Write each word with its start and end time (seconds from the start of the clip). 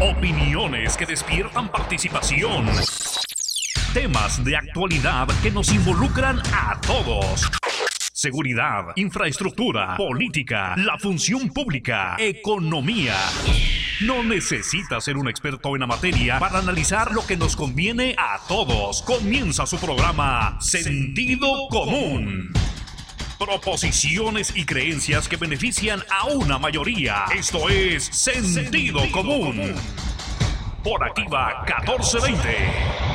Opiniones 0.00 0.96
que 0.96 1.06
despiertan 1.06 1.72
participación. 1.72 2.68
Temas 3.92 4.44
de 4.44 4.56
actualidad 4.56 5.26
que 5.42 5.50
nos 5.50 5.74
involucran 5.74 6.40
a 6.52 6.80
todos. 6.80 7.50
Seguridad, 8.12 8.92
infraestructura, 8.94 9.96
política, 9.96 10.76
la 10.76 10.98
función 10.98 11.48
pública, 11.48 12.14
economía. 12.16 13.16
No 14.06 14.22
necesitas 14.22 15.02
ser 15.02 15.16
un 15.16 15.28
experto 15.28 15.74
en 15.74 15.80
la 15.80 15.88
materia 15.88 16.38
para 16.38 16.60
analizar 16.60 17.10
lo 17.10 17.26
que 17.26 17.36
nos 17.36 17.56
conviene 17.56 18.14
a 18.16 18.38
todos. 18.46 19.02
Comienza 19.02 19.66
su 19.66 19.80
programa 19.80 20.58
Sentido 20.60 21.66
Común. 21.70 22.52
Proposiciones 23.38 24.52
y 24.56 24.66
creencias 24.66 25.28
que 25.28 25.36
benefician 25.36 26.02
a 26.10 26.26
una 26.26 26.58
mayoría. 26.58 27.26
Esto 27.32 27.68
es 27.68 28.04
Sentido 28.04 29.00
Común. 29.12 29.74
Por 30.82 31.04
Activa 31.04 31.64
1420. 31.64 33.07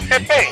Puede 0.00 0.43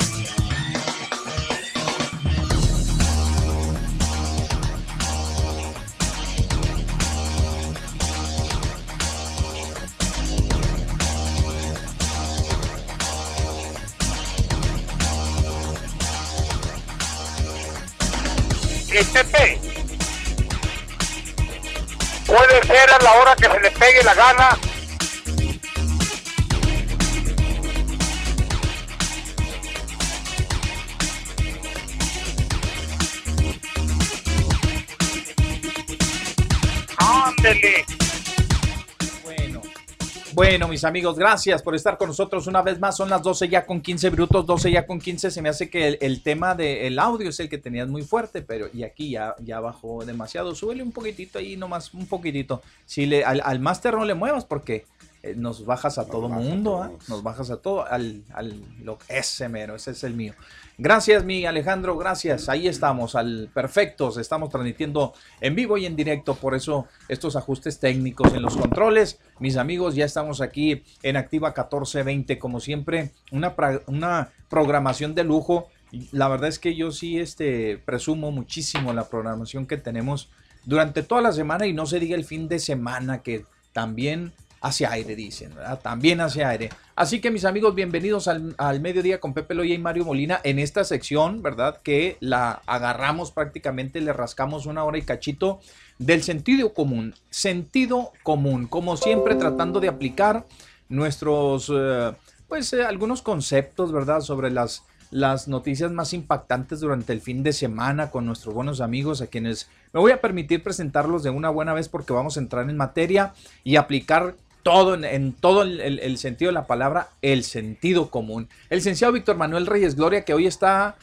bueno, 40.53 40.67
mis 40.67 40.83
amigos, 40.83 41.17
gracias 41.17 41.63
por 41.63 41.73
estar 41.73 41.97
con 41.97 42.09
nosotros 42.09 42.45
una 42.45 42.61
vez 42.61 42.79
más. 42.79 42.95
Son 42.95 43.09
las 43.09 43.23
12 43.23 43.49
ya 43.49 43.65
con 43.65 43.81
15 43.81 44.11
minutos, 44.11 44.45
12 44.45 44.71
ya 44.71 44.85
con 44.85 44.99
15. 44.99 45.31
Se 45.31 45.41
me 45.41 45.49
hace 45.49 45.67
que 45.67 45.97
el, 45.99 46.21
tema 46.21 46.53
del 46.53 46.99
audio 46.99 47.29
es 47.29 47.39
el 47.39 47.49
que 47.49 47.57
tenías 47.57 47.87
muy 47.87 48.03
fuerte, 48.03 48.43
pero 48.43 48.67
y 48.71 48.83
aquí 48.83 49.09
ya, 49.09 49.33
ya 49.39 49.59
bajó 49.59 50.05
demasiado. 50.05 50.53
Súbele 50.53 50.83
un 50.83 50.91
poquitito 50.91 51.39
ahí, 51.39 51.57
nomás 51.57 51.91
un 51.95 52.05
poquitito. 52.05 52.61
Si 52.85 53.07
le, 53.07 53.25
al, 53.25 53.41
al 53.43 53.59
máster 53.61 53.95
no 53.95 54.05
le 54.05 54.13
muevas 54.13 54.45
porque 54.45 54.85
eh, 55.23 55.33
nos 55.35 55.65
bajas 55.65 55.97
a 55.97 56.05
todo 56.05 56.29
mundo, 56.29 56.83
¿ah? 56.83 56.91
nos 57.07 57.23
bajas 57.23 57.49
a 57.49 57.57
todo, 57.57 57.87
al, 57.87 58.23
al 58.31 58.61
lo, 58.83 58.99
ese 59.07 59.49
mero, 59.49 59.73
ese 59.73 59.89
es 59.89 60.03
el 60.03 60.13
mío. 60.13 60.35
Gracias, 60.79 61.23
mi 61.23 61.45
Alejandro, 61.45 61.97
gracias. 61.97 62.49
Ahí 62.49 62.67
estamos, 62.67 63.13
al 63.13 63.49
perfectos. 63.53 64.17
Estamos 64.17 64.49
transmitiendo 64.49 65.13
en 65.39 65.53
vivo 65.53 65.77
y 65.77 65.85
en 65.85 65.95
directo, 65.95 66.33
por 66.33 66.55
eso 66.55 66.87
estos 67.07 67.35
ajustes 67.35 67.79
técnicos 67.79 68.33
en 68.33 68.41
los 68.41 68.57
controles. 68.57 69.19
Mis 69.39 69.57
amigos, 69.57 69.93
ya 69.93 70.05
estamos 70.05 70.41
aquí 70.41 70.83
en 71.03 71.15
Activa 71.15 71.49
1420, 71.49 72.39
como 72.39 72.59
siempre, 72.59 73.11
una, 73.31 73.53
una 73.85 74.31
programación 74.49 75.13
de 75.13 75.23
lujo. 75.23 75.69
La 76.11 76.27
verdad 76.27 76.49
es 76.49 76.57
que 76.57 76.75
yo 76.75 76.91
sí 76.91 77.19
este, 77.19 77.77
presumo 77.77 78.31
muchísimo 78.31 78.93
la 78.93 79.07
programación 79.09 79.67
que 79.67 79.77
tenemos 79.77 80.31
durante 80.65 81.03
toda 81.03 81.21
la 81.21 81.33
semana 81.33 81.67
y 81.67 81.73
no 81.73 81.85
se 81.85 81.99
diga 81.99 82.15
el 82.15 82.25
fin 82.25 82.47
de 82.47 82.57
semana, 82.57 83.21
que 83.21 83.45
también 83.73 84.33
hacia 84.63 84.91
aire, 84.91 85.13
dicen, 85.15 85.53
¿verdad? 85.53 85.81
También 85.81 86.21
hacia 86.21 86.47
aire. 86.47 86.69
Así 86.95 87.19
que 87.19 87.29
mis 87.29 87.43
amigos, 87.43 87.75
bienvenidos 87.75 88.29
al, 88.29 88.79
mediodía 88.79 89.19
con 89.19 89.33
Pepe 89.33 89.55
Loya 89.55 89.75
y 89.75 89.77
Mario 89.77 90.05
Molina 90.05 90.39
en 90.45 90.57
esta 90.57 90.85
sección, 90.85 91.43
¿verdad? 91.43 91.81
Que 91.83 92.15
la 92.21 92.61
agarramos 92.65 93.31
prácticamente, 93.31 93.99
le 93.99 94.13
rascamos 94.13 94.65
una 94.65 94.85
hora 94.85 94.97
y 94.97 95.01
cachito 95.01 95.59
del 95.99 96.23
sentido 96.23 96.73
común. 96.73 97.13
Sentido 97.29 98.13
común, 98.23 98.67
como 98.67 98.95
siempre 98.95 99.35
tratando 99.35 99.81
de 99.81 99.89
aplicar 99.89 100.45
nuestros, 100.87 101.69
eh, 101.75 102.13
pues 102.47 102.71
eh, 102.71 102.85
algunos 102.85 103.21
conceptos, 103.21 103.91
¿verdad? 103.91 104.21
Sobre 104.21 104.49
las, 104.49 104.83
las 105.11 105.49
noticias 105.49 105.91
más 105.91 106.13
impactantes 106.13 106.79
durante 106.79 107.11
el 107.11 107.19
fin 107.19 107.43
de 107.43 107.51
semana 107.51 108.11
con 108.11 108.25
nuestros 108.25 108.55
buenos 108.55 108.79
amigos 108.79 109.21
a 109.21 109.27
quienes 109.27 109.67
me 109.93 109.99
voy 109.99 110.11
a 110.11 110.21
permitir 110.21 110.63
presentarlos 110.63 111.21
de 111.21 111.29
una 111.29 111.51
buena 111.51 111.73
vez 111.73 111.87
porque 111.87 112.13
vamos 112.13 112.35
a 112.35 112.39
entrar 112.39 112.67
en 112.67 112.77
materia 112.77 113.33
y 113.63 113.75
aplicar 113.75 114.35
todo, 114.63 114.95
en, 114.95 115.33
todo 115.33 115.61
el, 115.63 116.17
sentido 116.17 116.49
de 116.49 116.53
la 116.53 116.65
palabra, 116.65 117.09
el 117.21 117.43
sentido 117.43 118.09
común. 118.09 118.47
El 118.69 118.77
licenciado 118.77 119.13
Víctor 119.13 119.35
Manuel 119.35 119.67
Reyes 119.67 119.95
Gloria, 119.95 120.23
que 120.23 120.33
hoy 120.33 120.47
está 120.47 120.95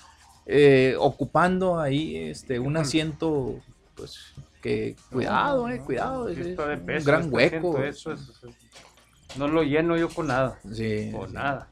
eh, 0.46 0.96
ocupando 0.98 1.78
ahí 1.78 2.16
este, 2.16 2.58
un 2.58 2.76
asiento, 2.76 3.60
pues, 3.94 4.32
que 4.62 4.96
cuidado, 5.10 5.68
eh, 5.68 5.80
cuidado, 5.84 6.28
es, 6.28 6.38
un 6.38 7.04
gran 7.04 7.22
este 7.22 7.28
hueco. 7.28 7.78
no 9.36 9.48
lo 9.48 9.62
lleno 9.62 9.96
yo 9.96 10.08
con 10.08 10.26
nada. 10.26 10.58
Sí. 10.72 11.10
Con 11.12 11.34
nada. 11.34 11.70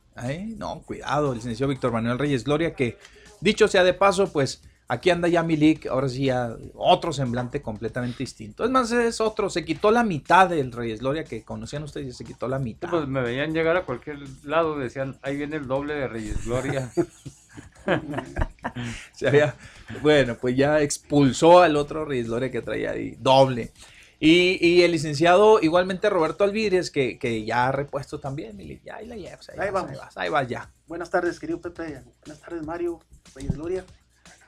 no, 0.57 0.83
cuidado, 0.83 1.33
el 1.33 1.39
licenciado 1.39 1.71
Víctor 1.71 1.93
Manuel 1.93 2.19
Reyes 2.19 2.45
Gloria, 2.45 2.75
que 2.75 2.99
dicho 3.41 3.67
sea 3.67 3.83
de 3.83 3.95
paso, 3.95 4.31
pues 4.31 4.63
Aquí 4.91 5.11
anda 5.11 5.29
ya 5.29 5.43
Milik, 5.43 5.87
ahora 5.89 6.09
sí 6.09 6.25
ya 6.25 6.57
otro 6.75 7.13
semblante 7.13 7.61
completamente 7.61 8.17
distinto. 8.21 8.65
Es 8.65 8.71
más, 8.71 8.91
es 8.91 9.21
otro, 9.21 9.51
se 9.51 9.63
quitó 9.63 9.91
la 9.91 10.03
mitad 10.03 10.49
del 10.49 10.73
Reyes 10.73 11.01
Gloria 11.01 11.25
que 11.25 11.45
conocían 11.45 11.83
ustedes, 11.83 12.17
se 12.17 12.25
quitó 12.25 12.49
la 12.49 12.59
mitad. 12.59 12.89
Pues 12.89 13.07
me 13.07 13.21
veían 13.21 13.53
llegar 13.53 13.77
a 13.77 13.85
cualquier 13.85 14.19
lado, 14.45 14.79
decían, 14.79 15.19
ahí 15.21 15.37
viene 15.37 15.57
el 15.57 15.67
doble 15.67 15.93
de 15.93 16.09
Reyes 16.09 16.43
Gloria. 16.47 16.91
se 19.13 19.29
había, 19.29 19.55
bueno, 20.01 20.39
pues 20.41 20.57
ya 20.57 20.81
expulsó 20.81 21.61
al 21.61 21.77
otro 21.77 22.07
Reyes 22.07 22.29
Gloria 22.29 22.51
que 22.51 22.63
traía 22.63 22.93
ahí, 22.93 23.15
doble. 23.19 23.73
Y, 24.19 24.81
el 24.83 24.93
licenciado, 24.93 25.61
igualmente 25.61 26.09
Roberto 26.09 26.45
Alvidres, 26.45 26.91
que, 26.91 27.19
que 27.19 27.45
ya 27.45 27.69
ha 27.69 27.73
repuesto 27.73 28.21
también, 28.21 28.57
Milik, 28.57 28.85
ya 28.85 28.97
ahí 28.97 29.07
la 29.07 29.17
llevas, 29.17 29.51
ahí, 29.51 29.59
ahí, 29.61 29.71
vamos. 29.71 29.91
ahí 29.91 29.97
vas, 29.99 30.17
ahí 30.17 30.31
vas 30.31 30.49
ya. 30.49 30.73
Buenas 30.87 31.11
tardes, 31.11 31.39
querido 31.39 31.61
Pepe, 31.61 32.03
buenas 32.25 32.41
tardes, 32.41 32.65
Mario, 32.65 33.01
Reyes 33.35 33.55
Gloria. 33.55 33.85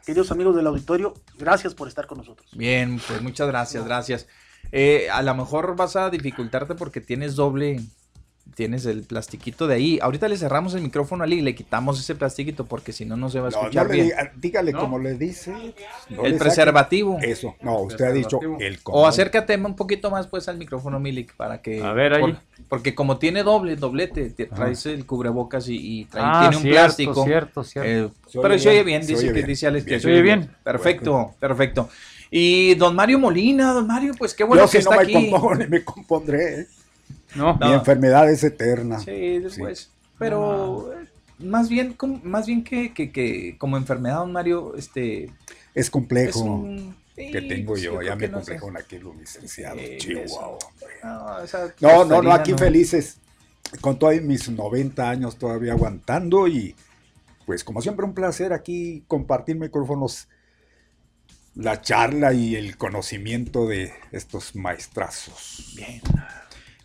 Queridos 0.05 0.31
amigos 0.31 0.57
del 0.57 0.67
auditorio, 0.67 1.15
gracias 1.39 1.75
por 1.75 1.89
estar 1.89 2.07
con 2.07 2.19
nosotros. 2.19 2.51
Bien, 2.57 3.01
pues 3.07 3.23
muchas 3.23 3.47
gracias, 3.49 3.85
gracias. 3.85 4.27
Eh, 4.73 5.09
a 5.11 5.23
lo 5.23 5.35
mejor 5.35 5.77
vas 5.77 5.97
a 5.97 6.11
dificultarte 6.11 6.75
porque 6.75 7.01
tienes 7.01 7.37
doble, 7.37 7.81
tienes 8.61 8.85
el 8.85 9.05
plastiquito 9.05 9.67
de 9.67 9.75
ahí. 9.77 9.99
Ahorita 10.03 10.29
le 10.29 10.37
cerramos 10.37 10.75
el 10.75 10.83
micrófono 10.83 11.23
a 11.23 11.25
Ali 11.25 11.39
y 11.39 11.41
le 11.41 11.55
quitamos 11.55 11.99
ese 11.99 12.15
plastiquito 12.15 12.67
porque 12.67 12.93
si 12.93 13.07
no, 13.07 13.17
no 13.17 13.31
se 13.31 13.41
va 13.41 13.49
a 13.49 13.51
No, 13.53 13.57
escuchar 13.59 13.87
no 13.87 13.93
bien. 13.95 14.11
dígale 14.37 14.73
No. 14.73 14.81
como 14.81 14.99
le 14.99 15.15
dice. 15.15 15.51
no 16.11 16.25
el 16.27 16.33
le 16.33 16.37
saque- 16.37 16.39
preservativo. 16.39 17.17
Eso, 17.23 17.57
no, 17.63 17.81
usted 17.81 18.05
ha 18.05 18.13
dicho 18.13 18.39
el 18.59 18.75
O 18.75 18.83
condón. 18.83 19.09
acércate 19.09 19.57
un 19.57 19.75
poquito 19.77 20.11
más 20.11 20.27
pues 20.27 20.47
al 20.51 20.59
micrófono, 20.59 21.01
Milik, 21.01 21.35
para 21.37 21.63
que... 21.63 21.83
A 21.83 21.95
ver, 21.95 22.13
ahí. 22.13 22.21
por- 22.21 22.37
porque 22.69 22.95
como 22.95 23.17
tiene 23.17 23.43
doble, 23.45 23.77
doblete, 23.77 24.29
te- 24.29 24.45
traes 24.45 24.85
el 24.85 25.07
cubrebocas 25.07 25.67
y, 25.71 25.77
y 26.01 26.05
trae- 26.05 26.23
Ah, 26.23 26.41
tiene 26.43 26.57
un 26.59 26.63
cierto, 26.63 26.81
plástico. 26.83 27.25
cierto, 27.25 27.65
cierto. 27.65 27.89
Eh, 27.91 28.11
Se 28.29 28.41
pero 28.41 28.59
se 28.59 28.69
oye 28.69 28.83
bien, 28.85 29.01
dice 29.01 29.15
oye 29.15 29.27
que 29.29 29.33
bien. 29.33 29.47
dice 29.47 29.67
Alex 29.69 29.85
que 29.85 29.91
Bien. 29.93 30.01
se 30.03 30.07
¿Se 30.07 30.13
oye 30.13 30.21
bien? 30.23 30.51
Perfecto, 30.63 31.35
perfecto. 31.41 31.89
Y 32.31 32.75
don 32.75 32.95
Mario 32.95 33.19
Molina, 33.19 33.73
don 33.73 33.87
Mario, 33.87 34.13
pues 34.19 34.35
qué 34.35 34.45
bueno 34.45 34.65
Yo 34.67 34.71
que 34.71 34.79
si 34.83 34.85
no 34.85 34.91
está 34.93 35.03
me 35.05 35.17
aquí. 35.17 35.31
compongo 35.31 35.55
ni 35.57 35.67
me 35.67 35.83
compondré. 35.83 36.61
¿eh? 36.61 36.67
No, 37.35 37.57
No. 37.59 37.69
Mi 37.69 37.73
enfermedad 37.75 38.31
es 38.31 38.43
eterna. 38.45 38.99
Sí, 39.01 39.39
después. 39.39 39.91
Pero 40.19 40.93
eh, 40.93 41.07
más 41.39 41.69
bien, 41.69 41.95
como- 41.95 42.21
más 42.23 42.47
bien 42.47 42.63
que, 42.65 42.93
que, 42.93 43.11
que 43.13 43.57
como 43.59 43.77
enfermedad, 43.77 44.17
don 44.17 44.33
Mario, 44.33 44.75
este 44.77 45.25
Es 45.25 45.33
es 45.75 45.91
complejo 45.91 46.41
un 46.43 46.97
que 47.17 47.43
tengo 47.43 47.77
sí, 47.77 47.83
yo. 47.83 48.01
Ya 48.03 48.17
me 48.17 48.29
no 48.29 48.43
sé. 48.43 48.57
complejo 48.57 48.79
aquí 48.83 48.99
los 48.99 49.17
licenciados. 49.17 49.81
Sí, 49.81 49.97
Chihuahua. 49.99 50.59
No, 51.05 51.41
esa 51.43 51.75
No, 51.81 51.89
no, 51.89 51.99
no, 51.99 52.09
tostarina 52.09 52.35
aquí 52.35 52.55
felices. 52.55 53.17
Con 53.81 53.99
todos 53.99 54.21
mis 54.23 54.49
90 54.51 55.09
años 55.09 55.37
todavía 55.37 55.73
aguantando 55.73 56.49
y 56.49 56.75
pues 57.47 57.63
como 57.65 57.81
siempre 57.83 58.05
un 58.05 58.15
placer 58.15 58.53
aquí 58.53 59.05
compartir 59.07 59.57
micrófonos, 59.57 60.29
la 61.55 61.81
charla 61.81 62.33
y 62.33 62.57
el 62.57 62.77
conocimiento 62.77 63.67
de 63.67 63.93
estos 64.13 64.55
maestrazos. 64.57 65.73
Bien. 65.77 66.01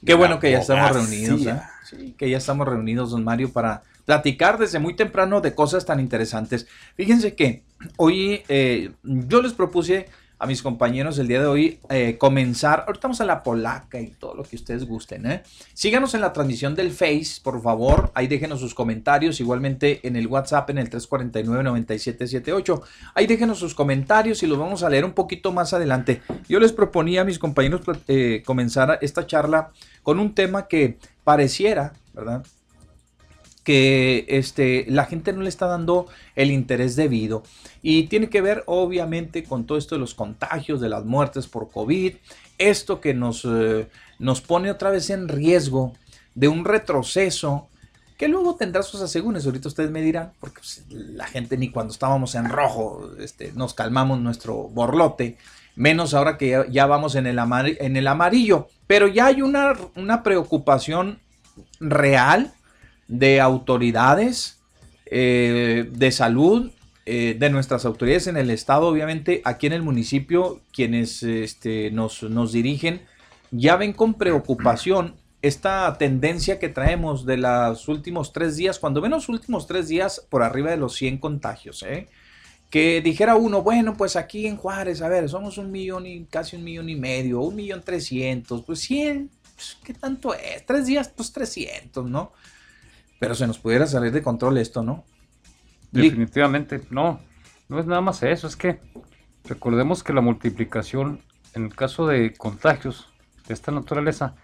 Qué 0.05 0.13
bueno 0.13 0.39
que 0.39 0.51
ya 0.51 0.59
estamos 0.59 0.91
reunidos, 0.91 1.45
¿eh? 1.45 1.61
Sí, 1.83 2.15
que 2.17 2.29
ya 2.29 2.37
estamos 2.37 2.67
reunidos, 2.67 3.11
don 3.11 3.23
Mario, 3.23 3.51
para 3.51 3.83
platicar 4.05 4.57
desde 4.57 4.79
muy 4.79 4.95
temprano 4.95 5.41
de 5.41 5.53
cosas 5.53 5.85
tan 5.85 5.99
interesantes. 5.99 6.67
Fíjense 6.95 7.35
que 7.35 7.63
hoy 7.97 8.43
eh, 8.47 8.91
yo 9.03 9.41
les 9.41 9.53
propuse 9.53 10.07
a 10.37 10.45
mis 10.45 10.61
compañeros 10.61 11.17
el 11.19 11.27
día 11.27 11.39
de 11.39 11.47
hoy 11.47 11.79
eh, 11.89 12.17
comenzar, 12.17 12.83
ahorita 12.87 13.07
vamos 13.07 13.21
a 13.21 13.25
la 13.25 13.43
polaca 13.43 13.99
y 13.99 14.07
todo 14.07 14.35
lo 14.35 14.43
que 14.43 14.55
ustedes 14.55 14.85
gusten, 14.85 15.25
¿eh? 15.25 15.43
Síganos 15.73 16.13
en 16.13 16.21
la 16.21 16.33
transmisión 16.33 16.75
del 16.75 16.91
Face, 16.91 17.39
por 17.41 17.61
favor, 17.61 18.11
ahí 18.15 18.27
déjenos 18.27 18.59
sus 18.59 18.73
comentarios, 18.73 19.39
igualmente 19.39 20.05
en 20.07 20.15
el 20.15 20.27
WhatsApp 20.27 20.69
en 20.69 20.77
el 20.77 20.89
349-9778, 20.89 22.81
ahí 23.13 23.27
déjenos 23.27 23.59
sus 23.59 23.73
comentarios 23.73 24.43
y 24.43 24.47
los 24.47 24.57
vamos 24.57 24.83
a 24.83 24.89
leer 24.89 25.05
un 25.05 25.13
poquito 25.13 25.51
más 25.51 25.73
adelante. 25.73 26.21
Yo 26.47 26.59
les 26.59 26.71
proponía 26.71 27.21
a 27.21 27.25
mis 27.25 27.39
compañeros 27.39 27.81
eh, 28.07 28.43
comenzar 28.45 28.99
esta 29.01 29.25
charla 29.25 29.71
con 30.03 30.19
un 30.19 30.35
tema 30.35 30.67
que 30.67 30.97
pareciera, 31.23 31.93
¿verdad? 32.13 32.43
Que 33.65 34.25
este, 34.29 34.85
la 34.87 35.05
gente 35.05 35.33
no 35.33 35.41
le 35.41 35.49
está 35.49 35.65
dando 35.65 36.07
el 36.35 36.51
interés 36.51 36.95
debido. 36.95 37.43
Y 37.81 38.03
tiene 38.03 38.29
que 38.29 38.39
ver 38.39 38.63
obviamente 38.67 39.43
con 39.43 39.65
todo 39.65 39.77
esto 39.77 39.95
de 39.95 39.99
los 39.99 40.13
contagios, 40.13 40.79
de 40.79 40.87
las 40.87 41.03
muertes 41.03 41.47
por 41.47 41.69
COVID, 41.69 42.13
esto 42.57 43.01
que 43.01 43.13
nos, 43.13 43.43
eh, 43.43 43.89
nos 44.19 44.39
pone 44.39 44.71
otra 44.71 44.91
vez 44.91 45.09
en 45.09 45.27
riesgo 45.27 45.93
de 46.35 46.47
un 46.47 46.63
retroceso 46.63 47.67
que 48.17 48.27
luego 48.27 48.55
tendrá 48.55 48.83
sus 48.83 49.01
asegúnes. 49.01 49.45
Ahorita 49.45 49.67
ustedes 49.67 49.91
me 49.91 50.01
dirán, 50.01 50.31
porque 50.39 50.59
pues, 50.59 50.85
la 50.89 51.25
gente 51.27 51.57
ni 51.57 51.69
cuando 51.69 51.91
estábamos 51.91 52.35
en 52.35 52.47
rojo 52.47 53.11
este, 53.19 53.51
nos 53.55 53.73
calmamos 53.73 54.19
nuestro 54.21 54.55
borlote, 54.55 55.37
menos 55.75 56.13
ahora 56.13 56.37
que 56.37 56.49
ya, 56.49 56.65
ya 56.67 56.85
vamos 56.85 57.15
en 57.15 57.25
el, 57.27 57.39
amar- 57.39 57.77
en 57.79 57.97
el 57.97 58.07
amarillo. 58.07 58.67
Pero 58.87 59.07
ya 59.07 59.25
hay 59.25 59.41
una, 59.41 59.73
una 59.95 60.21
preocupación 60.21 61.19
real 61.79 62.53
de 63.07 63.41
autoridades 63.41 64.59
eh, 65.05 65.89
de 65.91 66.11
salud, 66.11 66.71
eh, 67.05 67.35
de 67.37 67.49
nuestras 67.49 67.85
autoridades 67.85 68.27
en 68.27 68.37
el 68.37 68.49
estado, 68.49 68.87
obviamente 68.87 69.41
aquí 69.45 69.67
en 69.67 69.73
el 69.73 69.83
municipio, 69.83 70.61
quienes 70.73 71.21
este, 71.23 71.91
nos, 71.91 72.23
nos 72.23 72.51
dirigen, 72.51 73.01
ya 73.51 73.75
ven 73.75 73.93
con 73.93 74.15
preocupación 74.15 75.15
esta 75.43 75.95
tendencia 75.99 76.57
que 76.57 76.69
traemos 76.69 77.25
de 77.25 77.37
los 77.37 77.87
últimos 77.87 78.33
tres 78.33 78.57
días, 78.57 78.79
cuando 78.79 79.01
ven 79.01 79.11
los 79.11 79.29
últimos 79.29 79.67
tres 79.67 79.87
días 79.87 80.25
por 80.29 80.41
arriba 80.41 80.71
de 80.71 80.77
los 80.77 80.95
100 80.95 81.19
contagios, 81.19 81.83
¿eh? 81.83 82.07
que 82.71 82.99
dijera 83.01 83.35
uno, 83.35 83.61
bueno, 83.61 83.95
pues 83.95 84.15
aquí 84.15 84.47
en 84.47 84.57
Juárez, 84.57 85.03
a 85.03 85.07
ver, 85.07 85.29
somos 85.29 85.59
un 85.59 85.71
millón 85.71 86.07
y 86.07 86.25
casi 86.25 86.55
un 86.55 86.63
millón 86.63 86.89
y 86.89 86.95
medio, 86.95 87.41
un 87.41 87.55
millón 87.55 87.83
trescientos, 87.83 88.63
pues 88.65 88.79
100, 88.79 89.29
pues, 89.55 89.77
¿qué 89.83 89.93
tanto 89.93 90.33
es? 90.33 90.65
Tres 90.65 90.87
días, 90.87 91.09
pues 91.15 91.31
300, 91.31 92.09
¿no? 92.09 92.33
Pero 93.19 93.35
se 93.35 93.47
nos 93.47 93.59
pudiera 93.59 93.87
salir 93.87 94.11
de 94.11 94.21
control 94.21 94.57
esto, 94.57 94.83
¿no? 94.83 95.03
Definitivamente. 95.91 96.81
No, 96.89 97.19
no 97.69 97.79
es 97.79 97.85
nada 97.85 98.01
más 98.01 98.21
eso, 98.23 98.47
es 98.47 98.55
que 98.55 98.79
recordemos 99.45 100.03
que 100.03 100.13
la 100.13 100.21
multiplicación 100.21 101.21
en 101.53 101.65
el 101.65 101.75
caso 101.75 102.07
de 102.07 102.33
contagios 102.33 103.07
de 103.47 103.53
esta 103.53 103.71
naturaleza 103.71 104.35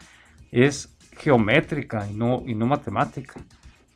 es 0.51 0.95
geométrica 1.17 2.07
y 2.09 2.13
no, 2.13 2.43
y 2.45 2.55
no 2.55 2.65
matemática. 2.65 3.39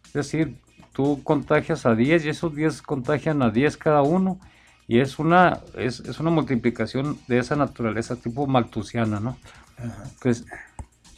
Es 0.06 0.14
decir, 0.14 0.58
tú 0.94 1.22
contagias 1.24 1.86
a 1.86 1.96
10 1.96 2.26
y 2.26 2.30
esos 2.30 2.54
10 2.56 2.82
contagian 2.82 3.42
a 3.42 3.50
10 3.50 3.78
cada 3.78 4.02
uno 4.02 4.40
y 4.88 5.00
es 5.00 5.18
una, 5.18 5.62
es, 5.76 6.02
es 6.02 6.20
una 6.20 6.30
multiplicación 6.30 7.18
de 7.28 7.40
esa 7.40 7.56
naturaleza 7.56 8.16
tipo 8.16 8.46
maltusiana, 8.48 9.20
¿no? 9.20 9.38
Pues 10.22 10.46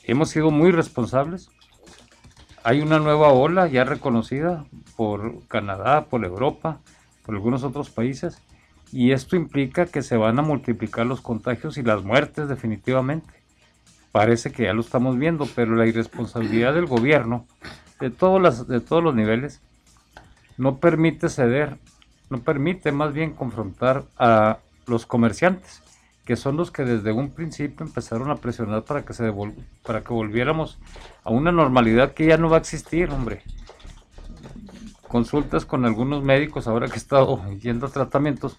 hemos 0.04 0.30
sido 0.30 0.52
muy 0.52 0.72
responsables. 0.72 1.50
Hay 2.68 2.82
una 2.82 3.00
nueva 3.00 3.30
ola 3.30 3.70
ya 3.70 3.86
reconocida 3.86 4.66
por 4.98 5.48
Canadá, 5.48 6.08
por 6.08 6.26
Europa, 6.26 6.82
por 7.26 7.34
algunos 7.34 7.64
otros 7.64 7.90
países, 7.90 8.42
y 8.92 9.14
esto 9.14 9.38
implica 9.38 9.86
que 9.86 10.02
se 10.02 10.18
van 10.18 10.38
a 10.38 10.42
multiplicar 10.42 11.06
los 11.06 11.22
contagios 11.22 11.78
y 11.78 11.84
las 11.84 12.04
muertes 12.04 12.50
definitivamente. 12.50 13.34
Parece 14.12 14.52
que 14.52 14.64
ya 14.64 14.74
lo 14.74 14.82
estamos 14.82 15.18
viendo, 15.18 15.48
pero 15.56 15.78
la 15.78 15.88
irresponsabilidad 15.88 16.74
del 16.74 16.88
gobierno, 16.88 17.46
de, 18.02 18.10
todos 18.10 18.68
de 18.68 18.82
todos 18.82 19.02
los 19.02 19.16
niveles, 19.16 19.62
no 20.58 20.76
permite 20.76 21.30
ceder, 21.30 21.78
no 22.30 22.40
permite 22.40 22.92
más 22.92 23.14
bien 23.14 23.32
confrontar 23.32 24.04
a 24.18 24.58
los 24.88 25.06
comerciantes, 25.06 25.84
que 26.28 26.36
son 26.36 26.58
los 26.58 26.72
que 26.72 26.84
desde 26.84 27.14
un 27.14 27.30
principio 27.30 27.86
empezaron 27.86 28.30
a 28.30 28.36
presionar 28.36 28.84
para 28.84 29.06
que 29.06 29.14
se 29.14 29.34
para 29.82 30.02
que 30.02 30.14
volviéramos 30.14 30.78
a 31.24 31.32
una 31.32 31.54
normalidad 31.54 32.12
que 32.12 32.26
ya 32.26 32.36
no 32.36 32.50
va 32.50 32.58
a 32.58 32.60
existir, 32.60 33.10
hombre. 33.12 33.44
Consultas 35.08 35.64
con 35.64 35.86
algunos 35.86 36.24
médicos 36.24 36.68
ahora 36.68 36.88
que 36.88 36.96
he 36.96 36.98
estado 36.98 37.42
yendo 37.62 37.88
a 37.88 37.92
tratamientos. 37.92 38.58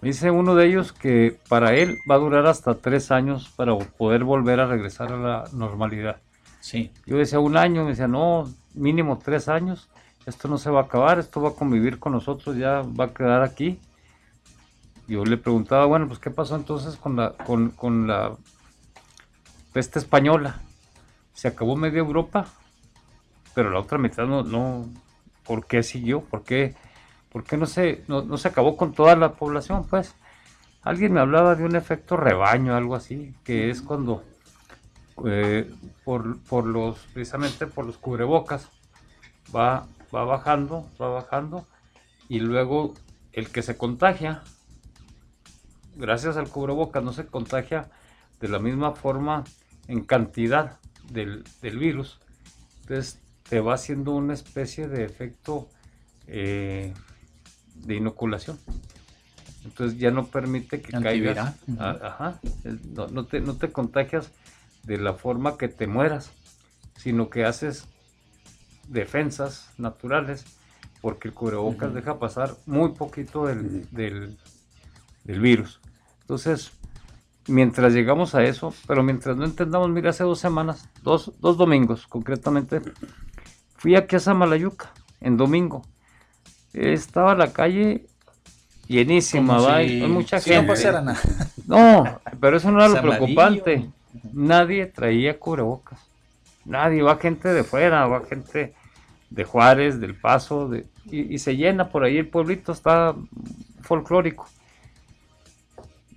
Me 0.00 0.10
dice 0.10 0.30
uno 0.30 0.54
de 0.54 0.68
ellos 0.68 0.92
que 0.92 1.36
para 1.48 1.74
él 1.74 1.98
va 2.08 2.14
a 2.14 2.18
durar 2.18 2.46
hasta 2.46 2.76
tres 2.76 3.10
años 3.10 3.52
para 3.56 3.76
poder 3.76 4.22
volver 4.22 4.60
a 4.60 4.66
regresar 4.66 5.12
a 5.12 5.16
la 5.16 5.44
normalidad. 5.52 6.18
Sí. 6.60 6.92
Yo 7.04 7.16
decía 7.16 7.40
un 7.40 7.56
año, 7.56 7.82
me 7.82 7.90
decía, 7.90 8.06
no, 8.06 8.48
mínimo 8.74 9.18
tres 9.18 9.48
años, 9.48 9.88
esto 10.24 10.46
no 10.46 10.56
se 10.56 10.70
va 10.70 10.82
a 10.82 10.84
acabar, 10.84 11.18
esto 11.18 11.40
va 11.40 11.48
a 11.48 11.54
convivir 11.54 11.98
con 11.98 12.12
nosotros, 12.12 12.56
ya 12.56 12.82
va 12.82 13.06
a 13.06 13.12
quedar 13.12 13.42
aquí. 13.42 13.80
Yo 15.08 15.24
le 15.24 15.36
preguntaba, 15.36 15.86
bueno, 15.86 16.08
pues 16.08 16.18
qué 16.18 16.30
pasó 16.30 16.56
entonces 16.56 16.96
con 16.96 17.16
la, 17.16 17.32
con, 17.32 17.70
con 17.70 18.06
la 18.08 18.36
peste 19.72 19.98
española. 19.98 20.60
Se 21.32 21.48
acabó 21.48 21.76
media 21.76 21.98
Europa, 21.98 22.46
pero 23.54 23.70
la 23.70 23.80
otra 23.80 23.98
mitad 23.98 24.26
no, 24.26 24.42
no, 24.42 24.88
¿por 25.44 25.66
qué 25.66 25.82
siguió? 25.82 26.22
¿Por 26.22 26.42
qué, 26.42 26.74
por 27.30 27.44
qué 27.44 27.56
no, 27.56 27.66
se, 27.66 28.04
no, 28.08 28.22
no 28.22 28.36
se 28.36 28.48
acabó 28.48 28.76
con 28.76 28.92
toda 28.92 29.14
la 29.16 29.32
población? 29.34 29.86
Pues 29.86 30.14
alguien 30.82 31.12
me 31.12 31.20
hablaba 31.20 31.54
de 31.54 31.64
un 31.64 31.76
efecto 31.76 32.16
rebaño, 32.16 32.74
algo 32.74 32.94
así, 32.94 33.34
que 33.44 33.70
es 33.70 33.82
cuando 33.82 34.24
eh, 35.24 35.72
por, 36.04 36.38
por 36.42 36.66
los, 36.66 36.98
precisamente 37.14 37.66
por 37.66 37.86
los 37.86 37.96
cubrebocas, 37.96 38.70
va, 39.54 39.86
va 40.14 40.24
bajando, 40.24 40.88
va 41.00 41.08
bajando, 41.08 41.64
y 42.28 42.40
luego 42.40 42.94
el 43.32 43.50
que 43.50 43.62
se 43.62 43.76
contagia, 43.76 44.42
gracias 45.96 46.36
al 46.36 46.48
cubrebocas, 46.48 47.02
no 47.02 47.12
se 47.12 47.26
contagia 47.26 47.90
de 48.40 48.48
la 48.48 48.58
misma 48.58 48.92
forma 48.92 49.44
en 49.88 50.04
cantidad 50.04 50.78
del, 51.10 51.44
del 51.62 51.78
virus. 51.78 52.18
Entonces 52.82 53.18
te 53.48 53.60
va 53.60 53.74
haciendo 53.74 54.12
una 54.12 54.34
especie 54.34 54.88
de 54.88 55.04
efecto 55.04 55.68
eh, 56.26 56.92
de 57.74 57.94
inoculación. 57.94 58.58
Entonces 59.64 59.98
ya 59.98 60.10
no 60.10 60.26
permite 60.26 60.80
que 60.80 60.92
Antiviral. 60.92 61.36
caigas. 61.36 61.80
A- 61.80 62.06
ajá, 62.08 62.40
es- 62.64 62.84
no, 62.86 63.08
no 63.08 63.26
te, 63.26 63.40
no 63.40 63.56
te 63.56 63.72
contagias 63.72 64.30
de 64.84 64.98
la 64.98 65.14
forma 65.14 65.56
que 65.56 65.68
te 65.68 65.86
mueras, 65.86 66.30
sino 66.96 67.28
que 67.30 67.44
haces 67.44 67.86
defensas 68.88 69.70
naturales 69.78 70.44
porque 71.00 71.28
el 71.28 71.34
cubrebocas 71.34 71.92
deja 71.94 72.18
pasar 72.18 72.56
muy 72.66 72.90
poquito 72.92 73.46
del, 73.46 73.86
del, 73.90 74.38
del 75.26 75.40
virus. 75.40 75.80
Entonces, 76.22 76.72
mientras 77.48 77.92
llegamos 77.92 78.34
a 78.34 78.42
eso, 78.44 78.72
pero 78.86 79.02
mientras 79.02 79.36
no 79.36 79.44
entendamos, 79.44 79.88
mira, 79.90 80.10
hace 80.10 80.24
dos 80.24 80.38
semanas, 80.38 80.88
dos, 81.02 81.32
dos 81.40 81.56
domingos 81.56 82.06
concretamente, 82.06 82.80
fui 83.76 83.94
aquí 83.96 84.16
a 84.16 84.20
Samalayuca, 84.20 84.92
en 85.20 85.36
domingo. 85.36 85.82
Estaba 86.72 87.34
la 87.34 87.52
calle 87.52 88.06
llenísima, 88.86 89.58
¿va? 89.58 89.78
si- 89.82 90.02
hay 90.02 90.08
mucha 90.08 90.40
si 90.40 90.50
no 90.50 90.56
gente. 90.56 90.72
pasara 90.72 91.00
nada. 91.00 91.20
No, 91.66 92.20
pero 92.40 92.56
eso 92.56 92.70
no 92.70 92.78
era 92.78 92.88
lo 92.88 93.00
preocupante. 93.00 93.90
Nadie 94.32 94.86
traía 94.86 95.38
cubrebocas. 95.38 95.98
Nadie, 96.64 97.02
va 97.02 97.16
gente 97.16 97.48
de 97.52 97.62
fuera, 97.64 98.06
va 98.06 98.24
gente 98.26 98.74
de 99.30 99.44
Juárez, 99.44 100.00
del 100.00 100.14
Paso, 100.14 100.68
de, 100.68 100.86
y, 101.06 101.34
y 101.34 101.38
se 101.38 101.56
llena 101.56 101.88
por 101.88 102.02
ahí 102.04 102.18
el 102.18 102.28
pueblito, 102.28 102.72
está 102.72 103.14
folclórico. 103.82 104.48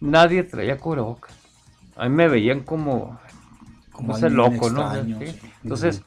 Nadie 0.02 0.44
traía 0.44 0.78
cubrebocas. 0.78 1.34
A 1.96 2.08
mí 2.08 2.16
me 2.16 2.28
veían 2.28 2.62
como, 2.62 3.20
Como 3.92 4.16
ese 4.16 4.30
loco, 4.30 4.70
¿no? 4.70 4.82
extraño, 4.84 5.20
Sí. 5.20 5.28
sí. 5.28 5.40
Entonces, 5.64 6.02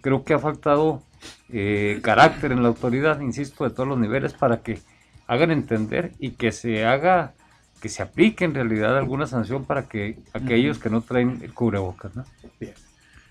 creo 0.00 0.24
que 0.24 0.34
ha 0.34 0.38
faltado 0.38 1.02
eh, 1.48 2.00
carácter 2.02 2.52
en 2.52 2.62
la 2.62 2.68
autoridad, 2.68 3.20
insisto, 3.20 3.64
de 3.64 3.70
todos 3.70 3.88
los 3.88 3.98
niveles, 3.98 4.32
para 4.34 4.62
que 4.62 4.80
hagan 5.28 5.50
entender 5.50 6.12
y 6.18 6.30
que 6.32 6.50
se 6.52 6.84
haga, 6.84 7.34
que 7.80 7.88
se 7.88 8.02
aplique 8.02 8.44
en 8.44 8.54
realidad 8.54 8.96
alguna 8.98 9.26
sanción 9.26 9.64
para 9.64 9.88
que 9.88 10.18
aquellos 10.32 10.78
que 10.78 10.90
no 10.90 11.00
traen 11.02 11.40
el 11.42 11.52
cubrebocas, 11.54 12.14
¿no? 12.16 12.24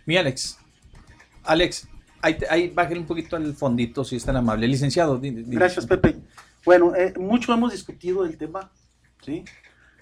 Mi 0.05 0.17
Alex. 0.17 0.59
Alex, 1.43 1.87
ahí, 2.21 2.37
te- 2.37 2.47
ahí 2.49 2.69
bájale 2.69 2.99
un 2.99 3.05
poquito 3.05 3.35
al 3.35 3.53
fondito, 3.53 4.03
si 4.03 4.15
es 4.15 4.23
tan 4.25 4.35
amable. 4.37 4.67
Licenciado. 4.67 5.17
di- 5.17 5.31
di- 5.31 5.55
Gracias, 5.55 5.85
Pepe. 5.85 6.15
Bueno, 6.63 6.95
eh, 6.95 7.13
mucho 7.19 7.53
hemos 7.53 7.71
discutido 7.71 8.23
del 8.23 8.37
tema, 8.37 8.71
¿sí? 9.23 9.43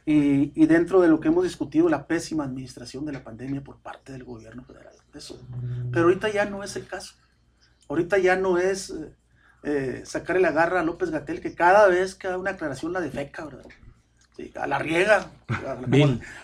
Y, 0.06 0.52
y 0.62 0.66
dentro 0.66 1.00
de 1.00 1.08
lo 1.08 1.20
que 1.20 1.30
hemos 1.30 1.44
discutido, 1.44 1.88
la 1.88 2.08
pésima 2.08 2.44
administración 2.44 3.06
de 3.06 3.14
la 3.14 3.24
pandemia 3.24 3.64
por 3.64 3.80
parte 3.80 4.12
del 4.12 4.26
gobierno 4.26 4.64
federal. 4.64 4.94
Eso. 5.14 5.40
Pero 5.92 6.06
ahorita 6.06 6.30
ya 6.30 6.46
no 6.46 6.64
es 6.64 6.76
el 6.76 6.88
caso. 6.88 7.14
Ahorita 7.88 8.18
ya 8.18 8.36
no 8.36 8.58
es 8.58 8.90
eh, 8.90 9.16
eh, 9.64 10.04
sacarle 10.06 10.42
la 10.42 10.52
garra 10.52 10.82
a 10.82 10.84
López 10.84 11.10
Gatel, 11.10 11.40
que 11.40 11.56
cada 11.56 11.88
vez 11.88 12.16
que 12.16 12.28
da 12.28 12.38
una 12.38 12.52
aclaración 12.52 12.92
la 12.94 13.02
defeca, 13.02 13.46
¿verdad? 13.46 13.66
Sí, 14.36 14.52
a 14.56 14.66
la 14.66 14.80
riega, 14.80 15.32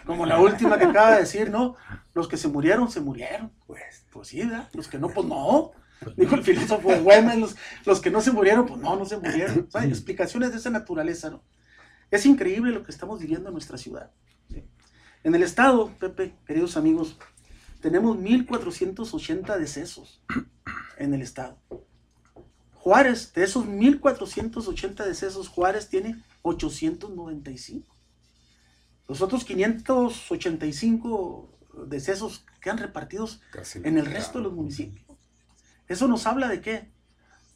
como 0.06 0.28
la 0.28 0.40
última 0.40 0.78
que 0.78 0.86
acaba 0.86 1.14
de 1.14 1.22
decir, 1.22 1.50
¿no? 1.50 1.76
Los 2.14 2.28
que 2.28 2.38
se 2.38 2.48
murieron, 2.48 2.92
se 2.92 3.02
murieron. 3.02 3.52
Pues, 3.66 4.06
pues 4.12 4.28
sí, 4.28 4.44
¿verdad? 4.44 4.70
Los 4.74 4.88
que 4.88 5.00
no, 5.00 5.10
pues 5.10 5.26
no. 5.26 5.72
Dijo 6.16 6.36
el 6.36 6.44
filósofo 6.44 6.96
Güemes, 7.02 7.40
los, 7.40 7.56
los 7.86 8.00
que 8.00 8.12
no 8.12 8.22
se 8.22 8.32
murieron, 8.32 8.68
pues 8.68 8.80
no, 8.80 8.96
no 8.96 9.06
se 9.06 9.18
murieron. 9.18 9.66
O 9.68 9.72
sea, 9.72 9.84
explicaciones 9.86 10.52
de 10.52 10.58
esa 10.58 10.70
naturaleza, 10.70 11.32
¿no? 11.32 11.42
Es 12.12 12.26
increíble 12.26 12.72
lo 12.72 12.84
que 12.84 12.92
estamos 12.92 13.20
viviendo 13.20 13.50
en 13.50 13.54
nuestra 13.54 13.78
ciudad. 13.78 14.12
¿sí? 14.50 14.64
En 15.24 15.36
el 15.36 15.44
estado, 15.44 15.92
Pepe, 16.00 16.34
queridos 16.46 16.78
amigos, 16.78 17.18
tenemos 17.82 18.18
1.480 18.18 19.58
decesos 19.58 20.24
en 20.98 21.14
el 21.14 21.22
estado. 21.22 21.60
Juárez, 22.74 23.34
de 23.34 23.44
esos 23.44 23.66
1.480 23.66 25.06
decesos, 25.06 25.50
Juárez 25.50 25.90
tiene 25.90 26.24
895. 26.42 27.96
Los 29.08 29.22
otros 29.22 29.46
585 29.46 31.60
decesos 31.88 32.46
quedan 32.62 32.78
repartidos 32.78 33.42
Casi 33.52 33.80
en 33.84 33.98
el 33.98 34.06
resto 34.06 34.38
de 34.38 34.46
los 34.46 34.54
municipios. 34.54 35.04
Eso 35.88 36.08
nos 36.08 36.26
habla 36.28 36.48
de 36.48 36.62
qué? 36.62 36.92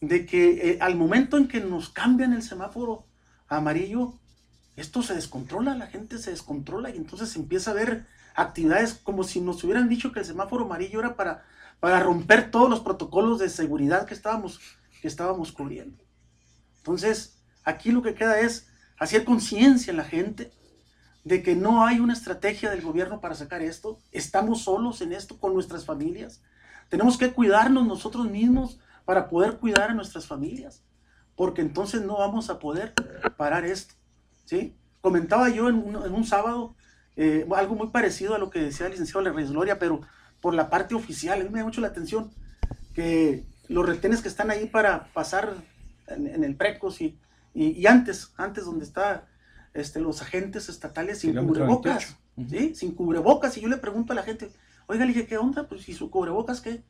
De 0.01 0.25
que 0.25 0.71
eh, 0.71 0.79
al 0.81 0.95
momento 0.95 1.37
en 1.37 1.47
que 1.47 1.61
nos 1.61 1.89
cambian 1.89 2.33
el 2.33 2.43
semáforo 2.43 3.07
amarillo, 3.47 4.19
esto 4.75 5.03
se 5.03 5.13
descontrola, 5.13 5.75
la 5.75 5.87
gente 5.87 6.17
se 6.17 6.31
descontrola 6.31 6.89
y 6.89 6.97
entonces 6.97 7.29
se 7.29 7.39
empieza 7.39 7.71
a 7.71 7.75
ver 7.75 8.05
actividades 8.35 8.95
como 8.95 9.23
si 9.23 9.39
nos 9.39 9.63
hubieran 9.63 9.89
dicho 9.89 10.11
que 10.11 10.19
el 10.19 10.25
semáforo 10.25 10.65
amarillo 10.65 10.99
era 10.99 11.15
para, 11.15 11.43
para 11.79 11.99
romper 11.99 12.49
todos 12.49 12.69
los 12.69 12.79
protocolos 12.79 13.39
de 13.39 13.49
seguridad 13.49 14.05
que 14.05 14.13
estábamos, 14.13 14.59
que 15.01 15.07
estábamos 15.07 15.51
cubriendo. 15.51 16.03
Entonces, 16.77 17.37
aquí 17.63 17.91
lo 17.91 18.01
que 18.01 18.15
queda 18.15 18.39
es 18.39 18.67
hacer 18.97 19.23
conciencia 19.25 19.91
en 19.91 19.97
la 19.97 20.03
gente 20.03 20.51
de 21.23 21.41
que 21.43 21.55
no 21.55 21.85
hay 21.85 21.99
una 21.99 22.13
estrategia 22.13 22.69
del 22.69 22.81
gobierno 22.81 23.21
para 23.21 23.35
sacar 23.35 23.61
esto. 23.61 23.99
Estamos 24.11 24.63
solos 24.63 25.01
en 25.01 25.13
esto 25.13 25.39
con 25.39 25.53
nuestras 25.53 25.85
familias. 25.85 26.41
Tenemos 26.89 27.17
que 27.17 27.31
cuidarnos 27.31 27.85
nosotros 27.85 28.29
mismos 28.29 28.79
para 29.05 29.29
poder 29.29 29.57
cuidar 29.57 29.91
a 29.91 29.93
nuestras 29.93 30.27
familias, 30.27 30.83
porque 31.35 31.61
entonces 31.61 32.01
no 32.01 32.17
vamos 32.17 32.49
a 32.49 32.59
poder 32.59 32.93
parar 33.37 33.65
esto. 33.65 33.95
¿Sí? 34.45 34.75
Comentaba 35.01 35.49
yo 35.49 35.69
en 35.69 35.75
un, 35.75 36.03
en 36.03 36.13
un 36.13 36.25
sábado 36.25 36.75
eh, 37.15 37.45
algo 37.55 37.75
muy 37.75 37.89
parecido 37.89 38.35
a 38.35 38.39
lo 38.39 38.49
que 38.49 38.59
decía 38.59 38.85
el 38.85 38.93
licenciado 38.93 39.31
Reyes 39.31 39.51
Gloria, 39.51 39.79
pero 39.79 40.01
por 40.41 40.53
la 40.53 40.69
parte 40.69 40.95
oficial. 40.95 41.41
A 41.41 41.43
mí 41.43 41.49
me 41.49 41.59
da 41.59 41.65
mucho 41.65 41.81
la 41.81 41.87
atención 41.87 42.31
que 42.93 43.45
los 43.67 43.85
retenes 43.85 44.21
que 44.21 44.27
están 44.27 44.51
ahí 44.51 44.67
para 44.67 45.05
pasar 45.13 45.55
en, 46.07 46.27
en 46.27 46.43
el 46.43 46.55
Precos 46.55 47.01
y, 47.01 47.17
y, 47.53 47.71
y 47.71 47.87
antes, 47.87 48.33
antes 48.37 48.65
donde 48.65 48.85
está 48.85 49.27
este, 49.73 49.99
los 49.99 50.21
agentes 50.21 50.69
estatales 50.69 51.19
sin 51.19 51.35
cubrebocas, 51.35 52.17
28. 52.35 52.49
¿sí? 52.49 52.75
Sin 52.75 52.93
cubrebocas. 52.93 53.57
Y 53.57 53.61
yo 53.61 53.67
le 53.67 53.77
pregunto 53.77 54.13
a 54.13 54.15
la 54.15 54.23
gente, 54.23 54.51
oiga, 54.87 55.05
le 55.05 55.13
dije, 55.13 55.27
¿qué 55.27 55.37
onda? 55.37 55.67
Pues, 55.67 55.87
¿y 55.89 55.93
su 55.93 56.09
cubrebocas 56.09 56.61
qué? 56.61 56.83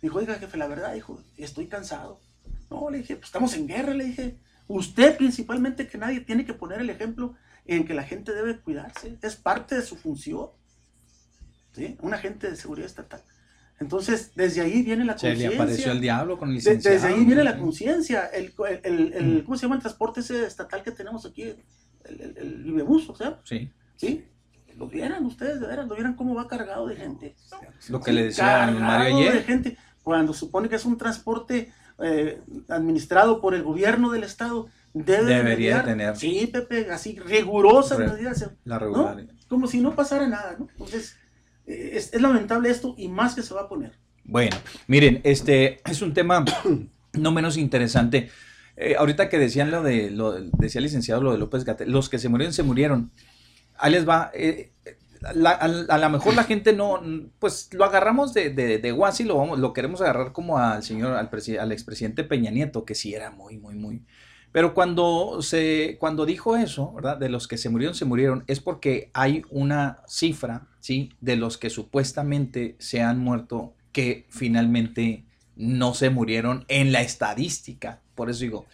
Dijo, 0.00 0.18
oiga, 0.18 0.34
jefe, 0.34 0.56
la 0.56 0.66
verdad, 0.66 0.94
dijo, 0.94 1.20
estoy 1.36 1.68
cansado. 1.68 2.20
No, 2.70 2.90
le 2.90 2.98
dije, 2.98 3.16
pues 3.16 3.26
estamos 3.26 3.54
en 3.54 3.66
guerra, 3.66 3.94
le 3.94 4.04
dije. 4.04 4.38
Usted 4.68 5.16
principalmente 5.16 5.86
que 5.88 5.98
nadie 5.98 6.20
tiene 6.20 6.44
que 6.44 6.54
poner 6.54 6.80
el 6.80 6.90
ejemplo 6.90 7.34
en 7.66 7.84
que 7.86 7.94
la 7.94 8.02
gente 8.04 8.32
debe 8.32 8.58
cuidarse. 8.60 9.18
Es 9.22 9.36
parte 9.36 9.74
de 9.74 9.82
su 9.82 9.96
función. 9.96 10.48
¿Sí? 11.72 11.96
Un 12.00 12.12
agente 12.14 12.50
de 12.50 12.56
seguridad 12.56 12.86
estatal. 12.86 13.22
Entonces, 13.80 14.32
desde 14.36 14.60
ahí 14.60 14.82
viene 14.82 15.04
la 15.04 15.16
Se 15.18 15.26
le 15.28 15.32
conciencia. 15.34 15.58
apareció 15.62 15.92
el 15.92 16.00
diablo 16.00 16.38
con 16.38 16.48
De- 16.50 16.54
licenciado. 16.56 16.94
desde 16.94 17.08
ahí 17.08 17.24
viene 17.24 17.42
la 17.42 17.58
conciencia. 17.58 18.26
El, 18.26 18.52
el, 18.68 18.80
el- 18.84 19.12
el- 19.14 19.44
¿Cómo 19.44 19.56
se 19.56 19.62
llama 19.62 19.76
el 19.76 19.80
transporte 19.80 20.20
ese 20.20 20.46
estatal 20.46 20.82
que 20.82 20.92
tenemos 20.92 21.24
aquí? 21.26 21.42
El, 21.42 22.20
el, 22.20 22.34
el 22.36 22.62
Vivebus, 22.64 23.08
o 23.08 23.14
sea, 23.16 23.40
Sí. 23.44 23.70
¿sí? 23.96 24.24
Lo 24.76 24.88
vieran 24.88 25.24
ustedes, 25.26 25.60
de 25.60 25.66
veras, 25.66 25.86
lo 25.86 25.94
vieran 25.94 26.14
cómo 26.14 26.34
va 26.34 26.46
cargado 26.48 26.86
de 26.86 26.96
gente. 26.96 27.36
Lo 27.88 28.00
que 28.00 28.12
le 28.12 28.24
decía 28.24 28.70
Mario 28.70 29.16
de 29.18 29.28
ayer. 29.28 29.44
gente. 29.44 29.76
Cuando 30.02 30.32
supone 30.32 30.68
que 30.68 30.76
es 30.76 30.84
un 30.84 30.96
transporte 30.98 31.72
eh, 31.98 32.40
administrado 32.68 33.40
por 33.40 33.54
el 33.54 33.62
gobierno 33.62 34.10
del 34.10 34.24
estado, 34.24 34.68
debe 34.94 35.24
de 35.24 35.34
Debería 35.36 35.76
mediar- 35.78 35.84
tener. 35.84 36.16
Sí, 36.16 36.48
Pepe, 36.52 36.90
así 36.90 37.18
rigurosas 37.18 37.98
Re- 37.98 38.08
medidas. 38.08 38.50
La 38.64 38.74
¿no? 38.76 38.80
regular. 38.80 39.26
Como 39.48 39.66
si 39.66 39.80
no 39.80 39.94
pasara 39.94 40.26
nada, 40.28 40.56
¿no? 40.58 40.68
Entonces, 40.72 41.16
eh, 41.66 41.90
es, 41.94 42.12
es 42.12 42.20
lamentable 42.20 42.70
esto 42.70 42.94
y 42.96 43.08
más 43.08 43.34
que 43.34 43.42
se 43.42 43.54
va 43.54 43.62
a 43.62 43.68
poner. 43.68 43.92
Bueno, 44.24 44.56
miren, 44.86 45.20
este 45.24 45.80
es 45.90 46.00
un 46.02 46.14
tema 46.14 46.44
no 47.12 47.32
menos 47.32 47.56
interesante. 47.56 48.30
Eh, 48.76 48.94
ahorita 48.98 49.28
que 49.28 49.38
decían 49.38 49.70
lo 49.70 49.82
de, 49.82 50.10
lo, 50.10 50.32
decía 50.32 50.78
el 50.78 50.84
licenciado 50.84 51.22
lo 51.22 51.32
de 51.32 51.38
López 51.38 51.64
Gatel, 51.64 51.90
los 51.90 52.08
que 52.08 52.18
se 52.18 52.28
murieron, 52.28 52.52
se 52.54 52.62
murieron. 52.62 53.10
Ahí 53.76 53.92
les 53.92 54.08
va. 54.08 54.30
eh, 54.34 54.72
la- 55.34 55.50
a, 55.52 55.98
lo 55.98 56.10
mejor 56.10 56.34
la 56.34 56.44
gente 56.44 56.72
no, 56.72 57.00
pues 57.38 57.68
lo 57.72 57.84
agarramos 57.84 58.34
de, 58.34 58.50
de, 58.50 58.78
de 58.78 58.92
guasi, 58.92 59.24
lo, 59.24 59.36
vamos, 59.36 59.58
lo 59.58 59.72
queremos 59.72 60.00
agarrar 60.00 60.32
como 60.32 60.58
al 60.58 60.82
señor, 60.82 61.16
al, 61.16 61.30
al 61.60 61.72
expresidente 61.72 62.24
Peña 62.24 62.50
Nieto, 62.50 62.84
que 62.84 62.94
sí 62.94 63.14
era 63.14 63.30
muy, 63.30 63.58
muy, 63.58 63.74
muy. 63.74 64.02
Pero 64.52 64.74
cuando 64.74 65.40
se, 65.40 65.96
cuando 65.98 66.26
dijo 66.26 66.56
eso, 66.56 66.92
¿verdad? 66.92 67.16
De 67.16 67.28
los 67.30 67.48
que 67.48 67.56
se 67.56 67.70
murieron, 67.70 67.94
se 67.94 68.04
murieron, 68.04 68.44
es 68.46 68.60
porque 68.60 69.10
hay 69.14 69.42
una 69.50 70.02
cifra, 70.06 70.68
¿sí? 70.80 71.10
De 71.20 71.36
los 71.36 71.56
que 71.56 71.70
supuestamente 71.70 72.76
se 72.78 73.00
han 73.00 73.18
muerto 73.18 73.72
que 73.92 74.26
finalmente 74.28 75.24
no 75.56 75.94
se 75.94 76.10
murieron 76.10 76.64
en 76.68 76.92
la 76.92 77.00
estadística. 77.02 78.00
Por 78.14 78.28
eso 78.28 78.40
digo, 78.40 78.66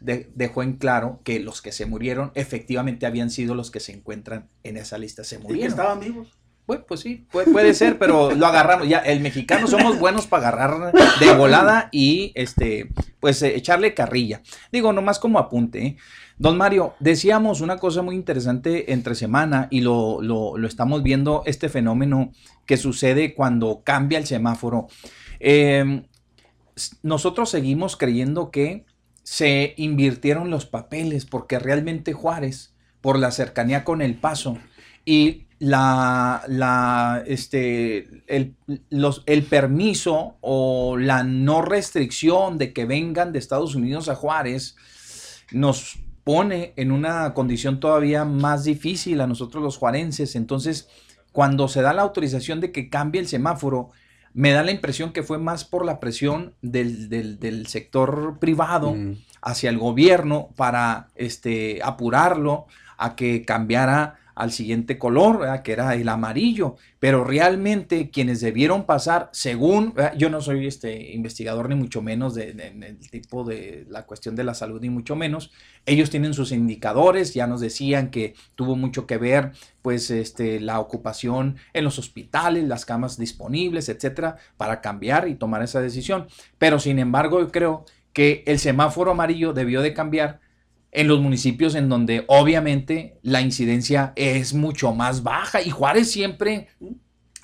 de- 0.00 0.30
dejó 0.34 0.62
en 0.62 0.74
claro 0.74 1.20
que 1.24 1.40
los 1.40 1.60
que 1.62 1.72
se 1.72 1.86
murieron 1.86 2.32
efectivamente 2.34 3.06
habían 3.06 3.30
sido 3.30 3.54
los 3.54 3.70
que 3.70 3.80
se 3.80 3.92
encuentran 3.92 4.48
en 4.62 4.76
esa 4.76 4.98
lista. 4.98 5.24
Se 5.24 5.36
Y 5.36 5.38
que 5.38 5.44
murieron. 5.44 5.68
estaban 5.70 6.00
vivos. 6.00 6.28
Bueno, 6.66 6.84
pues 6.86 7.00
sí, 7.00 7.26
puede, 7.32 7.50
puede 7.50 7.72
ser, 7.72 7.98
pero 7.98 8.32
lo 8.32 8.46
agarramos. 8.46 8.86
Ya, 8.86 8.98
el 8.98 9.20
mexicano 9.20 9.66
somos 9.66 9.98
buenos 9.98 10.26
para 10.26 10.48
agarrar 10.48 10.92
de 11.18 11.32
volada 11.34 11.88
y 11.92 12.30
este, 12.34 12.90
pues 13.20 13.40
eh, 13.40 13.56
echarle 13.56 13.94
carrilla. 13.94 14.42
Digo, 14.70 14.92
nomás 14.92 15.18
como 15.18 15.38
apunte. 15.38 15.86
¿eh? 15.86 15.96
Don 16.36 16.58
Mario, 16.58 16.94
decíamos 17.00 17.62
una 17.62 17.78
cosa 17.78 18.02
muy 18.02 18.14
interesante 18.16 18.92
entre 18.92 19.14
semana 19.14 19.68
y 19.70 19.80
lo, 19.80 20.20
lo, 20.20 20.58
lo 20.58 20.68
estamos 20.68 21.02
viendo, 21.02 21.42
este 21.46 21.70
fenómeno 21.70 22.32
que 22.66 22.76
sucede 22.76 23.34
cuando 23.34 23.80
cambia 23.82 24.18
el 24.18 24.26
semáforo. 24.26 24.88
Eh, 25.40 26.02
s- 26.76 26.96
nosotros 27.02 27.48
seguimos 27.48 27.96
creyendo 27.96 28.50
que 28.50 28.84
se 29.28 29.74
invirtieron 29.76 30.48
los 30.48 30.64
papeles 30.64 31.26
porque 31.26 31.58
realmente 31.58 32.14
Juárez, 32.14 32.72
por 33.02 33.18
la 33.18 33.30
cercanía 33.30 33.84
con 33.84 34.00
el 34.00 34.14
paso 34.14 34.56
y 35.04 35.48
la, 35.58 36.42
la, 36.48 37.22
este, 37.26 38.22
el, 38.26 38.54
los, 38.88 39.24
el 39.26 39.42
permiso 39.42 40.38
o 40.40 40.96
la 40.96 41.24
no 41.24 41.60
restricción 41.60 42.56
de 42.56 42.72
que 42.72 42.86
vengan 42.86 43.34
de 43.34 43.38
Estados 43.38 43.74
Unidos 43.74 44.08
a 44.08 44.14
Juárez 44.14 44.76
nos 45.52 45.98
pone 46.24 46.72
en 46.76 46.90
una 46.90 47.34
condición 47.34 47.80
todavía 47.80 48.24
más 48.24 48.64
difícil 48.64 49.20
a 49.20 49.26
nosotros 49.26 49.62
los 49.62 49.76
juarenses. 49.76 50.36
Entonces, 50.36 50.88
cuando 51.32 51.68
se 51.68 51.82
da 51.82 51.92
la 51.92 52.00
autorización 52.00 52.60
de 52.60 52.72
que 52.72 52.88
cambie 52.88 53.20
el 53.20 53.28
semáforo, 53.28 53.90
me 54.34 54.52
da 54.52 54.62
la 54.62 54.70
impresión 54.70 55.12
que 55.12 55.22
fue 55.22 55.38
más 55.38 55.64
por 55.64 55.84
la 55.84 56.00
presión 56.00 56.54
del, 56.62 57.08
del- 57.08 57.38
del 57.38 57.66
sector 57.66 58.38
privado 58.38 58.94
Mm. 58.94 59.16
hacia 59.42 59.70
el 59.70 59.78
gobierno 59.78 60.50
para 60.56 61.08
este, 61.14 61.80
apurarlo 61.82 62.66
a 62.96 63.14
que 63.16 63.44
cambiara 63.44 64.16
al 64.38 64.52
siguiente 64.52 64.98
color, 64.98 65.62
que 65.64 65.72
era 65.72 65.96
el 65.96 66.08
amarillo. 66.08 66.76
Pero 67.00 67.24
realmente 67.24 68.08
quienes 68.08 68.40
debieron 68.40 68.86
pasar, 68.86 69.30
según, 69.32 69.94
yo 70.16 70.30
no 70.30 70.40
soy 70.40 70.68
este 70.68 71.12
investigador 71.12 71.68
ni 71.68 71.74
mucho 71.74 72.02
menos 72.02 72.36
de, 72.36 72.50
el 72.50 73.10
tipo 73.10 73.42
de 73.42 73.84
la 73.88 74.06
cuestión 74.06 74.36
de 74.36 74.44
la 74.44 74.54
salud 74.54 74.80
ni 74.80 74.90
mucho 74.90 75.16
menos, 75.16 75.50
ellos 75.86 76.08
tienen 76.08 76.34
sus 76.34 76.52
indicadores, 76.52 77.34
ya 77.34 77.48
nos 77.48 77.60
decían 77.60 78.10
que 78.10 78.34
tuvo 78.54 78.76
mucho 78.76 79.08
que 79.08 79.18
ver 79.18 79.50
pues 79.82 80.08
este 80.12 80.60
la 80.60 80.78
ocupación 80.78 81.56
en 81.72 81.82
los 81.82 81.98
hospitales, 81.98 82.62
las 82.62 82.84
camas 82.84 83.18
disponibles, 83.18 83.88
etcétera, 83.88 84.36
para 84.56 84.80
cambiar 84.80 85.26
y 85.26 85.34
tomar 85.34 85.64
esa 85.64 85.80
decisión. 85.80 86.28
Pero 86.58 86.78
sin 86.78 87.00
embargo, 87.00 87.40
yo 87.40 87.50
creo 87.50 87.84
que 88.12 88.44
el 88.46 88.60
semáforo 88.60 89.10
amarillo 89.10 89.52
debió 89.52 89.82
de 89.82 89.94
cambiar 89.94 90.38
en 90.90 91.08
los 91.08 91.20
municipios 91.20 91.74
en 91.74 91.88
donde 91.88 92.24
obviamente 92.28 93.18
la 93.22 93.40
incidencia 93.40 94.12
es 94.16 94.54
mucho 94.54 94.94
más 94.94 95.22
baja 95.22 95.62
y 95.62 95.70
Juárez 95.70 96.10
siempre 96.10 96.68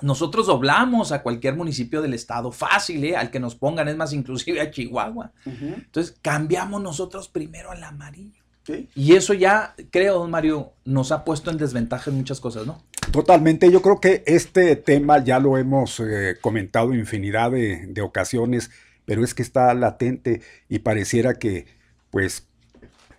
nosotros 0.01 0.47
doblamos 0.47 1.11
a 1.11 1.21
cualquier 1.21 1.55
municipio 1.55 2.01
del 2.01 2.13
estado 2.13 2.51
fácil, 2.51 3.03
¿eh? 3.05 3.15
al 3.15 3.31
que 3.31 3.39
nos 3.39 3.55
pongan, 3.55 3.87
es 3.87 3.95
más, 3.95 4.13
inclusive 4.13 4.59
a 4.59 4.69
Chihuahua. 4.69 5.31
Entonces 5.45 6.17
cambiamos 6.21 6.81
nosotros 6.81 7.29
primero 7.29 7.71
al 7.71 7.83
amarillo. 7.83 8.43
Sí. 8.63 8.89
Y 8.95 9.13
eso 9.13 9.33
ya, 9.33 9.75
creo, 9.91 10.19
don 10.19 10.31
Mario, 10.31 10.73
nos 10.85 11.11
ha 11.11 11.23
puesto 11.23 11.51
en 11.51 11.57
desventaja 11.57 12.09
en 12.09 12.17
muchas 12.17 12.39
cosas, 12.39 12.65
¿no? 12.65 12.83
Totalmente, 13.11 13.71
yo 13.71 13.81
creo 13.81 14.01
que 14.01 14.23
este 14.25 14.75
tema 14.75 15.23
ya 15.23 15.39
lo 15.39 15.57
hemos 15.57 15.99
eh, 15.99 16.35
comentado 16.41 16.93
infinidad 16.93 17.51
de, 17.51 17.85
de 17.85 18.01
ocasiones, 18.01 18.71
pero 19.05 19.23
es 19.23 19.35
que 19.35 19.43
está 19.43 19.73
latente 19.75 20.41
y 20.67 20.79
pareciera 20.79 21.35
que 21.35 21.67
pues 22.09 22.47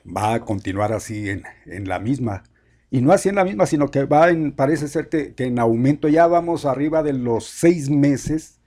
va 0.07 0.35
a 0.35 0.41
continuar 0.41 0.93
así 0.93 1.31
en, 1.31 1.45
en 1.67 1.89
la 1.89 1.99
misma. 1.99 2.45
Y 2.91 3.01
no 3.01 3.13
así 3.13 3.29
en 3.29 3.35
la 3.35 3.45
misma, 3.45 3.67
sino 3.67 3.91
que 3.91 4.05
va 4.05 4.31
en, 4.31 4.53
parece 4.53 4.89
ser 4.89 5.09
que, 5.09 5.35
en 5.39 5.59
aumento, 5.59 6.09
ya 6.09 6.27
vamos 6.27 6.65
arriba 6.65 7.03
de 7.03 7.13
los 7.13 7.45
seis 7.45 7.91
meses 7.91 8.61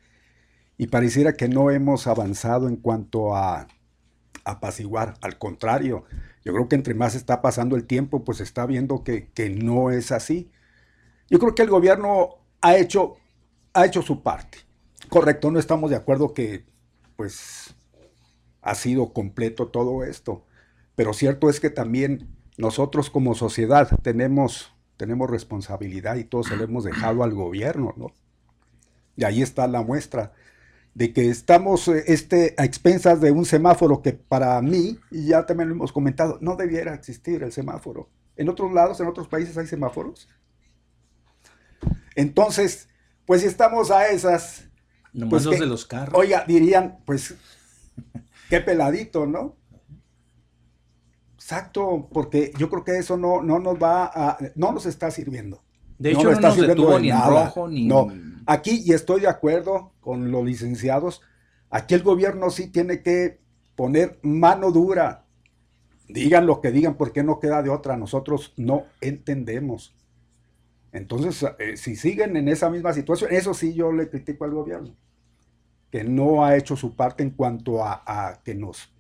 y 0.78 0.88
pareciera 0.88 1.34
que 1.34 1.48
no 1.48 1.72
hemos 1.72 2.08
avanzado 2.08 2.68
en 2.68 2.76
cuanto 2.76 3.36
a 3.36 3.68
apaciguar, 4.46 5.16
al 5.22 5.38
contrario, 5.38 6.06
yo 6.44 6.54
creo 6.54 6.68
que 6.68 6.76
entre 6.76 6.94
más 6.94 7.16
está 7.16 7.42
pasando 7.42 7.76
el 7.76 7.86
tiempo, 7.86 8.24
pues 8.24 8.40
está 8.40 8.66
viendo 8.66 9.04
que, 9.04 9.30
que 9.32 9.50
no 9.50 9.92
es 9.92 10.12
así. 10.12 10.52
Yo 11.30 11.38
creo 11.40 11.54
que 11.54 11.62
el 11.62 11.70
gobierno 11.70 12.38
ha 12.62 12.76
hecho, 12.78 13.18
ha 13.74 13.86
hecho 13.86 14.02
su 14.02 14.24
parte. 14.24 14.60
Correcto, 15.10 15.52
no 15.52 15.60
estamos 15.60 15.90
de 15.90 15.98
acuerdo 15.98 16.34
que 16.34 16.66
pues 17.16 17.76
ha 18.62 18.76
sido 18.76 19.14
completo 19.14 19.68
todo 19.68 20.04
esto. 20.04 20.46
Pero 21.00 21.14
cierto 21.14 21.50
es 21.50 21.62
que 21.62 21.70
también 21.70 22.28
nosotros 22.58 23.10
como 23.10 23.34
sociedad 23.34 23.88
tenemos, 24.02 24.74
tenemos 24.98 25.30
responsabilidad 25.30 26.18
y 26.18 26.26
todo 26.26 26.44
se 26.44 26.58
lo 26.58 26.66
hemos 26.66 26.84
dejado 26.84 27.24
al 27.24 27.34
gobierno, 27.34 27.94
¿no? 27.96 28.08
Y 29.16 29.24
ahí 29.24 29.42
está 29.42 29.66
la 29.70 29.82
muestra 29.82 30.34
de 30.94 31.14
que 31.14 31.30
estamos 31.30 31.88
eh, 31.88 32.04
este, 32.08 32.54
a 32.58 32.66
expensas 32.66 33.22
de 33.22 33.32
un 33.32 33.46
semáforo 33.46 34.02
que 34.02 34.12
para 34.12 34.62
mí, 34.62 35.00
y 35.10 35.28
ya 35.28 35.46
también 35.46 35.70
lo 35.70 35.76
hemos 35.76 35.94
comentado, 35.94 36.38
no 36.42 36.58
debiera 36.58 36.94
existir 36.94 37.44
el 37.44 37.54
semáforo. 37.54 38.10
En 38.36 38.50
otros 38.50 38.74
lados, 38.74 39.00
en 39.00 39.08
otros 39.08 39.30
países 39.30 39.58
hay 39.58 39.68
semáforos. 39.68 40.28
Entonces, 42.16 42.90
pues 43.26 43.40
si 43.40 43.48
estamos 43.48 43.90
a 43.90 44.10
esas, 44.10 44.66
Nomás 45.14 45.30
Pues 45.30 45.46
los 45.46 45.56
que- 45.56 45.62
de 45.62 45.66
los 45.66 45.86
carros. 45.86 46.14
oiga, 46.20 46.44
dirían, 46.46 47.00
pues, 47.06 47.36
qué 48.50 48.60
peladito, 48.60 49.26
¿no? 49.26 49.56
Exacto, 51.52 52.08
porque 52.14 52.54
yo 52.60 52.70
creo 52.70 52.84
que 52.84 53.00
eso 53.00 53.18
no, 53.18 53.42
no 53.42 53.58
nos 53.58 53.82
va 53.82 54.06
a, 54.14 54.38
no 54.54 54.72
nos 54.72 54.86
está 54.86 55.10
sirviendo. 55.10 55.64
de 55.98 56.14
no 56.14 56.20
hecho, 56.20 56.28
no, 56.28 56.34
está 56.36 56.48
nos 56.50 56.56
sirviendo 56.56 56.84
detuvo 56.84 56.96
de 56.98 57.02
ni 57.02 57.10
en 57.10 57.22
rojo 57.22 57.68
ni 57.68 57.88
No. 57.88 58.08
Aquí, 58.46 58.84
y 58.86 58.94
estoy 58.94 59.22
de 59.22 59.30
acuerdo 59.30 59.94
con 60.00 60.30
los 60.32 60.46
licenciados, 60.46 61.24
aquí 61.72 61.96
el 61.96 62.04
gobierno 62.04 62.52
sí 62.52 62.68
tiene 62.68 63.02
que 63.02 63.40
poner 63.76 64.20
mano 64.22 64.72
dura. 64.72 65.26
Digan 66.08 66.46
lo 66.46 66.62
que 66.62 66.70
digan, 66.70 66.94
porque 66.94 67.24
no 67.24 67.40
queda 67.40 67.64
de 67.64 67.72
otra. 67.72 67.98
Nosotros 67.98 68.54
no 68.56 68.84
entendemos. 69.02 69.96
Entonces, 70.92 71.44
eh, 71.58 71.78
si 71.78 71.96
siguen 71.96 72.38
en 72.38 72.48
esa 72.48 72.70
misma 72.70 72.94
situación, 72.94 73.32
eso 73.34 73.56
sí 73.56 73.74
yo 73.74 73.92
le 73.92 74.08
critico 74.08 74.46
al 74.46 74.52
gobierno, 74.52 74.96
que 75.90 76.04
no 76.04 76.46
ha 76.46 76.56
hecho 76.56 76.76
su 76.76 76.96
parte 76.96 77.24
en 77.24 77.32
cuanto 77.32 77.84
a, 77.84 78.04
a 78.06 78.44
que 78.44 78.54
nos, 78.54 78.94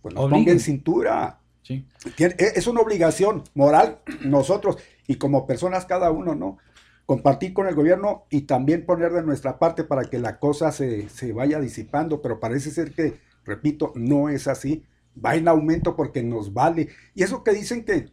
pues, 0.00 0.14
nos 0.14 0.30
ponga 0.30 0.52
en 0.52 0.60
cintura. 0.60 1.39
E- 1.70 2.52
es 2.54 2.66
una 2.66 2.80
obligación 2.80 3.44
moral 3.54 4.00
nosotros 4.24 4.78
y 5.06 5.16
como 5.16 5.46
personas 5.46 5.86
cada 5.86 6.10
uno, 6.10 6.34
¿no? 6.34 6.58
Compartir 7.06 7.52
con 7.52 7.66
el 7.66 7.74
gobierno 7.74 8.26
y 8.30 8.42
también 8.42 8.86
poner 8.86 9.12
de 9.12 9.22
nuestra 9.22 9.58
parte 9.58 9.84
para 9.84 10.04
que 10.04 10.18
la 10.18 10.38
cosa 10.38 10.72
se, 10.72 11.08
se 11.08 11.32
vaya 11.32 11.60
disipando, 11.60 12.22
pero 12.22 12.38
parece 12.38 12.70
ser 12.70 12.92
que, 12.92 13.18
repito, 13.44 13.92
no 13.96 14.28
es 14.28 14.46
así. 14.46 14.84
Va 15.22 15.34
en 15.34 15.48
aumento 15.48 15.96
porque 15.96 16.22
nos 16.22 16.52
vale. 16.54 16.88
Y 17.14 17.24
eso 17.24 17.42
que 17.42 17.52
dicen 17.52 17.84
que 17.84 18.12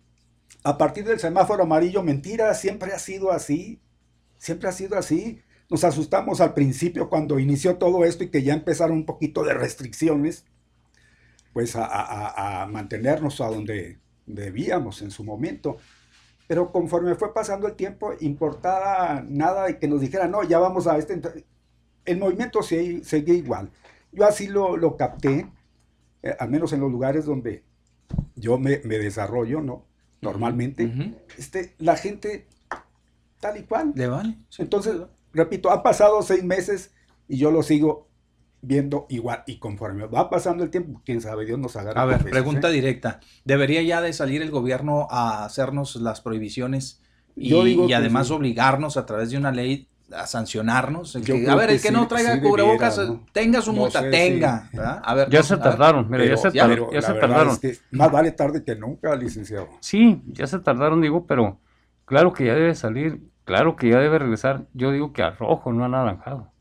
a 0.63 0.77
partir 0.77 1.05
del 1.05 1.19
semáforo 1.19 1.63
amarillo, 1.63 2.01
mentira, 2.03 2.53
siempre 2.55 2.91
ha 2.93 2.99
sido 2.99 3.31
así. 3.31 3.79
Siempre 4.37 4.67
ha 4.67 4.71
sido 4.71 4.97
así. 4.97 5.41
Nos 5.69 5.83
asustamos 5.83 6.41
al 6.41 6.53
principio 6.53 7.09
cuando 7.09 7.39
inició 7.39 7.77
todo 7.77 8.05
esto 8.05 8.23
y 8.23 8.29
que 8.29 8.43
ya 8.43 8.53
empezaron 8.53 8.97
un 8.97 9.05
poquito 9.05 9.43
de 9.43 9.53
restricciones 9.53 10.45
pues 11.57 11.75
a, 11.75 11.85
a- 11.87 12.27
a- 12.27 12.61
a 12.61 12.65
mantenernos 12.67 13.41
a 13.41 13.47
donde 13.47 13.97
debíamos 14.27 15.01
en 15.01 15.09
su 15.09 15.23
momento. 15.23 15.77
Pero 16.47 16.71
conforme 16.71 17.15
fue 17.15 17.33
pasando 17.33 17.65
el 17.67 17.73
tiempo, 17.73 18.11
importaba 18.19 19.23
nada 19.27 19.65
de 19.65 19.79
que 19.79 19.87
nos 19.87 19.99
dijera, 20.01 20.27
no, 20.27 20.43
ya 20.43 20.59
vamos 20.59 20.85
a 20.85 20.99
este. 20.99 21.19
ent-". 21.19 21.45
El 22.05 22.19
movimiento 22.19 22.61
se- 22.61 23.03
seguía 23.03 23.33
igual. 23.33 23.71
Yo 24.11 24.23
así 24.27 24.45
lo, 24.45 24.77
lo 24.77 24.95
capté, 24.97 25.47
eh, 26.21 26.35
al 26.39 26.51
menos 26.51 26.73
en 26.73 26.79
los 26.81 26.91
lugares 26.91 27.25
donde 27.25 27.63
yo 28.35 28.59
me, 28.59 28.79
me 28.83 28.99
desarrollo, 28.99 29.59
¿no? 29.61 29.83
Normalmente. 30.21 30.83
Este, 31.39 31.73
la 31.79 31.95
gente 31.95 32.45
tal 33.39 33.57
y 33.57 33.63
cual. 33.63 33.93
¿Le 33.95 34.05
vale? 34.05 34.35
Entonces, 34.59 34.95
repito, 35.33 35.71
han 35.71 35.81
pasado 35.81 36.21
seis 36.21 36.43
meses 36.43 36.91
y 37.27 37.39
yo 37.39 37.49
lo 37.49 37.63
sigo 37.63 38.06
viendo 38.67 39.05
igual. 39.09 39.43
Y 39.47 39.57
conforme 39.59 40.05
va 40.05 40.29
pasando 40.29 40.63
el 40.63 40.69
tiempo, 40.69 41.01
quién 41.05 41.21
sabe, 41.21 41.45
Dios 41.45 41.57
nos 41.57 41.75
agarra. 41.75 42.01
A 42.01 42.05
ver, 42.05 42.17
confesos, 42.17 42.31
pregunta 42.39 42.69
¿eh? 42.69 42.73
directa. 42.73 43.19
¿Debería 43.45 43.81
ya 43.81 44.01
de 44.01 44.13
salir 44.13 44.41
el 44.41 44.51
gobierno 44.51 45.07
a 45.09 45.45
hacernos 45.45 45.95
las 45.95 46.21
prohibiciones 46.21 47.01
y, 47.35 47.49
Yo 47.49 47.63
digo 47.63 47.85
y 47.85 47.87
que 47.87 47.95
además 47.95 48.27
sí. 48.27 48.33
obligarnos 48.33 48.97
a 48.97 49.05
través 49.05 49.31
de 49.31 49.37
una 49.37 49.51
ley 49.51 49.87
a 50.11 50.25
sancionarnos? 50.27 51.15
El 51.15 51.23
Yo 51.23 51.35
que- 51.35 51.49
a 51.49 51.55
ver, 51.55 51.67
que 51.69 51.75
el 51.75 51.81
que 51.81 51.87
sí, 51.89 51.93
no 51.93 52.07
traiga 52.07 52.35
sí 52.35 52.41
cubrebocas, 52.41 52.97
debiera, 52.97 53.17
¿no? 53.19 53.25
tenga 53.31 53.61
su 53.61 53.71
No 53.73 53.79
multa, 53.81 54.01
sé, 54.01 54.09
tenga. 54.09 54.67
sí. 54.71 54.77
¿verdad? 54.77 55.01
A 55.03 55.13
ver, 55.15 55.29
Ya 55.29 55.39
no, 55.39 55.43
se 55.45 55.53
a 55.53 55.57
ver. 55.57 55.63
tardaron, 55.63 56.09
mira, 56.09 56.23
ya 56.23 56.29
Pero- 56.31 56.37
se, 56.37 56.51
ya, 56.51 56.61
tar- 56.63 56.69
pero 56.69 56.89
ya 56.91 56.95
la 56.95 57.01
se 57.01 57.13
verdad 57.13 57.27
tardaron. 57.29 57.53
es 57.53 57.59
que 57.59 57.77
más 57.91 58.11
vale 58.11 58.31
tarde 58.31 58.63
que 58.63 58.75
nunca, 58.75 59.15
licenciado. 59.15 59.67
Sí, 59.79 60.21
ya 60.27 60.47
se 60.47 60.59
tardaron, 60.59 61.01
digo, 61.01 61.25
pero 61.25 61.59
claro 62.05 62.33
que 62.33 62.45
ya 62.45 62.53
debe 62.55 62.75
salir, 62.75 63.21
claro 63.45 63.75
que 63.75 63.89
ya 63.89 63.99
debe 63.99 64.19
regresar. 64.19 64.65
Yo 64.73 64.91
digo 64.91 65.13
que 65.13 65.23
a 65.23 65.29
rojo, 65.31 65.71
no 65.73 65.85
a 65.85 65.89
naranjado. 65.89 66.51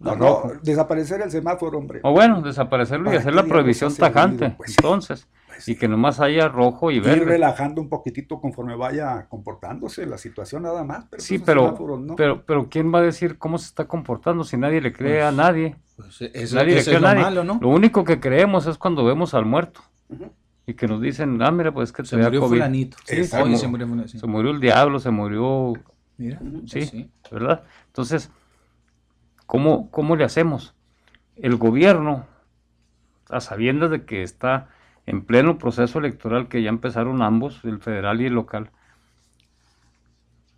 No, 0.00 0.14
no, 0.14 0.42
desaparecer 0.62 1.20
el 1.22 1.30
semáforo, 1.30 1.78
hombre. 1.78 2.00
O 2.04 2.12
bueno, 2.12 2.40
desaparecerlo 2.40 3.04
y 3.06 3.08
¿Para 3.08 3.18
hacer 3.20 3.34
la 3.34 3.42
prohibición 3.44 3.92
tajante, 3.94 4.50
Pues 4.50 4.70
entonces, 4.70 5.26
y 5.66 5.74
que 5.74 5.88
nomás 5.88 6.20
haya 6.20 6.46
rojo 6.46 6.92
y 6.92 6.98
Ir 6.98 7.02
verde. 7.02 7.24
relajando 7.24 7.80
un 7.80 7.88
poquitito 7.88 8.40
conforme 8.40 8.76
vaya 8.76 9.26
comportándose 9.28 10.06
la 10.06 10.16
situación 10.16 10.62
nada 10.62 10.84
más. 10.84 11.06
Pero 11.10 11.20
Sí, 11.20 11.40
pero, 11.40 11.64
semáforos, 11.66 12.00
¿no? 12.00 12.14
pero, 12.14 12.44
pero 12.46 12.68
¿quién 12.68 12.94
va 12.94 13.00
a 13.00 13.02
decir 13.02 13.38
cómo 13.38 13.58
se 13.58 13.66
está 13.66 13.88
comportando 13.88 14.44
si 14.44 14.56
nadie 14.56 14.80
le 14.80 14.92
cree 14.92 15.22
a 15.22 15.32
nadie? 15.32 15.74
Pues, 15.96 16.20
eso, 16.32 16.54
Nadie 16.54 16.74
le 16.76 16.82
cree 16.82 16.82
es 16.82 16.88
a 16.88 16.92
lo 16.92 17.00
nadie. 17.00 17.22
malo, 17.22 17.42
¿no? 17.42 17.58
Lo 17.60 17.68
único 17.70 18.04
que 18.04 18.20
creemos 18.20 18.66
es 18.66 18.78
cuando 18.78 19.04
vemos 19.04 19.34
al 19.34 19.46
muerto 19.46 19.80
y 20.64 20.74
que 20.74 20.86
nos 20.86 21.00
dicen, 21.00 21.42
ah, 21.42 21.50
mira, 21.50 21.72
pues 21.72 21.90
que 21.90 22.04
Se 22.04 22.14
te 22.14 22.22
da 22.22 22.28
murió 22.28 22.40
COVID. 22.42 22.50
fulanito. 22.52 22.96
Sí, 23.04 23.16
se 23.16 23.24
se 23.24 23.66
murió. 23.66 24.06
Se 24.06 24.26
el 24.26 24.60
diablo, 24.60 25.00
se 25.00 25.10
murió, 25.10 25.72
Mira, 26.18 26.40
sí, 26.66 26.82
sí. 26.82 27.10
¿verdad? 27.32 27.64
Entonces, 27.86 28.30
¿cómo, 29.48 29.90
cómo 29.90 30.14
le 30.14 30.24
hacemos? 30.24 30.74
El 31.34 31.56
gobierno, 31.56 32.26
a 33.30 33.40
sabiendas 33.40 33.90
de 33.90 34.04
que 34.04 34.22
está 34.22 34.68
en 35.06 35.24
pleno 35.24 35.58
proceso 35.58 35.98
electoral, 35.98 36.48
que 36.48 36.62
ya 36.62 36.68
empezaron 36.68 37.22
ambos, 37.22 37.64
el 37.64 37.80
federal 37.80 38.20
y 38.20 38.26
el 38.26 38.34
local, 38.34 38.70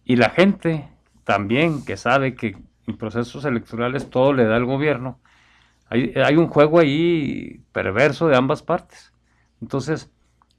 y 0.04 0.16
la 0.16 0.30
gente 0.30 0.88
también 1.24 1.84
que 1.84 1.96
sabe 1.96 2.34
que 2.34 2.58
en 2.88 2.96
procesos 2.98 3.44
electorales 3.44 4.10
todo 4.10 4.32
le 4.32 4.44
da 4.44 4.56
el 4.56 4.64
gobierno, 4.64 5.20
hay, 5.88 6.12
hay 6.16 6.36
un 6.36 6.48
juego 6.48 6.80
ahí 6.80 7.62
perverso 7.72 8.26
de 8.26 8.36
ambas 8.36 8.62
partes. 8.62 9.12
Entonces, 9.60 10.10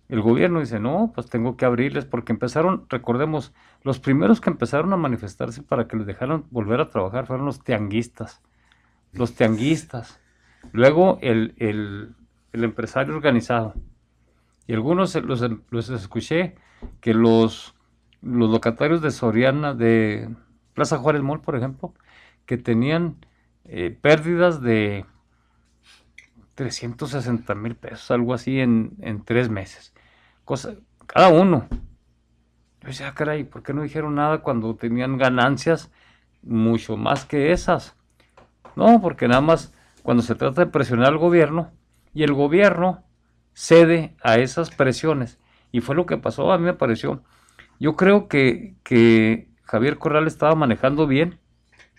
el 0.08 0.22
gobierno 0.22 0.62
dice, 0.62 0.80
no, 0.80 1.12
pues 1.13 1.30
tengo 1.30 1.58
que 1.58 1.65
abrirles, 1.65 2.06
porque 2.06 2.32
empezaron, 2.32 2.86
recordemos, 2.88 3.54
los 3.84 4.00
primeros 4.00 4.41
que 4.41 4.50
empezaron 4.50 4.94
a 4.94 4.98
manifestarse 4.98 5.63
para 5.63 5.88
que 5.88 5.98
les 5.98 6.06
dejaran 6.06 6.46
volver 6.52 6.82
a 6.82 6.89
trabajar 6.89 7.26
fueron 7.26 7.46
los 7.46 7.63
tianguistas, 7.63 8.41
los 9.13 9.34
tianguistas, 9.34 10.20
luego 10.72 11.17
el, 11.22 11.56
el, 11.58 12.15
empresario 12.63 13.15
organizado, 13.15 13.74
y 14.67 14.74
algunos 14.74 15.15
los, 15.15 15.44
los 15.70 15.89
escuché 15.89 16.56
que 17.00 17.13
los, 17.13 17.76
los 18.22 18.50
locatarios 18.50 19.02
de 19.02 19.12
Soriana, 19.12 19.74
de 19.74 20.30
Plaza 20.74 20.98
Juárez 20.98 21.22
Mall, 21.24 21.41
por 21.41 21.56
ejemplo, 21.56 21.94
que 22.46 22.58
tenían 22.58 23.17
eh, 23.65 23.98
pérdidas 24.00 24.62
de 24.62 25.06
360 26.56 27.56
mil 27.56 27.76
pesos, 27.76 28.12
algo 28.12 28.34
así, 28.34 28.60
en, 28.60 28.94
en 29.02 29.24
tres 29.24 29.50
meses. 29.50 29.94
Cosa, 30.46 30.76
cada 31.08 31.30
uno. 31.30 31.67
Yo 32.82 32.88
decía, 32.88 33.10
ah, 33.10 33.13
caray, 33.13 33.44
¿por 33.44 33.63
qué 33.63 33.74
no 33.74 33.84
dijeron 33.84 34.15
nada 34.15 34.39
cuando 34.39 34.76
tenían 34.76 35.17
ganancias 35.17 35.91
mucho 36.41 36.98
más 36.98 37.26
que 37.26 37.52
esas? 37.52 37.96
No, 38.76 39.02
porque 39.02 39.28
nada 39.28 39.41
más 39.41 39.74
cuando 40.02 40.24
se 40.24 40.36
trata 40.36 40.65
de 40.65 40.72
presionar 40.72 41.08
al 41.08 41.17
gobierno 41.17 41.72
y 42.13 42.24
el 42.24 42.34
gobierno 42.34 43.04
cede 43.54 44.15
a 44.24 44.38
esas 44.38 44.72
presiones. 44.72 45.39
Y 45.72 45.82
fue 45.82 45.96
lo 45.96 46.06
que 46.06 46.17
pasó, 46.17 46.52
a 46.52 46.58
mí 46.58 46.65
me 46.65 46.74
pareció. 46.74 47.24
Yo 47.80 47.96
creo 47.96 48.28
que, 48.28 48.76
que 48.84 49.48
Javier 49.63 49.98
Corral 49.98 50.28
estaba 50.28 50.56
manejando 50.56 51.08
bien 51.08 51.39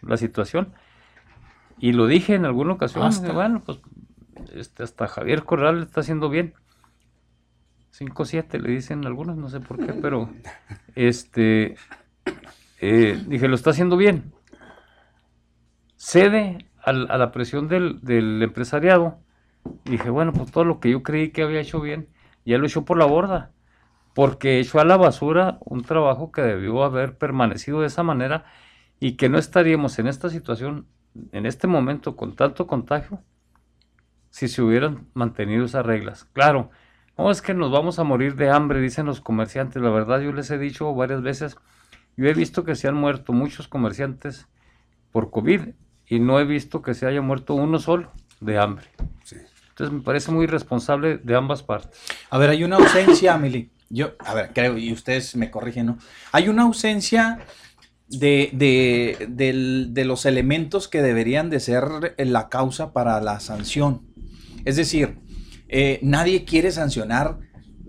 la 0.01 0.16
situación. 0.16 0.75
Y 1.79 1.92
lo 1.92 2.07
dije 2.07 2.35
en 2.35 2.45
alguna 2.45 2.75
ocasión. 2.75 3.11
Bueno, 3.33 3.62
pues 3.64 3.81
este, 4.55 4.83
hasta 4.83 5.09
Javier 5.09 5.45
Corral 5.45 5.83
está 5.83 6.01
haciendo 6.01 6.29
bien. 6.29 6.55
5-7 7.99 8.59
le 8.61 8.71
dicen 8.71 9.07
algunos, 9.07 9.37
no 9.37 9.49
sé 9.49 9.61
por 9.61 9.79
qué, 9.85 9.93
pero 9.93 10.31
este 10.95 11.77
eh, 12.81 13.23
dije, 13.29 13.49
lo 13.49 13.55
está 13.55 13.71
haciendo 13.71 13.97
bien. 13.97 14.33
Cede 15.97 16.67
a 16.85 16.93
la 16.93 17.31
presión 17.31 17.69
del, 17.69 18.01
del 18.03 18.43
empresariado. 18.43 19.21
dije, 19.85 20.11
bueno, 20.11 20.33
pues 20.33 20.51
todo 20.51 20.65
lo 20.65 20.81
que 20.81 20.91
yo 20.91 21.05
creí 21.05 21.31
que 21.31 21.45
había 21.45 21.61
hecho 21.61 21.81
bien, 21.81 22.09
ya 22.45 22.59
lo 22.59 22.67
echó 22.67 22.85
por 22.85 22.99
la 22.99 23.05
borda. 23.05 23.53
Porque 24.15 24.59
echó 24.59 24.81
a 24.81 24.85
la 24.85 24.97
basura 24.97 25.59
un 25.61 25.83
trabajo 25.83 26.33
que 26.33 26.43
debió 26.43 26.83
haber 26.83 27.17
permanecido 27.17 27.81
de 27.81 27.87
esa 27.87 28.03
manera 28.03 28.47
y 28.99 29.13
que 29.17 29.29
no 29.29 29.39
estaríamos 29.39 29.99
en 30.01 30.09
esta 30.09 30.29
situación, 30.29 30.87
en 31.31 31.47
este 31.47 31.69
momento, 31.69 32.17
con 32.17 32.35
tanto 32.35 32.67
contagio, 32.67 33.23
si 34.31 34.49
se 34.49 34.61
hubieran 34.61 35.07
mantenido 35.15 35.65
esas 35.65 35.87
reglas. 35.87 36.25
Claro, 36.33 36.71
no 37.23 37.31
es 37.31 37.41
que 37.41 37.55
nos 37.55 37.71
vamos 37.71 38.01
a 38.01 38.05
morir 38.05 38.35
de 38.35 38.51
hambre, 38.51 38.81
dicen 38.81 39.07
los 39.07 39.21
comerciantes. 39.21 39.81
La 39.81 39.91
verdad, 39.91 40.21
yo 40.21 40.33
les 40.33 40.51
he 40.51 40.59
dicho 40.59 40.93
varias 40.93 41.23
veces, 41.23 41.57
yo 42.17 42.27
he 42.27 42.35
visto 42.35 42.65
que 42.65 42.75
se 42.75 42.89
han 42.89 42.97
muerto 42.97 43.33
muchos 43.33 43.69
comerciantes 43.69 44.49
por 45.13 45.31
COVID 45.31 45.69
y 46.09 46.19
no 46.19 46.41
he 46.41 46.45
visto 46.45 46.83
que 46.83 46.95
se 46.95 47.07
haya 47.07 47.23
muerto 47.23 47.55
uno 47.55 47.79
solo 47.79 48.11
de 48.41 48.59
hambre. 48.59 48.87
Entonces 49.71 49.93
me 49.93 50.01
parece 50.01 50.33
muy 50.33 50.47
responsable 50.47 51.19
de 51.19 51.37
ambas 51.37 51.63
partes. 51.63 51.97
A 52.29 52.39
ver, 52.39 52.51
hay 52.51 52.65
una 52.65 52.77
ausencia, 52.77 53.35
Amelie. 53.35 53.71
Yo, 53.89 54.15
a 54.19 54.35
ver, 54.35 54.51
creo, 54.53 54.77
y 54.77 54.93
ustedes 54.93 55.37
me 55.37 55.51
corrigen, 55.51 55.87
¿no? 55.87 55.99
Hay 56.33 56.49
una 56.49 56.63
ausencia 56.63 57.39
de, 58.09 58.51
de, 58.53 59.87
de 59.91 60.05
los 60.05 60.27
elementos 60.27 60.89
que 60.89 61.03
deberían 61.03 61.51
de 61.51 61.61
ser 61.61 61.85
la 62.19 62.49
causa 62.49 62.93
para 62.93 63.21
la 63.21 63.39
sanción. 63.39 64.09
Es 64.65 64.77
decir, 64.77 65.19
eh, 65.75 65.99
nadie 66.03 66.45
quiere 66.45 66.71
sancionar 66.71 67.39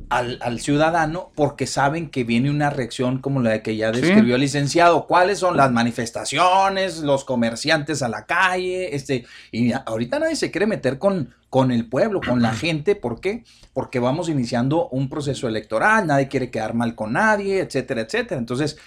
al, 0.08 0.60
ciudadano 0.62 1.32
porque 1.36 1.68
saben 1.68 2.10
que 2.10 2.24
viene 2.24 2.50
una 2.50 2.70
reacción 2.70 3.20
como 3.20 3.42
la 3.42 3.62
que 3.62 3.76
ya 3.76 3.92
describió 3.92 4.36
el 4.36 4.42
licenciado. 4.42 5.06
¿Cuáles 5.06 5.40
son 5.40 5.58
las 5.58 5.70
manifestaciones, 5.72 7.00
los 7.00 7.26
comerciantes 7.26 8.02
a 8.02 8.08
la 8.08 8.26
calle? 8.26 8.96
Este, 8.96 9.26
y 9.52 9.74
ahorita 9.74 10.20
nadie 10.20 10.38
se 10.38 10.50
quiere 10.50 10.66
meter 10.66 10.98
con, 10.98 11.34
con 11.50 11.72
el 11.72 11.90
pueblo, 11.90 12.22
con 12.22 12.42
la 12.42 12.54
gente. 12.54 12.96
¿Por 12.96 13.20
qué? 13.20 13.44
Porque 13.74 14.00
vamos 14.00 14.30
iniciando 14.30 14.88
un 14.90 15.10
proceso 15.10 15.50
electoral, 15.50 16.08
nadie 16.08 16.30
quiere 16.30 16.50
quedar 16.50 16.76
mal 16.76 16.96
con 16.96 17.12
nadie, 17.12 17.60
etcétera, 17.60 18.02
etcétera. 18.02 18.40
Entonces, 18.40 18.78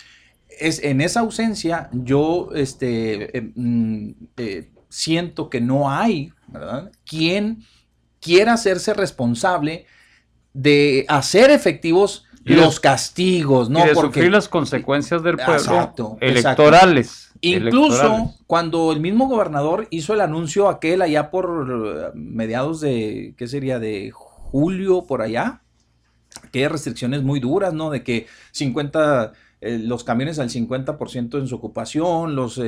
es, 0.49 0.83
en 0.83 1.03
esa 1.03 1.21
ausencia 1.21 1.91
yo 1.93 2.49
este, 2.55 3.37
eh, 3.37 3.53
mm, 3.55 4.11
eh, 4.39 4.71
siento 4.89 5.51
que 5.51 5.61
no 5.61 5.91
hay, 5.91 6.33
¿verdad? 6.47 6.91
¿Quién 7.05 7.65
quiera 8.27 8.55
hacerse 8.55 8.93
responsable 8.93 9.87
de 10.53 11.05
hacer 11.09 11.51
efectivos 11.51 12.25
los 12.45 12.81
castigos, 12.81 13.71
¿no? 13.71 13.85
Y 13.85 13.89
de 13.89 13.95
sufrir 13.95 14.31
las 14.31 14.49
consecuencias 14.49 15.23
del 15.23 15.37
pueblo 15.37 16.19
electorales. 16.21 17.31
Incluso 17.41 18.35
cuando 18.47 18.93
el 18.93 19.01
mismo 19.01 19.29
gobernador 19.29 19.87
hizo 19.91 20.15
el 20.15 20.21
anuncio 20.21 20.69
aquel 20.69 21.03
allá 21.03 21.31
por 21.31 22.15
mediados 22.15 22.81
de, 22.81 23.35
¿qué 23.37 23.47
sería? 23.47 23.79
De 23.79 24.11
julio, 24.12 25.07
por 25.07 25.23
allá, 25.23 25.62
que 26.51 26.61
hay 26.61 26.69
restricciones 26.69 27.23
muy 27.23 27.41
duras, 27.41 27.75
¿no? 27.75 27.91
De 27.91 28.03
que 28.03 28.27
50, 28.53 29.33
eh, 29.61 29.79
los 29.79 30.05
camiones 30.05 30.39
al 30.39 30.51
50% 30.51 31.39
en 31.39 31.47
su 31.47 31.57
ocupación, 31.57 32.35
los, 32.35 32.59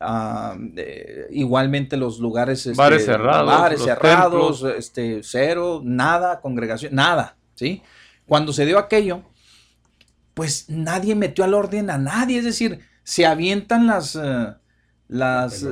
eh, 0.00 0.54
este, 0.66 1.26
igualmente 1.30 1.96
los 1.96 2.18
lugares 2.18 2.66
este, 2.66 2.76
bares 2.76 3.04
cerrados, 3.04 3.46
bares 3.46 3.82
cerrados 3.82 4.64
este, 4.76 5.20
cero, 5.22 5.80
nada, 5.84 6.40
congregación, 6.40 6.94
nada, 6.94 7.36
¿sí? 7.54 7.82
Cuando 8.26 8.52
se 8.52 8.66
dio 8.66 8.78
aquello, 8.78 9.22
pues 10.34 10.68
nadie 10.68 11.14
metió 11.14 11.44
al 11.44 11.54
orden 11.54 11.90
a 11.90 11.98
nadie, 11.98 12.38
es 12.38 12.44
decir, 12.44 12.80
se 13.02 13.26
avientan 13.26 13.86
las... 13.86 14.16
Eh, 14.16 14.54
las 15.06 15.62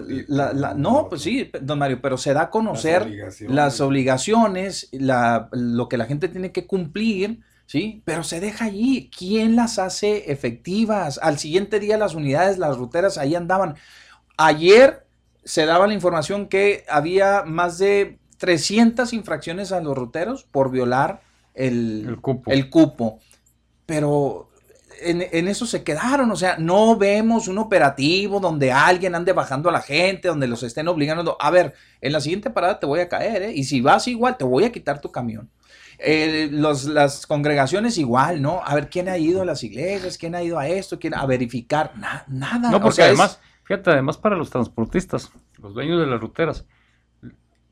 no, 0.77 1.09
pues 1.09 1.23
sí, 1.23 1.51
don 1.63 1.79
Mario, 1.79 2.01
pero 2.03 2.19
se 2.19 2.35
da 2.35 2.43
a 2.43 2.51
conocer 2.51 3.33
las 3.49 3.81
obligaciones, 3.81 4.91
lo 4.93 5.89
que 5.89 5.97
la 5.97 6.05
gente 6.05 6.29
tiene 6.29 6.53
que 6.53 6.67
cumplir, 6.67 7.41
¿sí? 7.67 8.03
Pero 8.05 8.23
se 8.25 8.41
deja 8.41 8.67
allí. 8.67 9.11
¿Quién 9.17 9.57
las 9.57 9.79
hace 9.79 10.31
efectivas? 10.31 11.19
Al 11.23 11.39
siguiente 11.39 11.81
día 11.81 11.97
las 11.97 12.15
unidades, 12.15 12.59
las 12.59 12.77
ruteras 12.77 13.17
ahí 13.17 13.35
andaban. 13.35 13.75
Ayer 14.45 15.07
se 15.45 15.67
daba 15.67 15.87
la 15.87 15.95
información 15.95 16.49
que 16.49 16.85
había 16.89 17.43
más 17.45 17.79
de 17.79 18.19
300 18.39 19.13
infracciones 19.13 19.73
a 19.73 19.81
los 19.81 19.97
ruteros 19.97 20.45
por 20.45 20.71
violar 20.71 21.21
el, 21.55 22.19
cupo. 22.21 23.21
Pero 23.87 24.51
en, 25.01 25.49
eso 25.49 25.67
se 25.67 25.83
quedaron, 25.85 26.31
o 26.31 26.37
sea, 26.37 26.57
no 26.59 26.97
vemos 26.97 27.49
un 27.49 27.59
operativo 27.59 28.41
donde 28.41 28.73
alguien 28.73 29.15
ande 29.15 29.33
bajando 29.33 29.69
a 29.69 29.73
la 29.73 29.81
gente, 29.81 30.29
donde 30.29 30.49
los 30.49 30.63
estén 30.63 30.89
obligando. 30.89 31.37
A 31.41 31.51
ver, 31.51 31.75
en 32.01 32.13
la 32.13 32.21
siguiente 32.21 32.51
parada 32.51 32.81
te 32.81 32.87
voy 32.87 33.01
a 33.01 33.09
caer, 33.09 33.43
¿eh? 33.43 33.53
Y 33.53 33.65
si 33.65 33.81
vas 33.81 34.09
igual, 34.09 34.37
te 34.37 34.45
voy 34.45 34.65
a 34.65 34.73
quitar 34.73 35.01
tu 35.01 35.11
camión. 35.11 35.51
Eh, 35.99 36.49
las 36.51 37.27
congregaciones 37.29 37.97
igual, 37.97 38.43
¿no? 38.43 38.61
A 38.65 38.75
ver, 38.75 38.91
¿quién 38.91 39.09
ha 39.09 39.19
ido 39.19 39.43
a 39.43 39.45
las 39.45 39.63
iglesias? 39.63 40.19
¿Quién 40.19 40.35
ha 40.35 40.43
ido 40.43 40.59
a 40.59 40.67
esto? 40.67 40.99
¿Quién 40.99 41.15
a 41.15 41.25
verificar? 41.27 41.93
nada. 42.27 42.71
No, 42.71 42.81
porque 42.81 43.03
además... 43.03 43.39
Fíjate, 43.65 43.91
además 43.91 44.17
para 44.17 44.37
los 44.37 44.51
transportistas, 44.51 45.31
los 45.59 45.75
dueños 45.75 46.01
de 46.01 46.07
las 46.07 46.21
ruteras, 46.21 46.67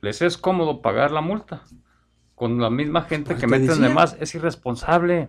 les 0.00 0.22
es 0.22 0.38
cómodo 0.38 0.80
pagar 0.80 1.10
la 1.10 1.20
multa 1.20 1.62
con 2.34 2.58
la 2.60 2.70
misma 2.70 3.02
gente 3.02 3.36
que 3.36 3.46
meten 3.46 3.82
de 3.82 3.90
más. 3.90 4.16
Es 4.18 4.34
irresponsable. 4.34 5.28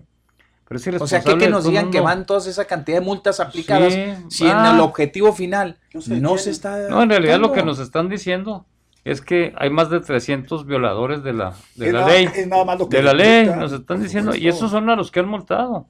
Pero 0.65 0.79
es 0.79 0.87
irresponsable. 0.87 1.23
O 1.23 1.23
sea, 1.23 1.37
que, 1.37 1.49
nos 1.49 1.65
digan 1.65 1.91
que 1.91 1.99
van 1.99 2.25
todas 2.25 2.47
esa 2.47 2.65
cantidad 2.65 2.99
de 2.99 3.05
multas 3.05 3.41
aplicadas 3.41 3.93
si 4.29 4.47
en 4.47 4.57
el 4.57 4.79
objetivo 4.79 5.33
final 5.33 5.77
no 5.93 6.37
se 6.37 6.51
está... 6.51 6.87
No, 6.89 7.03
en 7.03 7.09
realidad 7.09 7.39
lo 7.39 7.51
que 7.51 7.63
nos 7.63 7.79
están 7.79 8.07
diciendo 8.07 8.65
es 9.03 9.21
que 9.21 9.53
hay 9.57 9.69
más 9.69 9.89
de 9.89 9.99
300 9.99 10.65
violadores 10.65 11.23
de 11.23 11.33
la, 11.33 11.53
de 11.75 11.91
la 11.91 12.07
ley. 12.07 12.27
de 12.27 13.03
la 13.03 13.13
ley, 13.13 13.45
nos 13.47 13.73
están 13.73 14.01
diciendo. 14.01 14.35
Y 14.35 14.47
esos 14.47 14.71
son 14.71 14.89
a 14.89 14.95
los 14.95 15.11
que 15.11 15.19
han 15.19 15.27
multado. 15.27 15.87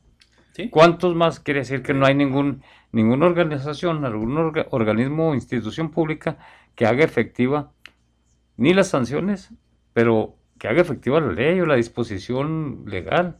¿Cuántos 0.69 1.15
más 1.15 1.39
quiere 1.39 1.61
decir 1.61 1.83
que 1.83 1.93
no 1.93 2.05
hay 2.05 2.15
ningún 2.15 2.63
ninguna 2.91 3.25
organización, 3.25 4.05
algún 4.05 4.37
organismo 4.71 5.29
o 5.29 5.35
institución 5.35 5.91
pública 5.91 6.37
que 6.75 6.85
haga 6.85 7.03
efectiva 7.03 7.71
ni 8.57 8.73
las 8.73 8.89
sanciones, 8.89 9.49
pero 9.93 10.35
que 10.59 10.67
haga 10.67 10.81
efectiva 10.81 11.19
la 11.19 11.31
ley 11.31 11.59
o 11.59 11.65
la 11.65 11.75
disposición 11.75 12.83
legal. 12.85 13.39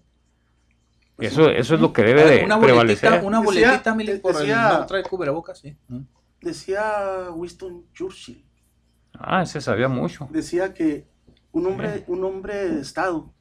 Pues 1.15 1.33
eso, 1.33 1.49
eso 1.49 1.75
es 1.75 1.81
lo 1.81 1.93
que 1.93 2.03
debe 2.03 2.23
de 2.25 2.57
prevalecer. 2.59 3.23
Una 3.23 3.39
boletita, 3.39 3.95
por 4.21 4.35
decía, 4.35 4.79
no 4.79 4.85
trae 4.87 5.03
cubrebocas, 5.03 5.59
sí. 5.59 5.77
Decía 6.41 7.29
Winston 7.31 7.85
Churchill. 7.93 8.43
Ah, 9.13 9.43
ese 9.43 9.61
sabía 9.61 9.87
mucho. 9.87 10.27
Decía 10.31 10.73
que 10.73 11.05
un 11.51 11.67
hombre, 11.67 12.03
un 12.07 12.23
hombre 12.23 12.69
de 12.69 12.81
Estado 12.81 13.31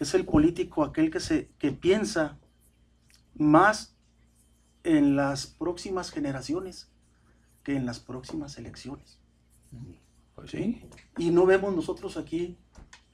es 0.00 0.14
el 0.14 0.24
político 0.24 0.82
aquel 0.82 1.10
que, 1.10 1.20
se, 1.20 1.50
que 1.58 1.70
piensa 1.70 2.38
más 3.34 3.95
en 4.86 5.16
las 5.16 5.46
próximas 5.46 6.10
generaciones 6.10 6.88
que 7.62 7.76
en 7.76 7.86
las 7.86 7.98
próximas 7.98 8.56
elecciones. 8.58 9.18
Pues 10.34 10.50
sí. 10.52 10.82
Y 11.18 11.30
no 11.30 11.44
vemos 11.44 11.74
nosotros 11.74 12.16
aquí 12.16 12.56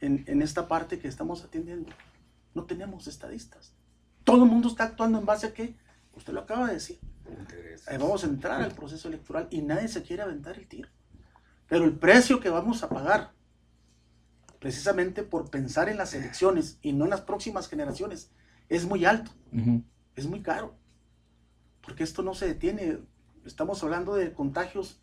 en, 0.00 0.24
en 0.26 0.42
esta 0.42 0.68
parte 0.68 0.98
que 0.98 1.08
estamos 1.08 1.42
atendiendo, 1.44 1.90
no 2.54 2.64
tenemos 2.64 3.06
estadistas. 3.06 3.72
Todo 4.24 4.44
el 4.44 4.50
mundo 4.50 4.68
está 4.68 4.85
actuando 4.85 5.18
en 5.18 5.24
base 5.24 5.46
a 5.46 5.54
qué? 5.54 5.76
Usted 6.14 6.32
lo 6.32 6.40
acaba 6.40 6.66
de 6.66 6.74
decir. 6.74 6.98
Eh, 7.88 7.98
vamos 7.98 8.24
a 8.24 8.26
entrar 8.26 8.61
al 8.61 8.72
proceso 8.72 9.08
electoral 9.08 9.48
y 9.50 9.62
nadie 9.62 9.88
se 9.88 10.02
quiere 10.02 10.22
aventar 10.22 10.58
el 10.58 10.66
tiro. 10.66 10.88
Pero 11.68 11.85
el 11.85 11.98
precio 11.98 12.40
que 12.40 12.50
vamos 12.50 12.82
a 12.82 12.88
pagar, 12.88 13.32
precisamente 14.58 15.22
por 15.22 15.50
pensar 15.50 15.88
en 15.88 15.96
las 15.96 16.12
elecciones 16.14 16.78
y 16.82 16.92
no 16.92 17.04
en 17.04 17.11
las 17.11 17.22
próximas 17.22 17.68
generaciones, 17.68 18.30
es 18.68 18.85
muy 18.85 19.04
alto, 19.04 19.30
es 20.14 20.26
muy 20.26 20.42
caro. 20.42 20.76
Porque 21.82 22.04
esto 22.04 22.22
no 22.22 22.34
se 22.34 22.46
detiene. 22.46 22.98
Estamos 23.44 23.82
hablando 23.82 24.14
de 24.14 24.32
contagios. 24.32 25.00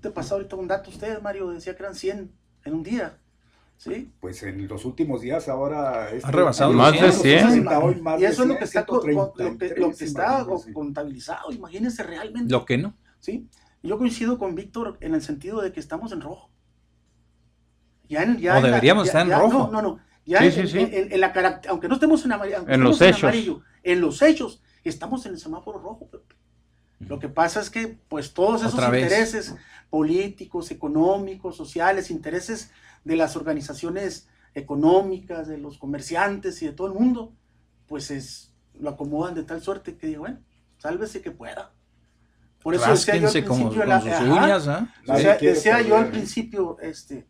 Te 0.00 0.10
pasó 0.10 0.34
ahorita 0.36 0.56
un 0.56 0.66
dato 0.68 0.90
usted, 0.90 1.20
Mario, 1.20 1.50
decía 1.50 1.76
que 1.76 1.82
eran 1.82 1.94
100 1.94 2.32
en 2.64 2.74
un 2.74 2.82
día. 2.82 3.18
¿Sí? 3.76 4.12
Pues 4.20 4.42
en 4.42 4.68
los 4.68 4.84
últimos 4.84 5.22
días 5.22 5.48
ahora... 5.48 6.10
este- 6.10 6.26
Ha 6.28 6.30
rebasado 6.30 6.72
Más 6.72 6.92
de 6.92 7.12
100. 7.12 7.66
Hoy 7.68 8.00
más 8.02 8.20
y 8.20 8.24
eso 8.26 8.42
es 8.42 8.48
lo 8.48 8.58
que 8.58 8.64
está, 8.64 8.84
co- 8.84 9.00
co- 9.00 9.04
133, 9.04 9.70
lo 9.70 9.76
que, 9.76 9.80
lo 9.92 9.96
que 9.96 10.04
está 10.04 10.40
imagínese. 10.42 10.72
contabilizado. 10.74 11.52
Imagínense 11.52 12.02
realmente. 12.02 12.52
Lo 12.52 12.66
que 12.66 12.76
no. 12.76 12.94
¿sí? 13.20 13.48
Yo 13.82 13.96
coincido 13.96 14.38
con 14.38 14.54
Víctor 14.54 14.98
en 15.00 15.14
el 15.14 15.22
sentido 15.22 15.62
de 15.62 15.72
que 15.72 15.80
estamos 15.80 16.12
en 16.12 16.20
rojo. 16.20 16.50
Ya 18.08 18.22
en, 18.24 18.38
ya 18.38 18.54
O 18.54 18.56
en 18.58 18.62
la- 18.64 18.68
deberíamos 18.68 19.04
ya- 19.04 19.08
estar 19.10 19.22
en 19.22 19.28
ya- 19.30 19.38
rojo. 19.38 19.70
No, 19.72 19.80
no, 19.80 19.82
no. 19.82 20.00
Ya 20.26 20.40
Sí, 20.40 20.44
en, 20.46 20.52
sí, 20.52 20.66
sí. 20.68 20.78
en- 20.80 20.92
en- 20.94 21.12
en 21.12 21.20
la 21.20 21.60
aunque 21.68 21.88
no 21.88 21.94
estemos 21.94 22.22
en 22.24 22.32
amarillo, 22.32 22.64
En 22.68 22.82
los 22.82 23.00
hechos. 23.00 23.24
amarillo, 23.24 23.62
en 23.82 24.00
los 24.02 24.20
hechos, 24.20 24.62
estamos 24.88 25.26
en 25.26 25.32
el 25.32 25.38
semáforo 25.38 25.78
rojo. 25.78 26.08
Pepe. 26.08 26.34
Lo 27.00 27.18
que 27.18 27.28
pasa 27.28 27.60
es 27.60 27.70
que, 27.70 27.98
pues, 28.08 28.34
todos 28.34 28.62
esos 28.62 28.74
intereses 28.74 29.54
políticos, 29.88 30.70
económicos, 30.70 31.56
sociales, 31.56 32.10
intereses 32.10 32.70
de 33.04 33.16
las 33.16 33.36
organizaciones 33.36 34.28
económicas, 34.54 35.48
de 35.48 35.58
los 35.58 35.78
comerciantes 35.78 36.60
y 36.62 36.66
de 36.66 36.72
todo 36.72 36.88
el 36.88 36.94
mundo, 36.94 37.32
pues 37.86 38.10
es, 38.10 38.52
lo 38.78 38.90
acomodan 38.90 39.34
de 39.34 39.44
tal 39.44 39.62
suerte 39.62 39.96
que 39.96 40.08
digo, 40.08 40.20
bueno, 40.20 40.40
sálvese 40.78 41.22
que 41.22 41.30
pueda. 41.30 41.72
Por 42.62 42.74
eso 42.74 42.90
decía 42.90 43.16
yo 43.16 43.28
al 43.28 43.32
principio, 43.32 43.82
¿ah? 43.82 44.94
o 45.06 45.06
Nadie 45.06 45.22
sea, 45.22 45.38
quiere 45.38 45.54
decía 45.54 45.80
yo 45.80 45.96
al 45.96 46.10
principio, 46.10 46.78
este, 46.80 47.26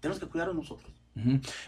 tenemos 0.00 0.18
que 0.18 0.26
cuidar 0.26 0.48
a 0.48 0.52
nosotros. 0.52 0.92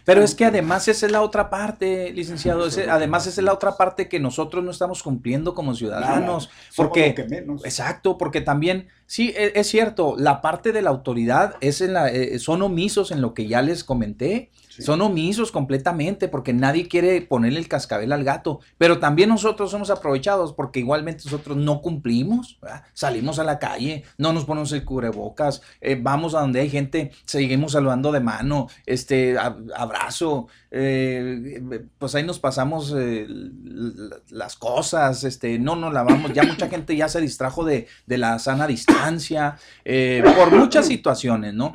Pero 0.05 0.23
es 0.23 0.33
que 0.33 0.45
además 0.45 0.87
esa 0.87 1.05
es 1.05 1.11
la 1.11 1.21
otra 1.21 1.49
parte, 1.49 2.11
licenciado. 2.11 2.67
además 2.89 3.27
esa 3.27 3.41
es 3.41 3.45
la 3.45 3.53
otra 3.53 3.77
parte 3.77 4.09
que 4.09 4.19
nosotros 4.19 4.63
no 4.63 4.71
estamos 4.71 5.03
cumpliendo 5.03 5.53
como 5.53 5.75
ciudadanos. 5.75 6.49
Porque, 6.75 7.13
que 7.13 7.25
menos. 7.25 7.63
exacto, 7.63 8.17
porque 8.17 8.41
también, 8.41 8.87
sí, 9.05 9.33
e- 9.37 9.53
es, 9.55 9.67
cierto, 9.67 10.15
la 10.17 10.41
parte 10.41 10.71
de 10.71 10.81
la 10.81 10.89
autoridad 10.89 11.55
es 11.61 11.81
en 11.81 11.93
la, 11.93 12.09
eh, 12.09 12.39
son 12.39 12.63
omisos 12.63 13.11
en 13.11 13.21
lo 13.21 13.33
que 13.33 13.47
ya 13.47 13.61
les 13.61 13.83
comenté. 13.83 14.49
Son 14.79 15.01
omisos 15.01 15.51
completamente 15.51 16.27
porque 16.27 16.53
nadie 16.53 16.87
quiere 16.87 17.21
ponerle 17.21 17.59
el 17.59 17.67
cascabel 17.67 18.11
al 18.11 18.23
gato. 18.23 18.59
Pero 18.77 18.99
también 18.99 19.29
nosotros 19.29 19.71
somos 19.71 19.89
aprovechados 19.89 20.53
porque 20.53 20.79
igualmente 20.79 21.23
nosotros 21.25 21.57
no 21.57 21.81
cumplimos. 21.81 22.59
Salimos 22.93 23.39
a 23.39 23.43
la 23.43 23.59
calle, 23.59 24.03
no 24.17 24.33
nos 24.33 24.45
ponemos 24.45 24.71
el 24.71 24.83
cubrebocas, 24.85 25.61
eh, 25.81 25.97
vamos 26.01 26.35
a 26.35 26.41
donde 26.41 26.59
hay 26.59 26.69
gente, 26.69 27.11
seguimos 27.25 27.73
saludando 27.73 28.11
de 28.11 28.19
mano, 28.19 28.67
este 28.85 29.37
abrazo. 29.37 30.47
eh, 30.71 31.61
pues 31.97 32.15
ahí 32.15 32.23
nos 32.23 32.39
pasamos 32.39 32.93
eh, 32.97 33.27
las 34.29 34.55
cosas, 34.55 35.23
este, 35.23 35.57
no 35.59 35.75
nos 35.75 35.93
lavamos. 35.93 36.33
Ya 36.33 36.43
mucha 36.43 36.67
gente 36.67 36.95
ya 36.95 37.07
se 37.07 37.21
distrajo 37.21 37.63
de, 37.63 37.87
de 38.05 38.17
la 38.17 38.39
sana 38.39 38.67
distancia 38.67 39.57
por 40.35 40.51
muchas 40.51 40.87
situaciones, 40.87 41.53
¿no? 41.53 41.71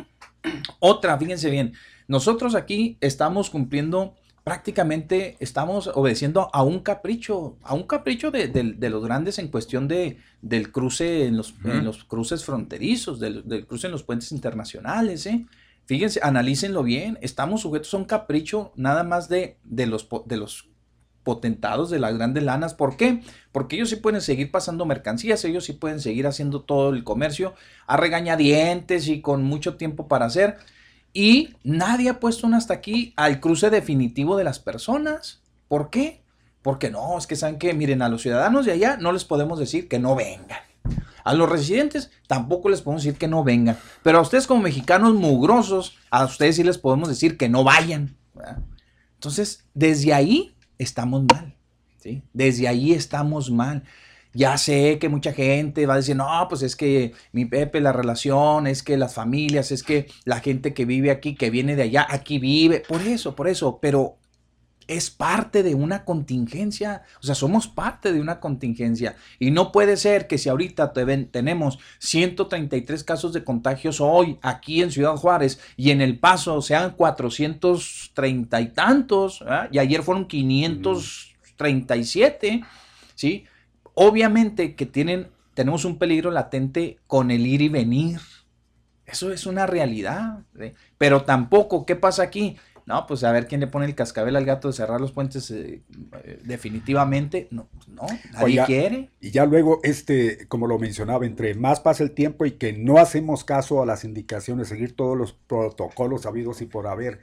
Otra, 0.79 1.19
fíjense 1.19 1.51
bien, 1.51 1.75
nosotros 2.11 2.55
aquí 2.55 2.97
estamos 3.01 3.51
cumpliendo, 3.51 4.15
prácticamente 4.45 5.37
estamos 5.39 5.87
obedeciendo 5.95 6.51
a 6.53 6.63
un 6.63 6.81
capricho, 6.81 7.57
a 7.63 7.75
un 7.75 7.85
capricho 7.85 8.31
de, 8.31 8.49
de- 8.49 8.75
de 8.75 8.91
los 8.91 9.05
grandes 9.05 9.39
en 9.39 9.49
cuestión 9.49 9.87
de, 9.89 10.19
del 10.43 10.73
cruce 10.73 11.27
en 11.27 11.37
los, 11.37 11.55
en 11.65 11.77
Ujú. 11.77 11.85
los 11.85 12.05
cruces 12.05 12.45
fronterizos, 12.45 13.21
del, 13.21 13.47
del 13.49 13.67
cruce 13.67 13.87
en 13.87 13.93
los 13.93 14.03
puentes 14.03 14.33
internacionales, 14.33 15.27
¿eh? 15.27 15.47
Fíjense, 15.87 16.21
analícenlo 16.23 16.83
bien, 16.85 17.19
estamos 17.21 17.63
sujetos 17.63 17.93
a 17.95 17.97
un 17.97 18.05
capricho 18.05 18.73
nada 18.77 19.03
más 19.03 19.29
de, 19.29 19.57
de, 19.65 19.87
los, 19.87 20.09
de 20.27 20.37
los 20.37 20.69
potentados 21.25 21.91
de 21.91 21.99
las 21.99 22.15
grandes 22.17 22.43
lanas. 22.45 22.75
¿Por 22.75 22.97
qué? 22.97 23.21
Porque 23.53 23.77
ellos 23.77 23.91
sí 23.91 23.97
pueden 23.97 24.21
seguir 24.21 24.51
pasando 24.51 24.87
mercancías, 24.87 25.45
ellos 25.45 25.65
sí 25.65 25.73
pueden 25.75 26.01
seguir 26.01 26.27
haciendo 26.27 26.63
todo 26.63 26.91
el 26.91 27.03
comercio 27.05 27.55
a 27.87 27.97
regañadientes 27.97 29.09
y 29.09 29.21
con 29.21 29.43
mucho 29.45 29.77
tiempo 29.77 30.07
para 30.09 30.27
hacer. 30.27 30.57
Y 31.13 31.55
nadie 31.65 32.11
ha 32.11 32.21
puesto 32.21 32.47
un 32.47 32.55
hasta 32.55 32.75
aquí 32.75 33.13
al 33.17 33.41
cruce 33.41 33.71
definitivo 33.71 34.37
de 34.37 34.45
las 34.45 34.59
personas. 34.59 35.41
¿Por 35.69 35.91
qué? 35.91 36.23
Porque 36.63 36.91
no, 36.91 37.17
es 37.19 37.27
que 37.27 37.37
saben 37.37 37.59
que, 37.59 37.75
miren, 37.75 38.03
a 38.03 38.09
los 38.09 38.23
ciudadanos 38.23 38.67
de 38.67 38.73
allá 38.73 38.97
no 38.97 39.13
les 39.13 39.25
podemos 39.25 39.59
decir 39.59 39.89
que 39.89 39.99
no 39.99 40.15
vengan. 40.15 40.61
A 41.25 41.35
los 41.35 41.49
residentes 41.49 42.11
tampoco 42.27 42.69
les 42.69 42.83
podemos 42.83 43.03
decir 43.03 43.19
que 43.19 43.29
no 43.29 43.45
vengan. 43.45 43.79
Pero 44.03 44.19
a 44.19 44.23
ustedes 44.23 44.47
como 44.47 44.63
mexicanos 44.63 45.15
mugrosos, 45.15 45.97
a 46.11 46.25
ustedes 46.25 46.57
sí 46.57 46.65
les 46.65 46.79
podemos 46.79 47.09
decir 47.09 47.37
que 47.37 47.49
no 47.49 47.65
vayan. 47.65 48.17
Entonces, 49.15 49.65
desde 49.75 50.15
ahí 50.15 50.55
estamos 50.79 51.25
mal. 51.33 51.55
¿sí? 51.99 52.23
Desde 52.33 52.69
ahí 52.69 52.93
estamos 52.93 53.51
mal. 53.51 53.85
Ya 54.33 54.57
sé 54.59 54.99
que 55.01 55.09
mucha 55.09 55.33
gente 55.33 55.87
va 55.87 55.95
a 55.95 55.99
decir, 55.99 56.15
no, 56.17 56.47
pues 56.49 56.63
es 56.63 56.77
que 56.77 57.13
mi 57.33 57.47
Pepe, 57.47 57.81
la 57.81 57.93
relación, 57.93 58.67
es 58.69 58.83
que 58.83 58.97
las 58.97 59.15
familias, 59.15 59.73
es 59.73 59.83
que 59.83 60.07
la 60.25 60.39
gente 60.41 60.73
que 60.73 60.85
vive 60.85 61.11
aquí, 61.11 61.35
que 61.35 61.51
viene 61.51 61.75
de 61.75 61.83
allá, 61.83 62.07
aquí 62.09 62.39
vive. 62.39 62.85
Por 62.89 63.03
eso, 63.03 63.35
por 63.35 63.49
eso, 63.49 63.81
pero 63.83 64.17
es 64.87 65.11
parte 65.11 65.63
de 65.63 65.75
una 65.77 66.05
contingencia, 66.05 67.03
o 67.23 67.27
sea, 67.27 67.37
somos 67.37 67.69
parte 67.69 68.13
de 68.13 68.21
una 68.21 68.41
contingencia. 68.41 69.15
Y 69.39 69.53
no 69.53 69.71
puede 69.71 69.97
ser 69.97 70.27
que 70.27 70.37
si 70.37 70.49
ahorita 70.49 70.93
te 70.93 71.05
ven- 71.05 71.31
tenemos 71.31 71.79
133 72.01 73.05
casos 73.05 73.33
de 73.33 73.45
contagios 73.45 74.01
hoy 74.01 74.39
aquí 74.43 74.83
en 74.83 74.91
Ciudad 74.91 75.15
Juárez 75.17 75.61
y 75.77 75.93
en 75.93 76.01
El 76.01 76.19
Paso 76.19 76.61
sean 76.61 76.91
430 76.97 78.61
y 78.61 78.67
tantos, 78.69 79.45
y 79.71 79.79
ayer 79.79 80.03
fueron 80.03 80.27
537, 80.27 82.65
¿sí? 83.15 83.45
Obviamente 84.03 84.77
que 84.77 84.87
tienen, 84.87 85.29
tenemos 85.53 85.85
un 85.85 85.99
peligro 85.99 86.31
latente 86.31 86.99
con 87.07 87.31
el 87.31 87.47
ir 87.47 87.61
y 87.61 87.69
venir. 87.69 88.19
Eso 89.05 89.31
es 89.31 89.45
una 89.45 89.67
realidad. 89.67 90.39
¿sí? 90.59 90.73
Pero 90.97 91.25
tampoco, 91.25 91.85
¿qué 91.85 91.97
pasa 91.97 92.23
aquí? 92.23 92.57
No, 92.87 93.07
pues 93.07 93.25
a 93.25 93.31
ver 93.31 93.47
quién 93.47 93.61
le 93.61 93.67
pone 93.67 93.85
el 93.85 93.95
cascabel 93.95 94.37
al 94.37 94.47
gato 94.47 94.69
de 94.69 94.73
cerrar 94.73 95.03
los 95.03 95.13
puentes 95.13 95.51
eh, 95.51 95.83
eh, 96.25 96.41
definitivamente. 96.43 97.49
No, 97.51 97.69
no, 97.89 98.07
nadie 98.33 98.45
Oiga, 98.45 98.65
quiere. 98.65 99.11
Y 99.21 99.33
ya 99.33 99.45
luego, 99.45 99.81
este, 99.83 100.49
como 100.49 100.67
lo 100.67 100.79
mencionaba, 100.79 101.27
entre 101.27 101.55
más 101.55 101.81
pasa 101.81 102.03
el 102.03 102.13
tiempo 102.13 102.47
y 102.47 102.53
que 102.53 102.73
no 102.73 102.97
hacemos 102.97 103.45
caso 103.45 103.83
a 103.83 103.87
las 103.87 104.05
indicaciones, 104.05 104.69
seguir 104.69 104.97
todos 104.97 105.15
los 105.15 105.35
protocolos 105.35 106.25
habidos 106.25 106.63
y 106.63 106.65
por 106.65 106.87
haber, 106.87 107.19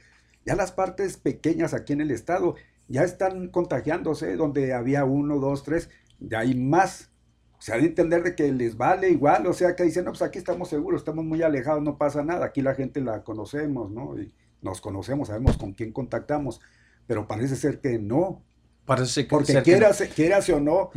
ya 0.46 0.54
las 0.54 0.70
partes 0.70 1.16
pequeñas 1.16 1.74
aquí 1.74 1.92
en 1.92 2.02
el 2.02 2.12
estado 2.12 2.54
ya 2.86 3.02
están 3.02 3.48
contagiándose, 3.48 4.36
donde 4.36 4.72
había 4.72 5.04
uno, 5.04 5.40
dos, 5.40 5.64
tres, 5.64 5.90
ya 6.18 6.40
hay 6.40 6.54
más. 6.54 7.10
Se 7.58 7.72
ha 7.72 7.76
de 7.76 7.86
entender 7.86 8.22
de 8.22 8.34
que 8.34 8.52
les 8.52 8.76
vale 8.76 9.10
igual, 9.10 9.46
o 9.46 9.52
sea, 9.52 9.74
que 9.74 9.82
dicen, 9.82 10.04
no, 10.04 10.12
pues 10.12 10.22
aquí 10.22 10.38
estamos 10.38 10.68
seguros, 10.68 11.00
estamos 11.00 11.24
muy 11.24 11.42
alejados, 11.42 11.82
no 11.82 11.98
pasa 11.98 12.22
nada, 12.22 12.46
aquí 12.46 12.62
la 12.62 12.74
gente 12.74 13.00
la 13.00 13.24
conocemos, 13.24 13.90
¿no? 13.90 14.18
Y 14.18 14.32
nos 14.62 14.80
conocemos, 14.80 15.28
sabemos 15.28 15.56
con 15.56 15.72
quién 15.72 15.92
contactamos, 15.92 16.60
pero 17.06 17.26
parece 17.26 17.56
ser 17.56 17.80
que 17.80 17.98
no, 17.98 18.44
Parece 18.88 19.24
que 19.24 19.28
porque 19.28 19.52
que 19.52 19.62
quieras, 19.62 20.02
quieras 20.14 20.48
o 20.48 20.60
no, 20.60 20.90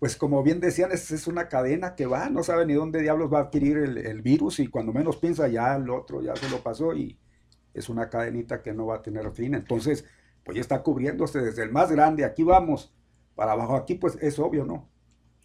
pues 0.00 0.16
como 0.16 0.42
bien 0.42 0.58
decían, 0.58 0.90
es, 0.90 1.12
es 1.12 1.28
una 1.28 1.48
cadena 1.48 1.94
que 1.94 2.04
va, 2.04 2.28
no 2.28 2.42
sabe 2.42 2.66
ni 2.66 2.74
dónde 2.74 3.00
diablos 3.00 3.32
va 3.32 3.38
a 3.38 3.42
adquirir 3.42 3.76
el, 3.76 3.98
el 3.98 4.20
virus 4.20 4.58
y 4.58 4.66
cuando 4.66 4.92
menos 4.92 5.18
piensa 5.18 5.46
ya 5.46 5.76
el 5.76 5.88
otro 5.88 6.20
ya 6.22 6.34
se 6.34 6.50
lo 6.50 6.60
pasó 6.64 6.92
y 6.96 7.16
es 7.72 7.88
una 7.88 8.10
cadenita 8.10 8.62
que 8.62 8.72
no 8.72 8.86
va 8.86 8.96
a 8.96 9.02
tener 9.02 9.30
fin. 9.30 9.54
Entonces, 9.54 10.04
pues 10.42 10.56
ya 10.56 10.60
está 10.60 10.82
cubriéndose 10.82 11.38
desde 11.38 11.62
el 11.62 11.70
más 11.70 11.92
grande, 11.92 12.24
aquí 12.24 12.42
vamos, 12.42 12.92
para 13.36 13.52
abajo, 13.52 13.76
aquí 13.76 13.96
pues 13.96 14.18
es 14.22 14.40
obvio, 14.40 14.66
¿no? 14.66 14.90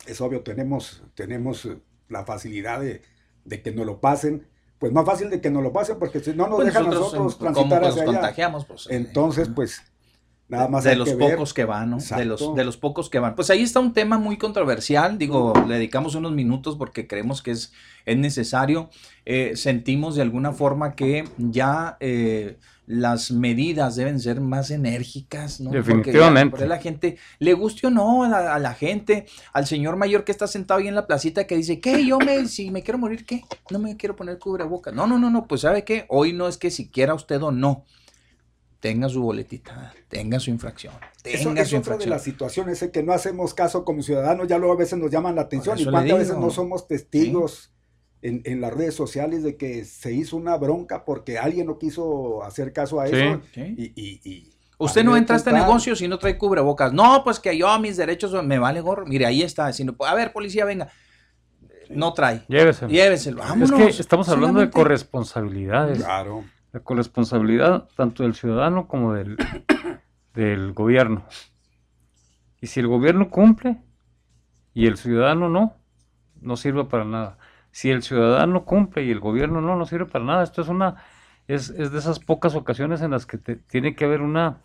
Es 0.07 0.21
obvio, 0.21 0.43
tenemos, 0.43 1.03
tenemos 1.15 1.65
eh, 1.65 1.79
la 2.09 2.25
facilidad 2.25 2.81
de, 2.81 3.03
de 3.45 3.63
que 3.63 3.71
nos 3.73 3.85
lo 3.87 4.01
pasen, 4.01 4.47
pues 4.79 4.93
más 4.93 5.05
fácil 5.05 5.29
de 5.31 5.41
que 5.41 5.51
nos 5.51 5.63
lo 5.63 5.73
pasen 5.73 5.99
porque 5.99 6.21
si 6.21 6.33
no 6.35 6.47
nos 6.49 6.63
Pues 6.63 6.65
dejan 6.65 6.85
nosotros, 6.85 7.13
nosotros 7.13 7.37
¿cómo 7.51 7.79
transitar 7.79 7.81
nos 7.81 7.97
hacia 7.97 8.03
allá. 8.05 8.05
contagiamos? 8.05 8.65
Pues, 8.65 8.87
eh, 8.89 8.97
Entonces, 8.97 9.49
pues 9.49 9.83
nada 10.47 10.67
más 10.69 10.85
de 10.85 10.95
los 10.95 11.13
que 11.13 11.15
ver. 11.15 11.37
pocos 11.37 11.53
que 11.53 11.65
van, 11.65 11.91
¿no? 11.91 12.09
De 12.09 12.25
los, 12.25 12.53
de 12.55 12.65
los 12.65 12.77
pocos 12.77 13.09
que 13.09 13.19
van. 13.19 13.35
Pues 13.35 13.49
ahí 13.49 13.61
está 13.63 13.79
un 13.79 13.93
tema 13.93 14.17
muy 14.19 14.37
controversial, 14.37 15.17
digo, 15.17 15.53
le 15.67 15.75
dedicamos 15.75 16.15
unos 16.15 16.33
minutos 16.33 16.77
porque 16.77 17.07
creemos 17.07 17.41
que 17.41 17.51
es, 17.51 17.73
es 18.05 18.17
necesario. 18.17 18.89
Eh, 19.25 19.55
sentimos 19.55 20.15
de 20.15 20.23
alguna 20.23 20.53
forma 20.53 20.95
que 20.95 21.25
ya 21.37 21.97
eh, 22.01 22.59
las 22.87 23.31
medidas 23.31 23.95
deben 23.95 24.19
ser 24.19 24.41
más 24.41 24.69
enérgicas, 24.71 25.61
¿no? 25.61 25.69
Porque 25.71 25.79
ya- 25.79 25.95
Definitivamente. 25.95 26.49
porque 26.51 26.65
la 26.67 26.77
gente, 26.79 27.17
le 27.39 27.53
guste 27.53 27.87
o 27.87 27.89
no 27.89 28.23
a 28.23 28.27
la, 28.29 28.55
a 28.55 28.59
la 28.59 28.73
gente, 28.73 29.27
al 29.53 29.65
señor 29.65 29.95
mayor 29.95 30.23
que 30.25 30.31
está 30.31 30.47
sentado 30.47 30.79
ahí 30.81 30.87
en 30.87 30.95
la 30.95 31.07
placita 31.07 31.45
que 31.47 31.55
dice, 31.55 31.79
¿qué? 31.79 32.05
Yo 32.05 32.19
me, 32.19 32.47
si 32.47 32.69
me 32.71 32.83
quiero 32.83 32.97
morir, 32.97 33.25
¿qué? 33.25 33.43
No 33.69 33.79
me 33.79 33.95
quiero 33.95 34.15
poner 34.15 34.39
cubrebocas. 34.39 34.93
No, 34.93 35.07
no, 35.07 35.17
no, 35.19 35.29
no, 35.29 35.47
pues 35.47 35.61
¿sabe 35.61 35.83
qué? 35.85 36.05
Hoy 36.09 36.33
no 36.33 36.47
es 36.47 36.57
que 36.57 36.69
si 36.71 36.89
quiera 36.89 37.13
usted 37.13 37.41
o 37.41 37.51
no 37.51 37.85
tenga 38.79 39.07
su 39.09 39.21
boletita, 39.21 39.93
tenga 40.09 40.39
su 40.39 40.49
infracción, 40.49 40.93
Eso 41.23 41.49
tenga 41.49 41.61
es 41.61 41.69
su 41.69 41.77
otra 41.77 41.91
de 41.97 42.03
infracción. 42.05 42.09
las 42.09 42.23
situaciones 42.23 42.81
en 42.81 42.89
que 42.91 43.03
no 43.03 43.13
hacemos 43.13 43.53
caso 43.53 43.85
como 43.85 44.01
ciudadanos, 44.01 44.47
ya 44.47 44.57
luego 44.57 44.73
a 44.73 44.77
veces 44.77 44.97
nos 44.97 45.11
llaman 45.11 45.35
la 45.35 45.43
atención 45.43 45.77
y 45.77 45.83
eso 45.83 45.91
cuántas 45.91 46.17
veces 46.17 46.33
digo. 46.35 46.45
no 46.47 46.51
somos 46.51 46.87
testigos 46.87 47.71
en, 48.21 48.41
en 48.45 48.61
las 48.61 48.73
redes 48.73 48.93
sociales 48.95 49.43
de 49.43 49.57
que 49.57 49.83
se 49.85 50.13
hizo 50.13 50.37
una 50.37 50.55
bronca 50.57 51.05
porque 51.05 51.37
alguien 51.39 51.67
no 51.67 51.77
quiso 51.79 52.43
hacer 52.43 52.71
caso 52.73 52.99
a 53.01 53.07
Sí. 53.07 53.15
eso. 53.15 53.41
Sí. 53.53 53.61
Y, 53.77 53.83
y- 54.01 54.21
y- 54.23 54.49
Usted 54.77 55.01
a 55.01 55.03
no 55.03 55.15
entra 55.17 55.35
a 55.35 55.37
este 55.37 55.51
negocio 55.53 55.95
si 55.95 56.07
no 56.07 56.17
trae 56.17 56.37
cubrebocas. 56.39 56.91
No, 56.91 57.23
pues 57.23 57.39
que 57.39 57.55
yo 57.55 57.67
a 57.69 57.77
mis 57.77 57.97
derechos 57.97 58.31
me 58.43 58.57
vale 58.57 58.81
gorro. 58.81 59.05
Mire, 59.05 59.27
ahí 59.27 59.43
está. 59.43 59.71
Si 59.73 59.83
no- 59.83 59.95
a 59.99 60.15
ver, 60.15 60.33
policía, 60.33 60.65
venga. 60.65 60.89
No 61.89 62.13
trae. 62.13 62.43
Lléveselo. 62.47 62.89
Lléveselo. 62.91 63.43
Es 63.43 63.49
Vámonos. 63.49 63.79
que 63.79 64.01
estamos 64.01 64.29
hablando 64.29 64.59
de 64.59 64.69
corresponsabilidades. 64.71 65.99
Claro. 65.99 66.43
La 66.71 66.79
corresponsabilidad 66.79 67.89
tanto 67.95 68.23
del 68.23 68.33
ciudadano 68.33 68.87
como 68.87 69.13
del, 69.13 69.35
del 70.33 70.73
gobierno. 70.73 71.25
Y 72.61 72.67
si 72.67 72.79
el 72.79 72.87
gobierno 72.87 73.29
cumple 73.29 73.77
y 74.73 74.87
el 74.87 74.97
ciudadano 74.97 75.49
no, 75.49 75.75
no 76.39 76.55
sirve 76.57 76.85
para 76.85 77.03
nada. 77.05 77.37
Si 77.71 77.89
el 77.89 78.03
ciudadano 78.03 78.65
cumple 78.65 79.03
y 79.03 79.11
el 79.11 79.19
gobierno 79.19 79.61
no, 79.61 79.75
no 79.75 79.85
sirve 79.85 80.05
para 80.05 80.25
nada. 80.25 80.43
Esto 80.43 80.61
es 80.61 80.67
una 80.67 80.95
es, 81.47 81.69
es 81.69 81.91
de 81.91 81.99
esas 81.99 82.19
pocas 82.19 82.55
ocasiones 82.55 83.01
en 83.01 83.11
las 83.11 83.25
que 83.25 83.37
te- 83.37 83.55
tiene 83.55 83.95
que 83.95 84.05
haber 84.05 84.21
una, 84.21 84.59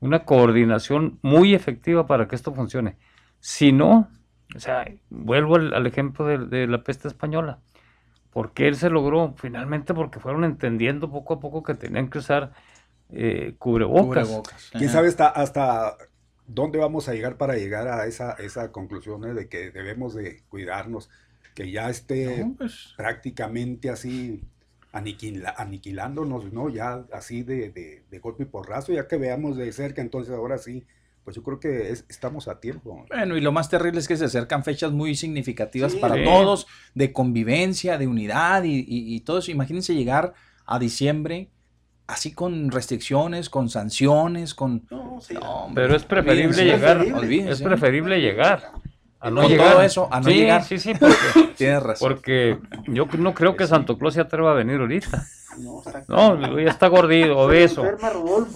una 0.00 0.24
coordinación 0.24 1.18
muy 1.22 1.54
efectiva 1.54 2.06
para 2.06 2.28
que 2.28 2.34
esto 2.34 2.52
funcione. 2.52 2.96
Si 3.40 3.72
no, 3.72 4.08
o 4.54 4.58
sea, 4.58 4.86
vuelvo 5.10 5.56
al, 5.56 5.74
al 5.74 5.86
ejemplo 5.86 6.26
de, 6.26 6.38
de 6.38 6.66
la 6.66 6.82
peste 6.82 7.08
española. 7.08 7.58
¿Por 8.32 8.52
qué 8.52 8.68
él 8.68 8.76
se 8.76 8.90
logró? 8.90 9.34
Finalmente 9.36 9.94
porque 9.94 10.20
fueron 10.20 10.44
entendiendo 10.44 11.10
poco 11.10 11.34
a 11.34 11.40
poco 11.40 11.62
que 11.62 11.74
tenían 11.74 12.08
que 12.10 12.18
usar 12.18 12.52
eh, 13.10 13.54
cubrebocas. 13.58 14.26
Cubrebocas. 14.28 14.70
¿Quién 14.72 14.90
sabe 14.90 15.08
hasta, 15.08 15.28
hasta 15.28 15.96
dónde 16.46 16.78
vamos 16.78 17.08
a 17.08 17.14
llegar 17.14 17.36
para 17.36 17.54
llegar 17.54 17.88
a 17.88 18.06
esa, 18.06 18.32
esa 18.32 18.72
conclusión 18.72 19.24
eh, 19.24 19.32
de 19.32 19.48
que 19.48 19.70
debemos 19.70 20.14
de 20.14 20.42
cuidarnos, 20.48 21.08
que 21.56 21.70
ya 21.72 21.90
esté 21.90 22.44
No, 22.44 22.54
pues, 22.56 22.94
prácticamente 22.96 23.90
así 23.90 24.42
aniquila- 24.92 25.54
aniquilándonos, 25.56 26.52
¿no? 26.52 26.68
Ya 26.68 27.04
así 27.12 27.42
de, 27.42 27.70
de, 27.70 28.04
de 28.10 28.18
golpe 28.20 28.44
y 28.44 28.46
porrazo, 28.46 28.92
ya 28.92 29.08
que 29.08 29.16
veamos 29.16 29.56
de 29.56 29.72
cerca, 29.72 30.02
entonces 30.02 30.32
ahora 30.34 30.58
sí, 30.58 30.84
pues 31.24 31.34
yo 31.34 31.42
creo 31.42 31.58
que 31.58 31.90
es- 31.90 32.04
estamos 32.08 32.46
a 32.46 32.60
tiempo. 32.60 33.04
Bueno, 33.08 33.36
y 33.36 33.40
lo 33.40 33.52
más 33.52 33.68
terrible 33.68 33.98
es 34.00 34.06
que 34.06 34.16
se 34.16 34.26
acercan 34.26 34.62
fechas 34.64 34.92
muy 34.92 35.14
significativas 35.16 35.92
Sí. 35.92 35.98
para 35.98 36.14
Sí. 36.16 36.24
todos, 36.24 36.66
de 36.94 37.12
convivencia, 37.12 37.98
de 37.98 38.06
unidad 38.06 38.62
y, 38.64 38.76
y- 38.80 39.16
y 39.16 39.20
todo 39.20 39.38
eso. 39.38 39.50
Imagínense 39.50 39.94
llegar 39.94 40.34
a 40.66 40.78
diciembre 40.78 41.48
así 42.06 42.32
con 42.32 42.70
restricciones, 42.70 43.48
con 43.50 43.68
sanciones, 43.68 44.54
con... 44.54 44.86
No, 44.90 45.18
sí. 45.20 45.34
No, 45.34 45.72
Pero 45.74 45.96
es 45.96 46.04
preferible 46.04 46.48
olvídense, 46.48 46.64
llegar. 46.64 46.98
olvídense. 47.18 47.52
Es 47.54 47.62
preferible 47.62 48.20
llegar. 48.20 48.62
A 49.26 49.30
no 49.30 49.48
llegar. 49.48 49.72
todo 49.72 49.82
eso, 49.82 50.08
a 50.12 50.20
no 50.20 50.26
sí, 50.28 50.34
llegar. 50.34 50.62
Sí, 50.64 50.78
sí, 50.78 50.92
porque, 50.94 51.16
Tienes 51.56 51.82
razón. 51.82 52.08
porque 52.08 52.58
yo 52.86 53.06
no 53.18 53.34
creo 53.34 53.56
que 53.56 53.66
Santo 53.66 53.98
Claus 53.98 54.14
se 54.14 54.20
atreva 54.20 54.52
a 54.52 54.54
venir 54.54 54.80
ahorita. 54.80 55.26
No, 55.58 55.82
está- 55.84 56.04
No, 56.08 56.60
ya 56.60 56.70
está 56.70 56.88
gordito, 56.88 57.38
obeso, 57.38 57.82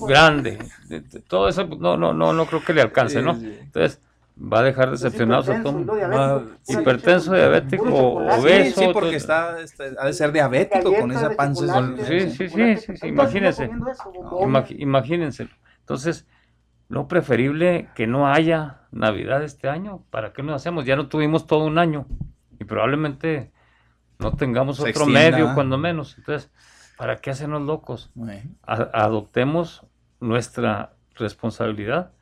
grande. 0.06 0.59
de- 0.88 1.00
de- 1.00 1.20
Todo 1.20 1.48
eso 1.48 1.64
no, 1.66 1.96
no, 1.96 2.12
no, 2.12 2.33
no 2.33 2.46
creo 2.46 2.62
que 2.62 2.74
le 2.74 2.83
alcance, 2.83 3.22
¿no? 3.22 3.33
Entonces, 3.33 4.00
va 4.40 4.61
a 4.61 4.62
dejar 4.62 4.90
decepcionados 4.90 5.48
a 5.48 5.54
diabético, 5.54 6.42
Hipertenso, 6.68 7.33
diabético, 7.35 7.85
chocolate. 7.87 8.40
obeso. 8.40 8.80
Sí, 8.80 8.87
sí, 8.87 8.90
porque 8.92 9.09
todo- 9.09 9.16
está, 9.16 9.61
está- 9.61 9.85
ha 9.98 10.06
de 10.06 10.12
ser 10.12 10.33
diabético 10.33 10.94
con 10.94 11.11
esa 11.12 11.30
panza. 11.30 11.88
Sí, 12.06 12.30
sí, 12.30 12.48
sí, 12.48 12.76
sí, 12.76 12.96
sí, 12.96 13.06
imagínense. 13.06 13.70
imagínense. 14.78 15.48
Entonces, 15.80 16.26
lo 16.88 17.09
preferible 17.09 17.88
que 17.94 18.06
no 18.06 18.26
haya 18.33 18.80
Navidad 18.92 19.42
este 19.42 19.68
año. 19.68 20.05
¿Para 20.11 20.33
qué 20.33 20.42
nos 20.42 20.57
hacemos? 20.57 20.85
Ya 20.85 20.96
no 20.96 21.09
tuvimos 21.09 21.46
todo 21.46 21.64
un 21.64 21.79
año 21.79 22.07
y 22.59 22.64
probablemente 22.64 23.53
no 24.18 24.33
tengamos 24.33 24.76
Se 24.76 24.83
otro 24.83 25.05
extienda. 25.05 25.31
medio, 25.31 25.55
cuando 25.55 25.79
menos. 25.79 26.16
Entonces, 26.18 26.50
¿para 26.96 27.16
qué 27.16 27.31
hacernos 27.31 27.62
locos? 27.62 28.11
Bueno, 28.14 28.50
adoptemos 28.66 29.87
nuestra 30.20 30.94
responsabilidad 31.14 32.12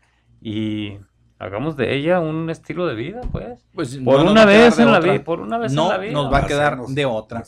y 0.41 0.99
hagamos 1.39 1.77
de 1.77 1.95
ella 1.95 2.21
un 2.21 2.51
estilo 2.51 2.87
de 2.87 2.95
vida, 2.95 3.21
pues. 3.31 3.59
pues 3.75 3.97
Por 3.97 4.25
no 4.25 4.33
una 4.33 4.45
vez 4.45 4.79
en 4.79 4.91
la 4.91 5.01
vida, 5.01 5.23
por 5.23 5.41
una 5.41 5.59
vez 5.59 5.73
No 5.73 5.85
en 5.85 5.89
la 5.91 5.99
vida. 5.99 6.13
nos 6.13 6.33
va 6.33 6.39
a 6.39 6.47
quedar 6.47 6.79
de 6.79 7.05
otra. 7.05 7.45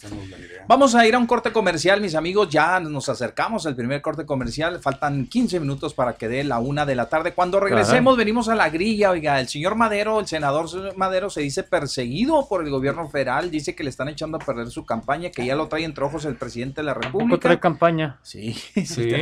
Vamos 0.68 0.94
a 0.94 1.07
ir 1.07 1.14
a 1.14 1.18
un 1.18 1.26
corte 1.26 1.50
comercial, 1.53 2.00
mis 2.00 2.14
amigos. 2.14 2.48
Ya 2.50 2.79
nos 2.79 3.09
acercamos 3.09 3.66
al 3.66 3.74
primer 3.74 4.00
corte 4.00 4.24
comercial. 4.24 4.79
Faltan 4.81 5.26
15 5.26 5.59
minutos 5.61 5.94
para 5.94 6.12
que 6.12 6.29
dé 6.29 6.44
la 6.44 6.61
una 6.61 6.87
de 6.87 6.94
la 6.94 7.09
tarde. 7.09 7.33
Cuando 7.33 7.59
regresemos, 7.59 8.16
venimos 8.16 8.48
a 8.48 8.55
la 8.55 8.70
grilla. 8.70 9.11
Oiga, 9.11 9.40
el 9.40 9.48
señor 9.48 9.74
Madero, 9.74 10.20
el 10.20 10.26
senador 10.26 10.68
Madero, 10.96 11.29
se 11.31 11.40
dice 11.40 11.64
perseguido 11.64 12.46
por 12.48 12.62
el 12.62 12.70
gobierno 12.70 13.09
federal. 13.09 13.50
Dice 13.50 13.74
que 13.74 13.83
le 13.83 13.90
están 13.90 14.09
echando 14.09 14.37
a 14.37 14.40
perder 14.40 14.70
su 14.70 14.87
campaña, 14.87 15.31
que 15.31 15.44
ya 15.44 15.57
lo 15.57 15.66
trae 15.66 15.85
entre 15.85 16.05
ojos 16.05 16.24
el 16.24 16.37
presidente 16.37 16.81
de 16.83 16.85
la 16.85 16.94
República. 16.94 17.40
trae 17.40 17.59
campaña. 17.59 18.18
Sí, 18.22 18.53
sí. 18.85 19.12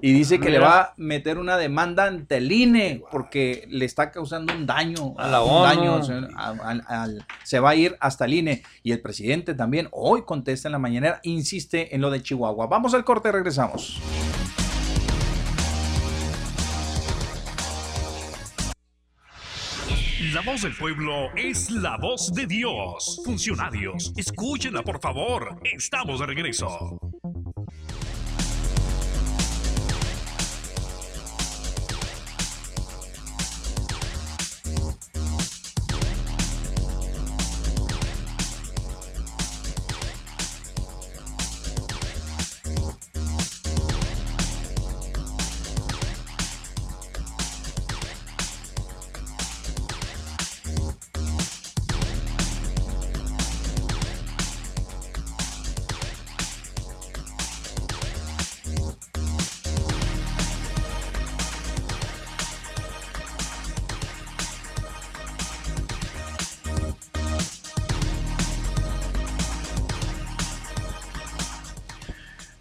Y 0.00 0.12
dice 0.12 0.40
que 0.40 0.48
le 0.48 0.58
va 0.58 0.80
a 0.80 0.94
meter 0.96 1.38
una 1.38 1.56
demanda 1.58 2.06
ante 2.06 2.38
el 2.38 2.50
INE 2.50 3.02
porque 3.10 3.66
le 3.68 3.84
está 3.84 3.97
causando 4.10 4.54
un 4.54 4.66
daño. 4.66 5.14
A 5.18 5.28
la 5.28 5.42
un 5.42 5.50
ONU. 5.50 5.62
daño, 5.64 5.94
o 5.96 6.02
sea, 6.02 6.20
a- 6.36 6.50
al- 6.62 6.84
al- 6.86 7.26
se 7.44 7.60
va 7.60 7.70
a 7.70 7.74
ir 7.74 7.96
hasta 8.00 8.24
el 8.24 8.34
INE. 8.34 8.62
Y 8.82 8.92
el 8.92 9.00
presidente 9.00 9.54
también 9.54 9.88
hoy 9.92 10.22
contesta 10.24 10.68
en 10.68 10.72
la 10.72 10.78
mañanera, 10.78 11.20
insiste 11.24 11.94
en 11.94 12.00
lo 12.00 12.10
de 12.10 12.22
Chihuahua. 12.22 12.66
Vamos 12.68 12.94
al 12.94 13.04
corte, 13.04 13.30
regresamos. 13.32 14.00
La 20.34 20.40
voz 20.42 20.62
del 20.62 20.74
pueblo 20.76 21.30
es 21.36 21.70
la 21.70 21.96
voz 21.96 22.32
de 22.34 22.46
Dios. 22.46 23.20
Funcionarios, 23.24 24.12
escúchenla 24.16 24.82
por 24.82 25.00
favor. 25.00 25.60
Estamos 25.64 26.20
de 26.20 26.26
regreso. 26.26 26.98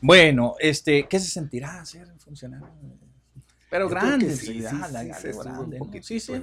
Bueno, 0.08 0.56
este, 0.60 1.06
¿qué 1.10 1.20
se 1.20 1.30
sentirá 1.30 1.84
ser 1.84 2.08
funcionario? 2.18 2.66
Pero 3.70 3.90
grande, 3.90 4.34
sí, 4.38 4.62
sí, 4.62 4.82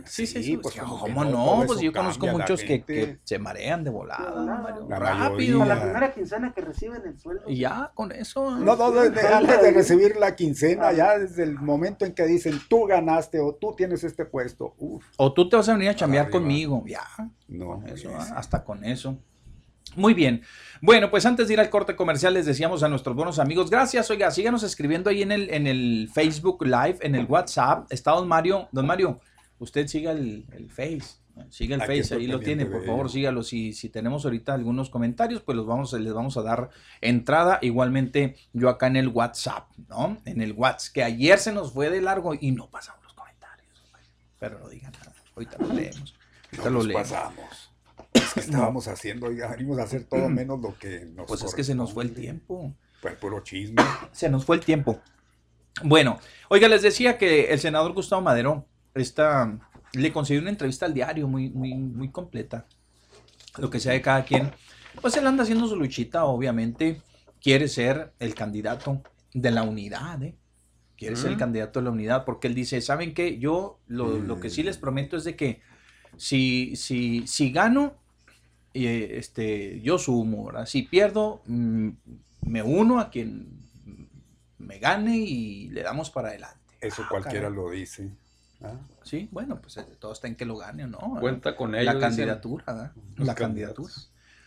sí, 0.07 0.27
sí, 0.27 0.53
¿no? 0.53 0.61
pues, 0.61 0.75
pues, 0.77 1.01
¿Cómo 1.01 1.25
no? 1.25 1.63
Pues 1.67 1.71
eso 1.71 1.81
yo 1.81 1.93
conozco 1.95 2.27
muchos 2.27 2.63
que, 2.63 3.19
se 3.25 3.39
marean 3.39 3.83
de 3.83 3.89
volada, 3.89 4.77
rápido. 4.87 5.63
A 5.63 5.67
la 5.67 5.81
primera 5.81 6.13
quincena 6.13 6.53
que 6.53 6.61
reciben 6.61 7.01
el 7.07 7.19
sueldo. 7.19 7.49
Y 7.49 7.57
ya, 7.61 7.91
con 7.95 8.13
eso. 8.13 8.59
No, 8.59 8.77
no, 8.77 8.91
de- 8.93 9.09
de- 9.09 9.27
antes 9.29 9.63
de 9.63 9.71
recibir 9.71 10.17
la 10.17 10.37
quincena, 10.37 10.93
ya 10.93 11.19
desde 11.19 11.45
el 11.45 11.55
momento 11.55 12.05
en 12.05 12.13
que 12.13 12.27
dicen 12.27 12.61
tú 12.69 12.85
ganaste 12.85 13.41
o 13.41 13.55
tú 13.55 13.75
tienes 13.75 14.05
este 14.05 14.27
puesto, 14.27 14.75
uf, 14.77 15.07
O 15.17 15.33
tú 15.33 15.49
te 15.49 15.57
vas 15.57 15.71
a 15.71 15.73
venir 15.73 15.89
a 15.89 15.97
chambear 15.97 16.29
conmigo. 16.29 16.85
Ya, 16.87 17.07
no, 17.49 17.81
con 17.81 17.89
eso, 17.89 18.11
pues, 18.11 18.31
ah, 18.31 18.35
hasta 18.37 18.63
con 18.63 18.85
eso. 18.85 19.17
Muy 19.97 20.13
bien. 20.13 20.43
Bueno, 20.85 21.11
pues 21.11 21.25
antes 21.25 21.49
de 21.49 21.55
ir 21.55 21.61
al 21.61 21.71
corte 21.71 21.97
comercial, 21.97 22.35
les 22.35 22.45
decíamos 22.45 22.83
a 22.83 22.91
nuestros 22.91 23.17
buenos 23.17 23.39
amigos, 23.39 23.71
gracias, 23.71 24.11
oiga, 24.11 24.31
síganos 24.31 24.63
escribiendo 24.63 25.09
ahí 25.09 25.23
en 25.23 25.33
el, 25.33 25.49
en 25.49 25.67
el 25.67 26.11
Facebook 26.13 26.63
Live, 26.63 26.99
en 27.01 27.15
el 27.15 27.25
WhatsApp. 27.25 27.91
Está 27.91 28.11
don 28.11 28.29
Mario. 28.29 28.69
Don 28.71 28.87
Mario, 28.87 29.19
usted 29.59 29.87
siga 29.87 30.13
el, 30.13 30.45
el 30.53 30.69
Face. 30.69 31.23
Siga 31.49 31.77
el 31.77 31.81
Aquí 31.81 32.03
Face, 32.03 32.17
ahí 32.17 32.27
lo 32.27 32.39
tiene, 32.39 32.67
por 32.67 32.85
favor, 32.85 33.11
sígalo. 33.11 33.43
Si, 33.43 33.73
si 33.73 33.89
tenemos 33.89 34.27
ahorita 34.27 34.53
algunos 34.53 34.91
comentarios, 34.91 35.41
pues 35.41 35.57
los 35.57 35.67
vamos, 35.67 35.91
les 35.95 36.13
vamos 36.13 36.37
a 36.37 36.43
dar 36.43 36.69
entrada. 37.01 37.61
Igualmente, 37.63 38.37
yo 38.53 38.69
acá 38.69 38.87
en 38.87 38.97
el 38.97 39.09
WhatsApp, 39.09 39.71
¿no? 39.89 40.19
En 40.27 40.43
el 40.43 40.53
WhatsApp, 40.53 40.93
que 40.93 41.03
ayer 41.03 41.39
se 41.39 41.55
nos 41.55 41.73
fue 41.73 41.89
de 41.89 42.03
largo 42.03 42.35
y 42.39 42.51
no 42.51 42.69
pasamos 42.69 43.03
los 43.05 43.15
comentarios. 43.15 43.73
Pero 44.39 44.59
no 44.59 44.69
digan 44.69 44.93
nada, 44.93 45.15
ahorita 45.35 45.57
lo 45.61 45.73
leemos. 45.73 46.15
Ahorita 46.53 46.65
no 46.65 46.71
lo 46.71 46.83
leemos. 46.85 47.11
pasamos. 47.11 47.64
Es 48.15 48.33
que 48.35 48.41
estábamos 48.41 48.89
haciendo, 48.89 49.31
ya 49.33 49.49
venimos 49.49 49.79
a 49.79 49.83
hacer 49.83 50.05
todo 50.05 50.29
menos 50.31 50.61
lo 50.61 50.79
que 50.79 51.05
nos 51.15 51.27
Pues 51.27 51.43
es 51.43 51.55
que 51.55 51.65
se 51.65 51.75
nos 51.75 51.93
fue 51.93 52.05
el 52.05 52.15
tiempo. 52.15 52.75
Pues 53.03 53.15
puro 53.17 53.41
chisme. 53.41 53.83
Se 54.13 54.31
nos 54.31 54.45
fue 54.47 54.57
el 54.57 54.65
tiempo. 54.65 54.99
Bueno, 55.83 56.19
oiga, 56.49 56.69
les 56.69 56.83
decía 56.83 57.19
que 57.19 57.53
el 57.53 57.59
senador 57.59 57.93
Gustavo 57.93 58.23
Madero 58.23 58.67
está, 58.95 59.59
le 59.93 60.13
concedió 60.13 60.41
una 60.41 60.51
entrevista 60.51 60.87
al 60.87 60.95
diario 60.95 61.27
muy, 61.29 61.51
muy, 61.51 61.75
muy 61.75 62.11
completa. 62.11 62.67
Lo 63.59 63.69
que 63.71 63.81
sea 63.81 63.93
de 63.93 64.01
cada 64.01 64.25
quien. 64.25 64.53
Pues 65.03 65.17
él 65.17 65.27
anda 65.27 65.43
haciendo 65.43 65.67
su 65.67 65.77
luchita, 65.77 66.25
obviamente. 66.25 67.03
Quiere 67.43 67.69
ser 67.69 68.15
el 68.21 68.35
candidato 68.35 69.03
de 69.35 69.51
la 69.51 69.65
unidad, 69.65 70.23
¿eh? 70.23 70.37
Quiere 70.97 71.17
ser 71.17 71.31
el 71.31 71.37
Mm. 71.37 71.41
candidato 71.41 71.81
de 71.81 71.85
la 71.85 71.91
unidad, 71.91 72.25
porque 72.25 72.47
él 72.47 72.55
dice, 72.55 72.81
¿saben 72.81 73.13
qué? 73.13 73.39
Yo 73.39 73.81
lo, 73.89 74.17
lo 74.19 74.39
que 74.41 74.49
sí 74.49 74.63
les 74.63 74.79
prometo 74.79 75.17
es 75.17 75.25
de 75.25 75.35
que 75.37 75.61
si, 76.17 76.77
si, 76.77 77.27
si 77.27 77.51
gano, 77.51 77.97
eh, 78.75 79.19
este, 79.19 79.81
yo 79.83 79.99
sumo, 79.99 80.47
¿verdad? 80.47 80.67
Si 80.67 80.83
pierdo, 80.83 81.43
mm, 81.47 81.89
me 82.47 82.63
uno 82.63 82.99
a 83.01 83.11
quien 83.11 83.49
me 84.59 84.79
gane 84.79 85.17
y 85.17 85.69
le 85.71 85.83
damos 85.83 86.11
para 86.11 86.29
adelante. 86.29 86.59
Eso 86.81 87.03
Ah, 87.03 87.09
cualquiera 87.11 87.49
caray. 87.49 87.57
lo 87.57 87.71
dice. 87.71 88.11
¿ah? 88.63 88.75
Sí, 89.03 89.29
bueno, 89.31 89.61
pues 89.61 89.77
eh, 89.77 89.85
todo 89.99 90.13
está 90.13 90.27
en 90.27 90.37
que 90.37 90.45
lo 90.45 90.57
gane 90.57 90.85
o 90.85 90.87
no. 90.89 91.17
Cuenta 91.21 91.55
con 91.57 91.73
la 91.73 91.81
ello. 91.83 91.91
dicen. 91.93 92.01
candidatura, 92.01 92.65
¿verdad? 92.67 92.93
Los 93.17 93.27
La 93.27 93.35
candidatura. 93.35 93.93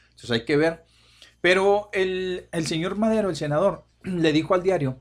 Entonces 0.09 0.31
hay 0.31 0.45
que 0.45 0.57
ver. 0.57 0.83
Pero 1.41 1.89
el, 1.93 2.47
el 2.51 2.65
señor 2.67 2.97
Madero, 2.97 3.29
el 3.29 3.35
senador, 3.35 3.85
le 4.03 4.31
dijo 4.33 4.53
al 4.55 4.63
diario 4.63 4.97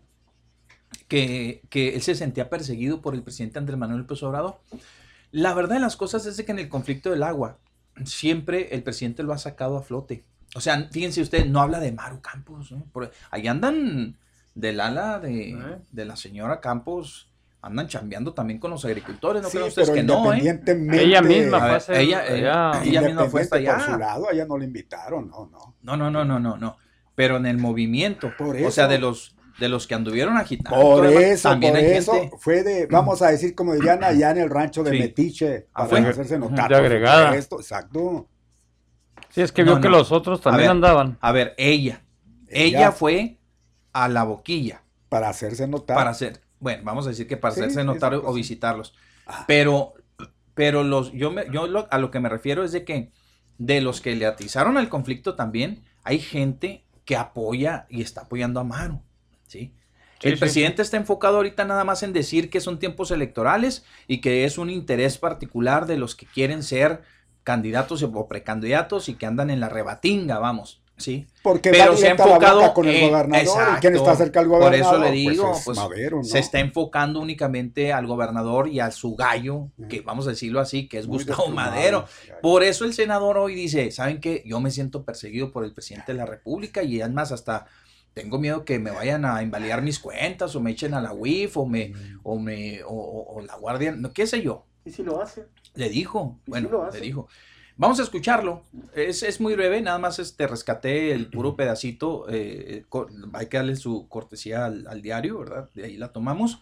que, 1.08 1.62
que 1.70 1.94
él 1.94 2.02
se 2.02 2.14
sentía 2.14 2.48
perseguido 2.50 3.00
por 3.00 3.14
el 3.14 3.22
presidente 3.22 3.58
Andrés 3.58 3.78
Manuel 3.78 4.02
López 4.02 4.22
Obrador. 4.22 4.60
La 5.32 5.54
verdad 5.54 5.76
de 5.76 5.80
las 5.80 5.96
cosas 5.96 6.24
es 6.26 6.40
que 6.44 6.52
en 6.52 6.58
el 6.58 6.68
conflicto 6.68 7.10
del 7.10 7.22
agua, 7.22 7.58
siempre 8.04 8.74
el 8.74 8.82
presidente 8.82 9.22
lo 9.22 9.32
ha 9.32 9.38
sacado 9.38 9.76
a 9.76 9.82
flote. 9.82 10.24
O 10.54 10.60
sea, 10.60 10.88
fíjense 10.90 11.20
ustedes, 11.20 11.46
no 11.48 11.60
habla 11.60 11.80
de 11.80 11.92
Maru 11.92 12.20
Campos. 12.20 12.72
¿no? 12.72 12.84
Por- 12.92 13.10
ahí 13.30 13.46
andan 13.46 14.16
del 14.54 14.80
ala 14.80 15.18
de, 15.18 15.50
¿Eh? 15.50 15.56
de 15.92 16.04
la 16.04 16.16
señora 16.16 16.60
Campos, 16.60 17.28
andan 17.60 17.88
chambeando 17.88 18.32
también 18.32 18.58
con 18.58 18.70
los 18.70 18.84
agricultores. 18.84 19.42
¿No 19.42 19.48
Sí, 19.48 19.56
creen 19.58 19.68
ustedes 19.68 19.90
pero 19.90 19.96
que 20.00 20.02
no, 20.04 20.32
eh? 20.32 20.60
Ella 21.02 21.20
misma 21.20 21.58
fue 21.60 21.70
hacer 21.76 21.96
ella- 21.96 22.20
allá. 22.22 22.82
ella 22.84 23.00
misma 23.02 23.24
fue 23.26 23.42
hasta 23.42 23.58
independiente 23.58 23.92
por 23.92 23.94
allá. 24.02 24.14
su 24.14 24.20
lado, 24.20 24.28
allá 24.30 24.46
no 24.46 24.56
le 24.58 24.64
invitaron, 24.64 25.28
no, 25.28 25.46
no. 25.50 25.74
No, 25.82 25.96
no, 25.96 26.10
no, 26.10 26.24
no, 26.24 26.38
no, 26.40 26.56
no. 26.56 26.76
Pero 27.14 27.36
en 27.38 27.46
el 27.46 27.58
movimiento. 27.58 28.30
Por 28.36 28.56
O 28.56 28.70
sea, 28.70 28.84
eso. 28.84 28.88
de 28.88 28.98
los 28.98 29.35
de 29.58 29.68
los 29.68 29.86
que 29.86 29.94
anduvieron 29.94 30.36
agitando. 30.36 30.80
Por 30.80 31.06
eso, 31.06 31.48
también 31.48 31.72
por 31.72 31.80
hay 31.82 31.90
eso 31.92 32.12
gente. 32.12 32.36
fue 32.38 32.62
de, 32.62 32.86
vamos 32.86 33.22
a 33.22 33.28
decir, 33.28 33.54
como 33.54 33.74
dirían 33.74 34.04
allá 34.04 34.30
en 34.30 34.38
el 34.38 34.50
rancho 34.50 34.82
de 34.82 34.90
Sí. 34.92 34.98
Metiche, 34.98 35.66
Ah, 35.72 35.86
para 35.88 36.02
fue. 36.02 36.10
hacerse 36.10 36.38
notar. 36.38 36.68
De 36.68 36.76
agregada. 36.76 37.26
supuesto, 37.28 37.60
exacto. 37.60 38.28
Sí, 39.30 39.40
es 39.42 39.52
que 39.52 39.64
No, 39.64 39.72
vio 39.72 39.80
que 39.80 39.88
los 39.88 40.12
otros 40.12 40.40
también 40.40 40.64
ver. 40.68 40.70
andaban. 40.70 41.18
A 41.20 41.32
ver, 41.32 41.54
ella. 41.58 42.02
Ella, 42.48 42.78
Ella. 42.78 42.92
fue 42.92 43.38
a 43.92 44.08
la 44.08 44.24
boquilla 44.24 44.82
Para 45.08 45.28
hacerse 45.28 45.66
notar. 45.66 45.96
para 45.96 46.10
hacer. 46.10 46.40
Bueno, 46.60 46.82
vamos 46.84 47.06
a 47.06 47.10
decir 47.10 47.26
que 47.26 47.36
para 47.36 47.54
Sí, 47.54 47.60
hacerse 47.60 47.82
notar 47.84 48.14
o 48.14 48.32
visitarlos. 48.32 48.94
Ah. 49.26 49.44
Pero, 49.46 49.94
pero 50.54 50.84
los, 50.84 51.12
yo, 51.12 51.30
me, 51.30 51.44
yo 51.52 51.66
lo- 51.66 51.88
a 51.90 51.98
lo 51.98 52.10
que 52.10 52.20
me 52.20 52.28
refiero 52.28 52.62
es 52.64 52.72
de 52.72 52.84
que 52.84 53.10
de 53.58 53.80
los 53.80 54.00
que 54.00 54.14
le 54.16 54.26
atizaron 54.26 54.76
al 54.76 54.88
conflicto 54.88 55.34
también, 55.34 55.82
hay 56.04 56.18
gente 56.18 56.84
que 57.04 57.16
apoya 57.16 57.86
y 57.88 58.02
está 58.02 58.22
apoyando 58.22 58.60
a 58.60 58.64
Maro. 58.64 59.02
¿Sí? 59.46 59.72
Sí, 60.20 60.28
el 60.28 60.34
sí, 60.34 60.40
presidente 60.40 60.82
está 60.82 60.96
enfocado 60.96 61.36
ahorita 61.36 61.64
nada 61.64 61.84
más 61.84 62.02
en 62.02 62.12
decir 62.12 62.48
que 62.48 62.60
son 62.60 62.78
tiempos 62.78 63.10
electorales 63.10 63.84
y 64.08 64.20
que 64.22 64.44
es 64.44 64.56
un 64.56 64.70
interés 64.70 65.18
particular 65.18 65.86
de 65.86 65.98
los 65.98 66.14
que 66.14 66.26
quieren 66.26 66.62
ser 66.62 67.02
candidatos 67.44 68.02
o 68.02 68.26
precandidatos 68.26 69.08
y 69.08 69.14
que 69.14 69.26
andan 69.26 69.50
en 69.50 69.60
la 69.60 69.68
rebatinga, 69.68 70.38
vamos, 70.38 70.80
¿sí? 70.96 71.26
Porque 71.42 71.70
Pero 71.70 71.92
va 71.92 71.96
se 71.96 72.08
ha 72.08 72.10
enfocado 72.12 72.60
boca 72.60 72.74
con 72.74 72.88
el 72.88 73.08
gobernador. 73.08 73.68
¿Y 73.76 73.80
quién 73.80 73.94
está 73.94 74.16
cerca 74.16 74.40
del 74.40 74.48
Por 74.48 74.58
gobernador? 74.58 74.94
eso 74.94 75.04
le 75.04 75.10
digo, 75.12 75.44
pues, 75.44 75.58
es 75.58 75.64
pues, 75.64 75.78
Madero, 75.78 76.16
¿no? 76.16 76.24
Se 76.24 76.38
está 76.38 76.58
enfocando 76.58 77.20
únicamente 77.20 77.92
al 77.92 78.06
gobernador 78.06 78.68
y 78.68 78.80
a 78.80 78.90
su 78.90 79.14
gallo, 79.14 79.68
que 79.88 80.00
vamos 80.00 80.26
a 80.26 80.30
decirlo 80.30 80.60
así, 80.60 80.88
que 80.88 80.98
es 80.98 81.06
Muy 81.06 81.18
Gustavo. 81.18 81.48
Madero. 81.48 82.06
Por 82.42 82.64
eso 82.64 82.84
el 82.84 82.94
senador 82.94 83.38
hoy 83.38 83.54
dice, 83.54 83.90
¿saben 83.92 84.20
qué? 84.20 84.42
Yo 84.44 84.58
me 84.60 84.70
siento 84.70 85.04
perseguido 85.04 85.52
por 85.52 85.64
el 85.64 85.72
presidente 85.72 86.12
de 86.12 86.18
la 86.18 86.26
República 86.26 86.82
y 86.82 87.00
además 87.00 87.30
hasta 87.30 87.66
tengo 88.16 88.38
miedo 88.38 88.64
que 88.64 88.78
me 88.78 88.90
vayan 88.90 89.26
a 89.26 89.42
invalidar 89.42 89.82
mis 89.82 89.98
cuentas 89.98 90.56
o 90.56 90.60
me 90.62 90.70
echen 90.70 90.94
a 90.94 91.02
la 91.02 91.12
UIF 91.12 91.58
o 91.58 91.66
me, 91.66 91.92
o 92.22 92.38
me, 92.38 92.82
o, 92.82 92.88
o- 92.88 93.34
o 93.36 93.40
la 93.42 93.56
guardia, 93.56 93.92
no, 93.92 94.10
qué 94.10 94.26
sé 94.26 94.40
yo. 94.40 94.64
¿Y 94.86 94.90
si 94.90 95.02
lo 95.02 95.20
hace? 95.20 95.44
Le 95.74 95.90
dijo, 95.90 96.40
¿Y 96.46 96.50
bueno, 96.50 96.68
sí 96.68 96.72
lo 96.72 96.82
hace? 96.84 96.98
le 97.00 97.04
dijo. 97.04 97.28
Vamos 97.76 98.00
a 98.00 98.04
escucharlo. 98.04 98.62
Es, 98.94 99.22
es 99.22 99.38
muy 99.38 99.54
breve, 99.54 99.82
nada 99.82 99.98
más 99.98 100.18
este, 100.18 100.46
rescaté 100.46 101.12
el 101.12 101.26
puro 101.28 101.56
pedacito. 101.56 102.24
eh, 102.30 102.86
hay 103.34 103.46
que 103.48 103.58
darle 103.58 103.76
su 103.76 104.08
cortesía 104.08 104.64
al, 104.64 104.86
al 104.86 105.02
diario, 105.02 105.38
¿verdad? 105.40 105.68
De 105.74 105.84
ahí 105.84 105.98
la 105.98 106.10
tomamos. 106.10 106.58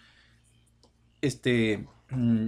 Este, 1.20 1.86
mm, 2.10 2.46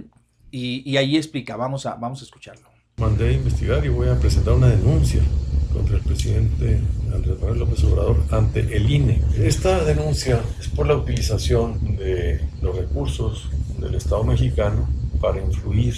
y, 0.51 0.89
y 0.91 0.97
ahí 0.97 1.15
explica, 1.15 1.55
vamos 1.55 1.85
a, 1.85 1.95
vamos 1.95 2.19
a 2.21 2.25
escucharlo. 2.25 2.67
Mandé 2.97 3.29
a 3.29 3.31
investigar 3.31 3.85
y 3.85 3.89
voy 3.89 4.09
a 4.09 4.19
presentar 4.19 4.53
una 4.55 4.67
denuncia 4.67 5.21
contra 5.77 5.97
el 5.97 6.01
presidente 6.01 6.81
Andrés 7.13 7.39
Manuel 7.39 7.59
López 7.59 7.83
Obrador 7.83 8.17
ante 8.31 8.59
el 8.75 8.89
INE. 8.89 9.21
Esta 9.37 9.83
denuncia 9.83 10.41
es 10.59 10.67
por 10.69 10.87
la 10.87 10.95
utilización 10.95 11.97
de 11.97 12.41
los 12.61 12.75
recursos 12.75 13.49
del 13.77 13.95
Estado 13.95 14.23
mexicano 14.23 14.89
para 15.21 15.39
influir 15.39 15.95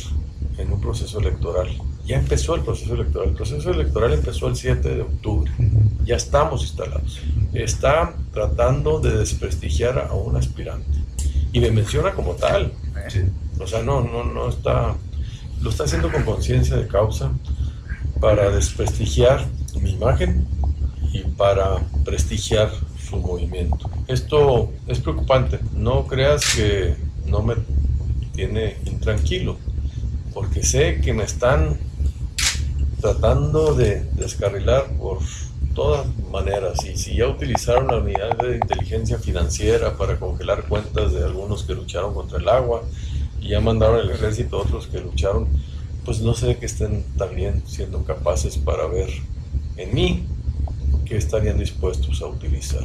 en 0.57 0.73
un 0.73 0.81
proceso 0.81 1.19
electoral. 1.19 1.69
Ya 2.05 2.17
empezó 2.17 2.55
el 2.55 2.61
proceso 2.61 2.93
electoral. 2.93 3.29
El 3.29 3.35
proceso 3.35 3.71
electoral 3.71 4.13
empezó 4.13 4.47
el 4.47 4.55
7 4.55 4.95
de 4.95 5.01
octubre. 5.01 5.51
Ya 6.03 6.17
estamos 6.17 6.63
instalados. 6.63 7.21
Está 7.53 8.15
tratando 8.33 8.99
de 8.99 9.17
desprestigiar 9.17 9.97
a 9.99 10.13
un 10.13 10.35
aspirante. 10.35 10.97
Y 11.53 11.59
me 11.61 11.71
menciona 11.71 12.11
como 12.13 12.33
tal. 12.33 12.73
O 13.59 13.67
sea, 13.67 13.81
no, 13.81 14.01
no, 14.01 14.23
no 14.25 14.49
está 14.49 14.95
lo 15.61 15.69
está 15.69 15.83
haciendo 15.83 16.11
con 16.11 16.23
conciencia 16.23 16.77
de 16.77 16.87
causa 16.87 17.31
para 18.21 18.49
desprestigiar 18.49 19.45
mi 19.81 19.91
imagen 19.91 20.47
y 21.13 21.19
para 21.21 21.77
prestigiar 22.03 22.69
su 23.09 23.17
movimiento. 23.17 23.89
Esto 24.07 24.71
es 24.87 24.99
preocupante. 24.99 25.59
No 25.73 26.05
creas 26.07 26.55
que 26.55 26.95
no 27.25 27.41
me 27.41 27.55
tiene 28.33 28.77
intranquilo, 28.85 29.57
porque 30.33 30.63
sé 30.63 31.01
que 31.01 31.13
me 31.13 31.23
están 31.23 31.77
tratando 33.01 33.73
de 33.73 34.01
descarrilar 34.13 34.85
por 34.97 35.19
todas 35.73 36.05
maneras. 36.31 36.83
Y 36.85 36.97
si 36.97 37.15
ya 37.15 37.27
utilizaron 37.27 37.87
la 37.87 37.97
unidad 37.97 38.37
de 38.37 38.55
inteligencia 38.55 39.17
financiera 39.17 39.97
para 39.97 40.19
congelar 40.19 40.63
cuentas 40.67 41.13
de 41.13 41.23
algunos 41.23 41.63
que 41.63 41.75
lucharon 41.75 42.13
contra 42.13 42.37
el 42.37 42.49
agua, 42.49 42.83
y 43.41 43.49
ya 43.49 43.61
mandaron 43.61 43.99
el 43.99 44.11
ejército 44.11 44.57
a 44.57 44.61
otros 44.63 44.87
que 44.87 44.99
lucharon, 44.99 45.47
pues 46.05 46.21
no 46.21 46.33
sé 46.33 46.57
que 46.57 46.65
estén 46.65 47.03
también 47.17 47.63
siendo 47.65 48.03
capaces 48.03 48.57
para 48.57 48.87
ver 48.87 49.09
en 49.79 49.93
mí 49.95 50.27
que 51.05 51.17
estarían 51.17 51.57
dispuestos 51.57 52.21
a 52.21 52.27
utilizar. 52.27 52.83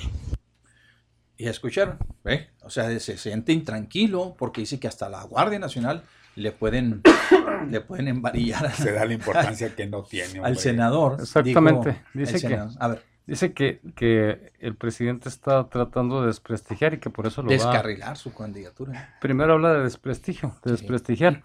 Y 1.36 1.48
escucharon, 1.48 1.98
¿eh? 2.24 2.48
O 2.62 2.70
sea, 2.70 2.98
se 3.00 3.18
siente 3.18 3.52
intranquilo 3.52 4.34
porque 4.38 4.60
dice 4.60 4.78
que 4.78 4.86
hasta 4.88 5.08
la 5.08 5.22
Guardia 5.24 5.58
Nacional 5.58 6.02
le 6.36 6.52
pueden, 6.52 7.02
le 7.70 7.80
pueden 7.80 8.08
embarillar 8.08 8.70
Se 8.72 8.92
da 8.92 9.04
la 9.04 9.14
importancia 9.14 9.74
que 9.74 9.86
no 9.86 10.02
tiene. 10.04 10.40
al 10.40 10.56
senador. 10.58 11.16
Exactamente. 11.20 12.02
Dice 12.14 12.34
que- 12.34 12.38
senador. 12.38 12.72
A 12.78 12.88
ver, 12.88 13.02
Dice 13.26 13.54
que, 13.54 13.80
que 13.96 14.52
el 14.60 14.76
presidente 14.76 15.30
está 15.30 15.66
tratando 15.70 16.20
de 16.20 16.26
desprestigiar 16.26 16.92
y 16.92 16.98
que 16.98 17.08
por 17.08 17.26
eso 17.26 17.40
lo 17.40 17.48
va 17.48 17.54
descarrilar 17.54 18.18
su 18.18 18.34
candidatura. 18.34 19.16
Primero 19.18 19.54
habla 19.54 19.72
de 19.72 19.82
desprestigio, 19.82 20.50
de 20.62 20.70
Sí. 20.76 20.76
desprestigiar, 20.82 21.42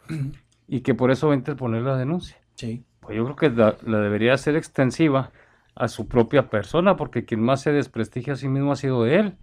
y 0.68 0.82
que 0.82 0.94
por 0.94 1.10
eso 1.10 1.28
va 1.30 1.36
a 1.36 1.38
interponer 1.38 1.84
la 1.84 1.96
denuncia. 1.96 2.36
Sí. 2.56 2.84
Pues 3.00 3.16
yo 3.16 3.24
creo 3.24 3.36
que 3.38 3.50
la, 3.50 3.78
la 3.86 4.00
debería 4.02 4.38
ser 4.38 4.58
extensiva 4.58 5.32
a 5.80 5.88
su 5.88 6.08
propia 6.08 6.50
persona, 6.50 6.96
porque 6.96 7.26
quien 7.26 7.42
más 7.42 7.62
se 7.62 7.72
desprestigia 7.72 8.34
a 8.34 8.36
sí 8.36 8.48
mismo 8.48 8.72
ha 8.72 8.76
sido 8.76 9.06
él. 9.06 9.38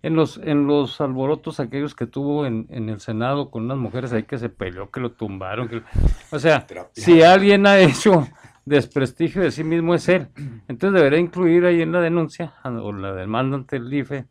En 0.00 0.14
los, 0.14 0.38
en 0.38 0.66
los 0.68 1.00
alborotos 1.00 1.58
aquellos 1.58 1.94
que 1.96 2.06
tuvo 2.06 2.46
en, 2.46 2.66
en 2.70 2.88
el 2.88 3.00
Senado 3.00 3.50
con 3.50 3.64
unas 3.64 3.78
mujeres 3.78 4.12
ahí 4.12 4.22
que 4.24 4.38
se 4.38 4.48
peleó, 4.48 4.90
que 4.90 5.00
lo 5.00 5.10
tumbaron. 5.12 5.68
que- 5.68 5.82
o 6.30 6.38
sea, 6.38 6.66
si 6.92 7.22
alguien 7.22 7.66
ha 7.66 7.78
hecho 7.78 8.28
desprestigio 8.64 9.42
de 9.42 9.50
sí 9.50 9.64
mismo 9.64 9.94
es 9.94 10.08
él. 10.08 10.28
Entonces 10.68 10.94
debería 10.94 11.18
incluir 11.18 11.64
ahí 11.64 11.82
en 11.82 11.90
la 11.92 12.00
denuncia, 12.00 12.54
o 12.64 12.92
la 12.92 13.12
demanda 13.12 13.56
ante 13.56 13.76
el 13.76 13.92
IFE, 13.92 14.26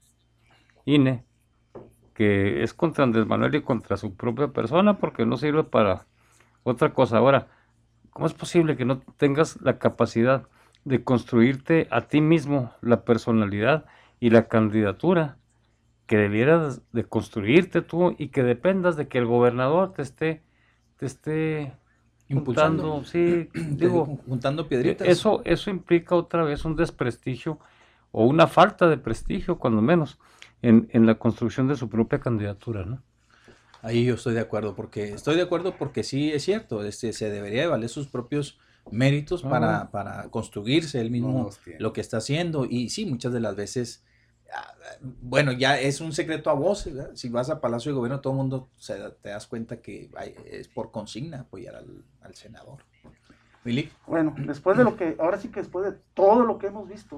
INE, 0.86 1.26
que 2.14 2.64
es 2.64 2.74
contra 2.74 3.04
Andrés 3.04 3.28
Manuel 3.28 3.56
y 3.56 3.62
contra 3.62 3.98
su 3.98 4.16
propia 4.16 4.48
persona, 4.50 4.98
porque 4.98 5.26
no 5.26 5.38
sirve 5.38 5.64
para 5.64 6.06
otra 6.64 6.94
cosa. 6.94 7.18
Ahora, 7.18 7.48
¿cómo 8.12 8.26
es 8.26 8.34
posible 8.34 8.78
que 8.78 8.86
no 8.86 9.00
tengas 9.18 9.60
la 9.62 9.80
capacidad 9.80 10.48
de 10.88 11.04
construirte 11.04 11.88
a 11.92 12.08
ti 12.08 12.22
mismo 12.22 12.74
la 12.82 13.04
personalidad 13.06 13.86
y 14.20 14.30
la 14.32 14.48
candidatura 14.48 15.38
que 16.08 16.18
debieras 16.18 16.82
de 16.94 17.06
construirte 17.06 17.82
tú 17.82 18.16
y 18.18 18.30
que 18.30 18.44
dependas 18.44 18.98
de 18.98 19.08
que 19.10 19.20
el 19.20 19.26
gobernador 19.26 19.94
te 19.94 20.02
esté 20.04 20.44
te 20.98 21.06
esté 21.08 21.74
Impulsando. 22.30 22.84
juntando, 22.84 23.04
sí, 23.06 23.50
digo, 23.54 24.18
juntando 24.28 24.68
piedritas. 24.68 25.10
eso 25.14 25.42
eso 25.46 25.70
implica 25.70 26.16
otra 26.16 26.44
vez 26.44 26.66
un 26.66 26.76
desprestigio 26.76 27.60
o 28.12 28.26
una 28.26 28.48
falta 28.48 28.88
de 28.90 28.98
prestigio 28.98 29.58
cuando 29.60 29.82
menos. 29.82 30.20
en, 30.62 30.90
en 30.92 31.06
la 31.06 31.16
construcción 31.20 31.68
de 31.68 31.76
su 31.76 31.90
propia 31.90 32.20
candidatura, 32.20 32.86
¿no? 32.86 33.04
Ahí 33.82 34.06
yo 34.06 34.16
estoy 34.16 34.34
de 34.34 34.40
acuerdo, 34.42 34.76
porque 34.76 35.14
estoy 35.14 35.36
de 35.36 35.44
acuerdo 35.44 35.78
porque 35.78 36.04
sí 36.04 36.32
es 36.32 36.44
cierto, 36.44 36.84
este, 36.84 37.14
se 37.14 37.30
debería 37.30 37.62
de 37.62 37.68
valer 37.68 37.90
sus 37.90 38.08
propios 38.08 38.60
méritos 38.92 39.44
Ah. 39.46 39.50
para, 39.50 39.92
para 39.92 40.30
construirse 40.30 41.00
él 41.02 41.12
mismo 41.12 41.50
lo 41.80 41.94
que 41.94 42.02
está 42.02 42.18
haciendo. 42.18 42.66
Y 42.66 42.90
sí, 42.90 43.06
muchas 43.06 43.34
de 43.34 43.40
las 43.40 43.56
veces, 43.56 44.04
ah, 44.56 44.74
bueno, 45.22 45.52
ya 45.52 45.80
es 45.80 46.02
un 46.02 46.14
secreto 46.14 46.50
a 46.50 46.54
voces. 46.54 46.96
¿verdad? 46.96 47.12
Si 47.16 47.30
vas 47.30 47.50
a 47.50 47.60
Palacio 47.62 47.92
de 47.92 47.96
Gobierno, 47.98 48.20
todo 48.22 48.34
el 48.34 48.38
mundo 48.38 48.70
se 48.78 48.98
da- 48.98 49.14
te 49.14 49.30
das 49.30 49.48
cuenta 49.48 49.82
que 49.82 50.10
hay- 50.16 50.36
es 50.46 50.68
por 50.68 50.92
consigna 50.92 51.42
apoyar 51.42 51.76
al, 51.76 52.04
al 52.22 52.36
senador. 52.36 52.80
Willy, 53.66 53.90
Bueno, 54.06 54.34
después 54.38 54.78
de 54.78 54.84
lo 54.86 54.96
que, 54.96 55.18
ahora 55.20 55.38
sí 55.38 55.50
que 55.50 55.60
después 55.60 55.92
de 55.92 56.00
todo 56.14 56.46
lo 56.46 56.58
que 56.58 56.68
hemos 56.68 56.88
visto, 56.88 57.18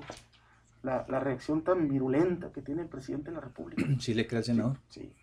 la, 0.81 1.05
la 1.07 1.19
reacción 1.19 1.61
tan 1.63 1.87
virulenta 1.87 2.51
que 2.51 2.61
tiene 2.61 2.81
el 2.83 2.87
presidente 2.87 3.29
de 3.29 3.35
la 3.35 3.41
República. 3.41 3.85
¿sí 3.99 4.13
le 4.15 4.25
cree 4.25 4.39
al 4.39 4.43
senador? 4.45 4.77
Sí. 4.89 5.13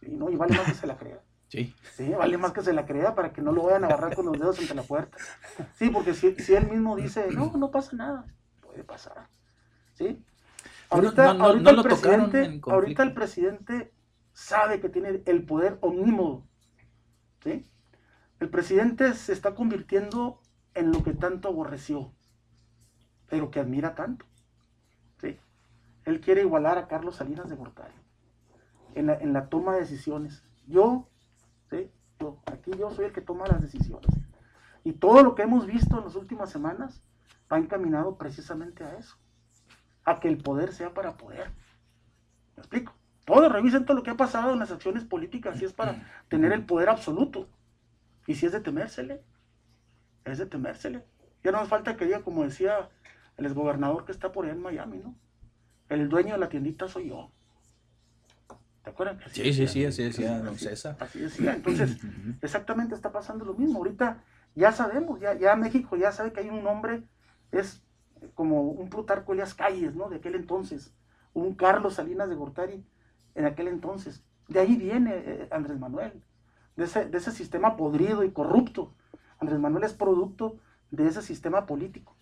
Sí, 0.00 0.10
no, 0.10 0.30
y 0.30 0.36
vale 0.36 0.54
más 0.56 0.66
que 0.66 0.74
se 0.74 0.86
la 0.86 0.96
crea. 0.96 1.20
Sí. 1.48 1.74
Sí, 1.94 2.10
vale 2.10 2.36
más 2.38 2.52
que 2.52 2.62
se 2.62 2.72
la 2.72 2.84
crea 2.86 3.14
para 3.14 3.32
que 3.32 3.40
no 3.42 3.52
lo 3.52 3.64
vayan 3.64 3.84
a 3.84 3.86
agarrar 3.88 4.14
con 4.16 4.26
los 4.26 4.38
dedos 4.38 4.58
entre 4.60 4.74
la 4.74 4.82
puerta. 4.82 5.16
Sí, 5.74 5.88
porque 5.90 6.14
si, 6.14 6.34
si 6.36 6.54
él 6.54 6.68
mismo 6.68 6.96
dice, 6.96 7.28
no, 7.30 7.52
no 7.56 7.70
pasa 7.70 7.94
nada, 7.96 8.24
puede 8.60 8.82
pasar. 8.82 9.28
¿Sí? 9.94 10.24
Ahorita, 10.90 11.26
no- 11.34 11.38
no- 11.38 11.44
ahorita 11.46 11.72
no 11.72 11.78
el 11.80 11.82
presidente, 11.86 12.60
ahorita 12.72 13.02
el 13.04 13.14
presidente 13.14 13.92
sabe 14.32 14.80
que 14.80 14.88
tiene 14.88 15.22
el 15.26 15.44
poder 15.44 15.78
omnímodo. 15.80 16.44
¿Sí? 17.42 17.64
El 18.40 18.48
presidente 18.50 19.14
se 19.14 19.32
está 19.32 19.54
convirtiendo 19.54 20.40
en 20.74 20.90
lo 20.90 21.04
que 21.04 21.12
tanto 21.14 21.48
aborreció, 21.48 22.12
pero 23.28 23.50
que 23.52 23.60
admira 23.60 23.94
tanto. 23.94 24.26
¿Sí? 25.20 25.38
Él 26.04 26.20
quiere 26.20 26.40
igualar 26.40 26.78
a 26.78 26.88
Carlos 26.88 27.16
Salinas 27.16 27.48
de 27.48 27.54
Gortari 27.54 27.94
en 28.96 29.06
la, 29.06 29.14
en 29.14 29.32
la 29.32 29.48
toma 29.48 29.74
de 29.74 29.80
decisiones. 29.80 30.42
Yo, 30.66 31.08
Yo, 32.20 32.38
aquí 32.46 32.70
yo 32.78 32.90
soy 32.90 33.06
el 33.06 33.12
que 33.12 33.20
toma 33.20 33.46
las 33.46 33.60
decisiones. 33.60 34.10
Y 34.84 34.92
todo 34.92 35.22
lo 35.22 35.34
que 35.34 35.42
hemos 35.42 35.66
visto 35.66 35.98
en 35.98 36.04
las 36.04 36.14
últimas 36.14 36.50
semanas 36.50 37.02
va 37.52 37.58
encaminado 37.58 38.16
precisamente 38.16 38.84
a 38.84 38.96
eso, 38.98 39.16
a 40.04 40.20
que 40.20 40.28
el 40.28 40.38
poder 40.38 40.72
sea 40.72 40.92
para 40.92 41.16
poder. 41.16 41.50
¿Me 42.56 42.60
explico? 42.60 42.94
Todos 43.24 43.50
revisen 43.50 43.86
todo 43.86 43.96
lo 43.96 44.02
que 44.02 44.10
ha 44.10 44.16
pasado 44.16 44.52
en 44.52 44.58
las 44.58 44.70
acciones 44.70 45.04
políticas, 45.04 45.58
si 45.58 45.64
es 45.64 45.72
para 45.72 46.06
tener 46.28 46.52
el 46.52 46.66
poder 46.66 46.90
absoluto. 46.90 47.48
Y 48.26 48.34
si 48.34 48.46
es 48.46 48.52
de 48.52 48.60
temérsele, 48.60 49.22
es 50.24 50.38
de 50.38 50.46
temérsele. 50.46 51.04
Ya 51.42 51.50
no 51.50 51.60
nos 51.60 51.68
falta 51.68 51.96
que 51.96 52.04
diga, 52.04 52.22
como 52.22 52.44
decía 52.44 52.90
el 53.36 53.46
exgobernador 53.46 54.04
que 54.04 54.12
está 54.12 54.32
por 54.32 54.44
allá 54.44 54.54
en 54.54 54.62
Miami, 54.62 54.98
¿no? 54.98 55.14
El 55.88 56.08
dueño 56.08 56.34
de 56.34 56.38
la 56.38 56.48
tiendita 56.48 56.88
soy 56.88 57.08
yo. 57.08 57.30
¿Te 58.84 58.90
acuerdas? 58.90 59.16
así 59.26 59.42
Sí, 59.42 59.52
sí, 59.52 59.62
decía? 59.62 59.66
sí, 59.66 59.84
así 59.86 60.02
decía 60.04 60.38
don 60.40 60.58
César. 60.58 60.96
Así 61.00 61.18
decía. 61.20 61.54
Entonces, 61.54 61.98
exactamente 62.42 62.94
está 62.94 63.10
pasando 63.12 63.44
lo 63.44 63.54
mismo. 63.54 63.78
Ahorita 63.78 64.22
ya 64.54 64.72
sabemos, 64.72 65.20
ya, 65.20 65.34
ya 65.34 65.56
México 65.56 65.96
ya 65.96 66.12
sabe 66.12 66.32
que 66.32 66.40
hay 66.40 66.50
un 66.50 66.66
hombre, 66.66 67.02
es 67.50 67.82
como 68.34 68.62
un 68.62 68.90
Plutarco 68.90 69.32
Elias 69.32 69.54
Calles, 69.54 69.94
¿no? 69.94 70.08
De 70.10 70.16
aquel 70.16 70.34
entonces, 70.34 70.94
un 71.32 71.54
Carlos 71.54 71.94
Salinas 71.94 72.28
de 72.28 72.34
Gortari 72.34 72.84
en 73.34 73.46
aquel 73.46 73.68
entonces. 73.68 74.22
De 74.48 74.60
ahí 74.60 74.76
viene 74.76 75.12
eh, 75.14 75.48
Andrés 75.50 75.78
Manuel, 75.78 76.22
de 76.76 76.84
ese, 76.84 77.06
de 77.06 77.18
ese 77.18 77.32
sistema 77.32 77.76
podrido 77.76 78.22
y 78.22 78.30
corrupto. 78.30 78.94
Andrés 79.38 79.58
Manuel 79.58 79.84
es 79.84 79.94
producto 79.94 80.58
de 80.90 81.08
ese 81.08 81.22
sistema 81.22 81.66
político. 81.66 82.14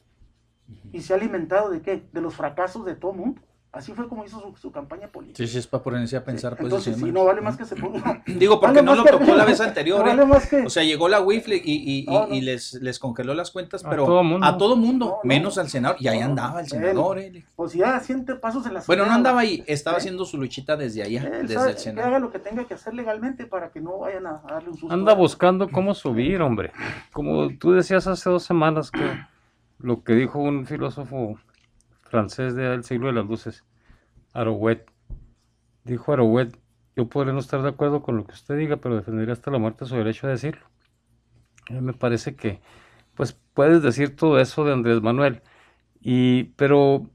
¿Y 0.92 1.02
se 1.02 1.12
ha 1.12 1.16
alimentado 1.16 1.70
de 1.70 1.82
qué? 1.82 2.08
De 2.12 2.20
los 2.20 2.34
fracasos 2.36 2.84
de 2.86 2.94
todo 2.94 3.12
mundo. 3.12 3.42
Así 3.74 3.92
fue 3.94 4.06
como 4.06 4.22
hizo 4.22 4.38
su, 4.38 4.54
su 4.60 4.70
campaña 4.70 5.08
política. 5.08 5.38
Sí, 5.38 5.46
sí, 5.46 5.56
es 5.56 5.66
para 5.66 5.82
ponerse 5.82 6.14
a 6.14 6.22
pensar. 6.22 6.52
pues, 6.58 6.64
Entonces, 6.64 6.94
sí, 6.94 7.10
no 7.10 7.24
vale 7.24 7.40
más 7.40 7.56
que 7.56 7.64
se 7.64 7.74
ponga. 7.74 8.22
Digo, 8.26 8.60
porque 8.60 8.82
Vale 8.82 8.86
no 8.86 8.94
lo 8.96 9.02
que- 9.04 9.10
tocó 9.12 9.34
la 9.34 9.46
vez 9.46 9.60
anterior. 9.62 10.00
no 10.00 10.04
¿eh? 10.04 10.08
vale 10.10 10.26
más 10.26 10.46
que- 10.46 10.66
O 10.66 10.68
sea, 10.68 10.82
llegó 10.84 11.08
la 11.08 11.22
WIFLE 11.22 11.56
y, 11.56 11.60
y, 11.64 11.98
y, 12.00 12.04
No, 12.04 12.26
no. 12.26 12.34
y 12.34 12.42
les, 12.42 12.74
les 12.74 12.98
congeló 12.98 13.32
las 13.32 13.50
cuentas, 13.50 13.82
A 13.82 13.88
pero 13.88 14.04
todo 14.04 14.22
mundo. 14.22 14.46
a 14.46 14.58
todo 14.58 14.76
mundo, 14.76 15.06
No, 15.06 15.10
no. 15.12 15.18
menos 15.24 15.56
al 15.56 15.70
senador. 15.70 15.96
Y 16.00 16.08
ahí 16.08 16.18
No, 16.18 16.26
andaba 16.26 16.58
el 16.60 16.66
él. 16.66 16.70
senador. 16.70 17.18
él. 17.18 17.44
Pues 17.56 17.72
ya 17.72 17.98
siente 18.00 18.34
pasos 18.34 18.66
en 18.66 18.74
la 18.74 18.82
Bueno, 18.86 19.06
no 19.06 19.12
andaba 19.12 19.40
ahí, 19.40 19.64
estaba 19.66 19.96
¿Eh? 19.96 20.00
haciendo 20.00 20.26
su 20.26 20.36
luchita 20.36 20.76
desde 20.76 21.02
allá, 21.04 21.22
Él 21.22 21.48
desde 21.48 21.54
sabe 21.54 21.70
el 21.70 21.76
que 21.76 21.80
senado. 21.80 22.08
haga 22.08 22.18
lo 22.18 22.30
que 22.30 22.40
tenga 22.40 22.66
que 22.66 22.74
hacer 22.74 22.92
legalmente 22.92 23.46
para 23.46 23.70
que 23.70 23.80
no 23.80 23.96
vayan 24.00 24.26
a, 24.26 24.42
a 24.46 24.52
darle 24.52 24.68
un 24.68 24.76
susto. 24.76 24.92
Anda 24.94 25.14
buscando 25.14 25.70
cómo 25.70 25.94
subir, 25.94 26.42
hombre. 26.42 26.72
Como 27.10 27.48
tú 27.56 27.72
decías 27.72 28.06
hace 28.06 28.28
dos 28.28 28.42
semanas 28.42 28.90
que 28.90 29.00
lo 29.78 30.04
que 30.04 30.12
dijo 30.12 30.38
un 30.40 30.66
filósofo 30.66 31.38
francés 32.12 32.54
del 32.54 32.84
siglo 32.84 33.06
de 33.06 33.14
las 33.14 33.26
luces, 33.26 33.64
Arouet. 34.34 34.84
Dijo 35.84 36.12
Arouet, 36.12 36.52
yo 36.94 37.08
podré 37.08 37.32
no 37.32 37.38
estar 37.38 37.62
de 37.62 37.70
acuerdo 37.70 38.02
con 38.02 38.18
lo 38.18 38.26
que 38.26 38.34
usted 38.34 38.58
diga, 38.58 38.76
pero 38.76 38.96
defenderé 38.96 39.32
hasta 39.32 39.50
la 39.50 39.58
muerte 39.58 39.86
su 39.86 39.96
derecho 39.96 40.26
a 40.26 40.30
decirlo. 40.30 40.66
A 41.70 41.72
mí 41.72 41.80
me 41.80 41.94
parece 41.94 42.36
que, 42.36 42.60
pues, 43.14 43.32
puedes 43.54 43.82
decir 43.82 44.14
todo 44.14 44.38
eso 44.38 44.62
de 44.64 44.74
Andrés 44.74 45.00
Manuel, 45.00 45.40
y, 46.02 46.44
pero 46.56 47.08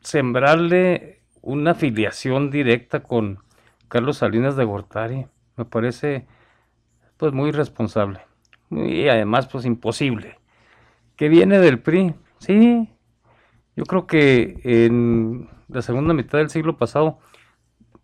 sembrarle 0.00 1.20
una 1.42 1.72
afiliación 1.72 2.50
directa 2.50 3.02
con 3.02 3.40
Carlos 3.88 4.18
Salinas 4.18 4.56
de 4.56 4.64
Gortari 4.64 5.26
me 5.56 5.64
parece 5.66 6.26
pues 7.18 7.32
muy 7.32 7.50
irresponsable 7.50 8.20
y 8.70 9.08
además 9.08 9.48
pues 9.48 9.66
imposible. 9.66 10.38
Que 11.16 11.28
viene 11.28 11.58
del 11.58 11.78
PRI, 11.78 12.14
sí. 12.38 12.88
Yo 13.76 13.84
creo 13.84 14.06
que 14.06 14.60
en 14.64 15.48
la 15.68 15.82
segunda 15.82 16.12
mitad 16.14 16.38
del 16.38 16.50
siglo 16.50 16.76
pasado 16.76 17.18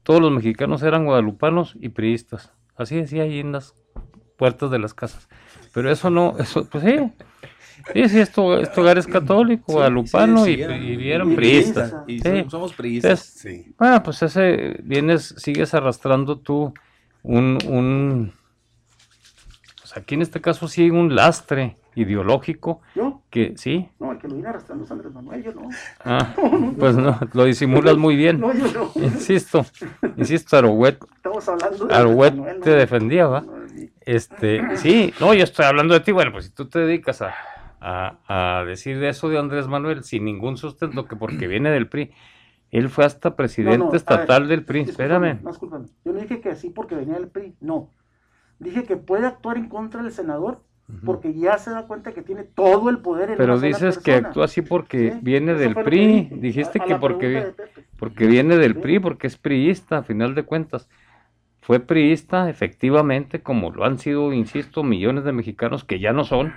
todos 0.02 0.20
los 0.22 0.32
mexicanos 0.32 0.82
eran 0.82 1.04
guadalupanos 1.04 1.76
y 1.80 1.90
priistas. 1.90 2.52
Así 2.76 2.96
decía 2.96 3.24
ahí 3.24 3.40
en 3.40 3.52
las 3.52 3.74
puertas 4.36 4.70
de 4.70 4.78
las 4.78 4.94
casas. 4.94 5.28
Pero 5.74 5.90
eso 5.90 6.08
no, 6.10 6.36
eso 6.38 6.66
pues 6.70 6.84
sí. 6.84 6.96
Sí, 7.92 8.08
sí, 8.08 8.18
esto, 8.20 8.58
este 8.60 8.80
hogar 8.80 8.98
es 8.98 9.06
católico, 9.06 9.64
Sí, 9.68 9.72
guadalupano 9.74 10.44
sí, 10.44 10.52
y, 10.52 10.54
sí, 10.56 10.62
eran- 10.62 10.82
y 10.82 11.10
eran 11.10 11.32
y 11.32 11.36
priistas. 11.36 11.94
priistas. 12.04 12.46
Y 12.46 12.50
somos- 12.50 12.72
priistas. 12.74 13.10
Entonces, 13.44 13.64
Sí. 13.66 13.74
bueno, 13.78 14.02
pues 14.02 14.22
ese 14.22 14.78
vienes, 14.82 15.34
sigues 15.38 15.74
arrastrando 15.74 16.38
tú 16.38 16.72
un, 17.22 17.58
un, 17.68 18.32
pues 19.80 19.96
aquí 19.96 20.14
en 20.14 20.22
este 20.22 20.40
caso 20.40 20.66
sí 20.68 20.90
un 20.90 21.14
lastre 21.14 21.76
ideológico 21.94 22.80
Yo, 22.94 23.17
que 23.30 23.54
sí, 23.56 23.88
no, 23.98 24.12
el 24.12 24.18
que 24.18 24.28
lo 24.28 24.34
viene 24.34 24.48
arrastrando 24.48 24.84
es 24.84 24.90
Andrés 24.90 25.12
Manuel, 25.12 25.42
yo 25.42 25.52
no. 25.52 25.68
ah, 26.04 26.34
pues 26.78 26.96
no, 26.96 27.18
lo 27.32 27.44
disimulas 27.44 27.96
muy 27.96 28.16
bien. 28.16 28.40
No, 28.40 28.52
yo 28.54 28.66
no. 28.72 29.02
Insisto, 29.02 29.64
insisto, 30.16 30.56
Arouet, 30.56 30.98
Estamos 31.16 31.48
hablando 31.48 31.86
de 31.86 31.94
Andrés 31.94 32.34
Manuel, 32.34 32.60
te 32.60 32.70
defendía, 32.70 33.26
¿va? 33.26 33.44
Este, 34.00 34.76
sí, 34.76 35.12
no, 35.20 35.34
yo 35.34 35.44
estoy 35.44 35.66
hablando 35.66 35.94
de 35.94 36.00
ti, 36.00 36.12
bueno, 36.12 36.32
pues 36.32 36.46
si 36.46 36.50
tú 36.50 36.68
te 36.68 36.78
dedicas 36.78 37.20
a, 37.22 37.34
a, 37.80 38.58
a 38.60 38.64
decir 38.64 39.02
eso 39.04 39.28
de 39.28 39.38
Andrés 39.38 39.68
Manuel 39.68 40.02
sin 40.04 40.24
ningún 40.24 40.56
sustento, 40.56 41.04
que 41.06 41.16
porque 41.16 41.46
viene 41.46 41.70
del 41.70 41.88
PRI, 41.88 42.12
él 42.70 42.88
fue 42.88 43.04
hasta 43.04 43.34
presidente 43.36 43.96
estatal 43.96 44.42
ver, 44.42 44.48
del 44.48 44.64
PRI, 44.64 44.80
espérame. 44.80 45.40
Yo 46.04 46.12
no 46.12 46.20
dije 46.20 46.40
que 46.40 46.54
sí 46.56 46.70
porque 46.70 46.94
venía 46.94 47.14
del 47.14 47.28
PRI, 47.28 47.54
no. 47.60 47.90
Dije 48.58 48.84
que 48.84 48.96
puede 48.96 49.26
actuar 49.26 49.56
en 49.56 49.68
contra 49.68 50.02
del 50.02 50.12
senador 50.12 50.62
porque 51.04 51.34
ya 51.34 51.58
se 51.58 51.70
da 51.70 51.86
cuenta 51.86 52.12
que 52.12 52.22
tiene 52.22 52.44
todo 52.44 52.88
el 52.90 52.98
poder 52.98 53.30
en 53.30 53.36
Pero 53.36 53.52
una 53.54 53.60
sola 53.60 53.68
dices 53.68 53.98
que 53.98 54.14
actúa 54.14 54.44
así 54.46 54.62
porque 54.62 55.12
Sí, 55.12 55.18
viene 55.22 55.52
eso 55.52 55.60
del 55.60 55.74
que 55.74 55.84
PRI. 55.84 56.28
Dijiste 56.32 56.78
A- 56.78 56.82
a 56.82 56.86
que 56.86 56.94
porque, 56.96 57.54
porque 57.98 58.26
viene 58.26 58.56
del 58.56 58.74
Sí. 58.74 58.80
PRI, 58.80 58.98
porque 58.98 59.26
es 59.26 59.36
priista, 59.36 59.98
a 59.98 60.02
final 60.02 60.34
de 60.34 60.44
cuentas. 60.44 60.88
Fue 61.60 61.80
priista, 61.80 62.48
efectivamente, 62.48 63.42
como 63.42 63.70
lo 63.70 63.84
han 63.84 63.98
sido, 63.98 64.32
insisto, 64.32 64.82
millones 64.82 65.24
de 65.24 65.32
mexicanos 65.32 65.84
que 65.84 65.98
ya 65.98 66.12
no 66.12 66.24
son. 66.24 66.54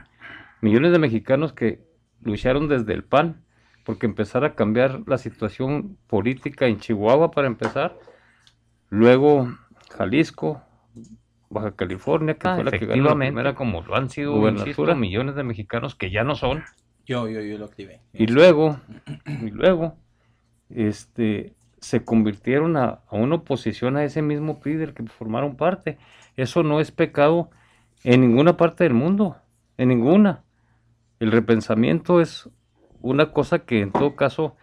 Millones 0.62 0.92
de 0.92 1.00
mexicanos 1.00 1.54
que 1.54 1.82
lucharon 2.22 2.68
desde 2.68 2.94
el 2.94 3.04
PAN 3.04 3.42
porque 3.84 4.06
empezara 4.06 4.48
a 4.48 4.56
cambiar 4.56 5.02
la 5.08 5.18
situación 5.18 5.98
política 6.08 6.68
en 6.68 6.80
Chihuahua 6.80 7.32
para 7.32 7.48
empezar. 7.48 7.98
Luego 8.90 9.52
Jalisco, 9.98 10.62
Baja 11.52 11.76
California, 11.76 12.36
que 12.36 12.50
fue 12.50 12.64
la 12.64 12.72
que 12.72 12.86
ganó 12.86 13.10
la 13.10 13.16
primera 13.16 13.56
como 13.56 13.82
lo 13.82 13.96
han 13.96 14.10
sido 14.10 14.34
gubernatura, 14.34 14.96
millones 14.96 15.36
de 15.36 15.44
mexicanos 15.44 15.96
que 15.96 16.10
ya 16.10 16.24
no 16.24 16.36
son. 16.36 16.64
Yo, 17.06 17.28
yo, 17.28 17.42
yo 17.42 17.58
lo 17.58 17.66
activé. 17.66 18.00
Y 18.14 18.28
luego, 18.28 18.80
y 19.26 19.52
luego, 19.52 19.98
este, 20.70 21.54
se 21.80 22.04
convirtieron 22.04 22.78
a, 22.78 23.02
a 23.08 23.16
una 23.16 23.36
oposición 23.36 23.98
a 23.98 24.04
ese 24.06 24.22
mismo 24.22 24.60
PRI 24.60 24.76
del 24.76 24.94
que 24.94 25.04
formaron 25.04 25.58
parte. 25.58 25.98
Eso 26.38 26.64
no 26.64 26.80
es 26.80 26.92
pecado 26.92 27.50
en 28.04 28.22
ninguna 28.22 28.56
parte 28.56 28.86
del 28.86 28.94
mundo, 28.94 29.38
en 29.78 29.90
ninguna. 29.90 30.44
El 31.20 31.32
repensamiento 31.32 32.22
es 32.22 32.50
una 33.02 33.32
cosa 33.32 33.60
que 33.60 33.82
en 33.82 33.92
todo 33.92 34.16
caso 34.16 34.56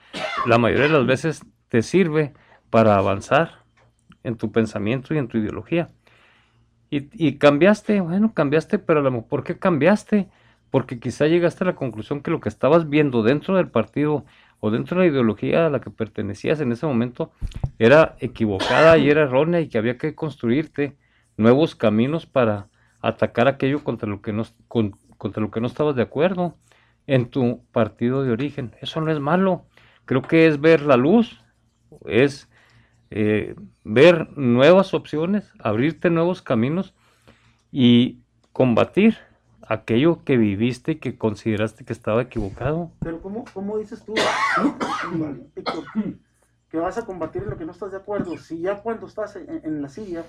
la 0.47 0.59
mayoría 0.59 0.87
de 0.87 0.93
las 0.93 1.07
veces 1.07 1.43
te 1.69 1.83
sirve 1.83 2.33
para 2.71 2.97
avanzar 2.97 3.65
en 4.25 4.37
tu 4.37 4.51
pensamiento 4.51 5.15
y 5.15 5.19
en 5.19 5.29
tu 5.29 5.39
ideología. 5.39 5.91
Y, 6.91 7.09
y 7.13 7.37
cambiaste, 7.39 8.01
bueno, 8.01 8.33
cambiaste, 8.33 8.79
pero 8.79 9.01
a 9.01 9.03
lo 9.03 9.11
mejor, 9.11 9.29
¿por 9.29 9.45
qué 9.45 9.59
cambiaste? 9.59 10.29
Porque 10.71 10.99
quizá 10.99 11.27
llegaste 11.27 11.65
a 11.65 11.69
la 11.69 11.75
conclusión 11.75 12.23
que 12.23 12.31
lo 12.31 12.41
que 12.41 12.49
estabas 12.49 12.89
viendo 12.89 13.23
dentro 13.23 13.57
del 13.57 13.69
partido 13.69 14.25
o 14.61 14.71
dentro 14.71 14.99
de 14.99 15.07
la 15.07 15.13
ideología 15.13 15.67
a 15.67 15.71
la 15.71 15.81
que 15.81 15.91
pertenecías 15.91 16.61
en 16.61 16.73
ese 16.73 16.87
momento 16.87 17.31
era 17.79 18.17
equivocada 18.21 18.99
y 18.99 19.09
era 19.09 19.23
errónea 19.23 19.61
y 19.61 19.69
que 19.69 19.79
había 19.79 19.99
que 19.99 20.15
construirte 20.15 20.97
nuevos 21.37 21.75
caminos 21.77 22.27
para 22.27 22.69
atacar 23.01 23.49
aquello 23.49 23.85
contra 23.85 24.09
lo 24.09 24.21
que 24.21 24.33
no, 24.33 24.45
con- 24.67 24.97
contra 25.17 25.43
lo 25.43 25.51
que 25.51 25.61
no 25.61 25.67
estabas 25.67 25.95
de 25.95 26.03
acuerdo 26.03 26.57
en 27.07 27.27
tu 27.27 27.63
partido 27.73 28.23
de 28.25 28.33
origen. 28.33 28.75
Eso 28.81 29.01
no 29.01 29.11
es 29.11 29.21
malo. 29.21 29.67
Creo 30.05 30.23
que 30.23 30.47
es 30.47 30.61
ver 30.61 30.83
la 30.83 30.97
luz, 30.97 31.41
es 32.07 32.48
eh, 33.11 33.55
ver 33.85 34.29
nuevas 34.37 34.95
opciones, 34.95 35.51
abrirte 35.61 36.11
nuevos 36.11 36.43
caminos 36.43 36.95
y 37.73 38.19
combatir 38.53 39.17
aquello 39.67 40.25
que 40.25 40.37
viviste 40.37 40.93
y 40.93 40.97
que 40.97 41.17
consideraste 41.19 41.85
que 41.85 41.93
estaba 41.93 42.23
equivocado. 42.23 42.91
Pero 43.01 43.21
¿cómo, 43.21 43.45
cómo 43.53 43.79
dices 43.79 44.03
tú, 44.03 44.15
que 46.71 46.79
vas 46.79 46.99
a 46.99 47.07
combatir 47.07 47.43
lo 47.43 47.57
que 47.57 47.65
no 47.65 47.73
estás 47.73 47.91
de 47.91 47.99
acuerdo? 47.99 48.37
Si 48.39 48.61
ya 48.61 48.77
cuando 48.83 49.07
estás 49.07 49.37
en, 49.37 49.61
en 49.65 49.83
la 49.83 49.89
silla, 49.89 50.25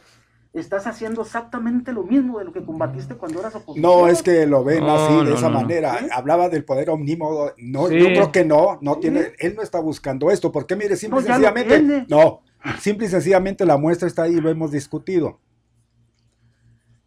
estás 0.53 0.87
haciendo 0.87 1.21
exactamente 1.21 1.91
lo 1.93 2.03
mismo 2.03 2.39
de 2.39 2.45
lo 2.45 2.53
que 2.53 2.63
combatiste 2.63 3.15
cuando 3.15 3.39
eras 3.39 3.55
oposición. 3.55 3.81
No, 3.91 4.07
es 4.07 4.23
que 4.23 4.45
lo 4.47 4.63
ven 4.63 4.81
No, 4.85 4.95
así, 4.95 5.13
de 5.25 5.31
no, 5.31 5.35
esa 5.35 5.49
no, 5.49 5.55
manera. 5.61 5.97
¿Sí? 5.99 6.07
Hablaba 6.11 6.49
del 6.49 6.63
poder 6.65 6.89
omnímodo. 6.89 7.53
No, 7.57 7.87
Sí. 7.87 7.99
yo 7.99 8.05
creo 8.07 8.31
que 8.31 8.45
no, 8.45 8.79
no 8.81 8.95
Sí. 8.95 9.01
tiene, 9.01 9.33
él 9.39 9.55
no 9.55 9.61
está 9.61 9.79
buscando 9.79 10.31
esto, 10.31 10.51
porque 10.51 10.75
mire, 10.75 10.95
simple 10.95 11.21
sencillamente, 11.21 12.05
no, 12.09 12.41
simple 12.79 13.07
y 13.07 13.09
sencillamente 13.09 13.65
la 13.65 13.77
muestra 13.77 14.07
está 14.07 14.23
ahí, 14.23 14.35
lo 14.39 14.49
hemos 14.49 14.71
discutido. 14.71 15.39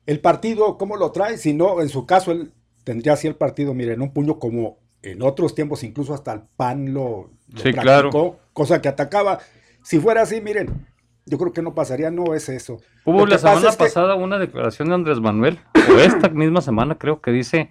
El 0.06 0.20
partido, 0.20 0.78
¿cómo 0.78 0.96
lo 0.96 1.12
trae? 1.12 1.36
Si 1.38 1.54
no, 1.54 1.80
en 1.80 1.88
su 1.88 2.06
caso, 2.06 2.32
él 2.32 2.52
tendría 2.84 3.12
así 3.12 3.28
el 3.28 3.36
partido, 3.36 3.72
mire, 3.74 3.92
en 3.94 4.02
un 4.02 4.12
puño 4.12 4.38
como 4.38 4.78
en 5.02 5.22
otros 5.22 5.54
tiempos, 5.54 5.84
incluso 5.84 6.14
hasta 6.14 6.32
el 6.32 6.42
PAN 6.56 6.92
lo, 6.92 7.30
lo 7.48 7.60
Sí, 7.60 7.72
practicó, 7.72 7.80
claro. 8.10 8.38
cosa 8.52 8.80
que 8.80 8.88
atacaba. 8.88 9.38
Si 9.82 9.98
fuera 10.00 10.22
así, 10.22 10.40
miren, 10.40 10.86
yo 11.26 11.38
creo 11.38 11.52
que 11.52 11.62
no 11.62 11.74
pasaría, 11.74 12.10
no 12.10 12.34
es 12.34 12.48
eso. 12.48 12.78
Hubo 13.04 13.20
Lo 13.20 13.26
la 13.26 13.38
semana 13.38 13.68
es 13.68 13.76
que- 13.76 13.84
pasada 13.84 14.14
una 14.16 14.38
declaración 14.38 14.88
de 14.88 14.94
Andrés 14.94 15.20
Manuel, 15.20 15.60
o 15.74 15.98
esta 15.98 16.28
misma 16.30 16.60
semana 16.60 16.96
creo 16.96 17.20
que 17.20 17.30
dice, 17.30 17.70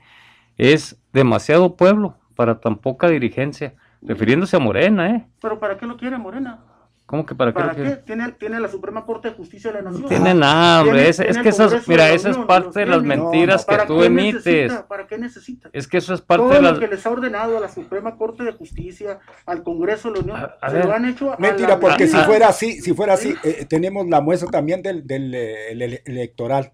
es 0.58 0.98
demasiado 1.14 1.76
pueblo 1.76 2.18
para 2.36 2.60
tan 2.60 2.78
poca 2.78 3.10
dirigencia, 3.10 3.76
refiriéndose 4.02 4.56
a 4.56 4.60
Morena, 4.60 5.10
¿eh? 5.16 5.28
¿Pero 5.42 5.60
para 5.60 5.78
qué 5.78 5.86
lo 5.86 5.98
quiere 5.98 6.18
Morena? 6.18 6.64
¿Cómo 7.12 7.26
que 7.26 7.36
para 7.36 7.52
qué 7.54 7.60
lo 7.60 7.66
¿Para 7.66 7.76
qué? 7.76 7.82
quiere? 7.84 7.98
Tiene, 7.98 8.32
tiene 8.32 8.60
la 8.60 8.68
Suprema 8.70 9.06
Corte 9.06 9.30
de 9.30 9.36
Justicia 9.36 9.72
de 9.72 9.84
la 9.84 9.92
Nación. 9.92 10.08
Tiene 10.10 10.34
nada, 10.34 10.82
hombre, 10.82 11.10
es, 11.10 11.20
es 11.20 11.38
que 11.38 11.50
esas, 11.50 11.88
mira, 11.88 12.10
esa 12.10 12.30
es 12.32 12.38
parte 12.38 12.80
de 12.80 12.86
las 12.88 13.04
mentiras 13.04 13.66
que 13.66 13.72
¿Para 13.76 13.86
tú 13.86 14.02
emites. 14.02 14.46
necesita? 14.46 14.88
¿Para 14.88 15.06
qué 15.08 15.18
necesita? 15.18 15.70
Es 15.74 15.88
que 15.88 15.98
eso 15.98 16.14
es 16.14 16.22
parte 16.22 16.44
Todo 16.46 16.54
de 16.54 16.62
lo 16.62 16.70
las... 16.72 16.80
que 16.80 16.88
les 16.88 17.06
ha 17.06 17.10
ordenado 17.12 17.58
a 17.58 17.60
la 17.60 17.68
Suprema 17.68 18.16
Corte 18.18 18.44
de 18.44 18.54
Justicia, 18.54 19.20
al 19.46 19.62
Congreso 19.62 20.10
de 20.10 20.16
la 20.20 20.24
Unión, 20.24 20.38
A- 20.38 20.56
a 20.62 20.70
se 20.70 20.76
ver. 20.78 20.86
lo 20.86 20.94
han 20.94 21.06
hecho 21.06 21.34
a 21.34 21.38
Mentira, 21.38 21.68
la 21.70 21.80
porque 21.82 22.08
si 22.08 22.18
fuera 22.18 22.48
así, 22.48 22.82
si 22.82 22.94
fuera 22.94 23.14
así, 23.14 23.36
eh, 23.44 23.66
tenemos 23.70 24.08
la 24.08 24.22
muestra 24.22 24.50
también 24.50 24.82
del, 24.82 25.06
del, 25.06 25.36
eh, 25.36 25.72
el 25.74 25.82
ele- 25.82 26.04
electoral. 26.06 26.72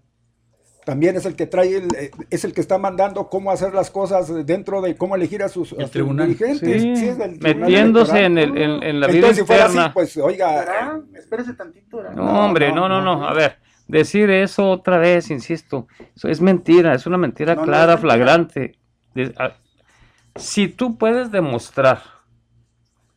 También 0.88 1.16
es 1.16 1.26
el 1.26 1.36
que 1.36 1.46
trae, 1.46 1.76
el, 1.76 1.94
eh, 1.94 2.10
es 2.30 2.44
el 2.46 2.54
que 2.54 2.62
está 2.62 2.78
mandando 2.78 3.28
cómo 3.28 3.50
hacer 3.50 3.74
las 3.74 3.90
cosas 3.90 4.46
dentro 4.46 4.80
de 4.80 4.96
cómo 4.96 5.16
elegir 5.16 5.42
a 5.42 5.50
sus, 5.50 5.74
a 5.74 5.76
El 5.76 5.82
sus 5.82 5.90
tribunal. 5.90 6.28
dirigentes. 6.28 6.80
Sí, 6.80 6.96
Sí, 6.96 7.08
es 7.08 7.18
del 7.18 7.38
tribunal 7.38 7.60
metiéndose 7.60 8.24
en, 8.24 8.38
el, 8.38 8.56
en, 8.56 8.82
en 8.82 8.98
la 8.98 9.06
vida 9.06 9.16
Entonces, 9.16 9.36
si 9.36 9.44
fuera 9.46 9.64
así, 9.66 9.72
interna. 9.74 9.92
pues, 9.92 10.16
oiga, 10.16 10.50
¿Verdad? 10.50 10.96
eh, 11.14 11.18
Espérese 11.18 11.52
tantito. 11.52 11.98
¿verdad? 11.98 12.14
No, 12.14 12.46
hombre, 12.46 12.72
no, 12.72 12.88
no, 12.88 13.02
no. 13.02 13.28
A 13.28 13.34
ver, 13.34 13.58
decir 13.86 14.30
eso 14.30 14.70
otra 14.70 14.96
vez, 14.96 15.30
insisto, 15.30 15.88
eso 16.16 16.28
es 16.28 16.40
mentira, 16.40 16.94
es 16.94 17.06
una 17.06 17.18
mentira 17.18 17.54
No, 17.54 17.64
clara, 17.64 17.98
flagrante. 17.98 18.78
Si 20.36 20.68
tú 20.68 20.96
puedes 20.96 21.30
demostrar, 21.30 22.00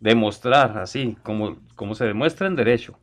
demostrar 0.02 0.78
así, 0.78 1.18
como, 1.24 1.56
como 1.76 1.96
se 1.96 2.04
demuestra 2.06 2.48
en 2.48 2.58
derecho, 2.58 3.00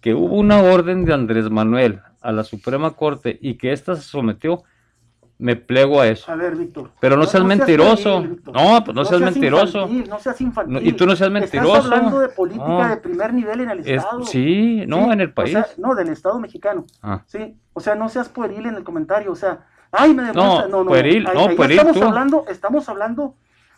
que 0.00 0.14
hubo 0.14 0.36
una 0.36 0.62
orden 0.62 1.04
de 1.04 1.14
Andrés 1.14 1.50
Manuel 1.50 2.00
a 2.20 2.32
la 2.32 2.44
Suprema 2.44 2.90
Corte 2.92 3.38
y 3.40 3.54
que 3.56 3.72
ésta 3.72 3.96
se 3.96 4.02
sometió, 4.02 4.62
me 5.40 5.54
plego 5.54 6.00
a 6.00 6.08
eso. 6.08 6.32
A 6.32 6.34
ver, 6.34 6.56
Víctor. 6.56 6.90
Pero 6.98 7.16
no 7.16 7.22
seas 7.24 7.44
mentiroso. 7.44 8.22
Víctor. 8.22 8.54
No, 8.54 8.82
pues 8.84 8.94
no 8.94 9.04
seas 9.04 9.20
mentiroso. 9.20 9.82
infantil, 9.82 10.10
no 10.10 10.18
seas 10.18 10.40
infantil. 10.40 10.74
No, 10.74 10.80
y 10.80 10.92
tú 10.94 11.06
no 11.06 11.14
seas 11.14 11.30
mentiroso. 11.30 11.76
Estás 11.76 11.84
hablando 11.92 12.18
de 12.18 12.28
política 12.30 12.66
No. 12.66 12.88
de 12.88 12.96
primer 12.96 13.32
nivel 13.32 13.60
en 13.60 13.70
el 13.70 13.78
Es- 13.80 13.86
Estado. 13.86 14.24
sí, 14.24 14.82
no, 14.88 15.04
Sí, 15.04 15.10
en 15.12 15.20
el 15.20 15.28
o 15.28 15.34
país. 15.34 15.52
sea, 15.52 15.66
no, 15.76 15.94
del 15.94 16.08
Estado 16.08 16.40
mexicano. 16.40 16.86
Ah. 17.02 17.22
Sí, 17.26 17.56
o 17.72 17.78
sea, 17.80 17.94
no 17.94 18.08
seas 18.08 18.28
pueril 18.28 18.66
en 18.66 18.74
el 18.74 18.82
comentario, 18.82 19.30
o 19.30 19.36
sea, 19.36 19.60
ay, 19.92 20.12
me 20.12 20.24
demuestra, 20.24 20.66
no, 20.68 20.82
no, 20.82 20.86
pueril, 20.90 21.24
ahí- 21.28 21.34
no, 21.34 21.46
ahí 21.50 21.56
pueril 21.56 21.78
estamos 21.78 22.00
tú. 22.00 22.04
hablando, 22.08 22.44
estamos 22.48 22.88
hablando 22.88 23.34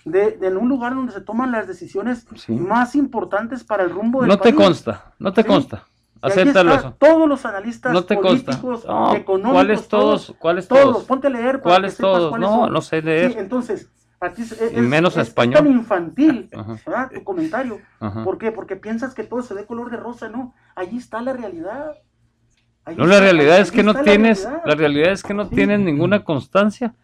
de, 0.06 0.30
de 0.38 0.46
en 0.46 0.56
un 0.56 0.66
lugar 0.70 0.94
donde 0.94 1.12
se 1.12 1.20
toman 1.20 1.52
las 1.52 1.68
decisiones 1.68 2.26
Sí. 2.36 2.52
más 2.54 2.94
importantes 2.94 3.64
para 3.64 3.82
el 3.82 3.90
rumbo 3.90 4.20
del 4.22 4.28
No 4.28 4.38
te 4.38 4.44
país. 4.54 4.54
consta, 4.54 5.12
no 5.18 5.34
te 5.34 5.42
Sí. 5.42 5.48
consta. 5.48 5.84
Acéptalo 6.22 6.74
eso. 6.74 6.94
Todos 6.98 7.28
los 7.28 7.44
analistas 7.46 7.92
No 7.92 8.04
te 8.04 8.16
consta. 8.16 8.52
políticos, 8.60 8.84
No, 8.86 9.14
económicos, 9.14 9.52
¿cuáles 9.54 9.88
todos? 9.88 10.34
¿Cuáles 10.38 10.68
todos, 10.68 10.82
todos? 10.82 11.04
ponte 11.04 11.26
a 11.28 11.30
leer. 11.30 11.60
¿Cuáles 11.60 11.96
todos? 11.96 12.30
cuáles 12.30 12.48
No, 12.48 12.56
son. 12.64 12.72
no 12.72 12.80
sé 12.82 13.00
leer. 13.02 13.32
Sí, 13.32 13.38
entonces, 13.38 13.90
aquí 14.20 14.42
es, 14.42 14.72
Y 14.76 14.80
menos 14.80 15.14
es- 15.16 15.22
es 15.22 15.28
español. 15.28 15.54
tan 15.64 15.66
infantil. 15.72 16.50
¿verdad? 16.86 17.10
Tu 17.14 17.24
comentario. 17.24 17.80
Ajá. 18.00 18.22
¿Por 18.24 18.38
qué? 18.38 18.52
Porque 18.52 18.76
piensas 18.76 19.14
que 19.14 19.24
todo 19.24 19.42
se 19.42 19.54
ve 19.54 19.64
color 19.66 19.90
de 19.90 19.96
rosa, 19.96 20.28
no. 20.28 20.54
Allí 20.76 20.98
está 20.98 21.22
la 21.22 21.32
realidad. 21.32 21.92
Allí 22.84 22.98
No, 22.98 23.06
la 23.06 23.20
realidad 23.20 23.54
allí 23.54 23.62
es 23.62 23.72
que 23.72 23.82
no 23.82 23.94
tienes, 23.94 24.42
realidad. 24.44 24.62
la 24.66 24.74
realidad 24.74 25.12
es 25.12 25.22
que 25.22 25.34
no 25.34 25.48
tienes 25.48 25.80
ninguna 25.80 26.24
constancia 26.24 26.94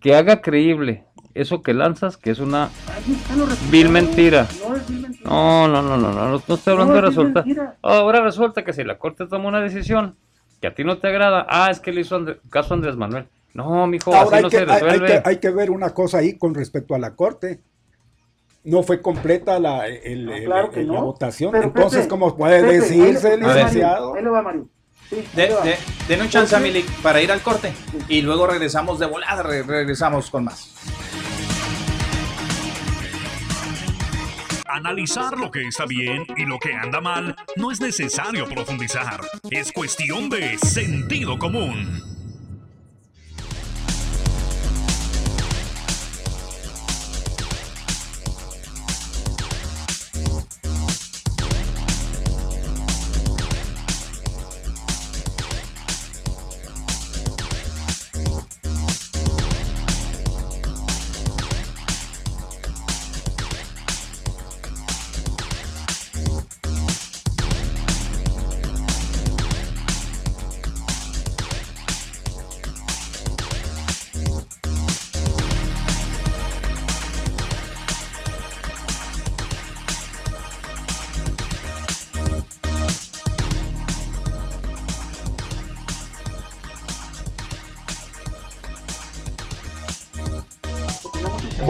que 0.00 0.14
haga 0.16 0.40
creíble 0.42 1.06
eso 1.34 1.62
que 1.62 1.74
lanzas, 1.74 2.16
que 2.16 2.30
es 2.30 2.38
una 2.38 2.70
vil 3.70 3.88
mentira. 3.88 4.46
No. 5.24 5.68
No, 5.68 5.82
no, 5.82 5.96
no, 5.96 6.12
no, 6.12 6.28
no, 6.28 6.36
estoy 6.36 6.72
hablando 6.72 6.94
No, 6.94 7.00
de 7.00 7.06
resulta. 7.08 7.42
mentira. 7.42 7.76
Ahora 7.82 8.20
resulta 8.22 8.62
que 8.64 8.72
si 8.72 8.84
la 8.84 8.98
corte 8.98 9.26
toma 9.26 9.48
una 9.48 9.60
decisión 9.60 10.16
que 10.60 10.68
a 10.68 10.74
ti 10.74 10.84
no 10.84 10.98
te 10.98 11.08
agrada, 11.08 11.46
ah, 11.48 11.70
es 11.70 11.80
que 11.80 11.92
le 11.92 12.02
hizo 12.02 12.18
caso 12.50 12.74
a 12.74 12.76
Andrés 12.76 12.96
Manuel. 12.96 13.26
No, 13.52 13.86
mijo, 13.86 14.14
ahora 14.14 14.26
así 14.26 14.34
hay 14.36 14.42
no 14.42 14.50
que, 14.50 14.56
se 14.58 14.62
hay- 14.64 14.68
hay 14.70 14.80
resuelve. 14.82 15.06
que- 15.06 15.22
hay 15.28 15.36
que 15.38 15.50
ver 15.50 15.70
una 15.70 15.90
cosa 15.90 16.18
ahí 16.18 16.36
con 16.36 16.54
respecto 16.54 16.94
a 16.94 16.98
la 16.98 17.14
corte. 17.14 17.60
No 18.64 18.82
fue 18.82 19.02
completa 19.02 19.58
la, 19.58 19.86
el- 19.86 20.24
No, 20.26 20.32
el- 20.34 20.44
claro 20.44 20.70
que 20.70 20.80
el- 20.80 20.88
la 20.90 21.00
votación. 21.00 21.52
Pero, 21.52 21.64
Entonces, 21.64 21.98
Pepe, 22.00 22.08
¿cómo 22.10 22.36
puede 22.36 22.60
Pepe, 22.62 22.72
decirse, 22.80 23.36
licenciado? 23.36 24.14
Le 24.16 24.28
va, 24.28 24.42
Mario. 24.42 24.68
De, 25.10 25.46
le 25.48 25.54
va. 25.54 25.60
de, 25.62 25.76
den 26.08 26.22
un 26.22 26.28
chance, 26.28 26.58
Milik, 26.58 26.88
para 27.02 27.20
ir 27.22 27.30
al 27.30 27.40
corte. 27.42 27.72
Y 28.08 28.20
luego 28.22 28.46
regresamos 28.46 28.98
de 28.98 29.06
volada, 29.06 29.42
re- 29.42 29.62
regresamos 29.62 30.30
con 30.30 30.44
más. 30.44 30.70
Analizar 34.66 35.38
lo 35.38 35.50
que 35.50 35.68
está 35.68 35.86
bien 35.86 36.26
y 36.36 36.46
lo 36.46 36.58
que 36.58 36.74
anda 36.74 37.00
mal 37.00 37.36
no 37.56 37.70
es 37.70 37.80
necesario 37.80 38.48
profundizar. 38.48 39.20
Es 39.50 39.70
cuestión 39.72 40.28
de 40.30 40.58
sentido 40.58 41.38
común. 41.38 42.02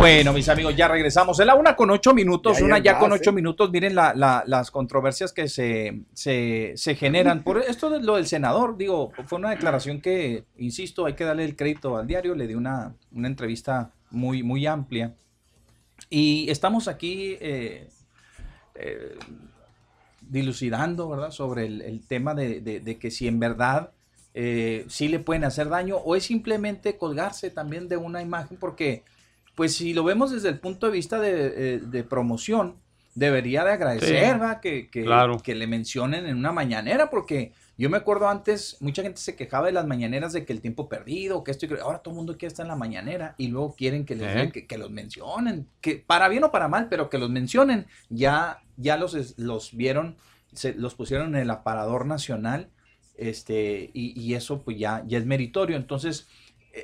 Bueno, 0.04 0.34
mis 0.34 0.50
amigos, 0.50 0.76
ya 0.76 0.86
regresamos. 0.86 1.40
Es 1.40 1.46
la 1.46 1.54
una 1.54 1.74
con 1.74 1.90
ocho 1.90 2.12
minutos, 2.12 2.58
Ya 2.58 2.64
una 2.66 2.78
ya 2.78 2.98
con 2.98 3.10
ocho 3.12 3.32
minutos. 3.32 3.70
Miren 3.70 3.94
la- 3.94 4.12
la- 4.14 4.44
las 4.46 4.70
controversias 4.70 5.32
que 5.32 5.48
se, 5.48 6.02
se, 6.12 6.74
se 6.76 6.94
generan. 6.94 7.42
Por 7.42 7.56
esto 7.62 7.88
de 7.88 8.00
lo 8.02 8.16
del 8.16 8.26
senador, 8.26 8.76
digo, 8.76 9.12
fue 9.26 9.38
una 9.38 9.48
declaración 9.48 10.02
que, 10.02 10.44
insisto, 10.58 11.06
hay 11.06 11.14
que 11.14 11.24
darle 11.24 11.46
el 11.46 11.56
crédito 11.56 11.96
al 11.96 12.06
diario. 12.06 12.34
Le 12.34 12.46
di 12.46 12.54
una, 12.54 12.94
una 13.12 13.28
entrevista 13.28 13.92
muy, 14.10 14.42
muy 14.42 14.66
amplia. 14.66 15.14
Y 16.10 16.50
estamos 16.50 16.86
aquí 16.86 17.38
eh, 17.40 17.88
eh, 18.74 19.16
dilucidando, 20.20 21.08
¿verdad? 21.08 21.30
Sobre 21.30 21.64
el, 21.64 21.80
el 21.80 22.06
tema 22.06 22.34
de, 22.34 22.60
de- 22.60 22.80
de 22.80 22.98
que 22.98 23.10
si 23.10 23.26
en 23.26 23.40
verdad 23.40 23.90
eh, 24.34 24.84
sí 24.88 25.08
le 25.08 25.18
pueden 25.18 25.44
hacer 25.44 25.70
daño 25.70 25.96
o 25.96 26.14
es 26.14 26.24
simplemente 26.24 26.98
colgarse 26.98 27.48
también 27.48 27.88
de 27.88 27.96
una 27.96 28.20
imagen 28.20 28.58
porque 28.60 29.02
pues 29.54 29.76
si 29.76 29.94
lo 29.94 30.04
vemos 30.04 30.30
desde 30.30 30.48
el 30.48 30.58
punto 30.58 30.86
de 30.86 30.92
vista 30.92 31.20
de, 31.20 31.74
eh, 31.74 31.80
de 31.80 32.04
promoción, 32.04 32.76
debería 33.14 33.64
de 33.64 33.72
agradecer, 33.72 34.34
Sí, 34.34 34.40
¿va? 34.40 34.60
Que, 34.60 34.90
que, 34.90 35.04
claro. 35.04 35.38
que 35.38 35.54
le 35.54 35.66
mencionen 35.66 36.26
en 36.26 36.36
una 36.36 36.52
mañanera, 36.52 37.10
porque 37.10 37.52
yo 37.76 37.90
me 37.90 37.96
acuerdo 37.96 38.28
antes, 38.28 38.76
mucha 38.80 39.02
gente 39.02 39.20
se 39.20 39.36
quejaba 39.36 39.66
de 39.66 39.72
las 39.72 39.86
mañaneras 39.86 40.32
de 40.32 40.44
que 40.44 40.52
el 40.52 40.60
tiempo 40.60 40.88
perdido, 40.88 41.42
que 41.42 41.50
esto 41.50 41.66
y 41.66 41.68
que 41.68 41.80
ahora 41.80 41.98
todo 41.98 42.12
el 42.12 42.16
mundo 42.16 42.36
quiere 42.36 42.48
estar 42.48 42.64
en 42.64 42.70
la 42.70 42.76
mañanera 42.76 43.34
y 43.38 43.48
luego 43.48 43.74
quieren 43.76 44.04
que, 44.04 44.14
les, 44.16 44.36
¿Eh? 44.36 44.50
que, 44.52 44.66
que 44.66 44.78
los 44.78 44.90
mencionen, 44.90 45.68
que 45.80 45.96
para 45.96 46.28
bien 46.28 46.44
o 46.44 46.50
para 46.50 46.68
mal, 46.68 46.88
pero 46.88 47.08
que 47.10 47.18
los 47.18 47.30
mencionen. 47.30 47.86
Ya, 48.10 48.62
ya 48.76 48.96
los, 48.96 49.38
los 49.38 49.76
vieron, 49.76 50.16
se, 50.52 50.74
los 50.74 50.94
pusieron 50.94 51.34
en 51.34 51.42
el 51.42 51.50
aparador 51.50 52.06
nacional, 52.06 52.68
este, 53.16 53.90
y, 53.92 54.20
y 54.20 54.34
eso 54.34 54.62
pues 54.62 54.76
ya, 54.78 55.04
ya 55.06 55.18
es 55.18 55.26
meritorio. 55.26 55.76
Entonces, 55.76 56.26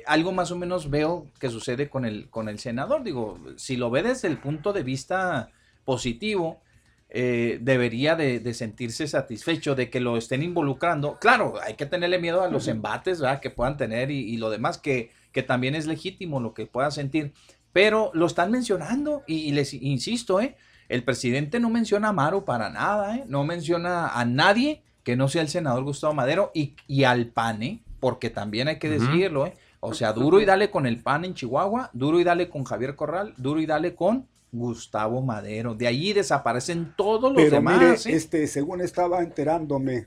algo 0.05 0.31
más 0.31 0.51
o 0.51 0.55
menos 0.55 0.89
veo 0.89 1.27
que 1.39 1.49
sucede 1.49 1.89
con 1.89 2.05
el, 2.05 2.29
con 2.29 2.49
el 2.49 2.59
senador. 2.59 3.03
Digo, 3.03 3.39
si 3.57 3.77
lo 3.77 3.89
ve 3.89 4.03
desde 4.03 4.27
el 4.27 4.37
punto 4.37 4.73
de 4.73 4.83
vista 4.83 5.49
positivo, 5.85 6.61
eh, 7.09 7.59
debería 7.61 8.15
de, 8.15 8.39
de 8.39 8.53
sentirse 8.53 9.05
satisfecho 9.07 9.75
de 9.75 9.89
que 9.89 9.99
lo 9.99 10.15
estén 10.15 10.43
involucrando. 10.43 11.19
Claro, 11.19 11.55
hay 11.61 11.73
que 11.73 11.85
tenerle 11.85 12.19
miedo 12.19 12.41
a 12.41 12.47
los 12.47 12.67
embates 12.67 13.19
¿verdad? 13.19 13.41
que 13.41 13.49
puedan 13.49 13.75
tener 13.75 14.11
y, 14.11 14.19
y 14.19 14.37
lo 14.37 14.49
demás, 14.49 14.77
que, 14.77 15.11
que 15.33 15.43
también 15.43 15.75
es 15.75 15.87
legítimo 15.87 16.39
lo 16.39 16.53
que 16.53 16.65
pueda 16.67 16.89
sentir. 16.89 17.33
Pero 17.73 18.11
lo 18.13 18.25
están 18.25 18.51
mencionando 18.51 19.23
y, 19.27 19.39
y 19.39 19.51
les 19.51 19.73
insisto, 19.73 20.39
¿eh? 20.39 20.55
el 20.87 21.03
presidente 21.03 21.59
no 21.59 21.69
menciona 21.69 22.07
a 22.07 22.09
Amaro 22.11 22.45
para 22.45 22.69
nada, 22.69 23.17
¿eh? 23.17 23.23
no 23.27 23.43
menciona 23.43 24.09
a 24.09 24.25
nadie 24.25 24.81
que 25.03 25.15
no 25.15 25.27
sea 25.27 25.41
el 25.41 25.49
senador 25.49 25.83
Gustavo 25.83 26.13
Madero 26.13 26.51
y, 26.53 26.75
y 26.87 27.03
al 27.05 27.27
PAN, 27.27 27.63
¿eh? 27.63 27.81
porque 27.99 28.29
también 28.29 28.67
hay 28.67 28.79
que 28.79 28.89
decirlo. 28.89 29.47
¿eh? 29.47 29.53
O 29.83 29.93
sea, 29.95 30.13
duro 30.13 30.39
y 30.39 30.45
dale 30.45 30.69
con 30.69 30.85
el 30.85 31.01
PAN 31.01 31.25
en 31.25 31.33
Chihuahua, 31.33 31.89
duro 31.93 32.19
y 32.19 32.23
dale 32.23 32.49
con 32.49 32.63
Javier 32.63 32.95
Corral, 32.95 33.33
duro 33.37 33.59
y 33.59 33.65
dale 33.65 33.95
con 33.95 34.27
Gustavo 34.51 35.21
Madero. 35.21 35.73
De 35.73 35.87
allí 35.87 36.13
desaparecen 36.13 36.93
todos 36.95 37.33
los 37.33 37.41
Pero 37.41 37.55
demás. 37.55 38.05
mire, 38.05 38.15
este, 38.15 38.45
según 38.47 38.81
estaba 38.81 39.21
enterándome, 39.21 40.05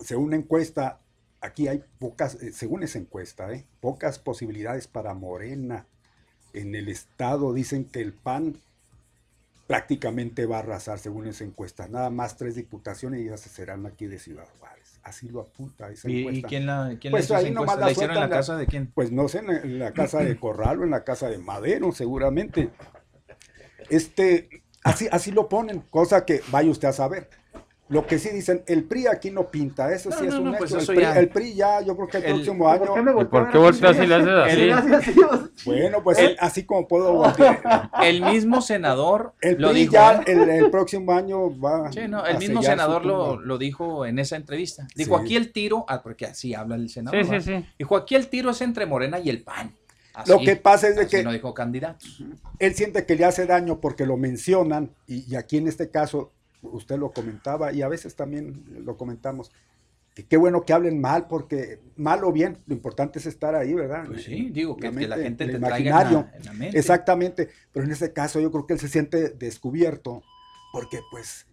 según 0.00 0.26
una 0.26 0.36
encuesta, 0.36 1.00
aquí 1.40 1.66
hay 1.66 1.82
pocas, 1.98 2.34
eh, 2.42 2.52
según 2.52 2.82
esa 2.82 2.98
encuesta, 2.98 3.50
¿eh? 3.52 3.64
pocas 3.80 4.18
posibilidades 4.18 4.86
para 4.86 5.14
Morena. 5.14 5.86
En 6.52 6.74
el 6.74 6.88
estado 6.88 7.54
dicen 7.54 7.84
que 7.86 8.02
el 8.02 8.12
PAN 8.12 8.56
prácticamente 9.66 10.46
va 10.46 10.56
a 10.56 10.60
arrasar 10.60 10.98
según 10.98 11.26
esa 11.26 11.44
encuesta. 11.44 11.88
Nada 11.88 12.10
más 12.10 12.36
tres 12.36 12.56
diputaciones 12.56 13.20
y 13.20 13.26
ya 13.26 13.36
se 13.36 13.48
serán 13.48 13.86
aquí 13.86 14.06
de 14.06 14.18
Ciudad 14.18 14.46
Juárez. 14.58 14.69
Así 15.02 15.28
lo 15.28 15.40
apunta 15.40 15.88
esa 15.90 16.10
¿Y, 16.10 16.12
y 16.12 16.18
encuesta. 16.20 16.48
quién 16.48 16.66
la, 16.66 16.96
quién 17.00 17.10
Pues 17.10 17.30
ahí 17.30 17.50
nomás 17.50 17.78
la 17.78 17.86
¿La 17.86 17.92
hicieron 17.92 18.16
en 18.16 18.20
la- 18.22 18.28
casa 18.28 18.56
de 18.56 18.66
quién? 18.66 18.90
Pues 18.94 19.10
no 19.10 19.28
sé, 19.28 19.38
en 19.38 19.46
la- 19.46 19.56
en 19.60 19.78
la 19.78 19.92
casa 19.92 20.18
de 20.20 20.36
Corral 20.40 20.80
o 20.80 20.84
en 20.84 20.90
la 20.90 21.04
casa 21.04 21.28
de 21.30 21.38
Madero, 21.38 21.92
seguramente. 21.92 22.68
Este, 23.88 24.62
así, 24.84 25.08
así 25.10 25.30
lo 25.32 25.48
ponen, 25.48 25.80
cosa 25.90 26.24
que 26.24 26.42
vaya 26.50 26.70
usted 26.70 26.88
a 26.88 26.92
saber. 26.92 27.28
Lo 27.90 28.06
que 28.06 28.20
sí 28.20 28.28
dicen, 28.30 28.62
el 28.68 28.84
PRI 28.84 29.08
aquí 29.08 29.30
no 29.32 29.48
pinta, 29.50 29.92
eso 29.92 30.10
No, 30.10 30.16
sí 30.16 30.26
es 30.26 30.32
no, 30.34 30.40
un 30.42 30.52
no, 30.52 30.58
pues 30.58 30.72
hecho. 30.72 30.92
el, 30.92 30.96
PRI, 30.96 31.02
ya. 31.02 31.18
el 31.18 31.28
PRI 31.28 31.54
ya, 31.54 31.80
yo 31.82 31.96
creo 31.96 32.06
que 32.08 32.16
el, 32.18 32.24
El- 32.24 32.32
próximo 32.34 32.64
¿Por 32.64 32.72
año. 32.74 32.94
qué 32.94 33.02
me 33.02 33.10
¿Y 33.10 33.14
voltean 33.14 33.42
por 33.44 33.50
qué 33.50 33.58
volteas 33.58 33.96
y 33.98 34.06
le 34.06 34.14
haces 34.14 34.92
así? 34.92 35.12
Bueno, 35.66 36.02
pues 36.02 36.18
El- 36.20 36.36
así 36.38 36.64
como 36.64 36.86
puedo 36.86 37.12
voltear. 37.14 37.90
El 38.02 38.22
mismo 38.22 38.62
senador 38.62 39.34
El 39.40 39.60
lo 39.60 39.70
PRI 39.70 39.80
dijo. 39.80 39.92
ya 39.92 40.12
¿eh? 40.20 40.22
el, 40.28 40.48
el 40.50 40.70
próximo 40.70 41.12
año 41.12 41.58
va 41.60 41.90
Sí, 41.92 42.00
no, 42.08 42.22
a 42.22 42.30
el 42.30 42.38
mismo 42.38 42.62
senador 42.62 43.04
lo, 43.04 43.40
lo 43.40 43.58
dijo 43.58 44.06
en 44.06 44.18
esa 44.20 44.36
entrevista. 44.36 44.86
Dijo, 44.94 45.18
Sí. 45.18 45.24
aquí 45.24 45.36
el 45.36 45.52
tiro, 45.52 45.84
ah, 45.88 46.00
porque 46.02 46.26
así 46.26 46.54
habla 46.54 46.76
el 46.76 46.88
senador. 46.90 47.24
Sí, 47.24 47.30
sí, 47.40 47.40
sí. 47.40 47.66
Dijo, 47.78 47.96
aquí 47.96 48.14
el 48.14 48.28
tiro 48.28 48.50
es 48.50 48.60
entre 48.60 48.86
Morena 48.86 49.18
y 49.18 49.28
el 49.30 49.42
PAN. 49.42 49.74
Así, 50.14 50.30
Lo 50.30 50.38
que 50.38 50.54
pasa 50.56 50.88
es 50.88 50.96
de 50.96 51.06
que 51.06 51.22
no 51.22 51.32
dijo 51.32 51.54
candidatos. 51.54 52.22
él 52.58 52.74
siente 52.74 53.04
que 53.06 53.14
le 53.16 53.24
hace 53.24 53.46
daño 53.46 53.80
porque 53.80 54.06
lo 54.06 54.16
mencionan 54.16 54.90
y, 55.06 55.24
y 55.32 55.36
aquí 55.36 55.56
en 55.56 55.66
este 55.68 55.88
caso 55.90 56.32
usted 56.62 56.98
lo 56.98 57.10
comentaba 57.12 57.72
y 57.72 57.82
a 57.82 57.88
veces 57.88 58.14
también 58.16 58.64
lo 58.84 58.96
comentamos 58.96 59.50
que 60.14 60.26
qué 60.26 60.36
bueno 60.36 60.62
que 60.64 60.72
hablen 60.72 61.00
mal 61.00 61.26
porque 61.28 61.80
mal 61.96 62.24
o 62.24 62.32
bien 62.32 62.58
lo 62.66 62.74
importante 62.74 63.18
es 63.20 63.26
estar 63.26 63.54
ahí 63.54 63.74
verdad 63.74 64.04
Pues 64.06 64.24
sí, 64.24 64.50
digo, 64.50 64.76
que, 64.76 64.90
que 64.90 65.08
la 65.08 65.16
gente 65.16 65.44
el 65.44 65.52
te 65.52 65.58
traiga 65.58 65.76
en 65.78 65.86
imaginario. 65.86 66.26
la, 66.32 66.36
en 66.36 66.44
la 66.44 66.52
mente. 66.52 66.78
exactamente 66.78 67.48
pero 67.72 67.84
en 67.86 67.92
este 67.92 68.12
caso 68.12 68.40
yo 68.40 68.50
creo 68.50 68.66
que 68.66 68.74
él 68.74 68.80
se 68.80 68.88
siente 68.88 69.30
descubierto 69.30 70.22
porque 70.72 71.00
pues 71.10 71.46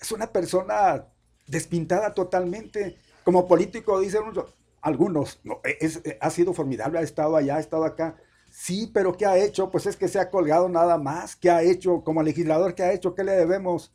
es 0.00 0.10
una 0.12 0.32
persona 0.32 1.06
despintada 1.46 2.12
totalmente 2.14 2.96
como 3.24 3.46
político 3.46 4.00
dicen 4.00 4.22
unos- 4.24 4.52
algunos 4.80 5.40
no, 5.44 5.60
es- 5.80 6.02
ha 6.20 6.30
sido 6.30 6.52
formidable 6.54 6.98
ha 6.98 7.02
estado 7.02 7.36
allá 7.36 7.56
ha 7.56 7.60
estado 7.60 7.84
acá 7.84 8.16
Sí, 8.54 8.90
pero 8.92 9.16
¿qué 9.16 9.24
ha 9.24 9.38
hecho? 9.38 9.70
Pues 9.70 9.86
es 9.86 9.96
que 9.96 10.08
se 10.08 10.18
ha 10.20 10.28
colgado 10.28 10.68
nada 10.68 10.98
más. 10.98 11.34
¿Qué 11.36 11.50
ha 11.50 11.62
hecho? 11.62 12.02
Como 12.04 12.22
legislador, 12.22 12.74
¿qué 12.74 12.82
ha 12.82 12.92
hecho? 12.92 13.14
¿Qué 13.14 13.24
le 13.24 13.32
debemos? 13.32 13.94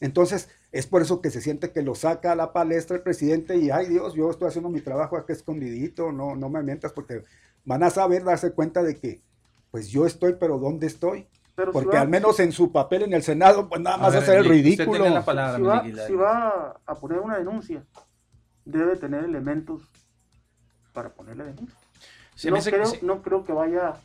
Entonces, 0.00 0.48
es 0.72 0.86
por 0.86 1.02
eso 1.02 1.20
que 1.20 1.30
se 1.30 1.40
siente 1.40 1.72
que 1.72 1.82
lo 1.82 1.94
saca 1.94 2.32
a 2.32 2.36
la 2.36 2.52
palestra 2.52 2.96
el 2.96 3.02
presidente 3.02 3.56
y, 3.56 3.70
ay 3.70 3.86
Dios, 3.86 4.14
yo 4.14 4.30
estoy 4.30 4.48
haciendo 4.48 4.70
mi 4.70 4.80
trabajo 4.80 5.16
acá 5.16 5.32
escondidito, 5.32 6.10
no, 6.10 6.34
no 6.36 6.48
me 6.48 6.62
mientas 6.62 6.92
porque 6.92 7.22
van 7.64 7.82
a 7.82 7.90
saber, 7.90 8.24
darse 8.24 8.52
cuenta 8.52 8.82
de 8.82 8.96
que, 8.96 9.20
pues 9.70 9.88
yo 9.88 10.06
estoy, 10.06 10.34
pero 10.40 10.58
¿dónde 10.58 10.86
estoy? 10.86 11.26
Pero 11.54 11.72
si 11.72 11.78
Porque 11.78 11.96
va- 11.96 12.02
al 12.02 12.08
menos 12.08 12.40
en 12.40 12.52
su 12.52 12.72
papel 12.72 13.02
en 13.02 13.12
el 13.12 13.22
Senado, 13.22 13.68
pues 13.68 13.82
nada 13.82 13.98
más 13.98 14.14
ver, 14.14 14.22
hacer 14.22 14.34
el 14.36 14.40
usted 14.42 14.50
ridículo. 14.54 14.92
tiene 14.92 15.10
la 15.10 15.24
palabra, 15.24 15.56
si 15.56 15.62
va, 15.62 15.78
Aguilar. 15.80 16.06
si 16.06 16.14
va 16.14 16.80
a 16.86 16.94
poner 16.94 17.18
una 17.18 17.36
denuncia, 17.36 17.84
debe 18.64 18.96
tener 18.96 19.24
elementos 19.24 19.82
para 20.94 21.10
poner 21.10 21.36
la 21.36 21.44
denuncia. 21.44 21.76
No, 22.44 22.56
creo, 22.62 22.92
no 23.02 23.22
creo 23.22 23.44
que 23.44 23.52
vaya 23.52 23.96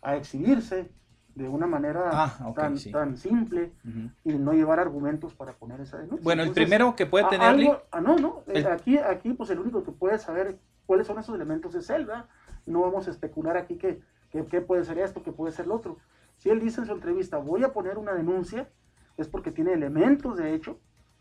a 0.00 0.16
exhibirse 0.16 0.88
de 1.34 1.48
una 1.48 1.66
manera 1.66 2.10
Ah, 2.12 2.52
tan, 2.54 2.76
sí. 2.76 2.90
tan 2.92 3.16
simple 3.16 3.72
Ujú. 3.86 4.10
y 4.24 4.34
no 4.38 4.52
llevar 4.52 4.78
argumentos 4.80 5.34
para 5.34 5.52
poner 5.54 5.80
esa 5.80 5.98
denuncia. 5.98 6.22
Bueno, 6.22 6.42
el 6.42 6.48
Entonces, 6.48 6.64
primero 6.68 6.94
que 6.96 7.06
puede 7.06 7.24
tener... 7.28 7.48
algo- 7.48 7.82
ah, 7.90 8.00
no, 8.00 8.16
no. 8.16 8.42
eh, 8.48 8.52
el- 8.58 8.66
Aquí, 8.66 8.98
aquí, 8.98 9.32
pues 9.32 9.50
el 9.50 9.58
único 9.58 9.82
que 9.82 9.92
puede 9.92 10.18
saber 10.18 10.58
cuáles 10.86 11.06
son 11.06 11.18
esos 11.18 11.34
elementos 11.34 11.74
es 11.74 11.88
él, 11.90 12.06
¿verdad? 12.06 12.26
No 12.66 12.80
vamos 12.82 13.08
a 13.08 13.10
especular 13.10 13.56
aquí 13.56 13.76
que, 13.76 14.00
que, 14.30 14.44
que 14.46 14.60
puede 14.60 14.84
ser 14.84 14.98
esto, 14.98 15.22
que 15.22 15.32
puede 15.32 15.52
ser 15.52 15.66
lo 15.66 15.74
otro. 15.76 15.96
Si 16.36 16.50
él 16.50 16.60
dice 16.60 16.80
en 16.80 16.86
su 16.86 16.92
entrevista, 16.92 17.38
voy 17.38 17.64
a 17.64 17.72
poner 17.72 17.98
una 17.98 18.12
denuncia, 18.12 18.68
es 19.16 19.28
porque 19.28 19.50
tiene 19.52 19.72
elementos 19.72 20.36
de 20.36 20.54
hecho, 20.54 20.78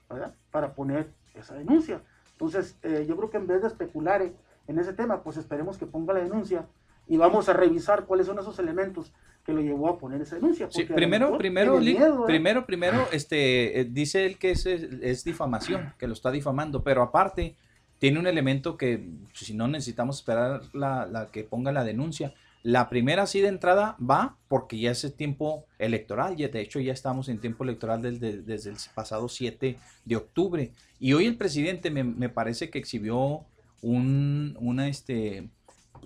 ¿verdad? 0.09 0.35
Para 0.51 0.73
poner 0.73 1.13
esa 1.35 1.55
denuncia. 1.55 2.01
Entonces, 2.33 2.77
eh, 2.83 3.05
yo 3.07 3.15
creo 3.17 3.29
que 3.29 3.37
en 3.37 3.47
vez 3.47 3.61
de 3.61 3.67
especular 3.67 4.21
en 4.67 4.79
ese 4.79 4.93
tema, 4.93 5.21
pues 5.23 5.37
esperemos 5.37 5.77
que 5.77 5.85
ponga 5.85 6.13
la 6.13 6.19
denuncia 6.21 6.65
y 7.07 7.17
vamos 7.17 7.49
a 7.49 7.53
revisar 7.53 8.05
cuáles 8.05 8.27
son 8.27 8.39
esos 8.39 8.57
elementos 8.59 9.13
que 9.43 9.53
lo 9.53 9.61
llevó 9.61 9.89
a 9.89 9.97
poner 9.97 10.21
esa 10.21 10.35
denuncia. 10.35 10.67
Sí, 10.71 10.83
primero, 10.83 11.37
primero, 11.37 11.79
miedo, 11.79 12.23
¿eh? 12.23 12.27
primero, 12.27 12.65
primero, 12.65 13.07
este, 13.11 13.79
eh, 13.79 13.85
dice 13.85 14.25
él 14.25 14.37
que 14.37 14.51
es, 14.51 14.65
es 14.65 15.23
difamación, 15.23 15.93
que 15.97 16.07
lo 16.07 16.13
está 16.13 16.31
difamando, 16.31 16.83
pero 16.83 17.01
aparte 17.01 17.55
tiene 17.99 18.19
un 18.19 18.27
elemento 18.27 18.77
que 18.77 19.07
si 19.33 19.53
no 19.53 19.67
necesitamos 19.67 20.17
esperar 20.17 20.61
la, 20.73 21.05
la 21.05 21.31
que 21.31 21.43
ponga 21.43 21.71
la 21.71 21.83
denuncia. 21.83 22.33
La 22.63 22.89
primera 22.89 23.23
así 23.23 23.41
de 23.41 23.47
entrada 23.47 23.95
va 23.99 24.37
porque 24.47 24.79
ya 24.79 24.91
es 24.91 25.03
el 25.03 25.13
tiempo 25.13 25.65
electoral, 25.79 26.35
ya 26.35 26.47
de 26.47 26.61
hecho 26.61 26.79
ya 26.79 26.93
estamos 26.93 27.27
en 27.27 27.39
tiempo 27.39 27.63
electoral 27.63 28.01
desde, 28.01 28.41
desde 28.41 28.69
el 28.69 28.77
pasado 28.93 29.27
7 29.27 29.77
de 30.05 30.15
octubre. 30.15 30.71
Y 30.99 31.13
hoy 31.13 31.25
el 31.25 31.37
presidente 31.37 31.89
me, 31.89 32.03
me 32.03 32.29
parece 32.29 32.69
que 32.69 32.77
exhibió 32.77 33.45
un, 33.81 34.55
una, 34.59 34.87
este, 34.87 35.49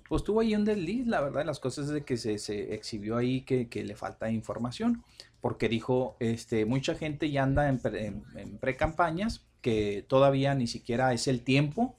pues 0.08 0.24
tuvo 0.24 0.42
ahí 0.42 0.56
un 0.56 0.66
desliz, 0.66 1.08
la 1.08 1.22
verdad, 1.22 1.46
las 1.46 1.60
cosas 1.60 1.88
de 1.90 2.04
que 2.04 2.18
se, 2.18 2.38
se 2.38 2.74
exhibió 2.74 3.18
ahí 3.18 3.42
que, 3.42 3.68
que 3.70 3.84
le 3.84 3.96
falta 3.96 4.30
información, 4.30 5.04
porque 5.42 5.70
dijo, 5.70 6.16
este, 6.20 6.66
mucha 6.66 6.96
gente 6.96 7.30
ya 7.32 7.44
anda 7.44 7.70
en, 7.70 7.80
pre- 7.80 8.14
pre-campañas, 8.60 9.46
que 9.62 10.06
todavía 10.08 10.54
ni 10.56 10.68
siquiera 10.68 11.14
es 11.14 11.28
el 11.28 11.42
tiempo, 11.42 11.96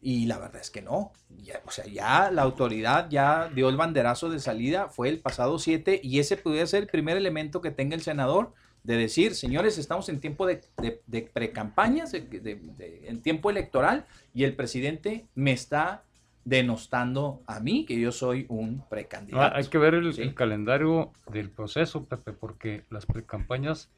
y 0.00 0.26
la 0.26 0.38
verdad 0.38 0.60
es 0.60 0.70
que 0.70 0.82
no, 0.82 1.12
ya, 1.42 1.60
o 1.66 1.70
sea, 1.70 1.86
ya 1.86 2.30
la 2.30 2.42
autoridad 2.42 3.08
ya 3.10 3.48
dio 3.48 3.68
el 3.68 3.76
banderazo 3.76 4.30
de 4.30 4.40
salida, 4.40 4.88
fue 4.88 5.08
el 5.08 5.18
pasado 5.18 5.58
7, 5.58 6.00
y 6.02 6.18
ese 6.20 6.36
pudiera 6.36 6.66
ser 6.66 6.82
el 6.84 6.88
primer 6.88 7.16
elemento 7.16 7.60
que 7.60 7.70
tenga 7.70 7.94
el 7.96 8.02
senador 8.02 8.52
de 8.84 8.96
decir, 8.96 9.34
señores, 9.34 9.76
estamos 9.76 10.08
en 10.08 10.20
tiempo 10.20 10.46
de, 10.46 10.60
de, 10.80 11.02
de 11.06 11.22
pre-campañas, 11.22 12.14
en 12.14 13.22
tiempo 13.22 13.50
electoral, 13.50 14.06
y 14.34 14.44
el 14.44 14.54
presidente 14.54 15.26
me 15.34 15.52
está 15.52 16.04
denostando 16.48 17.42
a 17.46 17.60
mí 17.60 17.84
que 17.84 17.98
yo 18.00 18.10
soy 18.10 18.46
un 18.48 18.82
precandidato. 18.88 19.54
hay 19.56 19.66
que 19.66 19.78
ver 19.78 19.94
el, 19.94 20.14
Sí. 20.14 20.22
el 20.22 20.34
calendario 20.34 21.12
del 21.30 21.50
proceso, 21.50 22.04
Pepe, 22.06 22.32
porque 22.32 22.84
las 22.90 23.04
precampañas 23.06 23.90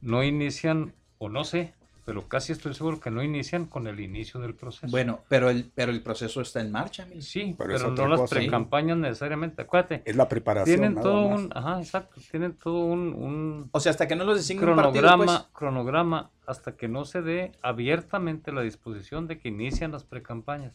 no 0.00 0.24
inician, 0.24 0.94
o 1.18 1.28
no 1.28 1.44
sé, 1.44 1.74
pero 2.04 2.26
casi 2.26 2.50
estoy 2.50 2.74
seguro 2.74 2.98
que 2.98 3.10
no 3.12 3.22
inician 3.22 3.66
con 3.66 3.86
el 3.86 4.00
inicio 4.00 4.40
del 4.40 4.54
proceso. 4.54 4.88
Bueno, 4.90 5.20
pero 5.28 5.50
el, 5.50 5.70
pero 5.72 5.92
el 5.92 6.02
proceso 6.02 6.40
está 6.40 6.60
en 6.60 6.72
marcha, 6.72 7.06
Mil. 7.06 7.22
sí, 7.22 7.54
Pero 7.56 7.90
no 7.90 8.08
las 8.08 8.20
cosa, 8.20 8.34
¿sí? 8.34 8.40
precampañas 8.40 8.96
necesariamente. 8.98 9.62
Acuérdate, 9.62 10.02
Es 10.04 10.16
la 10.16 10.28
preparación. 10.28 10.78
tienen 10.80 10.94
nada 10.96 11.02
todo 11.06 11.28
más. 11.30 11.40
un, 11.40 11.50
ajá, 11.54 11.78
exacto, 11.78 12.20
tienen 12.30 12.54
todo 12.54 12.78
un, 12.86 13.00
un 13.14 13.68
O 13.70 13.78
sea, 13.78 13.90
hasta 13.90 14.08
que 14.08 14.16
no 14.16 14.24
los 14.24 14.38
designe 14.38 14.62
un 14.66 14.74
partido, 14.74 14.92
cronograma, 15.02 15.24
pues. 15.42 15.48
cronograma 15.52 16.30
hasta 16.46 16.74
que 16.76 16.88
no 16.88 17.04
se 17.04 17.22
dé 17.22 17.52
abiertamente 17.62 18.50
la 18.50 18.62
disposición 18.62 19.28
de 19.28 19.38
que 19.38 19.48
inician 19.50 19.92
las 19.92 20.02
precampañas. 20.02 20.72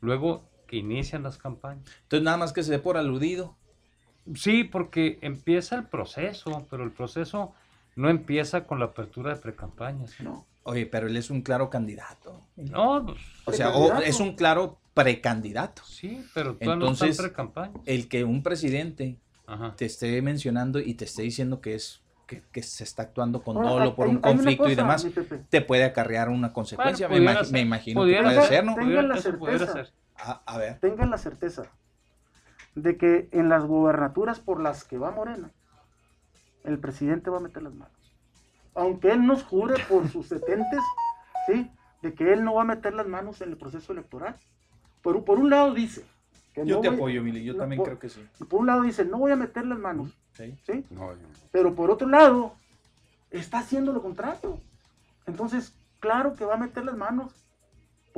Luego 0.00 0.44
que 0.68 0.76
inician 0.76 1.24
las 1.24 1.36
campañas. 1.38 1.84
Entonces 2.02 2.22
nada 2.24 2.36
más 2.36 2.52
que 2.52 2.62
se 2.62 2.70
dé 2.70 2.78
por 2.78 2.96
aludido. 2.96 3.56
Sí, 4.34 4.62
porque 4.62 5.18
empieza 5.22 5.74
el 5.76 5.84
proceso, 5.86 6.66
pero 6.70 6.84
el 6.84 6.92
proceso 6.92 7.54
no 7.96 8.10
empieza 8.10 8.64
con 8.66 8.78
la 8.78 8.84
apertura 8.86 9.34
de 9.34 9.40
precampañas. 9.40 10.14
No. 10.20 10.46
Oye, 10.64 10.84
pero 10.86 11.06
él 11.06 11.16
es 11.16 11.30
un 11.30 11.40
claro 11.40 11.70
candidato. 11.70 12.42
No, 12.56 13.04
pues, 13.06 13.18
O 13.46 13.52
sea, 13.52 13.70
o 13.74 13.96
es 14.02 14.20
un 14.20 14.34
claro 14.36 14.78
precandidato. 14.92 15.82
sí, 15.84 16.22
pero 16.34 16.56
no 16.60 16.72
Entonces- 16.74 17.16
precampaña. 17.16 17.72
El 17.86 18.06
que 18.08 18.22
un 18.24 18.42
presidente 18.42 19.16
Ajá. 19.46 19.74
te 19.76 19.86
esté 19.86 20.20
mencionando 20.20 20.78
y 20.78 20.92
te 20.94 21.06
esté 21.06 21.22
diciendo 21.22 21.60
que 21.62 21.74
es 21.74 22.02
que, 22.26 22.42
que 22.52 22.62
se 22.62 22.84
está 22.84 23.04
actuando 23.04 23.40
con 23.42 23.56
Ahora, 23.56 23.70
dolo 23.70 23.94
por 23.96 24.06
hay- 24.08 24.14
un 24.16 24.20
conflicto 24.20 24.68
y 24.68 24.74
demás, 24.74 25.06
te 25.48 25.62
puede 25.62 25.84
acarrear 25.84 26.28
una 26.28 26.52
consecuencia. 26.52 27.08
Bueno, 27.08 27.32
me, 27.50 27.60
imagino 27.60 28.02
pudiera 28.02 28.28
que 28.28 28.34
puede 28.34 28.40
ser. 28.42 28.48
ser, 28.56 28.64
¿no? 28.66 28.74
Tengan 28.74 29.08
la 29.08 29.16
certeza. 29.16 29.86
A, 30.18 30.40
a 30.46 30.58
ver. 30.58 30.78
tengan 30.80 31.10
la 31.10 31.18
certeza 31.18 31.64
de 32.74 32.96
que 32.96 33.28
en 33.32 33.48
las 33.48 33.64
gobernaturas 33.64 34.40
por 34.40 34.60
las 34.60 34.84
que 34.84 34.98
va 34.98 35.10
Morena, 35.10 35.50
el 36.64 36.78
presidente 36.78 37.30
va 37.30 37.38
a 37.38 37.40
meter 37.40 37.62
las 37.62 37.74
manos. 37.74 37.94
Aunque 38.74 39.12
él 39.12 39.26
nos 39.26 39.42
jure 39.44 39.74
por 39.88 40.08
sus 40.08 40.26
setentes, 40.28 40.80
¿sí? 41.46 41.70
De 42.02 42.14
que 42.14 42.32
él 42.32 42.44
no 42.44 42.54
va 42.54 42.62
a 42.62 42.66
meter 42.66 42.94
las 42.94 43.06
manos 43.08 43.40
en 43.40 43.50
el 43.50 43.56
proceso 43.56 43.92
electoral. 43.92 44.36
Por, 45.02 45.16
un- 45.16 45.24
por 45.24 45.38
un 45.38 45.50
lado 45.50 45.72
dice 45.74 46.04
que 46.54 46.64
Yo 46.66 46.76
no 46.76 46.80
te 46.82 46.88
voy- 46.88 46.96
apoyo, 46.96 47.22
Mili, 47.22 47.42
yo 47.44 47.54
no, 47.54 47.60
también 47.60 47.78
por- 47.78 47.86
creo 47.88 47.98
que 47.98 48.08
sí. 48.08 48.24
Por 48.48 48.60
un 48.60 48.66
lado 48.66 48.82
dice, 48.82 49.04
no 49.04 49.18
voy 49.18 49.32
a 49.32 49.36
meter 49.36 49.66
las 49.66 49.78
manos, 49.78 50.16
Sí. 50.34 50.56
¿sí? 50.66 50.84
No, 50.90 51.12
yo- 51.12 51.18
Pero 51.50 51.74
por 51.74 51.90
otro 51.90 52.08
lado, 52.08 52.54
está 53.30 53.58
haciendo 53.60 53.92
lo 53.92 54.02
contrario. 54.02 54.60
Entonces, 55.26 55.72
claro 56.00 56.34
que 56.36 56.44
va 56.44 56.54
a 56.54 56.58
meter 56.58 56.84
las 56.84 56.96
manos. 56.96 57.32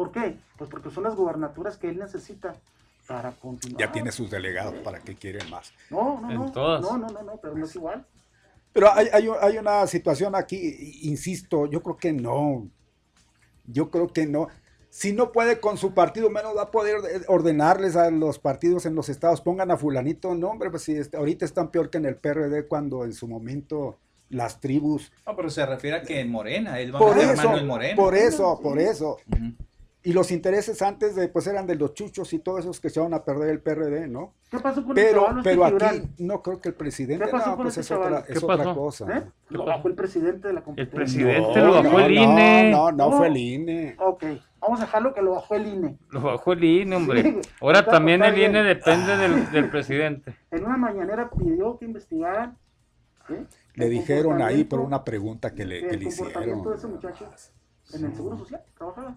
¿Por 0.00 0.12
qué? 0.12 0.38
Pues 0.56 0.70
porque 0.70 0.90
son 0.90 1.02
las 1.04 1.14
gubernaturas 1.14 1.76
que 1.76 1.90
él 1.90 1.98
necesita 1.98 2.54
para 3.06 3.32
continuar. 3.32 3.80
ya 3.80 3.92
tiene 3.92 4.10
sus 4.10 4.30
delegados, 4.30 4.72
¿para 4.76 4.98
qué 4.98 5.14
quieren 5.14 5.50
más? 5.50 5.74
No, 5.90 6.18
no, 6.22 6.30
no. 6.30 6.52
todas. 6.52 6.80
No, 6.80 6.96
no, 6.96 7.08
no, 7.08 7.22
no, 7.22 7.36
pero 7.36 7.54
no 7.54 7.66
es 7.66 7.76
igual. 7.76 8.06
Pero 8.72 8.90
hay, 8.94 9.08
hay, 9.12 9.28
hay 9.42 9.58
una 9.58 9.86
situación 9.86 10.34
aquí, 10.34 11.00
insisto, 11.02 11.66
yo 11.66 11.82
creo 11.82 11.98
que 11.98 12.14
no. 12.14 12.66
Yo 13.66 13.90
creo 13.90 14.08
que 14.08 14.24
no. 14.24 14.48
Si 14.88 15.12
no 15.12 15.32
puede 15.32 15.60
con 15.60 15.76
su 15.76 15.92
partido, 15.92 16.30
menos 16.30 16.56
va 16.56 16.62
a 16.62 16.70
poder 16.70 16.96
ordenarles 17.28 17.94
a 17.94 18.10
los 18.10 18.38
partidos 18.38 18.86
en 18.86 18.94
los 18.94 19.10
estados, 19.10 19.42
pongan 19.42 19.70
a 19.70 19.76
fulanito, 19.76 20.34
no, 20.34 20.48
hombre, 20.48 20.70
pues 20.70 20.84
si 20.84 20.94
este- 20.96 21.18
ahorita 21.18 21.44
están 21.44 21.70
peor 21.70 21.90
que 21.90 21.98
en 21.98 22.06
el 22.06 22.16
PRD 22.16 22.66
cuando 22.66 23.04
en 23.04 23.12
su 23.12 23.28
momento 23.28 23.98
las 24.30 24.60
tribus. 24.60 25.12
No, 25.26 25.36
pero 25.36 25.50
se 25.50 25.66
refiere 25.66 25.98
a 25.98 26.02
que 26.02 26.20
en 26.20 26.30
Morena, 26.30 26.80
él 26.80 26.94
va 26.94 26.98
a 26.98 27.02
Por 27.02 27.16
meter 27.16 27.34
eso, 27.34 27.42
mano 27.44 27.58
en 27.58 27.66
Morena. 27.66 27.96
por 27.96 28.14
eso, 28.14 28.60
por 28.62 28.78
eso. 28.78 29.18
Y 30.02 30.14
los 30.14 30.30
intereses 30.30 30.80
antes 30.80 31.14
de, 31.14 31.28
pues 31.28 31.46
eran 31.46 31.66
de 31.66 31.74
los 31.74 31.92
chuchos 31.92 32.32
y 32.32 32.38
todos 32.38 32.60
esos 32.60 32.80
que 32.80 32.88
se 32.88 33.00
van 33.00 33.12
a 33.12 33.22
perder 33.22 33.50
el 33.50 33.60
PRD, 33.60 34.08
¿no? 34.08 34.32
¿Qué 34.50 34.58
pasó 34.58 34.82
con 34.82 34.96
el 34.96 35.04
Pero, 35.04 35.20
chaval 35.26 35.38
este 35.38 35.50
pero 35.50 35.64
aquí 35.66 36.08
no 36.18 36.42
creo 36.42 36.60
que 36.60 36.68
el 36.70 36.74
presidente, 36.74 37.24
¿Qué 37.26 37.30
pasó 37.30 37.50
no, 37.50 37.56
con 37.56 37.64
pues 37.66 37.76
este 37.76 37.92
es 37.94 38.00
otra, 38.00 38.18
es 38.20 38.38
¿Qué 38.38 38.44
otra 38.46 38.74
cosa. 38.74 39.18
¿Eh? 39.18 39.22
Lo 39.50 39.66
bajó 39.66 39.88
el 39.88 39.94
presidente 39.94 40.48
de 40.48 40.54
la 40.54 40.60
El 40.60 40.64
competencia. 40.64 40.96
presidente 40.96 41.60
No, 41.60 41.66
lo 41.66 41.72
bajó 41.74 41.98
no, 41.98 42.06
el 42.06 42.12
INE. 42.12 42.70
No, 42.70 42.92
no, 42.92 43.12
fue 43.12 43.26
el 43.26 43.36
INE. 43.36 43.96
Ok, 43.98 44.24
vamos 44.58 44.80
a 44.80 44.84
dejarlo 44.86 45.12
que 45.12 45.20
lo 45.20 45.32
bajó 45.32 45.54
el 45.56 45.66
INE. 45.66 45.98
Lo 46.08 46.20
bajó 46.22 46.52
el 46.54 46.64
INE, 46.64 46.96
hombre. 46.96 47.22
Sí, 47.22 47.40
Ahora 47.60 47.80
está- 47.80 47.90
también 47.92 48.22
está 48.22 48.34
el 48.34 48.42
INE 48.42 48.62
depende 48.62 49.16
del, 49.18 49.50
del 49.52 49.68
presidente. 49.70 50.34
En 50.50 50.64
una 50.64 50.78
mañanera 50.78 51.28
pidió 51.28 51.78
que 51.78 51.84
investigaran. 51.84 52.56
¿sí? 53.28 53.34
Le 53.74 53.84
el 53.84 53.90
dijeron 53.90 54.40
ahí 54.40 54.64
por 54.64 54.80
una 54.80 55.04
pregunta 55.04 55.54
que 55.54 55.66
le, 55.66 55.80
que 55.80 55.90
el 55.90 56.00
le 56.00 56.06
comportamiento 56.06 56.70
de 56.70 56.76
ese 56.76 56.86
hicieron. 56.86 57.12
muchacho 57.12 57.30
en 57.94 58.04
el 58.04 58.14
Seguro 58.14 58.36
Social, 58.38 58.62
trabajaba. 58.76 59.14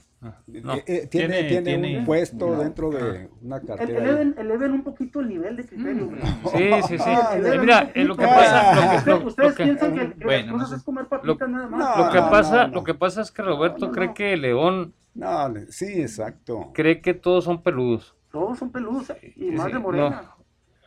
No, 0.48 0.74
Eh, 0.76 0.84
eh, 0.88 1.08
tiene, 1.08 1.44
tiene, 1.44 1.62
tiene- 1.64 2.00
un 2.00 2.06
puesto 2.06 2.48
no. 2.48 2.60
dentro 2.64 2.90
de 2.90 3.30
una 3.42 3.60
cartera. 3.62 4.00
Eleven, 4.00 4.36
eleven 4.38 4.72
un 4.72 4.84
poquito 4.84 5.20
el 5.20 5.30
nivel 5.30 5.56
de 5.58 5.66
criterio. 5.66 6.04
hombre. 6.06 6.22
Sí, 6.52 6.70
sí, 6.88 6.98
sí. 6.98 7.04
Ah, 7.08 7.36
Eh, 7.36 7.58
mira, 7.60 7.92
lo 7.96 8.16
que 8.16 8.26
pasa, 8.26 9.04
lo 9.06 9.20
que, 9.20 9.26
Ustedes- 9.26 9.50
lo- 9.50 9.56
que- 9.56 9.64
piensan 9.64 9.94
que, 9.94 10.14
que 10.14 10.26
Bueno, 10.26 10.46
las 10.46 10.52
cosas 10.54 10.60
no 10.62 10.68
sé. 10.68 10.76
es 10.78 10.84
comer 10.84 11.06
papitas 11.08 11.50
nada 11.50 11.68
más. 11.68 11.98
No, 11.98 12.06
lo 12.06 12.12
que 12.12 12.20
pasa, 12.20 12.68
no. 12.68 12.74
lo 12.76 12.84
que 12.84 12.94
pasa 12.94 13.22
es 13.22 13.32
que 13.32 13.42
Roberto 13.42 13.80
No, 13.80 13.88
no, 13.88 13.92
cree 13.94 14.08
no. 14.08 14.14
que 14.14 14.38
León 14.38 14.94
No, 15.14 15.54
sí, 15.70 16.02
exacto. 16.02 16.72
cree 16.74 17.02
que 17.02 17.14
todos 17.14 17.44
son 17.44 17.62
peludos. 17.62 18.16
Todos 18.32 18.58
son 18.58 18.72
peludos 18.72 19.12
y 19.22 19.32
Sí, 19.32 19.52
más 19.52 19.68
sí, 19.68 19.74
de 19.74 19.80
morena. 19.80 20.32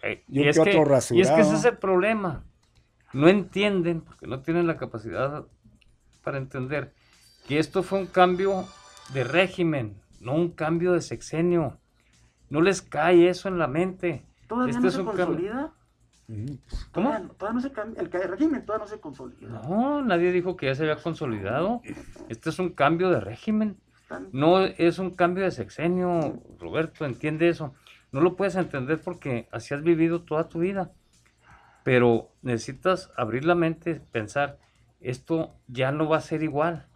Eh, 0.03 0.25
Y 0.29 0.41
un 0.41 0.49
es 0.49 0.59
que 0.59 0.71
y 1.15 1.21
es 1.21 1.31
que 1.31 1.41
ese 1.41 1.55
es 1.55 1.65
el 1.65 1.77
problema. 1.79 2.45
No 3.13 3.29
entienden, 3.29 4.01
porque 4.03 4.27
no 4.27 4.41
tienen 4.41 4.67
la 4.67 4.77
capacidad 4.77 5.45
para 6.23 6.39
entender 6.39 6.93
que 7.47 7.59
esto 7.59 7.83
fue 7.83 7.99
un 8.01 8.07
cambio 8.07 8.65
de 9.13 9.25
régimen, 9.25 9.97
no 10.21 10.35
un 10.35 10.51
cambio 10.51 10.93
de 10.93 11.01
sexenio. 11.01 11.79
No 12.51 12.61
les 12.61 12.83
cae 12.83 13.29
eso 13.29 13.49
en 13.49 13.59
la 13.59 13.67
mente. 13.67 14.25
Todavía 14.49 14.73
Este 14.75 14.85
no 14.85 14.91
se 14.91 14.97
cambio. 15.05 15.15
consolida. 15.27 15.73
Ujú. 16.29 16.59
¿Cómo? 16.93 17.09
Todavía, 17.11 17.29
todavía 17.39 17.55
no 17.55 17.61
se 17.61 17.73
cambia. 17.73 18.03
El 18.03 18.11
ca- 18.11 18.19
régimen 18.27 18.65
todavía 18.67 18.85
no 18.85 18.91
se 18.91 19.01
consolida. 19.01 19.49
No, 19.49 20.03
nadie 20.03 20.33
dijo 20.33 20.57
que 20.57 20.67
ya 20.67 20.75
se 20.75 20.83
había 20.83 20.97
consolidado. 21.03 21.83
Este 22.29 22.51
es 22.51 22.59
un 22.59 22.71
cambio 22.71 23.11
de 23.11 23.21
régimen. 23.21 23.77
No 24.33 24.61
es 24.65 24.99
un 25.01 25.11
cambio 25.11 25.43
de 25.45 25.51
sexenio, 25.51 26.41
Roberto, 26.61 27.05
entiende 27.05 27.49
eso. 27.49 27.75
No 28.13 28.21
lo 28.21 28.37
puedes 28.37 28.55
entender 28.55 29.01
porque 29.01 29.49
así 29.51 29.75
has 29.75 29.83
vivido 29.83 30.23
toda 30.23 30.49
tu 30.49 30.61
vida. 30.61 30.93
Pero 31.83 32.31
necesitas 32.43 33.11
abrir 33.17 33.45
la 33.45 33.55
mente, 33.57 34.01
pensar, 34.13 34.59
esto 35.01 35.55
ya 35.69 35.91
no 35.93 36.09
va 36.09 36.19
a 36.19 36.21
ser 36.21 36.43
igual. 36.45 36.87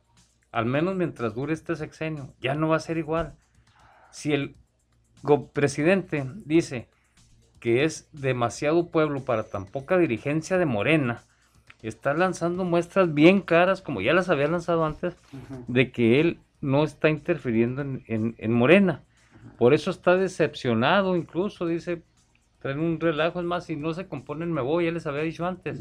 Al 0.53 0.67
menos 0.67 0.97
mientras 0.97 1.35
dure 1.35 1.53
este 1.53 1.77
sexenio, 1.77 2.33
ya 2.41 2.55
no 2.55 2.69
va 2.69 2.77
a 2.77 2.81
ser 2.81 2.99
igual. 2.99 3.35
Si 4.11 4.33
el 4.33 4.57
presidente 5.53 6.25
dice 6.45 6.89
que 7.61 7.85
es 7.85 8.09
demasiado 8.13 8.89
pueblo 8.89 9.21
para 9.23 9.45
tan 9.45 9.67
poca 9.67 9.99
dirigencia 9.99 10.59
de 10.59 10.67
Morena, 10.67 11.23
está 11.83 12.15
lanzando 12.15 12.65
muestras 12.65 13.13
bien 13.15 13.41
claras, 13.41 13.83
como 13.83 14.01
ya 14.01 14.13
las 14.13 14.29
había 14.29 14.49
lanzado 14.49 14.85
antes, 14.85 15.15
de 15.69 15.93
que 15.93 16.21
él 16.21 16.39
no 16.61 16.85
está 16.85 17.09
interfiriendo 17.11 17.83
en, 17.83 18.03
en- 18.07 18.35
en 18.39 18.53
Morena. 18.53 19.03
Por 19.59 19.73
eso 19.75 19.91
está 19.91 20.17
decepcionado, 20.17 21.17
incluso 21.17 21.67
dice, 21.67 22.03
traen 22.61 22.81
un 22.81 22.99
relajo, 22.99 23.41
es 23.41 23.47
más, 23.47 23.65
si 23.67 23.77
no 23.77 23.93
se 23.95 24.07
componen 24.09 24.53
me 24.53 24.63
voy, 24.63 24.87
ya 24.87 24.91
les 24.91 25.07
había 25.07 25.23
dicho 25.23 25.47
antes. 25.47 25.81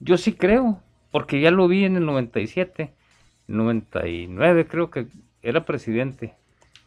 Yo 0.00 0.16
sí 0.16 0.32
creo, 0.32 0.80
porque 1.10 1.40
ya 1.40 1.50
lo 1.50 1.68
vi 1.68 1.84
en 1.84 1.96
el 1.96 2.06
97, 2.06 2.94
99 3.46 4.66
creo 4.66 4.90
que 4.90 5.06
era 5.42 5.64
presidente 5.64 6.34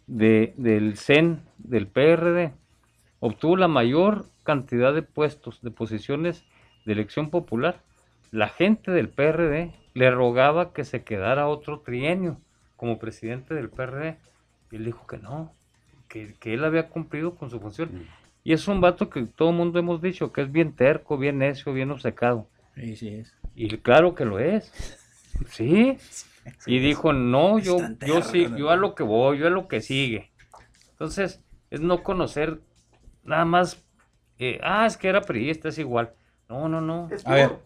de, 0.07 0.53
del 0.57 0.97
CEN, 0.97 1.41
del 1.57 1.87
PRD. 1.87 2.53
Obtuvo 3.19 3.57
la 3.57 3.67
mayor 3.67 4.25
cantidad 4.43 4.93
de 4.93 5.01
puestos, 5.01 5.61
de 5.61 5.71
posiciones 5.71 6.43
de 6.85 6.93
elección 6.93 7.29
popular. 7.29 7.81
La 8.31 8.49
gente 8.49 8.91
del 8.91 9.09
PRD 9.09 9.73
le 9.93 10.11
rogaba 10.11 10.73
que 10.73 10.83
se 10.83 11.03
quedara 11.03 11.47
otro 11.47 11.81
trienio 11.81 12.39
como 12.75 12.99
presidente 12.99 13.53
del 13.53 13.69
PRD. 13.69 14.17
Y 14.71 14.77
él 14.77 14.85
dijo 14.85 15.05
que 15.07 15.17
no, 15.17 15.53
que, 16.07 16.33
que 16.39 16.53
él 16.53 16.63
había 16.63 16.89
cumplido 16.89 17.35
con 17.35 17.49
su 17.49 17.59
función. 17.59 18.05
Y 18.43 18.53
es 18.53 18.67
un 18.67 18.79
vato 18.79 19.09
que 19.09 19.23
todo 19.23 19.49
el 19.49 19.55
mundo 19.55 19.79
hemos 19.79 20.01
dicho 20.01 20.31
que 20.31 20.41
es 20.41 20.51
bien 20.51 20.73
terco, 20.73 21.17
bien 21.17 21.39
necio, 21.39 21.73
bien 21.73 21.91
obcecado. 21.91 22.47
Sí, 22.75 22.95
sí 22.95 23.09
es. 23.09 23.35
Y 23.55 23.77
claro 23.77 24.15
que 24.15 24.25
lo 24.25 24.39
es. 24.39 24.71
Sí. 25.49 25.97
Y 26.65 26.79
dijo, 26.79 27.13
no, 27.13 27.59
yo, 27.59 27.77
yo 28.05 28.21
sí, 28.21 28.47
yo 28.57 28.69
a 28.69 28.75
lo 28.75 28.95
que 28.95 29.03
voy, 29.03 29.39
yo 29.39 29.47
a 29.47 29.49
lo 29.49 29.67
que 29.67 29.81
sigue. 29.81 30.31
Entonces, 30.91 31.41
es 31.69 31.81
no 31.81 32.03
conocer 32.03 32.61
nada 33.23 33.45
más, 33.45 33.83
eh, 34.39 34.59
ah, 34.63 34.85
es 34.85 34.97
que 34.97 35.09
era 35.09 35.21
priista, 35.21 35.69
es 35.69 35.77
igual. 35.77 36.13
No, 36.49 36.69
no, 36.69 36.81
no. 36.81 37.09
Es 37.11 37.25
A 37.25 37.33
ver, 37.33 37.49
peor. 37.49 37.63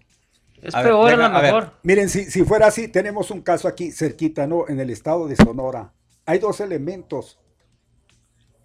Es 0.61 0.75
a 0.75 0.79
ver, 0.81 0.87
peor 0.89 1.07
a 1.07 1.11
venga, 1.11 1.29
lo 1.29 1.35
a 1.37 1.41
ver. 1.41 1.53
mejor. 1.53 1.73
Miren, 1.83 2.09
si, 2.09 2.25
si 2.25 2.43
fuera 2.43 2.67
así, 2.67 2.87
tenemos 2.87 3.31
un 3.31 3.41
caso 3.41 3.67
aquí 3.67 3.91
cerquita, 3.91 4.47
¿no? 4.47 4.67
En 4.67 4.79
el 4.79 4.89
estado 4.89 5.27
de 5.27 5.35
Sonora. 5.35 5.93
Hay 6.25 6.39
dos 6.39 6.59
elementos 6.59 7.39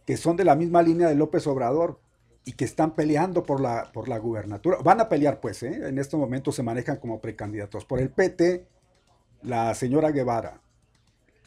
que 0.06 0.16
son 0.16 0.36
de 0.36 0.44
la 0.44 0.54
misma 0.54 0.82
línea 0.82 1.08
de 1.08 1.14
López 1.14 1.46
Obrador 1.46 2.00
y 2.44 2.52
que 2.52 2.64
están 2.64 2.94
peleando 2.94 3.42
por 3.42 3.60
la, 3.60 3.90
por 3.92 4.08
la 4.08 4.18
gubernatura. 4.18 4.78
Van 4.82 5.00
a 5.00 5.08
pelear, 5.08 5.40
pues, 5.40 5.62
¿eh? 5.64 5.88
En 5.88 5.98
estos 5.98 6.18
momentos 6.18 6.54
se 6.54 6.62
manejan 6.62 6.96
como 6.96 7.20
precandidatos. 7.20 7.84
Por 7.84 7.98
el 7.98 8.10
PT, 8.10 8.68
la 9.42 9.74
señora 9.74 10.10
Guevara. 10.10 10.60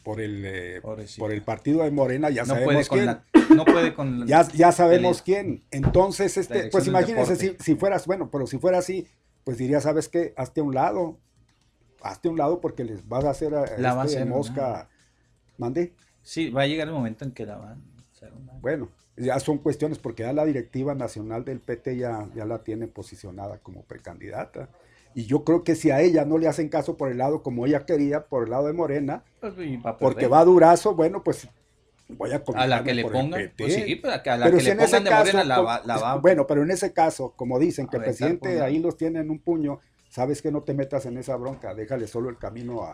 Por 0.02 0.20
el, 0.20 0.42
eh, 0.46 0.80
por 1.18 1.30
el 1.30 1.42
partido 1.42 1.82
de 1.84 1.90
Morena, 1.90 2.30
ya 2.30 2.42
No 2.42 2.54
sabemos 2.54 2.88
quién. 2.88 3.06
la. 3.06 3.24
No 3.54 3.64
puede 3.66 3.92
con 3.94 4.20
la- 4.20 4.26
Ya, 4.26 4.48
ya 4.48 4.72
sabemos 4.72 5.18
el- 5.18 5.24
quién. 5.24 5.62
Entonces, 5.70 6.36
este, 6.38 6.68
pues 6.70 6.84
del 6.84 6.92
imagínense 6.94 7.36
si, 7.36 7.56
si 7.60 7.74
fueras, 7.74 8.06
bueno, 8.06 8.30
pero 8.30 8.46
si 8.46 8.56
fuera 8.58 8.78
así, 8.78 9.06
pues 9.44 9.58
diría, 9.58 9.80
¿sabes 9.80 10.08
qué? 10.08 10.32
Hazte 10.36 10.60
a 10.60 10.64
un 10.64 10.74
lado. 10.74 11.18
Hazte 12.02 12.28
a 12.28 12.30
un 12.30 12.38
lado 12.38 12.60
porque 12.62 12.82
les 12.84 13.06
vas 13.06 13.24
a 13.26 13.30
hacer 13.30 13.54
a, 13.54 13.76
La 13.78 13.92
va 13.94 14.02
a 14.02 14.04
este, 14.06 14.18
hacer, 14.18 14.28
mosca. 14.28 14.88
Mande. 15.58 15.92
Sí, 16.22 16.48
va 16.48 16.62
a 16.62 16.66
llegar 16.66 16.88
el 16.88 16.94
momento 16.94 17.24
en 17.26 17.32
que 17.32 17.44
la 17.44 17.56
van 17.58 17.82
a 17.98 18.10
hacer 18.10 18.32
una- 18.32 18.54
Bueno, 18.54 18.88
ya 19.18 19.38
son 19.38 19.58
cuestiones 19.58 19.98
porque 19.98 20.22
ya 20.22 20.32
la 20.32 20.46
directiva 20.46 20.94
nacional 20.94 21.44
del 21.44 21.60
PT 21.60 21.98
ya, 21.98 22.26
ya 22.34 22.46
la 22.46 22.62
tiene 22.64 22.86
posicionada 22.88 23.58
como 23.58 23.82
precandidata. 23.82 24.70
Y 25.14 25.26
yo 25.26 25.44
creo 25.44 25.64
que 25.64 25.74
si 25.74 25.90
a 25.90 26.00
ella 26.00 26.24
no 26.24 26.38
le 26.38 26.46
hacen 26.48 26.68
caso 26.68 26.96
por 26.96 27.10
el 27.10 27.18
lado 27.18 27.42
como 27.42 27.66
ella 27.66 27.84
quería, 27.84 28.24
por 28.26 28.44
el 28.44 28.50
lado 28.50 28.66
de 28.66 28.72
Morena, 28.72 29.24
Pues, 29.40 29.54
va 29.84 29.90
a 29.90 29.98
porque 29.98 30.26
va 30.28 30.40
a 30.40 30.44
durazo, 30.44 30.94
bueno, 30.94 31.22
pues 31.24 31.48
voy 32.08 32.30
a 32.32 32.42
a 32.54 32.66
la 32.66 32.82
que 32.84 32.94
le 32.94 33.04
pongan. 33.04 33.52
Pues 33.56 33.74
sí, 33.74 33.96
pues 33.96 34.14
a 34.14 34.22
que- 34.22 34.30
a 34.30 34.36
la 34.36 34.46
Pero 34.46 34.56
que 34.58 34.62
si 34.62 34.66
le 34.68 34.72
en 34.74 34.80
ese 34.80 34.96
pongan 34.98 35.04
de 35.04 35.10
caso, 35.10 35.22
morena 35.24 35.44
la 35.44 35.60
va, 35.60 35.82
la 35.84 35.96
va- 35.98 36.16
bueno, 36.16 36.46
pero 36.46 36.62
en 36.62 36.70
ese 36.70 36.92
caso, 36.92 37.32
como 37.36 37.58
dicen 37.58 37.86
que 37.88 37.96
el 37.96 38.04
presidente 38.04 38.60
ahí 38.62 38.78
los 38.78 38.96
tiene 38.96 39.20
en 39.20 39.30
un 39.30 39.40
puño, 39.40 39.80
sabes 40.08 40.42
que 40.42 40.50
no 40.52 40.62
te 40.62 40.74
metas 40.74 41.06
en 41.06 41.18
esa 41.18 41.36
bronca, 41.36 41.74
déjale 41.74 42.06
solo 42.08 42.30
el 42.30 42.36
camino 42.38 42.82
a... 42.84 42.92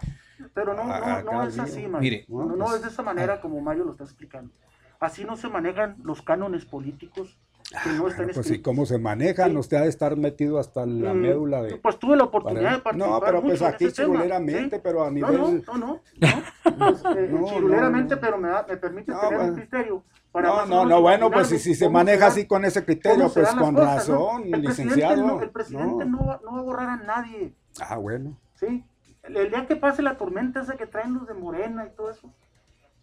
Pero 0.55 0.75
no, 0.75 0.83
a- 0.83 1.01
no, 1.01 1.05
a 1.07 1.23
no 1.23 1.47
es 1.47 1.55
día. 1.55 1.65
así, 1.65 1.87
Mario. 1.87 1.99
Mire, 2.01 2.25
no, 2.29 2.45
no 2.57 2.75
es 2.75 2.83
de 2.83 2.89
esa 2.89 3.03
manera 3.03 3.41
como 3.41 3.61
Mario 3.61 3.85
lo 3.85 3.93
está 3.93 4.05
explicando. 4.05 4.53
Así 5.01 5.25
no 5.25 5.37
se 5.37 5.49
manejan 5.49 5.97
los 6.03 6.23
cánones 6.23 6.65
políticos 6.65 7.39
están 7.77 7.99
Bueno, 7.99 8.15
pues 8.17 8.37
escritos. 8.47 8.65
cómo 8.65 8.87
se 8.87 8.99
manejan, 8.99 9.51
Sí. 9.53 9.57
usted 9.57 9.77
ha 9.77 9.83
de 9.83 9.89
estar 9.89 10.17
metido 10.17 10.59
hasta 10.59 10.87
la 10.87 11.13
Mm, 11.15 11.17
médula 11.21 11.63
de... 11.63 11.77
Pues 11.77 11.99
tuve 11.99 12.17
la 12.17 12.25
oportunidad 12.25 12.73
de 12.73 12.79
participar 12.81 13.21
No, 13.21 13.21
pero 13.25 13.41
pues 13.43 13.53
mucho 13.61 13.67
aquí 13.67 13.93
chiruleramente, 13.93 14.77
¿sí? 14.77 14.81
pero 14.83 15.05
a 15.05 15.11
nivel... 15.11 15.37
no, 15.67 15.77
no, 15.77 15.77
no, 15.79 16.01
no. 16.21 16.79
Pues, 16.79 17.03
eh, 17.17 17.29
No, 17.31 17.47
chiruleramente, 17.47 18.15
no. 18.15 18.21
pero 18.21 18.39
me, 18.39 18.49
da- 18.49 18.67
me 18.69 18.77
permite 18.77 19.13
tener 19.13 19.41
un 19.41 19.55
criterio. 19.55 20.03
para 20.33 20.49
No, 20.49 20.67
no, 20.67 20.85
no, 20.87 21.01
bueno, 21.01 21.31
pues 21.31 21.49
si, 21.49 21.75
se 21.75 21.89
maneja 21.89 22.27
así 22.27 22.47
con 22.47 22.65
ese 22.65 22.85
criterio, 22.85 23.31
pues 23.33 23.49
con 23.55 23.77
razón, 23.77 24.43
El 24.53 24.63
presidente 24.63 24.97
licenciado. 24.97 25.27
no- 25.27 25.41
el 25.43 25.51
presidente 25.51 26.05
No. 26.05 26.27
va, 26.27 26.41
no 26.45 26.53
va 26.53 26.59
a 26.59 26.63
borrar 26.63 26.89
a 26.91 26.97
nadie, 26.97 27.55
Ah, 27.81 27.97
bueno. 27.97 28.39
¿sí? 28.55 28.85
El, 29.23 29.37
el 29.37 29.51
día 29.51 29.67
que 29.67 29.77
pase 29.77 30.03
la 30.03 30.17
tormenta 30.17 30.63
esa 30.63 30.77
que 30.77 30.87
traen 30.87 31.15
los 31.15 31.27
de 31.27 31.35
Morena 31.35 31.85
y 31.87 31.97
todo 31.97 32.11
eso, 32.11 32.33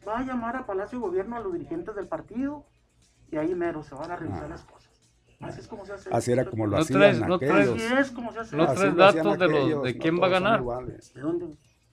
va 0.08 0.20
a 0.20 0.24
llamar 0.24 0.56
a 0.56 0.66
Palacio 0.66 1.00
de 1.00 1.06
Gobierno 1.06 1.36
a 1.36 1.40
los 1.40 1.54
dirigentes 1.54 1.96
del 1.96 2.08
partido 2.08 2.66
y 3.34 3.38
ahí 3.38 3.56
mero 3.56 3.84
se 3.84 3.96
van 3.96 4.12
a 4.12 4.16
revisar 4.16 4.46
Ah. 4.46 4.50
las 4.50 4.64
cosas. 4.64 4.90
Así 5.42 5.60
es 5.60 5.68
como 5.68 5.86
se 5.86 5.94
hace. 5.94 6.10
Así 6.14 6.32
era 6.32 6.46
como 6.46 6.68
lo 6.68 6.78
No 6.78 6.84
hacían 6.84 7.00
traes- 7.02 7.20
no 7.28 7.36
aquellos. 7.36 7.54
traes- 7.76 7.92
Así 7.92 7.94
es 8.02 8.12
como 8.12 8.32
se 8.32 8.40
hace. 8.40 8.56
No 8.56 8.64
Así 8.64 8.76
traes 8.78 8.94
lo 8.94 9.04
hacían 9.06 9.24
datos 9.26 9.40
de 9.40 9.48
los- 9.48 9.84
de 9.84 9.94
no 9.94 10.00
quién 10.00 10.22
va 10.22 10.28
a 10.28 10.30
ganar. 10.30 10.64
¿De 10.64 11.22
dónde? 11.22 11.46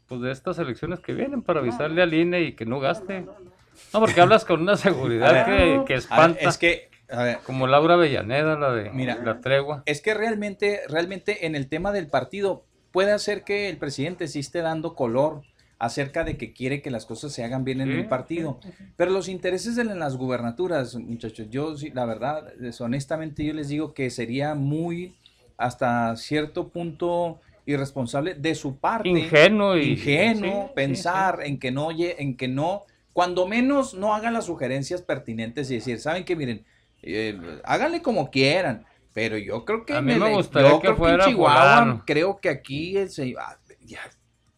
Pues 0.07 0.20
de 0.20 0.30
estas 0.32 0.59
elecciones 0.59 1.01
que 1.01 1.12
vienen 1.14 1.43
para 1.43 1.61
avisarle 1.61 2.03
al 2.03 2.12
INE 2.14 2.43
y 2.43 2.53
que 2.55 2.66
no 2.66 2.78
gaste. 2.80 3.22
No, 3.22 3.32
no, 3.32 3.38
no. 3.41 3.51
No, 3.95 4.01
porque 4.01 4.20
hablas 4.20 4.45
con 4.45 4.61
una 4.61 4.76
seguridad 4.76 5.32
ver. 5.32 5.45
que, 5.47 5.84
que 5.86 5.93
ver, 5.95 5.99
espanta. 5.99 6.41
es 6.49 6.59
que, 6.59 6.91
a 7.11 7.22
ver, 7.24 7.38
Como 7.45 7.66
Laura 7.66 7.95
Avellaneda, 7.95 8.57
la 8.57 8.72
de 8.72 8.91
Mira. 8.91 9.16
la 9.16 9.41
tregua. 9.41 9.82
es 9.86 10.01
que 10.01 10.14
realmente, 10.14 10.80
realmente 10.88 11.47
en 11.47 11.55
el 11.57 11.68
tema 11.68 11.91
del 11.93 12.09
partido 12.09 12.64
puede 12.93 13.12
hacer 13.12 13.43
que 13.45 13.68
el 13.68 13.78
presidente 13.78 14.28
sí 14.28 14.41
esté 14.41 14.61
dando 14.62 14.95
color 14.95 15.43
acerca 15.80 16.22
de 16.22 16.36
que 16.36 16.52
quiere 16.52 16.82
que 16.82 16.90
las 16.90 17.06
cosas 17.06 17.32
se 17.32 17.42
hagan 17.42 17.64
bien 17.64 17.80
en 17.80 17.90
el 17.90 18.06
partido. 18.06 18.60
Pero 18.96 19.10
los 19.10 19.28
intereses 19.28 19.74
de 19.74 19.84
las 19.84 20.16
gubernaturas, 20.16 20.94
muchachos, 20.94 21.48
yo 21.50 21.76
sí, 21.76 21.90
la 21.90 22.04
verdad, 22.04 22.52
honestamente 22.80 23.44
yo 23.44 23.54
les 23.54 23.68
digo 23.68 23.94
que 23.94 24.10
sería 24.10 24.54
muy 24.54 25.14
hasta 25.56 26.14
cierto 26.16 26.68
punto 26.68 27.40
irresponsable 27.66 28.34
de 28.34 28.54
su 28.54 28.76
parte. 28.76 29.08
Ingenuo 29.08 29.76
y 29.76 29.92
ingenuo 29.92 30.66
sí, 30.68 30.72
pensar 30.74 31.40
en 31.44 31.58
que 31.58 31.70
no 31.70 31.90
en 31.90 32.36
que 32.36 32.48
no 32.48 32.82
cuando 33.12 33.46
menos 33.46 33.94
no 33.94 34.14
hagan 34.14 34.34
las 34.34 34.44
sugerencias 34.46 35.02
pertinentes 35.02 35.70
y 35.70 35.74
decir 35.76 35.98
saben 35.98 36.24
que 36.24 36.36
miren 36.36 36.64
eh, 37.02 37.38
háganle 37.64 38.02
como 38.02 38.30
quieran 38.30 38.84
pero 39.12 39.36
yo 39.36 39.64
creo 39.64 39.84
que 39.84 39.94
A 39.94 39.98
en 39.98 40.06
mí 40.06 40.12
el- 40.12 40.20
me 40.20 40.34
gustaría 40.36 40.70
yo 40.70 40.78
que 40.80 40.80
creo 40.86 40.94
en 40.94 40.98
fuera 40.98 41.24
Chihuahua 41.24 41.74
fulano. 41.74 42.02
creo 42.06 42.40
que 42.40 42.48
aquí 42.50 42.96
el 42.96 43.10
se- 43.10 43.34
ah, 43.38 43.58
ya, 43.84 44.00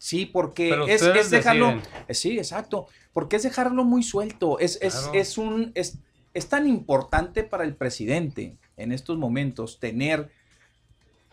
sí 0.02 0.26
porque 0.26 0.70
es, 0.88 1.30
dejarlo 1.30 1.66
deciden. 1.68 1.82
eh, 2.08 2.14
sí 2.14 2.36
exacto 2.36 2.88
porque 3.12 3.36
es 3.36 3.44
dejarlo 3.44 3.84
muy 3.84 4.02
suelto 4.02 4.58
es 4.58 4.76
es, 4.82 5.08
es 5.14 5.38
un 5.38 5.70
es, 5.76 5.98
es 6.34 6.48
tan 6.48 6.66
importante 6.66 7.44
para 7.44 7.62
el 7.62 7.76
presidente 7.76 8.56
en 8.76 8.90
estos 8.90 9.16
momentos 9.16 9.78
tener 9.78 10.28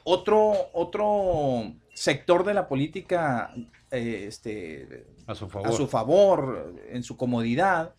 otro, 0.04 0.54
otro 0.74 1.74
sector 1.96 2.46
de 2.46 2.54
la 2.54 2.68
política 2.68 3.54
eh, 3.90 4.26
este, 4.28 5.06
A 5.26 5.34
su 5.34 5.50
favor. 5.50 5.68
a 5.68 5.72
su 5.72 5.88
favor, 5.88 6.76
en 6.92 7.02
su 7.02 7.18
comodidad, 7.18 7.96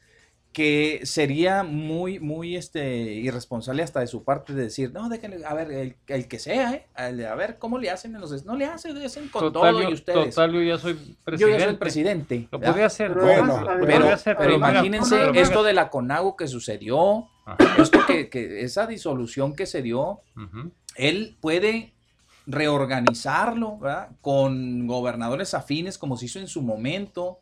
que 0.52 1.00
sería 1.04 1.62
muy, 1.62 2.18
muy 2.18 2.56
este, 2.56 3.04
irresponsable 3.12 3.84
hasta 3.84 4.00
de 4.00 4.08
su 4.08 4.24
parte 4.24 4.52
de 4.52 4.62
decir, 4.64 4.92
no, 4.92 5.08
déjenle, 5.08 5.44
a 5.46 5.54
ver, 5.54 5.70
el, 5.70 5.96
el 6.08 6.26
que 6.26 6.40
sea, 6.40 6.72
¿eh? 6.74 6.86
A 6.96 7.34
ver 7.36 7.58
cómo 7.58 7.78
le 7.78 7.88
hacen 7.88 8.14
en 8.16 8.20
los... 8.20 8.44
No 8.44 8.56
le 8.56 8.64
hacen, 8.64 8.98
le 8.98 9.04
hacen 9.06 9.28
con 9.28 9.52
Total, 9.52 9.72
todo 9.74 9.82
yo, 9.84 9.90
y 9.90 9.94
ustedes. 9.94 10.34
total, 10.34 10.52
yo 10.52 10.62
ya 10.62 10.76
soy 10.78 10.94
presidente. 11.24 11.52
Yo 11.52 11.58
ya 11.58 11.64
soy 11.68 11.76
presidente. 11.76 12.48
Lo 12.50 12.60
podría 12.60 12.86
hacer. 12.86 13.12
Pero 13.14 13.24
Bueno, 13.24 13.64
pero- 13.86 14.06
Pero, 14.38 14.54
imagínense 14.54 15.16
no, 15.18 15.26
no, 15.26 15.32
no, 15.34 15.40
esto 15.40 15.62
de 15.62 15.72
la 15.72 15.88
CONAGO 15.88 16.36
que 16.36 16.48
sucedió, 16.48 17.28
Ajá. 17.46 17.56
esto 17.80 18.00
que, 18.06 18.28
que 18.28 18.62
esa 18.62 18.88
disolución 18.88 19.54
que 19.54 19.66
se 19.66 19.82
dio, 19.82 20.20
él 20.96 21.36
puede 21.40 21.92
reorganizarlo 22.46 23.78
¿verdad? 23.78 24.08
con 24.20 24.86
gobernadores 24.86 25.54
afines 25.54 25.98
como 25.98 26.16
se 26.16 26.26
hizo 26.26 26.38
en 26.40 26.48
su 26.48 26.62
momento, 26.62 27.38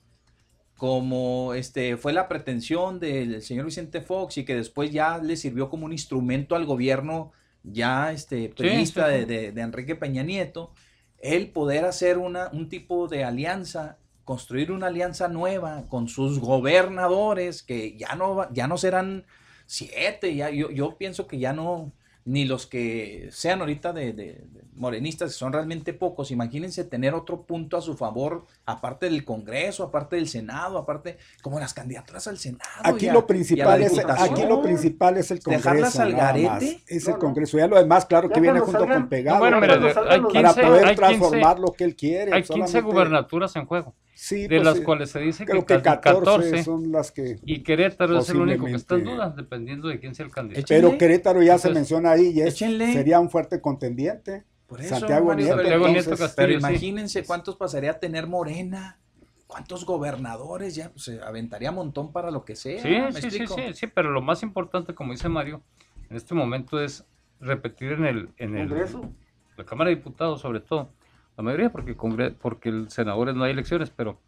como 0.79 1.55
este 1.55 1.99
fue 1.99 2.14
la 2.14 2.29
pretensión 2.29 3.01
del 3.01 3.43
señor 3.43 3.66
Vicente 3.66 4.01
Fox 4.01 4.39
y 4.39 4.47
que 4.47 4.57
después 4.57 4.93
ya 4.93 5.18
le 5.18 5.37
sirvió 5.37 5.70
como 5.70 5.87
un 5.87 5.93
instrumento 5.93 6.57
al 6.57 6.66
gobierno 6.66 7.33
ya 7.64 8.12
este 8.12 8.55
sí, 8.57 8.87
sí. 9.05 9.11
De, 9.11 9.26
de- 9.26 9.53
de 9.53 9.61
Enrique 9.62 9.97
Peña 9.97 10.22
Nieto, 10.24 10.72
el 11.18 11.51
poder 11.51 11.85
hacer 11.85 12.18
una, 12.18 12.49
un 12.53 12.68
tipo 12.70 13.09
de 13.09 13.24
alianza, 13.24 13.99
construir 14.24 14.72
una 14.72 14.87
alianza 14.89 15.29
nueva 15.29 15.87
con 15.89 16.09
sus 16.09 16.39
gobernadores 16.41 17.62
que 17.64 17.97
ya 17.99 18.14
no, 18.14 18.51
ya 18.53 18.68
no 18.68 18.79
serán 18.79 19.26
siete, 19.66 20.35
ya, 20.37 20.51
yo, 20.51 20.70
yo 20.70 20.97
pienso 20.99 21.26
que 21.26 21.39
ya 21.39 21.53
no, 21.53 21.93
ni 22.29 22.45
los 22.45 22.66
que 22.66 23.31
sean 23.33 23.61
ahorita 23.61 23.95
de, 23.95 24.12
de- 24.12 24.33
de 24.35 24.61
morenistas, 24.74 25.33
que 25.33 25.39
son 25.39 25.51
realmente 25.53 25.95
pocos, 25.95 26.31
imagínense 26.31 26.85
tener 26.85 27.14
otro 27.14 27.43
punto 27.47 27.79
a 27.79 27.81
su 27.81 27.97
favor, 27.97 28.45
aparte 28.66 29.07
del 29.07 29.24
Congreso, 29.24 29.83
aparte 29.83 30.16
del 30.16 30.29
Senado, 30.29 30.76
aparte, 30.76 31.16
como 31.43 31.59
las 31.59 31.72
candidaturas 31.72 32.29
al 32.29 32.37
Senado. 32.37 32.68
Aquí 32.85 33.07
y 33.07 33.09
a- 33.09 33.14
lo 33.14 33.20
y 33.20 33.22
principal 33.22 33.83
es 33.83 33.99
aquí 33.99 34.43
lo 34.47 34.61
principal 34.61 35.16
es 35.16 35.31
el 35.31 35.43
Congreso. 35.43 35.68
Dejarlas 35.70 35.99
al 35.99 36.12
garete. 36.12 36.83
Es 36.87 37.09
No, 37.09 37.14
el. 37.14 37.18
Congreso. 37.18 37.57
Ya 37.59 37.66
lo 37.66 37.76
demás, 37.79 38.05
claro 38.05 38.29
Ya 38.29 38.35
que 38.35 38.41
viene 38.43 38.61
junto 38.61 38.79
salgan- 38.81 39.01
con 39.01 39.09
pegado. 39.09 39.37
No, 39.39 39.41
bueno, 39.41 39.59
Cuando 39.59 39.79
mira, 39.81 39.95
salgan 39.95 40.12
hay 40.12 40.20
los- 40.20 40.33
15, 40.33 40.43
para 40.55 40.68
poder 40.68 40.85
hay 40.87 40.95
15 40.97 40.97
transformar 41.16 41.59
lo 41.61 41.72
que 41.72 41.85
él 41.85 41.97
quiere. 41.97 42.33
Hay 42.35 42.43
15 42.43 42.53
solamente- 42.53 42.81
gubernaturas 42.83 43.57
en 43.57 43.64
juego, 43.66 43.95
Sí, 44.21 44.49
de 44.49 44.57
pues, 44.57 44.64
las 44.64 44.79
sí. 44.79 44.83
cuales 44.83 45.11
se 45.11 45.21
dice 45.21 45.45
creo 45.47 45.64
que, 45.64 45.77
que 45.77 45.83
casi 45.83 46.01
14, 46.01 46.25
14, 46.25 46.64
son 46.64 46.91
las 46.91 47.12
que. 47.12 47.39
y 47.47 47.62
Querétaro 47.62 48.19
es 48.19 48.29
el 48.31 48.39
único 48.41 48.64
que 48.64 48.73
está 48.73 48.97
en 48.97 49.03
posiblemente- 49.05 49.14
duda, 49.14 49.31
dependiendo 49.37 49.87
de 49.87 50.01
quién 50.01 50.16
sea 50.16 50.27
el 50.27 50.33
candidato. 50.33 50.61
Échenle. 50.61 50.89
Pero 50.89 50.99
Querétaro 50.99 51.41
ya 51.41 51.57
se 51.57 51.71
menciona 51.71 52.11
ahí 52.11 52.33
y 52.35 52.41
es- 52.41 52.57
sería 52.59 53.21
un 53.21 53.31
fuerte 53.31 53.61
contendiente. 53.61 54.43
Por 54.66 54.81
eso, 54.81 54.97
Santiago 54.97 55.27
Mario, 55.27 55.45
Nieto. 55.45 55.57
pero- 55.59 55.69
Santiago 55.69 55.87
Nieto 55.87 56.01
entonces, 56.11 56.27
Castillo. 56.27 56.47
Pero 56.49 56.61
sí. 56.61 56.66
imagínense 56.66 57.25
cuántos 57.25 57.55
pasaría 57.55 57.93
a 57.93 57.99
tener 58.01 58.27
Morena, 58.27 58.99
cuántos 59.47 59.87
gobernadores, 59.87 60.75
ya 60.75 60.91
pues, 60.91 61.05
se 61.05 61.23
aventaría 61.23 61.71
un 61.71 61.77
montón 61.77 62.11
para 62.11 62.33
lo 62.33 62.45
que 62.45 62.57
sea. 62.57 62.83
Sí, 62.83 62.89
¿me 62.89 63.12
sí, 63.12 63.31
sí, 63.31 63.47
sí, 63.47 63.62
sí, 63.73 63.87
pero 63.87 64.11
lo 64.11 64.21
más 64.21 64.43
importante, 64.43 64.97
como 64.97 65.12
dice 65.12 65.29
Mario, 65.29 65.62
en 66.11 66.16
este 66.16 66.35
momento 66.35 66.81
es 66.83 67.05
repetir 67.41 67.93
en 67.93 68.05
el, 68.05 68.29
en 68.37 68.57
el 68.57 68.69
Congreso. 68.69 69.09
la 69.57 69.64
Cámara 69.64 69.91
de 69.91 69.97
Diputados, 69.97 70.41
sobre 70.41 70.59
todo, 70.59 70.91
la 71.39 71.43
mayoría, 71.45 71.70
porque 71.70 71.97
congre- 71.97 72.34
porque 72.39 72.68
el 72.68 72.91
senadores 72.91 73.34
no 73.34 73.45
hay 73.45 73.53
elecciones, 73.53 73.91
pero 73.91 74.18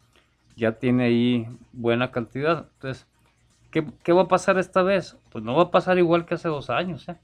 ya 0.55 0.71
tiene 0.73 1.03
ahí 1.03 1.47
buena 1.73 2.09
cantidad. 2.11 2.67
Entonces, 2.75 3.05
¿qué, 3.69 3.85
qué 4.03 4.13
va 4.13 4.23
a 4.23 4.27
pasar 4.27 4.57
esta 4.57 4.81
vez? 4.81 5.17
Pues 5.31 5.43
no 5.43 5.55
va 5.55 5.63
a 5.63 5.71
pasar 5.71 5.97
igual 5.99 6.25
que 6.25 6.33
hace 6.35 6.47
dos 6.47 6.69
años. 6.69 7.07
¿eh? 7.09 7.15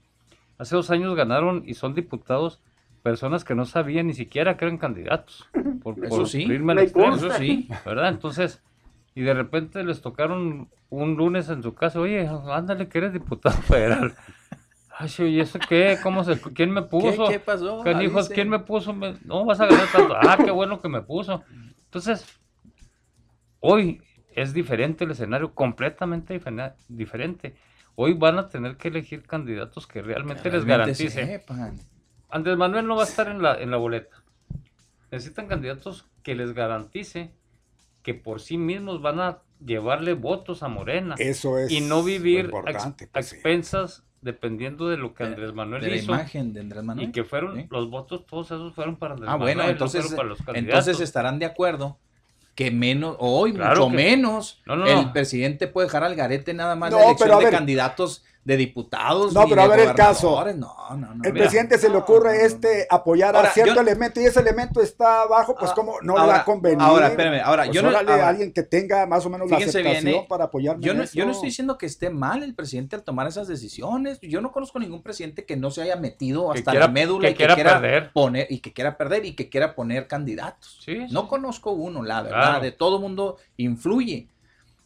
Hace 0.58 0.76
dos 0.76 0.90
años 0.90 1.14
ganaron 1.16 1.62
y 1.66 1.74
son 1.74 1.94
diputados 1.94 2.60
personas 3.02 3.44
que 3.44 3.54
no 3.54 3.64
sabían 3.64 4.06
ni 4.08 4.14
siquiera 4.14 4.56
que 4.56 4.64
eran 4.66 4.76
candidatos. 4.78 5.48
Por, 5.82 5.98
Eso 6.04 6.08
por 6.16 6.28
sí. 6.28 6.46
Me 6.46 6.82
extremo. 6.82 7.16
Eso 7.16 7.30
sí. 7.32 7.68
¿verdad? 7.86 8.08
Entonces, 8.10 8.60
y 9.14 9.22
de 9.22 9.34
repente 9.34 9.82
les 9.84 10.00
tocaron 10.02 10.68
un 10.90 11.16
lunes 11.16 11.48
en 11.48 11.62
su 11.62 11.74
casa, 11.74 12.00
oye, 12.00 12.28
ándale 12.50 12.88
que 12.88 12.98
eres 12.98 13.12
diputado 13.12 13.56
federal. 13.62 14.14
Ay, 15.00 15.08
¿y 15.28 15.40
eso 15.40 15.58
qué? 15.60 15.98
¿Cómo 16.02 16.24
se, 16.24 16.40
¿Quién 16.40 16.72
me 16.72 16.82
¿Qué, 16.82 16.88
puso? 16.88 17.28
qué 17.28 17.38
pasó? 17.38 17.82
Canijos, 17.84 18.16
Avisen. 18.26 18.34
¿quién 18.34 18.48
me 18.48 18.58
puso? 18.58 18.92
Me- 18.92 19.16
No, 19.24 19.44
vas 19.44 19.60
a 19.60 19.66
ganar 19.66 19.86
tanto. 19.92 20.14
Ah, 20.16 20.36
qué 20.44 20.50
bueno 20.50 20.80
que 20.80 20.88
me 20.88 21.02
puso. 21.02 21.44
Entonces, 21.84 22.26
hoy 23.60 24.02
es 24.34 24.52
diferente 24.52 25.04
el 25.04 25.12
escenario, 25.12 25.54
completamente 25.54 26.34
difere- 26.40 26.74
diferente. 26.88 27.56
Hoy 27.94 28.14
van 28.14 28.38
a 28.38 28.48
tener 28.48 28.76
que 28.76 28.88
elegir 28.88 29.22
candidatos 29.24 29.86
que 29.86 30.02
realmente 30.02 30.50
les 30.50 30.64
Realmente 30.64 31.04
garanticen. 31.04 31.42
Andrés 32.30 32.56
Manuel 32.56 32.86
no 32.86 32.96
va 32.96 33.02
a 33.02 33.06
estar 33.06 33.28
en 33.28 33.40
la, 33.42 33.54
en 33.60 33.70
la 33.70 33.76
boleta. 33.76 34.22
Necesitan 35.10 35.46
candidatos 35.48 36.06
que 36.22 36.34
les 36.34 36.52
garantice 36.52 37.32
que 38.02 38.14
por 38.14 38.40
sí 38.40 38.58
mismos 38.58 39.00
van 39.00 39.20
a 39.20 39.38
llevarle 39.64 40.12
votos 40.14 40.62
a 40.62 40.68
Morena 40.68 41.14
Eso 41.18 41.58
es 41.58 41.70
y 41.72 41.80
no 41.80 42.02
vivir 42.04 42.40
a, 42.40 42.42
importante. 42.44 43.04
ex- 43.04 43.10
a 43.10 43.12
pues, 43.14 43.32
expensas 43.32 44.04
dependiendo 44.20 44.88
de 44.88 44.96
lo 44.96 45.14
que 45.14 45.24
Andrés 45.24 45.52
Manuel 45.54 45.82
De 45.82 45.90
la 45.90 45.96
hizo 45.96 46.12
imagen 46.12 46.52
de 46.52 46.60
Andrés 46.60 46.82
Manuel. 46.82 47.08
y 47.08 47.12
que 47.12 47.24
fueron 47.24 47.56
¿sí? 47.56 47.66
los 47.70 47.88
votos 47.88 48.26
todos 48.26 48.46
esos 48.46 48.74
fueron 48.74 48.96
para 48.96 49.14
Andrés 49.14 49.30
Ah, 49.32 49.36
bueno, 49.36 49.62
entonces, 49.68 50.02
fueron 50.02 50.16
para 50.16 50.28
los 50.30 50.38
candidatos. 50.42 50.86
entonces 50.86 51.00
estarán 51.00 51.38
de 51.38 51.46
acuerdo 51.46 51.98
que 52.54 52.72
menos, 52.72 53.14
hoy 53.20 53.52
Claro 53.52 53.82
mucho 53.86 53.90
que- 53.90 53.96
menos, 54.04 54.60
No, 54.66 54.74
no, 54.76 54.86
el 54.86 54.94
no. 55.06 55.12
presidente 55.12 55.68
puede 55.68 55.86
dejar 55.86 56.02
al 56.02 56.16
garete 56.16 56.52
nada 56.54 56.74
más 56.74 56.90
No, 56.90 56.98
la 56.98 57.04
elección 57.04 57.28
pero 57.28 57.38
de 57.38 57.44
ver. 57.44 57.54
candidatos 57.54 58.24
de 58.48 58.56
diputados. 58.56 59.34
No, 59.34 59.46
pero 59.46 59.60
a 59.60 59.66
ver 59.68 59.80
el 59.80 59.94
caso. 59.94 60.42
No, 60.54 60.96
no, 60.96 60.96
no. 60.96 61.12
El 61.22 61.34
Mira, 61.34 61.44
presidente 61.44 61.76
se 61.76 61.88
le 61.88 61.92
no, 61.96 62.00
ocurre 62.00 62.46
este 62.46 62.86
apoyar 62.88 63.36
Ahora, 63.36 63.50
a 63.50 63.52
cierto 63.52 63.74
yo- 63.74 63.80
elemento 63.82 64.22
y 64.22 64.24
ese 64.24 64.40
elemento 64.40 64.80
está 64.80 65.20
abajo, 65.22 65.54
pues 65.54 65.70
Ah, 65.70 65.74
como 65.74 66.00
no 66.00 66.14
le 66.14 66.20
ahora- 66.20 66.32
va 66.32 66.38
a 66.40 66.44
convenir. 66.46 66.80
ahora, 66.80 67.08
espérame, 67.08 67.42
ahora, 67.44 67.64
Pues 67.64 67.74
yo 67.76 67.82
no- 67.82 67.90
ahora- 67.94 68.26
alguien 68.26 68.54
que 68.54 68.62
tenga 68.62 69.04
más 69.04 69.26
o 69.26 69.28
menos 69.28 69.50
la 69.50 69.58
aceptación 69.58 70.02
bien, 70.04 70.08
¿eh? 70.08 70.26
para 70.26 70.44
apoyarme 70.44 70.82
Yo 70.82 70.94
no, 70.94 71.04
yo 71.04 71.26
no 71.26 71.32
estoy 71.32 71.50
diciendo 71.50 71.76
que 71.76 71.84
esté 71.84 72.08
mal 72.08 72.42
el 72.42 72.54
presidente 72.54 72.96
al 72.96 73.02
tomar 73.02 73.26
esas 73.28 73.48
decisiones. 73.48 74.18
Yo 74.22 74.40
no 74.40 74.50
conozco 74.50 74.78
ningún 74.78 75.02
presidente 75.02 75.44
que 75.44 75.58
no 75.58 75.70
se 75.70 75.82
haya 75.82 75.96
metido 75.96 76.50
hasta 76.50 76.70
quiera- 76.70 76.86
la 76.86 76.90
médula 76.92 77.28
que 77.28 77.32
y 77.32 77.34
que 77.34 77.36
quiera 77.36 77.54
quiera 77.54 77.80
perder. 77.82 78.12
poner 78.14 78.46
y 78.48 78.60
que 78.60 78.72
quiera 78.72 78.96
perder 78.96 79.26
y 79.26 79.34
que 79.34 79.50
quiera 79.50 79.74
poner 79.74 80.06
candidatos. 80.06 80.80
Sí, 80.82 81.06
sí. 81.06 81.12
No 81.12 81.28
conozco 81.28 81.72
uno, 81.72 82.02
la 82.02 82.22
verdad. 82.22 82.38
Claro. 82.48 82.60
De 82.64 82.72
todo 82.72 82.98
mundo 82.98 83.36
influye. 83.58 84.26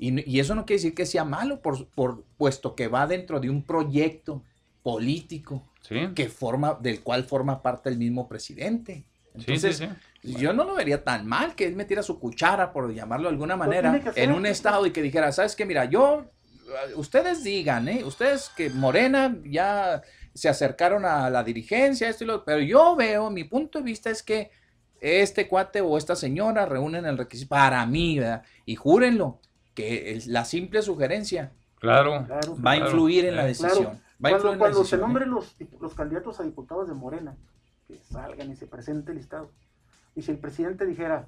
Y, 0.05 0.29
y 0.29 0.41
eso 0.41 0.55
no 0.57 0.67
quiere 0.67 0.79
decir 0.83 0.95
que 0.97 1.07
sea 1.07 1.25
malo, 1.25 1.61
por, 1.61 1.87
por- 1.89 2.25
puesto 2.37 2.75
que 2.75 2.89
va 2.89 3.07
dentro 3.07 3.39
de 3.39 3.49
un 3.49 3.63
proyecto 3.63 4.43
político 4.83 5.63
Sí, 5.81 5.97
que 6.15 6.29
forma, 6.29 6.77
del 6.81 7.03
cual 7.03 7.25
forma 7.25 7.63
parte 7.63 7.89
el 7.89 7.99
mismo 7.99 8.29
presidente. 8.29 9.05
Entonces, 9.35 9.77
sí, 9.79 9.87
sí. 10.23 10.35
yo 10.41 10.53
no 10.53 10.65
lo 10.65 10.75
vería 10.75 11.03
tan 11.05 11.27
mal 11.27 11.55
que 11.55 11.67
él 11.67 11.75
metiera 11.77 12.03
su 12.03 12.19
cuchara, 12.19 12.73
por 12.73 12.93
llamarlo 12.93 13.29
de 13.29 13.33
alguna 13.35 13.57
manera, 13.57 14.01
que 14.01 14.09
hacer. 14.09 14.25
en 14.25 14.33
un 14.33 14.45
estado 14.47 14.87
y 14.87 14.91
que 14.91 15.03
dijera, 15.03 15.31
¿sabes 15.33 15.55
qué? 15.57 15.65
Mira, 15.65 15.85
yo, 15.87 16.25
ustedes 16.97 17.43
digan, 17.45 17.89
¿eh? 17.89 18.05
Ustedes 18.05 18.51
que 18.57 18.71
Morena 18.71 19.37
ya 19.45 20.03
se 20.35 20.49
acercaron 20.49 21.05
a 21.05 21.29
la 21.31 21.43
dirigencia, 21.45 22.09
esto 22.09 22.25
y 22.25 22.27
lo, 22.29 22.45
pero 22.45 22.61
yo 22.61 22.97
veo, 22.97 23.31
mi 23.31 23.45
punto 23.45 23.79
de 23.79 23.85
vista 23.85 24.11
es 24.11 24.23
que 24.23 24.51
este 25.01 25.49
cuate 25.49 25.81
o 25.81 25.97
esta 25.99 26.15
señora 26.17 26.65
reúnen 26.67 27.05
el 27.07 27.19
requisito 27.19 27.49
para 27.49 27.85
mí, 27.87 28.19
¿verdad? 28.19 28.43
Y 28.67 28.77
júrenlo, 28.77 29.41
que 29.75 30.13
el- 30.13 30.23
la 30.33 30.45
simple 30.45 30.83
sugerencia 30.83 31.53
Claro. 31.79 32.25
Claro. 32.27 32.57
va 32.65 32.73
a 32.73 32.75
Claro, 32.77 32.85
influir 32.91 33.25
en 33.25 33.37
la 33.37 33.45
eh. 33.45 33.49
decisión. 33.49 33.85
Claro. 33.85 33.99
Va 34.25 34.29
a 34.29 34.33
Cuando, 34.33 34.37
influir 34.37 34.53
en 34.53 34.53
la 34.53 34.59
cuando 34.59 34.77
se 34.77 34.83
decisión, 34.83 35.01
¿eh? 35.01 35.03
nombren 35.03 35.31
los, 35.31 35.57
los 35.81 35.95
candidatos 35.95 36.39
a 36.41 36.43
diputados 36.45 36.87
de 36.89 36.95
Morena, 36.95 37.37
que 37.89 37.97
salgan 37.99 38.51
y 38.51 38.57
se 38.57 38.67
presente 38.67 39.11
el 39.13 39.19
listado. 39.19 39.51
Y 40.15 40.23
si 40.23 40.31
el 40.31 40.39
presidente 40.39 40.87
dijera, 40.87 41.27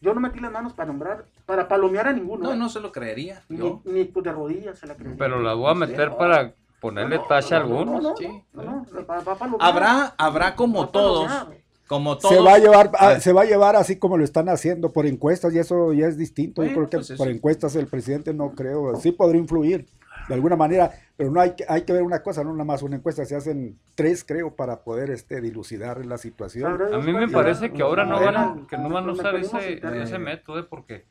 yo 0.00 0.14
no 0.14 0.20
metí 0.20 0.40
las 0.40 0.52
manos 0.52 0.72
para 0.72 0.86
nombrar, 0.86 1.24
para 1.44 1.68
palomear 1.68 2.08
a 2.08 2.12
ninguno. 2.12 2.44
No, 2.44 2.52
¿eh? 2.54 2.56
no 2.56 2.68
se 2.68 2.80
lo 2.80 2.92
creería. 2.92 3.42
Ni, 3.48 3.58
yo. 3.58 3.82
ni 3.84 4.04
de 4.04 4.32
rodillas 4.32 4.78
se 4.78 4.86
la 4.86 4.94
creería. 4.94 5.18
Pero 5.18 5.40
la 5.42 5.54
voy 5.54 5.70
a 5.70 5.74
meter 5.74 6.10
No, 6.10 6.16
para 6.18 6.54
ponerle 6.80 7.16
no, 7.16 7.24
tacha 7.24 7.56
a 7.56 7.60
no, 7.60 7.66
no, 7.68 7.78
algunos. 7.80 8.02
No, 8.02 8.10
no, 8.10 8.16
Sí. 8.16 8.42
no, 8.52 8.62
no, 8.62 8.86
va- 9.06 9.20
va 9.20 9.32
a 9.32 9.36
palomear. 9.36 9.68
Habrá, 9.70 10.14
habrá 10.16 10.54
como 10.56 10.84
a 10.84 10.92
todos, 10.92 11.26
palomear. 11.26 11.60
Como 11.86 12.18
todos. 12.18 12.34
Se 12.34 12.40
va 12.40 12.54
a 12.54 12.58
llevar, 12.58 12.90
A 12.98 13.06
a- 13.06 13.08
ver. 13.14 13.20
se 13.20 13.32
va 13.32 13.42
a 13.42 13.44
llevar 13.44 13.76
así 13.76 13.96
como 13.96 14.16
lo 14.16 14.24
están 14.24 14.48
haciendo 14.48 14.92
por 14.92 15.06
encuestas 15.06 15.54
y 15.54 15.58
eso 15.58 15.92
ya 15.92 16.06
es 16.06 16.16
distinto. 16.18 16.64
Yo 16.64 16.72
creo 16.72 16.90
que 16.90 16.98
pues 16.98 17.12
por 17.12 17.28
encuestas 17.28 17.76
el 17.76 17.86
presidente 17.86 18.34
no 18.34 18.52
creo, 18.52 18.96
sí 18.96 19.12
podría 19.12 19.40
influir 19.40 19.86
de 20.28 20.34
alguna 20.34 20.56
manera, 20.56 20.90
pero 21.16 21.30
no 21.30 21.40
hay 21.40 21.52
que, 21.52 21.64
hay 21.68 21.82
que 21.82 21.92
ver 21.92 22.02
una 22.02 22.20
cosa, 22.22 22.42
no 22.42 22.50
nada 22.52 22.64
más 22.64 22.82
una 22.82 22.96
encuesta, 22.96 23.24
se 23.24 23.36
hacen 23.36 23.78
tres 23.94 24.24
creo 24.24 24.54
para 24.56 24.82
poder 24.82 25.10
este 25.10 25.40
dilucidar 25.40 26.04
la 26.04 26.18
situación. 26.18 26.82
A 26.92 26.98
mí 26.98 27.12
me 27.12 27.28
parece 27.28 27.72
que 27.72 27.82
ahora 27.82 28.04
no 28.04 28.18
van 28.20 28.36
a, 28.36 28.66
que 28.68 28.76
no 28.76 28.88
van 28.88 29.04
a 29.04 29.06
los 29.06 29.18
usar 29.20 29.36
ese, 29.36 29.80
ese 30.02 30.18
método, 30.18 30.58
eh, 30.60 30.66
porque 30.68 31.04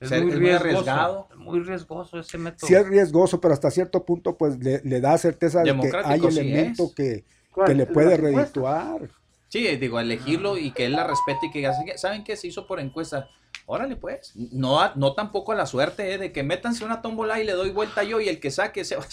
es 0.00 0.10
muy 0.10 0.18
es 0.18 0.24
muy 0.26 0.34
riesgoso. 0.34 0.66
arriesgado. 0.66 1.28
Muy 1.36 1.60
riesgoso 1.60 2.18
ese 2.18 2.36
método. 2.36 2.66
Sí 2.68 2.74
es 2.74 2.86
riesgoso, 2.86 3.40
pero 3.40 3.54
hasta 3.54 3.70
cierto 3.70 4.04
punto 4.04 4.36
pues 4.36 4.58
le, 4.58 4.80
le 4.84 5.00
da 5.00 5.16
certeza 5.16 5.62
de 5.62 5.74
que 5.80 5.90
hay 6.04 6.20
sí 6.30 6.52
es. 6.52 6.78
que, 6.94 7.24
que 7.54 7.62
le 7.68 7.72
¿El 7.72 7.78
de 7.78 7.86
puede 7.86 8.16
redituar. 8.18 9.08
Sí, 9.48 9.66
digo, 9.76 9.98
elegirlo 9.98 10.58
y 10.58 10.72
que 10.72 10.84
él 10.86 10.92
la 10.92 11.04
respete 11.06 11.46
y 11.46 11.50
que 11.50 11.58
diga, 11.60 11.74
¿saben 11.96 12.22
qué? 12.24 12.36
Se 12.36 12.46
hizo 12.46 12.66
por 12.66 12.80
encuesta. 12.80 13.28
Órale, 13.70 13.96
pues. 13.96 14.32
No, 14.34 14.80
a- 14.80 14.92
no 14.96 15.14
tampoco 15.14 15.52
a 15.52 15.54
la 15.54 15.66
suerte 15.66 16.14
¿eh? 16.14 16.18
de 16.18 16.32
que 16.32 16.42
métanse 16.42 16.84
una 16.84 17.02
tómbola 17.02 17.38
y 17.40 17.44
le 17.44 17.52
doy 17.52 17.70
vuelta 17.70 18.02
yo 18.02 18.18
y 18.20 18.28
el 18.28 18.40
que 18.40 18.50
saque 18.50 18.82
se 18.84 18.96
va. 18.96 19.04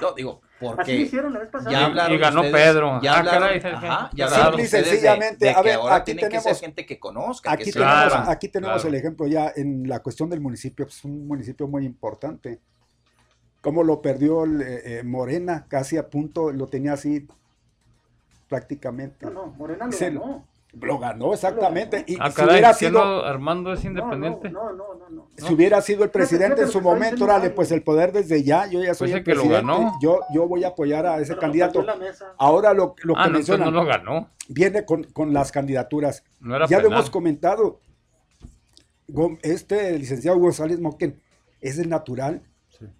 No, 0.00 0.12
digo, 0.14 0.40
Así 0.42 0.64
lo 0.64 0.76
porque 0.76 0.96
hicieron 0.96 1.32
la 1.32 1.40
vez 1.40 1.50
pasada. 1.50 1.70
ya 1.72 1.86
hablaron 1.86 2.16
Y 2.16 2.18
ganó 2.18 2.40
ustedes- 2.40 2.54
Pedro. 2.66 3.00
Ya 3.02 3.12
Ah, 3.14 3.18
hablaron, 3.18 3.40
caray, 3.60 3.72
ajá, 3.74 4.10
ya 4.12 4.26
claro. 4.26 4.34
hablaron 4.44 4.60
Simple 4.60 4.78
y 4.78 4.82
de- 4.82 4.88
sencillamente, 4.90 5.44
de 5.44 5.50
a 5.50 5.54
que 5.56 5.62
ver, 5.62 5.74
ahora 5.74 5.94
aquí 5.96 6.04
tiene 6.06 6.20
que 6.22 6.26
tenemos- 6.28 6.44
ser 6.44 6.56
gente 6.56 6.86
que 6.86 6.98
conozca. 6.98 7.52
Aquí 7.52 7.64
que 7.64 7.72
tenemos, 7.72 7.92
Claro, 7.94 8.30
aquí 8.30 8.48
tenemos 8.48 8.74
claro. 8.82 8.88
el 8.88 8.94
ejemplo 8.94 9.26
ya 9.26 9.52
en 9.54 9.88
la 9.88 10.00
cuestión 10.00 10.30
del 10.30 10.40
municipio, 10.40 10.86
es 10.86 11.04
un 11.04 11.26
municipio 11.28 11.68
muy 11.68 11.84
importante. 11.84 12.60
Cómo 13.60 13.84
lo 13.84 14.00
perdió 14.00 14.44
el, 14.44 14.62
eh, 14.62 14.82
eh, 14.98 15.02
Morena, 15.04 15.66
casi 15.68 15.96
a 15.98 16.08
punto, 16.08 16.50
lo 16.50 16.66
tenía 16.68 16.94
así 16.94 17.26
prácticamente. 18.50 19.24
No, 19.26 19.32
no, 19.32 19.46
Morena 19.56 19.86
lo 19.86 19.92
Se- 19.92 20.10
ganó. 20.10 20.44
Lo 20.80 21.00
ganó 21.00 21.32
exactamente. 21.34 22.04
Y 22.06 22.16
Ah, 22.20 22.30
si 22.30 22.36
caray, 22.36 22.52
hubiera 22.52 22.68
¿que 22.68 22.74
sido, 22.86 22.92
no 23.04 23.20
Armando 23.24 23.72
es 23.72 23.84
independiente? 23.84 24.50
No, 24.50 24.70
no, 24.70 24.94
no, 24.94 25.08
no. 25.08 25.08
no. 25.10 25.28
si 25.36 25.52
hubiera 25.52 25.80
sido 25.82 26.04
el 26.04 26.10
presidente 26.10 26.62
en 26.62 26.68
su 26.68 26.78
lo 26.78 26.84
momento, 26.90 27.24
órale, 27.24 27.50
pues 27.50 27.72
el 27.72 27.82
poder 27.82 28.12
desde 28.12 28.44
ya, 28.44 28.66
yo 28.68 28.80
ya 28.80 28.94
soy 28.94 29.08
Pues 29.08 29.18
el 29.18 29.24
que 29.24 29.34
lo 29.34 29.40
presidente, 29.42 29.66
ganó. 29.66 29.98
yo, 30.00 30.20
yo 30.32 30.46
voy 30.46 30.62
a 30.62 30.68
apoyar 30.68 31.06
a 31.06 31.16
ese 31.16 31.30
Pero 31.30 31.40
candidato. 31.40 31.84
Ahora 32.38 32.72
lo, 32.72 32.94
lo 33.02 33.18
ah, 33.18 33.24
que 33.24 33.30
mencionan 33.30 33.72
no 33.74 33.80
lo 33.82 33.84
ganó. 33.88 34.30
viene 34.48 34.84
con, 34.84 35.02
con 35.04 35.32
las 35.32 35.50
candidaturas. 35.50 36.22
No 36.38 36.54
era 36.54 36.66
ya 36.66 36.78
lo 36.80 36.86
hemos 36.86 37.10
comentado. 37.10 37.80
Este 39.42 39.98
licenciado 39.98 40.38
González 40.38 40.78
Moquen 40.78 41.20
es 41.60 41.78
el 41.78 41.88
natural. 41.88 42.42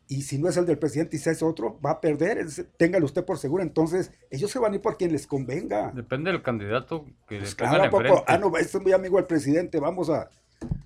Y 0.09 0.23
si 0.23 0.39
no 0.39 0.49
es 0.49 0.57
el 0.57 0.67
del 0.67 0.79
presidente 0.79 1.17
y 1.17 1.19
si 1.19 1.31
es 1.31 1.43
otro, 1.43 1.79
va 1.81 1.93
a 1.93 2.01
perder. 2.01 2.39
es- 2.39 2.65
téngalo 2.77 3.05
usted 3.07 3.25
por 3.25 3.39
seguro. 3.39 3.63
Entonces, 3.63 4.13
ellos 4.31 4.51
se 4.51 4.59
van 4.59 4.73
a 4.73 4.77
ir 4.77 4.83
por 4.83 4.97
quien 4.97 5.13
les 5.13 5.27
convenga. 5.27 5.91
Depende 5.95 6.31
del 6.31 6.43
candidato 6.43 7.05
que 7.29 7.39
Pues 7.39 7.51
le 7.51 7.57
claro, 7.57 8.25
ah, 8.27 8.39
no, 8.39 8.57
es 8.57 8.81
muy 8.81 8.93
amigo 8.93 9.17
del 9.17 9.27
presidente, 9.27 9.79
vamos 9.81 10.11
a, 10.11 10.31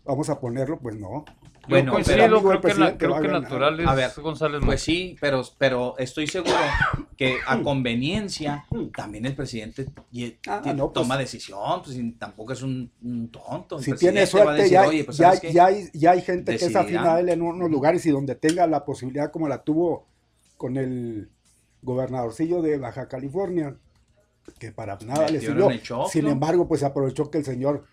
vamos 0.04 0.28
a 0.30 0.38
ponerlo. 0.38 0.78
Pues 0.78 0.96
no. 0.96 1.24
Yo 1.66 1.70
Bueno, 1.76 1.92
coincido, 1.92 2.16
pero- 2.16 2.40
creo 2.42 2.60
que, 2.60 2.96
creo 2.98 3.20
que 3.20 3.28
natural 3.28 3.80
es 3.80 3.86
A 3.86 3.94
ver, 3.94 4.10
González 4.20 4.60
Pues 4.64 4.82
sí, 4.82 5.16
pero, 5.20 5.42
pero 5.58 5.94
estoy 5.98 6.26
seguro 6.26 6.54
que 7.16 7.38
a 7.46 7.60
conveniencia 7.62 8.64
también 8.96 9.24
el 9.26 9.34
presidente 9.34 9.86
y- 10.12 10.36
Ah, 10.46 10.60
no, 10.74 10.92
pues- 10.92 11.02
toma 11.02 11.16
decisión, 11.16 11.82
pues 11.82 11.96
y 11.96 12.12
tampoco 12.12 12.52
es 12.52 12.62
un, 12.62 12.90
un 13.02 13.28
tonto. 13.30 13.78
El 13.78 13.84
Si 13.84 13.92
tiene 13.94 14.26
suerte, 14.26 14.52
decir, 14.62 14.72
ya, 14.72 14.86
"Oye, 14.86 15.04
pues, 15.04 15.16
ya, 15.16 15.34
ya 15.40 15.66
hay, 15.66 15.88
ya 15.94 16.10
hay 16.12 16.20
gente 16.22 16.52
que 16.52 16.56
es 16.56 16.72
Decidirá. 16.72 17.00
afín 17.00 17.10
a 17.10 17.20
él 17.20 17.28
en 17.30 17.42
unos 17.42 17.70
lugares 17.70 18.04
y 18.06 18.10
donde 18.10 18.34
tenga 18.34 18.66
la 18.66 18.84
posibilidad, 18.84 19.30
como 19.30 19.48
la 19.48 19.62
tuvo 19.62 20.06
con 20.56 20.76
el 20.76 21.30
gobernadorcillo 21.82 22.62
de 22.62 22.78
Baja 22.78 23.08
California, 23.08 23.76
que 24.58 24.72
para 24.72 24.98
nada 25.06 25.28
le 25.28 25.40
sirvió. 25.40 25.68
Sin 26.08 26.26
embargo, 26.26 26.66
pues 26.68 26.82
aprovechó 26.82 27.30
que 27.30 27.38
el 27.38 27.44
señor 27.44 27.84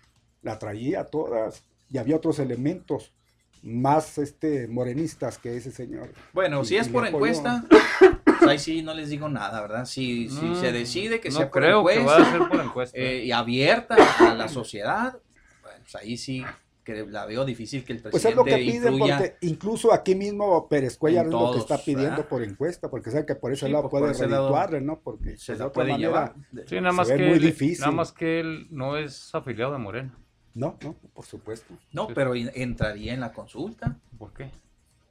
la 0.42 0.58
traía 0.58 1.00
a 1.00 1.04
todas 1.04 1.62
y 1.90 1.98
había 1.98 2.16
otros 2.16 2.38
elementos 2.38 3.12
más 3.62 4.18
este 4.18 4.66
morenistas 4.68 5.38
que 5.38 5.56
ese 5.56 5.70
señor. 5.70 6.10
Bueno, 6.32 6.62
Y- 6.62 6.64
si 6.64 6.76
es 6.76 6.88
por 6.88 7.06
encuesta, 7.06 7.64
pues 8.24 8.42
ahí 8.42 8.58
sí 8.58 8.82
no 8.82 8.92
les 8.94 9.08
digo 9.10 9.28
nada, 9.28 9.60
¿verdad? 9.60 9.84
Si, 9.84 10.28
si 10.28 10.46
Mm, 10.46 10.54
se 10.56 10.72
decide 10.72 11.20
que 11.20 11.28
no 11.30 11.36
sea 11.36 11.50
por 11.50 11.62
creo 11.62 11.84
que 11.86 11.94
encuesta 12.00 12.22
va 12.22 12.28
a 12.28 12.32
ser 12.32 12.48
por 12.48 12.60
encuesta. 12.60 12.98
eh, 12.98 13.24
y 13.24 13.32
abierta 13.32 13.96
a 14.18 14.34
la 14.34 14.48
sociedad, 14.48 15.18
pues 15.62 15.94
ahí 15.96 16.16
sí 16.16 16.44
que 16.84 17.06
la 17.06 17.26
veo 17.26 17.44
difícil 17.44 17.84
que 17.84 17.92
el 17.92 18.00
Pues 18.02 18.14
es 18.16 18.32
presidente 18.34 18.36
lo 18.36 18.44
que 18.44 18.56
piden, 18.72 18.98
porque 18.98 19.36
incluso 19.42 19.92
aquí 19.92 20.16
mismo 20.16 20.68
Pérez 20.68 20.96
Cuellar 20.98 21.26
es 21.26 21.30
lo 21.32 21.52
que 21.52 21.58
está 21.60 21.78
pidiendo 21.78 22.10
¿verdad? 22.16 22.28
por 22.28 22.42
encuesta, 22.42 22.90
porque 22.90 23.12
sabe 23.12 23.24
que 23.24 23.36
por 23.36 23.52
ese 23.52 23.66
Sí, 23.66 23.72
lado 23.72 23.88
pues, 23.88 24.02
puede 24.02 24.12
redituarle, 24.28 24.80
¿no? 24.80 24.98
Porque 24.98 25.36
se 25.36 25.46
pues, 25.46 25.46
de 25.46 25.56
la 25.58 25.66
otra 25.66 25.74
puede 25.74 25.90
manera, 25.92 26.08
llevar. 26.08 26.34
sí, 26.66 26.74
nada 26.80 26.90
se 26.90 26.96
más, 26.96 27.08
ve 27.10 27.16
que 27.18 27.22
muy 27.28 27.36
él, 27.36 27.42
difícil. 27.42 27.78
nada 27.82 27.92
más 27.92 28.10
que 28.10 28.40
él 28.40 28.66
no 28.70 28.96
es 28.96 29.32
afiliado 29.32 29.70
de 29.70 29.78
Morena. 29.78 30.18
No, 30.54 30.76
no, 30.82 30.94
por 31.14 31.24
supuesto. 31.24 31.74
No, 31.92 32.08
pero 32.08 32.34
entraría 32.34 33.14
en 33.14 33.20
la 33.20 33.32
consulta, 33.32 33.96
¿Por 34.18 34.32
qué? 34.32 34.50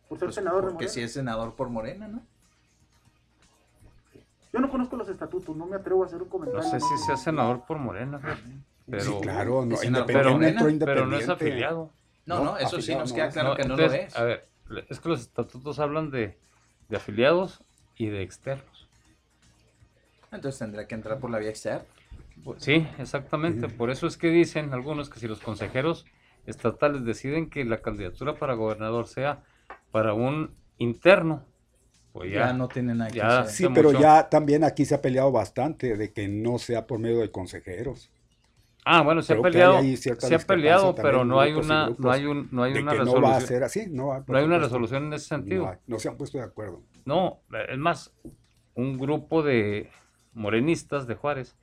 Por 0.08 0.20
ser 0.20 0.28
pues, 0.28 0.36
senador 0.36 0.62
de 0.66 0.72
porque 0.72 0.86
Morena. 0.86 0.94
si 0.94 1.02
es 1.02 1.14
senador 1.14 1.56
por 1.56 1.70
Morena, 1.70 2.08
¿no? 2.08 2.22
Yo 4.54 4.60
no 4.60 4.70
conozco 4.70 4.98
los 4.98 5.08
estatutos, 5.08 5.56
no 5.56 5.66
me 5.66 5.78
atrevo 5.78 6.04
a 6.04 6.08
hacer 6.08 6.20
un 6.22 6.28
No 6.28 6.32
comentario. 6.32 6.70
sé 6.70 6.80
si 6.82 6.98
sea 7.06 7.16
senador 7.18 7.66
por 7.66 7.78
Morena, 7.80 8.20
pero, 8.90 9.04
sí, 9.04 9.18
claro, 9.22 9.66
no, 9.66 9.82
independiente, 9.82 10.06
pero- 10.14 10.70
entró 10.70 10.86
pero 10.86 11.06
no 11.08 11.16
es 11.16 11.22
independiente. 11.24 11.32
afiliado. 11.32 11.90
No, 12.26 12.38
No, 12.40 12.44
no, 12.44 12.58
eso 12.58 12.82
sí 12.82 12.94
nos 12.94 13.10
no 13.10 13.16
queda 13.16 13.30
claro 13.30 13.50
No, 13.50 13.56
que 13.56 13.64
no 13.64 13.74
entonces, 13.76 14.00
lo 14.02 14.08
es. 14.08 14.16
A 14.18 14.24
ver, 14.24 14.48
es 14.90 15.00
que 15.00 15.10
los 15.10 15.22
estatutos 15.22 15.80
hablan 15.80 16.12
de, 16.12 16.38
de 16.90 16.98
afiliados 16.98 17.64
y 17.96 18.08
de 18.08 18.22
externos. 18.22 18.90
Entonces 20.32 20.60
tendrá 20.60 20.86
que 20.88 20.96
entrar 20.96 21.20
por 21.20 21.30
la 21.30 21.40
vía 21.40 21.50
externa. 21.50 21.86
Pues 22.44 22.64
Sí, 22.64 22.88
exactamente. 22.98 23.68
Por 23.70 23.90
eso 23.92 24.08
es 24.08 24.18
que 24.18 24.30
dicen 24.30 24.74
algunos 24.74 25.10
que 25.10 25.20
si 25.20 25.28
los 25.28 25.40
consejeros 25.40 26.06
estatales 26.46 27.06
deciden 27.06 27.50
que 27.50 27.64
la 27.66 27.82
candidatura 27.82 28.36
para 28.36 28.56
gobernador 28.56 29.08
sea 29.08 29.44
para 29.92 30.14
un 30.14 30.52
interno, 30.78 31.46
pues 32.14 32.32
Ya, 32.32 32.48
ya, 32.48 32.54
no 32.54 32.68
tiene 32.68 32.96
nada 32.96 33.10
que 33.12 33.18
ya 33.18 33.42
hacer. 33.42 33.56
Sí, 33.56 33.68
pero 33.74 33.90
mucho. 33.90 34.02
ya 34.02 34.30
también 34.30 34.64
aquí 34.64 34.86
se 34.86 34.96
ha 34.96 35.02
peleado 35.02 35.32
bastante 35.32 35.96
de 35.98 36.12
que 36.14 36.28
no 36.28 36.58
sea 36.58 36.88
por 36.88 37.00
medio 37.00 37.20
de 37.20 37.32
consejeros. 37.32 38.10
Ah, 38.84 39.04
bueno, 39.04 39.22
se 39.22 39.34
ha 39.34 39.36
Creo 39.36 39.44
peleado, 39.44 39.80
se 39.84 40.36
ha 40.36 40.40
peleado, 40.40 40.96
pero 40.96 41.24
no 41.24 41.40
hay 41.40 41.54
una, 41.54 41.92
no 42.00 42.12
hay 42.12 42.26
un, 42.26 42.50
no 42.52 42.64
hay 42.64 42.74
una 42.74 42.92
que 42.94 42.98
no 42.98 43.04
resolución. 43.04 43.24
va 43.32 43.38
a 43.38 43.42
ser 43.42 43.64
así, 43.64 43.86
no, 43.92 44.08
va- 44.08 44.24
por 44.24 44.34
no 44.34 44.40
hay 44.40 44.46
una 44.46 44.58
resolución 44.58 45.06
en 45.06 45.14
ese 45.14 45.28
sentido. 45.28 45.66
No, 45.66 45.70
hay, 45.70 45.78
no 45.86 46.00
se 46.00 46.10
han 46.10 46.18
puesto 46.18 46.40
de 46.40 46.44
acuerdo. 46.46 46.82
No, 47.06 47.42
es 47.70 47.78
más, 47.78 48.12
un 48.74 48.98
grupo 48.98 49.44
de 49.44 49.92
morenistas 50.34 51.06
de 51.06 51.14
Juárez 51.16 51.56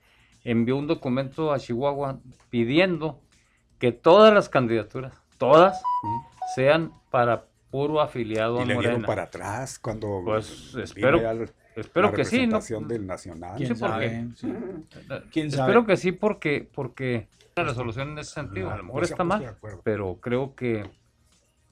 envió 0.51 0.77
un 0.77 0.87
documento 0.87 1.51
a 1.53 1.59
Chihuahua 1.59 2.19
pidiendo 2.49 3.19
que 3.77 3.91
todas 3.91 4.33
las 4.33 4.49
candidaturas, 4.49 5.13
todas, 5.37 5.81
sean 6.55 6.91
para 7.11 7.45
puro 7.71 8.01
afiliado 8.01 8.57
Y 8.59 8.61
a 8.63 8.65
le 8.65 8.73
dieron 8.73 8.91
Morena. 8.93 9.07
para 9.07 9.23
atrás 9.23 9.79
cuando 9.79 10.21
Pues, 10.25 10.75
espero- 10.75 11.19
Espero 11.75 12.09
la 12.09 12.13
que 12.13 12.25
sí, 12.25 12.45
¿no? 12.47 12.59
del 12.87 13.05
Nacional. 13.07 13.55
¿Quién 13.55 13.69
Sí, 13.69 13.75
sabe? 13.79 14.27
Sí. 14.35 14.51
¿Quién 15.31 15.47
Espero 15.47 15.81
sabe? 15.81 15.85
que 15.85 15.97
sí, 15.97 16.11
porque, 16.11 16.67
porque 16.73 17.27
la 17.55 17.63
resolución 17.63 18.09
en 18.09 18.17
ese 18.19 18.33
sentido, 18.33 18.69
a 18.71 18.75
lo 18.77 18.83
mejor 18.83 18.99
Pues, 19.01 19.11
está 19.11 19.23
pues, 19.23 19.41
mal, 19.41 19.55
pero 19.83 20.17
creo 20.19 20.55
que, 20.55 20.89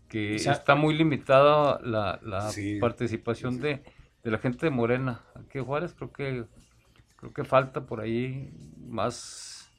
que 0.07 0.35
O 0.35 0.39
sea- 0.39 0.53
está 0.53 0.75
muy 0.75 0.93
limitada 0.93 1.79
la, 1.83 2.19
la 2.23 2.49
Sí. 2.51 2.77
participación 2.79 3.59
de, 3.59 3.83
de 4.23 4.31
la 4.31 4.37
gente 4.37 4.65
de 4.67 4.69
Morena. 4.69 5.21
Aquí 5.35 5.57
en 5.57 5.65
Juárez 5.65 5.93
creo 5.93 6.11
que 6.13 6.45
creo 7.17 7.33
que 7.33 7.43
falta 7.43 7.85
por 7.85 7.99
ahí 7.99 8.51
más 8.87 9.71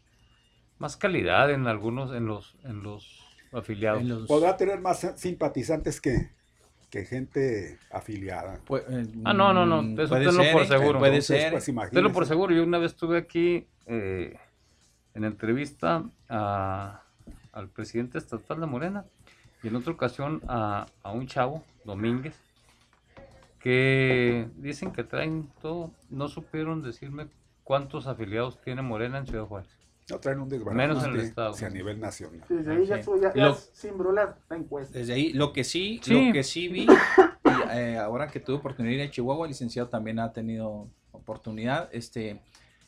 más 0.78 0.96
calidad 0.96 1.50
en 1.50 1.66
algunos 1.66 2.12
en 2.14 2.26
los 2.26 2.56
en 2.64 2.82
los 2.82 3.24
afiliados. 3.52 4.02
En 4.02 4.08
los- 4.10 4.26
Podrá 4.28 4.56
tener 4.56 4.80
más 4.80 5.00
simpatizantes 5.16 6.00
que, 6.00 6.30
que 6.90 7.04
gente 7.04 7.78
afiliada. 7.90 8.60
Pu- 8.64 8.82
eh, 8.88 9.06
Ah, 9.24 9.32
no, 9.32 9.52
no, 9.52 9.66
no, 9.66 9.82
mm, 9.82 9.98
eso 10.00 10.08
puede 10.10 10.26
tenlo 10.26 10.42
ser, 10.42 10.52
por 10.52 10.62
¿eh? 10.62 10.66
seguro. 10.66 10.98
Puede 10.98 11.12
Entonces, 11.16 11.42
ser. 11.42 11.52
pues, 11.74 11.90
Tenlo 11.90 12.12
por 12.12 12.26
seguro, 12.26 12.54
yo 12.54 12.62
una 12.62 12.78
vez 12.78 12.92
estuve 12.92 13.18
aquí 13.18 13.66
eh, 13.86 14.36
en 15.14 15.24
entrevista 15.24 16.04
a- 16.28 17.02
al 17.52 17.68
presidente 17.70 18.18
estatal 18.18 18.60
de 18.60 18.66
Morena 18.66 19.04
y 19.62 19.68
en 19.68 19.76
otra 19.76 19.92
ocasión 19.92 20.40
a, 20.46 20.86
a 21.02 21.10
un 21.10 21.26
chavo, 21.26 21.64
Domínguez, 21.84 22.38
que 23.58 24.48
dicen 24.56 24.92
que 24.92 25.04
traen 25.04 25.48
todo, 25.60 25.90
no 26.10 26.28
supieron 26.28 26.82
decirme 26.82 27.26
cuántos 27.64 28.06
afiliados 28.06 28.60
tiene 28.62 28.82
Morena 28.82 29.18
en 29.18 29.26
Ciudad 29.26 29.44
Juárez. 29.44 29.70
No 30.10 30.18
traen 30.18 30.40
un 30.40 30.48
desbarajuste 30.48 30.86
Menos 30.88 31.04
en 31.04 31.14
el 31.14 31.20
Estado. 31.20 31.52
sí, 31.52 31.64
a 31.66 31.70
nivel 31.70 32.00
nacional. 32.00 32.42
Desde 32.48 32.72
ahí 32.72 32.86
ya, 32.86 32.98
ya, 33.00 33.34
ya 33.34 33.44
Lo- 33.48 33.54
cimbró 33.54 34.10
la, 34.12 34.36
la 34.48 34.56
encuesta. 34.56 34.98
Desde 34.98 35.12
ahí, 35.12 35.32
lo 35.34 35.52
que 35.52 35.64
sí, 35.64 36.00
Sí. 36.02 36.28
lo 36.28 36.32
que 36.32 36.42
sí 36.42 36.68
vi, 36.68 36.84
y, 36.86 37.70
eh, 37.76 37.98
ahora 37.98 38.28
que 38.28 38.40
tuve 38.40 38.56
oportunidad 38.56 38.96
de 38.96 39.02
ir 39.04 39.08
a 39.08 39.12
Chihuahua, 39.12 39.44
el 39.46 39.50
licenciado 39.50 39.88
también 39.90 40.18
ha 40.18 40.32
tenido 40.32 40.88
oportunidad. 41.12 41.90
Este, 41.92 42.40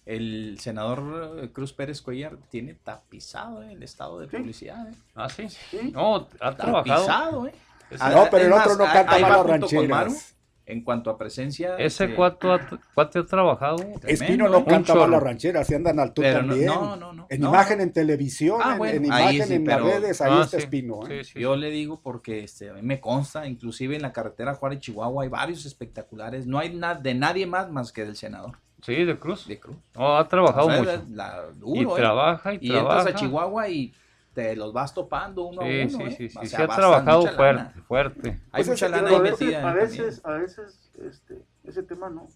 el 0.07 0.57
senador 0.61 1.41
eh, 1.43 1.51
Cruz 1.53 1.75
Pérez 1.75 2.01
Cuellar 2.01 2.39
tiene 2.49 2.73
tapizado 2.73 3.63
eh, 3.65 3.73
el 3.73 3.83
estado 3.83 4.19
de 4.21 4.31
Sí. 4.31 4.37
publicidad. 4.39 4.89
eh. 4.89 4.95
Ah, 5.15 5.29
sí. 5.29 5.47
Sí. 5.51 5.91
No, 5.93 6.27
ha 6.41 6.57
trabajado. 6.57 7.05
Tapizado, 7.07 7.47
eh. 7.49 7.53
Ese, 7.91 8.03
Ah, 8.03 8.13
No, 8.15 8.29
pero 8.31 8.47
el 8.47 8.53
otro 8.53 8.69
más, 8.71 8.79
no 8.79 8.85
canta 8.85 9.13
ahí 9.17 9.23
mal 9.23 9.33
va 9.33 9.37
las 9.37 9.47
junto 9.47 9.67
con 9.67 9.89
Maru, 9.89 10.05
rancheras. 10.11 10.37
En 10.71 10.83
cuanto 10.83 11.11
a 11.11 11.19
presencia. 11.19 11.77
ese 11.79 12.15
cuate, 12.15 12.49
ha, 12.51 12.69
cuate 12.95 13.19
ha 13.19 13.25
trabajado. 13.25 13.77
Espino 14.07 14.49
no 14.49 14.59
¿eh? 14.59 14.65
canta 14.67 14.95
mal 14.95 15.11
las 15.11 15.23
rancheras, 15.23 15.69
y 15.71 15.75
andan 15.75 15.99
al 15.99 16.13
tú 16.15 16.23
Pero 16.23 16.39
también. 16.39 16.67
no, 16.67 16.97
no, 16.97 17.13
no, 17.13 17.27
En 17.29 17.41
no. 17.41 17.49
imagen, 17.49 17.81
en 17.81 17.93
televisión, 17.93 18.61
Ah, 18.63 18.73
en- 18.73 18.79
bueno, 18.79 18.97
en, 18.97 19.05
imagen, 19.07 19.47
sí, 19.47 19.55
en 19.55 19.65
pero- 19.65 19.85
las 19.87 19.95
redes, 20.01 20.21
ahí 20.21 20.33
Ah, 20.33 20.43
está 20.45 20.57
sí. 20.59 20.63
Espino. 20.65 21.07
¿eh? 21.09 21.25
Sí, 21.25 21.33
sí. 21.33 21.41
Yo 21.41 21.57
le 21.57 21.71
digo 21.71 22.01
porque 22.03 22.45
este, 22.45 22.71
a 22.71 22.75
mí 22.75 22.83
me 22.83 23.01
consta, 23.01 23.47
inclusive 23.47 23.97
en 23.97 24.03
la 24.03 24.13
carretera 24.13 24.55
Juárez-Chihuahua 24.55 25.25
hay 25.25 25.29
varios 25.29 25.67
espectaculares. 25.67 26.47
No 26.47 26.59
hay 26.59 26.75
nada 26.75 26.95
de 26.95 27.15
nadie 27.15 27.47
más 27.47 27.71
más 27.71 27.93
que 27.93 28.05
del 28.05 28.17
senador 28.17 28.59
Sí, 28.83 29.05
de 29.05 29.19
Cruz. 29.19 29.47
de 29.47 29.59
Cruz. 29.61 29.77
No, 29.95 30.17
ha 30.17 30.27
trabajado 30.29 30.69
O 30.69 30.71
sea, 30.71 30.79
mucho. 30.79 31.03
la- 31.11 31.45
y 31.53 31.59
duro, 31.83 31.97
¿eh? 31.97 32.01
trabaja 32.01 32.55
y, 32.55 32.59
Y 32.63 32.69
trabaja. 32.71 32.99
entras 33.01 33.15
a 33.15 33.19
Chihuahua 33.19 33.69
y 33.69 33.93
te 34.35 34.55
los 34.57 34.73
vas 34.73 34.95
topando 34.95 35.45
uno 35.45 35.63
a 35.63 35.65
Sí, 35.65 35.81
uno. 35.81 35.91
sí, 35.91 36.03
¿eh? 36.05 36.11
sí, 36.17 36.29
sí, 36.29 36.39
O 36.39 36.43
sí, 36.43 36.47
sea, 36.49 36.61
ha 36.61 36.67
basta 36.67 36.81
trabajado 36.83 37.23
fuerte, 37.23 37.43
lana. 37.43 37.75
fuerte. 37.89 38.29
Hay 38.53 38.65
Pues 38.65 38.69
mucha 38.69 38.89
lana 38.89 39.09
ahí 39.09 39.15
a 39.15 39.19
veces, 39.21 39.41
metida. 39.41 39.71
a 39.71 39.75
veces, 39.75 40.21
a 40.25 40.31
veces 40.33 40.91
este, 41.05 41.43
ese 41.65 41.83
tema 41.83 42.09
no, 42.11 42.29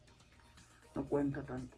no 0.94 1.04
cuenta 1.04 1.42
tanto. 1.42 1.76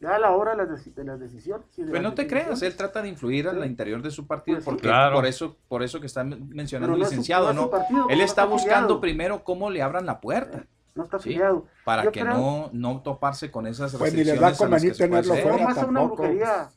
Ya 0.00 0.16
a 0.16 0.18
la 0.18 0.32
hora 0.32 0.54
de 0.54 0.66
las, 0.66 0.94
de 0.94 1.04
las 1.04 1.18
decisiones. 1.18 1.66
de 1.76 1.84
Pues 1.84 1.92
las 1.94 2.02
no 2.02 2.14
te 2.14 2.26
creas, 2.26 2.60
él 2.60 2.76
trata 2.76 3.00
de 3.00 3.08
influir 3.08 3.48
al 3.48 3.62
Sí. 3.62 3.66
interior 3.68 4.02
de 4.02 4.10
su 4.10 4.26
partido, 4.26 4.56
Pues 4.56 4.64
sí. 4.64 4.70
porque 4.70 4.82
Claro. 4.88 5.14
por 5.16 5.24
eso, 5.24 5.56
por 5.68 5.82
eso 5.82 5.98
que 6.00 6.06
está 6.06 6.22
men- 6.24 6.46
mencionando 6.50 6.88
pero 6.88 6.94
el 6.96 7.00
no 7.00 7.04
es 7.04 7.08
su- 7.08 7.14
licenciado, 7.14 7.44
no 7.46 7.50
es 7.52 7.56
su 7.56 7.62
¿no? 7.62 7.70
partido, 7.70 8.08
Él 8.10 8.20
está 8.20 8.44
buscando 8.44 8.74
afiliado, 8.74 9.00
primero 9.00 9.44
cómo 9.44 9.70
le 9.70 9.80
abran 9.80 10.04
la 10.04 10.20
puerta, 10.20 10.66
No 10.94 11.04
está 11.04 11.18
Sí. 11.18 11.30
afiliado. 11.30 11.66
para 11.84 12.04
Yo 12.04 12.12
que 12.12 12.20
creo- 12.20 12.34
no, 12.36 12.70
no 12.72 13.00
toparse 13.00 13.50
con 13.50 13.66
esas 13.66 13.96
Pues 13.96 14.12
ni 14.12 14.18
les 14.24 14.38
restricciones. 14.38 14.42
va 14.42 14.46
a 14.46 14.50
a 14.50 14.56
convenir 14.58 14.94
se 14.94 15.04
tenerlo 15.04 15.34
fuera 15.34 15.64
más 15.64 15.78
a 15.78 15.86
una 15.86 16.00
tampoco. 16.00 16.22
brujería 16.22 16.68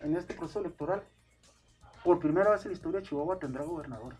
en 0.00 0.16
este 0.16 0.34
proceso 0.34 0.60
electoral. 0.60 1.02
Por 2.04 2.18
primera 2.18 2.50
vez 2.50 2.62
en 2.64 2.70
la 2.70 2.74
historia 2.76 3.02
Chihuahua 3.02 3.38
tendrá 3.38 3.64
gobernador. 3.64 4.16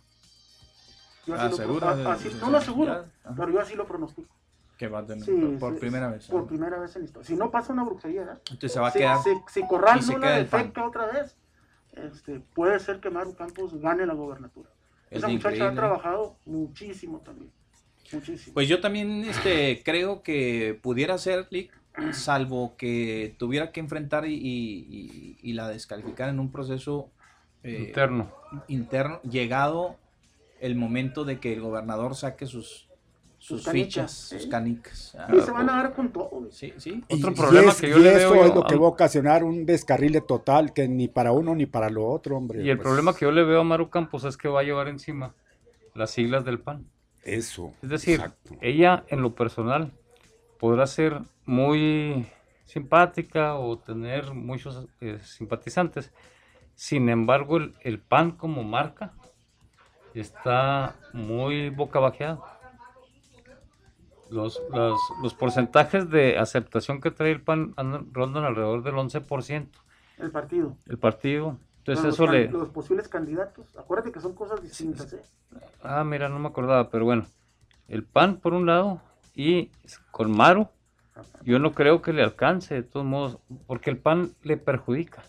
Yo 1.27 1.35
Ah, 1.39 1.48
lo- 1.48 1.57
seguro. 1.57 1.89
a- 1.89 2.12
así- 2.12 2.31
no 2.40 2.51
lo 2.51 2.59
aseguro, 2.59 2.93
Ajá. 2.93 3.35
pero 3.36 3.51
yo 3.52 3.61
así 3.61 3.74
lo 3.74 3.86
pronostico. 3.86 4.28
Que 4.78 4.89
va 4.89 5.01
a 5.01 5.07
tener 5.07 5.24
Sí, 5.24 5.32
por 5.59 5.74
sí, 5.74 5.81
primera 5.81 6.09
vez. 6.09 6.27
Por 6.27 6.43
¿no? 6.43 6.47
primera 6.47 6.78
vez 6.78 6.97
en 6.97 7.02
la 7.02 7.07
historia. 7.07 7.27
Si 7.27 7.36
no 7.36 7.51
pasa 7.51 7.73
una 7.73 7.85
brujería, 7.85 8.23
¿eh? 8.23 8.39
Entonces 8.51 8.73
se 8.73 8.81
va 8.81 8.89
a 8.89 8.90
si, 8.90 8.98
quedar. 8.98 9.19
si, 9.23 9.31
si 9.48 9.66
Corral 9.66 10.01
no 10.07 10.19
la 10.19 10.31
defecta 10.39 10.86
otra 10.86 11.07
vez, 11.12 11.36
este, 11.93 12.40
puede 12.55 12.78
ser 12.81 13.01
que 13.01 13.11
Maru 13.11 13.35
Campos 13.35 13.78
gane 13.81 14.07
la 14.07 14.15
gobernatura. 14.15 14.70
Es 15.11 15.19
Esa 15.19 15.28
muchacha 15.28 15.48
increíble. 15.55 15.69
ha 15.69 15.74
trabajado 15.74 16.36
muchísimo 16.47 17.20
también. 17.20 17.51
Muchísimo. 18.12 18.55
Pues 18.55 18.69
yo 18.69 18.81
también 18.81 19.24
este, 19.24 19.82
creo 19.85 20.23
que 20.23 20.78
pudiera 20.82 21.19
ser, 21.19 21.47
Lick, 21.51 21.73
salvo 22.12 22.74
que 22.78 23.35
tuviera 23.39 23.73
que 23.73 23.81
enfrentar 23.81 24.24
y, 24.27 24.35
y- 24.35 24.86
y- 24.89 25.39
y 25.43 25.52
la 25.52 25.69
descalificar 25.69 26.28
en 26.31 26.40
un 26.40 26.51
proceso 26.51 27.11
eh, 27.62 27.84
Interno. 27.88 28.30
interno, 28.68 29.20
llegado 29.22 29.96
el 30.60 30.74
momento 30.76 31.24
de 31.24 31.38
que 31.40 31.52
el 31.52 31.60
gobernador 31.60 32.14
saque 32.14 32.46
sus, 32.46 32.88
sus, 33.38 33.62
Sus 33.62 33.64
canicas, 33.64 33.86
fichas, 33.86 34.12
sus 34.12 34.46
canicas. 34.46 35.16
Ah, 35.18 35.28
y 35.34 35.40
se 35.40 35.50
van 35.50 35.68
a 35.70 35.76
dar 35.82 35.94
con 35.94 36.12
todo. 36.12 36.48
Sí, 36.50 36.74
sí. 36.76 37.02
Otro 37.08 37.30
y 37.30 37.34
problema 37.34 37.70
es- 37.72 37.80
que 37.80 37.88
yo 37.88 37.98
y 37.98 38.02
le 38.02 38.16
eso 38.16 38.32
veo 38.32 38.44
es 38.44 38.54
lo 38.54 38.64
que 38.64 38.76
va 38.76 38.86
a 38.86 38.90
ocasionar 38.90 39.44
un 39.44 39.64
descarrile 39.64 40.20
total 40.20 40.72
que 40.74 40.86
ni 40.88 41.08
para 41.08 41.32
uno 41.32 41.54
ni 41.54 41.64
para 41.66 41.88
lo 41.88 42.06
otro, 42.06 42.36
hombre. 42.36 42.62
Y 42.62 42.68
el 42.70 42.76
Pues, 42.76 42.84
problema 42.86 43.14
que 43.14 43.24
yo 43.24 43.32
le 43.32 43.42
veo 43.44 43.60
a 43.60 43.64
Maru 43.64 43.88
Campos 43.88 44.24
es 44.24 44.36
que 44.36 44.48
va 44.48 44.60
a 44.60 44.62
llevar 44.62 44.88
encima 44.88 45.34
las 45.94 46.10
siglas 46.10 46.44
del 46.44 46.60
PAN. 46.60 46.84
Eso. 47.22 47.72
Es 47.82 47.88
decir, 47.90 48.16
exacto. 48.16 48.56
ella 48.60 49.04
en 49.08 49.22
lo 49.22 49.34
personal 49.34 49.92
podrá 50.58 50.86
ser 50.86 51.20
muy 51.46 52.26
simpática 52.66 53.54
o 53.56 53.78
tener 53.78 54.32
muchos 54.34 54.86
eh, 55.00 55.18
simpatizantes. 55.22 56.12
Sin 56.81 57.11
embargo, 57.11 57.59
el, 57.59 57.74
el 57.82 57.98
PAN 57.98 58.31
como 58.31 58.65
marca 58.65 59.12
está 60.15 60.97
muy 61.12 61.69
boca 61.69 61.98
bajeado. 62.01 62.43
Los, 64.31 64.62
los, 64.73 64.98
los 65.23 65.35
porcentajes 65.35 66.09
de 66.09 66.39
aceptación 66.39 67.02
que 67.02 67.11
trae 67.11 67.32
el 67.32 67.43
PAN 67.43 67.74
rondan 68.12 68.44
alrededor 68.44 68.82
del 68.82 68.94
11%. 68.94 69.69
El 70.16 70.31
partido. 70.31 70.74
El 70.86 70.97
partido. 70.97 71.59
Entonces 71.81 72.02
los, 72.07 72.15
eso 72.15 72.24
can- 72.24 72.32
le... 72.35 72.48
los 72.51 72.70
posibles 72.70 73.09
candidatos. 73.09 73.77
Acuérdate 73.77 74.11
que 74.11 74.20
son 74.20 74.35
cosas 74.35 74.62
distintas. 74.62 75.12
¿eh? 75.12 75.20
Ah, 75.82 76.02
mira, 76.02 76.31
no 76.31 76.39
me 76.39 76.48
acordaba, 76.48 76.89
pero 76.89 77.05
bueno. 77.05 77.27
El 77.89 78.05
PAN 78.05 78.39
por 78.39 78.55
un 78.55 78.65
lado 78.65 79.02
y 79.35 79.70
con 80.12 80.35
Maru, 80.35 80.66
yo 81.43 81.59
no 81.59 81.73
creo 81.73 82.01
que 82.01 82.15
le 82.15 82.23
alcance 82.23 82.73
de 82.74 82.85
todos 82.85 83.05
modos, 83.05 83.36
porque 83.66 83.90
el 83.90 83.98
PAN 83.98 84.32
le 84.44 84.57
perjudica. 84.57 85.23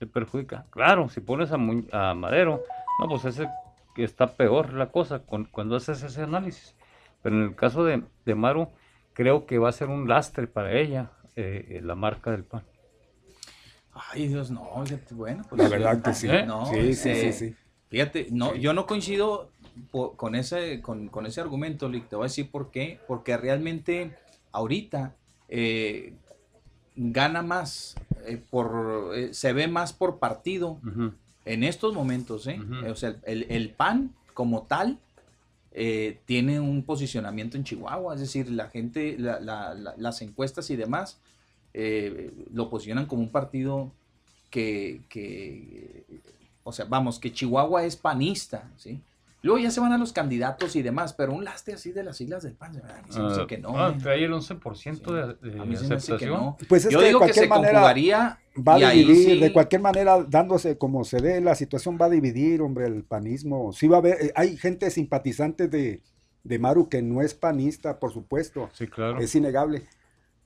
Le 0.00 0.06
perjudica. 0.06 0.66
Claro, 0.70 1.08
si 1.08 1.20
pones 1.20 1.52
a, 1.52 1.56
Mu- 1.56 1.86
a 1.92 2.14
Madero, 2.14 2.62
no, 3.00 3.08
pues 3.08 3.24
ese 3.24 3.48
que 3.94 4.04
está 4.04 4.26
peor 4.36 4.72
la 4.72 4.86
cosa 4.90 5.20
con- 5.20 5.44
cuando 5.44 5.76
haces 5.76 6.02
ese 6.02 6.22
análisis. 6.22 6.74
Pero 7.22 7.36
en 7.36 7.42
el 7.42 7.54
caso 7.54 7.84
de, 7.84 8.02
de 8.24 8.34
Maru, 8.34 8.68
creo 9.12 9.46
que 9.46 9.58
va 9.58 9.68
a 9.68 9.72
ser 9.72 9.88
un 9.88 10.08
lastre 10.08 10.46
para 10.46 10.72
ella 10.72 11.10
eh, 11.36 11.80
la 11.82 11.94
marca 11.94 12.30
del 12.32 12.44
PAN. 12.44 12.64
Ay, 13.92 14.26
Dios, 14.28 14.50
no, 14.50 14.68
fíjate, 14.84 15.14
bueno. 15.14 15.44
Pues, 15.48 15.62
La 15.62 15.68
verdad 15.68 16.02
que 16.02 16.12
sí. 16.12 16.28
¿Eh? 16.28 16.44
No, 16.44 16.66
sí, 16.66 16.74
sí, 16.74 17.10
este, 17.10 17.32
sí, 17.32 17.50
sí. 17.50 17.56
Fíjate, 17.90 18.26
no, 18.32 18.56
yo 18.56 18.72
no 18.72 18.86
coincido 18.86 19.50
con 20.16 20.34
ese, 20.34 20.80
con, 20.80 21.08
con 21.08 21.26
ese 21.26 21.40
argumento, 21.40 21.88
Lick. 21.88 22.08
Te 22.08 22.16
voy 22.16 22.24
a 22.24 22.26
decir 22.26 22.50
por 22.50 22.70
qué. 22.72 22.98
Porque 23.06 23.36
realmente 23.36 24.16
ahorita 24.50 25.14
eh, 25.48 26.14
gana 26.96 27.42
más, 27.42 27.96
eh, 28.26 28.40
por, 28.50 29.12
eh, 29.14 29.34
se 29.34 29.52
ve 29.52 29.66
más 29.68 29.92
por 29.92 30.18
partido 30.18 30.78
en 31.44 31.62
estos 31.64 31.92
momentos. 31.94 32.46
¿eh? 32.46 32.58
O 32.90 32.96
sea, 32.96 33.16
el, 33.24 33.46
el 33.50 33.70
PAN 33.70 34.14
como 34.34 34.62
tal 34.62 34.98
tiene 36.26 36.60
un 36.60 36.84
posicionamiento 36.84 37.56
en 37.56 37.64
Chihuahua. 37.64 38.14
Es 38.14 38.20
decir, 38.20 38.48
la 38.50 38.68
gente, 38.68 39.16
la- 39.18 39.40
la- 39.40 39.74
la- 39.74 39.94
las 39.98 40.22
encuestas 40.22 40.70
y 40.70 40.76
demás 40.76 41.18
lo 42.52 42.70
posicionan 42.70 43.06
como 43.06 43.22
un 43.22 43.30
partido 43.30 43.90
que, 44.50 45.00
que, 45.08 46.04
o 46.62 46.72
sea, 46.72 46.84
vamos, 46.84 47.18
que 47.18 47.32
Chihuahua 47.32 47.84
es 47.84 47.96
panista, 47.96 48.70
¿sí? 48.76 49.00
Luego 49.44 49.58
ya 49.58 49.70
se 49.70 49.78
van 49.80 49.92
a 49.92 49.98
los 49.98 50.12
candidatos 50.14 50.74
y 50.74 50.80
demás, 50.82 51.12
pero 51.12 51.34
un 51.34 51.44
lastre 51.44 51.74
así 51.74 51.92
de 51.92 52.02
las 52.02 52.16
siglas 52.16 52.42
del 52.42 52.54
PAN, 52.54 52.76
a 52.78 53.02
mí 53.02 53.12
se 53.12 53.20
me 53.20 53.26
hace 53.26 53.40
Ah, 53.42 53.46
que 53.46 53.58
no. 53.58 53.78
ah, 53.78 53.92
¿eh? 53.94 54.00
trae 54.02 54.24
el 54.24 54.32
11% 54.32 55.12
de, 55.42 55.50
de 55.50 55.60
a 55.60 55.64
mí 55.66 55.76
se 55.76 55.86
me 55.86 55.94
hace 55.96 56.06
que 56.08 56.14
aceptación. 56.14 56.32
no. 56.32 56.56
Pues 56.66 56.86
es 56.86 56.90
Yo 56.92 56.98
que 56.98 57.02
de 57.04 57.08
digo 57.08 57.20
que 57.20 57.24
cualquier 57.26 57.44
se 57.44 57.48
manera 57.50 57.72
conjugaría 57.72 58.38
Va 58.66 58.74
a 58.76 58.90
dividir, 58.90 59.34
sí- 59.34 59.40
de 59.40 59.52
cualquier 59.52 59.82
manera, 59.82 60.24
dándose 60.28 60.78
como 60.78 61.04
se 61.04 61.20
dé 61.20 61.40
la 61.42 61.54
situación, 61.54 61.98
va 62.00 62.06
a 62.06 62.10
dividir, 62.10 62.62
hombre, 62.62 62.86
el 62.86 63.04
panismo. 63.04 63.72
Sí 63.74 63.86
va 63.86 63.96
a 63.96 63.98
haber, 64.00 64.22
eh, 64.22 64.32
hay 64.34 64.56
gente 64.56 64.90
simpatizante 64.90 65.68
de, 65.68 66.00
de 66.42 66.58
Maru 66.58 66.88
que 66.88 67.02
no 67.02 67.20
es 67.20 67.34
panista, 67.34 67.98
por 68.00 68.12
supuesto, 68.12 68.70
Sí, 68.72 68.86
claro. 68.86 69.18
es 69.18 69.34
innegable. 69.34 69.82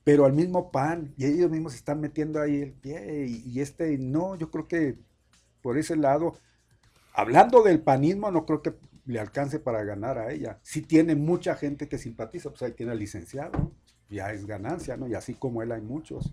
Pero 0.04 0.24
al 0.24 0.32
mismo 0.32 0.72
pan, 0.72 1.12
y 1.18 1.26
ellos 1.26 1.50
mismos 1.50 1.72
se 1.72 1.78
están 1.78 2.00
metiendo 2.00 2.40
ahí 2.40 2.62
el 2.62 2.72
pie, 2.72 3.26
y, 3.28 3.42
y 3.48 3.60
este, 3.60 3.96
no, 3.98 4.34
yo 4.36 4.50
creo 4.50 4.66
que 4.66 4.96
por 5.62 5.76
ese 5.78 5.94
lado, 5.96 6.34
hablando 7.12 7.62
del 7.62 7.80
panismo, 7.80 8.30
no 8.30 8.46
creo 8.46 8.62
que 8.62 8.72
le 9.08 9.18
alcance 9.18 9.58
para 9.58 9.82
ganar 9.84 10.18
a 10.18 10.30
ella. 10.32 10.58
Si 10.62 10.82
tiene 10.82 11.16
mucha 11.16 11.56
gente 11.56 11.88
que 11.88 11.98
simpatiza, 11.98 12.50
pues 12.50 12.62
ahí 12.62 12.72
tiene 12.72 12.92
al 12.92 12.98
licenciado, 12.98 13.72
ya 14.08 14.32
es 14.32 14.46
ganancia, 14.46 14.96
¿no? 14.96 15.08
Y 15.08 15.14
así 15.14 15.34
como 15.34 15.62
él 15.62 15.72
hay 15.72 15.80
muchos. 15.82 16.30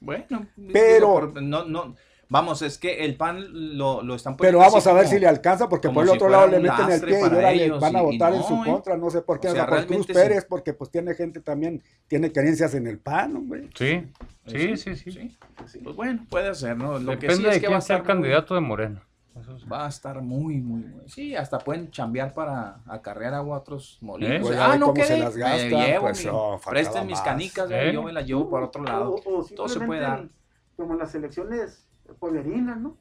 Bueno, 0.00 0.46
Pero- 0.72 1.32
no, 1.40 1.64
no, 1.64 1.94
vamos, 2.28 2.60
es 2.60 2.76
que 2.76 3.04
el 3.06 3.16
PAN 3.16 3.78
lo, 3.78 4.02
lo 4.02 4.14
están 4.16 4.36
Pero 4.36 4.58
poniendo 4.58 4.58
vamos 4.58 4.86
así 4.86 4.88
a 4.90 4.92
ver 4.92 5.04
como- 5.04 5.14
si 5.14 5.20
le 5.20 5.26
alcanza, 5.28 5.66
porque 5.68 5.88
por 5.88 6.04
el 6.04 6.10
otro 6.10 6.28
lado 6.28 6.46
le 6.48 6.60
meten 6.60 6.90
el 6.90 7.00
pie 7.00 7.20
y 7.20 7.22
ahora 7.22 7.52
le 7.52 7.70
van 7.70 7.96
a 7.96 8.02
y- 8.02 8.02
y 8.02 8.04
votar 8.18 8.34
en 8.34 8.42
su 8.42 8.54
¿eh? 8.54 8.62
contra. 8.66 8.96
No 8.98 9.08
sé 9.08 9.22
por 9.22 9.40
qué, 9.40 9.48
O 9.48 9.52
sea, 9.52 9.66
por 9.66 9.86
Cruz 9.86 10.06
sí. 10.06 10.12
Pérez, 10.12 10.44
porque 10.46 10.74
pues 10.74 10.90
tiene 10.90 11.14
gente 11.14 11.40
también, 11.40 11.82
tiene 12.06 12.30
creencias 12.32 12.74
en 12.74 12.86
el 12.86 12.98
PAN, 12.98 13.34
hombre. 13.36 13.70
Sí, 13.74 14.02
sí, 14.46 14.76
sí, 14.76 14.94
sí. 14.96 15.10
Sí, 15.66 15.78
Pues 15.82 15.96
bueno, 15.96 16.26
puede 16.28 16.54
ser, 16.54 16.76
¿no? 16.76 16.98
Lo 16.98 17.12
que 17.18 17.28
Depende 17.28 17.44
sí 17.44 17.48
es 17.48 17.54
de 17.54 17.60
que 17.62 17.68
va 17.68 17.76
a 17.76 17.78
quién 17.78 17.86
sea 17.86 17.96
el 17.96 18.02
candidato 18.02 18.54
de 18.54 18.60
Morena. 18.60 19.02
Eso 19.40 19.58
sí. 19.58 19.66
Va 19.68 19.86
a 19.86 19.88
estar 19.88 20.20
muy, 20.22 20.60
muy, 20.60 20.82
muy. 20.84 21.08
Sí, 21.08 21.34
hasta 21.34 21.58
pueden 21.58 21.90
chambear 21.90 22.32
para 22.32 22.80
acarrear 22.86 23.34
agua 23.34 23.56
a 23.56 23.60
otros 23.60 23.98
molinos. 24.00 24.36
¿Eh? 24.36 24.40
Pues 24.40 24.58
ah, 24.58 24.76
no 24.78 24.86
cómo 24.92 25.02
se 25.04 25.18
las 25.18 25.34
Me 25.34 25.40
gastan, 25.40 25.68
llevo, 25.70 26.00
pues, 26.04 26.28
oh, 26.30 26.60
presten 26.70 27.06
mis 27.06 27.16
más. 27.16 27.22
canicas, 27.22 27.70
¿Eh? 27.70 27.90
yo 27.92 28.02
me 28.02 28.12
las 28.12 28.26
llevo 28.26 28.48
para 28.48 28.66
otro 28.66 28.82
lado. 28.84 29.14
O- 29.24 29.38
o 29.40 29.44
Todo 29.44 29.68
se 29.68 29.80
puede 29.80 30.00
dar. 30.02 30.28
Como 30.76 30.92
en 30.94 30.98
las 31.00 31.14
elecciones 31.14 31.88
pueblerinas, 32.20 32.78
¿no? 32.80 32.96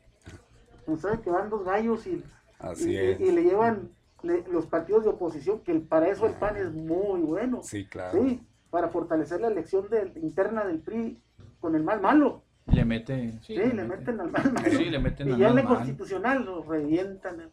Pues 0.85 1.01
sabe 1.01 1.21
que 1.21 1.29
van 1.29 1.49
dos 1.49 1.63
gallos 1.63 2.05
y, 2.07 2.23
Así 2.59 2.91
y, 2.91 2.97
es. 2.97 3.19
y 3.19 3.31
le 3.31 3.43
llevan 3.43 3.89
le- 4.21 4.43
los 4.51 4.65
partidos 4.67 5.03
de 5.03 5.09
oposición, 5.11 5.59
que 5.61 5.71
el- 5.71 5.81
para 5.81 6.07
eso 6.07 6.25
el 6.25 6.33
PAN 6.33 6.57
es 6.57 6.71
muy 6.71 7.21
bueno. 7.21 7.61
Sí, 7.63 7.85
claro. 7.85 8.21
Sí, 8.23 8.41
para 8.69 8.89
fortalecer 8.89 9.39
la 9.41 9.47
elección 9.47 9.89
del- 9.89 10.17
interna 10.17 10.65
del 10.65 10.79
PRI 10.79 11.21
con 11.59 11.75
el 11.75 11.83
mal 11.83 12.01
malo. 12.01 12.42
Le 12.67 12.85
mete. 12.85 13.33
Sí, 13.45 13.55
le 13.55 13.83
meten 13.83 14.19
al 14.21 14.31
mal. 14.31 14.53
Sí, 14.71 14.85
le 14.85 14.99
meten 14.99 15.27
y 15.27 15.31
al 15.33 15.37
ya 15.37 15.47
en 15.49 15.55
la 15.55 15.63
constitucional 15.65 16.45
lo 16.45 16.63
revientan. 16.63 17.51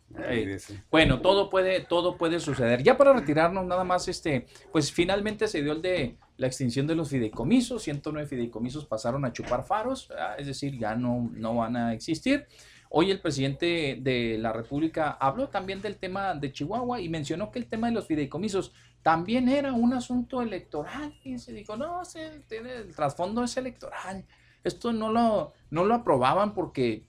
Sí. 0.59 0.79
Bueno, 0.91 1.21
todo 1.21 1.51
puede, 1.51 1.81
todo 1.81 2.17
puede 2.17 2.39
suceder. 2.39 2.83
Ya 2.83 2.97
para 2.97 3.13
retirarnos, 3.13 3.67
nada 3.67 3.85
más, 3.85 4.07
este, 4.09 4.47
pues 4.71 4.93
finalmente 4.93 5.49
se 5.49 5.63
dio 5.63 5.73
el 5.73 5.83
de 5.83 6.17
la 6.37 6.47
extinción 6.47 6.87
de 6.87 6.95
los 6.95 7.11
fideicomisos. 7.11 7.83
109 7.83 8.29
fideicomisos 8.29 8.87
pasaron 8.87 9.25
a 9.25 9.33
chupar 9.33 9.65
faros, 9.65 10.11
es 10.39 10.47
decir, 10.47 10.79
ya 10.79 10.95
no, 10.95 11.31
no 11.35 11.57
van 11.57 11.77
a 11.77 11.93
existir. 11.93 12.47
Hoy 12.89 13.11
el 13.11 13.21
presidente 13.21 13.99
de 14.01 14.37
la 14.39 14.53
República 14.53 15.13
habló 15.13 15.49
también 15.49 15.81
del 15.81 15.97
tema 15.97 16.35
de 16.35 16.53
Chihuahua 16.53 17.01
y 17.01 17.09
mencionó 17.09 17.51
que 17.53 17.61
el 17.61 17.67
tema 17.67 17.87
de 17.87 17.93
los 17.93 18.07
fideicomisos 18.07 18.73
también 19.03 19.49
era 19.49 19.73
un 19.73 19.93
asunto 19.93 20.43
electoral. 20.43 21.15
Y 21.23 21.39
se 21.39 21.53
dijo, 21.53 21.77
no, 21.77 22.05
se, 22.05 22.41
tiene, 22.49 22.75
el 22.75 22.95
trasfondo 22.95 23.45
es 23.45 23.57
electoral. 23.57 24.25
Esto 24.65 24.93
no 24.93 25.11
lo, 25.11 25.53
no 25.71 25.85
lo 25.85 25.95
aprobaban 25.95 26.55
porque 26.55 27.05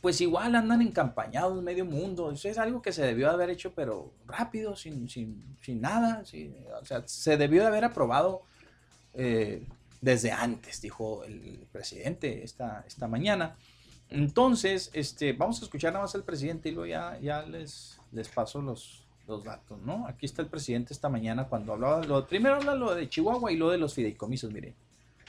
pues 0.00 0.20
igual 0.20 0.54
andan 0.54 0.82
encampañados 0.82 1.60
medio 1.62 1.84
mundo. 1.84 2.30
Eso 2.30 2.48
es 2.48 2.58
algo 2.58 2.80
que 2.80 2.92
se 2.92 3.02
debió 3.02 3.28
de 3.28 3.34
haber 3.34 3.50
hecho, 3.50 3.72
pero 3.74 4.12
rápido, 4.26 4.76
sin, 4.76 5.08
sin, 5.08 5.42
sin 5.60 5.80
nada. 5.80 6.22
O 6.80 6.84
sea, 6.84 7.02
se 7.06 7.36
debió 7.36 7.62
de 7.62 7.68
haber 7.68 7.84
aprobado 7.84 8.42
eh, 9.14 9.64
desde 10.00 10.30
antes, 10.30 10.80
dijo 10.80 11.24
el 11.24 11.66
presidente 11.72 12.44
esta, 12.44 12.84
esta 12.86 13.08
mañana. 13.08 13.56
Entonces, 14.08 14.90
este, 14.92 15.32
vamos 15.32 15.60
a 15.60 15.64
escuchar 15.64 15.92
nada 15.92 16.04
más 16.04 16.14
al 16.14 16.22
presidente 16.22 16.68
y 16.68 16.72
luego 16.72 16.86
ya, 16.86 17.18
ya 17.18 17.42
les, 17.42 17.98
les 18.12 18.28
paso 18.28 18.62
los, 18.62 19.04
los 19.26 19.42
datos, 19.42 19.80
¿no? 19.82 20.06
Aquí 20.06 20.26
está 20.26 20.42
el 20.42 20.48
presidente 20.48 20.92
esta 20.92 21.08
mañana 21.08 21.48
cuando 21.48 21.72
hablaba, 21.72 22.04
lo, 22.04 22.24
primero 22.26 22.56
habla 22.56 22.74
lo 22.74 22.94
de 22.94 23.08
Chihuahua 23.08 23.50
y 23.50 23.56
lo 23.56 23.70
de 23.70 23.78
los 23.78 23.94
fideicomisos, 23.94 24.52
mire. 24.52 24.74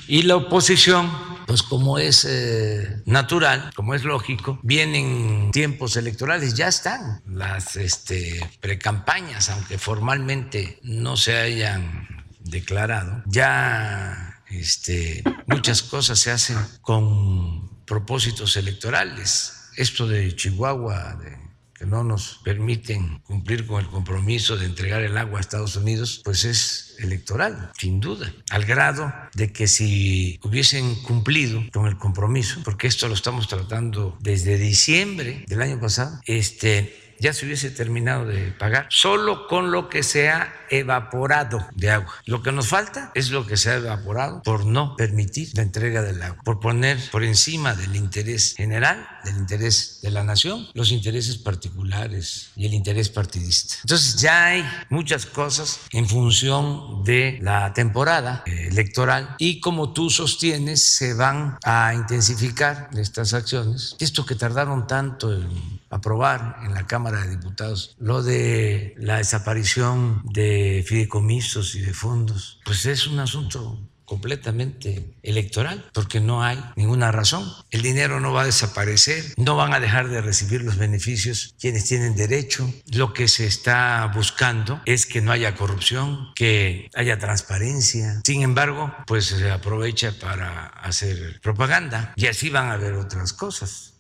Y 0.07 0.23
la 0.23 0.35
oposición, 0.35 1.11
pues 1.47 1.63
como 1.63 1.97
es 1.97 2.25
eh, 2.25 3.01
natural, 3.05 3.71
como 3.75 3.93
es 3.95 4.03
lógico, 4.03 4.59
vienen 4.63 5.51
tiempos 5.51 5.97
electorales, 5.97 6.53
ya 6.53 6.67
están 6.67 7.21
las 7.27 7.75
este, 7.75 8.39
precampañas, 8.59 9.49
aunque 9.49 9.77
formalmente 9.77 10.79
no 10.83 11.17
se 11.17 11.37
hayan 11.37 12.25
declarado, 12.39 13.23
ya 13.25 14.41
este, 14.49 15.23
muchas 15.47 15.83
cosas 15.83 16.19
se 16.19 16.31
hacen 16.31 16.57
con 16.81 17.83
propósitos 17.85 18.55
electorales. 18.55 19.53
Esto 19.75 20.07
de 20.07 20.35
Chihuahua, 20.35 21.15
de 21.15 21.46
que 21.77 21.85
no 21.85 22.03
nos 22.03 22.39
permiten 22.43 23.19
cumplir 23.19 23.65
con 23.65 23.79
el 23.79 23.89
compromiso 23.89 24.57
de 24.57 24.65
entregar 24.65 25.03
el 25.03 25.17
agua 25.17 25.39
a 25.39 25.41
Estados 25.41 25.75
Unidos, 25.75 26.21
pues 26.23 26.43
es 26.43 26.95
electoral, 26.99 27.71
sin 27.77 27.99
duda, 27.99 28.33
al 28.49 28.65
grado 28.65 29.13
de 29.33 29.51
que 29.51 29.67
si 29.67 30.39
hubiesen 30.43 30.95
cumplido 31.03 31.63
con 31.71 31.87
el 31.87 31.97
compromiso, 31.97 32.61
porque 32.63 32.87
esto 32.87 33.07
lo 33.07 33.13
estamos 33.13 33.47
tratando 33.47 34.17
desde 34.21 34.57
diciembre 34.57 35.45
del 35.47 35.61
año 35.61 35.79
pasado, 35.79 36.19
este 36.25 37.06
ya 37.19 37.34
se 37.34 37.45
hubiese 37.45 37.72
terminado 37.72 38.26
de 38.26 38.52
pagar 38.52 38.88
solo 38.89 39.48
con 39.48 39.72
lo 39.72 39.89
que 39.89 40.03
se 40.03 40.30
ha 40.30 40.53
evaporado 40.69 41.65
de 41.76 41.91
agua. 41.91 42.14
Lo 42.26 42.41
que 42.41 42.52
nos 42.52 42.68
falta 42.68 43.11
es 43.15 43.31
lo 43.31 43.45
que 43.45 43.57
se 43.57 43.72
ha 43.72 43.76
evaporado 43.76 44.41
por 44.44 44.65
no 44.65 44.95
permitir 44.95 45.49
la 45.53 45.64
entrega 45.64 46.02
del 46.02 46.22
agua, 46.22 46.44
por 46.44 46.60
poner 46.60 46.98
por 47.11 47.23
encima 47.23 47.73
del 47.76 47.95
interés 47.95 48.56
general, 48.56 49.07
del 49.23 49.38
interés 49.38 49.99
de 50.02 50.11
la 50.11 50.23
nación, 50.23 50.68
los 50.73 50.91
intereses 50.91 51.38
particulares 51.38 52.49
y 52.56 52.65
el 52.65 52.73
interés 52.73 53.10
partidista. 53.10 53.76
Entonces 53.84 54.19
ya 54.22 54.45
hay 54.45 54.65
muchas 54.89 55.26
cosas 55.26 55.80
en 55.91 56.07
función 56.07 57.03
de 57.03 57.39
la 57.41 57.73
temporada 57.73 58.44
eh, 58.45 58.68
electoral 58.69 59.35
y 59.38 59.60
como 59.60 59.94
tú 59.94 60.10
sostienes 60.10 60.84
se 60.84 61.14
van 61.14 61.57
a 61.64 61.94
intensificar 61.94 62.89
estas 62.95 63.34
acciones. 63.34 63.95
Esto 63.99 64.26
que 64.26 64.35
tardaron 64.35 64.88
tanto 64.88 65.34
en 65.34 65.76
aprobar 65.89 66.57
en 66.64 66.73
la 66.73 66.88
Cámara 66.88 67.22
de 67.22 67.30
Diputados 67.31 67.95
lo 67.99 68.23
de 68.23 68.95
la 68.97 69.18
desaparición 69.18 70.22
de 70.26 70.84
fideicomisos 70.88 71.76
y 71.76 71.81
de 71.81 71.93
fondos, 71.93 72.59
pues 72.65 72.85
es 72.85 73.07
un 73.07 73.19
asunto 73.19 73.80
completamente 74.07 75.14
electoral, 75.22 75.85
porque 75.93 76.22
no 76.22 76.41
hay 76.41 76.64
ninguna 76.77 77.11
razón. 77.11 77.45
El 77.72 77.81
dinero 77.81 78.22
no 78.22 78.31
va 78.31 78.43
a 78.43 78.45
desaparecer, 78.45 79.34
no 79.35 79.57
van 79.57 79.73
a 79.73 79.81
dejar 79.81 80.07
de 80.07 80.22
recibir 80.22 80.61
los 80.61 80.77
beneficios 80.77 81.53
quienes 81.59 81.85
tienen 81.85 82.15
derecho. 82.15 82.73
Lo 82.93 83.14
que 83.14 83.27
se 83.27 83.45
está 83.45 84.09
buscando 84.15 84.81
es 84.85 85.05
que 85.05 85.19
no 85.22 85.34
haya 85.34 85.55
corrupción, 85.55 86.30
que 86.35 86.89
haya 86.95 87.19
transparencia. 87.19 88.22
Sin 88.23 88.43
embargo, 88.43 88.95
pues 89.05 89.26
se 89.26 89.51
aprovecha 89.51 90.14
para 90.18 90.68
hacer 90.68 91.41
propaganda 91.41 92.14
y 92.15 92.27
así 92.27 92.49
van 92.49 92.69
a 92.69 92.73
haber 92.73 92.93
otras 92.93 93.34
cosas. 93.34 93.96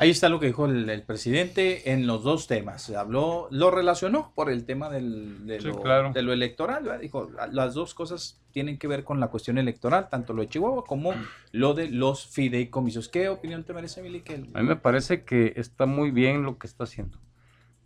Ahí 0.00 0.08
está 0.08 0.30
lo 0.30 0.40
que 0.40 0.46
dijo 0.46 0.64
el, 0.64 0.88
el 0.88 1.02
presidente 1.02 1.92
en 1.92 2.06
los 2.06 2.22
dos 2.24 2.46
temas. 2.46 2.88
Habló, 2.88 3.48
lo 3.50 3.70
relacionó 3.70 4.32
por 4.34 4.50
el 4.50 4.64
tema 4.64 4.88
del, 4.88 5.46
de, 5.46 5.60
Sí, 5.60 5.66
lo, 5.68 5.82
claro. 5.82 6.10
de 6.12 6.22
lo 6.22 6.32
electoral. 6.32 6.84
¿verdad? 6.84 7.00
Dijo, 7.00 7.28
"La- 7.36 7.48
las 7.48 7.74
dos 7.74 7.92
cosas 7.92 8.40
tienen 8.50 8.78
que 8.78 8.86
ver 8.86 9.04
con 9.04 9.20
la 9.20 9.28
cuestión 9.28 9.58
electoral, 9.58 10.08
tanto 10.08 10.32
lo 10.32 10.40
de 10.40 10.48
Chihuahua 10.48 10.84
como 10.86 11.12
lo 11.52 11.74
de 11.74 11.90
los 11.90 12.26
fideicomisos. 12.26 13.10
¿Qué 13.10 13.28
opinión 13.28 13.62
te 13.64 13.74
merece, 13.74 14.00
Mili? 14.02 14.22
Que 14.22 14.36
el- 14.36 14.48
A 14.54 14.62
mí 14.62 14.68
me 14.68 14.76
parece 14.76 15.22
que 15.24 15.52
está 15.56 15.84
muy 15.84 16.10
bien 16.10 16.44
lo 16.44 16.56
que 16.56 16.66
está 16.66 16.84
haciendo. 16.84 17.18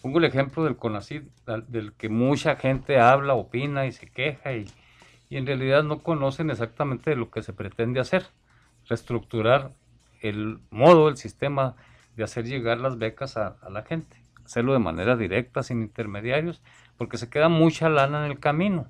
Pongo 0.01 0.19
el 0.19 0.25
ejemplo 0.25 0.63
del 0.63 0.77
CONACYT, 0.77 1.25
al- 1.47 1.67
del 1.69 1.95
que 1.95 2.09
mucha 2.09 2.55
gente 2.55 3.01
habla, 3.01 3.35
opina 3.35 3.87
y 3.87 3.93
se 3.93 4.07
queja 4.07 4.53
y, 4.55 4.67
y 5.31 5.37
en 5.37 5.47
realidad 5.47 5.83
no 5.83 5.99
conocen 5.99 6.51
exactamente 6.51 7.17
lo 7.17 7.31
que 7.33 7.43
se 7.43 7.53
pretende 7.53 7.99
hacer. 7.99 8.25
Reestructurar 8.89 9.73
el 10.21 10.61
modo, 10.71 11.09
el 11.09 11.17
sistema 11.17 11.75
de 12.17 12.25
hacer 12.25 12.45
llegar 12.45 12.79
las 12.79 12.99
becas 12.99 13.37
a, 13.37 13.57
a 13.63 13.71
la 13.71 13.83
gente. 13.83 14.17
Hacerlo 14.45 14.73
de 14.73 14.79
manera 14.79 15.17
directa, 15.17 15.63
sin 15.63 15.81
intermediarios, 15.83 16.63
porque 16.97 17.19
se 17.19 17.31
queda 17.31 17.49
mucha 17.49 17.89
lana 17.89 18.25
en 18.25 18.31
el 18.31 18.39
camino. 18.39 18.87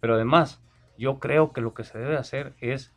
Pero 0.00 0.14
además, 0.14 0.60
yo 0.98 1.18
creo 1.18 1.52
que 1.52 1.60
lo 1.60 1.74
que 1.74 1.84
se 1.84 1.98
debe 1.98 2.16
hacer 2.16 2.54
es 2.60 2.92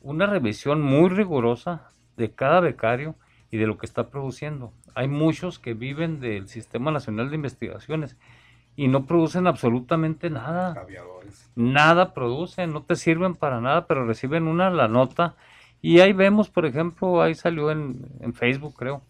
una 0.00 0.26
revisión 0.26 0.82
muy 0.82 1.08
rigurosa 1.08 1.90
de 2.16 2.30
cada 2.30 2.60
becario 2.60 3.16
y 3.50 3.56
de 3.56 3.66
lo 3.66 3.78
que 3.78 3.86
está 3.86 4.08
produciendo. 4.08 4.72
Hay 4.94 5.08
muchos 5.08 5.58
que 5.58 5.74
viven 5.74 6.20
del 6.20 6.48
Sistema 6.48 6.90
Nacional 6.90 7.30
de 7.30 7.36
Investigaciones 7.36 8.16
y 8.76 8.88
no 8.88 9.06
producen 9.06 9.46
absolutamente 9.46 10.30
nada. 10.30 10.72
Aviadores. 10.72 11.50
Nada 11.54 12.14
producen, 12.14 12.72
no 12.72 12.82
te 12.82 12.96
sirven 12.96 13.34
para 13.34 13.60
nada, 13.60 13.86
pero 13.86 14.06
reciben 14.06 14.46
una 14.46 14.70
la 14.70 14.88
nota. 14.88 15.34
Y 15.84 16.00
ahí 16.00 16.14
vemos, 16.14 16.48
por 16.48 16.64
ejemplo, 16.64 17.20
ahí 17.20 17.34
salió 17.34 17.70
en, 17.70 18.06
en 18.20 18.32
Facebook, 18.32 18.74
creo, 18.74 19.02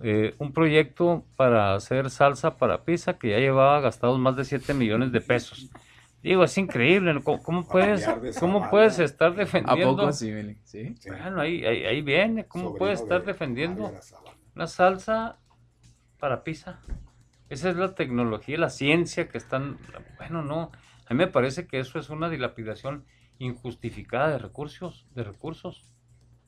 eh, 0.00 0.34
un 0.38 0.52
proyecto 0.52 1.24
para 1.36 1.76
hacer 1.76 2.10
salsa 2.10 2.56
para 2.56 2.82
pizza 2.82 3.16
que 3.16 3.30
ya 3.30 3.38
llevaba 3.38 3.80
gastados 3.80 4.18
más 4.18 4.34
de 4.34 4.44
7 4.44 4.74
millones 4.74 5.12
de 5.12 5.20
pesos. 5.20 5.70
Digo, 6.24 6.42
es 6.42 6.58
increíble. 6.58 7.14
¿cómo, 7.22 7.40
cómo 7.40 7.68
puedes, 7.68 8.04
cómo 8.40 8.68
puedes 8.68 8.98
estar 8.98 9.30
¿A 9.30 9.34
defendiendo? 9.36 9.94
poco 9.98 10.08
así, 10.08 10.32
Mili? 10.32 10.58
¿Sí? 10.64 10.96
Sí. 10.98 11.10
Bueno, 11.10 11.42
ahí, 11.42 11.64
ahí, 11.64 11.84
ahí 11.84 12.02
viene, 12.02 12.44
¿cómo 12.46 12.64
Sobrino 12.64 12.78
puedes 12.80 13.02
estar 13.02 13.20
de 13.20 13.26
defendiendo 13.28 13.92
una 14.56 14.66
salsa 14.66 15.38
para 16.18 16.42
pizza? 16.42 16.80
Esa 17.48 17.70
es 17.70 17.76
la 17.76 17.94
tecnología, 17.94 18.58
la 18.58 18.70
ciencia 18.70 19.28
que 19.28 19.38
están... 19.38 19.78
Bueno, 20.16 20.42
no, 20.42 20.72
a 21.06 21.14
mí 21.14 21.18
me 21.18 21.28
parece 21.28 21.68
que 21.68 21.78
eso 21.78 22.00
es 22.00 22.10
una 22.10 22.28
dilapidación 22.28 23.04
injustificada 23.38 24.30
de 24.30 24.38
recursos, 24.38 25.06
de 25.14 25.22
recursos. 25.22 25.84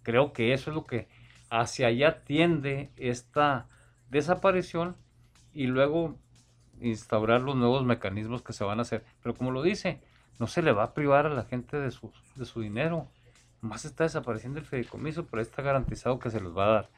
Creo 0.09 0.33
que 0.33 0.55
eso 0.55 0.71
es 0.71 0.75
lo 0.75 0.87
que 0.87 1.07
hacia 1.51 1.89
allá 1.89 2.25
tiende 2.25 2.91
esta 2.97 3.67
desaparición 4.09 4.97
y 5.53 5.67
luego 5.67 6.17
instaurar 6.81 7.43
los 7.43 7.57
nuevos 7.57 7.85
mecanismos 7.85 8.41
que 8.41 8.55
se 8.55 8.65
van 8.65 8.79
a 8.79 8.83
hacer. 8.83 9.05
Pero 9.23 9.35
como 9.35 9.51
lo 9.51 9.63
dice, 9.63 10.01
no 10.39 10.47
se 10.47 10.63
le 10.63 10.73
va 10.73 10.85
a 10.85 10.95
privar 10.95 11.27
a 11.27 11.35
la 11.35 11.45
gente 11.45 11.79
de 11.79 11.91
su, 11.91 12.11
de 12.37 12.47
su 12.47 12.63
dinero. 12.63 13.07
Más 13.61 13.85
está 13.85 14.05
desapareciendo 14.05 14.59
el 14.59 14.65
fideicomiso, 14.65 15.27
pero 15.27 15.43
está 15.43 15.61
garantizado 15.61 16.19
que 16.19 16.31
se 16.31 16.41
les 16.41 16.57
va 16.57 16.65
a 16.65 16.73
dar. 16.73 16.89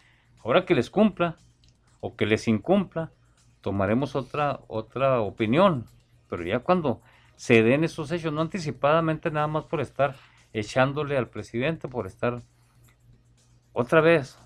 Ahora 0.44 0.64
que 0.64 0.76
les 0.76 0.88
cumpla 0.88 1.34
o 1.98 2.14
que 2.14 2.26
les 2.26 2.46
incumpla, 2.46 3.10
tomaremos 3.60 4.14
otra, 4.14 4.60
otra 4.68 5.20
opinión. 5.20 5.84
Pero 6.28 6.44
ya 6.44 6.60
cuando 6.60 7.02
se 7.34 7.64
den 7.64 7.82
esos 7.82 8.12
hechos, 8.12 8.32
no 8.32 8.40
anticipadamente 8.40 9.32
nada 9.32 9.48
más 9.48 9.64
por 9.64 9.80
estar 9.80 10.14
echándole 10.52 11.16
al 11.16 11.28
presidente, 11.28 11.88
por 11.88 12.06
estar 12.06 12.40
otra 13.72 14.00
vez 14.00 14.38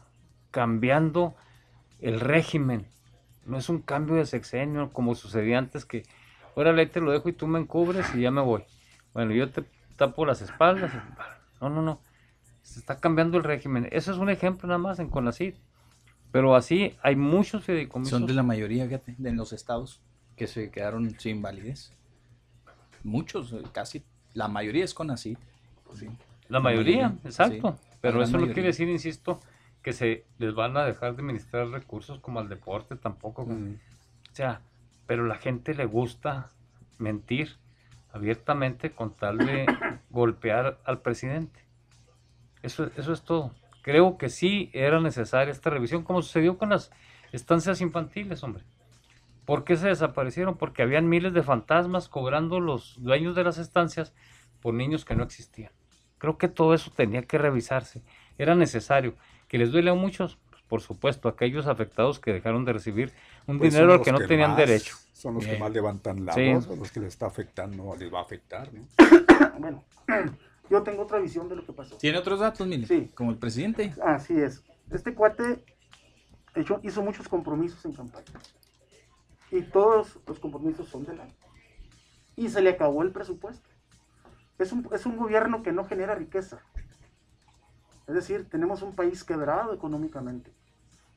cambiando 0.50 1.34
el 2.00 2.20
régimen. 2.20 2.86
No 3.46 3.58
es 3.58 3.68
un 3.68 3.80
cambio 3.80 4.16
de 4.16 4.26
sexenio 4.26 4.92
como 4.92 5.14
sucedía 5.14 5.58
antes 5.58 5.84
que, 5.84 6.04
órale, 6.54 6.86
te 6.86 7.00
lo 7.00 7.10
dejo 7.10 7.28
y 7.28 7.32
tú 7.32 7.46
me 7.46 7.58
encubres 7.58 8.14
y 8.14 8.22
ya 8.22 8.30
me 8.30 8.40
voy. 8.40 8.64
Bueno, 9.12 9.32
yo 9.32 9.50
te 9.50 9.64
tapo 9.96 10.24
las 10.26 10.42
espaldas. 10.42 10.92
No, 11.60 11.70
no, 11.70 11.82
no. 11.82 12.00
Se 12.62 12.78
está 12.78 12.98
cambiando 12.98 13.38
el 13.38 13.44
régimen. 13.44 13.88
Eso 13.90 14.12
es 14.12 14.18
un 14.18 14.30
ejemplo 14.30 14.66
nada 14.66 14.78
más 14.78 14.98
en 14.98 15.08
Conacid. 15.08 15.54
Pero 16.32 16.56
así 16.56 16.96
hay 17.02 17.14
muchos 17.14 17.64
fideicomisos. 17.64 18.18
Son 18.18 18.26
de 18.26 18.34
la 18.34 18.42
mayoría, 18.42 18.86
fíjate, 18.86 19.14
de 19.18 19.32
los 19.32 19.52
estados 19.52 20.00
que 20.36 20.46
se 20.46 20.70
quedaron 20.70 21.18
sin 21.20 21.42
validez. 21.42 21.92
Muchos, 23.04 23.52
eh, 23.52 23.62
casi, 23.70 24.04
la 24.32 24.48
mayoría 24.48 24.84
es 24.84 24.94
con 24.94 25.10
así. 25.10 25.38
La 26.48 26.58
mayoría, 26.58 27.08
mayoría, 27.08 27.18
exacto. 27.24 27.78
sí. 27.80 27.93
Pero 28.04 28.22
eso 28.22 28.36
no 28.36 28.44
quiere 28.52 28.64
decir, 28.64 28.86
insisto, 28.86 29.40
que 29.80 29.94
se 29.94 30.26
les 30.36 30.54
van 30.54 30.76
a 30.76 30.84
dejar 30.84 31.16
de 31.16 31.22
administrar 31.22 31.68
recursos 31.68 32.18
como 32.18 32.38
al 32.38 32.50
deporte 32.50 32.96
tampoco. 32.96 33.46
Mm. 33.46 33.76
O 34.30 34.34
sea, 34.34 34.60
pero 35.06 35.24
la 35.24 35.36
gente 35.36 35.72
le 35.72 35.86
gusta 35.86 36.50
mentir 36.98 37.56
abiertamente 38.12 38.90
con 38.90 39.14
tal 39.14 39.38
de 39.38 39.64
golpear 40.10 40.78
al 40.84 41.00
presidente. 41.00 41.64
Eso, 42.62 42.90
eso 42.94 43.14
es 43.14 43.22
todo. 43.22 43.52
Creo 43.80 44.18
que 44.18 44.28
sí 44.28 44.68
era 44.74 45.00
necesaria 45.00 45.50
esta 45.50 45.70
revisión, 45.70 46.02
como 46.02 46.20
sucedió 46.20 46.58
con 46.58 46.68
las 46.68 46.90
estancias 47.32 47.80
infantiles, 47.80 48.42
hombre. 48.42 48.64
¿Por 49.46 49.64
qué 49.64 49.76
se 49.76 49.88
desaparecieron? 49.88 50.58
Porque 50.58 50.82
habían 50.82 51.08
miles 51.08 51.32
de 51.32 51.42
fantasmas 51.42 52.10
cobrando 52.10 52.60
los 52.60 53.02
dueños 53.02 53.34
de 53.34 53.44
las 53.44 53.56
estancias 53.56 54.12
por 54.60 54.74
niños 54.74 55.06
que 55.06 55.14
no 55.14 55.24
existían. 55.24 55.72
Creo 56.24 56.38
que 56.38 56.48
todo 56.48 56.72
eso 56.72 56.90
tenía 56.90 57.20
que 57.20 57.36
revisarse. 57.36 58.00
Era 58.38 58.54
necesario. 58.54 59.12
¿Que 59.46 59.58
les 59.58 59.70
duele 59.70 59.90
a 59.90 59.94
muchos? 59.94 60.38
Pues, 60.48 60.62
por 60.62 60.80
supuesto, 60.80 61.28
aquellos 61.28 61.66
afectados 61.66 62.18
que 62.18 62.32
dejaron 62.32 62.64
de 62.64 62.72
recibir 62.72 63.12
un 63.46 63.58
Pues 63.58 63.74
son 63.74 63.80
dinero 63.82 63.92
al 63.98 64.02
que 64.02 64.10
no 64.10 64.20
tenían 64.26 64.52
más- 64.52 64.56
derecho. 64.58 64.96
Son 65.12 65.34
los 65.34 65.44
que 65.44 65.50
Bien. 65.50 65.60
más 65.60 65.70
levantan 65.72 66.24
la 66.24 66.32
Sí. 66.32 66.50
voz, 66.54 66.66
a 66.70 66.76
los 66.76 66.90
que 66.90 67.00
les 67.00 67.10
está 67.10 67.26
afectando, 67.26 67.94
les 67.98 68.10
va 68.10 68.20
a 68.20 68.22
afectar, 68.22 68.70
¿no? 68.72 68.86
Bueno, 69.60 69.84
yo 70.70 70.82
tengo 70.82 71.02
otra 71.02 71.18
visión 71.18 71.46
de 71.50 71.56
lo 71.56 71.66
que 71.66 71.74
pasó. 71.74 71.98
¿Tiene 71.98 72.16
otros 72.16 72.40
datos, 72.40 72.66
mire? 72.66 72.86
Sí. 72.86 73.10
Como 73.14 73.30
el 73.30 73.36
presidente. 73.36 73.92
Así 74.02 74.40
es. 74.40 74.64
Este 74.90 75.12
cuate 75.12 75.62
hecho- 76.54 76.80
hizo 76.82 77.02
muchos 77.02 77.28
compromisos 77.28 77.84
en 77.84 77.92
campaña. 77.92 78.24
Y 79.50 79.60
todos 79.60 80.18
los 80.26 80.38
compromisos 80.40 80.88
son 80.88 81.04
del 81.04 81.20
año. 81.20 81.34
Y 82.34 82.48
se 82.48 82.62
le 82.62 82.70
acabó 82.70 83.02
el 83.02 83.10
presupuesto. 83.12 83.68
Es 84.58 84.72
un, 84.72 84.88
es 84.92 85.06
un 85.06 85.16
gobierno 85.16 85.62
que 85.62 85.72
no 85.72 85.84
genera 85.84 86.14
riqueza. 86.14 86.60
Es 88.06 88.14
decir, 88.14 88.48
tenemos 88.48 88.82
un 88.82 88.94
país 88.94 89.24
quebrado 89.24 89.72
económicamente. 89.72 90.52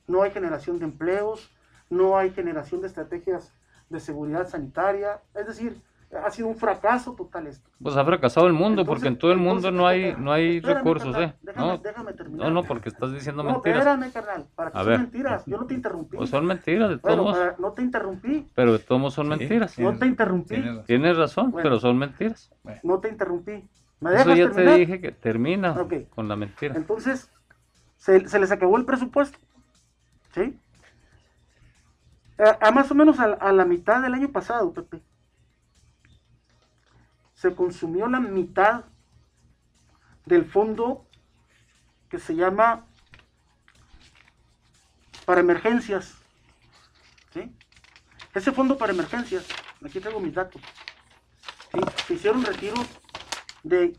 No 0.07 0.21
hay 0.21 0.31
generación 0.31 0.79
de 0.79 0.85
empleos, 0.85 1.51
no 1.89 2.17
hay 2.17 2.31
generación 2.31 2.81
de 2.81 2.87
estrategias 2.87 3.53
de 3.89 3.99
seguridad 3.99 4.47
sanitaria. 4.47 5.21
Es 5.33 5.47
decir, 5.47 5.81
ha 6.23 6.31
sido 6.31 6.47
un 6.47 6.55
fracaso 6.55 7.13
total 7.13 7.47
esto. 7.47 7.69
Pues 7.81 7.95
ha 7.97 8.05
fracasado 8.05 8.47
el 8.47 8.53
mundo, 8.53 8.81
Entonces- 8.81 8.87
porque 8.87 9.07
en 9.09 9.17
todo 9.19 9.31
el 9.31 9.37
mundo 9.37 9.67
entonces, 9.67 9.73
no 9.77 9.87
hay, 9.87 10.15
no 10.17 10.31
hay 10.31 10.57
espérame, 10.57 10.77
recursos, 10.77 11.11
carnal, 11.11 11.29
¿eh? 11.29 11.33
Déjame, 11.41 11.67
No, 11.67 11.77
déjame 11.79 12.13
terminar. 12.13 12.47
no, 12.47 12.53
no, 12.53 12.63
porque 12.63 12.89
estás 12.89 13.11
diciendo 13.13 13.43
No, 13.43 13.51
mentiras. 13.51 13.79
espérame, 13.79 14.11
carnal, 14.13 14.45
para 14.55 14.71
que 14.71 14.77
A 14.77 14.81
son 14.81 14.89
ver. 14.89 14.99
mentiras. 14.99 15.43
Yo 15.45 15.57
no 15.57 15.65
te 15.65 15.73
interrumpí. 15.73 16.17
Pues 16.17 16.29
son 16.29 16.45
mentiras, 16.45 16.89
de 16.89 16.97
todos 16.97 17.17
Bueno, 17.37 17.55
no 17.59 17.71
te 17.73 17.81
interrumpí. 17.81 18.47
Pero 18.55 18.73
de 18.73 18.79
todos 18.79 19.01
modos 19.01 19.13
son 19.15 19.25
Sí. 19.25 19.29
mentiras. 19.31 19.71
Sí. 19.71 19.81
No 19.83 19.97
te 19.97 20.05
interrumpí. 20.05 20.47
Tiene 20.55 20.67
razón. 20.69 20.85
Tienes 20.85 21.17
razón, 21.17 21.51
Bueno. 21.51 21.63
pero 21.63 21.79
son 21.79 21.97
mentiras. 21.97 22.51
No 22.83 22.99
te 22.99 23.09
interrumpí. 23.09 23.67
¿Me 23.99 24.09
Eso 24.11 24.19
dejas 24.29 24.37
ya 24.37 24.43
terminar? 24.51 24.73
te 24.75 24.79
dije 24.79 25.01
que 25.01 25.11
termina 25.11 25.71
Ok. 25.71 25.93
con 26.13 26.27
la 26.27 26.35
mentira. 26.35 26.75
Entonces, 26.75 27.29
se, 27.97 28.27
se 28.27 28.39
les 28.39 28.51
acabó 28.51 28.77
el 28.77 28.85
presupuesto. 28.85 29.37
¿Sí? 30.33 30.57
A, 32.39 32.67
a 32.67 32.71
más 32.71 32.91
o 32.91 32.95
menos 32.95 33.19
a, 33.19 33.25
a 33.33 33.51
la 33.51 33.65
mitad 33.65 34.01
del 34.01 34.13
año 34.13 34.29
pasado, 34.31 34.71
Pepe, 34.71 35.01
se 37.37 37.55
consumió 37.55 38.07
la 38.07 38.19
mitad 38.19 38.83
del 40.25 40.43
fondo 40.43 41.05
que 42.09 42.17
se 42.17 42.35
llama 42.35 42.87
para 45.23 45.41
emergencias. 45.41 46.15
¿Sí? 47.33 47.53
Ese 48.33 48.51
fondo 48.51 48.79
para 48.79 48.91
emergencias, 48.91 49.45
aquí 49.85 49.99
traigo 49.99 50.19
mis 50.19 50.33
datos. 50.33 50.59
¿sí? 51.71 51.79
Se 52.07 52.15
hicieron 52.15 52.43
retiros 52.43 52.87
de 53.61 53.95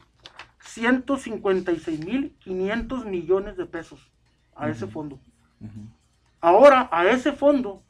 156.500 0.65 3.05
millones 3.05 3.57
de 3.57 3.67
pesos 3.67 4.11
a 4.57 4.69
ese 4.69 4.89
fondo. 4.89 5.21
Ahora, 6.41 6.89
a 6.91 7.07
ese 7.07 7.31
fondo 7.31 7.85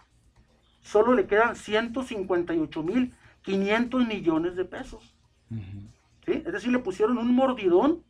solo 0.82 1.14
le 1.14 1.26
quedan 1.26 1.54
158.500 1.54 4.06
millones 4.06 4.56
de 4.56 4.66
pesos. 4.66 5.14
¿Sí? 5.50 6.42
Es 6.44 6.52
decir, 6.52 6.70
le 6.70 6.78
pusieron 6.78 7.18
un 7.18 7.34
mordidón. 7.34 8.02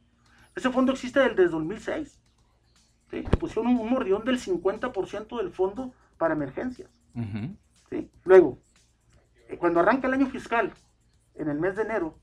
Ese 0.56 0.70
fondo 0.70 0.92
existe 0.92 1.20
desde 1.20 1.48
2006. 1.48 2.20
¿sí? 3.10 3.16
Le 3.22 3.36
pusieron 3.36 3.68
un, 3.68 3.78
un 3.78 3.90
mordidón 3.90 4.24
del 4.24 4.40
50% 4.40 5.36
del 5.38 5.50
fondo 5.50 5.92
para 6.16 6.34
emergencias. 6.34 6.90
Luego, 8.24 8.58
eh, 9.48 9.56
cuando 9.56 9.80
arranca 9.80 10.06
el 10.06 10.14
año 10.14 10.26
fiscal, 10.26 10.72
en 11.34 11.48
el 11.48 11.58
mes 11.58 11.76
de 11.76 11.82
enero, 11.82 12.18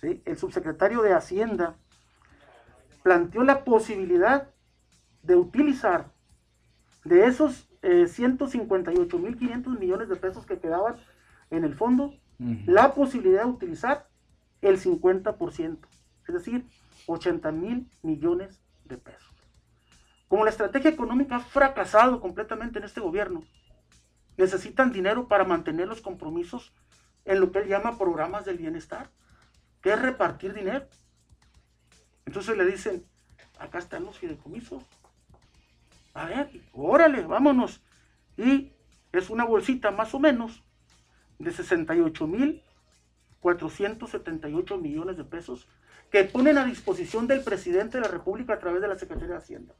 ¿sí? 0.00 0.22
el 0.24 0.38
subsecretario 0.38 1.02
de 1.02 1.12
Hacienda 1.12 1.76
planteó 3.02 3.42
la 3.44 3.64
posibilidad 3.64 4.48
de 5.22 5.36
utilizar 5.36 6.06
de 7.04 7.26
esos 7.26 7.68
eh, 7.82 8.06
158.500 8.06 9.78
millones 9.78 10.08
de 10.08 10.16
pesos 10.16 10.46
que 10.46 10.58
quedaban 10.58 10.96
en 11.50 11.64
el 11.64 11.74
fondo, 11.74 12.14
la 12.66 12.94
posibilidad 12.94 13.44
de 13.44 13.50
utilizar 13.50 14.08
el 14.68 14.80
50%, 14.80 15.78
es 16.26 16.34
decir, 16.34 16.64
80 17.06 17.52
mil 17.52 17.90
millones 18.02 18.60
de 18.84 18.96
pesos. 18.96 19.34
Como 20.28 20.44
la 20.44 20.50
estrategia 20.50 20.90
económica 20.90 21.36
ha 21.36 21.40
fracasado 21.40 22.20
completamente 22.20 22.78
en 22.78 22.84
este 22.84 23.00
gobierno, 23.00 23.44
necesitan 24.36 24.92
dinero 24.92 25.28
para 25.28 25.44
mantener 25.44 25.86
los 25.86 26.00
compromisos 26.00 26.72
en 27.24 27.40
lo 27.40 27.52
que 27.52 27.60
él 27.60 27.68
llama 27.68 27.98
programas 27.98 28.44
del 28.44 28.58
bienestar, 28.58 29.10
que 29.80 29.92
es 29.92 30.00
repartir 30.00 30.54
dinero. 30.54 30.86
Entonces 32.26 32.56
le 32.56 32.64
dicen, 32.64 33.04
acá 33.58 33.78
están 33.78 34.04
los 34.04 34.18
fideicomisos. 34.18 34.82
A 36.14 36.26
ver, 36.26 36.50
órale, 36.72 37.22
vámonos. 37.22 37.82
Y 38.36 38.72
es 39.12 39.30
una 39.30 39.44
bolsita 39.44 39.90
más 39.90 40.14
o 40.14 40.18
menos 40.18 40.62
de 41.38 41.52
68 41.52 42.26
mil 42.26 42.62
478 43.44 44.78
millones 44.78 45.18
de 45.18 45.24
pesos 45.24 45.68
que 46.10 46.24
ponen 46.24 46.56
a 46.56 46.64
disposición 46.64 47.26
del 47.26 47.44
presidente 47.44 47.98
de 47.98 48.04
la 48.04 48.10
República 48.10 48.54
a 48.54 48.58
través 48.58 48.80
de 48.80 48.88
la 48.88 48.98
Secretaría 48.98 49.34
de 49.34 49.42
Hacienda. 49.42 49.74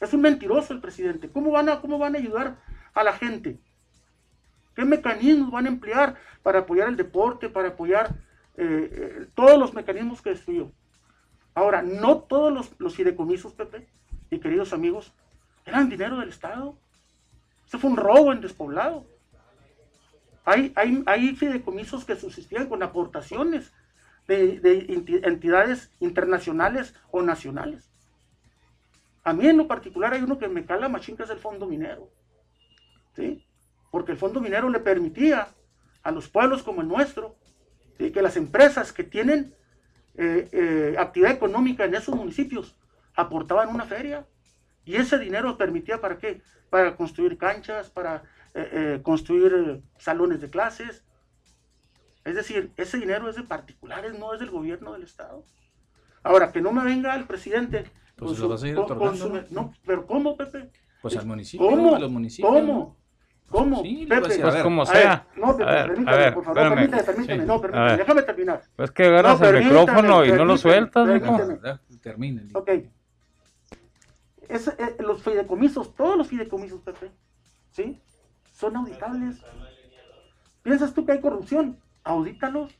Es 0.00 0.14
un 0.14 0.20
mentiroso 0.20 0.72
el 0.72 0.80
presidente. 0.80 1.28
¿Cómo 1.28 1.50
van 1.50 1.68
a, 1.68 1.80
cómo 1.80 1.98
van 1.98 2.14
a 2.14 2.18
ayudar 2.18 2.56
a 2.94 3.02
la 3.02 3.14
gente? 3.14 3.58
¿Qué 4.76 4.84
mecanismos 4.84 5.50
van 5.50 5.66
a 5.66 5.70
emplear 5.70 6.14
para 6.44 6.60
apoyar 6.60 6.88
el 6.88 6.96
deporte, 6.96 7.48
para 7.48 7.70
apoyar 7.70 8.14
eh, 8.56 8.90
eh, 8.92 9.26
todos 9.34 9.58
los 9.58 9.74
mecanismos 9.74 10.22
que 10.22 10.30
destruyó? 10.30 10.70
Ahora, 11.52 11.82
no 11.82 12.18
todos 12.18 12.52
los, 12.52 12.70
los 12.78 12.94
fideicomisos, 12.94 13.54
Pepe, 13.54 13.88
y 14.30 14.38
queridos 14.38 14.72
amigos, 14.72 15.12
eran 15.64 15.88
dinero 15.88 16.18
del 16.18 16.28
Estado. 16.28 16.78
Eso 17.66 17.80
fue 17.80 17.90
un 17.90 17.96
robo 17.96 18.32
en 18.32 18.40
despoblado. 18.40 19.04
Hay, 20.46 20.72
hay, 20.76 21.02
hay 21.06 21.34
fideicomisos 21.34 22.04
que 22.04 22.14
subsistían 22.16 22.68
con 22.68 22.82
aportaciones 22.82 23.72
de, 24.28 24.60
de 24.60 24.86
enti- 24.86 25.20
entidades 25.26 25.90
internacionales 26.00 26.94
o 27.10 27.20
nacionales. 27.20 27.90
A 29.24 29.32
mí 29.32 29.48
en 29.48 29.56
lo 29.56 29.66
particular 29.66 30.14
hay 30.14 30.22
uno 30.22 30.38
que 30.38 30.46
me 30.46 30.64
cala 30.64 30.88
machín, 30.88 31.16
que 31.16 31.24
es 31.24 31.30
el 31.30 31.40
fondo 31.40 31.66
minero. 31.66 32.08
¿sí? 33.16 33.44
Porque 33.90 34.12
el 34.12 34.18
fondo 34.18 34.40
minero 34.40 34.70
le 34.70 34.78
permitía 34.78 35.48
a 36.04 36.12
los 36.12 36.28
pueblos 36.28 36.62
como 36.62 36.80
el 36.80 36.86
nuestro, 36.88 37.36
que 37.98 38.22
las 38.22 38.36
empresas 38.36 38.92
que 38.92 39.02
tienen 39.02 39.52
eh, 40.16 40.48
eh, 40.52 40.96
actividad 40.96 41.32
económica 41.32 41.84
en 41.84 41.94
esos 41.96 42.14
municipios 42.14 42.76
aportaban 43.16 43.68
una 43.74 43.84
feria. 43.84 44.24
Y 44.84 44.94
ese 44.94 45.18
dinero 45.18 45.58
permitía 45.58 46.00
para 46.00 46.18
qué? 46.18 46.40
Para 46.70 46.96
construir 46.96 47.36
canchas, 47.36 47.90
para 47.90 48.22
eh, 48.58 48.68
eh, 48.72 49.00
construir 49.02 49.52
eh, 49.54 49.82
salones 49.98 50.40
de 50.40 50.48
clases. 50.50 51.04
Es 52.24 52.34
decir, 52.34 52.72
ese 52.76 52.98
dinero 52.98 53.28
es 53.28 53.36
de 53.36 53.42
particulares, 53.42 54.18
no 54.18 54.32
es 54.34 54.40
del 54.40 54.50
gobierno 54.50 54.92
del 54.94 55.02
Estado. 55.04 55.44
Ahora, 56.22 56.50
que 56.50 56.60
no 56.60 56.72
me 56.72 56.82
venga 56.82 57.14
el 57.14 57.26
presidente. 57.26 57.84
Pues 58.16 58.16
con 58.16 58.28
lo 58.30 58.34
su- 58.34 58.48
vas 58.48 58.62
a 58.62 58.68
ir 58.68 58.74
con- 58.74 58.86
con 58.86 58.96
otorgando, 58.96 59.46
su- 59.46 59.54
no, 59.54 59.72
pero 59.86 60.06
¿cómo, 60.06 60.36
Pepe? 60.36 60.70
Pues 61.02 61.16
al 61.18 61.26
municipio, 61.26 61.68
¿Cómo? 61.68 61.94
a 61.94 61.98
los 62.00 62.10
municipios. 62.10 62.50
¿Cómo? 62.52 62.96
¿Cómo? 63.48 63.82
Sí, 63.82 64.06
Pepe, 64.08 64.16
a 64.16 64.20
Pues 64.40 64.54
ver, 64.54 64.62
como 64.64 64.82
a 64.82 64.84
ver, 64.86 64.96
sea. 65.02 65.28
no, 65.36 65.56
Pepe, 65.56 65.70
A 65.70 65.72
ver, 65.74 65.86
permítame, 65.88 66.16
a 66.16 66.20
ver, 66.20 66.34
por 66.34 66.44
favor, 66.44 66.58
espérame. 66.58 66.74
permítame, 66.90 67.02
permítame, 67.04 67.40
Sí. 67.42 67.46
no, 67.46 67.60
permítame, 67.60 67.96
déjame 67.98 68.22
terminar. 68.22 68.62
Es 68.78 68.90
que 68.90 69.04
agarras 69.04 69.40
No, 69.40 69.46
el 69.48 69.64
micrófono 69.64 70.24
y 70.24 70.32
no 70.32 70.44
lo 70.46 70.56
sueltas, 70.56 71.06
permítame. 71.06 71.58
Ya, 71.62 71.80
terminen. 72.00 72.50
Ok. 72.54 72.70
Es, 74.48 74.68
eh, 74.68 74.96
los 75.00 75.22
fideicomisos, 75.22 75.94
todos 75.94 76.16
los 76.16 76.26
fideicomisos, 76.28 76.80
Pepe, 76.80 77.10
¿sí? 77.70 78.00
Son 78.56 78.74
auditables. 78.74 79.36
¿Piensas 80.62 80.94
tú 80.94 81.04
que 81.04 81.12
hay 81.12 81.20
corrupción? 81.20 81.78
Audítalos. 82.02 82.74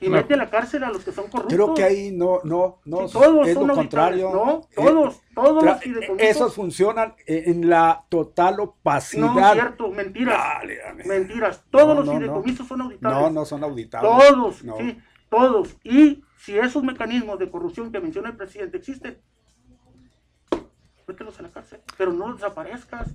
Y 0.00 0.06
No. 0.08 0.16
mete 0.16 0.34
a 0.34 0.36
la 0.36 0.50
cárcel 0.50 0.82
a 0.84 0.90
los 0.90 1.04
que 1.04 1.12
son 1.12 1.28
corruptos. 1.28 1.54
Creo 1.54 1.74
que 1.74 1.82
ahí 1.84 2.10
no, 2.12 2.40
no, 2.44 2.80
no, 2.84 3.08
todos 3.08 3.46
es 3.48 3.54
son 3.54 3.66
lo 3.68 3.74
contrario. 3.74 4.30
No, 4.32 4.60
Eh, 4.70 4.74
todos, 4.76 5.20
todos 5.34 5.62
tra- 5.62 5.66
los 5.72 5.80
fideicomisos. 5.80 6.28
esos 6.36 6.54
funcionan 6.54 7.14
eh, 7.26 7.44
en 7.46 7.68
la 7.68 8.04
total 8.08 8.60
opacidad. 8.60 9.32
No, 9.32 9.40
es 9.46 9.52
cierto, 9.54 9.90
mentiras. 9.90 10.36
Dale, 10.38 10.78
dale. 10.78 11.04
Mentiras. 11.04 11.64
Todos 11.70 11.88
No, 11.88 11.94
los 11.94 12.06
no. 12.06 12.12
fideicomisos 12.18 12.66
son 12.68 12.80
auditables. 12.82 13.20
No, 13.22 13.30
no 13.30 13.44
son 13.44 13.64
auditables. 13.64 14.10
Todos, 14.10 14.64
No. 14.64 14.76
sí, 14.78 14.98
todos. 15.30 15.76
Y 15.84 16.22
si 16.38 16.58
esos 16.58 16.82
mecanismos 16.84 17.38
de 17.38 17.50
corrupción 17.50 17.90
que 17.92 18.00
menciona 18.00 18.28
el 18.30 18.36
presidente 18.36 18.76
existen, 18.76 19.20
mételos 21.08 21.38
a 21.38 21.42
la 21.42 21.48
cárcel, 21.48 21.80
pero 21.96 22.12
no 22.12 22.32
desaparezcas. 22.34 23.14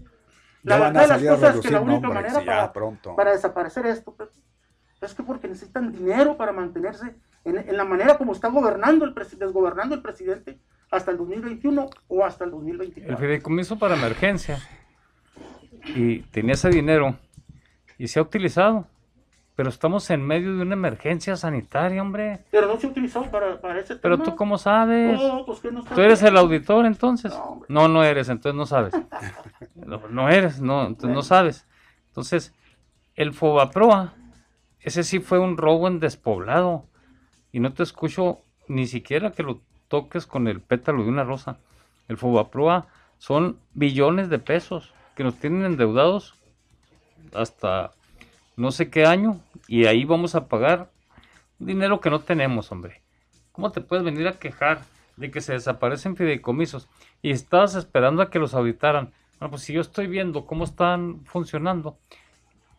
Ya 0.64 0.78
van 0.78 0.96
a 0.98 1.02
verdad 1.02 1.18
de 1.20 1.26
las 1.26 1.36
cosas 1.40 1.56
es 1.56 1.62
que 1.62 1.72
la 1.72 1.82
única 1.82 2.08
nombres, 2.08 2.34
manera 2.34 2.46
para, 2.46 2.74
pronto. 2.74 3.16
para 3.16 3.32
desaparecer 3.32 3.86
esto 3.86 4.14
pues, 4.16 4.30
es 5.02 5.14
que 5.14 5.24
porque 5.24 5.48
necesitan 5.48 5.92
dinero 5.92 6.38
para 6.38 6.52
mantenerse 6.54 7.16
en, 7.44 7.58
en 7.58 7.78
la 7.78 7.84
manera 7.86 8.18
como 8.18 8.32
está 8.32 8.48
gobernando 8.48 9.04
el 9.06 9.14
presi- 9.14 9.38
desgobernando 9.38 9.96
el 9.96 10.02
presidente 10.02 10.60
hasta 10.92 11.12
el 11.12 11.18
2021 11.18 11.90
o 12.08 12.24
hasta 12.26 12.44
el 12.46 12.50
El 12.50 12.56
2024. 12.56 13.18
fideicomiso 13.18 13.78
para 13.80 13.96
emergencia. 13.96 14.60
Y 15.96 16.20
tenía 16.32 16.54
ese 16.54 16.70
dinero 16.70 17.18
y 17.98 18.08
se 18.08 18.20
ha 18.20 18.22
utilizado. 18.22 18.88
Pero 19.56 19.70
estamos 19.70 20.10
en 20.10 20.26
medio 20.26 20.56
de 20.56 20.64
una 20.64 20.74
emergencia 20.74 21.36
sanitaria, 21.36 22.02
hombre. 22.02 22.44
Pero 22.50 22.68
no 22.68 22.80
se 22.80 22.88
utilizó 22.88 23.22
para, 23.30 23.62
para 23.62 23.80
ese 23.80 23.98
Pero 23.98 24.18
tema. 24.18 24.30
tú 24.32 24.36
cómo 24.36 24.58
sabes. 24.58 25.22
No, 25.22 25.46
pues 25.46 25.60
que 25.60 25.72
no 25.72 25.82
está 25.82 25.94
¿Tú 25.94 26.02
eres 26.02 26.24
el 26.24 26.36
auditor 26.38 26.88
entonces? 26.88 27.34
No, 27.68 27.88
no 27.88 28.04
eres, 28.04 28.30
entonces 28.30 28.58
no 28.58 28.66
sabes. 28.66 28.94
No, 29.76 30.02
no 30.10 30.30
eres, 30.30 30.62
no, 30.62 30.86
entonces 30.88 31.14
no 31.14 31.22
sabes. 31.24 31.68
Entonces, 32.08 32.54
el 33.16 33.34
Fobaproa, 33.34 34.14
ese 34.80 35.04
sí 35.04 35.20
fue 35.20 35.40
un 35.40 35.58
robo 35.58 35.88
en 35.88 36.00
despoblado. 36.00 36.86
Y 37.52 37.60
no 37.60 37.74
te 37.74 37.84
escucho 37.84 38.40
ni 38.68 38.88
siquiera 38.88 39.34
que 39.34 39.44
lo 39.44 39.62
toques 39.88 40.26
con 40.26 40.48
el 40.48 40.62
pétalo 40.62 41.04
de 41.04 41.10
una 41.10 41.24
rosa. 41.24 41.58
El 42.08 42.18
Fobaproa 42.18 42.88
son 43.20 43.60
billones 43.74 44.30
de 44.30 44.40
pesos 44.40 44.94
que 45.16 45.24
nos 45.24 45.36
tienen 45.36 45.66
endeudados 45.66 46.34
hasta 47.34 47.92
no 48.56 48.72
sé 48.72 48.90
qué 48.90 49.06
año 49.06 49.40
y 49.68 49.86
ahí 49.86 50.06
vamos 50.06 50.36
a 50.36 50.48
pagar 50.48 50.92
dinero 51.60 52.00
que 52.00 52.10
no 52.10 52.20
tenemos, 52.20 52.72
hombre. 52.72 53.02
¿Cómo 53.52 53.72
te 53.72 53.82
puedes 53.82 54.04
venir 54.04 54.28
a 54.28 54.40
quejar 54.40 54.82
de 55.18 55.32
que 55.32 55.42
se 55.42 55.54
desaparecen 55.54 56.16
fideicomisos 56.16 56.90
y 57.22 57.32
estabas 57.32 57.76
esperando 57.76 58.22
a 58.22 58.30
que 58.30 58.40
los 58.40 58.54
auditaran? 58.54 59.14
Bueno, 59.40 59.52
pues 59.52 59.64
si 59.64 59.74
yo 59.74 59.82
estoy 59.82 60.08
viendo 60.08 60.46
cómo 60.46 60.64
están 60.64 61.26
funcionando, 61.26 61.98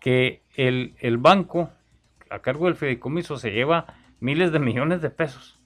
que 0.00 0.42
el, 0.54 0.94
el 0.98 1.18
banco 1.18 1.70
a 2.30 2.40
cargo 2.40 2.66
del 2.66 2.76
fideicomiso 2.76 3.36
se 3.36 3.50
lleva 3.50 3.86
miles 4.20 4.52
de 4.52 4.58
millones 4.58 5.00
de 5.00 5.10
pesos, 5.10 5.58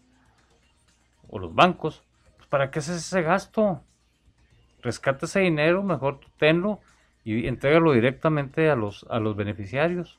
o 1.28 1.38
los 1.38 1.54
bancos, 1.54 2.02
pues 2.36 2.48
¿para 2.48 2.70
qué 2.70 2.78
haces 2.78 2.96
ese 2.98 3.22
gasto? 3.22 3.82
Rescata 4.82 5.26
ese 5.26 5.40
dinero, 5.40 5.82
mejor 5.82 6.20
tenlo 6.38 6.80
y 7.28 7.46
entrégalo 7.46 7.92
directamente 7.92 8.70
a 8.70 8.76
los, 8.76 9.06
a 9.10 9.18
los 9.18 9.36
beneficiarios. 9.36 10.18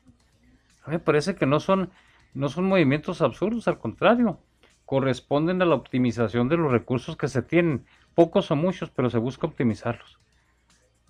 A 0.84 0.90
mí 0.90 0.94
me 0.94 1.00
parece 1.00 1.34
que 1.34 1.44
no 1.44 1.58
son, 1.58 1.90
no 2.34 2.48
son 2.48 2.66
movimientos 2.68 3.20
absurdos, 3.20 3.66
al 3.66 3.78
contrario, 3.78 4.38
corresponden 4.86 5.60
a 5.60 5.64
la 5.64 5.74
optimización 5.74 6.48
de 6.48 6.56
los 6.56 6.70
recursos 6.70 7.16
que 7.16 7.26
se 7.26 7.42
tienen, 7.42 7.84
pocos 8.14 8.52
o 8.52 8.56
muchos, 8.56 8.90
pero 8.90 9.10
se 9.10 9.18
busca 9.18 9.48
optimizarlos. 9.48 10.20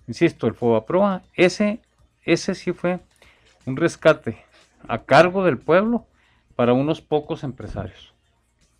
Insisto, 0.07 0.47
el 0.47 0.55
FOBAPROA, 0.55 1.21
ese, 1.35 1.81
ese 2.23 2.55
sí 2.55 2.73
fue 2.73 2.99
un 3.67 3.77
rescate 3.77 4.43
a 4.87 5.03
cargo 5.03 5.43
del 5.43 5.59
pueblo 5.59 6.07
para 6.55 6.73
unos 6.73 7.01
pocos 7.01 7.43
empresarios. 7.43 8.15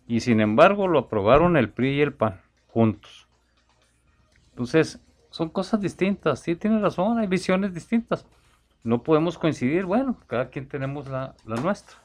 Y 0.08 0.20
sin 0.20 0.40
embargo 0.40 0.88
lo 0.88 0.98
aprobaron 0.98 1.56
el 1.56 1.70
PRI 1.70 1.98
y 1.98 2.00
el 2.00 2.12
PAN 2.12 2.40
juntos. 2.66 3.28
Entonces, 4.50 5.00
son 5.32 5.48
cosas 5.48 5.80
distintas, 5.80 6.40
sí, 6.40 6.54
tienes 6.54 6.82
razón, 6.82 7.18
hay 7.18 7.26
visiones 7.26 7.74
distintas. 7.74 8.24
No 8.84 9.02
podemos 9.02 9.38
coincidir, 9.38 9.84
bueno, 9.84 10.18
cada 10.26 10.50
quien 10.50 10.68
tenemos 10.68 11.08
la, 11.08 11.34
la 11.46 11.56
nuestra. 11.56 11.96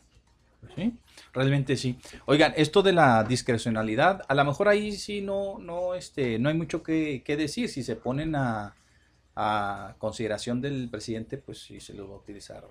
Sí, 0.76 0.94
realmente 1.34 1.76
sí. 1.76 1.99
Oigan, 2.26 2.54
esto 2.56 2.82
de 2.82 2.94
la 2.94 3.24
discrecionalidad, 3.24 4.24
a 4.28 4.34
lo 4.34 4.45
mejor 4.45 4.68
ahí 4.70 4.94
sí 4.94 5.22
no, 5.22 5.60
no, 5.60 5.94
este, 5.94 6.40
no 6.40 6.49
hay 6.49 6.56
mucho 6.56 6.82
que, 6.82 7.22
que 7.24 7.38
decir. 7.38 7.70
Si 7.70 7.84
se 7.84 7.95
ponen 7.95 8.36
a, 8.36 8.76
a 9.36 9.95
consideración 9.98 10.62
del 10.62 10.90
presidente, 10.90 11.38
pues 11.38 11.60
sí 11.60 11.80
se 11.80 11.94
lo 11.94 12.08
va 12.08 12.16
a 12.16 12.20
utilizar, 12.20 12.66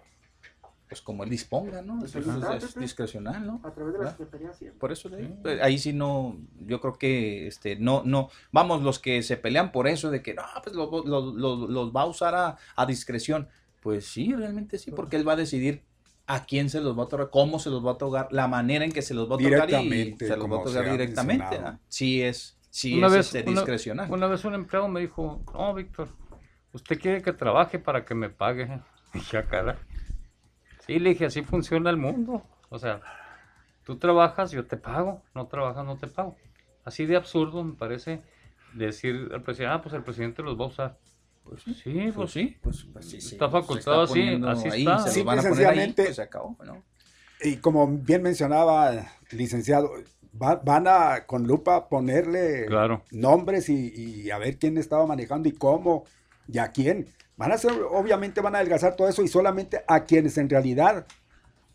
pues 0.88 1.00
como 1.02 1.24
él 1.24 1.30
disponga, 1.30 1.82
¿no? 1.82 2.04
Es, 2.04 2.14
es- 2.14 2.26
es- 2.26 2.64
es 2.64 2.74
discrecional, 2.76 3.46
¿no? 3.46 3.60
A 3.64 3.72
través 3.72 3.92
de 3.94 4.04
la. 4.04 4.10
Secretaría. 4.10 4.52
Por 4.78 4.92
eso 4.92 5.08
le 5.08 5.16
digo, 5.18 5.36
pues, 5.42 5.60
ahí 5.60 5.78
sí 5.78 5.92
no, 5.92 6.36
yo 6.60 6.80
creo 6.80 6.96
que 6.96 7.46
este 7.48 7.76
no, 7.76 8.02
no, 8.04 8.30
vamos, 8.52 8.82
los 8.82 8.98
que 8.98 9.22
se 9.22 9.36
pelean 9.36 9.72
por 9.72 9.88
eso 9.88 10.10
de 10.10 10.22
que 10.22 10.34
no, 10.34 10.42
pues 10.62 10.74
lo- 10.76 11.04
lo- 11.04 11.32
lo- 11.34 11.66
los 11.68 11.92
va 11.94 12.02
a 12.02 12.06
usar 12.06 12.34
a, 12.34 12.56
a 12.76 12.86
discreción. 12.86 13.48
Pues 13.80 14.06
sí, 14.06 14.32
realmente 14.34 14.78
sí, 14.78 14.90
porque 14.90 15.16
él 15.16 15.26
va 15.28 15.32
a 15.34 15.36
decidir 15.36 15.82
a 16.28 16.44
quién 16.44 16.70
se 16.70 16.80
los 16.80 16.96
va 16.96 17.02
a 17.02 17.04
otorgar, 17.06 17.30
cómo 17.30 17.58
se 17.60 17.70
los 17.70 17.84
va 17.84 17.90
a 17.90 17.94
otorgar, 17.94 18.28
la 18.32 18.48
manera 18.48 18.84
en 18.84 18.90
que 18.90 19.02
se 19.02 19.14
los 19.14 19.28
va 19.30 19.34
a 19.34 19.38
otorgar 19.38 19.68
y 19.70 19.72
Directamente, 19.74 20.26
se 20.26 20.36
los 20.36 20.50
va 20.50 20.56
a 20.56 20.58
otorgar 20.58 20.90
directamente. 20.90 21.56
¿ah? 21.56 21.78
Sí 21.88 22.20
es, 22.22 22.58
sí 22.70 22.94
una 22.98 23.06
es 23.08 23.12
vez, 23.12 23.26
este, 23.34 23.42
una- 23.48 23.60
discrecional. 23.60 24.10
Una, 24.12 24.26
vez 24.26 24.44
un 24.44 24.54
empleado 24.54 24.88
me 24.88 25.00
dijo, 25.00 25.40
no, 25.54 25.72
Víctor, 25.74 26.08
usted 26.72 26.98
quiere 27.00 27.22
que 27.22 27.32
trabaje 27.32 27.78
para 27.78 28.04
que 28.04 28.14
me 28.16 28.28
pague. 28.28 28.80
Dije, 29.14 29.38
"Ah, 29.38 29.44
caray. 29.44 29.76
Sí, 30.86 30.98
le 30.98 31.10
dije, 31.10 31.26
así 31.26 31.42
funciona 31.42 31.90
el 31.90 31.96
mundo. 31.96 32.42
O 32.68 32.78
sea, 32.78 33.00
tú 33.84 33.96
trabajas, 33.96 34.50
yo 34.52 34.64
te 34.66 34.76
pago. 34.76 35.22
No 35.34 35.46
trabajas, 35.46 35.84
no 35.84 35.96
te 35.96 36.06
pago. 36.06 36.36
Así 36.84 37.06
de 37.06 37.16
absurdo 37.16 37.64
me 37.64 37.74
parece 37.74 38.22
decir 38.74 39.28
al 39.32 39.42
presidente, 39.42 39.74
ah, 39.74 39.82
pues 39.82 39.94
el 39.94 40.02
presidente 40.02 40.42
los 40.42 40.58
va 40.58 40.64
a 40.64 40.68
usar. 40.68 40.98
Pues 41.44 41.62
sí, 41.62 41.72
pues 41.84 42.14
Pues 42.14 42.30
sí, 42.32 42.56
pues, 42.60 42.86
pues 42.92 43.08
sí, 43.08 43.20
sí, 43.20 43.34
Está 43.34 43.48
facultado 43.48 44.02
así, 44.02 44.40
así 44.46 44.68
ahí, 44.68 44.80
está. 44.80 44.98
Se 44.98 45.22
van 45.22 45.38
a 45.38 45.42
y 45.42 45.44
poner 45.44 45.66
ahí, 45.66 45.74
sencillamente- 45.76 46.04
pues 46.04 46.16
se 46.16 46.22
acabó, 46.22 46.56
¿no? 46.64 46.82
Y 47.40 47.56
como 47.58 47.86
bien 47.88 48.22
mencionaba, 48.22 48.92
licenciado, 49.30 49.90
va- 50.40 50.56
van 50.56 50.86
a 50.88 51.24
con 51.26 51.46
lupa 51.46 51.88
ponerle 51.88 52.66
Claro. 52.66 53.02
nombres 53.12 53.68
y, 53.68 53.92
y 54.24 54.30
a 54.30 54.38
ver 54.38 54.58
quién 54.58 54.76
estaba 54.78 55.06
manejando 55.06 55.48
y 55.48 55.52
cómo 55.52 56.04
y 56.48 56.58
a 56.58 56.68
quién. 56.72 57.06
Van 57.36 57.52
a 57.52 57.58
ser, 57.58 57.72
obviamente 57.72 58.40
van 58.40 58.54
a 58.54 58.58
adelgazar 58.58 58.96
todo 58.96 59.08
eso 59.08 59.22
y 59.22 59.28
solamente 59.28 59.84
a 59.86 60.04
quienes 60.04 60.38
en 60.38 60.48
realidad 60.48 61.06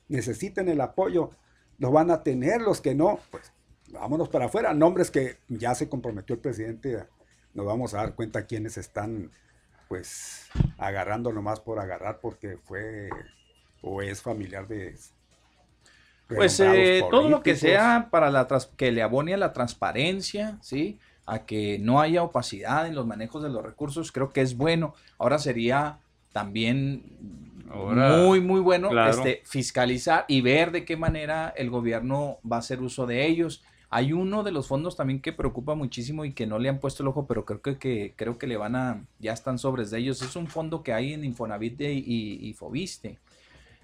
necesiten 0.07 0.69
el 0.69 0.81
apoyo 0.81 1.31
lo 1.77 1.91
van 1.91 2.11
a 2.11 2.23
tener, 2.23 2.61
los 2.61 2.81
que 2.81 2.95
no, 2.95 3.19
pues 3.31 3.51
vámonos 3.89 4.29
para 4.29 4.45
afuera. 4.45 4.73
Nombres 4.73 5.11
que 5.11 5.37
ya 5.47 5.75
se 5.75 5.89
comprometió 5.89 6.35
el 6.35 6.41
presidente, 6.41 7.05
nos 7.53 7.65
vamos 7.65 7.93
a 7.93 7.97
dar 7.97 8.15
cuenta 8.15 8.45
quiénes 8.45 8.77
están 8.77 9.31
pues 9.87 10.47
agarrando 10.77 11.33
nomás 11.33 11.59
por 11.59 11.79
agarrar 11.79 12.19
porque 12.21 12.57
fue 12.63 13.09
o 13.81 14.01
es 14.01 14.21
familiar 14.21 14.67
de 14.67 14.95
Pues 16.27 16.59
eh, 16.61 17.03
todo 17.09 17.27
lo 17.27 17.43
que 17.43 17.55
sea 17.55 18.07
para 18.09 18.29
la 18.29 18.47
que 18.77 18.91
le 18.91 19.01
abone 19.01 19.33
a 19.33 19.37
la 19.37 19.51
transparencia, 19.51 20.57
¿sí? 20.61 20.99
A 21.33 21.45
que 21.45 21.79
no 21.79 22.01
haya 22.01 22.23
opacidad 22.23 22.87
en 22.87 22.95
los 22.95 23.05
manejos 23.07 23.41
de 23.41 23.49
los 23.49 23.63
recursos, 23.63 24.11
creo 24.11 24.31
que 24.33 24.41
es 24.41 24.57
bueno. 24.57 24.93
Ahora 25.17 25.39
sería 25.39 25.99
también 26.33 27.03
Ahora, 27.69 28.17
muy, 28.17 28.41
muy 28.41 28.59
bueno 28.59 28.89
claro. 28.89 29.11
este, 29.11 29.41
fiscalizar 29.45 30.25
y 30.27 30.41
ver 30.41 30.71
de 30.71 30.83
qué 30.83 30.97
manera 30.97 31.53
el 31.55 31.69
gobierno 31.69 32.37
va 32.49 32.57
a 32.57 32.59
hacer 32.59 32.81
uso 32.81 33.05
de 33.07 33.25
ellos. 33.27 33.63
Hay 33.89 34.13
uno 34.13 34.43
de 34.43 34.51
los 34.51 34.67
fondos 34.67 34.95
también 34.95 35.21
que 35.21 35.33
preocupa 35.33 35.75
muchísimo 35.75 36.25
y 36.25 36.33
que 36.33 36.47
no 36.47 36.59
le 36.59 36.69
han 36.69 36.79
puesto 36.79 37.03
el 37.03 37.07
ojo, 37.09 37.27
pero 37.27 37.45
creo 37.45 37.61
que, 37.61 37.77
que- 37.77 38.13
creo 38.15 38.37
que 38.37 38.47
le 38.47 38.57
van 38.57 38.75
a, 38.75 39.05
ya 39.19 39.33
están 39.33 39.57
sobres 39.57 39.89
de 39.91 39.99
ellos. 39.99 40.21
Es 40.21 40.35
un 40.35 40.47
fondo 40.47 40.83
que 40.83 40.93
hay 40.93 41.13
en 41.13 41.23
Infonavit 41.23 41.77
de- 41.77 41.93
y, 41.93 42.39
y 42.41 42.53
Fobiste 42.53 43.19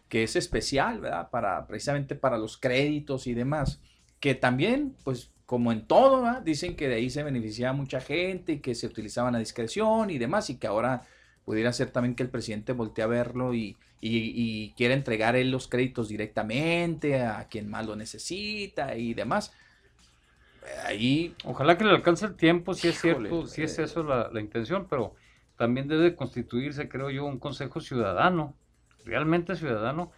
que 0.10 0.24
es 0.24 0.36
especial, 0.36 1.00
¿verdad? 1.02 1.30
Para, 1.30 1.68
precisamente 1.68 2.16
para 2.16 2.38
los 2.38 2.58
créditos 2.58 3.28
y 3.28 3.34
demás, 3.34 3.80
que 4.20 4.36
también, 4.36 4.96
pues, 5.04 5.30
como 5.48 5.72
en 5.72 5.88
todo, 5.88 6.24
¿verdad? 6.24 6.42
Dicen 6.42 6.76
que 6.76 6.90
de 6.90 6.96
ahí 6.96 7.10
se 7.10 7.24
beneficiaba 7.24 7.72
mucha 7.72 8.02
gente 8.02 8.52
y 8.52 8.60
que 8.60 8.76
se 8.76 8.86
utilizaban 8.86 9.34
a 9.34 9.40
discreción 9.40 10.10
y 10.10 10.18
demás, 10.18 10.50
y 10.50 10.58
que 10.58 10.68
ahora, 10.68 11.04
pudiera 11.46 11.72
ser 11.72 11.90
también 11.90 12.16
que 12.16 12.24
el 12.24 12.30
presidente 12.30 12.74
voltee 12.74 13.06
a 13.06 13.08
verlo 13.08 13.54
y, 13.54 13.78
y, 14.02 14.34
y 14.36 14.74
quiera 14.76 14.94
entregar 14.94 15.38
él 15.38 15.50
los 15.50 15.70
créditos 15.70 16.10
directamente 16.10 17.22
a 17.22 17.48
quien 17.48 17.70
más 17.70 17.88
lo 17.88 17.96
necesita 17.96 18.98
y 18.98 19.14
demás. 19.14 19.54
Ahí, 20.84 21.34
Ojalá 21.46 21.78
que 21.78 21.86
le 21.86 21.92
alcance 21.92 22.26
el 22.26 22.36
tiempo, 22.36 22.74
si 22.74 22.90
es 22.90 23.06
Híjole, 23.06 23.30
cierto, 23.30 23.48
si 23.48 23.64
es 23.64 23.80
eh. 23.80 23.84
eso 23.84 24.04
la, 24.04 24.30
la 24.34 24.42
intención, 24.42 24.86
pero 24.90 25.16
también 25.56 25.88
debe 25.88 26.14
constituirse, 26.14 26.90
creo 26.90 27.10
yo, 27.10 27.24
un 27.24 27.40
consejo 27.40 27.80
ciudadano, 27.80 28.54
realmente 29.06 29.56
ciudadano, 29.56 30.12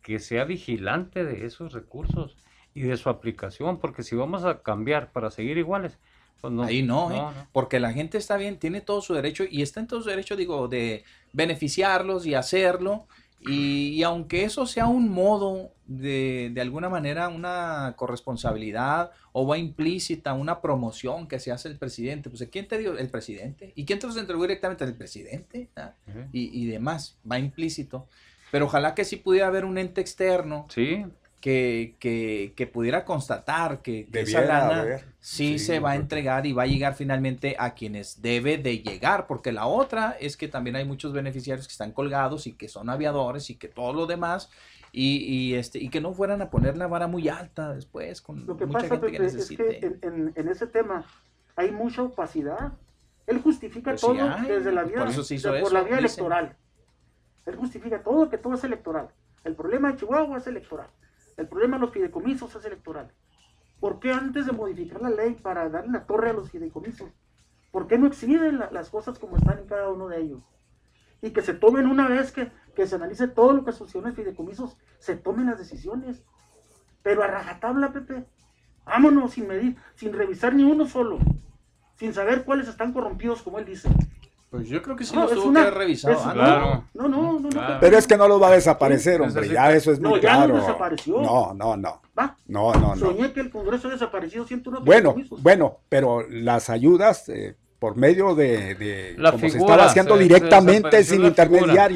que 0.00 0.20
sea 0.20 0.44
vigilante 0.44 1.24
de 1.24 1.44
esos 1.44 1.72
recursos 1.72 2.36
y 2.76 2.82
de 2.82 2.98
su 2.98 3.08
aplicación, 3.08 3.78
porque 3.78 4.02
si 4.02 4.14
vamos 4.14 4.44
a 4.44 4.60
cambiar 4.60 5.10
para 5.10 5.30
seguir 5.30 5.56
iguales, 5.56 5.96
pues 6.42 6.52
no. 6.52 6.62
ahí 6.62 6.82
no, 6.82 7.10
¿eh? 7.10 7.16
no, 7.16 7.32
porque 7.50 7.80
la 7.80 7.90
gente 7.94 8.18
está 8.18 8.36
bien, 8.36 8.58
tiene 8.58 8.82
todo 8.82 9.00
su 9.00 9.14
derecho 9.14 9.44
y 9.50 9.62
está 9.62 9.80
en 9.80 9.86
todo 9.86 10.02
su 10.02 10.10
derecho, 10.10 10.36
digo, 10.36 10.68
de 10.68 11.02
beneficiarlos 11.32 12.26
y 12.26 12.34
hacerlo. 12.34 13.06
Y, 13.40 13.94
y 13.94 14.02
aunque 14.02 14.44
eso 14.44 14.66
sea 14.66 14.88
un 14.88 15.08
modo 15.08 15.70
de, 15.86 16.50
de 16.52 16.60
alguna 16.60 16.90
manera, 16.90 17.28
una 17.28 17.94
corresponsabilidad 17.96 19.12
o 19.32 19.46
va 19.46 19.56
implícita, 19.56 20.34
una 20.34 20.60
promoción 20.60 21.28
que 21.28 21.40
se 21.40 21.52
hace 21.52 21.68
el 21.68 21.78
presidente, 21.78 22.28
pues 22.28 22.46
¿quién 22.52 22.68
te 22.68 22.76
dio? 22.76 22.98
El 22.98 23.08
presidente. 23.08 23.72
¿Y 23.74 23.86
quién 23.86 23.98
te 23.98 24.06
los 24.06 24.18
entregó 24.18 24.42
directamente? 24.42 24.84
El 24.84 24.94
presidente. 24.94 25.70
¿ah? 25.76 25.94
Y, 26.30 26.62
y 26.62 26.66
demás, 26.66 27.16
va 27.30 27.38
implícito. 27.38 28.06
Pero 28.50 28.66
ojalá 28.66 28.94
que 28.94 29.04
sí 29.04 29.16
pudiera 29.16 29.46
haber 29.46 29.64
un 29.64 29.78
ente 29.78 30.00
externo 30.00 30.66
Sí, 30.68 31.04
que, 31.46 31.94
que, 32.00 32.54
que 32.56 32.66
pudiera 32.66 33.04
constatar 33.04 33.80
que, 33.80 34.06
que 34.06 34.22
esa 34.22 34.40
lana 34.40 34.98
sí, 34.98 35.04
Sí, 35.20 35.58
se 35.60 35.78
va 35.78 35.92
a 35.92 35.94
entregar 35.94 36.44
y 36.44 36.52
va 36.52 36.64
a 36.64 36.66
llegar 36.66 36.96
finalmente 36.96 37.54
a 37.56 37.74
quienes 37.74 38.20
debe 38.20 38.58
de 38.58 38.80
llegar, 38.80 39.28
porque 39.28 39.52
la 39.52 39.66
otra 39.66 40.16
es 40.18 40.36
que 40.36 40.48
también 40.48 40.74
hay 40.74 40.84
muchos 40.84 41.12
beneficiarios 41.12 41.68
que 41.68 41.70
están 41.70 41.92
colgados 41.92 42.48
y 42.48 42.54
que 42.54 42.66
son 42.68 42.90
aviadores 42.90 43.48
y 43.50 43.54
que 43.54 43.68
todo 43.68 43.92
lo 43.92 44.06
demás 44.08 44.50
y, 44.90 45.18
y, 45.18 45.54
este 45.54 45.78
y 45.78 45.88
que 45.88 46.00
no 46.00 46.12
fueran 46.14 46.42
a 46.42 46.50
poner 46.50 46.76
la 46.76 46.88
vara 46.88 47.06
muy 47.06 47.28
alta 47.28 47.72
después 47.74 48.20
con 48.20 48.44
Lo 48.44 48.56
que 48.56 48.66
mucha 48.66 48.80
pasa, 48.80 48.94
gente 48.96 49.06
que 49.06 49.12
Pepe, 49.18 49.26
es 49.26 49.34
necesite. 49.34 49.78
que 49.78 49.86
en, 49.86 49.98
en- 50.02 50.32
en 50.34 50.48
ese 50.48 50.66
tema 50.66 51.04
hay 51.54 51.70
mucha 51.70 52.02
opacidad. 52.02 52.72
Él 53.28 53.40
justifica 53.40 53.92
Pues 53.92 54.00
sí 54.00 54.06
todo 54.08 54.30
hay, 54.32 54.48
desde 54.48 54.72
la 54.72 54.82
vía, 54.82 54.96
por 54.98 55.08
eso 55.10 55.22
se 55.22 55.36
hizo 55.36 55.52
de- 55.52 55.60
por 55.60 55.68
eso, 55.68 55.74
la 55.74 55.82
vía 55.84 55.98
dicen. 55.98 56.06
electoral. 56.06 56.56
Él 57.46 57.54
justifica 57.54 58.02
todo, 58.02 58.28
que 58.28 58.36
todo 58.38 58.54
es 58.54 58.64
electoral. 58.64 59.10
El 59.44 59.54
problema 59.54 59.92
de 59.92 59.98
Chihuahua 59.98 60.38
es 60.38 60.46
electoral. 60.48 60.88
El 61.36 61.48
problema 61.48 61.76
de 61.76 61.82
los 61.82 61.92
fideicomisos 61.92 62.54
es 62.54 62.64
electoral. 62.64 63.12
¿Por 63.80 64.00
qué 64.00 64.12
antes 64.12 64.46
de 64.46 64.52
modificar 64.52 65.02
la 65.02 65.10
ley 65.10 65.34
para 65.34 65.68
darle 65.68 65.92
la 65.92 66.06
torre 66.06 66.30
a 66.30 66.32
los 66.32 66.50
fideicomisos? 66.50 67.10
¿Por 67.70 67.86
qué 67.86 67.98
no 67.98 68.06
exhiben 68.06 68.58
la- 68.58 68.70
las 68.70 68.88
cosas 68.90 69.18
como 69.18 69.36
están 69.36 69.58
en 69.58 69.66
cada 69.66 69.90
uno 69.90 70.08
de 70.08 70.20
ellos? 70.20 70.44
Y 71.20 71.30
que 71.30 71.42
se 71.42 71.52
tomen 71.54 71.86
una 71.86 72.08
vez 72.08 72.32
que, 72.32 72.50
que 72.74 72.86
se 72.86 72.94
analice 72.94 73.28
todo 73.28 73.52
lo 73.52 73.64
que 73.64 73.72
sucedió 73.72 74.00
en 74.00 74.06
los 74.08 74.16
fideicomisos, 74.16 74.78
se 74.98 75.16
tomen 75.16 75.46
las 75.46 75.58
decisiones. 75.58 76.24
Pero 77.02 77.22
a 77.22 77.26
rajatabla, 77.26 77.92
Pepe. 77.92 78.26
Vámonos 78.84 79.32
sin 79.32 79.46
medir, 79.48 79.76
sin 79.94 80.12
revisar 80.12 80.54
ni 80.54 80.62
uno 80.64 80.86
solo. 80.86 81.18
Sin 81.96 82.14
saber 82.14 82.44
cuáles 82.44 82.68
están 82.68 82.92
corrompidos, 82.92 83.42
como 83.42 83.58
él 83.58 83.64
dice. 83.66 83.88
Pues 84.56 84.68
yo 84.68 84.82
creo 84.82 84.96
que 84.96 85.04
sí 85.04 85.14
No, 85.14 85.22
los 85.22 85.32
es 85.32 85.38
tuvo 85.38 85.48
una- 85.48 85.60
que 85.62 85.66
haber 85.68 85.78
revisado 85.78 86.14
es- 86.14 86.20
antes. 86.20 86.34
Claro. 86.34 86.84
No, 86.94 87.08
no, 87.08 87.18
no, 87.32 87.40
no. 87.40 87.48
Claro. 87.48 87.76
Pero 87.80 87.98
es 87.98 88.06
que 88.06 88.16
no 88.16 88.28
los 88.28 88.40
va 88.42 88.48
a 88.48 88.52
desaparecer, 88.52 89.20
hombre. 89.20 89.48
Ya 89.48 89.72
eso 89.72 89.92
es 89.92 90.00
No, 90.00 90.10
muy 90.10 90.20
ya 90.20 90.32
no 90.38 90.44
claro. 90.46 90.56
desapareció. 90.60 91.20
No, 91.20 91.54
no, 91.54 91.76
no. 91.76 92.00
Va. 92.18 92.36
No, 92.46 92.72
no, 92.74 92.94
no. 92.94 92.96
Soñé 92.96 93.32
que 93.32 93.40
el 93.40 93.50
Congreso 93.50 93.88
desapareció 93.88 94.44
101 94.44 94.84
Bueno, 94.84 95.14
bueno, 95.42 95.78
pero 95.88 96.26
las 96.28 96.70
ayudas 96.70 97.28
eh, 97.28 97.56
por 97.78 97.96
medio 97.96 98.34
de, 98.34 98.74
de 98.74 99.14
La 99.18 99.32
como 99.32 99.40
se 99.42 99.50
figura, 99.50 99.72
estaba 99.74 99.90
haciendo 99.90 100.14
se- 100.14 100.18
se 100.18 100.22
directamente 100.24 101.04
sin 101.04 101.22
la 101.22 101.30
figura. 101.32 101.88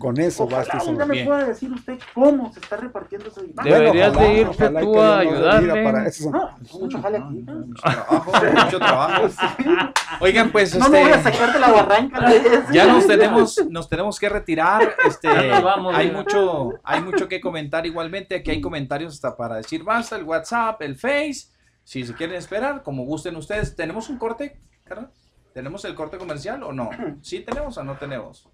Con 0.00 0.18
eso 0.18 0.46
basta. 0.48 0.78
Ojalá 0.78 0.82
día 0.82 0.92
sobra. 0.92 1.06
me 1.06 1.12
Bien. 1.14 1.26
pueda 1.26 1.44
decir 1.44 1.70
usted 1.72 1.98
cómo 2.14 2.52
se 2.52 2.58
está 2.58 2.76
repartiendo 2.78 3.28
ese 3.28 3.42
dinero. 3.42 3.62
Debe- 3.62 3.78
Deberías 3.80 4.16
de 4.18 4.32
irte 4.34 4.50
ojalá 4.64 4.80
tú 4.80 5.00
a 5.00 5.18
ayudarle. 5.18 5.84
para 5.84 6.06
eso. 6.08 6.30
No, 6.30 6.50
mucho 6.80 7.02
jale 7.02 7.18
aquí. 7.18 7.34
No, 7.44 7.54
¿no? 7.54 7.66
mucho 7.66 7.82
trabajo, 7.82 8.32
mucho 8.64 8.78
trabajo. 8.78 9.28
Oigan, 10.20 10.50
pues 10.50 10.74
No 10.76 10.88
me 10.88 11.00
voy 11.02 11.10
a 11.12 11.16
este 11.16 11.32
sacar 11.32 11.52
de 11.52 11.58
la 11.60 11.70
barranca. 11.70 12.32
ya 12.72 12.86
nos 12.86 13.06
tenemos, 13.06 13.60
nos 13.68 13.88
tenemos 13.88 14.18
que 14.18 14.28
retirar. 14.28 14.94
Este, 15.06 15.28
vamos, 15.62 15.94
hay 15.94 16.10
mucho, 16.10 16.70
hay 16.82 17.02
mucho 17.02 17.28
que 17.28 17.40
comentar 17.40 17.84
igualmente. 17.86 18.36
Aquí 18.36 18.50
hay 18.50 18.60
comentarios 18.60 19.14
hasta 19.14 19.36
para 19.36 19.56
decir 19.56 19.84
basta, 19.84 20.16
el 20.16 20.24
WhatsApp, 20.24 20.80
el 20.82 20.96
Face. 20.96 21.48
Si 21.84 22.04
se 22.06 22.14
quieren 22.14 22.36
esperar, 22.36 22.82
como 22.82 23.04
gusten 23.04 23.36
ustedes. 23.36 23.76
¿Tenemos 23.76 24.08
un 24.08 24.16
corte? 24.18 24.60
¿Tenemos 25.52 25.84
el 25.84 25.94
corte 25.94 26.16
comercial 26.18 26.62
o 26.62 26.72
no? 26.72 26.90
¿Sí 27.22 27.40
tenemos 27.40 27.76
o 27.76 27.84
no 27.84 27.96
tenemos? 27.96 28.48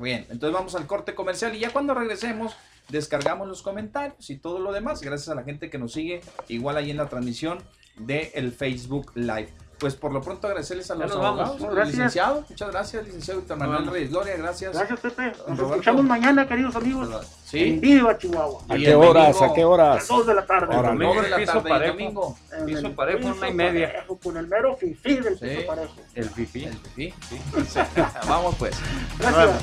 Bien, 0.00 0.26
entonces 0.30 0.52
vamos 0.52 0.74
al 0.74 0.86
corte 0.86 1.14
comercial 1.14 1.54
y 1.54 1.60
ya 1.60 1.70
cuando 1.70 1.94
regresemos 1.94 2.54
descargamos 2.88 3.46
los 3.46 3.62
comentarios 3.62 4.30
y 4.30 4.36
todo 4.36 4.58
lo 4.58 4.72
demás. 4.72 5.00
Gracias 5.00 5.28
a 5.28 5.34
la 5.34 5.42
gente 5.44 5.70
que 5.70 5.78
nos 5.78 5.92
sigue 5.92 6.20
igual 6.48 6.76
ahí 6.76 6.90
en 6.90 6.96
la 6.96 7.08
transmisión 7.08 7.58
del 7.96 8.28
el 8.34 8.52
Facebook 8.52 9.12
Live. 9.14 9.52
Pues 9.78 9.94
por 9.94 10.12
lo 10.12 10.20
pronto 10.20 10.46
agradecerles 10.46 10.90
a 10.90 10.94
los 10.94 11.08
nos 11.08 11.18
vamos. 11.18 11.40
abogados, 11.40 11.74
Gracias. 11.74 11.96
licenciado, 11.96 12.44
muchas 12.50 12.70
gracias, 12.70 13.02
licenciado 13.06 13.40
Víctor 13.40 13.56
Manuel. 13.56 13.86
Reyes 13.86 14.10
Gloria, 14.10 14.36
gracias. 14.36 14.74
Gracias, 14.76 15.00
Pepe. 15.00 15.22
Nos 15.28 15.36
Roberto. 15.46 15.66
escuchamos 15.70 16.04
mañana, 16.04 16.46
queridos 16.46 16.76
amigos. 16.76 17.08
En 17.08 17.20
Sí, 17.48 17.78
Viva 17.80 18.18
Chihuahua. 18.18 18.62
¿A 18.68 18.76
qué 18.76 18.94
horas? 18.94 19.40
¿A 19.40 19.54
qué 19.54 19.62
A 19.62 19.68
horas? 19.68 19.96
las 19.96 20.08
2 20.08 20.26
de 20.26 20.34
la 20.34 20.44
tarde. 20.46 20.76
Órale. 20.76 20.88
Domingo 21.06 21.14
Dos 21.14 21.22
de 21.24 21.30
la 21.30 21.36
piso 21.38 21.52
tarde 21.54 21.68
parejo. 21.70 21.92
domingo. 21.94 22.38
En 22.52 22.66
Piso 22.66 22.86
el 22.88 22.94
parejo, 22.94 23.18
piso 23.20 23.32
una 23.38 23.48
y 23.48 23.54
media. 23.54 23.92
parejo, 23.92 24.18
Con 24.18 24.36
el 24.36 24.46
mero 24.48 24.76
fifí 24.76 25.14
del 25.16 25.38
Sí. 25.38 25.46
piso 25.46 25.66
parejo. 25.66 25.94
El 26.14 26.28
pipí. 26.28 26.64
El 26.64 26.76
pipí, 26.76 27.14
sí. 27.28 27.40
Vamos 28.28 28.54
pues. 28.58 28.76
Gracias. 29.18 29.62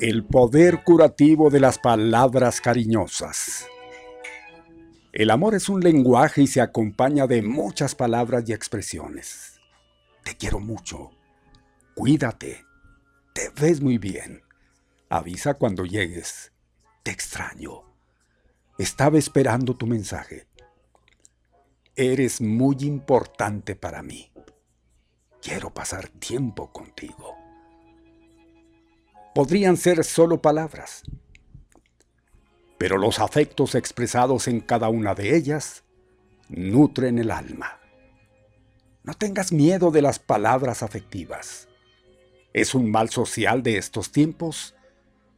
El 0.00 0.24
poder 0.24 0.84
curativo 0.84 1.50
de 1.50 1.58
las 1.58 1.76
palabras 1.76 2.60
cariñosas. 2.60 3.66
El 5.12 5.28
amor 5.28 5.56
es 5.56 5.68
un 5.68 5.80
lenguaje 5.80 6.42
y 6.42 6.46
se 6.46 6.60
acompaña 6.60 7.26
de 7.26 7.42
muchas 7.42 7.96
palabras 7.96 8.44
y 8.46 8.52
expresiones. 8.52 9.58
Te 10.22 10.36
quiero 10.36 10.60
mucho. 10.60 11.10
Cuídate. 11.96 12.64
Te 13.32 13.50
ves 13.60 13.80
muy 13.80 13.98
bien. 13.98 14.42
Avisa 15.08 15.54
cuando 15.54 15.84
llegues. 15.84 16.52
Te 17.02 17.10
extraño. 17.10 17.82
Estaba 18.78 19.18
esperando 19.18 19.74
tu 19.74 19.88
mensaje. 19.88 20.46
Eres 21.96 22.40
muy 22.40 22.76
importante 22.82 23.74
para 23.74 24.04
mí. 24.04 24.30
Quiero 25.42 25.74
pasar 25.74 26.08
tiempo 26.08 26.70
contigo. 26.72 27.27
Podrían 29.38 29.76
ser 29.76 30.02
solo 30.02 30.42
palabras, 30.42 31.04
pero 32.76 32.98
los 32.98 33.20
afectos 33.20 33.76
expresados 33.76 34.48
en 34.48 34.58
cada 34.58 34.88
una 34.88 35.14
de 35.14 35.36
ellas 35.36 35.84
nutren 36.48 37.20
el 37.20 37.30
alma. 37.30 37.78
No 39.04 39.14
tengas 39.14 39.52
miedo 39.52 39.92
de 39.92 40.02
las 40.02 40.18
palabras 40.18 40.82
afectivas. 40.82 41.68
Es 42.52 42.74
un 42.74 42.90
mal 42.90 43.10
social 43.10 43.62
de 43.62 43.78
estos 43.78 44.10
tiempos 44.10 44.74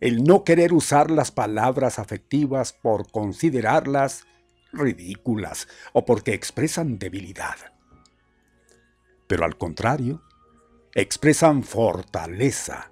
el 0.00 0.24
no 0.24 0.44
querer 0.44 0.72
usar 0.72 1.10
las 1.10 1.30
palabras 1.30 1.98
afectivas 1.98 2.72
por 2.72 3.10
considerarlas 3.10 4.24
ridículas 4.72 5.68
o 5.92 6.06
porque 6.06 6.32
expresan 6.32 6.98
debilidad. 6.98 7.74
Pero 9.26 9.44
al 9.44 9.58
contrario, 9.58 10.22
expresan 10.94 11.64
fortaleza, 11.64 12.90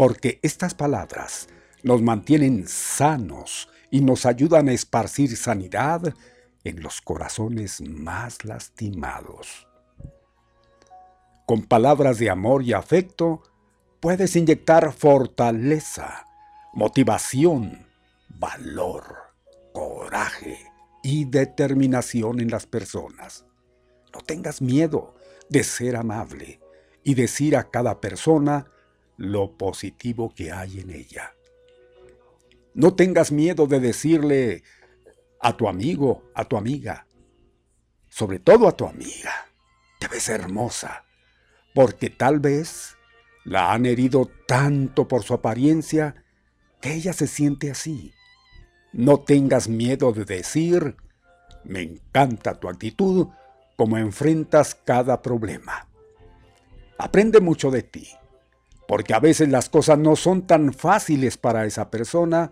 porque 0.00 0.40
estas 0.40 0.72
palabras 0.72 1.46
nos 1.82 2.00
mantienen 2.00 2.66
sanos 2.66 3.68
y 3.90 4.00
nos 4.00 4.24
ayudan 4.24 4.70
a 4.70 4.72
esparcir 4.72 5.36
sanidad 5.36 6.14
en 6.64 6.82
los 6.82 7.02
corazones 7.02 7.82
más 7.82 8.46
lastimados. 8.46 9.68
Con 11.44 11.64
palabras 11.64 12.18
de 12.18 12.30
amor 12.30 12.62
y 12.62 12.72
afecto 12.72 13.42
puedes 14.00 14.36
inyectar 14.36 14.90
fortaleza, 14.94 16.24
motivación, 16.72 17.86
valor, 18.30 19.04
coraje, 19.74 20.60
y 21.02 21.26
determinación 21.26 22.40
en 22.40 22.50
las 22.50 22.64
personas. 22.64 23.44
No 24.14 24.22
tengas 24.22 24.62
miedo 24.62 25.14
de 25.50 25.62
ser 25.62 25.94
amable 25.96 26.58
y 27.04 27.16
decir 27.16 27.54
a 27.54 27.64
cada 27.64 28.00
persona 28.00 28.64
lo 29.20 29.56
positivo 29.56 30.32
que 30.34 30.50
hay 30.50 30.80
en 30.80 30.90
ella. 30.90 31.34
No 32.74 32.94
tengas 32.94 33.32
miedo 33.32 33.66
de 33.66 33.80
decirle 33.80 34.62
a 35.40 35.56
tu 35.56 35.68
amigo, 35.68 36.24
a 36.34 36.44
tu 36.44 36.56
amiga, 36.56 37.06
sobre 38.08 38.38
todo 38.38 38.68
a 38.68 38.76
tu 38.76 38.86
amiga, 38.86 39.46
te 39.98 40.08
ves 40.08 40.28
hermosa, 40.28 41.04
porque 41.74 42.10
tal 42.10 42.40
vez 42.40 42.96
la 43.44 43.72
han 43.72 43.86
herido 43.86 44.30
tanto 44.46 45.06
por 45.06 45.22
su 45.22 45.34
apariencia 45.34 46.24
que 46.80 46.94
ella 46.94 47.12
se 47.12 47.26
siente 47.26 47.70
así 47.70 48.12
no 48.92 49.20
tengas 49.20 49.68
miedo 49.68 50.12
de 50.12 50.24
decir, 50.24 50.96
me 51.64 51.82
encanta 51.82 52.58
tu 52.58 52.68
actitud, 52.68 53.28
como 53.76 53.98
enfrentas 53.98 54.74
cada 54.74 55.22
problema. 55.22 55.88
Aprende 56.98 57.40
mucho 57.40 57.70
de 57.70 57.82
ti, 57.82 58.08
porque 58.90 59.14
a 59.14 59.20
veces 59.20 59.48
las 59.48 59.68
cosas 59.68 60.00
no 60.00 60.16
son 60.16 60.48
tan 60.48 60.72
fáciles 60.72 61.36
para 61.36 61.64
esa 61.64 61.92
persona 61.92 62.50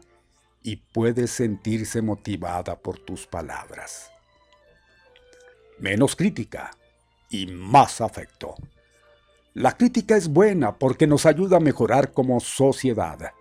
y 0.62 0.76
puedes 0.76 1.32
sentirse 1.32 2.00
motivada 2.00 2.78
por 2.78 3.00
tus 3.00 3.26
palabras. 3.26 4.12
Menos 5.80 6.14
crítica 6.14 6.70
y 7.28 7.48
más 7.48 8.00
afecto. 8.00 8.54
La 9.52 9.76
crítica 9.76 10.16
es 10.16 10.28
buena 10.28 10.78
porque 10.78 11.08
nos 11.08 11.26
ayuda 11.26 11.56
a 11.56 11.60
mejorar 11.60 12.12
como 12.12 12.38
sociedad. 12.38 13.32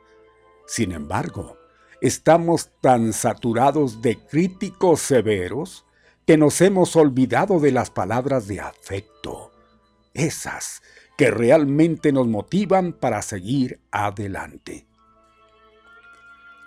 Sin 0.65 0.91
embargo, 0.91 1.55
estamos 2.01 2.71
tan 2.81 3.13
saturados 3.13 4.01
de 4.01 4.17
críticos 4.17 5.01
severos 5.01 5.85
que 6.25 6.35
nos 6.35 6.59
hemos 6.61 6.95
olvidado 6.95 7.59
de 7.59 7.73
las 7.73 7.91
palabras 7.91 8.47
de 8.47 8.59
afecto, 8.59 9.51
esas 10.15 10.81
que 11.17 11.31
realmente 11.31 12.11
nos 12.11 12.27
motivan 12.27 12.93
para 12.93 13.21
seguir 13.21 13.79
adelante. 13.91 14.85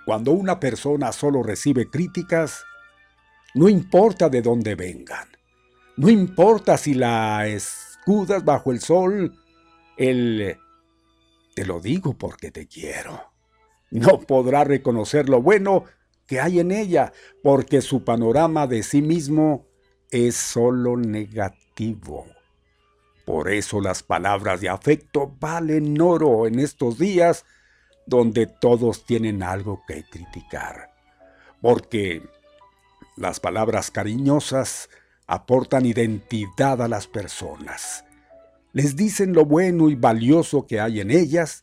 Cuando 0.05 0.33
una 0.33 0.59
persona 0.59 1.13
solo 1.13 1.43
recibe 1.43 1.89
críticas, 1.89 2.65
no 3.55 3.69
importa 3.69 4.29
de 4.29 4.43
dónde 4.43 4.75
vengan, 4.75 5.29
no 5.97 6.09
importa 6.09 6.77
si 6.77 6.95
la 6.95 7.47
escudas 7.47 8.45
bajo 8.45 8.73
el 8.73 8.81
sol, 8.81 9.35
el 9.97 10.59
te 11.55 11.65
lo 11.65 11.81
digo 11.81 12.17
porque 12.17 12.51
te 12.51 12.67
quiero 12.67 13.31
no 13.91 14.21
podrá 14.21 14.65
reconocer 14.65 15.29
lo 15.29 15.43
bueno 15.43 15.85
que 16.27 16.41
hay 16.41 16.61
en 16.61 16.71
ella, 16.71 17.13
porque 17.43 17.81
su 17.83 18.05
panorama 18.05 18.67
de 18.67 18.83
sí 18.83 19.03
mismo 19.03 19.67
es 20.11 20.37
solo 20.37 20.97
negativo. 20.97 22.27
Por 23.31 23.49
eso 23.49 23.81
las 23.81 24.03
palabras 24.03 24.61
de 24.61 24.69
afecto 24.69 25.33
valen 25.39 26.01
oro 26.01 26.49
en 26.49 26.59
estos 26.59 26.99
días 26.99 27.45
donde 28.05 28.49
todos 28.49 29.07
tienen 29.07 29.45
algo 29.45 29.85
que 29.87 30.03
criticar. 30.03 30.93
Porque 31.63 32.25
las 33.17 33.39
palabras 33.39 33.93
cariñosas 33.93 34.91
aportan 35.29 35.87
identidad 35.87 36.83
a 36.83 36.89
las 36.89 37.07
personas. 37.07 38.05
Les 38.73 38.97
dicen 38.97 39.33
lo 39.33 39.45
bueno 39.45 39.91
y 39.91 39.95
valioso 39.95 40.67
que 40.67 40.81
hay 40.81 40.99
en 40.99 41.13
ellas 41.13 41.61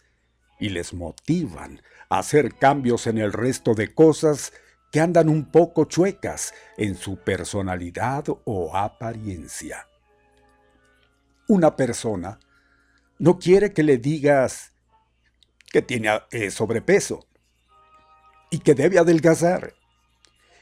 y 0.62 0.70
les 0.70 0.94
motivan 0.94 1.82
hacer 2.08 2.56
cambios 2.56 3.08
en 3.08 3.18
el 3.18 3.34
resto 3.34 3.74
de 3.74 3.94
cosas 3.94 4.54
que 4.90 5.02
andan 5.02 5.28
un 5.28 5.52
poco 5.52 5.84
chuecas 5.84 6.54
en 6.78 6.96
su 6.96 7.18
personalidad 7.18 8.24
o 8.46 8.74
apariencia. 8.74 9.86
Una 11.48 11.76
persona 11.76 12.40
no 13.20 13.40
quiere 13.40 13.74
que 13.74 13.84
le 13.84 13.98
digas 13.98 14.72
que 15.72 15.82
tiene 15.82 16.10
eh, 16.32 16.52
sobrepeso 16.52 17.28
y 18.50 18.60
que 18.60 18.74
debe 18.74 19.00
adelgazar 19.00 19.74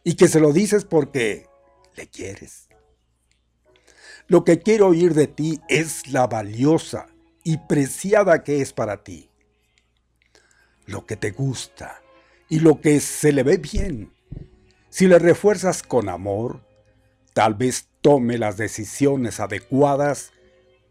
y 0.03 0.15
que 0.15 0.27
se 0.27 0.39
lo 0.39 0.53
dices 0.53 0.85
porque 0.85 1.47
le 1.95 2.07
quieres. 2.07 2.67
Lo 4.27 4.43
que 4.43 4.59
quiero 4.59 4.87
oír 4.87 5.13
de 5.13 5.27
ti 5.27 5.61
es 5.67 6.07
la 6.07 6.27
valiosa 6.27 7.07
y 7.43 7.57
preciada 7.57 8.43
que 8.43 8.61
es 8.61 8.73
para 8.73 9.03
ti 9.03 9.29
lo 10.87 11.05
que 11.05 11.15
te 11.15 11.31
gusta 11.31 12.01
y 12.49 12.59
lo 12.59 12.81
que 12.81 12.99
se 12.99 13.31
le 13.31 13.43
ve 13.43 13.57
bien. 13.57 14.13
Si 14.89 15.07
le 15.07 15.19
refuerzas 15.19 15.83
con 15.83 16.09
amor, 16.09 16.61
tal 17.33 17.55
vez 17.55 17.87
tome 18.01 18.37
las 18.37 18.57
decisiones 18.57 19.39
adecuadas 19.39 20.31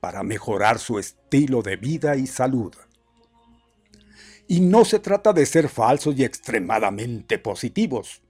para 0.04 0.22
mejorar 0.22 0.78
su 0.78 0.98
estilo 0.98 1.62
de 1.62 1.76
vida 1.76 2.14
y 2.14 2.26
salud. 2.26 2.74
Y 4.46 4.60
no 4.60 4.84
se 4.84 4.98
trata 4.98 5.32
de 5.32 5.46
ser 5.46 5.70
falsos 5.70 6.14
y 6.18 6.24
extremadamente 6.24 7.38
positivos. 7.38 8.20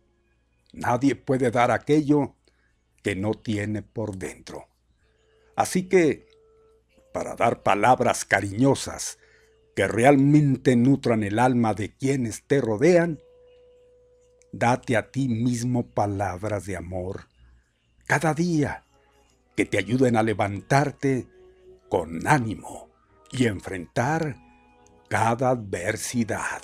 Nadie 0.72 1.16
puede 1.16 1.50
dar 1.50 1.72
aquello 1.72 2.36
que 3.02 3.16
no 3.16 3.34
tiene 3.34 3.82
por 3.82 4.16
dentro. 4.16 4.68
Así 5.56 5.88
que, 5.88 6.28
para 7.12 7.34
dar 7.34 7.64
palabras 7.64 8.24
cariñosas 8.24 9.18
que 9.74 9.88
realmente 9.88 10.76
nutran 10.76 11.24
el 11.24 11.40
alma 11.40 11.74
de 11.74 11.92
quienes 11.92 12.44
te 12.44 12.60
rodean, 12.60 13.18
date 14.52 14.96
a 14.96 15.10
ti 15.10 15.26
mismo 15.26 15.88
palabras 15.88 16.66
de 16.66 16.76
amor 16.76 17.26
cada 18.06 18.32
día 18.32 18.84
que 19.56 19.64
te 19.64 19.78
ayuden 19.78 20.16
a 20.16 20.22
levantarte 20.22 21.33
con 21.94 22.26
ánimo 22.26 22.88
y 23.30 23.46
enfrentar 23.46 24.34
cada 25.08 25.50
adversidad. 25.50 26.60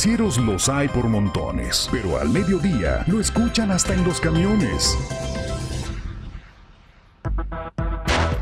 Noticieros 0.00 0.38
los 0.38 0.70
hay 0.70 0.88
por 0.88 1.08
montones, 1.08 1.86
pero 1.92 2.18
al 2.18 2.30
mediodía 2.30 3.04
lo 3.06 3.20
escuchan 3.20 3.70
hasta 3.70 3.92
en 3.92 4.02
los 4.02 4.18
camiones. 4.18 4.96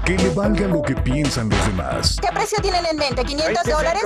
Que 0.07 0.17
le 0.17 0.31
valga 0.31 0.69
lo 0.69 0.83
que 0.83 0.95
piensan 0.95 1.49
los 1.49 1.67
demás. 1.67 2.17
¿Qué 2.23 2.29
precio 2.33 2.59
tienen 2.63 2.87
en 2.87 2.97
mente? 2.97 3.23
¿500 3.23 3.65
dólares? 3.65 4.03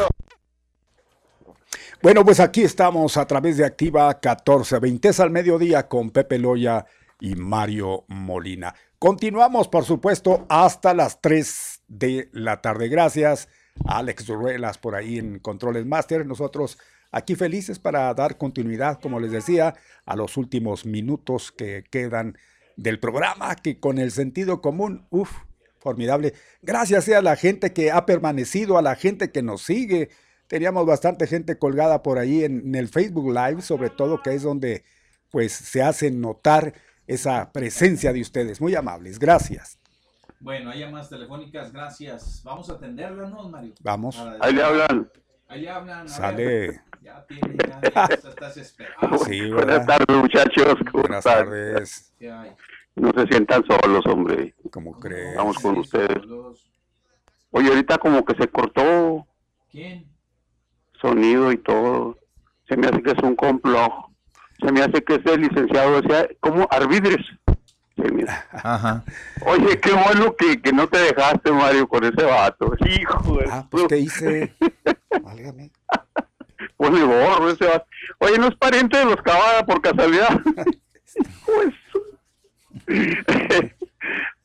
Bueno, 2.00 2.24
pues 2.24 2.40
aquí 2.40 2.62
estamos 2.62 3.18
a 3.18 3.26
través 3.26 3.58
de 3.58 3.66
Activa 3.66 4.06
1420 4.06 5.10
es 5.10 5.20
al 5.20 5.30
mediodía 5.30 5.86
con 5.88 6.10
Pepe 6.10 6.38
Loya 6.38 6.86
y 7.20 7.34
Mario 7.34 8.06
Molina. 8.08 8.74
Continuamos, 8.98 9.68
por 9.68 9.84
supuesto, 9.84 10.46
hasta 10.48 10.94
las 10.94 11.20
3 11.20 11.82
de 11.86 12.30
la 12.32 12.62
tarde. 12.62 12.88
Gracias 12.88 13.46
Alex 13.84 14.26
Ruelas 14.28 14.78
por 14.78 14.94
ahí 14.94 15.18
en 15.18 15.38
Controles 15.38 15.84
Master. 15.84 16.26
Nosotros 16.26 16.78
aquí 17.12 17.36
felices 17.36 17.78
para 17.78 18.12
dar 18.14 18.38
continuidad, 18.38 18.98
como 19.00 19.20
les 19.20 19.30
decía, 19.30 19.74
a 20.04 20.16
los 20.16 20.36
últimos 20.36 20.84
minutos 20.84 21.52
que 21.52 21.84
quedan 21.88 22.36
del 22.76 22.98
programa, 22.98 23.54
que 23.54 23.78
con 23.78 23.98
el 23.98 24.10
sentido 24.10 24.60
común, 24.60 25.06
uff, 25.10 25.30
formidable. 25.78 26.32
Gracias 26.62 27.08
a 27.10 27.22
la 27.22 27.36
gente 27.36 27.72
que 27.72 27.92
ha 27.92 28.06
permanecido, 28.06 28.78
a 28.78 28.82
la 28.82 28.96
gente 28.96 29.30
que 29.30 29.42
nos 29.42 29.62
sigue. 29.62 30.10
Teníamos 30.48 30.86
bastante 30.86 31.26
gente 31.26 31.58
colgada 31.58 32.02
por 32.02 32.18
ahí 32.18 32.44
en, 32.44 32.66
en 32.66 32.74
el 32.74 32.88
Facebook 32.88 33.32
Live, 33.32 33.62
sobre 33.62 33.90
todo, 33.90 34.22
que 34.22 34.34
es 34.34 34.42
donde 34.42 34.84
pues 35.30 35.52
se 35.52 35.82
hace 35.82 36.10
notar 36.10 36.74
esa 37.06 37.52
presencia 37.52 38.12
de 38.12 38.20
ustedes. 38.20 38.60
Muy 38.60 38.74
amables, 38.74 39.18
gracias. 39.18 39.78
Bueno, 40.40 40.70
hay 40.70 40.80
llamadas 40.80 41.08
telefónicas, 41.08 41.72
gracias. 41.72 42.42
Vamos 42.44 42.68
a 42.68 42.74
atenderlas, 42.74 43.30
¿no, 43.30 43.48
Mario? 43.48 43.74
Vamos. 43.80 44.18
Ahí 44.40 44.52
le 44.52 44.62
hablan. 44.62 45.10
Ahí 45.48 45.60
le 45.60 45.70
hablan. 45.70 46.08
Sale. 46.08 46.80
Ya 47.02 47.24
tiene, 47.26 47.56
ya, 47.68 47.80
ya 47.94 48.04
estás 48.14 48.56
esperado. 48.56 49.18
Sí, 49.24 49.50
Buenas 49.50 49.86
tardes, 49.86 50.16
muchachos. 50.16 50.76
¿Cómo 50.90 51.02
Buenas 51.02 51.24
tardes. 51.24 52.14
No 52.94 53.10
se 53.16 53.26
sientan 53.26 53.64
solos, 53.66 54.04
hombre. 54.06 54.54
¿Cómo 54.70 54.98
crees? 55.00 55.36
Vamos 55.36 55.58
con 55.58 55.74
Sí, 55.74 55.80
ustedes. 55.80 56.22
solos. 56.22 56.70
Oye, 57.50 57.68
ahorita 57.68 57.98
como 57.98 58.24
que 58.24 58.34
se 58.36 58.48
cortó 58.48 59.26
¿Quién? 59.70 60.06
sonido 61.00 61.50
y 61.52 61.58
todo. 61.58 62.18
Se 62.68 62.76
me 62.76 62.86
hace 62.86 63.02
que 63.02 63.10
es 63.10 63.18
un 63.22 63.34
complot. 63.34 63.92
Se 64.60 64.70
me 64.70 64.80
hace 64.82 65.02
que 65.02 65.14
es 65.16 65.26
el 65.26 65.40
licenciado, 65.40 66.00
decía, 66.00 66.28
como 66.40 66.68
arbitres. 66.70 67.24
Se 67.96 68.10
me- 68.12 68.24
Ajá. 68.52 69.04
Oye, 69.44 69.78
qué 69.80 69.92
bueno 69.92 70.34
que, 70.36 70.62
que 70.62 70.72
no 70.72 70.86
te 70.88 70.98
dejaste, 70.98 71.50
Mario, 71.50 71.88
con 71.88 72.04
ese 72.04 72.22
vato. 72.24 72.72
Hijo 72.86 73.36
de... 73.38 73.46
Ah, 73.50 73.66
pues 73.70 73.84
¿qué 73.88 73.98
hice? 73.98 74.54
Válgame. 75.22 75.70
Pone 76.76 77.02
gorro 77.02 77.50
ese 77.50 77.66
vato. 77.66 77.86
Oye, 78.18 78.38
¿no 78.38 78.48
es 78.48 78.56
pariente 78.56 78.98
de 78.98 79.04
los 79.04 79.16
Cavada 79.16 79.64
por 79.64 79.80
casualidad? 79.80 80.40
pues... 81.46 81.74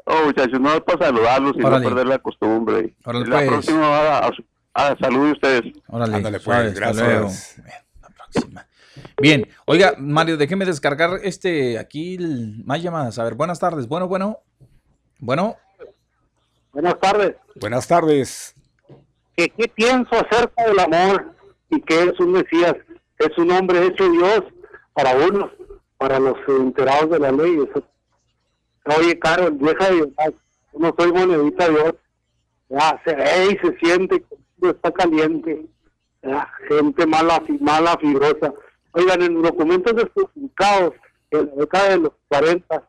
oh, 0.05 0.25
muchachos, 0.25 0.59
no 0.59 0.73
es 0.73 0.81
para 0.81 1.05
saludarlos 1.05 1.53
y 1.57 1.63
Órale. 1.63 1.83
no 1.83 1.89
perder 1.89 2.07
la 2.07 2.19
costumbre. 2.19 2.93
Órale, 3.05 3.25
la 3.25 3.37
pues. 3.37 3.47
próxima 3.47 3.87
va 3.89 4.17
a, 4.19 4.27
a, 4.73 4.87
a 4.87 4.97
salud 4.97 5.25
de 5.27 5.31
ustedes. 5.31 5.73
Órale, 5.87 6.15
Ándale, 6.15 6.39
pues, 6.39 6.73
gracias. 6.75 7.55
Bien, 7.63 7.75
la 8.01 8.09
próxima. 8.09 8.67
Bien, 9.21 9.47
oiga, 9.65 9.93
Mario, 9.97 10.37
déjeme 10.37 10.65
descargar 10.65 11.19
este 11.23 11.77
aquí 11.79 12.15
el- 12.15 12.63
más 12.65 12.81
llamadas. 12.81 13.17
A 13.19 13.23
ver, 13.23 13.35
buenas 13.35 13.59
tardes. 13.59 13.87
Bueno, 13.87 14.07
bueno. 14.07 14.39
Bueno, 15.19 15.57
Buenas 16.73 16.99
tardes. 16.99 17.35
Buenas 17.55 17.87
tardes. 17.87 18.53
¿Qué, 19.35 19.49
¿Qué 19.49 19.67
pienso 19.67 20.09
acerca 20.13 20.65
del 20.65 20.79
amor 20.79 21.33
y 21.69 21.81
que 21.81 22.03
es 22.03 22.19
un 22.19 22.31
Mesías? 22.33 22.75
Es 23.17 23.37
un 23.37 23.51
hombre 23.51 23.85
hecho 23.85 24.09
Dios 24.09 24.43
para 24.93 25.15
unos, 25.15 25.51
para 25.97 26.19
los 26.19 26.37
enterados 26.47 27.09
de 27.11 27.19
la 27.19 27.31
ley. 27.31 27.57
Eso- 27.69 27.83
Oye, 28.99 29.19
Carol, 29.19 29.57
deja 29.59 29.89
de 29.91 30.11
no 30.77 30.95
soy 30.97 31.11
monedita 31.11 31.67
de 31.69 31.79
oro. 31.79 31.97
Ya, 32.69 33.01
se 33.05 33.15
ve 33.15 33.51
y 33.51 33.57
se 33.67 33.77
siente 33.79 34.23
está 34.61 34.91
caliente. 34.91 35.65
Ya, 36.23 36.49
gente 36.67 37.05
mala, 37.05 37.41
mala, 37.59 37.97
fibrosa. 37.97 38.53
Oigan, 38.91 39.21
en 39.21 39.41
documentos 39.41 39.93
especificados 39.97 40.93
en 41.31 41.47
la 41.47 41.55
década 41.55 41.89
de 41.89 41.97
los 41.97 42.11
40 42.29 42.83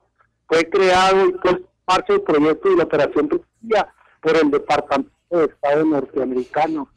fue 0.46 0.68
creado 0.70 1.26
y 1.26 1.32
puesto 1.32 1.58
en 1.58 1.66
marcha 1.86 2.12
el 2.14 2.22
proyecto 2.22 2.68
de 2.70 2.76
la 2.76 2.84
operación 2.84 3.28
por 3.28 4.36
el 4.36 4.50
Departamento 4.50 5.10
de 5.30 5.44
Estado 5.44 5.84
norteamericano, 5.84 6.88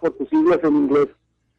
Por 0.00 0.16
sus 0.16 0.28
siglas 0.28 0.60
en 0.62 0.76
inglés, 0.76 1.08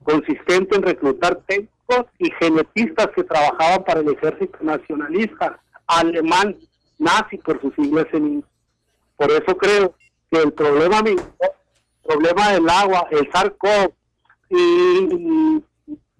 consistente 0.04 0.78
en 0.78 0.84
reclutar 0.84 1.36
técnicos 1.48 2.06
y 2.18 2.32
genetistas 2.40 3.10
que 3.14 3.24
trabajaban 3.24 3.84
para 3.84 4.00
el 4.00 4.10
ejército 4.10 4.58
nacionalista 4.62 5.60
alemán, 5.88 6.56
nazi 6.98 7.38
por 7.40 7.60
sus 7.60 7.76
siglas 7.76 8.06
en 8.14 8.28
inglés. 8.28 8.52
Por 9.18 9.32
eso 9.32 9.58
creo 9.58 9.96
que 10.32 10.40
el 10.40 10.54
problema, 10.54 11.00
el 11.00 11.20
problema 12.04 12.52
del 12.52 12.70
agua, 12.70 13.08
el 13.12 13.30
SARS-CoV 13.32 13.94
y, 14.50 15.64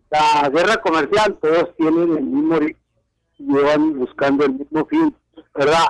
la 0.10 0.50
guerra 0.50 0.78
comercial, 0.82 1.38
todos 1.42 1.76
tienen 1.78 2.18
el 2.18 2.24
mismo 2.24 2.56
origen 2.56 2.86
llevan 3.38 4.00
buscando 4.00 4.46
el 4.46 4.54
mismo 4.54 4.86
fin, 4.86 5.16
¿verdad? 5.54 5.88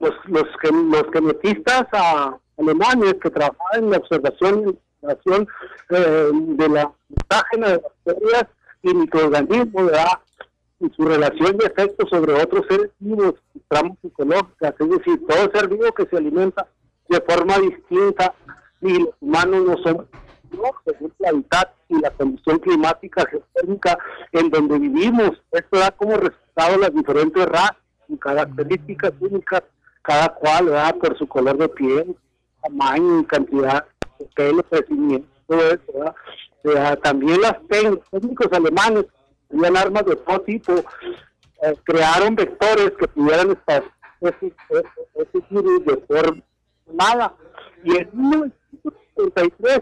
Los, 0.00 0.12
los, 0.26 0.44
los 0.62 1.04
genetistas 1.12 1.86
ah, 1.92 2.36
alemanes 2.58 3.14
que 3.22 3.30
trabajaban 3.30 3.84
en 3.84 3.90
la 3.90 3.96
observación 3.98 4.78
y 5.04 5.10
investigación 5.10 5.48
eh, 5.90 6.30
de 6.32 6.68
la 6.68 6.92
mutágena 7.08 7.68
de 7.68 7.78
bacterias 7.78 8.46
y 8.82 8.94
microorganismos, 8.94 9.86
¿verdad? 9.86 10.18
Y 10.80 10.90
su 10.90 11.04
relación 11.04 11.56
y 11.60 11.64
efecto 11.64 12.06
sobre 12.08 12.34
otros 12.34 12.66
seres 12.68 12.90
vivos, 12.98 13.34
y 13.54 13.60
tramos 13.68 13.96
ecológicas, 14.02 14.74
es 14.78 14.90
decir, 14.90 15.26
todo 15.26 15.50
ser 15.52 15.68
vivo 15.68 15.92
que 15.92 16.06
se 16.06 16.16
alimenta 16.16 16.66
de 17.08 17.20
forma 17.20 17.58
distinta 17.58 18.34
y 18.80 19.00
los 19.00 19.14
humanos 19.20 19.64
no 19.66 19.76
somos 19.82 20.06
¿no? 20.52 20.70
según 20.84 21.12
el 21.18 21.26
hábitat 21.26 21.72
y 21.88 22.00
la 22.00 22.10
condición 22.10 22.58
climática 22.58 23.24
geotérmica 23.30 23.98
en 24.32 24.50
donde 24.50 24.78
vivimos. 24.78 25.32
Esto 25.50 25.78
da 25.78 25.90
como 25.90 26.16
resultado 26.16 26.78
las 26.78 26.94
diferentes 26.94 27.46
razas 27.46 27.76
y 28.08 28.16
características 28.16 29.12
únicas, 29.20 29.62
cada 30.02 30.28
cual, 30.28 30.66
¿verdad? 30.66 30.96
por 30.96 31.18
su 31.18 31.26
color 31.26 31.56
de 31.58 31.68
piel, 31.68 32.16
tamaño 32.62 33.20
y 33.20 33.24
cantidad 33.24 33.86
de 34.18 34.26
pelo, 34.34 34.62
crecimiento, 34.64 35.28
todo 35.46 35.60
eso. 35.60 36.96
también 37.02 37.40
las 37.40 37.54
tec- 37.68 38.02
técnicos 38.10 38.48
alemanes 38.52 39.06
tenían 39.48 39.76
armas 39.76 40.04
de 40.06 40.16
todo 40.16 40.40
tipo, 40.40 40.72
eh, 40.74 41.74
crearon 41.84 42.34
vectores 42.34 42.92
que 42.98 43.08
pudieran 43.08 43.50
estar 43.52 43.84
ese, 44.20 44.54
ese, 45.14 45.44
virus 45.50 45.84
de 45.84 45.96
forma 46.08 46.42
nada. 46.92 47.34
Y 47.84 47.96
en 47.96 48.08
1973 48.12 49.80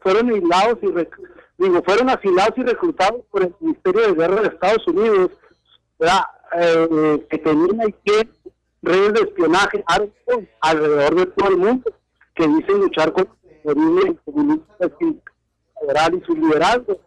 fueron 0.00 0.30
aislados 0.30 0.78
y 0.82 0.86
rec- 0.86 1.28
digo 1.58 1.82
fueron 1.82 2.10
asilados 2.10 2.52
y 2.58 2.62
reclutados 2.62 3.22
por 3.30 3.42
el 3.42 3.54
Ministerio 3.60 4.02
de 4.08 4.12
Guerra 4.14 4.42
de 4.42 4.48
Estados 4.48 4.86
Unidos. 4.88 5.30
Eh, 6.56 7.26
que 7.30 7.38
tenían 7.38 7.80
aquí 7.80 8.28
redes 8.82 9.12
de 9.14 9.20
espionaje 9.22 9.82
alrededor 10.60 11.14
de 11.16 11.26
todo 11.26 11.48
el 11.48 11.56
mundo 11.56 11.90
que 12.34 12.46
dicen 12.46 12.78
luchar 12.78 13.12
contra 13.12 13.34
el 13.64 13.74
terrorismo 13.74 14.16
comunista 14.24 14.90
federal 15.80 16.14
y 16.14 16.24
su 16.24 16.34
liderazgo 16.34 17.00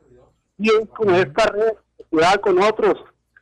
y 0.58 0.70
es 0.70 0.88
con 0.90 1.14
esta 1.14 1.46
red 1.52 1.74
¿verdad? 2.12 2.42
con 2.42 2.62
otros 2.62 2.96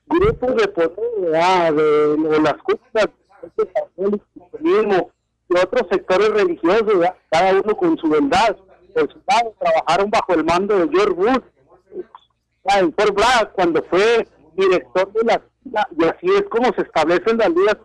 grupos 0.07 0.55
de 0.55 0.67
poder 0.67 1.75
de, 1.75 2.17
de 2.17 2.41
las 2.41 2.55
cúpulas 2.57 3.09
del 3.97 4.21
cristianismo, 4.33 5.11
y 5.49 5.57
otros 5.57 5.87
sectores 5.91 6.29
religiosos, 6.29 6.85
¿verdad? 6.85 7.15
cada 7.29 7.51
uno 7.51 7.75
con 7.75 7.97
su 7.97 8.09
verdad. 8.09 8.57
Por 8.93 9.11
su 9.11 9.19
lado, 9.27 9.53
trabajaron 9.59 10.09
bajo 10.09 10.33
el 10.33 10.45
mando 10.45 10.77
de 10.77 10.89
George 10.89 11.13
Bush, 11.13 11.43
en 12.79 12.93
Fort 12.93 13.13
Bragg, 13.13 13.51
cuando 13.53 13.83
fue 13.83 14.27
director 14.55 15.11
de 15.11 15.23
la 15.25 15.41
y 15.97 16.05
así 16.05 16.27
es 16.35 16.43
como 16.49 16.71
se 16.73 16.81
establecen 16.83 17.37
las 17.37 17.49
ligas 17.49 17.77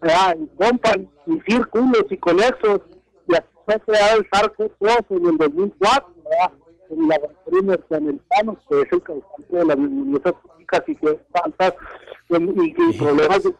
¿verdad? 0.00 0.36
en 0.36 1.10
y 1.26 1.40
círculos 1.40 2.04
y 2.10 2.16
conexos, 2.18 2.82
fue 3.66 3.80
creado 3.80 4.20
el 4.20 4.30
SARS-CoV 4.30 5.04
en 5.10 5.26
el 5.26 5.36
2004, 5.36 6.14
¿verdad? 6.24 6.52
en 6.88 7.02
el 7.02 7.08
laboratorio 7.08 7.62
norteamericano, 7.62 8.58
que 8.68 8.80
es 8.80 8.92
el 8.92 9.02
causante 9.02 9.56
de 9.56 9.64
las 9.64 9.76
neumonías 9.76 10.22
típicas 10.22 10.82
y 10.86 10.94
que 10.94 11.20
faltas 11.32 11.74
y, 12.28 12.34
y 12.36 12.98
problemas 12.98 13.42
de 13.42 13.54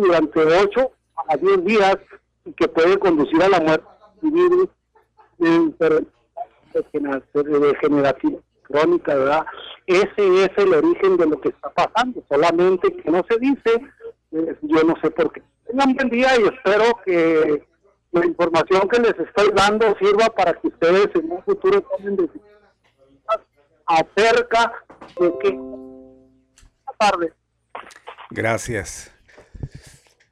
durante 0.00 0.40
8 0.40 0.90
a 1.28 1.36
10 1.36 1.64
días 1.64 1.96
y 2.44 2.52
que 2.52 2.68
puede 2.68 2.98
conducir 2.98 3.42
a 3.42 3.48
la 3.48 3.60
muerte 3.60 3.86
de 4.22 4.30
virus 4.30 4.68
de 5.38 5.54
enfermedad 5.54 7.22
degenerativa 7.34 8.38
crónica, 8.62 9.14
¿verdad? 9.14 9.46
Ese 9.86 10.44
es 10.44 10.50
el 10.56 10.74
origen 10.74 11.16
de 11.16 11.26
lo 11.26 11.40
que 11.40 11.48
está 11.50 11.70
pasando, 11.70 12.22
solamente 12.28 12.94
que 12.96 13.10
no 13.10 13.24
se 13.28 13.38
dice, 13.38 13.82
eh, 14.32 14.56
yo 14.62 14.84
no 14.84 14.94
sé 15.02 15.10
por 15.10 15.32
qué. 15.32 15.42
Tengan 15.66 15.94
buen 15.94 16.08
día 16.08 16.28
y 16.38 16.44
espero 16.44 16.84
que 17.04 17.64
la 18.12 18.26
información 18.26 18.88
que 18.88 19.00
les 19.00 19.18
estoy 19.18 19.50
dando 19.54 19.96
sirva 19.98 20.28
para 20.30 20.54
que 20.54 20.68
ustedes 20.68 21.08
en 21.14 21.30
un 21.30 21.42
futuro 21.44 21.80
tomen 21.82 22.16
decisiones 22.16 22.50
acerca 23.86 24.72
de 25.18 25.38
que... 25.38 25.50
Buenas 25.50 26.98
tardes. 26.98 27.32
Gracias. 28.30 29.12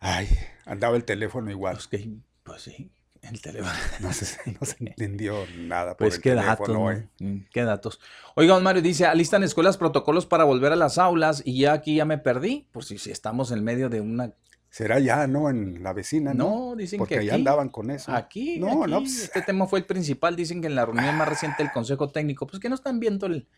Ay, 0.01 0.29
andaba 0.65 0.97
el 0.97 1.05
teléfono 1.05 1.51
igual. 1.51 1.75
Pues, 1.75 1.89
que, 1.89 2.09
pues 2.43 2.63
sí, 2.63 2.91
el 3.23 3.41
teléfono. 3.41 3.73
No 4.01 4.13
se, 4.13 4.53
no 4.53 4.67
se 4.67 4.77
entendió 4.81 5.45
nada 5.57 5.97
por 5.97 6.07
Pues 6.07 6.17
el 6.17 6.23
qué 6.23 6.31
teléfono, 6.31 6.87
datos, 6.87 7.05
eh. 7.21 7.47
Qué 7.53 7.63
datos. 7.65 8.01
Oiga, 8.35 8.55
don 8.55 8.63
Mario 8.63 8.83
dice, 8.83 9.07
alistan 9.07 9.43
escuelas 9.43 9.77
protocolos 9.77 10.27
para 10.27 10.45
volver 10.45 10.73
a 10.73 10.77
las 10.77 10.99
aulas 10.99 11.43
y 11.45 11.61
ya 11.61 11.73
aquí 11.73 11.97
ya 11.97 12.05
me 12.05 12.19
perdí. 12.19 12.69
Pues 12.73 12.87
si, 12.87 12.99
si 12.99 13.11
estamos 13.11 13.51
en 13.51 13.65
medio 13.65 13.89
de 13.89 14.01
una... 14.01 14.33
Será 14.70 14.99
ya, 14.99 15.27
¿no? 15.27 15.49
En 15.49 15.82
la 15.82 15.93
vecina, 15.93 16.35
¿no? 16.35 16.69
No, 16.70 16.77
dicen 16.77 16.99
Porque 16.99 17.15
que 17.15 17.20
allá 17.20 17.32
aquí. 17.32 17.40
andaban 17.40 17.69
con 17.70 17.90
eso. 17.90 18.12
Aquí, 18.12 18.59
No, 18.59 18.82
aquí, 18.82 18.90
no, 18.93 18.99
pues, 19.01 19.23
este 19.24 19.40
tema 19.43 19.66
fue 19.66 19.78
el 19.78 19.86
principal. 19.86 20.36
Dicen 20.36 20.61
que 20.61 20.66
en 20.66 20.74
la 20.74 20.85
reunión 20.85 21.16
más 21.16 21.28
reciente 21.28 21.62
del 21.62 21.73
Consejo 21.73 22.11
Técnico, 22.11 22.47
pues 22.47 22.61
que 22.61 22.69
no 22.69 22.74
están 22.74 23.01
viendo 23.01 23.27
el... 23.27 23.49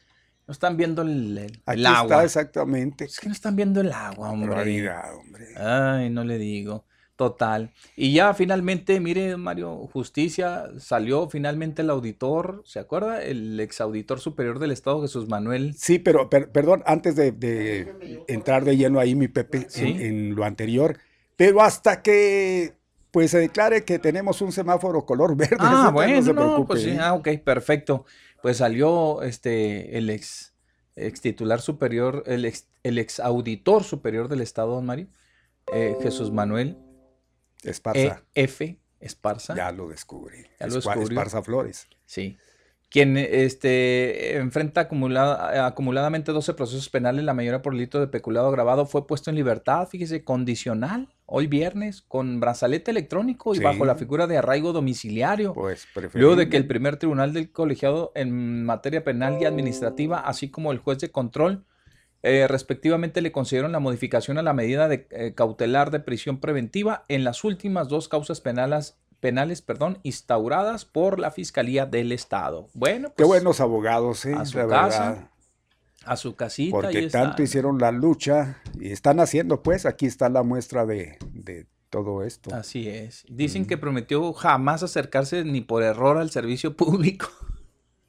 No 0.46 0.52
están 0.52 0.76
viendo 0.76 1.02
el, 1.02 1.36
el- 1.38 1.62
aquí 1.66 1.80
el 1.80 1.86
agua. 1.86 2.02
está 2.02 2.24
exactamente. 2.24 3.04
Es 3.04 3.20
que 3.20 3.28
no 3.28 3.32
están 3.34 3.54
viendo 3.56 3.80
el 3.80 3.92
agua, 3.92 4.30
hombre. 4.30 4.50
Ay, 5.56 6.10
no 6.10 6.24
le 6.24 6.38
digo. 6.38 6.86
Total. 7.20 7.70
Y 7.96 8.14
ya 8.14 8.32
finalmente, 8.32 8.98
mire, 8.98 9.36
Mario, 9.36 9.76
justicia, 9.92 10.70
salió 10.78 11.28
finalmente 11.28 11.82
el 11.82 11.90
auditor, 11.90 12.62
¿se 12.64 12.78
acuerda? 12.78 13.22
El 13.22 13.60
exauditor 13.60 14.20
superior 14.20 14.58
del 14.58 14.70
Estado, 14.70 15.02
Jesús 15.02 15.28
Manuel. 15.28 15.74
Sí, 15.76 15.98
pero 15.98 16.30
per- 16.30 16.50
perdón, 16.50 16.82
antes 16.86 17.16
de, 17.16 17.32
de 17.32 18.24
entrar 18.26 18.64
de 18.64 18.78
lleno 18.78 19.00
ahí, 19.00 19.14
mi 19.14 19.28
Pepe, 19.28 19.66
Sí. 19.68 19.84
en, 19.84 20.00
en 20.00 20.34
lo 20.34 20.44
anterior, 20.46 20.96
pero 21.36 21.60
hasta 21.60 22.00
que 22.00 22.72
pues 23.10 23.32
se 23.32 23.38
declare 23.38 23.84
que 23.84 23.98
tenemos 23.98 24.40
un 24.40 24.50
semáforo 24.52 25.04
color 25.04 25.36
verde. 25.36 25.56
Ah, 25.58 25.90
bueno, 25.92 26.16
no 26.16 26.22
se 26.22 26.32
no, 26.32 26.40
preocupe, 26.40 26.66
pues 26.68 26.82
sí, 26.84 26.88
¿eh? 26.92 26.98
ah, 27.02 27.12
ok, 27.12 27.28
perfecto. 27.44 28.06
Pues 28.40 28.56
salió 28.56 29.20
este 29.20 29.98
el 29.98 30.08
ex, 30.08 30.54
ex 30.96 31.20
titular 31.20 31.60
superior, 31.60 32.22
el 32.26 32.46
ex, 32.46 32.66
el 32.82 32.96
ex 32.96 33.20
auditor 33.20 33.84
superior 33.84 34.28
del 34.28 34.40
Estado, 34.40 34.76
don 34.76 34.86
Mario, 34.86 35.08
eh, 35.74 35.96
Jesús 36.02 36.32
Manuel 36.32 36.78
Esparza, 37.64 38.22
E. 38.34 38.44
F. 38.44 38.78
Esparza. 39.00 39.54
ya 39.54 39.72
lo 39.72 39.88
descubrí. 39.88 40.44
Ya 40.58 40.66
lo 40.66 40.74
descubrió. 40.74 41.02
Esparza 41.02 41.42
Flores. 41.42 41.88
Sí. 42.06 42.36
Quien 42.90 43.16
este, 43.16 44.36
enfrenta 44.38 44.80
acumulada- 44.82 45.64
acumuladamente 45.66 46.32
12 46.32 46.54
procesos 46.54 46.88
penales, 46.88 47.24
la 47.24 47.34
mayoría 47.34 47.62
por 47.62 47.72
delito 47.72 48.00
de 48.00 48.08
peculado 48.08 48.48
agravado, 48.48 48.84
fue 48.84 49.06
puesto 49.06 49.30
en 49.30 49.36
libertad, 49.36 49.86
fíjese, 49.86 50.24
condicional, 50.24 51.08
hoy 51.24 51.46
viernes, 51.46 52.02
con 52.02 52.40
brazalete 52.40 52.90
electrónico 52.90 53.54
y 53.54 53.58
Sí. 53.58 53.62
bajo 53.62 53.84
la 53.84 53.94
figura 53.94 54.26
de 54.26 54.38
arraigo 54.38 54.72
domiciliario. 54.72 55.54
Pues 55.54 55.86
Luego 56.14 56.34
de 56.34 56.48
que 56.48 56.56
el 56.56 56.66
primer 56.66 56.96
tribunal 56.96 57.32
del 57.32 57.52
colegiado 57.52 58.10
en 58.16 58.64
materia 58.64 59.04
penal 59.04 59.38
y 59.40 59.44
administrativa, 59.44 60.18
así 60.18 60.50
como 60.50 60.72
el 60.72 60.78
juez 60.78 60.98
de 60.98 61.10
control, 61.12 61.64
eh, 62.22 62.46
respectivamente 62.48 63.22
le 63.22 63.32
concedieron 63.32 63.72
la 63.72 63.80
modificación 63.80 64.36
a 64.36 64.42
la 64.42 64.52
medida 64.52 64.88
de, 64.88 65.06
eh, 65.10 65.32
cautelar 65.34 65.90
de 65.90 66.00
prisión 66.00 66.38
preventiva 66.38 67.04
en 67.08 67.24
las 67.24 67.44
últimas 67.44 67.88
dos 67.88 68.08
causas 68.08 68.40
penales, 68.40 68.98
penales 69.20 69.62
perdón, 69.62 69.98
instauradas 70.02 70.84
por 70.84 71.18
la 71.18 71.30
Fiscalía 71.30 71.86
del 71.86 72.12
Estado. 72.12 72.68
Bueno, 72.74 73.08
Qué 73.08 73.24
pues 73.24 73.28
buenos 73.28 73.60
abogados, 73.60 74.26
¿eh? 74.26 74.34
a 74.34 74.44
su 74.44 74.58
la 74.58 74.68
casa, 74.68 75.10
verdad. 75.10 75.30
a 76.04 76.16
su 76.16 76.36
casita. 76.36 76.72
Porque 76.72 77.08
tanto 77.08 77.42
hicieron 77.42 77.78
la 77.78 77.90
lucha 77.90 78.60
y 78.78 78.92
están 78.92 79.18
haciendo, 79.20 79.62
pues, 79.62 79.86
aquí 79.86 80.04
está 80.04 80.28
la 80.28 80.42
muestra 80.42 80.84
de, 80.84 81.16
de 81.32 81.66
todo 81.88 82.22
esto. 82.22 82.54
Así 82.54 82.86
es. 82.86 83.24
Dicen 83.30 83.64
que 83.64 83.78
prometió 83.78 84.32
jamás 84.34 84.82
acercarse 84.82 85.44
ni 85.44 85.62
por 85.62 85.82
error 85.82 86.18
al 86.18 86.30
servicio 86.30 86.76
público. 86.76 87.28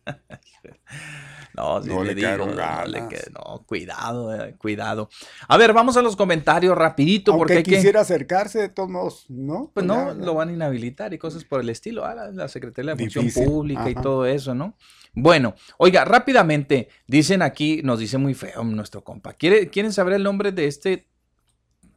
no, 1.55 1.81
sí 1.83 1.89
No 1.89 2.03
le, 2.03 2.13
le 2.15 2.27
digo, 2.27 2.45
no, 2.45 2.85
le 2.85 3.01
no, 3.01 3.63
cuidado, 3.65 4.33
eh, 4.33 4.55
cuidado. 4.57 5.09
A 5.47 5.57
ver, 5.57 5.73
vamos 5.73 5.97
a 5.97 6.01
los 6.01 6.15
comentarios 6.15 6.77
rapidito 6.77 7.37
porque 7.37 7.53
hay 7.57 7.63
que- 7.63 7.75
quisiera 7.75 8.01
acercarse, 8.01 8.59
de 8.59 8.69
todos 8.69 8.89
modos, 8.89 9.25
¿no? 9.29 9.71
pues 9.73 9.85
no, 9.85 9.95
ya, 9.95 10.07
ya. 10.19 10.25
lo 10.25 10.33
van 10.33 10.49
a 10.49 10.53
inhabilitar 10.53 11.13
y 11.13 11.17
cosas 11.17 11.43
por 11.43 11.61
el 11.61 11.69
estilo. 11.69 12.05
Ah, 12.05 12.15
la, 12.15 12.31
la 12.31 12.47
Secretaría 12.47 12.91
de 12.95 12.97
Función 13.03 13.25
Difícil, 13.25 13.47
Pública 13.47 13.89
y 13.89 13.95
todo 13.95 14.25
eso, 14.25 14.53
¿no? 14.55 14.75
Bueno, 15.13 15.55
oiga, 15.77 16.05
rápidamente, 16.05 16.87
dicen 17.05 17.41
aquí, 17.41 17.81
nos 17.83 17.99
dice 17.99 18.17
muy 18.17 18.33
feo 18.33 18.63
nuestro 18.63 19.03
compa. 19.03 19.33
¿Quiere, 19.33 19.67
¿Quieren 19.69 19.91
saber 19.91 20.13
el 20.13 20.23
nombre 20.23 20.51
de 20.53 20.67
este 20.67 21.07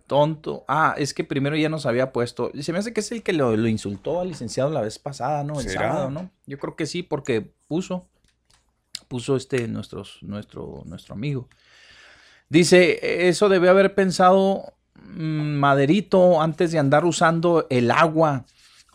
tonto? 0.07 0.65
Ah, 0.69 0.95
es 0.99 1.15
que 1.15 1.25
primero 1.25 1.57
ya 1.57 1.69
nos 1.69 1.87
había 1.87 2.13
puesto. 2.13 2.51
Se 2.61 2.73
me 2.73 2.79
hace 2.79 2.93
que 2.93 3.01
es 3.01 3.13
el 3.13 3.23
que 3.23 3.33
lo, 3.33 3.57
lo 3.57 3.69
insultó 3.69 4.21
al 4.21 4.29
licenciado 4.29 4.71
la 4.71 4.81
vez 4.81 4.99
pasada, 4.99 5.45
¿no? 5.45 5.61
El 5.61 5.69
¿Será? 5.69 5.89
sábado, 5.93 6.11
¿no? 6.11 6.31
Yo 6.47 6.59
creo 6.59 6.77
que 6.77 6.87
sí, 6.87 7.03
porque 7.03 7.53
puso, 7.69 8.09
puso 9.09 9.37
este 9.37 9.69
nuestros, 9.69 10.19
nuestro, 10.23 10.83
nuestro 10.87 11.15
amigo. 11.15 11.49
Dice, 12.49 13.29
eso 13.29 13.49
debe 13.49 13.69
haber 13.69 13.95
pensado 13.95 14.75
mm, 14.95 15.55
Maderito 15.55 16.41
antes 16.41 16.73
de 16.73 16.79
andar 16.79 17.05
usando 17.05 17.67
el 17.71 17.91
agua 17.91 18.45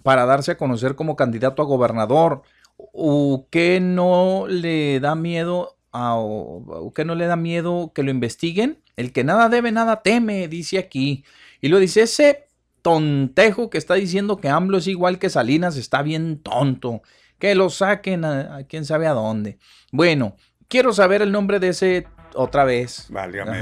para 0.04 0.26
darse 0.26 0.52
a 0.52 0.58
conocer 0.58 0.96
como 0.96 1.16
candidato 1.16 1.62
a 1.62 1.66
gobernador. 1.66 2.44
¿O 2.78 3.48
qué 3.50 3.80
no 3.82 4.46
le 4.48 5.00
da 5.00 5.16
miedo 5.16 5.76
o 5.92 6.94
qué 6.96 7.04
no 7.04 7.16
le 7.16 7.26
da 7.26 7.36
miedo 7.36 7.92
que 7.94 8.04
lo 8.04 8.12
investiguen? 8.12 8.80
El 8.96 9.12
que 9.12 9.24
nada 9.24 9.50
debe, 9.50 9.72
nada 9.72 10.02
teme, 10.02 10.48
dice 10.48 10.78
aquí. 10.78 11.26
Y 11.62 11.68
lo 11.68 11.80
dice 11.80 12.04
ese 12.04 12.48
tontejo 12.82 13.70
que 13.70 13.78
está 13.78 13.96
diciendo 13.96 14.38
que 14.38 14.50
AMLO 14.50 14.78
es 14.78 14.88
igual 14.88 15.20
que 15.20 15.30
Salinas, 15.30 15.76
está 15.78 16.02
bien 16.02 16.40
tonto. 16.40 17.02
Que 17.40 17.56
lo 17.56 17.70
saquen 17.70 18.26
a, 18.26 18.58
a 18.58 18.64
quién 18.64 18.86
sabe 18.86 19.08
a 19.08 19.14
dónde. 19.14 19.58
Bueno, 19.92 20.36
quiero 20.68 20.94
saber 20.94 21.22
el 21.22 21.32
nombre 21.32 21.60
de 21.60 21.70
ese 21.70 22.08
otra 22.36 22.64
vez. 22.64 23.08
Válgame. 23.10 23.60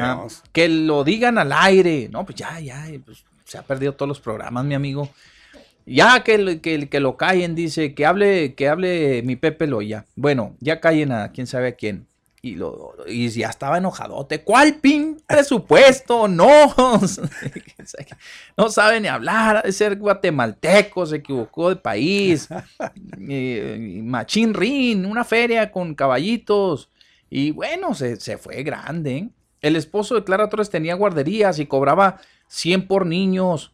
Que 0.51 0.67
lo 0.67 1.03
digan 1.03 1.37
al 1.37 1.51
aire. 1.51 2.09
No, 2.11 2.25
pues 2.25 2.35
ya, 2.35 2.59
ya, 2.59 2.85
pues, 3.05 3.23
se 3.45 3.57
ha 3.57 3.63
perdido 3.63 3.93
todos 3.93 4.09
los 4.09 4.19
programas, 4.19 4.65
mi 4.65 4.75
amigo. 4.75 5.09
Ya 5.85 6.21
que, 6.23 6.59
que, 6.59 6.89
que 6.89 6.99
lo 6.99 7.15
callen, 7.15 7.55
dice, 7.55 7.93
que 7.93 8.05
hable, 8.05 8.55
que 8.55 8.67
hable 8.67 9.21
mi 9.23 9.37
Pepe 9.37 9.67
Loya. 9.67 10.05
Bueno, 10.15 10.55
ya 10.59 10.81
callen 10.81 11.13
a 11.13 11.31
quién 11.31 11.47
sabe 11.47 11.69
a 11.69 11.75
quién. 11.75 12.07
Y, 12.47 12.55
lo, 12.55 12.95
y 13.07 13.29
ya 13.29 13.49
estaba 13.49 13.77
enojadote. 13.77 14.43
¿Cuál 14.43 14.75
pin 14.75 15.21
presupuesto? 15.25 16.27
No. 16.27 16.73
no 18.57 18.69
sabe 18.69 19.01
ni 19.01 19.07
hablar. 19.07 19.57
Ha 19.57 19.61
de 19.63 19.71
ser 19.71 19.97
guatemalteco, 19.97 21.05
se 21.05 21.17
equivocó 21.17 21.69
de 21.69 21.75
país. 21.77 22.47
Eh, 23.29 23.99
Machín 24.03 24.53
Rin, 24.53 25.05
una 25.05 25.25
feria 25.25 25.71
con 25.71 25.95
caballitos. 25.95 26.89
Y 27.29 27.51
bueno, 27.51 27.93
se, 27.93 28.15
se 28.17 28.37
fue 28.37 28.63
grande. 28.63 29.17
¿eh? 29.17 29.29
El 29.61 29.75
esposo 29.75 30.15
de 30.15 30.23
Clara 30.23 30.49
Torres 30.49 30.69
tenía 30.69 30.95
guarderías 30.95 31.59
y 31.59 31.65
cobraba 31.65 32.19
100 32.47 32.87
por 32.87 33.05
niños 33.05 33.73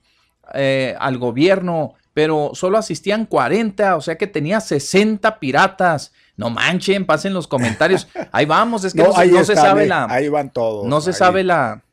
eh, 0.54 0.96
al 1.00 1.18
gobierno, 1.18 1.94
pero 2.14 2.52
solo 2.54 2.78
asistían 2.78 3.26
40, 3.26 3.96
o 3.96 4.02
sea 4.02 4.18
que 4.18 4.28
tenía 4.28 4.60
60 4.60 5.40
piratas. 5.40 6.14
No 6.36 6.50
manchen, 6.50 7.06
pasen 7.06 7.34
los 7.34 7.48
comentarios. 7.48 8.08
Ahí 8.32 8.46
vamos, 8.46 8.84
es 8.84 8.94
que 8.94 9.04
no, 9.04 9.14
se- 9.44 9.56
sabe 9.56 9.86
la... 9.86 10.06
Ahí 10.06 10.30
van 10.30 10.50
todos. 10.52 10.86
No 10.88 11.00
se 11.02 11.12
ahí. 11.12 11.16
sabe 11.16 11.44
la, 11.44 11.84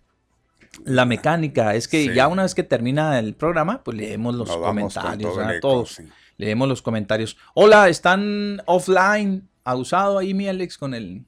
la 0.85 1.05
mecánica. 1.05 1.75
Es 1.75 1.89
que 1.89 2.05
Sí. 2.09 2.15
ya 2.15 2.27
una 2.29 2.43
vez 2.45 2.55
que 2.55 2.63
termina 2.63 3.19
el 3.19 3.35
programa, 3.35 3.83
pues 3.85 3.97
leemos 3.99 4.35
los 4.35 4.49
Nos 4.49 4.57
comentarios 4.57 5.33
todo 5.33 5.43
el 5.43 5.49
a 5.49 5.57
eco, 5.57 5.61
todos. 5.69 5.91
sí. 5.93 6.05
Leemos 6.39 6.69
los 6.69 6.81
comentarios. 6.81 7.37
Hola, 7.53 7.89
están 7.91 8.63
offline. 8.65 9.47
¿Ha 9.65 9.75
usado 9.77 10.17
ahí 10.19 10.33
mi 10.33 10.49
Alex 10.49 10.79
con 10.79 10.95
el 10.95 11.27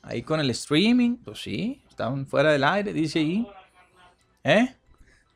ahí 0.00 0.22
con 0.22 0.40
el 0.40 0.48
streaming? 0.50 1.16
Pues 1.22 1.42
sí, 1.42 1.82
están 1.86 2.26
fuera 2.26 2.50
del 2.52 2.64
aire, 2.64 2.94
dice 2.94 3.18
ahí. 3.18 3.46
¿Eh? 4.44 4.74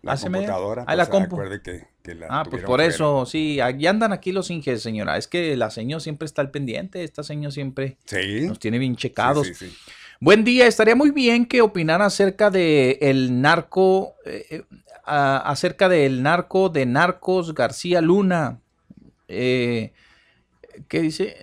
La 0.02 0.16
computadora. 0.16 0.84
Ahí 0.88 0.96
la 0.96 1.06
pues, 1.06 1.20
compu. 1.20 1.36
acuerde 1.36 1.62
que, 1.62 1.86
que 2.02 2.14
la 2.16 2.26
Ah, 2.28 2.42
pues 2.44 2.62
por 2.62 2.78
fuera. 2.80 2.86
eso, 2.86 3.24
sí, 3.24 3.60
aquí 3.60 3.86
andan 3.86 4.12
aquí 4.12 4.32
los 4.32 4.50
inges, 4.50 4.82
señora. 4.82 5.16
Es 5.16 5.28
que 5.28 5.56
la 5.56 5.70
señora 5.70 6.00
siempre 6.00 6.26
está 6.26 6.42
al 6.42 6.50
pendiente, 6.50 7.04
esta 7.04 7.22
señora 7.22 7.52
siempre 7.52 7.96
Sí. 8.06 8.42
nos 8.46 8.58
tiene 8.58 8.78
bien 8.78 8.96
checados. 8.96 9.46
sí, 9.46 9.54
sí. 9.54 9.72
Buen 10.20 10.44
día, 10.44 10.66
estaría 10.68 10.94
muy 10.94 11.10
bien 11.10 11.46
que 11.46 11.62
opinara 11.62 12.06
acerca 12.06 12.50
de 12.50 12.98
el 13.00 13.40
narco, 13.40 14.14
eh, 14.24 14.46
eh, 14.50 14.62
a- 15.04 15.38
acerca 15.50 15.88
del 15.88 16.22
narco 16.22 16.68
de 16.68 16.86
Narcos 16.86 17.54
García 17.54 18.00
Luna. 18.00 18.60
Eh, 19.28 19.92
¿Qué 20.88 21.00
dice? 21.00 21.36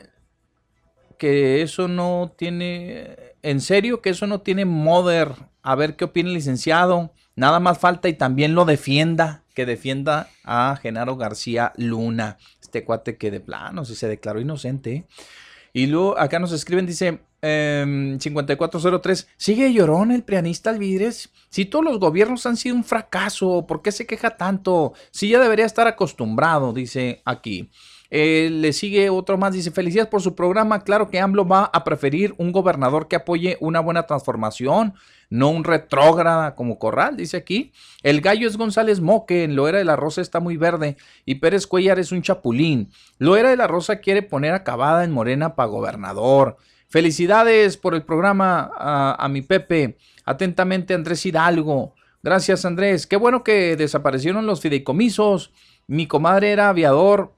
Que 1.18 1.62
eso 1.62 1.88
no 1.90 2.34
tiene, 2.38 3.16
en 3.42 3.60
serio, 3.60 4.02
que 4.02 4.12
eso 4.12 4.28
no 4.28 4.42
tiene 4.42 4.64
mother. 4.66 5.34
A 5.62 5.76
ver 5.76 5.96
qué 5.98 6.06
opina 6.06 6.30
el 6.30 6.36
licenciado. 6.36 7.12
Nada 7.40 7.62
más 7.62 7.80
falta 7.80 8.10
y 8.10 8.14
también 8.16 8.54
lo 8.54 8.66
defienda, 8.66 9.44
que 9.54 9.66
defienda 9.66 10.28
a 10.44 10.76
Genaro 10.76 11.16
García 11.16 11.72
Luna, 11.78 12.38
este 12.62 12.84
cuate 12.84 13.16
que 13.16 13.32
de 13.32 13.40
plano, 13.40 13.86
si 13.86 13.96
se 13.96 14.10
declaró 14.10 14.42
inocente. 14.42 14.92
¿eh? 14.92 15.06
Y 15.72 15.86
luego 15.86 16.20
acá 16.20 16.40
nos 16.40 16.52
escriben, 16.52 16.86
dice 16.86 17.22
em, 17.42 18.20
5403, 18.20 19.30
sigue 19.38 19.72
llorón 19.72 20.12
el 20.12 20.24
prianista 20.24 20.70
Alvidres. 20.70 21.30
Si 21.50 21.64
todos 21.64 21.86
los 21.86 21.98
gobiernos 21.98 22.46
han 22.46 22.58
sido 22.58 22.76
un 22.76 22.84
fracaso, 22.84 23.66
¿por 23.66 23.82
qué 23.82 23.94
se 23.94 24.06
queja 24.06 24.32
tanto? 24.32 24.92
Si 25.10 25.30
ya 25.30 25.40
debería 25.40 25.66
estar 25.66 25.88
acostumbrado, 25.88 26.74
dice 26.74 27.22
aquí. 27.24 27.70
Eh, 28.12 28.50
le 28.52 28.74
sigue 28.74 29.10
otro 29.10 29.38
más, 29.38 29.54
dice, 29.54 29.72
felicidades 29.72 30.10
por 30.10 30.22
su 30.22 30.36
programa. 30.36 30.84
Claro 30.84 31.10
que 31.10 31.20
AMLO 31.20 31.48
va 31.48 31.70
a 31.72 31.84
preferir 31.84 32.34
un 32.38 32.52
gobernador 32.52 33.08
que 33.08 33.16
apoye 33.16 33.58
una 33.62 33.80
buena 33.80 34.04
transformación, 34.04 34.94
no 35.30 35.50
un 35.50 35.64
retrógrada 35.64 36.56
como 36.56 36.80
Corral, 36.80 37.16
dice 37.16 37.38
aquí. 37.38 37.72
El 38.04 38.22
gallo 38.22 38.48
es 38.48 38.58
González 38.58 39.00
Moque, 39.00 39.44
en 39.44 39.56
Loera 39.56 39.78
de 39.78 39.86
la 39.86 39.96
Rosa 39.96 40.22
está 40.22 40.40
muy 40.40 40.58
verde 40.58 40.98
y 41.26 41.36
Pérez 41.36 41.68
Cuellar 41.68 42.00
es 42.00 42.12
un 42.12 42.22
chapulín. 42.22 42.92
Loera 43.18 43.50
de 43.50 43.58
la 43.58 43.68
Rosa 43.68 44.00
quiere 44.00 44.24
poner 44.24 44.54
acabada 44.54 45.04
en 45.04 45.12
Morena 45.12 45.56
para 45.56 45.70
gobernador. 45.70 46.58
Felicidades 46.88 47.78
por 47.78 47.94
el 47.94 48.04
programa 48.04 48.72
a, 48.76 49.24
a 49.24 49.30
mi 49.30 49.44
Pepe. 49.44 49.98
Atentamente 50.26 50.96
Andrés 50.96 51.26
Hidalgo. 51.26 51.94
Gracias 52.24 52.66
Andrés. 52.66 53.06
Qué 53.06 53.16
bueno 53.16 53.44
que 53.44 53.76
desaparecieron 53.76 54.48
los 54.48 54.62
fideicomisos. 54.62 55.54
Mi 55.86 56.08
comadre 56.08 56.52
era 56.52 56.70
aviador. 56.70 57.36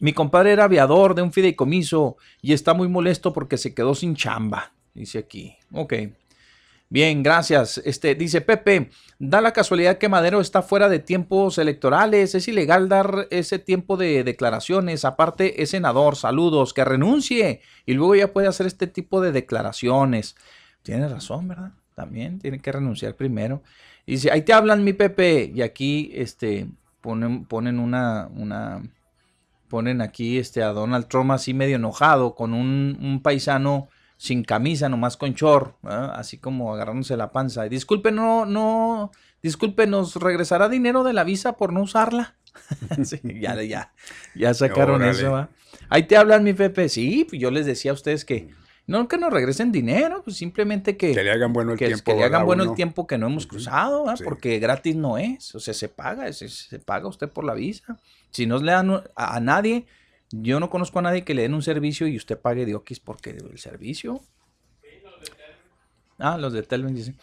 Mi 0.00 0.12
compadre 0.12 0.52
era 0.52 0.64
aviador 0.64 1.14
de 1.14 1.22
un 1.22 1.32
fideicomiso 1.32 2.16
y 2.40 2.52
está 2.52 2.72
muy 2.72 2.88
molesto 2.88 3.32
porque 3.32 3.58
se 3.58 3.74
quedó 3.74 3.94
sin 3.94 4.14
chamba. 4.14 4.72
Dice 4.94 5.18
aquí. 5.18 5.56
Ok. 5.72 5.94
Bien, 6.90 7.22
gracias. 7.22 7.82
Este 7.84 8.14
dice 8.14 8.40
Pepe, 8.40 8.90
da 9.18 9.42
la 9.42 9.52
casualidad 9.52 9.98
que 9.98 10.08
Madero 10.08 10.40
está 10.40 10.62
fuera 10.62 10.88
de 10.88 10.98
tiempos 10.98 11.58
electorales, 11.58 12.34
es 12.34 12.48
ilegal 12.48 12.88
dar 12.88 13.26
ese 13.30 13.58
tiempo 13.58 13.98
de 13.98 14.24
declaraciones, 14.24 15.04
aparte 15.04 15.62
es 15.62 15.70
senador, 15.70 16.16
saludos, 16.16 16.72
que 16.72 16.86
renuncie 16.86 17.60
y 17.84 17.92
luego 17.92 18.14
ya 18.14 18.32
puede 18.32 18.48
hacer 18.48 18.66
este 18.66 18.86
tipo 18.86 19.20
de 19.20 19.32
declaraciones. 19.32 20.34
Tiene 20.82 21.08
razón, 21.08 21.48
¿verdad? 21.48 21.72
También 21.94 22.38
tiene 22.38 22.58
que 22.58 22.72
renunciar 22.72 23.16
primero. 23.16 23.62
Y 24.06 24.12
dice, 24.12 24.30
ahí 24.30 24.40
te 24.40 24.54
hablan 24.54 24.82
mi 24.82 24.94
Pepe 24.94 25.52
y 25.54 25.60
aquí 25.60 26.10
este 26.14 26.68
ponen 27.02 27.44
ponen 27.44 27.78
una 27.80 28.28
una 28.34 28.82
ponen 29.68 30.00
aquí 30.00 30.38
este 30.38 30.62
a 30.62 30.72
Donald 30.72 31.06
Trump 31.08 31.32
así 31.32 31.52
medio 31.52 31.76
enojado 31.76 32.34
con 32.34 32.54
un, 32.54 32.98
un 33.00 33.20
paisano 33.22 33.88
sin 34.18 34.44
camisa, 34.44 34.90
nomás 34.90 35.16
con 35.16 35.34
chor, 35.34 35.76
así 35.82 36.36
como 36.36 36.74
agarrándose 36.74 37.16
la 37.16 37.32
panza. 37.32 37.64
Y 37.64 37.70
disculpe, 37.70 38.12
no, 38.12 38.44
no, 38.44 39.10
disculpe, 39.42 39.86
¿nos 39.86 40.16
regresará 40.16 40.68
dinero 40.68 41.04
de 41.04 41.14
la 41.14 41.24
visa 41.24 41.56
por 41.56 41.72
no 41.72 41.80
usarla? 41.82 42.34
Sí, 43.04 43.20
ya, 43.40 43.62
ya, 43.62 43.92
ya 44.34 44.52
sacaron 44.52 44.96
Órale. 44.96 45.12
eso, 45.12 45.30
¿va? 45.32 45.48
Ahí 45.88 46.02
te 46.02 46.16
hablan, 46.16 46.42
mi 46.44 46.52
Pepe. 46.52 46.88
Sí, 46.88 47.24
pues 47.28 47.40
yo 47.40 47.50
les 47.50 47.64
decía 47.66 47.92
a 47.92 47.94
ustedes 47.94 48.24
que 48.24 48.50
no 48.88 49.06
que 49.06 49.16
nos 49.18 49.32
regresen 49.32 49.70
dinero, 49.70 50.22
pues 50.24 50.36
simplemente 50.36 50.96
que, 50.96 51.12
Que 51.14 51.22
le 51.22 51.30
hagan 51.30 51.52
bueno 51.52 51.72
el 51.72 51.78
que, 51.78 51.86
tiempo. 51.86 52.04
que 52.04 52.12
le 52.14 52.24
hagan 52.24 52.32
¿verdad? 52.32 52.46
bueno 52.46 52.62
el 52.64 52.68
Uno. 52.70 52.74
tiempo 52.76 53.06
que 53.06 53.16
no 53.18 53.26
hemos 53.28 53.46
cruzado, 53.46 54.06
porque 54.24 54.58
gratis 54.58 54.96
no 54.96 55.18
es, 55.18 55.54
o 55.54 55.60
sea, 55.60 55.72
se 55.74 55.88
paga, 55.88 56.32
se, 56.32 56.48
se 56.48 56.78
paga 56.80 57.06
usted 57.06 57.28
por 57.28 57.44
la 57.44 57.54
visa. 57.54 57.98
Si 58.30 58.44
no 58.46 58.58
le 58.58 58.72
dan 58.72 58.90
a, 58.90 59.36
a 59.36 59.40
nadie, 59.40 59.86
yo 60.30 60.60
no 60.60 60.70
conozco 60.70 60.98
a 60.98 61.02
nadie 61.02 61.24
que 61.24 61.34
le 61.34 61.42
den 61.42 61.54
un 61.54 61.62
servicio 61.62 62.06
y 62.06 62.16
usted 62.16 62.38
pague 62.38 62.66
de 62.66 62.74
Oquis 62.74 63.00
porque 63.00 63.30
el 63.30 63.58
servicio. 63.58 64.20
Ah, 66.18 66.36
los 66.36 66.52
de 66.52 66.62
Telvin 66.62 66.94
dicen. 66.94 67.16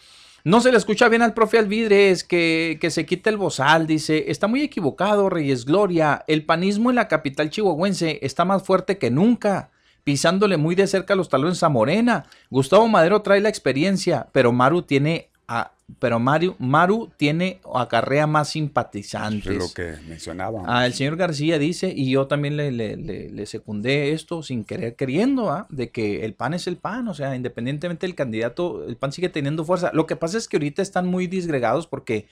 No 0.44 0.60
se 0.60 0.70
le 0.70 0.78
escucha 0.78 1.08
bien 1.08 1.22
al 1.22 1.34
profe 1.34 1.58
Alvidres, 1.58 2.22
que, 2.22 2.78
que 2.80 2.90
se 2.90 3.04
quite 3.04 3.30
el 3.30 3.36
bozal, 3.36 3.86
dice. 3.86 4.30
Está 4.30 4.46
muy 4.46 4.62
equivocado, 4.62 5.28
Reyes 5.28 5.64
Gloria. 5.64 6.24
El 6.28 6.44
panismo 6.44 6.90
en 6.90 6.96
la 6.96 7.08
capital 7.08 7.50
chihuahuense 7.50 8.20
está 8.22 8.44
más 8.44 8.62
fuerte 8.62 8.96
que 8.96 9.10
nunca, 9.10 9.70
pisándole 10.04 10.56
muy 10.56 10.76
de 10.76 10.86
cerca 10.86 11.16
los 11.16 11.28
talones 11.28 11.64
a 11.64 11.68
Morena. 11.68 12.26
Gustavo 12.48 12.86
Madero 12.86 13.22
trae 13.22 13.40
la 13.40 13.48
experiencia, 13.48 14.28
pero 14.30 14.52
Maru 14.52 14.82
tiene, 14.82 15.30
a- 15.48 15.70
pero 16.00 16.18
Maru, 16.18 16.56
Maru 16.58 17.10
tiene 17.16 17.60
o 17.62 17.78
acarrea 17.78 18.26
más 18.26 18.48
simpatizantes. 18.48 19.46
Es 19.52 19.58
lo 19.58 19.72
que 19.72 19.94
mencionaba. 20.08 20.62
Ah, 20.66 20.84
el 20.86 20.94
señor 20.94 21.16
García 21.16 21.58
dice, 21.60 21.92
y 21.94 22.10
yo 22.10 22.26
también 22.26 22.56
le, 22.56 22.72
le, 22.72 22.96
le- 22.96 23.30
le 23.30 23.46
secundé 23.46 24.12
esto 24.12 24.42
sin 24.42 24.64
querer 24.64 24.96
queriendo, 24.96 25.50
¿ah? 25.50 25.66
de 25.70 25.90
que 25.90 26.24
el 26.24 26.34
PAN 26.34 26.54
es 26.54 26.66
el 26.66 26.76
PAN, 26.76 27.06
o 27.06 27.14
sea, 27.14 27.36
independientemente 27.36 28.06
del 28.06 28.16
candidato, 28.16 28.84
el 28.84 28.96
PAN 28.96 29.12
sigue 29.12 29.28
teniendo 29.28 29.64
fuerza. 29.64 29.90
Lo 29.94 30.06
que 30.06 30.16
pasa 30.16 30.38
es 30.38 30.48
que 30.48 30.56
ahorita 30.56 30.82
están 30.82 31.06
muy 31.06 31.28
disgregados 31.28 31.86
porque, 31.86 32.26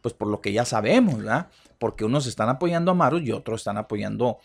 pues 0.00 0.14
por 0.14 0.28
lo 0.28 0.40
que 0.40 0.52
ya 0.52 0.64
sabemos, 0.64 1.18
¿verdad? 1.18 1.48
Porque 1.78 2.06
unos 2.06 2.26
están 2.26 2.48
apoyando 2.48 2.90
a 2.92 2.94
Maru 2.94 3.18
y 3.18 3.32
otros 3.32 3.60
están 3.60 3.76
apoyando 3.76 4.38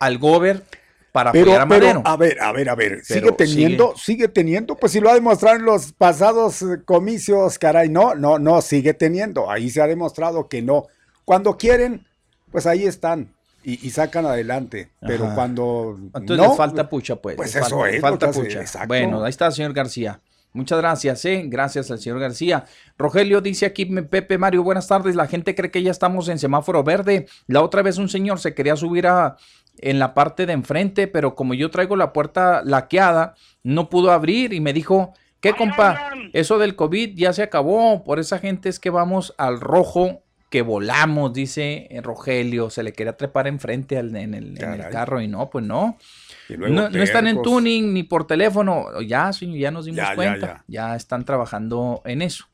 al 0.00 0.18
Gober 0.18 0.64
para 1.14 1.30
Pero, 1.30 1.52
apoyar 1.52 1.60
a 1.60 1.68
pero, 1.68 2.02
a 2.04 2.16
ver, 2.16 2.40
a 2.40 2.50
ver, 2.50 2.68
a 2.68 2.74
ver, 2.74 3.04
sigue 3.04 3.30
teniendo, 3.30 3.94
sigue. 3.96 4.26
teniendo, 4.26 4.74
pues 4.74 4.90
si 4.90 4.98
lo 4.98 5.08
ha 5.10 5.14
demostrado 5.14 5.54
en 5.54 5.64
los 5.64 5.92
pasados 5.92 6.60
eh, 6.62 6.82
comicios, 6.84 7.56
caray, 7.56 7.88
no, 7.88 8.16
no, 8.16 8.40
no, 8.40 8.60
sigue 8.60 8.94
teniendo, 8.94 9.48
ahí 9.48 9.70
se 9.70 9.80
ha 9.80 9.86
demostrado 9.86 10.48
que 10.48 10.60
no. 10.60 10.88
Cuando 11.24 11.56
quieren, 11.56 12.04
pues 12.50 12.66
ahí 12.66 12.84
están 12.84 13.32
y, 13.62 13.86
y 13.86 13.90
sacan 13.90 14.26
adelante, 14.26 14.90
pero 15.00 15.26
Ajá. 15.26 15.36
cuando 15.36 15.96
Entonces 16.16 16.36
no, 16.36 16.50
le 16.50 16.56
falta 16.56 16.88
pucha, 16.88 17.14
pues. 17.14 17.36
pues 17.36 17.54
le 17.54 17.60
eso 17.60 17.70
falta, 17.70 17.88
es, 17.88 17.94
le 17.94 18.00
falta 18.00 18.30
pucha. 18.32 18.60
exacto. 18.60 18.88
Bueno, 18.88 19.22
ahí 19.22 19.30
está 19.30 19.46
el 19.46 19.52
señor 19.52 19.72
García. 19.72 20.20
Muchas 20.52 20.78
gracias, 20.78 21.24
¿eh? 21.24 21.44
Gracias 21.46 21.92
al 21.92 22.00
señor 22.00 22.18
García. 22.18 22.64
Rogelio 22.96 23.40
dice 23.40 23.66
aquí, 23.66 23.86
Pepe 23.86 24.38
Mario, 24.38 24.62
buenas 24.62 24.86
tardes. 24.86 25.16
La 25.16 25.26
gente 25.26 25.54
cree 25.54 25.70
que 25.70 25.82
ya 25.82 25.90
estamos 25.90 26.28
en 26.28 26.38
semáforo 26.38 26.84
verde. 26.84 27.26
La 27.48 27.60
otra 27.60 27.82
vez 27.82 27.98
un 27.98 28.08
señor 28.08 28.38
se 28.38 28.54
quería 28.54 28.76
subir 28.76 29.08
a, 29.08 29.36
en 29.78 29.98
la 29.98 30.14
parte 30.14 30.46
de 30.46 30.52
enfrente, 30.52 31.08
pero 31.08 31.34
como 31.34 31.54
yo 31.54 31.70
traigo 31.70 31.96
la 31.96 32.12
puerta 32.12 32.62
laqueada, 32.64 33.34
no 33.62 33.88
pudo 33.90 34.12
abrir 34.12 34.52
y 34.52 34.60
me 34.60 34.72
dijo, 34.72 35.12
¿qué 35.40 35.52
compa? 35.52 36.10
Eso 36.32 36.58
del 36.58 36.74
COVID 36.76 37.14
ya 37.16 37.32
se 37.32 37.42
acabó. 37.42 38.04
Por 38.04 38.18
esa 38.18 38.38
gente 38.38 38.68
es 38.68 38.78
que 38.80 38.90
vamos 38.90 39.34
al 39.38 39.60
rojo 39.60 40.22
que 40.50 40.62
volamos, 40.62 41.32
dice 41.32 41.88
Rogelio. 42.02 42.70
Se 42.70 42.82
le 42.84 42.92
quería 42.92 43.16
trepar 43.16 43.48
enfrente 43.48 43.98
al- 43.98 44.14
en, 44.14 44.34
el, 44.34 44.44
en 44.46 44.52
el 44.52 44.58
Caray. 44.58 44.92
carro 44.92 45.20
y 45.20 45.26
no, 45.28 45.50
pues 45.50 45.64
no. 45.64 45.98
No, 46.48 46.88
no 46.90 47.02
están 47.02 47.26
en 47.26 47.42
tuning 47.42 47.92
ni 47.92 48.02
por 48.04 48.26
teléfono. 48.26 49.00
Ya, 49.00 49.32
sí, 49.32 49.58
ya 49.58 49.70
nos 49.72 49.86
dimos 49.86 49.96
Ya, 49.98 50.10
ya, 50.10 50.14
cuenta. 50.14 50.64
Ya, 50.68 50.94
están 50.94 51.24
trabajando 51.24 52.02
en 52.04 52.22
eso. 52.22 52.44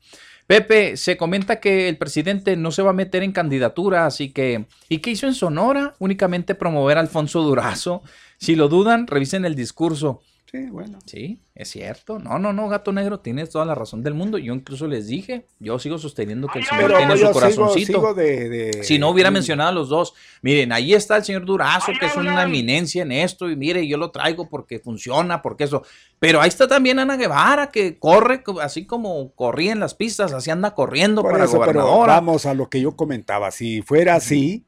Pepe, 0.51 0.97
se 0.97 1.15
comenta 1.15 1.61
que 1.61 1.87
el 1.87 1.95
presidente 1.95 2.57
no 2.57 2.71
se 2.71 2.81
va 2.81 2.89
a 2.89 2.93
meter 2.93 3.23
en 3.23 3.31
candidatura, 3.31 4.05
así 4.05 4.33
que... 4.33 4.65
¿Y 4.89 4.97
qué 4.97 5.11
hizo 5.11 5.25
en 5.25 5.33
Sonora? 5.33 5.95
Únicamente 5.97 6.55
promover 6.55 6.97
a 6.97 6.99
Alfonso 6.99 7.41
Durazo. 7.41 8.03
Si 8.37 8.57
lo 8.57 8.67
dudan, 8.67 9.07
revisen 9.07 9.45
el 9.45 9.55
discurso. 9.55 10.23
Sí, 10.51 10.65
bueno. 10.69 10.99
Sí, 11.05 11.39
es 11.55 11.69
cierto. 11.71 12.19
No, 12.19 12.37
no, 12.37 12.51
no, 12.51 12.67
gato 12.67 12.91
negro, 12.91 13.21
tienes 13.21 13.49
toda 13.51 13.63
la 13.63 13.73
razón 13.73 14.03
del 14.03 14.13
mundo. 14.15 14.37
Yo 14.37 14.53
incluso 14.53 14.85
les 14.85 15.07
dije, 15.07 15.45
yo 15.59 15.79
sigo 15.79 15.97
sosteniendo 15.97 16.49
que 16.49 16.59
el 16.59 16.65
señor 16.65 16.83
Pero 16.87 16.97
tiene 16.97 17.11
pues, 17.13 17.19
su 17.21 17.25
sigo, 17.27 17.33
corazoncito. 17.39 17.93
sigo 17.93 18.13
de, 18.13 18.49
de- 18.49 18.83
Si 18.83 18.99
no 18.99 19.09
hubiera 19.11 19.29
de- 19.29 19.35
mencionado 19.35 19.69
a 19.69 19.73
los 19.73 19.87
dos, 19.87 20.13
miren, 20.41 20.73
ahí 20.73 20.93
está 20.93 21.15
el 21.15 21.23
señor 21.23 21.45
Durazo, 21.45 21.93
que 21.97 22.05
es 22.07 22.17
una 22.17 22.43
eminencia 22.43 23.01
en 23.03 23.13
esto, 23.13 23.49
y 23.49 23.55
mire, 23.55 23.87
yo 23.87 23.95
lo 23.95 24.11
traigo 24.11 24.49
porque 24.49 24.79
funciona, 24.79 25.41
porque 25.41 25.63
eso. 25.63 25.83
Pero 26.19 26.41
ahí 26.41 26.49
está 26.49 26.67
también 26.67 26.99
Ana 26.99 27.15
Guevara, 27.15 27.71
que 27.71 27.97
corre 27.97 28.43
co- 28.43 28.59
así 28.59 28.85
como 28.85 29.31
corría 29.35 29.71
en 29.71 29.79
las 29.79 29.95
pistas, 29.95 30.33
así 30.33 30.51
anda 30.51 30.75
corriendo 30.75 31.21
Por 31.21 31.31
para 31.31 31.45
eso, 31.45 31.53
pero 31.65 31.81
gobernadora. 31.81 32.13
vamos 32.15 32.45
a 32.45 32.53
lo 32.53 32.69
que 32.69 32.81
yo 32.81 32.97
comentaba. 32.97 33.51
Si 33.51 33.81
fuera 33.83 34.15
así. 34.15 34.65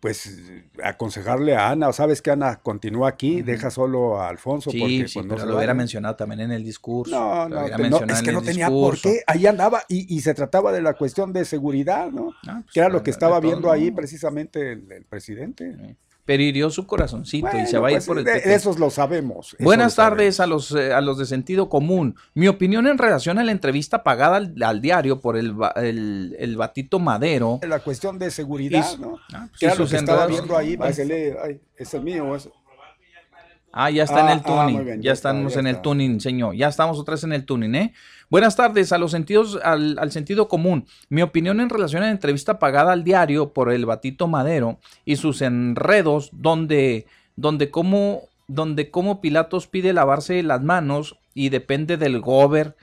Pues 0.00 0.40
aconsejarle 0.82 1.56
a 1.56 1.70
Ana, 1.70 1.92
¿sabes 1.92 2.22
que 2.22 2.30
Ana 2.30 2.56
continúa 2.60 3.08
aquí? 3.08 3.42
Deja 3.42 3.70
solo 3.70 4.20
a 4.20 4.28
Alfonso 4.28 4.70
Sí, 4.70 4.78
porque 4.78 5.08
sí, 5.08 5.14
pues, 5.14 5.26
no 5.26 5.34
pero 5.34 5.40
se 5.40 5.46
lo 5.50 5.56
hubiera 5.56 5.72
mencionado 5.74 6.14
también 6.16 6.40
en 6.40 6.52
el 6.52 6.62
discurso. 6.64 7.16
No, 7.16 7.48
no, 7.48 7.66
te- 7.66 7.70
no, 7.90 7.96
es 8.14 8.22
que 8.22 8.32
no 8.32 8.42
tenía 8.42 8.68
por 8.68 9.00
qué. 9.00 9.22
Ahí 9.26 9.46
andaba 9.46 9.82
y, 9.88 10.14
y 10.14 10.20
se 10.20 10.34
trataba 10.34 10.70
de 10.72 10.82
la 10.82 10.94
cuestión 10.94 11.32
de 11.32 11.44
seguridad, 11.44 12.10
¿no? 12.12 12.32
Ah, 12.46 12.60
pues, 12.62 12.74
que 12.74 12.80
era 12.80 12.88
lo 12.88 13.02
que 13.02 13.10
estaba 13.10 13.40
todo, 13.40 13.50
viendo 13.50 13.70
ahí 13.72 13.90
precisamente 13.90 14.72
el, 14.72 14.92
el 14.92 15.04
presidente. 15.04 15.96
Pero 16.28 16.42
hirió 16.42 16.68
su 16.68 16.86
corazoncito 16.86 17.48
y 17.56 17.66
se 17.66 17.78
va 17.78 17.88
a 17.88 17.90
ir 17.92 17.96
pues, 17.96 18.06
por 18.06 18.18
el 18.18 18.24
de, 18.26 18.54
esos 18.54 18.78
lo 18.78 18.90
sabemos. 18.90 19.54
eso 19.54 19.64
Buenas 19.64 19.96
lo 19.96 20.04
tardes 20.04 20.40
a 20.40 20.46
los, 20.46 20.72
eh, 20.72 20.92
a 20.92 21.00
los 21.00 21.16
de 21.16 21.24
sentido 21.24 21.70
común. 21.70 22.16
Mi 22.34 22.48
opinión 22.48 22.86
en 22.86 22.98
relación 22.98 23.38
a 23.38 23.44
la 23.44 23.50
entrevista 23.50 24.02
pagada 24.02 24.36
al, 24.36 24.62
al 24.62 24.82
diario 24.82 25.20
por 25.22 25.38
el, 25.38 25.54
el, 25.76 26.36
el 26.38 26.56
batito 26.58 26.98
Madero. 26.98 27.60
La 27.66 27.80
cuestión 27.80 28.18
de 28.18 28.30
seguridad, 28.30 28.84
Y- 28.94 29.00
¿no? 29.00 29.16
Ah, 29.32 29.46
pues, 29.48 29.58
que 29.58 29.66
era 29.66 29.74
lo 29.74 29.88
que 29.88 29.96
estaba 29.96 30.26
viendo 30.26 30.54
ahí. 30.54 30.76
Ay, 30.78 31.60
es 31.78 31.94
el 31.94 32.02
mío. 32.02 32.36
Ah, 33.72 33.90
ya 33.90 34.04
está 34.04 34.20
en 34.20 34.26
Ah, 34.28 34.32
el 34.32 34.38
ah, 34.38 34.42
tuning. 34.42 34.76
muy 34.76 34.84
bien, 34.84 35.00
ya 35.00 35.06
ya 35.06 35.12
está, 35.12 35.30
estamos 35.30 35.54
ya 35.54 35.60
en 35.60 35.66
el 35.66 35.80
tuning, 35.80 36.20
señor. 36.20 36.54
Ya 36.56 36.68
estamos 36.68 36.98
otra 36.98 37.14
vez 37.14 37.24
en 37.24 37.32
el 37.32 37.44
tuning, 37.44 37.74
¿eh? 37.74 37.94
Buenas 38.30 38.56
tardes 38.56 38.92
a 38.92 38.98
los 38.98 39.10
sentidos, 39.10 39.58
al, 39.62 40.12
sentido 40.12 40.48
común. 40.48 40.84
Mi 41.08 41.22
opinión 41.22 41.60
en 41.60 41.70
relación 41.70 42.02
a 42.02 42.06
la 42.06 42.12
entrevista 42.12 42.58
pagada 42.58 42.92
al 42.92 43.02
diario 43.02 43.54
por 43.54 43.72
el 43.72 43.86
Batito 43.86 44.28
Madero 44.28 44.78
y 45.06 45.16
sus 45.16 45.40
enredos, 45.40 46.28
donde, 46.32 47.06
donde 47.36 47.70
como, 47.70 48.24
donde 48.46 48.90
como 48.90 49.22
Pilatos 49.22 49.66
pide 49.66 49.94
lavarse 49.94 50.42
las 50.42 50.62
manos 50.62 51.16
y 51.32 51.48
depende 51.48 51.96
del 51.96 52.20
gober 52.20 52.76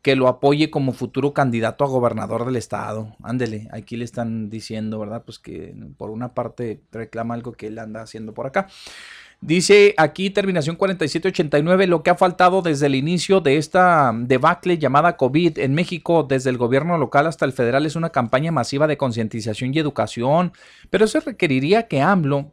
que 0.00 0.16
lo 0.16 0.28
apoye 0.28 0.70
como 0.70 0.94
futuro 0.94 1.34
candidato 1.34 1.84
a 1.84 1.88
gobernador 1.88 2.46
del 2.46 2.56
estado. 2.56 3.16
Ándele, 3.22 3.68
aquí 3.72 3.96
le 3.96 4.04
están 4.04 4.48
diciendo, 4.48 4.98
¿verdad? 4.98 5.24
Pues 5.26 5.38
que 5.38 5.74
por 5.98 6.08
una 6.08 6.32
parte 6.32 6.80
reclama 6.90 7.34
algo 7.34 7.52
que 7.52 7.66
él 7.66 7.78
anda 7.78 8.00
haciendo 8.00 8.32
por 8.32 8.46
acá. 8.46 8.68
Dice 9.40 9.94
aquí 9.98 10.30
terminación 10.30 10.76
4789, 10.76 11.86
lo 11.86 12.02
que 12.02 12.10
ha 12.10 12.16
faltado 12.16 12.62
desde 12.62 12.86
el 12.86 12.94
inicio 12.94 13.40
de 13.40 13.58
esta 13.58 14.12
debacle 14.14 14.78
llamada 14.78 15.16
COVID 15.16 15.58
en 15.58 15.74
México, 15.74 16.26
desde 16.28 16.50
el 16.50 16.56
gobierno 16.56 16.96
local 16.96 17.26
hasta 17.26 17.44
el 17.44 17.52
federal, 17.52 17.84
es 17.86 17.96
una 17.96 18.10
campaña 18.10 18.50
masiva 18.50 18.86
de 18.86 18.96
concientización 18.96 19.74
y 19.74 19.78
educación, 19.78 20.52
pero 20.90 21.04
eso 21.04 21.20
requeriría 21.20 21.86
que 21.86 22.00
AMLO 22.00 22.50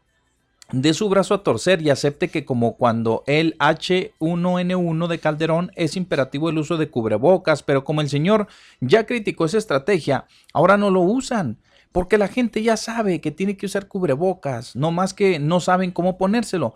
de 0.71 0.93
su 0.93 1.07
brazo 1.07 1.35
a 1.35 1.43
torcer 1.43 1.81
y 1.81 1.89
acepte 1.89 2.29
que 2.29 2.45
como 2.45 2.75
cuando 2.75 3.23
el 3.27 3.57
H1N1 3.59 5.07
de 5.07 5.19
Calderón 5.19 5.71
es 5.75 5.95
imperativo 5.95 6.49
el 6.49 6.57
uso 6.57 6.77
de 6.77 6.89
cubrebocas, 6.89 7.63
pero 7.63 7.83
como 7.83 8.01
el 8.01 8.09
señor 8.09 8.47
ya 8.81 9.05
criticó 9.05 9.45
esa 9.45 9.57
estrategia, 9.57 10.25
ahora 10.51 10.77
no 10.77 10.89
lo 10.89 11.01
usan. 11.01 11.59
Porque 11.93 12.17
la 12.17 12.27
gente 12.27 12.61
ya 12.61 12.75
sabe 12.75 13.21
que 13.21 13.31
tiene 13.31 13.55
que 13.55 13.67
usar 13.67 13.87
cubrebocas, 13.87 14.75
no 14.75 14.91
más 14.91 15.13
que 15.13 15.39
no 15.39 15.61
saben 15.61 15.91
cómo 15.91 16.17
ponérselo 16.17 16.73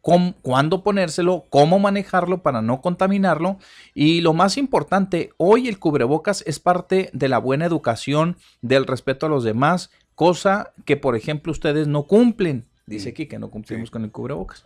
cómo- 0.00 0.34
cuándo 0.40 0.82
ponérselo, 0.82 1.46
cómo 1.50 1.78
manejarlo 1.78 2.42
para 2.42 2.62
no 2.62 2.80
contaminarlo. 2.80 3.58
Y 3.94 4.20
lo 4.22 4.32
más 4.32 4.56
importante, 4.56 5.32
hoy 5.36 5.68
el 5.68 5.78
cubrebocas 5.78 6.42
es 6.46 6.58
parte 6.60 7.10
de 7.12 7.28
la 7.28 7.38
buena 7.38 7.66
educación, 7.66 8.36
del 8.62 8.86
respeto 8.86 9.26
a 9.26 9.28
los 9.28 9.44
demás, 9.44 9.90
cosa 10.14 10.72
que, 10.86 10.96
por 10.96 11.14
ejemplo, 11.14 11.52
ustedes 11.52 11.88
no 11.88 12.04
cumplen. 12.04 12.66
Dice 12.88 13.10
aquí 13.10 13.26
que 13.26 13.38
no 13.38 13.50
cumplimos 13.50 13.90
con 13.90 14.02
el 14.02 14.10
cubrebocas. 14.10 14.64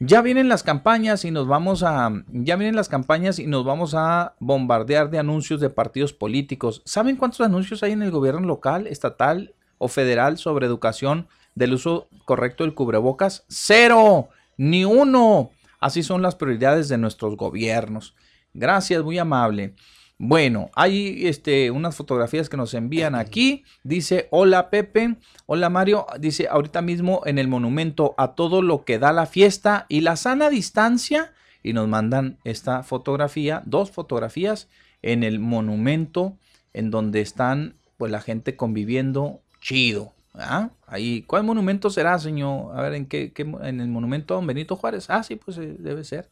Ya 0.00 0.22
vienen 0.22 0.48
las 0.48 0.62
campañas 0.62 1.26
y 1.26 1.30
nos 1.30 1.46
vamos 1.46 1.82
a. 1.82 2.10
Ya 2.32 2.56
vienen 2.56 2.76
las 2.76 2.88
campañas 2.88 3.38
y 3.38 3.46
nos 3.46 3.64
vamos 3.64 3.94
a 3.94 4.34
bombardear 4.38 5.10
de 5.10 5.18
anuncios 5.18 5.60
de 5.60 5.68
partidos 5.68 6.14
políticos. 6.14 6.80
¿Saben 6.86 7.16
cuántos 7.16 7.42
anuncios 7.42 7.82
hay 7.82 7.92
en 7.92 8.02
el 8.02 8.10
gobierno 8.10 8.46
local, 8.46 8.86
estatal 8.86 9.54
o 9.76 9.88
federal 9.88 10.38
sobre 10.38 10.66
educación 10.66 11.28
del 11.54 11.74
uso 11.74 12.08
correcto 12.24 12.64
del 12.64 12.72
cubrebocas? 12.72 13.44
¡Cero! 13.48 14.30
¡Ni 14.56 14.86
uno! 14.86 15.50
Así 15.78 16.02
son 16.02 16.22
las 16.22 16.36
prioridades 16.36 16.88
de 16.88 16.96
nuestros 16.96 17.36
gobiernos. 17.36 18.16
Gracias, 18.54 19.04
muy 19.04 19.18
amable. 19.18 19.74
Bueno, 20.20 20.70
hay 20.74 21.28
este, 21.28 21.70
unas 21.70 21.94
fotografías 21.94 22.48
que 22.48 22.56
nos 22.56 22.74
envían 22.74 23.14
aquí. 23.14 23.64
Dice, 23.84 24.26
hola 24.32 24.68
Pepe, 24.68 25.16
hola 25.46 25.70
Mario. 25.70 26.06
Dice, 26.18 26.48
ahorita 26.50 26.82
mismo 26.82 27.22
en 27.24 27.38
el 27.38 27.46
monumento 27.46 28.16
a 28.18 28.34
todo 28.34 28.60
lo 28.60 28.84
que 28.84 28.98
da 28.98 29.12
la 29.12 29.26
fiesta 29.26 29.86
y 29.88 30.00
la 30.00 30.16
sana 30.16 30.50
distancia. 30.50 31.32
Y 31.62 31.72
nos 31.72 31.86
mandan 31.86 32.38
esta 32.42 32.82
fotografía, 32.82 33.62
dos 33.64 33.92
fotografías 33.92 34.68
en 35.02 35.22
el 35.22 35.38
monumento 35.38 36.36
en 36.72 36.90
donde 36.90 37.20
están 37.20 37.76
pues 37.96 38.10
la 38.10 38.20
gente 38.20 38.56
conviviendo 38.56 39.40
chido. 39.60 40.12
¿ah? 40.34 40.70
Ahí, 40.86 41.22
¿cuál 41.22 41.44
monumento 41.44 41.90
será, 41.90 42.18
señor? 42.18 42.76
A 42.76 42.82
ver, 42.82 42.94
¿en 42.94 43.06
qué, 43.06 43.32
en 43.36 43.80
el 43.80 43.88
monumento 43.88 44.34
a 44.34 44.36
Don 44.38 44.46
Benito 44.46 44.74
Juárez? 44.74 45.10
Ah, 45.10 45.22
sí, 45.22 45.36
pues 45.36 45.58
eh, 45.58 45.76
debe 45.78 46.02
ser. 46.02 46.28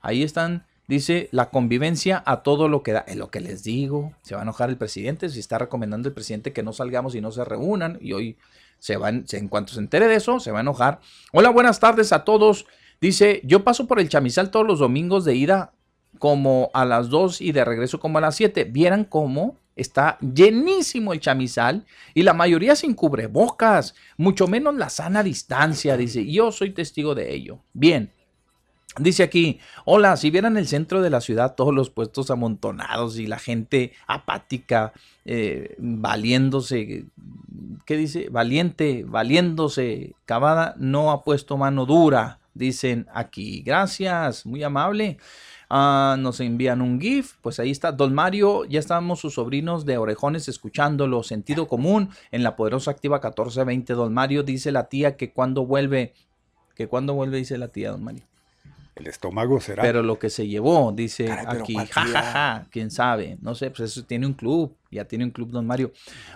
Ahí 0.00 0.22
están, 0.22 0.66
dice, 0.90 1.28
la 1.30 1.50
convivencia 1.50 2.22
a 2.26 2.42
todo 2.42 2.68
lo 2.68 2.82
que 2.82 2.92
da. 2.92 3.04
Es 3.06 3.16
lo 3.16 3.30
que 3.30 3.40
les 3.40 3.62
digo. 3.62 4.12
Se 4.22 4.34
va 4.34 4.40
a 4.40 4.42
enojar 4.42 4.68
el 4.70 4.76
presidente 4.76 5.28
si 5.28 5.38
está 5.38 5.56
recomendando 5.56 6.08
el 6.08 6.14
presidente 6.14 6.52
que 6.52 6.64
no 6.64 6.72
salgamos 6.72 7.14
y 7.14 7.20
no 7.20 7.30
se 7.30 7.44
reúnan. 7.44 7.96
Y 8.00 8.12
hoy 8.12 8.36
se 8.80 8.96
van, 8.96 9.24
en 9.30 9.48
cuanto 9.48 9.72
se 9.72 9.78
entere 9.78 10.08
de 10.08 10.16
eso, 10.16 10.40
se 10.40 10.50
va 10.50 10.58
a 10.58 10.62
enojar. 10.62 11.00
Hola, 11.32 11.50
buenas 11.50 11.78
tardes 11.78 12.12
a 12.12 12.24
todos. 12.24 12.66
Dice, 13.00 13.40
yo 13.44 13.62
paso 13.62 13.86
por 13.86 14.00
el 14.00 14.08
chamizal 14.08 14.50
todos 14.50 14.66
los 14.66 14.80
domingos 14.80 15.24
de 15.24 15.36
ida 15.36 15.72
como 16.18 16.70
a 16.74 16.84
las 16.84 17.08
2 17.08 17.40
y 17.40 17.52
de 17.52 17.64
regreso 17.64 18.00
como 18.00 18.18
a 18.18 18.20
las 18.20 18.34
7. 18.34 18.64
Vieran 18.64 19.04
cómo 19.04 19.56
está 19.76 20.18
llenísimo 20.18 21.12
el 21.12 21.20
chamizal 21.20 21.86
y 22.14 22.24
la 22.24 22.34
mayoría 22.34 22.74
sin 22.74 22.94
cubrebocas, 22.94 23.94
mucho 24.16 24.48
menos 24.48 24.74
la 24.74 24.90
sana 24.90 25.22
distancia, 25.22 25.96
dice. 25.96 26.30
Yo 26.30 26.50
soy 26.50 26.72
testigo 26.72 27.14
de 27.14 27.32
ello. 27.32 27.60
Bien. 27.72 28.10
Dice 28.98 29.22
aquí, 29.22 29.60
hola, 29.84 30.16
si 30.16 30.30
vieran 30.30 30.56
el 30.56 30.66
centro 30.66 31.00
de 31.00 31.10
la 31.10 31.20
ciudad, 31.20 31.54
todos 31.54 31.72
los 31.72 31.90
puestos 31.90 32.30
amontonados 32.30 33.18
y 33.18 33.26
la 33.28 33.38
gente 33.38 33.92
apática, 34.08 34.92
eh, 35.24 35.76
valiéndose, 35.78 37.04
¿qué 37.86 37.96
dice? 37.96 38.28
Valiente, 38.30 39.04
valiéndose, 39.06 40.14
Cavada 40.24 40.74
no 40.76 41.12
ha 41.12 41.22
puesto 41.22 41.56
mano 41.56 41.86
dura, 41.86 42.40
dicen 42.54 43.06
aquí. 43.14 43.62
Gracias, 43.62 44.44
muy 44.44 44.64
amable. 44.64 45.18
Ah, 45.68 46.16
nos 46.18 46.40
envían 46.40 46.82
un 46.82 47.00
GIF, 47.00 47.36
pues 47.42 47.60
ahí 47.60 47.70
está. 47.70 47.92
Don 47.92 48.12
Mario, 48.12 48.64
ya 48.64 48.80
estamos 48.80 49.20
sus 49.20 49.34
sobrinos 49.34 49.86
de 49.86 49.98
orejones 49.98 50.48
escuchándolo. 50.48 51.22
Sentido 51.22 51.68
común 51.68 52.10
en 52.32 52.42
la 52.42 52.56
poderosa 52.56 52.90
activa 52.90 53.18
1420. 53.18 53.92
Don 53.92 54.12
Mario 54.12 54.42
dice 54.42 54.72
la 54.72 54.88
tía 54.88 55.16
que 55.16 55.32
cuando 55.32 55.64
vuelve, 55.64 56.12
que 56.74 56.88
cuando 56.88 57.14
vuelve, 57.14 57.36
dice 57.36 57.56
la 57.56 57.68
tía, 57.68 57.92
don 57.92 58.02
Mario. 58.02 58.29
El 59.00 59.06
estómago 59.06 59.60
será. 59.60 59.82
Pero 59.82 60.02
lo 60.02 60.18
que 60.18 60.28
se 60.28 60.46
llevó, 60.46 60.92
dice 60.92 61.24
Caray, 61.24 61.60
aquí, 61.60 61.72
¿cuál 61.72 61.88
ja, 61.88 62.22
ja, 62.22 62.66
quién 62.70 62.90
sabe, 62.90 63.38
no 63.40 63.54
sé, 63.54 63.70
pues 63.70 63.90
eso 63.90 64.04
tiene 64.04 64.26
un 64.26 64.34
club, 64.34 64.76
ya 64.90 65.06
tiene 65.06 65.24
un 65.24 65.30
club, 65.30 65.50
don 65.50 65.66
Mario. 65.66 65.92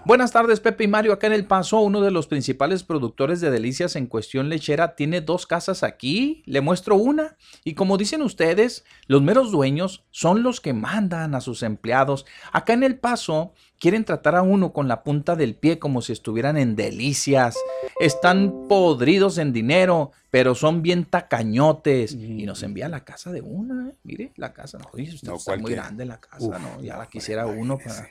Buenas 0.07 0.33
tardes, 0.33 0.61
Pepe 0.61 0.85
y 0.85 0.89
Mario, 0.89 1.13
acá 1.13 1.27
en 1.27 1.35
El 1.35 1.47
Paso, 1.47 1.81
uno 1.81 2.01
de 2.01 2.11
los 2.11 2.27
principales 2.27 2.83
productores 2.83 3.43
de 3.43 3.51
delicias 3.51 3.97
en 3.97 4.07
cuestión 4.07 4.49
lechera, 4.49 4.95
tiene 4.95 5.21
dos 5.21 5.47
casas 5.47 5.83
aquí, 5.83 6.43
le 6.47 6.63
muestro 6.63 6.97
una, 6.97 7.37
y 7.65 7.75
como 7.75 7.99
dicen 7.99 8.23
ustedes, 8.23 8.85
los 9.09 9.21
meros 9.21 9.51
dueños 9.51 10.05
son 10.11 10.43
los 10.43 10.61
que 10.61 10.73
mandan 10.73 11.35
a 11.35 11.43
sus 11.43 11.63
empleados. 11.63 12.25
Acá 12.51 12.73
en 12.73 12.83
El 12.83 12.99
Paso, 12.99 13.53
quieren 13.85 14.07
tratar 14.07 14.35
a 14.35 14.41
uno 14.41 14.73
con 14.73 14.89
la 14.89 15.03
punta 15.03 15.37
del 15.37 15.55
pie 15.57 15.79
como 15.79 16.01
si 16.01 16.15
estuvieran 16.15 16.57
en 16.57 16.75
delicias, 16.75 17.55
están 18.01 18.67
podridos 18.67 19.37
en 19.37 19.53
dinero, 19.53 20.11
pero 20.31 20.55
son 20.55 20.81
bien 20.81 21.05
tacañotes, 21.05 22.15
y 22.15 22.47
nos 22.47 22.63
envían 22.63 22.93
la 22.93 23.05
casa 23.05 23.31
de 23.31 23.43
una, 23.43 23.91
¿eh? 23.91 23.95
mire, 24.03 24.33
la 24.37 24.55
casa, 24.55 24.79
no, 24.79 24.87
oye, 24.95 25.13
usted 25.13 25.29
No, 25.29 25.35
está 25.37 25.59
muy 25.59 25.73
grande 25.73 26.07
la 26.07 26.19
casa, 26.19 26.47
Uf, 26.47 26.59
¿no? 26.59 26.81
Ya 26.83 26.97
la 26.97 27.09
quisiera 27.11 27.45
uno 27.47 27.77
para, 27.77 28.09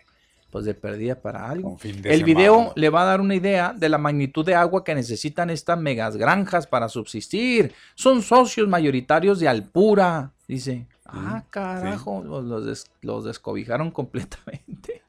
pues 0.52 0.66
de 0.66 0.76
perdida 0.76 1.16
para 1.16 1.50
algo. 1.50 1.76
El 2.04 2.24
video 2.24 2.72
le 2.76 2.90
va 2.92 3.02
a 3.02 3.06
dar 3.06 3.20
una 3.20 3.34
idea 3.34 3.74
de 3.76 3.90
la 3.90 3.98
magnitud 3.98 4.46
de 4.46 4.54
agua 4.54 4.84
que 4.84 4.94
necesitan 4.94 5.50
estas 5.50 5.80
megas 5.80 6.18
granjas 6.18 6.68
para 6.68 6.88
subsistir. 6.88 7.74
Son 7.96 8.22
socios 8.22 8.68
mayoritarios 8.68 9.40
de 9.40 9.48
Alpura, 9.48 10.34
dice. 10.48 10.86
Ah, 11.06 11.44
carajo, 11.50 12.24
los, 12.24 12.44
los 12.46 12.66
des- 12.68 12.92
los 13.02 13.26
descobijaron 13.26 13.90
completamente. 14.00 15.02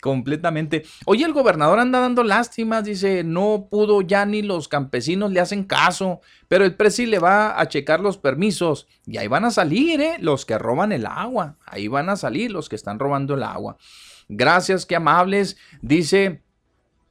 Completamente. 0.00 0.84
Oye, 1.06 1.24
el 1.24 1.32
gobernador 1.32 1.80
anda 1.80 2.00
dando 2.00 2.22
lástimas, 2.22 2.84
dice, 2.84 3.24
no 3.24 3.66
pudo 3.70 4.00
ya 4.02 4.24
ni 4.26 4.42
los 4.42 4.68
campesinos 4.68 5.32
le 5.32 5.40
hacen 5.40 5.64
caso, 5.64 6.20
pero 6.46 6.64
el 6.64 6.76
presi 6.76 7.06
le 7.06 7.18
va 7.18 7.60
a 7.60 7.68
checar 7.68 8.00
los 8.00 8.16
permisos 8.16 8.86
y 9.06 9.16
ahí 9.16 9.26
van 9.26 9.44
a 9.44 9.50
salir, 9.50 10.00
¿eh? 10.00 10.16
Los 10.20 10.46
que 10.46 10.56
roban 10.56 10.92
el 10.92 11.06
agua, 11.06 11.56
ahí 11.66 11.88
van 11.88 12.10
a 12.10 12.16
salir 12.16 12.52
los 12.52 12.68
que 12.68 12.76
están 12.76 12.98
robando 12.98 13.34
el 13.34 13.42
agua. 13.42 13.76
Gracias, 14.28 14.86
qué 14.86 14.94
amables. 14.94 15.56
Dice, 15.82 16.42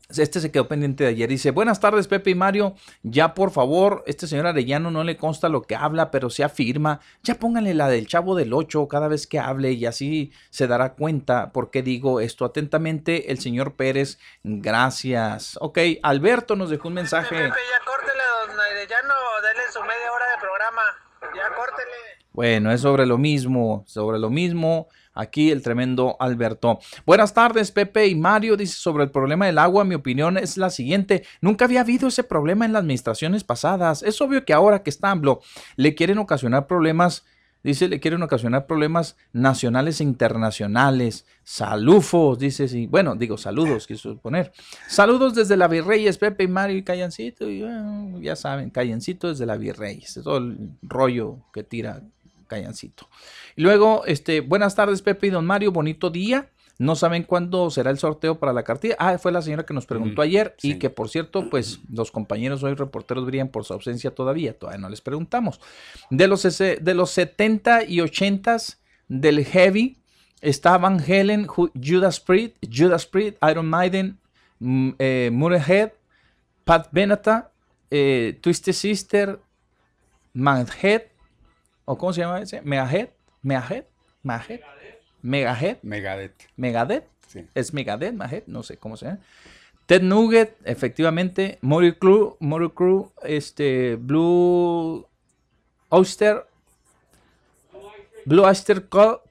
este 0.10 0.40
se 0.40 0.52
quedó 0.52 0.68
pendiente 0.68 1.04
de 1.04 1.10
ayer. 1.10 1.30
Dice, 1.30 1.52
buenas 1.52 1.80
tardes, 1.80 2.08
Pepe 2.08 2.32
y 2.32 2.36
Mario. 2.36 2.76
Ya, 3.04 3.34
por 3.34 3.52
favor, 3.52 4.04
este 4.08 4.28
señor 4.28 4.48
Arellano 4.48 4.90
no 4.90 5.04
le 5.04 5.18
consta 5.18 5.50
lo 5.50 5.64
que 5.64 5.76
habla, 5.76 6.12
pero 6.12 6.30
se 6.30 6.44
afirma. 6.44 7.02
Ya 7.24 7.36
pónganle 7.36 7.74
la 7.74 7.90
del 7.90 8.08
chavo 8.08 8.36
del 8.36 8.54
8 8.54 8.88
cada 8.88 9.08
vez 9.08 9.28
que 9.28 9.40
hable 9.40 9.72
y 9.72 9.86
así 9.86 10.32
se 10.50 10.68
dará 10.68 10.94
cuenta 10.94 11.52
por 11.52 11.72
qué 11.72 11.84
digo 11.84 12.22
esto. 12.22 12.46
Atentamente, 12.46 13.32
el 13.32 13.40
señor 13.40 13.76
Pérez. 13.76 14.18
Gracias. 14.44 15.58
Ok, 15.60 15.80
Alberto 16.04 16.56
nos 16.56 16.70
dejó 16.70 16.88
un 16.88 16.96
mensaje. 16.96 17.36
Pepe, 17.36 17.48
ya 17.48 17.86
córtele, 17.86 18.24
don 18.48 18.60
Arellano, 18.60 19.14
dale 19.44 19.72
su 19.72 19.82
media 19.82 20.12
hora 20.14 20.26
de 20.32 20.42
programa. 20.42 20.82
Ya 21.36 21.56
córtele. 21.56 22.18
Bueno, 22.32 22.72
es 22.72 22.82
sobre 22.82 23.06
lo 23.06 23.18
mismo, 23.18 23.84
sobre 23.88 24.20
lo 24.20 24.30
mismo. 24.30 24.90
Aquí 25.18 25.50
el 25.50 25.64
tremendo 25.64 26.16
Alberto. 26.20 26.80
Buenas 27.06 27.34
tardes, 27.34 27.72
Pepe 27.72 28.08
y 28.08 28.14
Mario. 28.14 28.56
Dice 28.56 28.78
sobre 28.78 29.04
el 29.04 29.10
problema 29.10 29.48
del 29.48 29.58
agua. 29.58 29.84
Mi 29.84 29.96
opinión 29.96 30.38
es 30.38 30.58
la 30.58 30.70
siguiente. 30.70 31.24
Nunca 31.42 31.66
había 31.66 31.82
habido 31.82 32.08
ese 32.08 32.24
problema 32.24 32.66
en 32.66 32.74
las 32.74 32.82
administraciones 32.82 33.44
pasadas. 33.44 34.04
Es 34.04 34.22
obvio 34.22 34.46
que 34.46 34.54
ahora 34.54 34.84
que 34.84 34.92
está 34.92 35.10
AMLO, 35.10 35.42
le 35.76 35.96
quieren 35.96 36.20
ocasionar 36.20 36.68
problemas. 36.68 37.26
Dice, 37.64 37.88
le 37.88 38.00
quieren 38.00 38.22
ocasionar 38.22 38.68
problemas 38.68 39.18
nacionales 39.34 40.00
e 40.00 40.04
internacionales. 40.04 41.26
Salufos, 41.44 42.38
dice. 42.38 42.88
Bueno, 42.88 43.16
digo, 43.16 43.40
saludos, 43.40 43.88
quiso 43.88 44.18
poner. 44.20 44.52
Saludos 44.88 45.34
desde 45.34 45.58
la 45.58 45.68
Virreyes, 45.68 46.20
Pepe 46.20 46.44
y 46.44 46.48
Mario 46.48 46.78
y 46.78 46.84
Callancito. 46.84 47.50
Y, 47.50 47.62
bueno, 47.64 48.20
ya 48.22 48.36
saben, 48.36 48.70
Callancito 48.70 49.30
desde 49.30 49.48
la 49.48 49.58
Virreyes. 49.58 50.16
Es 50.16 50.24
todo 50.24 50.38
el 50.38 50.70
rollo 50.84 51.40
que 51.52 51.64
tira 51.64 52.04
Callancito. 52.48 53.08
Y 53.56 53.62
luego, 53.62 54.04
este, 54.06 54.42
buenas 54.42 54.76
tardes, 54.76 55.02
Pepe 55.02 55.28
y 55.28 55.30
Don 55.30 55.46
Mario, 55.46 55.72
bonito 55.72 56.10
día. 56.10 56.50
No 56.80 56.96
saben 56.96 57.24
cuándo 57.24 57.72
será 57.72 57.90
el 57.90 57.98
sorteo 57.98 58.38
para 58.38 58.54
la 58.54 58.62
cartilla. 58.64 58.96
Ah, 59.00 59.18
fue 59.18 59.32
la 59.32 59.42
señora 59.42 59.66
que 59.66 59.74
nos 59.74 59.88
preguntó 59.88 60.22
ayer 60.22 60.56
y 60.62 60.76
que 60.80 60.92
por 60.92 61.10
cierto, 61.10 61.50
pues 61.50 61.80
los 61.92 62.12
compañeros 62.12 62.62
hoy 62.62 62.76
reporteros 62.76 63.26
brillan 63.26 63.48
por 63.48 63.66
su 63.66 63.74
ausencia 63.74 64.12
todavía. 64.12 64.58
Todavía 64.58 64.80
no 64.82 64.88
les 64.90 65.02
preguntamos. 65.02 65.60
De 66.12 66.28
los, 66.28 66.46
ese- 66.46 66.78
de 66.80 66.94
los 66.94 67.10
70 67.10 67.84
y 67.86 68.02
80 68.02 68.58
del 69.08 69.44
Heavy 69.44 69.98
está 70.42 70.78
Van 70.78 71.00
Halen, 71.00 71.48
Ju- 71.48 71.72
Judas 71.84 72.20
Priest, 72.20 72.56
Judas 72.72 73.08
Priest, 73.08 73.38
Iron 73.50 73.68
Maiden, 73.68 74.20
mm, 74.60 74.90
eh, 75.00 75.32
Motorhead, 75.34 75.94
Pat 76.64 76.90
Benata, 76.92 77.50
eh, 77.90 78.38
Twisted 78.40 78.74
Sister, 78.74 79.40
Manhead, 80.34 81.02
¿o 81.90 81.98
cómo 81.98 82.12
se 82.12 82.20
llama 82.22 82.42
ese? 82.42 82.62
Megahead, 82.62 83.10
Megahead, 83.42 83.86
Megahead, 84.24 84.60
Megahead, 85.22 85.78
Megadeth. 85.82 86.36
Megadeth, 86.58 87.06
Sí. 87.28 87.48
es 87.56 87.74
Megadeth, 87.74 88.14
Megadeth, 88.14 88.48
no 88.48 88.62
sé 88.62 88.76
cómo 88.78 88.98
se 88.98 89.06
llama. 89.06 89.20
Ted 89.86 90.02
Nugget, 90.02 90.58
efectivamente. 90.66 91.60
Mori 91.62 91.94
Crew, 91.96 92.36
Mori 92.42 92.70
Crew, 92.72 93.10
este, 93.24 93.96
Blue 93.96 95.08
Oyster, 95.90 96.46
Blue 98.26 98.44
Oyster 98.44 98.90
Cul- 98.90 99.22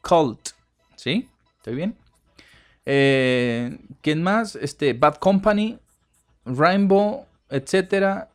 Cult, 0.00 0.48
¿sí? 0.96 1.28
¿Estoy 1.58 1.74
bien? 1.74 1.94
Eh, 2.86 3.78
¿Quién 4.00 4.22
más? 4.22 4.56
Este, 4.56 4.94
Bad 4.94 5.16
Company, 5.16 5.78
Rainbow, 6.46 7.26
etcétera. 7.50 8.30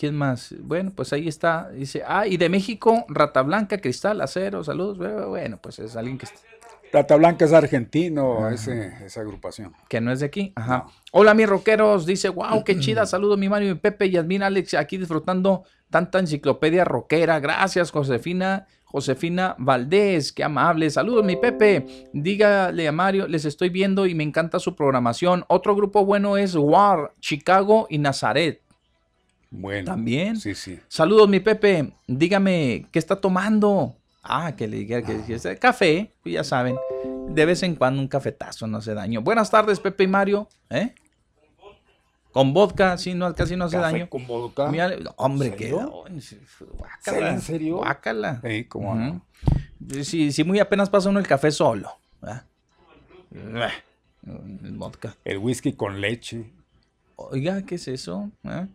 ¿Quién 0.00 0.16
más? 0.16 0.54
Bueno, 0.62 0.92
pues 0.96 1.12
ahí 1.12 1.28
está. 1.28 1.68
Dice, 1.68 2.02
ah, 2.06 2.26
y 2.26 2.38
de 2.38 2.48
México, 2.48 3.04
Rata 3.10 3.42
Blanca, 3.42 3.76
Cristal, 3.82 4.22
Acero, 4.22 4.64
saludos. 4.64 4.96
Bueno, 5.28 5.58
pues 5.60 5.78
es 5.78 5.94
alguien 5.94 6.16
que, 6.16 6.24
está- 6.24 6.40
Plata 6.90 7.16
Blanca 7.16 7.44
es 7.44 7.52
argentino, 7.52 8.48
ese- 8.48 8.94
esa 9.04 9.20
agrupación. 9.20 9.74
que 9.90 10.00
no 10.00 10.10
es 10.10 10.20
de 10.20 10.26
aquí. 10.26 10.54
Ajá. 10.56 10.86
Hola, 11.12 11.34
mis 11.34 11.46
rockeros. 11.46 12.06
Dice, 12.06 12.30
wow, 12.30 12.64
qué 12.64 12.78
chida. 12.80 13.04
Saludos, 13.04 13.36
mi 13.38 13.50
Mario, 13.50 13.74
mi 13.74 13.78
Pepe, 13.78 14.08
Yasmín, 14.08 14.42
Alex, 14.42 14.72
aquí 14.72 14.96
disfrutando 14.96 15.64
tanta 15.90 16.18
enciclopedia 16.18 16.84
rockera. 16.84 17.38
Gracias, 17.38 17.90
Josefina. 17.90 18.66
Josefina 18.84 19.54
Valdés, 19.58 20.32
qué 20.32 20.42
amable. 20.44 20.88
Saludos, 20.88 21.26
mi 21.26 21.36
Pepe. 21.36 22.08
Dígale 22.14 22.88
a 22.88 22.92
Mario, 22.92 23.28
les 23.28 23.44
estoy 23.44 23.68
viendo 23.68 24.06
y 24.06 24.14
me 24.14 24.24
encanta 24.24 24.58
su 24.58 24.74
programación. 24.74 25.44
Otro 25.48 25.76
grupo 25.76 26.06
bueno 26.06 26.38
es 26.38 26.56
War, 26.56 27.12
Chicago 27.20 27.86
y 27.90 27.98
Nazaret. 27.98 28.62
Bueno. 29.50 29.86
También. 29.86 30.36
Sí, 30.36 30.54
sí. 30.54 30.78
Saludos, 30.88 31.28
mi 31.28 31.40
Pepe. 31.40 31.92
Dígame, 32.06 32.86
¿qué 32.92 32.98
está 32.98 33.16
tomando? 33.16 33.96
Ah, 34.22 34.54
que 34.54 34.68
le 34.68 34.78
diga 34.78 35.02
que 35.02 35.14
dijese 35.14 35.58
café, 35.58 36.12
pues 36.22 36.34
ya 36.34 36.44
saben. 36.44 36.76
De 37.28 37.46
vez 37.46 37.62
en 37.62 37.74
cuando 37.74 38.00
un 38.00 38.08
cafetazo 38.08 38.66
no 38.66 38.78
hace 38.78 38.94
daño. 38.94 39.22
Buenas 39.22 39.50
tardes, 39.50 39.80
Pepe 39.80 40.04
y 40.04 40.08
Mario. 40.08 40.48
¿Eh? 40.68 40.94
Con 42.32 42.52
vodka, 42.54 42.96
sí, 42.96 43.14
no, 43.14 43.34
casi 43.34 43.56
no 43.56 43.64
hace 43.64 43.76
¿Café 43.76 43.92
daño. 43.92 44.08
con 44.08 44.26
vodka? 44.26 44.70
Mira, 44.70 44.92
hombre, 45.16 45.50
guácala. 45.50 47.30
¿En 47.30 47.40
serio? 47.40 47.78
Guácala. 47.78 48.40
Sí, 48.44 48.64
cómo 48.64 48.94
no. 48.94 49.22
Ujú. 49.80 50.04
Sí, 50.04 50.30
sí, 50.30 50.44
muy 50.44 50.60
apenas 50.60 50.90
pasa 50.90 51.08
uno 51.08 51.18
el 51.18 51.26
café 51.26 51.50
solo. 51.50 51.90
El 53.32 54.76
vodka. 54.76 55.16
El 55.24 55.38
whisky 55.38 55.72
con 55.72 56.00
leche. 56.00 56.44
Oiga, 57.16 57.62
¿qué 57.62 57.74
es 57.76 57.88
eso? 57.88 58.30
¿Eh? 58.44 58.66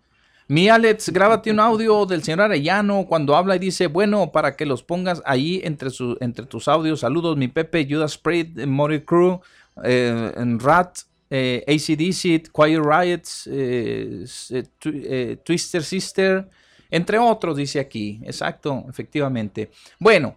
Mi 0.47 0.69
Alex, 0.69 1.09
grábate 1.09 1.49
un 1.49 1.59
audio 1.59 2.05
del 2.05 2.21
señor 2.21 2.41
Arellano 2.41 3.05
cuando 3.07 3.35
habla 3.35 3.55
y 3.55 3.59
dice, 3.59 3.87
bueno, 3.87 4.31
para 4.31 4.55
que 4.55 4.65
los 4.67 4.83
pongas 4.83 5.23
ahí 5.25 5.59
entre, 5.63 5.89
entre 6.19 6.45
tus 6.45 6.67
audios. 6.67 6.99
Saludos, 6.99 7.35
mi 7.35 7.47
Pepe, 7.47 7.87
Judas 7.89 8.15
Priest, 8.17 8.59
Mori 8.67 9.01
Crew, 9.01 9.41
eh, 9.83 10.31
Rat, 10.59 10.99
eh, 11.31 11.63
ACDC, 11.67 12.51
Quiet 12.53 12.79
Riots, 12.79 13.47
eh, 13.51 14.23
eh, 14.51 14.63
Twi- 14.79 15.01
eh, 15.03 15.37
Twister 15.43 15.83
Sister, 15.83 16.47
entre 16.91 17.17
otros, 17.17 17.57
dice 17.57 17.79
aquí. 17.79 18.21
Exacto, 18.23 18.85
efectivamente. 18.87 19.71
Bueno, 19.99 20.35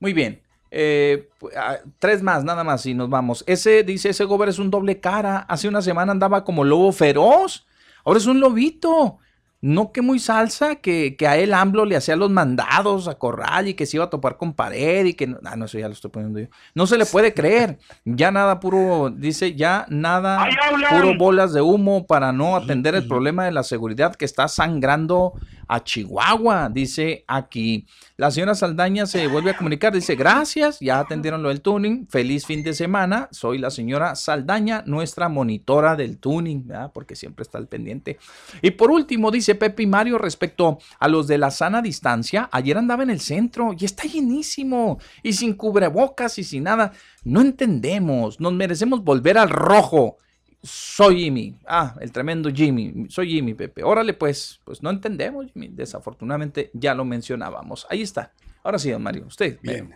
muy 0.00 0.12
bien. 0.12 0.40
Eh, 0.72 1.28
ah, 1.56 1.76
tres 2.00 2.20
más, 2.24 2.42
nada 2.42 2.64
más, 2.64 2.84
y 2.86 2.94
nos 2.94 3.08
vamos. 3.08 3.44
Ese, 3.46 3.84
dice, 3.84 4.08
ese 4.08 4.24
gober 4.24 4.48
es 4.48 4.58
un 4.58 4.68
doble 4.68 4.98
cara. 4.98 5.38
Hace 5.48 5.68
una 5.68 5.80
semana 5.80 6.10
andaba 6.10 6.42
como 6.42 6.64
lobo 6.64 6.90
feroz. 6.90 7.64
Ahora 8.04 8.18
es 8.18 8.26
un 8.26 8.40
lobito. 8.40 9.18
No 9.66 9.92
que 9.92 10.02
muy 10.02 10.18
salsa, 10.18 10.76
que, 10.76 11.16
que 11.16 11.26
a 11.26 11.38
él 11.38 11.54
AMLO 11.54 11.86
le 11.86 11.96
hacía 11.96 12.16
los 12.16 12.30
mandados 12.30 13.08
a 13.08 13.14
Corral 13.14 13.66
y 13.68 13.72
que 13.72 13.86
se 13.86 13.96
iba 13.96 14.04
a 14.04 14.10
topar 14.10 14.36
con 14.36 14.52
pared 14.52 15.06
y 15.06 15.14
que... 15.14 15.26
no- 15.26 15.38
Ah, 15.42 15.56
no, 15.56 15.64
eso 15.64 15.78
ya 15.78 15.88
lo 15.88 15.94
estoy 15.94 16.10
poniendo 16.10 16.38
yo. 16.38 16.48
No 16.74 16.86
se 16.86 16.98
le 16.98 17.06
puede 17.06 17.32
creer. 17.32 17.78
Ya 18.04 18.30
nada 18.30 18.60
puro, 18.60 19.08
dice, 19.08 19.54
ya 19.54 19.86
nada 19.88 20.44
puro 20.90 21.16
bolas 21.16 21.54
de 21.54 21.62
humo 21.62 22.06
para 22.06 22.30
no 22.30 22.56
atender 22.56 22.94
el 22.94 23.08
problema 23.08 23.46
de 23.46 23.52
la 23.52 23.62
seguridad 23.62 24.14
que 24.14 24.26
está 24.26 24.48
sangrando 24.48 25.32
a 25.68 25.82
Chihuahua, 25.82 26.68
dice 26.72 27.24
aquí. 27.26 27.86
La 28.16 28.30
señora 28.30 28.54
Saldaña 28.54 29.06
se 29.06 29.26
vuelve 29.26 29.50
a 29.50 29.56
comunicar, 29.56 29.92
dice, 29.92 30.14
gracias, 30.14 30.78
ya 30.80 31.00
atendieron 31.00 31.42
lo 31.42 31.48
del 31.48 31.60
tuning, 31.60 32.06
feliz 32.08 32.46
fin 32.46 32.62
de 32.62 32.74
semana, 32.74 33.28
soy 33.32 33.58
la 33.58 33.70
señora 33.70 34.14
Saldaña, 34.14 34.82
nuestra 34.86 35.28
monitora 35.28 35.96
del 35.96 36.18
tuning, 36.18 36.66
¿verdad? 36.66 36.92
porque 36.92 37.16
siempre 37.16 37.42
está 37.42 37.58
al 37.58 37.68
pendiente. 37.68 38.18
Y 38.62 38.72
por 38.72 38.90
último, 38.90 39.30
dice 39.30 39.54
Pepe 39.54 39.82
y 39.82 39.86
Mario 39.86 40.18
respecto 40.18 40.78
a 40.98 41.08
los 41.08 41.26
de 41.26 41.38
la 41.38 41.50
sana 41.50 41.82
distancia, 41.82 42.48
ayer 42.52 42.78
andaba 42.78 43.02
en 43.02 43.10
el 43.10 43.20
centro 43.20 43.74
y 43.78 43.84
está 43.84 44.04
llenísimo, 44.04 44.98
y 45.22 45.32
sin 45.32 45.54
cubrebocas 45.54 46.38
y 46.38 46.44
sin 46.44 46.64
nada, 46.64 46.92
no 47.24 47.40
entendemos, 47.40 48.40
nos 48.40 48.52
merecemos 48.52 49.02
volver 49.02 49.38
al 49.38 49.50
rojo. 49.50 50.18
Soy 50.64 51.24
Jimmy. 51.24 51.54
Ah, 51.66 51.94
el 52.00 52.10
tremendo 52.10 52.50
Jimmy. 52.50 53.06
Soy 53.10 53.28
Jimmy, 53.28 53.52
Pepe. 53.52 53.84
Órale, 53.84 54.14
pues, 54.14 54.60
pues 54.64 54.82
no 54.82 54.88
entendemos, 54.88 55.46
Jimmy. 55.52 55.68
Desafortunadamente 55.68 56.70
ya 56.72 56.94
lo 56.94 57.04
mencionábamos. 57.04 57.86
Ahí 57.90 58.00
está. 58.00 58.32
Ahora 58.62 58.78
sí, 58.78 58.90
don 58.90 59.02
Mario, 59.02 59.26
usted. 59.26 59.58
Bien. 59.60 59.94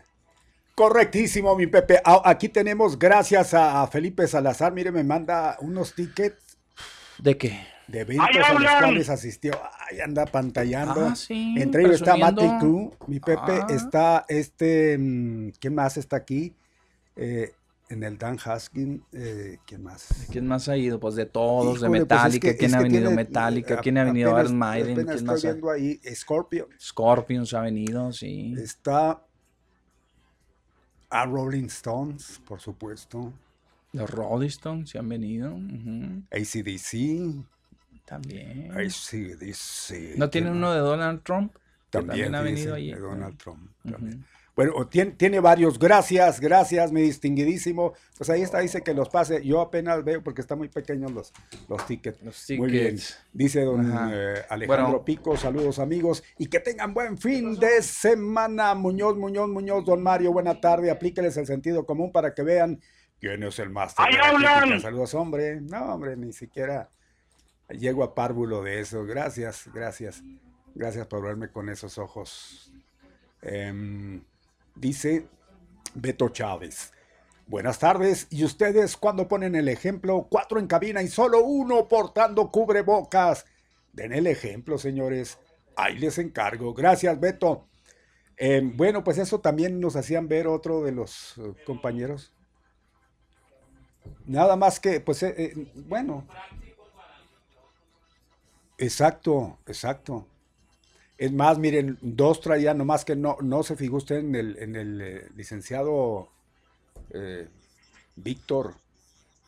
Correctísimo, 0.75 1.57
mi 1.57 1.67
Pepe. 1.67 2.01
Ah, 2.05 2.21
Aquí 2.25 2.51
tenemos, 2.51 2.99
gracias 2.99 3.55
a 3.55 3.87
Felipe 3.87 4.27
Salazar, 4.29 4.73
mire, 4.73 4.93
me 4.93 5.03
manda 5.03 5.57
unos 5.61 5.95
tickets. 5.95 6.59
¿De 7.19 7.37
qué? 7.37 7.67
De 7.89 8.01
eventos 8.01 8.29
¡Ahí 8.29 8.37
a 8.37 8.53
los 8.53 8.73
cuales 8.79 9.09
asistió. 9.09 9.59
Ay, 9.91 10.01
anda 10.01 10.27
pantallando. 10.27 11.07
Ah, 11.07 11.17
sí, 11.17 11.55
Entre 11.57 11.83
ellos 11.83 11.97
está. 11.97 12.17
Matty 12.17 12.47
Crew, 12.61 12.93
mi 13.07 13.19
Pepe. 13.19 13.41
Ah. 13.63 13.67
Está 13.71 14.27
este, 14.29 14.99
mm, 14.99 15.53
¿quién 15.59 15.75
más 15.75 15.97
está 15.97 16.17
aquí? 16.17 16.55
Eh, 17.17 17.55
en 17.91 18.03
el 18.03 18.19
Dan 18.19 18.39
Haskin, 18.45 19.03
eh, 19.13 19.59
¿quién 19.67 19.83
más? 19.83 20.09
¿Quién 20.31 20.47
más 20.47 20.69
ha 20.69 20.77
ido? 20.77 21.01
Pues 21.01 21.15
de 21.15 21.27
todos, 21.27 21.81
de 21.81 21.87
Híjole, 21.87 21.89
pues 21.89 22.01
es 22.01 22.03
Metallica. 22.25 22.49
que- 22.51 22.57
¿Quién 22.57 22.71
es 22.71 22.75
ha 22.77 22.81
venido? 22.83 23.01
tiene- 23.03 23.17
Metallica. 23.17 23.75
a- 23.75 23.81
¿Quién 23.81 23.99
ha 23.99 24.05
venido? 24.05 24.39
Iron 24.41 24.57
Maiden. 24.59 24.95
¿Quién 25.07 25.25
más? 25.25 25.45
ha- 25.45 25.49
viendo 25.53 25.71
ahí 25.71 26.01
Scorpio. 26.15 26.69
Scorpions 26.81 27.55
ha 27.55 27.61
venido, 27.63 28.13
sí. 28.13 28.55
Está 28.59 29.23
a 31.11 31.25
Rolling 31.27 31.67
Stones, 31.67 32.41
por 32.47 32.61
supuesto. 32.61 33.33
Los 33.93 34.11
Rolling 34.11 34.49
Stones 34.49 34.91
sí 34.91 34.99
han 34.99 35.09
venido. 35.09 35.55
ujú. 35.55 36.23
ACDC. 36.31 37.45
También. 38.05 38.71
ACDC. 38.73 40.15
¿No 40.19 40.31
¿quién 40.31 40.49
uno 40.49 40.73
de 40.73 40.81
Donald 40.81 41.23
Trump? 41.23 41.53
Que 41.91 41.99
También, 42.01 42.35
ha 42.35 42.43
venido 42.43 42.75
allí. 42.75 42.93
de 42.93 42.99
Donald 43.01 43.39
Trump. 43.39 43.71
También. 43.83 44.25
Bueno, 44.59 44.89
tiene, 44.89 45.13
tiene 45.13 45.39
varios. 45.39 45.79
Gracias, 45.79 46.41
gracias, 46.41 46.91
mi 46.91 47.01
distinguidísimo. 47.01 47.93
Pues 48.17 48.29
ahí 48.29 48.43
está, 48.43 48.59
dice 48.59 48.83
que 48.83 48.93
los 48.93 49.09
pase. 49.09 49.41
Yo 49.45 49.61
apenas 49.61 50.03
veo 50.03 50.21
porque 50.21 50.41
están 50.41 50.59
muy 50.59 50.69
pequeños 50.69 51.13
los, 51.13 51.33
los 51.69 51.87
tickets. 51.87 52.19
Muy 52.59 52.69
bien. 52.69 52.97
tickets. 52.97 53.21
Dice 53.33 53.63
don 53.63 53.89
eh, 54.13 54.43
Alejandro 54.49 54.85
Bueno. 54.87 55.05
Pico, 55.05 55.37
saludos 55.37 55.79
amigos. 55.79 56.25
Y 56.39 56.47
que 56.47 56.59
tengan 56.59 56.93
buen 56.93 57.17
fin 57.19 57.55
de 57.55 57.81
semana. 57.83 58.75
Muñoz, 58.75 59.17
Muñoz, 59.17 59.49
Muñoz, 59.49 59.85
don 59.85 60.03
Mario, 60.03 60.33
buena 60.33 60.61
tarde. 60.61 60.91
Aplíqueles 60.91 61.37
el 61.37 61.47
sentido 61.47 61.87
común 61.87 62.11
para 62.11 62.35
que 62.35 62.43
vean 62.43 62.81
quién 63.21 63.45
es 63.45 63.61
el 63.61 63.71
máster. 63.71 64.07
¡Ahí 64.09 64.17
hablan! 64.21 64.81
Saludos, 64.81 65.15
hombre. 65.15 65.61
No, 65.61 65.95
hombre, 65.95 66.17
ni 66.17 66.33
siquiera 66.33 66.91
llego 67.69 68.03
a 68.03 68.13
párvulo 68.13 68.65
de 68.65 68.81
eso. 68.81 69.05
Gracias, 69.05 69.71
gracias. 69.73 70.21
Gracias 70.75 71.07
por 71.07 71.23
verme 71.23 71.49
con 71.49 71.69
esos 71.69 71.97
ojos. 71.97 72.73
Em, 73.41 74.21
dice 74.79 75.29
Beto 75.95 76.29
Chávez. 76.29 76.93
Buenas 77.47 77.79
tardes. 77.79 78.27
¿Y 78.31 78.45
ustedes 78.45 78.97
cuando 78.97 79.27
ponen 79.27 79.55
el 79.55 79.69
ejemplo? 79.69 80.27
Cuatro 80.31 80.59
en 80.59 80.67
cabina 80.67 81.03
y 81.03 81.09
solo 81.09 81.43
uno 81.45 81.89
portando 81.89 82.51
cubrebocas. 82.51 83.47
Den 83.93 84.13
el 84.13 84.27
ejemplo, 84.27 84.77
señores. 84.79 85.39
Ahí 85.77 85.99
les 85.99 86.19
encargo. 86.19 86.75
Gracias, 86.75 87.19
Beto. 87.19 87.67
Em, 88.37 88.77
bueno, 88.77 89.03
pues 89.03 89.19
eso 89.19 89.41
también 89.41 89.81
nos 89.81 89.97
hacían 89.97 90.29
ver 90.29 90.47
otro 90.47 90.83
de 90.83 90.93
los 90.93 91.39
eh, 91.39 91.55
compañeros. 91.65 92.33
Nada 94.27 94.57
más 94.57 94.79
que, 94.79 95.01
pues, 95.01 95.23
eh, 95.23 95.35
eh, 95.37 95.73
bueno. 95.75 96.27
Exacto, 98.77 99.59
exacto. 99.67 100.27
Es 101.19 101.33
más, 101.33 101.59
miren, 101.59 101.99
dos 102.01 102.41
traían, 102.41 102.79
nomás 102.79 103.05
que 103.05 103.17
no, 103.17 103.37
no 103.43 103.63
se 103.65 103.77
fijó 103.77 103.97
usted 103.97 104.19
en 104.19 104.35
el, 104.37 104.57
en 104.59 104.77
el 104.77 105.01
eh, 105.01 105.29
licenciado 105.37 106.29
eh, 107.11 107.49
Víctor. 108.17 108.75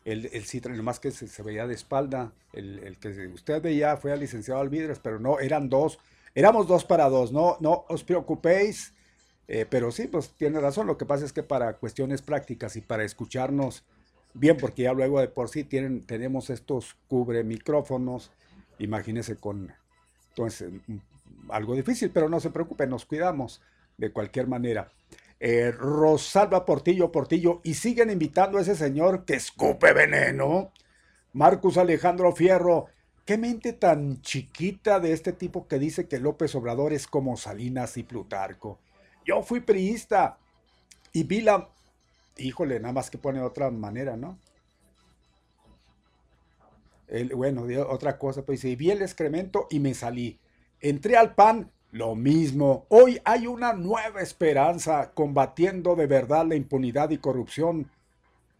El, 0.03 0.29
el 0.33 0.43
sí 0.45 0.59
traía, 0.59 0.77
nomás 0.77 0.99
que 0.99 1.11
se, 1.11 1.43
veía 1.43 1.67
de 1.67 1.73
espalda. 1.73 2.33
El, 2.51 2.79
el 2.79 2.97
que 2.97 3.27
usted 3.27 3.61
veía 3.61 3.95
fue 3.95 4.11
al 4.11 4.19
licenciado 4.19 4.59
Alvidres, 4.59 4.99
pero 4.99 5.19
no, 5.19 5.39
eran 5.39 5.69
dos. 5.69 5.97
Éramos 6.35 6.67
dos 6.67 6.83
para 6.83 7.09
dos, 7.09 7.31
no, 7.31 7.57
no 7.61 7.85
os 7.87 8.03
preocupéis. 8.03 8.93
eh, 9.47 9.65
pero 9.69 9.91
sí, 9.91 10.07
pues 10.07 10.31
tiene 10.31 10.59
razón. 10.59 10.87
Lo 10.87 10.97
que 10.97 11.05
pasa 11.05 11.25
es 11.25 11.33
que 11.33 11.43
para 11.43 11.73
cuestiones 11.77 12.21
prácticas 12.21 12.75
y 12.75 12.81
para 12.81 13.03
escucharnos 13.03 13.83
bien, 14.33 14.57
porque 14.57 14.83
ya 14.83 14.93
luego 14.93 15.19
de 15.19 15.27
por 15.27 15.49
sí 15.49 15.63
tienen, 15.63 16.05
tenemos 16.05 16.49
estos 16.49 16.95
cubre 17.07 17.43
micrófonos. 17.43 18.31
Imagínense 18.79 19.35
con 19.37 19.73
entonces, 20.29 20.71
algo 21.51 21.75
difícil, 21.75 22.11
pero 22.11 22.29
no 22.29 22.39
se 22.39 22.49
preocupe, 22.49 22.87
nos 22.87 23.05
cuidamos 23.05 23.61
de 23.97 24.11
cualquier 24.11 24.47
manera. 24.47 24.91
Eh, 25.39 25.71
Rosalba 25.71 26.65
Portillo, 26.65 27.11
Portillo, 27.11 27.61
y 27.63 27.73
siguen 27.73 28.09
invitando 28.09 28.57
a 28.57 28.61
ese 28.61 28.75
señor 28.75 29.25
que 29.25 29.33
escupe 29.35 29.91
veneno. 29.93 30.71
Marcus 31.33 31.77
Alejandro 31.77 32.31
Fierro, 32.33 32.87
qué 33.25 33.37
mente 33.37 33.73
tan 33.73 34.21
chiquita 34.21 34.99
de 34.99 35.13
este 35.13 35.33
tipo 35.33 35.67
que 35.67 35.79
dice 35.79 36.07
que 36.07 36.19
López 36.19 36.53
Obrador 36.55 36.93
es 36.93 37.07
como 37.07 37.37
Salinas 37.37 37.97
y 37.97 38.03
Plutarco. 38.03 38.79
Yo 39.25 39.41
fui 39.43 39.61
priista 39.61 40.37
y 41.13 41.23
vi 41.23 41.41
la... 41.41 41.69
Híjole, 42.37 42.79
nada 42.79 42.93
más 42.93 43.09
que 43.09 43.17
pone 43.17 43.39
de 43.39 43.45
otra 43.45 43.69
manera, 43.71 44.17
¿no? 44.17 44.37
El- 47.07 47.35
bueno, 47.35 47.65
otra 47.89 48.17
cosa, 48.17 48.43
pues 48.43 48.61
dice, 48.61 48.75
vi 48.75 48.91
el 48.91 49.01
excremento 49.01 49.67
y 49.69 49.79
me 49.79 49.93
salí. 49.93 50.39
Entré 50.81 51.15
al 51.15 51.35
PAN, 51.35 51.71
lo 51.91 52.15
mismo. 52.15 52.87
Hoy 52.89 53.21
hay 53.23 53.45
una 53.45 53.73
nueva 53.73 54.21
esperanza 54.21 55.11
combatiendo 55.13 55.95
de 55.95 56.07
verdad 56.07 56.47
la 56.47 56.55
impunidad 56.55 57.11
y 57.11 57.19
corrupción. 57.19 57.91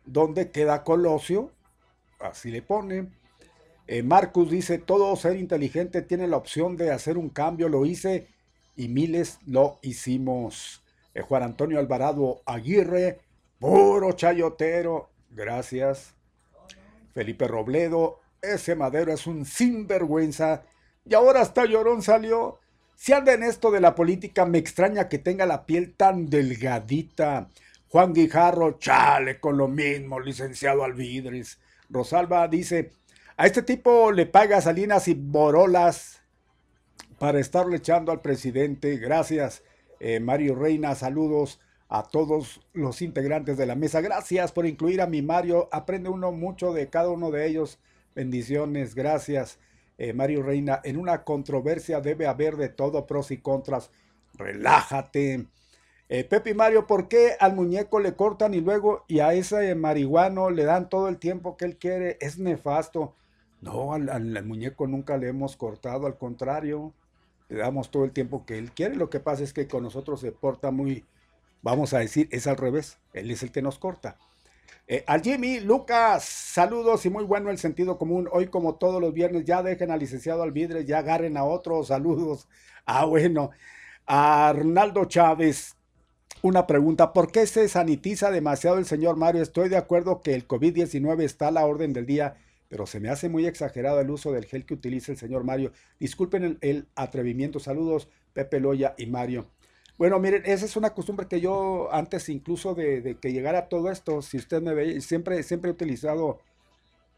¿Dónde 0.06 0.52
queda 0.52 0.84
Colosio? 0.84 1.52
Así 2.20 2.52
le 2.52 2.62
pone. 2.62 3.08
Eh, 3.88 4.04
Marcus 4.04 4.52
dice, 4.52 4.78
todo 4.78 5.16
ser 5.16 5.36
inteligente 5.36 6.04
tiene 6.04 6.28
la 6.28 6.38
opción 6.38 6.78
de 6.78 6.92
hacer 6.92 7.18
un 7.18 7.30
cambio, 7.30 7.70
lo 7.70 7.86
hice 7.86 8.28
y 8.76 8.88
miles 8.88 9.40
lo 9.48 9.80
hicimos. 9.82 10.84
Eh, 11.16 11.22
Juan 11.22 11.42
Antonio 11.42 11.80
Alvarado 11.80 12.44
Aguirre, 12.46 13.20
puro 13.58 14.12
chayotero, 14.12 15.10
gracias. 15.32 16.14
Felipe 17.16 17.48
Robledo, 17.48 18.20
ese 18.44 18.76
madero 18.76 19.12
es 19.12 19.26
un 19.26 19.44
sinvergüenza 19.44 20.64
y 21.06 21.14
ahora 21.14 21.42
hasta 21.42 21.66
llorón 21.66 22.02
salió. 22.02 22.60
Si 22.96 23.14
anda 23.14 23.34
en 23.34 23.44
esto 23.44 23.72
de 23.72 23.82
la 23.82 23.96
política, 23.96 24.46
me 24.46 24.60
extraña 24.60 25.10
que 25.10 25.18
tenga 25.18 25.46
la 25.46 25.66
piel 25.66 25.94
tan 25.96 26.30
delgadita. 26.30 27.50
Juan 27.90 28.14
Guijarro, 28.14 28.78
chale 28.80 29.40
con 29.40 29.58
lo 29.58 29.68
mismo, 29.68 30.20
licenciado 30.20 30.84
Alvidres. 30.84 31.60
Rosalba 31.90 32.48
dice, 32.48 32.92
a 33.38 33.48
este 33.48 33.64
tipo 33.64 34.12
le 34.12 34.26
paga 34.28 34.62
Salinas 34.62 35.08
y 35.08 35.14
Borolas 35.14 36.22
para 37.18 37.40
estarle 37.40 37.78
echando 37.78 38.12
al 38.12 38.22
presidente. 38.22 38.98
Gracias, 38.98 39.64
eh, 40.00 40.20
Mario 40.20 40.56
Reina. 40.56 40.96
Saludos 40.96 41.60
a 41.90 42.04
todos 42.04 42.62
los 42.74 43.02
integrantes 43.02 43.58
de 43.58 43.66
la 43.66 43.76
mesa. 43.76 44.00
Gracias 44.00 44.52
por 44.52 44.66
incluir 44.66 45.02
a 45.02 45.08
mi 45.08 45.22
Mario. 45.22 45.68
Aprende 45.72 46.10
uno 46.10 46.32
mucho 46.32 46.72
de 46.74 46.90
cada 46.90 47.10
uno 47.10 47.32
de 47.32 47.48
ellos. 47.48 47.80
Bendiciones. 48.16 48.96
Gracias, 48.96 49.60
eh, 50.02 50.14
Mario 50.14 50.42
Reina. 50.44 50.82
En 50.84 50.98
una 50.98 51.24
controversia 51.24 52.02
debe 52.02 52.26
haber 52.28 52.58
de 52.58 52.70
todo, 52.70 53.06
pros 53.06 53.32
y 53.32 53.38
contras. 53.38 53.92
Relájate. 54.34 55.48
Eh, 56.10 56.24
Pepe 56.26 56.54
Mario, 56.54 56.88
¿por 56.88 57.08
qué 57.08 57.36
al 57.40 57.56
muñeco 57.56 58.00
le 58.00 58.16
cortan 58.16 58.54
y 58.54 58.62
luego 58.62 59.06
y 59.08 59.20
a 59.20 59.34
ese 59.34 59.76
marihuano 59.76 60.50
le 60.50 60.64
dan 60.66 60.90
todo 60.90 61.08
el 61.08 61.18
tiempo 61.20 61.56
que 61.58 61.66
él 61.66 61.78
quiere? 61.78 62.18
Es 62.20 62.38
nefasto. 62.38 63.16
No, 63.62 63.94
al- 63.94 64.10
al 64.10 64.44
muñeco 64.46 64.88
nunca 64.88 65.18
le 65.18 65.28
hemos 65.30 65.56
cortado, 65.56 66.08
al 66.08 66.18
contrario, 66.18 66.94
le 67.50 67.58
damos 67.60 67.92
todo 67.92 68.04
el 68.06 68.12
tiempo 68.12 68.46
que 68.46 68.58
él 68.58 68.72
quiere. 68.72 68.96
Lo 68.96 69.10
que 69.10 69.20
pasa 69.20 69.44
es 69.44 69.54
que 69.54 69.68
con 69.68 69.84
nosotros 69.84 70.20
se 70.22 70.32
porta 70.32 70.72
muy, 70.72 71.06
vamos 71.62 71.94
a 71.94 72.00
decir, 72.00 72.28
es 72.32 72.48
al 72.48 72.58
revés, 72.58 72.98
él 73.14 73.30
es 73.32 73.44
el 73.44 73.52
que 73.52 73.62
nos 73.62 73.78
corta. 73.80 74.18
Eh, 74.92 75.06
al 75.08 75.22
Jimmy, 75.22 75.62
Lucas, 75.62 76.26
saludos 76.26 77.06
y 77.06 77.10
muy 77.10 77.24
bueno 77.24 77.50
el 77.50 77.58
sentido 77.58 77.98
común. 77.98 78.28
Hoy, 78.30 78.48
como 78.48 78.76
todos 78.76 79.00
los 79.00 79.14
viernes, 79.14 79.46
ya 79.46 79.64
dejen 79.64 79.90
al 79.90 80.02
licenciado 80.02 80.44
Alvidre, 80.44 80.84
ya 80.84 80.98
agarren 80.98 81.38
a 81.38 81.46
otro, 81.46 81.84
saludos. 81.86 82.50
Ah, 82.86 83.06
bueno. 83.06 83.52
A 84.06 84.50
Arnaldo 84.50 85.06
Chávez, 85.06 85.78
una 86.42 86.68
pregunta, 86.68 87.14
¿por 87.14 87.32
qué 87.32 87.48
se 87.48 87.70
sanitiza 87.70 88.32
demasiado 88.32 88.80
el 88.80 88.86
señor 88.86 89.16
Mario? 89.16 89.42
Estoy 89.42 89.70
de 89.70 89.78
acuerdo 89.78 90.22
que 90.22 90.34
el 90.34 90.46
COVID-19 90.46 91.22
está 91.24 91.48
a 91.50 91.52
la 91.52 91.66
orden 91.66 91.94
del 91.94 92.06
día, 92.06 92.36
pero 92.68 92.86
se 92.86 93.00
me 93.00 93.10
hace 93.10 93.30
muy 93.30 93.46
exagerado 93.46 94.02
el 94.02 94.10
uso 94.10 94.34
del 94.34 94.46
gel 94.46 94.66
que 94.66 94.74
utiliza 94.74 95.14
el 95.14 95.18
señor 95.18 95.46
Mario. 95.46 95.72
Disculpen 96.00 96.44
el, 96.44 96.58
el 96.60 96.88
atrevimiento. 96.96 97.60
Saludos, 97.60 98.10
Pepe 98.34 98.60
Loya 98.60 98.94
y 98.98 99.06
Mario. 99.06 99.48
Bueno, 100.02 100.18
miren, 100.20 100.42
esa 100.48 100.66
es 100.66 100.76
una 100.76 100.96
costumbre 100.96 101.28
que 101.28 101.42
yo 101.42 101.94
antes 101.94 102.28
incluso 102.30 102.74
de, 102.74 103.20
que 103.22 103.32
llegara 103.32 103.70
todo 103.70 103.92
esto, 103.92 104.24
si 104.24 104.38
usted 104.38 104.60
me 104.60 104.74
ve, 104.74 105.00
siempre, 105.00 105.44
siempre 105.44 105.70
he 105.70 105.74
utilizado 105.74 106.40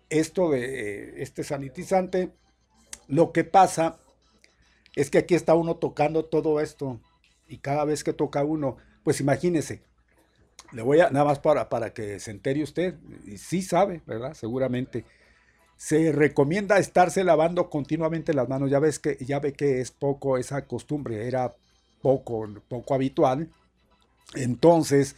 esto 0.10 0.52
de 0.52 1.22
este 1.24 1.46
sanitizante. 1.46 2.34
Lo 3.08 3.32
que 3.32 3.46
pasa 3.46 4.00
es 4.98 5.10
que 5.10 5.20
aquí 5.20 5.34
está 5.34 5.56
uno 5.56 5.78
tocando 5.78 6.26
todo 6.26 6.60
esto 6.60 7.00
y 7.48 7.60
cada 7.60 7.86
vez 7.86 8.04
que 8.04 8.12
toca 8.12 8.44
uno, 8.44 8.76
pues 9.06 9.22
imagínese, 9.22 9.82
le 10.74 10.82
voy 10.82 11.00
a, 11.00 11.10
nada 11.10 11.24
más 11.24 11.40
para, 11.40 11.70
para 11.70 11.94
que 11.94 12.20
se 12.20 12.32
entere 12.32 12.64
usted, 12.64 12.96
y 13.26 13.38
sí 13.38 13.62
sabe, 13.62 14.02
¿verdad? 14.06 14.34
Seguramente. 14.34 15.06
Se 15.78 16.12
recomienda 16.12 16.80
estarse 16.80 17.24
lavando 17.24 17.70
continuamente 17.70 18.34
las 18.34 18.50
manos. 18.50 18.70
Ya 18.70 18.80
ves 18.80 19.00
que, 19.00 19.16
ya 19.22 19.40
ve 19.40 19.54
que 19.54 19.80
es 19.80 19.92
poco 19.92 20.38
esa 20.38 20.66
costumbre, 20.68 21.30
era 21.30 21.56
poco, 22.04 22.48
poco 22.68 22.94
habitual. 22.94 23.50
Entonces, 24.36 25.16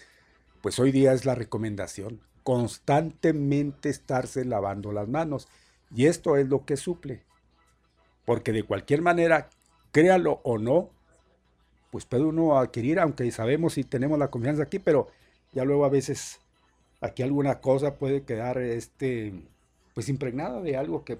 pues 0.61 0.79
hoy 0.79 0.93
día 0.93 1.11
es 1.11 1.25
la 1.25 1.35
recomendación. 1.35 2.21
Constantemente 2.43 3.89
estarse 3.89 4.45
lavando 4.45 4.93
las 4.93 5.09
manos. 5.09 5.49
Y 5.93 6.05
esto 6.05 6.37
es 6.37 6.47
lo 6.47 6.63
que 6.63 6.77
suple. 6.77 7.23
Porque 8.23 8.53
de 8.53 8.63
cualquier 8.63 9.01
manera, 9.01 9.49
créalo 9.91 10.39
o 10.43 10.57
no, 10.57 10.91
pues 11.91 12.05
puede 12.05 12.23
uno 12.23 12.57
adquirir, 12.57 12.99
aunque 12.99 13.29
sabemos 13.31 13.73
si 13.73 13.83
tenemos 13.83 14.19
la 14.19 14.29
confianza 14.29 14.63
aquí, 14.63 14.79
pero 14.79 15.07
ya 15.53 15.63
luego 15.63 15.85
a 15.85 15.89
veces 15.89 16.39
aquí 17.01 17.23
alguna 17.23 17.61
cosa 17.61 17.95
puede 17.95 18.23
quedar 18.23 18.57
este, 18.57 19.33
pues 19.93 20.09
impregnada 20.09 20.61
de 20.61 20.77
algo 20.77 21.03
que, 21.05 21.19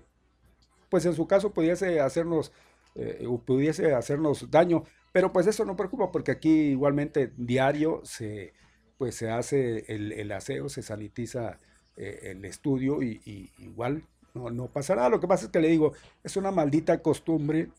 pues 0.90 1.06
en 1.06 1.16
su 1.16 1.28
caso 1.28 1.52
pudiese 1.52 2.02
hacernos, 2.02 2.52
eh, 2.96 3.26
pudiese 3.46 3.94
hacernos 3.94 4.52
daño, 4.52 4.84
pero 5.16 5.32
pues 5.32 5.48
eso 5.48 5.64
no 5.64 5.78
preocupa 5.78 6.12
porque 6.12 6.32
aquí 6.32 6.50
igualmente 6.50 7.32
diario 7.38 8.02
se, 8.04 8.52
pues 8.98 9.16
se 9.16 9.32
hace 9.32 9.86
el, 9.88 10.12
el 10.12 10.30
aseo, 10.34 10.68
se 10.68 10.82
sanitiza 10.82 11.58
eh, 11.96 12.32
el 12.32 12.44
estudio 12.44 13.02
y, 13.02 13.50
igual 13.60 14.04
no, 14.34 14.50
no 14.50 14.68
pasa 14.68 14.94
nada. 14.94 15.08
Lo 15.08 15.22
que 15.22 15.28
pasa 15.28 15.46
es 15.46 15.52
que 15.52 15.62
le 15.62 15.70
digo, 15.70 15.94
es 16.22 16.36
una 16.36 16.52
maldita 16.52 17.02
costumbre, 17.02 17.70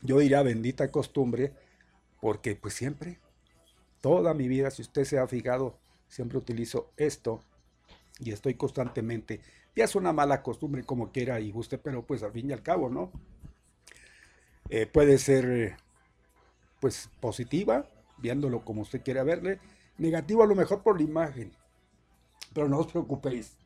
yo 0.00 0.18
diría 0.20 0.42
bendita 0.42 0.90
costumbre, 0.90 1.52
porque 2.22 2.56
pues 2.56 2.72
siempre, 2.72 3.18
toda 4.00 4.32
mi 4.32 4.48
vida, 4.48 4.70
si 4.70 4.80
usted 4.80 5.04
se 5.04 5.18
ha 5.18 5.28
fijado, 5.28 5.78
siempre 6.08 6.38
utilizo 6.38 6.90
esto 6.96 7.42
y 8.18 8.32
estoy 8.32 8.54
constantemente. 8.54 9.42
Ya 9.76 9.84
es 9.84 9.94
una 9.94 10.14
mala 10.14 10.42
costumbre 10.42 10.84
como 10.84 11.12
quiera 11.12 11.38
y 11.38 11.50
guste, 11.50 11.76
pero 11.76 12.06
pues 12.06 12.22
al 12.22 12.32
fin 12.32 12.48
y 12.48 12.54
al 12.54 12.62
cabo, 12.62 12.88
¿no? 12.88 13.12
Eh, 14.70 14.86
puede 14.86 15.18
ser 15.18 15.76
pues 16.82 17.08
positiva, 17.20 17.86
viéndolo 18.18 18.64
como 18.64 18.82
usted 18.82 19.02
quiera 19.02 19.22
verle, 19.22 19.60
negativo 19.98 20.42
a 20.42 20.46
lo 20.48 20.56
mejor 20.56 20.82
por 20.82 20.96
la 20.96 21.04
imagen, 21.04 21.52
pero 22.52 22.68
no 22.68 22.78
os 22.78 22.88
preocupéis. 22.88 23.56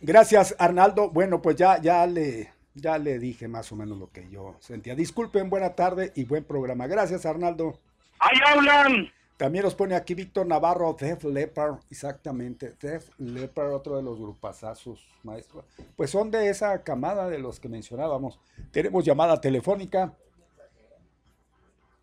Gracias, 0.00 0.54
Arnaldo. 0.56 1.10
Bueno, 1.10 1.42
pues 1.42 1.56
ya, 1.56 1.80
ya 1.80 2.06
le, 2.06 2.52
ya 2.74 2.96
le 2.96 3.18
dije 3.18 3.48
más 3.48 3.72
o 3.72 3.76
menos 3.76 3.98
lo 3.98 4.12
que 4.12 4.30
yo 4.30 4.54
sentía. 4.60 4.94
Disculpen, 4.94 5.50
buena 5.50 5.74
tarde 5.74 6.12
y 6.14 6.24
buen 6.24 6.44
programa. 6.44 6.86
Gracias, 6.86 7.26
Arnaldo. 7.26 7.80
¡Ahí 8.20 8.38
hablan! 8.46 9.12
También 9.42 9.64
nos 9.64 9.74
pone 9.74 9.96
aquí 9.96 10.14
Víctor 10.14 10.46
Navarro, 10.46 10.96
Def 10.96 11.24
Leppard, 11.24 11.74
exactamente. 11.90 12.76
Def 12.80 13.10
Leppard, 13.18 13.72
otro 13.72 13.96
de 13.96 14.02
los 14.04 14.16
grupazazos, 14.16 15.04
maestro. 15.24 15.64
Pues 15.96 16.10
son 16.12 16.30
de 16.30 16.48
esa 16.48 16.84
camada 16.84 17.28
de 17.28 17.40
los 17.40 17.58
que 17.58 17.68
mencionábamos. 17.68 18.38
Tenemos 18.70 19.04
llamada 19.04 19.40
telefónica. 19.40 20.12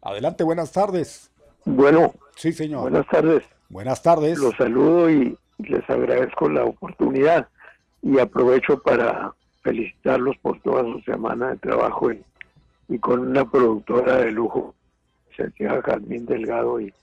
Adelante, 0.02 0.44
buenas 0.44 0.74
tardes. 0.74 1.32
Bueno, 1.64 2.14
Sí, 2.36 2.52
señor. 2.52 2.82
buenas 2.82 3.08
tardes. 3.08 3.46
Buenas 3.70 4.04
tardes. 4.04 4.38
Los 4.38 4.58
saludo 4.58 5.10
y 5.10 5.38
les 5.60 5.90
agradezco 5.90 6.50
la 6.50 6.66
oportunidad 6.66 7.48
y 8.02 8.20
aprovecho 8.20 8.84
para 8.84 9.34
felicitarlos 9.64 10.36
por 10.40 10.60
toda 10.62 10.84
su 10.84 11.00
semana 11.04 11.52
de 11.52 11.58
trabajo 11.60 12.12
y, 12.12 12.22
y 12.90 13.00
con 13.00 13.22
una 13.22 13.50
productora 13.50 14.18
de 14.18 14.32
lujo, 14.34 14.76
licenciada 15.30 15.82
Jazmín 15.82 16.26
Delgado 16.26 16.82
y, 16.82 16.94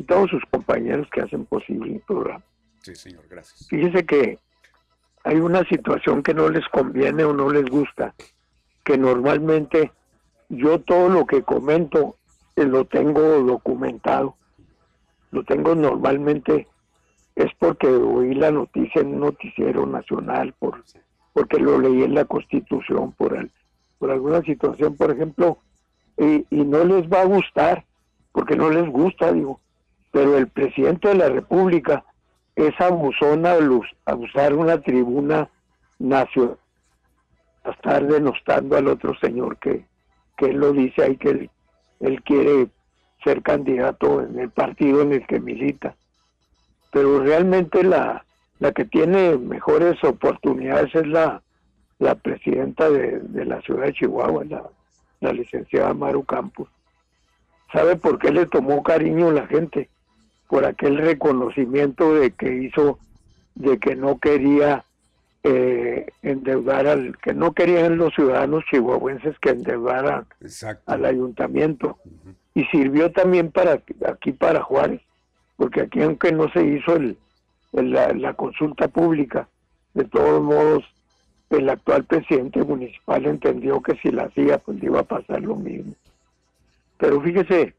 y 0.00 0.04
todos 0.04 0.30
sus 0.30 0.42
compañeros 0.50 1.06
que 1.12 1.20
hacen 1.20 1.44
posible 1.44 1.92
el 1.92 2.00
programa. 2.00 2.42
Sí, 2.80 2.94
señor, 2.96 3.24
gracias. 3.28 3.68
Fíjese 3.68 4.06
que 4.06 4.38
hay 5.24 5.36
una 5.36 5.62
situación 5.64 6.22
que 6.22 6.32
no 6.32 6.48
les 6.48 6.66
conviene 6.68 7.22
o 7.24 7.34
no 7.34 7.50
les 7.50 7.66
gusta, 7.66 8.14
que 8.82 8.96
normalmente 8.96 9.92
yo 10.48 10.80
todo 10.80 11.10
lo 11.10 11.26
que 11.26 11.42
comento 11.42 12.16
eh, 12.56 12.64
lo 12.64 12.86
tengo 12.86 13.20
documentado, 13.42 14.36
lo 15.32 15.44
tengo 15.44 15.74
normalmente, 15.74 16.66
es 17.36 17.52
porque 17.58 17.86
oí 17.88 18.34
la 18.34 18.50
noticia 18.50 19.02
en 19.02 19.08
un 19.08 19.20
noticiero 19.20 19.84
nacional, 19.84 20.54
por, 20.58 20.82
porque 21.34 21.58
lo 21.58 21.78
leí 21.78 22.04
en 22.04 22.14
la 22.14 22.24
Constitución, 22.24 23.12
por, 23.12 23.36
al- 23.36 23.50
por 23.98 24.10
alguna 24.10 24.40
situación, 24.40 24.96
por 24.96 25.10
ejemplo, 25.10 25.58
y, 26.16 26.46
y 26.50 26.64
no 26.64 26.84
les 26.84 27.06
va 27.12 27.20
a 27.20 27.26
gustar, 27.26 27.84
porque 28.32 28.56
no 28.56 28.70
les 28.70 28.88
gusta, 28.88 29.30
digo, 29.30 29.60
pero 30.10 30.36
el 30.36 30.48
presidente 30.48 31.08
de 31.08 31.14
la 31.14 31.28
República 31.28 32.04
es 32.56 32.78
abusón 32.80 33.46
al 33.46 33.80
abusar 34.04 34.54
una 34.54 34.80
tribuna 34.80 35.48
nacional, 35.98 36.56
a 37.64 37.70
estar 37.70 38.06
denostando 38.06 38.76
al 38.76 38.88
otro 38.88 39.14
señor 39.18 39.58
que, 39.58 39.84
que 40.36 40.46
él 40.46 40.56
lo 40.56 40.72
dice 40.72 41.02
ahí 41.02 41.16
que 41.16 41.30
él, 41.30 41.50
él 42.00 42.22
quiere 42.22 42.68
ser 43.22 43.42
candidato 43.42 44.22
en 44.22 44.38
el 44.38 44.50
partido 44.50 45.02
en 45.02 45.12
el 45.12 45.26
que 45.26 45.40
milita. 45.40 45.94
Pero 46.90 47.20
realmente 47.20 47.84
la, 47.84 48.24
la 48.58 48.72
que 48.72 48.84
tiene 48.84 49.36
mejores 49.36 50.02
oportunidades 50.02 50.94
es 50.94 51.06
la, 51.06 51.42
la 51.98 52.14
presidenta 52.14 52.90
de, 52.90 53.22
la 53.44 53.60
ciudad 53.62 53.84
de 53.84 53.92
Chihuahua, 53.92 54.44
la, 54.44 54.62
la 55.20 55.32
licenciada 55.32 55.94
Maru 55.94 56.24
Campos. 56.24 56.68
¿Sabe 57.72 57.96
por 57.96 58.18
qué 58.18 58.32
le 58.32 58.46
tomó 58.46 58.82
cariño 58.82 59.30
la 59.30 59.46
gente? 59.46 59.88
Por 60.50 60.66
aquel 60.66 60.98
reconocimiento 60.98 62.14
de 62.14 62.32
que 62.32 62.52
hizo, 62.52 62.98
de 63.54 63.78
que 63.78 63.96
no 63.96 64.18
quería 64.18 64.84
eh, 65.42 66.06
endeudar 66.22 66.86
al, 66.86 67.16
que 67.18 67.32
no 67.32 67.52
querían 67.52 67.96
los 67.96 68.12
ciudadanos 68.14 68.62
chihuahuenses 68.70 69.38
que 69.38 69.50
endeudaran 69.50 70.26
al 70.84 71.04
ayuntamiento. 71.06 71.96
Y 72.54 72.64
sirvió 72.64 73.10
también 73.10 73.50
para 73.50 73.80
aquí 74.06 74.32
para 74.32 74.60
Juárez, 74.60 75.00
porque 75.56 75.82
aquí 75.82 76.02
aunque 76.02 76.32
no 76.32 76.50
se 76.52 76.62
hizo 76.62 76.96
el, 76.96 77.16
la, 77.72 78.34
consulta 78.34 78.88
pública, 78.88 79.48
de 79.94 80.04
todos 80.04 80.42
modos 80.42 80.84
el 81.50 81.68
actual 81.68 82.04
presidente 82.04 82.62
municipal 82.62 83.26
entendió 83.26 83.80
que 83.80 83.96
si 83.96 84.10
la 84.10 84.24
hacía 84.24 84.58
pues 84.58 84.82
iba 84.82 85.00
a 85.00 85.04
pasar 85.04 85.40
lo 85.40 85.56
mismo. 85.56 85.94
Pero 86.98 87.20
fíjese, 87.22 87.74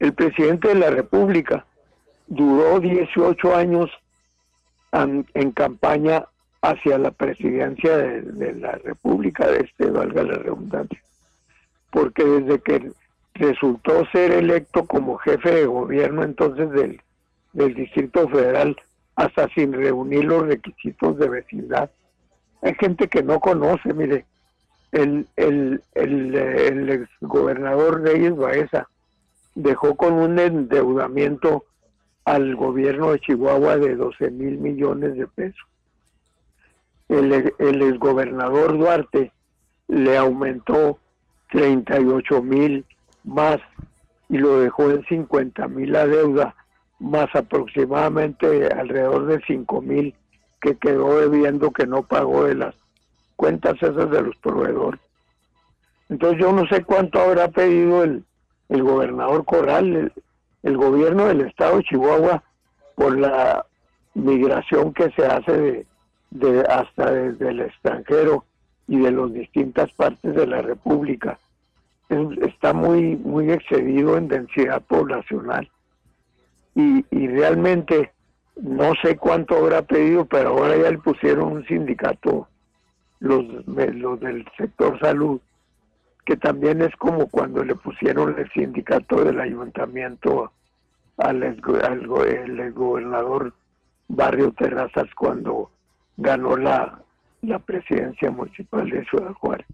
el 0.00 0.12
presidente 0.12 0.68
de 0.68 0.74
la 0.74 0.90
República 0.90 1.64
duró 2.30 2.80
18 2.80 3.54
años 3.54 3.90
en, 4.92 5.52
campaña 5.52 6.24
hacia 6.62 6.96
la 6.96 7.10
presidencia 7.10 7.96
de, 7.96 8.54
la 8.54 8.72
República, 8.72 9.46
de 9.48 9.60
este, 9.60 9.90
valga 9.90 10.22
la 10.22 10.34
redundancia, 10.34 11.02
porque 11.90 12.24
desde 12.24 12.60
que 12.60 12.92
resultó 13.34 14.06
ser 14.12 14.32
electo 14.32 14.86
como 14.86 15.18
jefe 15.18 15.50
de 15.50 15.66
gobierno 15.66 16.22
entonces 16.22 16.70
del, 16.70 17.00
del 17.52 17.74
Distrito 17.74 18.28
Federal, 18.28 18.76
hasta 19.16 19.48
sin 19.48 19.72
reunir 19.72 20.24
los 20.24 20.46
requisitos 20.46 21.18
de 21.18 21.28
vecindad. 21.28 21.90
Hay 22.62 22.74
gente 22.74 23.08
que 23.08 23.22
no 23.22 23.40
conoce, 23.40 23.92
mire, 23.92 24.24
el, 24.92 25.26
el, 25.36 25.82
el, 25.94 26.34
el 26.34 26.90
ex 26.90 27.08
gobernador 27.20 28.02
Reyes 28.02 28.36
Baeza 28.36 28.88
dejó 29.54 29.96
con 29.96 30.14
un 30.14 30.38
endeudamiento 30.38 31.64
al 32.24 32.54
gobierno 32.56 33.12
de 33.12 33.20
Chihuahua 33.20 33.76
de 33.76 33.96
12 33.96 34.30
mil 34.30 34.58
millones 34.58 35.16
de 35.16 35.26
pesos. 35.26 35.66
El, 37.08 37.52
el 37.58 37.82
exgobernador 37.82 38.78
Duarte 38.78 39.32
le 39.88 40.16
aumentó 40.16 40.98
38 41.50 42.42
mil 42.42 42.84
más 43.24 43.58
y 44.28 44.38
lo 44.38 44.60
dejó 44.60 44.90
en 44.90 45.04
50 45.06 45.66
mil 45.68 45.92
la 45.92 46.06
deuda, 46.06 46.54
más 47.00 47.28
aproximadamente 47.34 48.68
alrededor 48.68 49.26
de 49.26 49.40
5 49.46 49.82
mil 49.82 50.14
que 50.60 50.76
quedó 50.76 51.20
debiendo 51.20 51.72
que 51.72 51.86
no 51.86 52.02
pagó 52.02 52.44
de 52.44 52.54
las 52.54 52.74
cuentas 53.36 53.74
esas 53.76 54.10
de 54.10 54.22
los 54.22 54.36
proveedores. 54.36 55.00
Entonces 56.08 56.40
yo 56.40 56.52
no 56.52 56.66
sé 56.66 56.84
cuánto 56.84 57.20
habrá 57.20 57.48
pedido 57.48 58.04
el, 58.04 58.24
el 58.68 58.82
gobernador 58.82 59.44
Corral, 59.44 59.96
el, 59.96 60.12
gobierno 60.76 61.26
del 61.26 61.42
estado 61.42 61.78
de 61.78 61.84
Chihuahua, 61.84 62.42
por 62.94 63.18
la 63.18 63.64
migración 64.14 64.92
que 64.92 65.10
se 65.12 65.24
hace 65.26 65.52
de, 65.52 65.86
de 66.30 66.60
hasta 66.62 67.10
desde 67.10 67.48
el 67.48 67.60
extranjero 67.60 68.44
y 68.86 68.98
de 68.98 69.10
las 69.12 69.32
distintas 69.32 69.92
partes 69.92 70.34
de 70.34 70.46
la 70.46 70.62
República. 70.62 71.38
está 72.42 72.72
muy, 72.72 73.16
muy 73.16 73.50
excedido 73.52 74.16
en 74.16 74.28
densidad 74.28 74.82
poblacional. 74.82 75.70
Y, 76.74 77.04
y 77.10 77.28
realmente 77.28 78.12
no 78.56 78.92
sé 79.02 79.16
cuánto 79.16 79.56
habrá 79.56 79.82
pedido, 79.82 80.24
pero 80.24 80.50
ahora 80.50 80.76
ya 80.76 80.90
le 80.90 80.98
pusieron 80.98 81.52
un 81.52 81.66
sindicato, 81.66 82.48
los, 83.20 83.44
los 83.66 84.20
del 84.20 84.44
sector 84.56 84.98
salud, 84.98 85.40
que 86.30 86.36
también 86.36 86.80
es 86.80 86.94
como 86.94 87.26
cuando 87.26 87.64
le 87.64 87.74
pusieron 87.74 88.38
el 88.38 88.48
sindicato 88.52 89.24
del 89.24 89.40
ayuntamiento 89.40 90.52
al, 91.16 91.42
al 91.42 92.06
gobernador 92.06 93.52
Barrio 94.06 94.52
Terrazas 94.52 95.12
cuando 95.16 95.72
ganó 96.16 96.56
la, 96.56 97.00
la 97.42 97.58
presidencia 97.58 98.30
municipal 98.30 98.88
de 98.88 99.04
Ciudad 99.06 99.32
Juárez. 99.32 99.66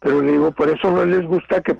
Pero 0.00 0.22
le 0.22 0.32
digo, 0.32 0.50
por 0.52 0.70
eso 0.70 0.90
no 0.90 1.04
les 1.04 1.26
gusta 1.26 1.60
que 1.60 1.76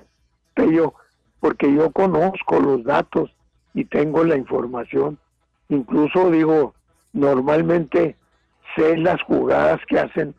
yo, 0.71 0.93
porque 1.39 1.73
yo 1.73 1.89
conozco 1.89 2.59
los 2.59 2.83
datos 2.83 3.31
y 3.73 3.85
tengo 3.85 4.23
la 4.23 4.37
información 4.37 5.17
Incluso 5.69 6.29
digo, 6.29 6.75
normalmente 7.13 8.15
sé 8.75 8.95
las 8.97 9.19
jugadas 9.23 9.81
que 9.87 9.97
hacen 9.97 10.35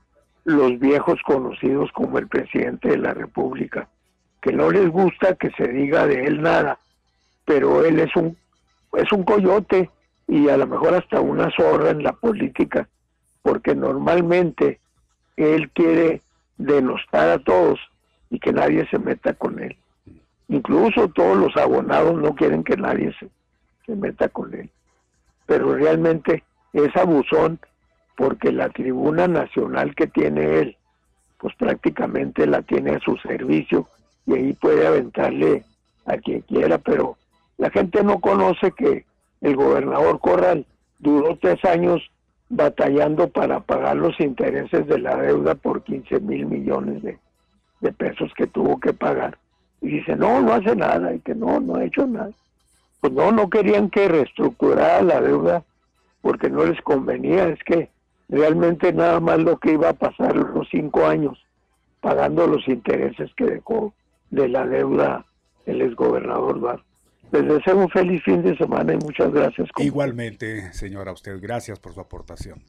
los 0.46 0.78
viejos 0.78 1.20
conocidos 1.26 1.92
como 1.92 2.18
el 2.18 2.26
presidente 2.26 2.88
de 2.88 2.96
la 2.96 3.12
República, 3.12 3.86
que 4.40 4.52
no 4.52 4.70
les 4.70 4.88
gusta 4.88 5.34
que 5.34 5.50
se 5.50 5.68
diga 5.68 6.06
de 6.06 6.24
él 6.24 6.40
nada, 6.40 6.78
pero 7.44 7.84
él 7.84 8.00
es 8.00 8.16
un 8.16 8.34
es 8.94 9.12
un 9.12 9.24
coyote 9.24 9.90
y 10.26 10.48
a 10.48 10.56
lo 10.56 10.66
mejor 10.66 10.94
hasta 10.94 11.20
una 11.20 11.50
zorra 11.50 11.90
en 11.90 12.02
la 12.02 12.12
política, 12.12 12.88
porque 13.42 13.74
normalmente 13.74 14.80
él 15.36 15.68
quiere 15.70 16.22
denostar 16.56 17.28
a 17.28 17.38
todos 17.38 17.78
y 18.30 18.38
que 18.38 18.54
nadie 18.54 18.88
se 18.88 18.98
meta 18.98 19.34
con 19.34 19.62
él. 19.62 19.76
Incluso 20.48 21.08
todos 21.08 21.36
los 21.36 21.54
abonados 21.58 22.14
no 22.14 22.34
quieren 22.34 22.64
que 22.64 22.76
nadie 22.76 23.14
se, 23.20 23.28
se 23.84 23.94
meta 23.94 24.30
con 24.30 24.54
él 24.54 24.70
pero 25.46 25.74
realmente 25.74 26.42
es 26.72 26.94
abusón 26.96 27.58
porque 28.16 28.52
la 28.52 28.68
tribuna 28.70 29.28
nacional 29.28 29.94
que 29.94 30.06
tiene 30.06 30.58
él, 30.60 30.76
pues 31.38 31.54
prácticamente 31.56 32.46
la 32.46 32.62
tiene 32.62 32.92
a 32.92 33.00
su 33.00 33.16
servicio 33.18 33.88
y 34.26 34.34
ahí 34.34 34.52
puede 34.54 34.86
aventarle 34.86 35.64
a 36.06 36.16
quien 36.16 36.40
quiera, 36.42 36.78
pero 36.78 37.16
la 37.58 37.70
gente 37.70 38.02
no 38.02 38.20
conoce 38.20 38.72
que 38.72 39.04
el 39.40 39.56
gobernador 39.56 40.18
Corral 40.20 40.66
duró 40.98 41.36
tres 41.36 41.64
años 41.64 42.02
batallando 42.48 43.28
para 43.28 43.60
pagar 43.60 43.96
los 43.96 44.18
intereses 44.20 44.86
de 44.86 44.98
la 44.98 45.16
deuda 45.16 45.54
por 45.54 45.82
15 45.82 46.20
mil 46.20 46.46
millones 46.46 47.02
de, 47.02 47.18
de 47.80 47.92
pesos 47.92 48.32
que 48.36 48.46
tuvo 48.46 48.80
que 48.80 48.92
pagar. 48.92 49.36
Y 49.80 49.88
dice, 49.88 50.16
no, 50.16 50.40
no 50.40 50.54
hace 50.54 50.74
nada, 50.74 51.12
y 51.14 51.20
que 51.20 51.34
no, 51.34 51.60
no 51.60 51.76
ha 51.76 51.84
hecho 51.84 52.06
nada 52.06 52.30
pues 53.00 53.12
no, 53.12 53.32
no 53.32 53.50
querían 53.50 53.90
que 53.90 54.08
reestructurara 54.08 55.02
la 55.02 55.20
deuda 55.20 55.62
porque 56.22 56.50
no 56.50 56.64
les 56.64 56.80
convenía, 56.82 57.48
es 57.48 57.62
que 57.62 57.88
realmente 58.28 58.92
nada 58.92 59.20
más 59.20 59.38
lo 59.38 59.58
que 59.58 59.72
iba 59.72 59.90
a 59.90 59.94
pasar 59.94 60.36
los 60.36 60.68
cinco 60.70 61.06
años 61.06 61.38
pagando 62.00 62.46
los 62.46 62.66
intereses 62.68 63.30
que 63.36 63.44
dejó 63.44 63.92
de 64.30 64.48
la 64.48 64.66
deuda 64.66 65.24
el 65.66 65.82
exgobernador 65.82 66.60
Bar. 66.60 66.82
Les 67.32 67.46
deseo 67.46 67.76
un 67.76 67.88
feliz 67.90 68.22
fin 68.22 68.42
de 68.42 68.56
semana 68.56 68.94
y 68.94 68.96
muchas 68.98 69.32
gracias. 69.32 69.68
Igualmente, 69.78 70.72
señora, 70.72 71.12
usted, 71.12 71.40
gracias 71.40 71.80
por 71.80 71.92
su 71.92 72.00
aportación. 72.00 72.62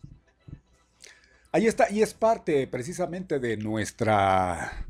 Ahí 1.52 1.68
está, 1.68 1.92
y 1.92 2.02
es 2.02 2.14
parte 2.14 2.66
precisamente 2.68 3.40
de 3.40 3.58
nuestra 3.58 4.86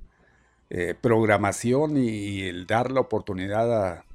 eh, 0.70 0.96
programación 1.00 1.98
y 1.98 2.44
el 2.44 2.66
dar 2.66 2.92
la 2.92 3.02
oportunidad 3.02 3.86
a, 3.86 4.06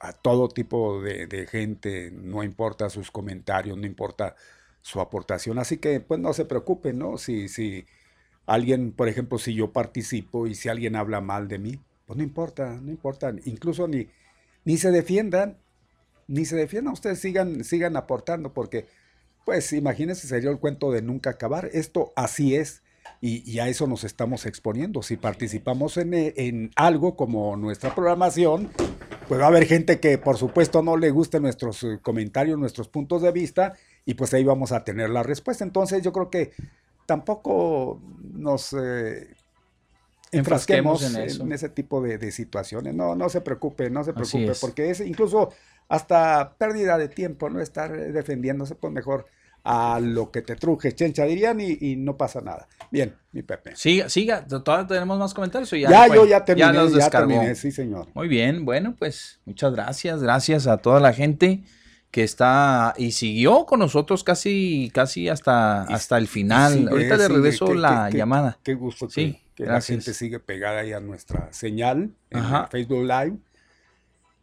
a 0.00 0.12
todo 0.12 0.48
tipo 0.48 1.00
de, 1.02 1.46
gente, 1.50 2.10
no 2.12 2.42
importa 2.42 2.88
sus 2.88 3.10
comentarios, 3.10 3.76
no 3.76 3.86
importa 3.86 4.36
su 4.82 5.00
aportación. 5.00 5.58
Así 5.58 5.78
que, 5.78 6.00
pues 6.00 6.20
no 6.20 6.32
se 6.32 6.44
preocupen, 6.44 6.98
¿no? 6.98 7.18
Si, 7.18 7.48
si 7.48 7.86
alguien, 8.46 8.92
por 8.92 9.08
ejemplo, 9.08 9.38
si 9.38 9.54
yo 9.54 9.72
participo 9.72 10.46
y 10.46 10.54
si 10.54 10.68
alguien 10.68 10.96
habla 10.96 11.20
mal 11.20 11.48
de 11.48 11.58
mí, 11.58 11.80
pues 12.06 12.16
no 12.16 12.22
importa, 12.22 12.78
no 12.80 12.90
importa. 12.90 13.32
Incluso 13.44 13.86
ni, 13.88 14.08
ni 14.64 14.78
se 14.78 14.90
defiendan, 14.90 15.58
ni 16.26 16.44
se 16.44 16.56
defiendan, 16.56 16.92
ustedes 16.92 17.20
sigan, 17.20 17.64
sigan 17.64 17.96
aportando, 17.96 18.52
porque, 18.52 18.86
pues 19.44 19.72
imagínense, 19.72 20.26
sería 20.26 20.50
el 20.50 20.58
cuento 20.58 20.90
de 20.90 21.02
nunca 21.02 21.30
acabar. 21.30 21.68
Esto 21.72 22.12
así 22.16 22.54
es. 22.54 22.82
Y, 23.20 23.50
y, 23.50 23.58
a 23.58 23.68
eso 23.68 23.86
nos 23.86 24.04
estamos 24.04 24.46
exponiendo. 24.46 25.02
Si 25.02 25.16
participamos 25.16 25.96
en, 25.96 26.12
en 26.12 26.70
algo 26.76 27.16
como 27.16 27.56
nuestra 27.56 27.94
programación, 27.94 28.70
pues 29.28 29.40
va 29.40 29.44
a 29.44 29.48
haber 29.48 29.66
gente 29.66 30.00
que 30.00 30.16
por 30.16 30.38
supuesto 30.38 30.82
no 30.82 30.96
le 30.96 31.10
guste 31.10 31.38
nuestros 31.38 31.82
eh, 31.84 31.98
comentarios, 32.00 32.58
nuestros 32.58 32.88
puntos 32.88 33.20
de 33.20 33.30
vista, 33.30 33.74
y 34.08 34.14
pues 34.14 34.32
ahí 34.32 34.42
vamos 34.42 34.72
a 34.72 34.84
tener 34.84 35.10
la 35.10 35.22
respuesta. 35.22 35.64
Entonces 35.64 36.02
yo 36.02 36.14
creo 36.14 36.30
que 36.30 36.52
tampoco 37.04 38.00
nos... 38.32 38.72
Eh, 38.72 39.28
enfrasquemos 40.32 41.02
Enfrasquemos 41.02 41.40
en 41.40 41.52
ese 41.52 41.68
tipo 41.68 42.00
de, 42.00 42.16
de 42.16 42.32
situaciones. 42.32 42.94
No, 42.94 43.14
no 43.14 43.28
se 43.28 43.42
preocupe, 43.42 43.90
no 43.90 44.04
se 44.04 44.14
preocupe, 44.14 44.52
porque 44.62 44.88
es 44.88 45.00
incluso 45.00 45.50
hasta 45.90 46.54
pérdida 46.56 46.96
de 46.96 47.08
tiempo, 47.08 47.50
¿no? 47.50 47.60
Estar 47.60 47.94
eh, 47.94 48.10
defendiéndose, 48.12 48.76
pues 48.76 48.94
mejor 48.94 49.26
a 49.62 50.00
lo 50.00 50.30
que 50.30 50.40
te 50.40 50.56
truje, 50.56 50.94
chencha 50.94 51.24
dirían, 51.24 51.60
y, 51.60 51.76
y 51.78 51.96
no 51.96 52.16
pasa 52.16 52.40
nada. 52.40 52.66
Bien, 52.90 53.14
mi 53.32 53.42
Pepe. 53.42 53.76
Siga, 53.76 54.08
siga, 54.08 54.46
todavía 54.46 54.86
tenemos 54.86 55.18
más 55.18 55.34
comentarios. 55.34 55.70
ya, 55.72 55.90
Ya, 55.90 56.14
yo 56.14 56.24
ya 56.24 56.42
terminé, 56.46 56.72
los 56.72 56.92
ya 56.92 56.96
descargó. 56.96 57.28
terminé, 57.28 57.54
sí, 57.54 57.70
señor. 57.72 58.08
Muy 58.14 58.26
bien, 58.28 58.64
bueno, 58.64 58.96
pues 58.98 59.38
muchas 59.44 59.74
gracias, 59.74 60.22
gracias 60.22 60.66
a 60.66 60.78
toda 60.78 60.98
la 60.98 61.12
gente 61.12 61.62
que 62.10 62.22
está 62.24 62.94
y 62.96 63.12
siguió 63.12 63.66
con 63.66 63.80
nosotros 63.80 64.24
casi, 64.24 64.90
casi 64.94 65.28
hasta, 65.28 65.82
hasta 65.82 66.18
el 66.18 66.28
final. 66.28 66.72
Sigue, 66.74 66.90
Ahorita 66.90 67.16
le 67.16 67.28
regreso 67.28 67.74
la 67.74 68.06
qué- 68.06 68.12
qué- 68.12 68.18
llamada. 68.18 68.58
Qué 68.62 68.74
gusto 68.74 69.06
que, 69.08 69.12
Sí, 69.12 69.42
que 69.54 69.64
la 69.64 69.72
gracias. 69.72 69.98
gente 70.04 70.14
sigue 70.14 70.38
pegada 70.40 70.80
ahí 70.80 70.92
a 70.92 71.00
nuestra 71.00 71.52
señal 71.52 72.10
en 72.30 72.38
Ajá. 72.38 72.68
Facebook 72.70 73.02
Live. 73.04 73.36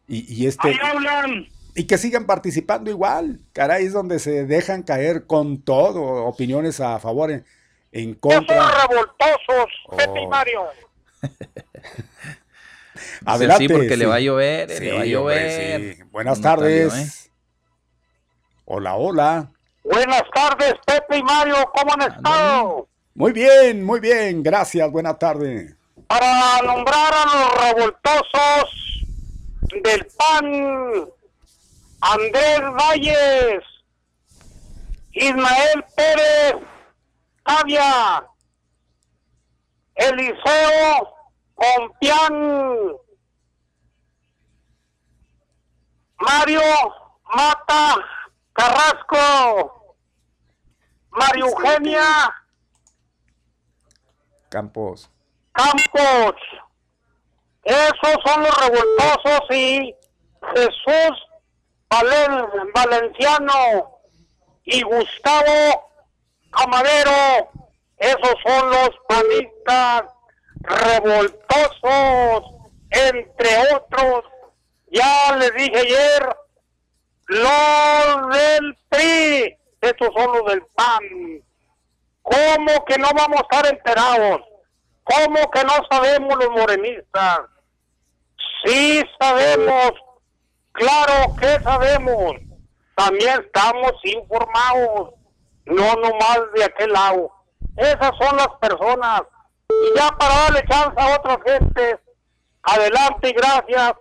Y, 0.08 0.44
y 0.44 0.48
este. 0.48 0.68
Ahí 0.70 0.78
hablan. 0.84 1.48
Y 1.74 1.86
que 1.86 1.98
sigan 1.98 2.26
participando 2.26 2.90
igual. 2.92 3.42
Caray, 3.52 3.86
es 3.86 3.94
donde 3.94 4.20
se 4.20 4.46
dejan 4.46 4.84
caer 4.84 5.26
con 5.26 5.62
todo, 5.62 6.26
opiniones 6.26 6.80
a 6.80 7.00
favor, 7.00 7.32
en, 7.32 7.44
en 7.92 8.14
contra. 8.14 8.72
revoltosos, 8.88 9.72
Pepe 9.98 10.22
y 10.22 10.26
Oh. 10.26 10.30
Mario. 10.30 10.62
Adelante. 13.26 13.68
sí, 13.68 13.74
porque 13.74 13.98
le 13.98 14.06
va 14.06 14.16
a 14.16 14.20
llover, 14.20 14.70
le 14.82 14.94
va 14.94 15.02
a 15.02 15.06
llover. 15.06 15.76
hombre, 15.76 15.96
sí. 15.96 16.04
Buenas 16.12 16.38
No 16.40 16.44
tardes. 16.44 16.94
¿eh? 16.94 17.32
Hola, 18.68 18.96
hola. 18.96 19.52
Buenas 19.84 20.24
tardes, 20.34 20.74
Pepe 20.88 21.18
y 21.18 21.24
Mario, 21.24 21.56
¿cómo 21.76 21.94
han 21.94 22.02
estado? 22.02 22.88
Muy 23.14 23.32
bien, 23.32 23.84
muy 23.84 24.00
bien. 24.00 24.42
Gracias, 24.42 24.92
buena 24.92 25.14
tarde. 25.14 25.76
Para 26.08 26.62
nombrar 26.64 27.14
a 27.14 27.26
los 27.26 27.64
revoltosos 27.64 29.06
del 29.84 30.08
PAN, 30.18 31.08
Andrés 32.02 32.62
Valles, 32.76 33.64
Ismael 35.12 35.86
Pérez, 35.96 36.56
Tavia, 37.46 38.26
Eliseo 39.94 41.14
Compián, 41.54 42.92
Mario 46.20 46.62
Mata 47.32 47.96
Carrasco, 48.56 49.96
María 51.12 51.44
Eugenia 51.46 52.34
Campos. 54.50 55.10
Campos. 55.52 56.36
Esos 57.64 58.16
son 58.26 58.44
los 58.44 58.58
revoltosos 58.62 59.42
y 59.52 59.94
Jesús 60.54 61.28
Valen- 61.90 62.72
Valenciano 62.74 64.00
y 64.64 64.82
Gustavo 64.84 65.92
Camarero. 66.52 67.50
Esos 67.98 68.36
son 68.46 68.70
los 68.70 68.90
panistas 69.10 70.04
revoltosos, 70.62 72.52
entre 72.92 73.74
otros. 73.74 74.24
Ya 74.88 75.36
les 75.38 75.54
dije 75.56 75.78
ayer, 75.80 76.38
los 77.28 78.36
del 78.36 78.78
PRI. 78.90 79.58
Estos 79.82 80.10
son 80.16 80.38
los 80.38 80.46
del 80.46 80.64
PAN. 80.76 81.02
¿Cómo 82.22 82.86
que 82.86 82.98
no 82.98 83.10
vamos 83.16 83.40
a 83.40 83.42
estar 83.42 83.68
enterados? 83.68 84.42
¿Cómo 85.04 85.52
que 85.52 85.64
no 85.64 85.74
sabemos 85.90 86.36
los 86.38 86.50
morenistas? 86.50 87.42
Sí 88.64 89.04
sabemos, 89.20 89.92
claro 90.72 91.36
que 91.40 91.60
sabemos. 91.64 92.34
También 92.96 93.42
estamos 93.46 93.94
informados, 94.04 95.14
no 95.66 95.96
nomás 95.96 96.40
de 96.56 96.64
aquel 96.64 96.92
lado. 96.92 97.32
Esas 97.78 98.12
son 98.18 98.38
las 98.38 98.48
personas. 98.60 99.22
Y 99.70 99.98
ya 99.98 100.10
para 100.18 100.36
darle 100.36 100.64
chance 100.68 101.00
a 101.00 101.16
otras 101.18 101.38
gentes, 101.46 101.98
adelante 102.64 103.30
y 103.30 103.34
gracias, 103.34 103.94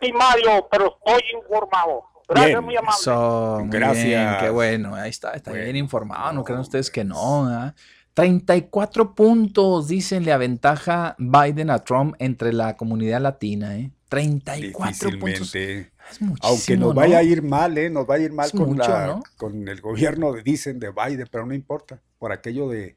y 0.00 0.12
Mario, 0.12 0.68
pero 0.70 0.96
estoy 0.98 1.22
informado. 1.32 2.09
Gracias, 2.30 2.52
Bien, 2.54 2.64
muy 2.64 2.76
amable. 2.76 2.96
Eso, 3.00 3.58
muy 3.60 3.68
Gracias. 3.70 4.04
bien, 4.06 4.28
qué 4.40 4.50
bueno. 4.50 4.94
Ahí 4.94 5.10
está, 5.10 5.32
está 5.32 5.52
bien 5.52 5.76
informado. 5.76 6.32
No 6.32 6.44
crean 6.44 6.60
ustedes 6.60 6.90
que 6.90 7.04
no. 7.04 7.46
¿ah? 7.48 7.74
34 8.14 9.14
puntos, 9.14 9.88
dicen, 9.88 10.24
le 10.24 10.32
aventaja 10.32 11.16
Biden 11.18 11.70
a 11.70 11.80
Trump 11.80 12.14
entre 12.18 12.52
la 12.52 12.76
comunidad 12.76 13.20
latina. 13.20 13.76
¿eh? 13.78 13.90
34 14.08 15.10
puntos. 15.18 15.52
Difícilmente. 15.52 15.92
Es 16.10 16.20
muchísimo, 16.20 16.36
Aunque 16.48 16.76
nos 16.76 16.88
¿no? 16.88 16.94
vaya 16.94 17.18
a 17.18 17.22
ir 17.22 17.42
mal, 17.42 17.78
¿eh? 17.78 17.88
Nos 17.88 18.08
va 18.08 18.16
a 18.16 18.18
ir 18.18 18.32
mal 18.32 18.50
con, 18.50 18.70
mucho, 18.70 18.88
la- 18.90 19.06
¿no? 19.06 19.22
con 19.36 19.68
el 19.68 19.80
gobierno, 19.80 20.32
de- 20.32 20.42
dicen, 20.42 20.80
de 20.80 20.90
Biden, 20.90 21.28
pero 21.30 21.46
no 21.46 21.54
importa. 21.54 22.00
Por 22.18 22.32
aquello 22.32 22.68
de, 22.68 22.96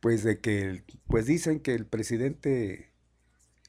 pues 0.00 0.22
de 0.22 0.38
que, 0.40 0.84
pues 1.06 1.24
dicen 1.26 1.58
que 1.60 1.74
el 1.74 1.86
presidente 1.86 2.92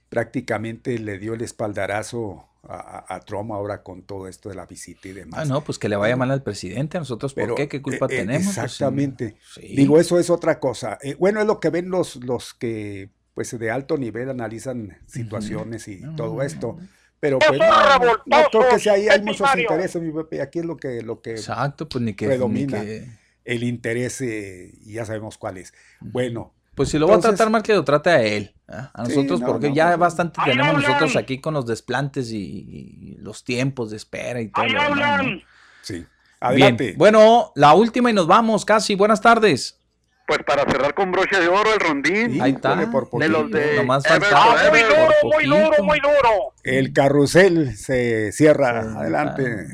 prácticamente 0.09 0.99
le 0.99 1.17
dio 1.19 1.33
el 1.33 1.41
espaldarazo 1.41 2.46
a, 2.63 3.15
a- 3.15 3.19
Trump 3.21 3.51
ahora 3.51 3.83
con 3.83 4.03
todo 4.03 4.27
esto 4.27 4.49
de 4.49 4.55
la 4.55 4.65
visita 4.65 5.07
y 5.07 5.13
demás. 5.13 5.39
Ah, 5.41 5.45
no, 5.45 5.61
pues 5.63 5.77
que 5.79 5.89
le 5.89 5.95
vaya 5.95 6.15
mal 6.15 6.31
al 6.31 6.43
presidente. 6.43 6.97
¿A 6.97 7.01
nosotros 7.01 7.33
por 7.33 7.43
Pero, 7.43 7.55
qué? 7.55 7.67
¿Qué 7.67 7.81
culpa 7.81 8.05
eh, 8.05 8.15
eh, 8.15 8.17
tenemos? 8.19 8.43
Pues, 8.45 8.55
sí. 8.55 8.61
Exactamente. 8.61 9.35
Digo, 9.61 9.99
eso 9.99 10.19
es 10.19 10.29
otra 10.29 10.59
cosa. 10.59 10.97
Eh, 11.01 11.15
bueno, 11.19 11.39
es 11.41 11.47
lo 11.47 11.59
que 11.59 11.69
ven 11.69 11.89
los, 11.89 12.17
los 12.23 12.53
que, 12.53 13.09
pues, 13.33 13.57
de 13.57 13.71
alto 13.71 13.97
nivel 13.97 14.29
analizan 14.29 14.97
situaciones 15.05 15.87
y 15.87 16.01
todo 16.15 16.41
esto. 16.41 16.77
Pero 17.19 17.39
pues 17.39 17.59
no, 17.59 17.99
no, 18.27 18.43
creo 18.51 18.69
que 18.69 18.79
sea 18.79 18.93
ahí, 18.93 19.07
hay 19.07 19.21
muchos 19.23 19.47
intereses, 19.57 19.99
mi 20.01 20.11
Pepe, 20.11 20.39
aquí 20.39 20.59
es 20.59 20.65
lo 20.65 20.77
que, 20.77 21.01
lo 21.01 21.19
que 21.19 21.31
Exacto, 21.31 21.89
pues 21.89 22.03
ni 22.03 22.13
que. 22.13 22.27
predomina. 22.27 22.79
ni 22.79 22.85
que- 22.85 23.07
El 23.43 23.63
interés, 23.63 24.21
eh, 24.21 24.73
y 24.85 24.93
ya 24.93 25.05
sabemos 25.05 25.37
cuál 25.37 25.57
es. 25.57 25.73
Bueno. 25.99 26.53
Pues 26.77 26.89
si 26.89 26.97
lo 26.97 27.07
va 27.07 27.13
a 27.13 27.15
entonces- 27.15 27.37
tratar 27.37 27.51
mal, 27.51 27.63
que 27.63 27.73
lo 27.73 27.83
trate 27.83 28.09
a 28.11 28.21
él. 28.23 28.53
¿ah? 28.69 28.91
A 28.93 29.05
Sí, 29.05 29.15
nosotros, 29.15 29.41
no, 29.41 29.47
porque 29.47 29.67
no, 29.69 29.75
ya 29.75 29.87
pues, 29.87 29.99
bastante 29.99 30.39
tenemos 30.45 30.67
hablan. 30.75 30.83
nosotros 30.83 31.15
aquí 31.17 31.41
con 31.41 31.53
los 31.55 31.65
desplantes 31.65 32.31
y, 32.31 32.37
y 32.37 33.15
los 33.19 33.43
tiempos 33.43 33.89
de 33.89 33.97
espera 33.97 34.39
y 34.39 34.47
todo. 34.49 34.63
Ahí 34.63 34.69
lo 34.71 34.81
demás, 34.83 34.97
¿no? 34.97 35.05
hablan. 35.05 35.41
Sí. 35.81 36.05
Adelante. 36.39 36.83
Bien, 36.85 36.97
bueno, 36.97 37.51
la 37.55 37.73
última 37.73 38.09
y 38.11 38.13
nos 38.13 38.27
vamos 38.27 38.63
casi. 38.63 38.93
Buenas 38.95 39.19
tardes. 39.21 39.79
Pues 40.27 40.39
para 40.45 40.63
cerrar 40.69 40.93
con 40.93 41.11
broche 41.11 41.39
de 41.39 41.47
oro 41.47 41.73
el 41.73 41.79
rondín. 41.79 42.41
Ahí 42.41 42.51
está. 42.51 42.75
Por 42.91 43.09
de 43.19 43.29
los 43.29 43.49
de 43.49 43.77
Nomás 43.77 44.05
faltaba. 44.05 44.55
Ah, 44.55 44.69
muy 44.69 44.81
duro, 44.83 45.13
muy 45.23 45.45
duro, 45.45 45.83
muy 45.83 45.99
duro. 45.99 46.53
El 46.63 46.93
carrusel 46.93 47.75
se 47.77 48.31
cierra. 48.33 48.83
Sí, 48.83 48.97
Adelante. 48.97 49.67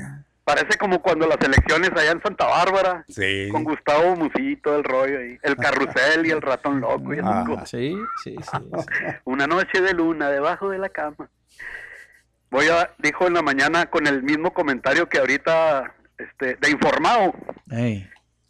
Parece 0.45 0.77
como 0.77 1.01
cuando 1.01 1.25
las 1.25 1.37
elecciones 1.39 1.91
allá 1.95 2.11
en 2.11 2.21
Santa 2.21 2.45
Bárbara. 2.45 3.05
Sí. 3.07 3.47
Con 3.51 3.63
Gustavo 3.63 4.15
Musito, 4.17 4.75
el 4.75 4.83
rollo 4.83 5.19
ahí. 5.19 5.37
El 5.41 5.55
carrusel 5.55 6.25
y 6.25 6.31
el 6.31 6.41
ratón 6.41 6.81
loco. 6.81 7.13
y 7.13 7.19
esas 7.19 7.47
Ah. 7.47 7.65
Sí, 7.65 7.95
sí, 8.23 8.35
sí. 8.35 8.57
sí. 8.77 9.05
Una 9.23 9.47
noche 9.47 9.81
de 9.81 9.93
luna 9.93 10.29
debajo 10.29 10.69
de 10.69 10.79
la 10.79 10.89
cama. 10.89 11.29
Voy 12.49 12.67
a, 12.67 12.91
dijo 12.99 13.25
en 13.25 13.33
la 13.35 13.41
mañana 13.41 13.85
con 13.89 14.05
el 14.05 14.21
mismo 14.21 14.53
comentario 14.53 15.07
que 15.07 15.17
ahorita, 15.19 15.95
este, 16.17 16.55
de 16.55 16.69
informado. 16.69 17.33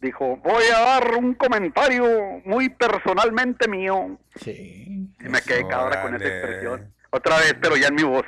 Dijo, 0.00 0.36
voy 0.38 0.64
a 0.76 0.80
dar 0.80 1.14
un 1.14 1.32
comentario 1.34 2.04
muy 2.44 2.68
personalmente 2.70 3.68
mío. 3.68 4.18
sí. 4.34 5.08
Y 5.20 5.28
me 5.28 5.40
quedé 5.40 5.66
cabra 5.68 6.02
con 6.02 6.14
esa 6.16 6.26
expresión. 6.26 6.92
Otra 7.10 7.36
vez, 7.38 7.54
pero 7.62 7.76
ya 7.76 7.86
en 7.88 7.94
mi 7.94 8.02
voz. 8.02 8.26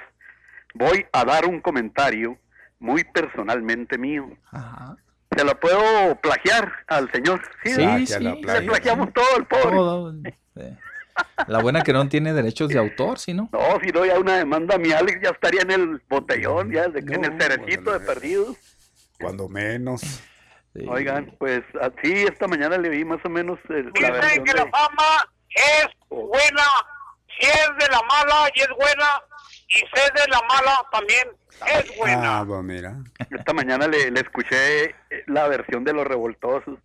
Voy 0.75 1.05
a 1.13 1.25
dar 1.25 1.45
un 1.47 1.61
comentario 1.61 2.39
muy 2.87 3.05
personalmente 3.05 3.99
mío. 3.99 4.29
Ajá. 4.53 4.97
Se 5.37 5.45
lo 5.45 5.59
puedo 5.59 6.15
plagiar 6.21 6.73
al 6.87 7.11
señor. 7.13 7.43
Sí, 7.63 7.75
Sí, 7.75 8.07
sí. 8.07 8.19
le 8.21 8.63
plagiamos 8.63 9.13
todo 9.13 9.37
el 9.37 9.45
pobre. 9.47 9.77
Todo, 9.77 10.13
sí. 10.23 10.63
La 11.49 11.61
buena 11.61 11.83
que 11.83 11.93
no 11.93 12.09
tiene 12.09 12.33
derechos 12.33 12.69
de 12.69 12.79
autor, 12.79 13.19
¿sí, 13.19 13.35
no? 13.35 13.49
No, 13.53 13.79
si 13.83 13.91
no, 13.91 14.05
ya 14.05 14.19
una 14.19 14.37
demanda 14.37 14.77
a 14.77 14.79
mi 14.79 14.93
Alex 14.93 15.21
ya 15.23 15.31
estaría 15.31 15.63
en 15.63 15.71
el 15.71 16.03
botellón, 16.09 16.71
ya 16.71 16.85
en 16.85 17.25
el 17.25 17.41
cerecito 17.41 17.93
de 17.93 18.01
perdidos. 18.01 18.57
Cuando 19.21 19.49
menos. 19.49 20.03
Sí. 20.75 20.85
Oigan, 20.89 21.35
pues 21.39 21.63
así 21.81 22.13
esta 22.13 22.47
mañana 22.47 22.77
le 22.77 22.91
vi 22.91 23.05
más 23.05 23.19
o 23.25 23.31
menos 23.31 23.59
la 23.69 23.77
Dicen 23.77 24.13
versión 24.13 24.45
que 24.45 24.53
de... 24.53 24.59
la 24.59 24.67
fama 24.67 25.25
es 25.49 25.87
buena, 26.11 26.65
si 27.39 27.47
es 27.47 27.69
de 27.79 27.89
la 27.91 28.01
mala 28.03 28.51
y 28.55 28.61
es 28.61 28.69
buena, 28.79 29.07
y 29.69 29.79
es 29.79 30.13
de 30.15 30.31
la 30.31 30.41
mala 30.49 30.79
también 30.93 31.29
es 31.75 31.97
buena. 31.97 32.41
Ah, 32.41 32.45
pues 32.47 32.63
mira. 32.63 32.97
Esta 33.31 33.53
mañana 33.53 33.89
le, 33.89 34.11
le 34.11 34.21
escuché 34.21 34.85
eh, 34.85 34.95
la 35.27 35.49
versión 35.49 35.85
de 35.85 35.93
los 35.93 36.07
revoltosos. 36.07 36.79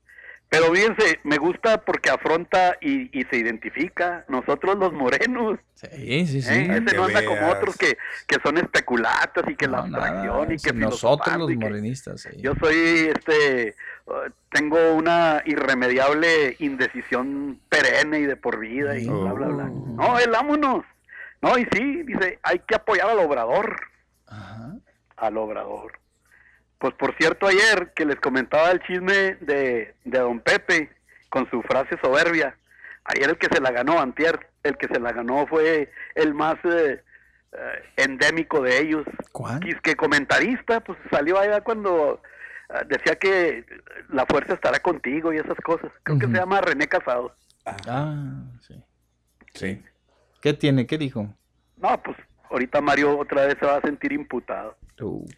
Pero 0.50 0.66
fíjense, 0.74 1.20
me 1.24 1.38
gusta 1.38 1.80
porque 1.86 2.10
afronta 2.10 2.76
y, 2.82 3.18
y 3.18 3.24
se 3.26 3.38
identifica. 3.38 4.26
Nosotros 4.28 4.78
los 4.78 4.92
morenos. 4.92 5.60
Sí, 5.76 6.26
sí, 6.28 6.42
sí. 6.42 6.54
¿eh? 6.54 6.68
Ese 6.74 6.86
Que 6.86 6.96
no 6.98 7.06
anda 7.06 7.24
como 7.24 7.38
veas. 7.40 7.56
otros 7.56 7.78
que, 7.78 7.98
que 8.28 8.38
son 8.44 8.58
especulatas 8.58 9.46
y 9.48 9.56
que 9.56 9.68
la 9.68 9.78
No, 9.84 9.88
nada, 9.88 10.08
abstracción 10.08 10.52
y 10.52 10.58
que 10.58 10.74
nosotros 10.74 11.38
los 11.38 11.56
morenistas. 11.56 12.22
sí. 12.22 12.30
Yo 12.42 12.54
soy, 12.62 13.12
este, 13.16 13.76
uh, 14.08 14.30
tengo 14.52 14.94
una 14.94 15.42
irremediable 15.46 16.58
indecisión 16.60 17.58
perenne 17.70 18.20
y 18.20 18.26
de 18.26 18.36
por 18.36 18.60
vida 18.60 18.98
y 18.98 19.08
bla, 19.08 19.32
bla, 19.32 19.48
bla. 19.48 19.64
No, 19.70 20.20
él, 20.20 20.32
vámonos. 20.32 20.84
No, 21.42 21.58
y 21.58 21.68
sí, 21.72 22.04
dice, 22.04 22.40
hay 22.44 22.60
que 22.60 22.76
apoyar 22.76 23.10
al 23.10 23.20
obrador. 23.20 23.76
Al 25.18 25.38
obrador. 25.38 26.00
Pues 26.78 26.94
por 26.96 27.16
cierto, 27.16 27.48
ayer 27.48 27.94
que 27.96 28.06
les 28.06 28.20
comentaba 28.20 28.72
el 28.72 28.82
chisme 28.82 29.36
de, 29.42 29.94
de 30.04 30.20
don 30.20 30.40
Pepe 30.40 30.90
con 31.30 31.50
su 31.50 31.62
frase 31.62 31.98
soberbia, 32.02 32.58
ayer 33.06 33.30
el 33.30 33.38
que 33.38 33.48
se 33.52 33.62
la 33.62 33.72
ganó, 33.72 34.00
antier, 34.00 34.48
el 34.64 34.78
que 34.78 34.88
se 34.88 35.00
la 35.00 35.12
ganó 35.12 35.46
fue 35.48 35.92
el 36.16 36.34
más 36.34 36.56
eh, 36.64 37.04
eh, 37.54 37.84
endémico 37.98 38.62
de 38.62 38.80
ellos. 38.80 39.06
¿Cuál? 39.32 39.60
que 39.82 39.96
comentarista, 39.96 40.80
pues 40.82 40.98
salió 41.10 41.40
allá 41.40 41.62
cuando 41.62 42.22
eh, 42.70 42.86
decía 42.88 43.16
que 43.16 43.66
la 44.10 44.26
fuerza 44.26 44.54
estará 44.54 44.80
contigo 44.80 45.34
y 45.34 45.38
esas 45.38 45.58
cosas. 45.64 45.92
Creo 46.04 46.20
que 46.20 46.28
se 46.28 46.34
llama 46.34 46.62
René 46.62 46.88
Casado. 46.88 47.36
Ah, 47.66 48.44
sí. 48.68 48.84
Sí. 49.54 49.84
¿Qué 50.42 50.54
tiene? 50.54 50.86
¿Qué 50.88 50.98
dijo? 50.98 51.34
No, 51.78 52.02
pues 52.04 52.18
ahorita 52.50 52.82
Mario 52.82 53.18
otra 53.18 53.46
vez 53.46 53.56
se 53.60 53.66
va 53.66 53.78
a 53.78 53.82
sentir 53.82 54.12
imputado. 54.12 54.76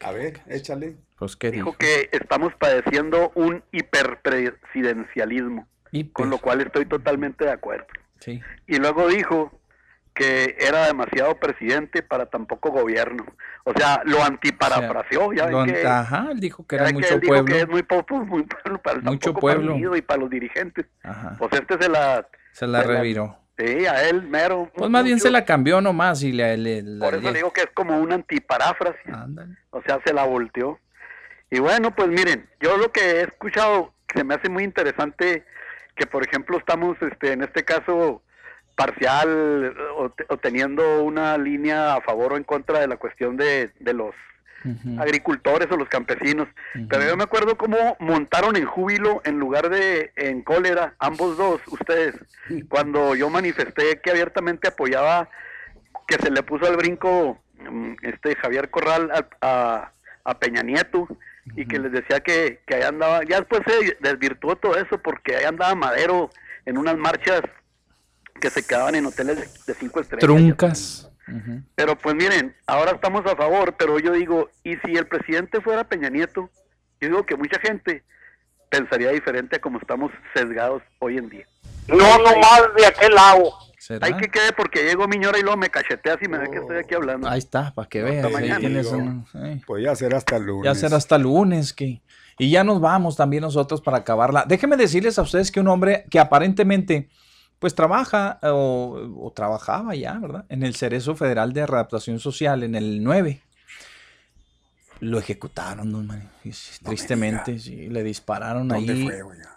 A 0.03 0.11
ver, 0.11 0.41
échale. 0.47 0.95
Pues, 1.17 1.35
¿qué 1.37 1.51
Dijo 1.51 1.71
que 1.77 2.09
estamos 2.11 2.53
padeciendo 2.59 3.31
un 3.35 3.63
hiperpresidencialismo, 3.71 5.67
con 6.11 6.29
lo 6.29 6.37
cual 6.37 6.61
estoy 6.61 6.85
totalmente 6.85 7.45
de 7.45 7.51
acuerdo. 7.51 7.85
Sí. 8.19 8.41
Y 8.67 8.77
luego 8.77 9.07
dijo 9.07 9.57
que 10.13 10.55
era 10.59 10.85
demasiado 10.87 11.39
presidente 11.39 12.03
para 12.03 12.25
tan 12.27 12.45
poco 12.45 12.71
gobierno. 12.71 13.25
O 13.63 13.73
sea, 13.75 14.01
lo 14.05 14.21
antiparafraseó, 14.23 15.33
ya 15.33 15.47
Lo 15.49 15.59
ven 15.61 15.69
an- 15.69 15.75
que, 15.75 15.87
Ajá, 15.87 16.27
él 16.31 16.39
dijo 16.39 16.67
que 16.67 16.75
ya 16.75 16.81
era 16.83 16.85
ven 16.91 16.95
que 16.95 17.01
mucho 17.07 17.19
dijo 17.19 17.33
pueblo. 17.33 17.45
que 17.55 17.61
es 17.61 17.67
muy 17.69 17.83
poco, 17.83 18.17
muy 18.25 18.43
pueblo 18.43 18.81
para 18.83 18.97
el 18.97 19.03
Mucho 19.03 19.19
tampoco 19.19 19.39
pueblo. 19.41 19.71
partido 19.71 19.95
y 19.95 20.01
para 20.01 20.19
los 20.21 20.29
dirigentes. 20.29 20.85
Ajá. 21.03 21.35
Pues 21.39 21.53
este 21.53 21.81
se 21.81 21.89
la... 21.89 22.27
Se 22.51 22.67
la 22.67 22.83
reviró. 22.83 23.39
Sí, 23.57 23.85
a 23.85 24.07
él 24.09 24.23
mero. 24.23 24.71
Pues 24.75 24.89
más 24.89 25.03
bien 25.03 25.19
se 25.19 25.29
la 25.29 25.45
cambió 25.45 25.79
nomás 25.79 26.23
y 26.23 26.31
le... 26.31 26.57
le- 26.57 26.81
le- 26.81 26.99
Por 26.99 27.13
eso 27.13 27.21
le- 27.31 27.33
digo 27.33 27.53
que 27.53 27.61
es 27.61 27.69
como 27.73 27.99
un 27.99 28.11
antiparáfrasis. 28.11 29.13
O 29.69 29.81
sea, 29.83 29.99
se 30.05 30.13
la 30.13 30.25
volteó. 30.25 30.79
Y 31.51 31.59
bueno, 31.59 31.93
pues 31.95 32.07
miren, 32.09 32.49
yo 32.59 32.77
lo 32.77 32.91
que 32.91 33.01
he 33.01 33.21
escuchado 33.23 33.93
se 34.15 34.23
me 34.23 34.33
hace 34.35 34.49
muy 34.49 34.63
interesante 34.63 35.45
que, 35.95 36.07
por 36.07 36.25
ejemplo, 36.25 36.57
estamos 36.57 36.97
este, 37.01 37.33
en 37.33 37.43
este 37.43 37.63
caso 37.63 38.23
parcial 38.75 39.75
o, 39.97 40.11
o 40.29 40.37
teniendo 40.37 41.03
una 41.03 41.37
línea 41.37 41.93
a 41.95 42.01
favor 42.01 42.33
o 42.33 42.37
en 42.37 42.43
contra 42.43 42.79
de 42.79 42.87
la 42.87 42.97
cuestión 42.97 43.37
de, 43.37 43.71
de 43.79 43.93
los 43.93 44.15
agricultores 44.99 45.67
o 45.71 45.77
los 45.77 45.89
campesinos. 45.89 46.47
Pero 46.89 47.03
yo 47.05 47.17
me 47.17 47.23
acuerdo 47.23 47.57
cómo 47.57 47.95
montaron 47.99 48.55
en 48.55 48.65
júbilo 48.65 49.21
en 49.25 49.37
lugar 49.39 49.69
de 49.69 50.11
en 50.15 50.41
cólera, 50.41 50.95
ambos 50.99 51.37
dos, 51.37 51.61
ustedes, 51.67 52.15
cuando 52.69 53.15
yo 53.15 53.29
manifesté 53.29 53.99
que 54.01 54.11
abiertamente 54.11 54.67
apoyaba 54.69 55.29
que 56.07 56.15
se 56.17 56.29
le 56.31 56.43
puso 56.43 56.65
al 56.65 56.77
brinco 56.77 57.41
mm, 57.59 57.93
este 58.01 58.35
Javier 58.35 58.69
Corral 58.69 59.09
a, 59.11 59.25
a- 59.41 59.91
a 60.25 60.39
Peña 60.39 60.63
Nieto 60.63 61.07
y 61.57 61.65
que 61.65 61.77
les 61.79 61.91
decía 61.91 62.21
que, 62.21 62.61
que 62.65 62.75
ahí 62.75 62.83
andaba, 62.83 63.25
ya 63.25 63.39
después 63.41 63.61
se 63.67 63.97
desvirtuó 63.99 64.55
todo 64.55 64.77
eso 64.77 64.97
porque 64.99 65.35
ahí 65.35 65.43
andaba 65.43 65.75
Madero 65.75 66.29
en 66.65 66.77
unas 66.77 66.97
marchas 66.97 67.41
que 68.39 68.49
se 68.49 68.65
quedaban 68.65 68.95
en 68.95 69.05
hoteles 69.05 69.35
de, 69.35 69.73
de 69.73 69.79
cinco 69.79 69.99
estrellas. 69.99 70.25
Truncas. 70.25 71.09
Pero 71.75 71.97
pues 71.97 72.15
miren, 72.15 72.55
ahora 72.67 72.91
estamos 72.91 73.25
a 73.25 73.35
favor, 73.35 73.75
pero 73.77 73.97
yo 73.99 74.11
digo, 74.13 74.49
¿y 74.63 74.75
si 74.77 74.95
el 74.97 75.07
presidente 75.07 75.61
fuera 75.61 75.83
Peña 75.83 76.09
Nieto? 76.09 76.49
Yo 76.99 77.09
digo 77.09 77.25
que 77.25 77.35
mucha 77.35 77.59
gente 77.59 78.03
pensaría 78.69 79.11
diferente 79.11 79.57
a 79.57 79.59
como 79.61 79.77
estamos 79.79 80.11
sesgados 80.33 80.81
hoy 80.99 81.17
en 81.17 81.29
día. 81.29 81.45
No 81.87 81.97
nomás 81.97 82.61
de 82.77 82.85
aquel 82.85 83.13
lado. 83.13 83.53
¿Será? 83.77 84.07
Hay 84.07 84.13
que 84.15 84.29
quede 84.29 84.53
porque 84.55 84.83
llego 84.83 85.07
Miñora 85.09 85.37
y 85.37 85.41
luego 85.41 85.57
me 85.57 85.69
cacheteas 85.69 86.17
y 86.21 86.27
me 86.29 86.37
ve 86.37 86.49
que 86.49 86.59
estoy 86.59 86.77
aquí 86.77 86.95
hablando. 86.95 87.27
Ahí 87.29 87.39
está, 87.39 87.73
para 87.73 87.89
que 87.89 88.01
veas. 88.01 88.25
Un- 88.87 89.25
eh. 89.35 89.61
Pues 89.67 89.83
ya 89.83 89.93
será 89.95 90.17
hasta 90.17 90.37
el 90.37 90.43
lunes. 90.45 90.63
Ya 90.65 90.75
será 90.75 90.95
hasta 90.97 91.17
el 91.17 91.23
lunes 91.23 91.73
que... 91.73 92.01
Y 92.39 92.49
ya 92.49 92.63
nos 92.63 92.79
vamos 92.79 93.15
también 93.17 93.41
nosotros 93.41 93.81
para 93.81 93.97
acabarla. 93.97 94.45
Déjenme 94.47 94.77
decirles 94.77 95.19
a 95.19 95.21
ustedes 95.21 95.51
que 95.51 95.59
un 95.59 95.67
hombre 95.67 96.05
que 96.09 96.19
aparentemente 96.19 97.09
pues 97.63 97.75
trabaja 97.75 98.39
o, 98.43 99.09
o 99.21 99.31
trabajaba 99.31 99.95
ya, 99.95 100.19
¿verdad? 100.19 100.43
En 100.49 100.63
el 100.63 100.75
Cerezo 100.75 101.15
Federal 101.15 101.53
de 101.53 101.65
Readaptación 101.65 102.19
Social, 102.19 102.61
en 102.63 102.75
el 102.75 103.01
9. 103.01 103.39
Lo 104.99 105.17
ejecutaron, 105.17 105.89
don 105.93 106.05
Mario. 106.05 106.27
Y 106.43 106.51
sí, 106.51 106.83
Tristemente, 106.83 107.57
sí, 107.59 107.87
le 107.87 108.03
dispararon 108.03 108.67
¿Dónde 108.67 108.91
ahí 108.93 109.07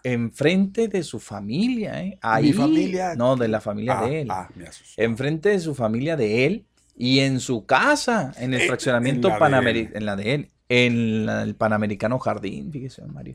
enfrente 0.04 0.86
de 0.86 1.02
su 1.02 1.18
familia, 1.18 2.00
¿eh? 2.00 2.10
¿Mi 2.12 2.18
Ahí, 2.22 2.52
familia? 2.52 3.16
No, 3.16 3.34
de 3.34 3.48
la 3.48 3.60
familia 3.60 3.98
Ah, 3.98 4.04
de 4.06 4.20
él. 4.20 4.28
ah, 4.30 4.48
me 4.54 4.68
asustó. 4.68 5.02
enfrente 5.02 5.48
de 5.48 5.58
su 5.58 5.74
familia 5.74 6.16
de 6.16 6.46
él 6.46 6.64
y 6.96 7.18
en 7.18 7.40
su 7.40 7.66
casa, 7.66 8.32
en 8.38 8.54
el 8.54 8.60
Eh, 8.62 8.66
fraccionamiento 8.68 9.36
Panamericano, 9.36 9.96
en 9.98 10.06
la 10.06 10.14
de 10.14 10.34
él, 10.34 10.50
en 10.68 11.26
la- 11.26 11.42
el 11.42 11.56
Panamericano 11.56 12.20
Jardín, 12.20 12.70
fíjese, 12.70 13.02
don 13.02 13.12
Mario. 13.14 13.34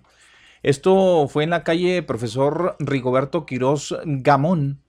Esto 0.64 1.28
fue 1.28 1.44
en 1.44 1.50
la 1.50 1.64
calle 1.64 2.04
Profesor 2.04 2.76
Rigoberto 2.80 3.48
Quirós 3.48 3.96
Gamón 4.06 4.84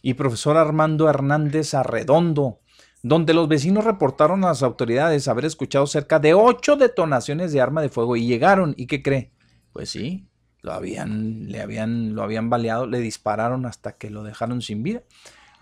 y 0.00 0.14
Profesor 0.14 0.56
Armando 0.56 1.10
Hernández 1.10 1.74
Arredondo, 1.74 2.60
donde 3.02 3.34
los 3.34 3.46
vecinos 3.46 3.84
reportaron 3.84 4.44
a 4.44 4.48
las 4.48 4.62
autoridades 4.62 5.28
haber 5.28 5.44
escuchado 5.44 5.86
cerca 5.86 6.18
de 6.20 6.32
ocho 6.32 6.76
detonaciones 6.76 7.52
de 7.52 7.60
arma 7.60 7.82
de 7.82 7.90
fuego 7.90 8.16
y 8.16 8.26
llegaron. 8.26 8.74
¿Y 8.78 8.86
qué 8.86 9.02
cree? 9.02 9.30
Pues 9.74 9.90
sí, 9.90 10.26
lo 10.62 10.72
habían, 10.72 11.50
le 11.50 11.60
habían, 11.60 12.14
lo 12.14 12.22
habían 12.22 12.48
baleado, 12.48 12.86
le 12.86 13.00
dispararon 13.00 13.66
hasta 13.66 13.98
que 13.98 14.08
lo 14.08 14.22
dejaron 14.22 14.62
sin 14.62 14.82
vida. 14.82 15.02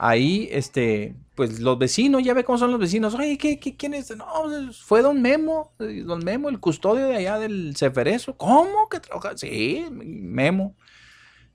Ahí, 0.05 0.49
este, 0.51 1.15
pues 1.37 1.61
los 1.61 1.79
vecinos, 1.79 2.25
ya 2.25 2.35
ve 2.35 2.43
cómo 2.45 2.59
son 2.59 2.73
los 2.73 2.81
vecinos. 2.81 3.15
Oye, 3.15 3.39
¿qué, 3.39 3.61
qué- 3.61 3.77
quién 3.77 3.95
es? 3.95 4.15
No, 4.17 4.27
pues, 4.45 4.83
fue 4.83 5.01
don 5.01 5.23
Memo, 5.23 5.73
eh, 5.79 6.03
don 6.05 6.25
Memo, 6.25 6.49
el 6.49 6.59
custodio 6.59 7.07
de 7.07 7.17
allá 7.17 7.39
del 7.39 7.75
Ceferezo. 7.77 8.37
¿Cómo 8.37 8.89
que 8.91 8.99
trabaja? 9.01 9.37
Sí, 9.37 9.87
Memo. 9.93 10.75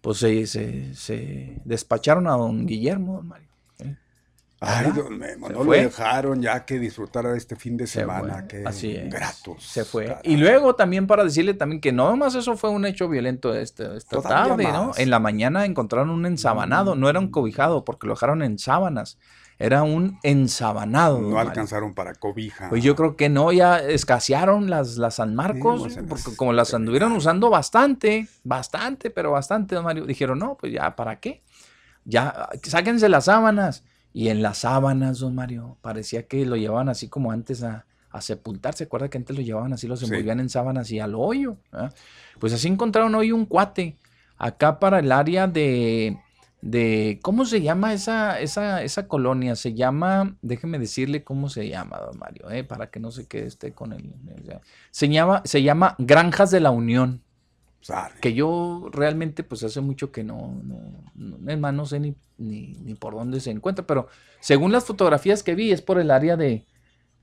Pues 0.01 0.19
se, 0.19 0.47
se, 0.47 0.95
se 0.95 1.61
despacharon 1.65 2.27
a 2.27 2.31
don 2.37 2.65
Guillermo, 2.67 3.15
don 3.17 3.27
Mario. 3.27 3.49
Ay, 4.59 4.91
don 4.91 5.17
Memo, 5.19 5.49
no 5.49 5.63
fue. 5.63 5.77
lo 5.77 5.83
dejaron 5.83 6.41
ya 6.41 6.65
que 6.65 6.79
disfrutara 6.79 7.31
de 7.31 7.37
este 7.37 7.55
fin 7.55 7.77
de 7.77 7.85
Se 7.85 7.99
semana. 7.99 8.47
Qué 8.47 8.63
así 8.65 8.95
es. 8.95 9.09
gratos. 9.09 9.63
Se 9.63 9.85
fue. 9.85 10.17
Y 10.23 10.37
luego 10.37 10.73
también 10.75 11.05
para 11.05 11.23
decirle 11.23 11.53
también 11.53 11.79
que 11.79 11.91
no 11.91 12.15
más 12.17 12.33
eso 12.33 12.57
fue 12.57 12.71
un 12.71 12.85
hecho 12.85 13.07
violento 13.07 13.53
esta, 13.53 13.95
esta 13.95 14.17
Todavía 14.17 14.55
tarde, 14.57 14.63
¿no? 14.71 14.93
En 14.97 15.11
la 15.11 15.19
mañana 15.19 15.65
encontraron 15.65 16.09
un 16.09 16.25
ensabanado, 16.25 16.95
no 16.95 17.07
era 17.07 17.19
un 17.19 17.29
cobijado 17.29 17.85
porque 17.85 18.07
lo 18.07 18.13
dejaron 18.13 18.41
en 18.41 18.57
sábanas, 18.57 19.19
era 19.59 19.83
un 19.83 20.17
ensabanado. 20.23 21.21
No 21.21 21.29
Mario. 21.29 21.49
alcanzaron 21.49 21.93
para 21.93 22.15
cobija. 22.15 22.69
Pues 22.69 22.83
yo 22.83 22.95
creo 22.95 23.15
que 23.15 23.29
no, 23.29 23.51
ya 23.51 23.77
escasearon 23.77 24.71
las, 24.71 24.97
las 24.97 25.15
San 25.15 25.35
Marcos, 25.35 25.81
pues, 25.81 25.99
porque 26.07 26.35
como 26.35 26.51
las 26.53 26.73
anduvieron 26.73 27.11
usando 27.11 27.51
bastante, 27.51 28.27
bastante, 28.43 29.11
pero 29.11 29.31
bastante, 29.31 29.75
don 29.75 29.83
Mario, 29.83 30.05
dijeron, 30.07 30.39
no, 30.39 30.57
pues 30.59 30.73
ya, 30.73 30.95
¿para 30.95 31.19
qué? 31.19 31.43
Ya, 32.05 32.49
sáquense 32.63 33.07
las 33.07 33.25
sábanas. 33.25 33.83
Y 34.13 34.29
en 34.29 34.41
las 34.41 34.59
sábanas, 34.59 35.19
don 35.19 35.35
Mario, 35.35 35.77
parecía 35.81 36.23
que 36.23 36.45
lo 36.45 36.55
llevaban 36.55 36.89
así 36.89 37.07
como 37.07 37.31
antes 37.31 37.61
a, 37.63 37.85
a 38.09 38.21
sepultar. 38.21 38.73
¿Se 38.73 38.85
acuerda 38.85 39.09
que 39.09 39.17
antes 39.17 39.35
lo 39.35 39.43
llevaban 39.43 39.73
así, 39.73 39.87
los 39.87 39.99
Sí. 39.99 40.05
envolvían 40.05 40.39
en 40.39 40.49
sábanas 40.49 40.89
y 40.91 40.99
al 40.99 41.13
hoyo? 41.15 41.57
Pues 42.39 42.53
así 42.53 42.67
encontraron 42.67 43.13
hoy 43.15 43.31
un 43.31 43.45
cuate, 43.45 43.95
acá 44.37 44.79
para 44.79 44.99
el 44.99 45.11
área 45.11 45.47
de, 45.47 46.17
de 46.61 47.19
¿cómo 47.21 47.45
se 47.45 47.61
llama 47.61 47.93
esa, 47.93 48.39
esa, 48.39 48.81
esa 48.81 49.07
colonia? 49.07 49.55
Se 49.55 49.73
llama, 49.75 50.35
déjeme 50.41 50.79
decirle 50.79 51.23
cómo 51.23 51.49
se 51.49 51.67
llama, 51.67 51.97
don 51.99 52.17
Mario, 52.17 52.49
eh, 52.49 52.63
para 52.63 52.89
que 52.89 52.99
no 52.99 53.11
se 53.11 53.27
quede 53.27 53.45
este 53.47 53.73
con 53.73 53.93
el... 53.93 54.13
Se 54.89 55.09
llama, 55.09 55.41
se 55.45 55.61
llama 55.61 55.95
Granjas 55.99 56.49
de 56.49 56.59
la 56.59 56.71
Unión. 56.71 57.21
Que 58.19 58.33
yo 58.33 58.89
realmente, 58.91 59.43
pues 59.43 59.63
hace 59.63 59.79
mucho 59.81 60.11
que 60.11 60.23
no, 60.23 60.59
no, 60.63 61.51
es 61.51 61.59
más, 61.59 61.73
no 61.73 61.85
sé 61.85 61.99
ni, 61.99 62.15
ni, 62.37 62.95
por 62.95 63.13
dónde 63.13 63.39
se 63.39 63.51
encuentra, 63.51 63.85
pero 63.85 64.07
según 64.39 64.71
las 64.71 64.85
fotografías 64.85 65.43
que 65.43 65.55
vi, 65.55 65.71
es 65.71 65.81
por 65.83 65.99
el 65.99 66.09
área 66.11 66.35
de, 66.35 66.65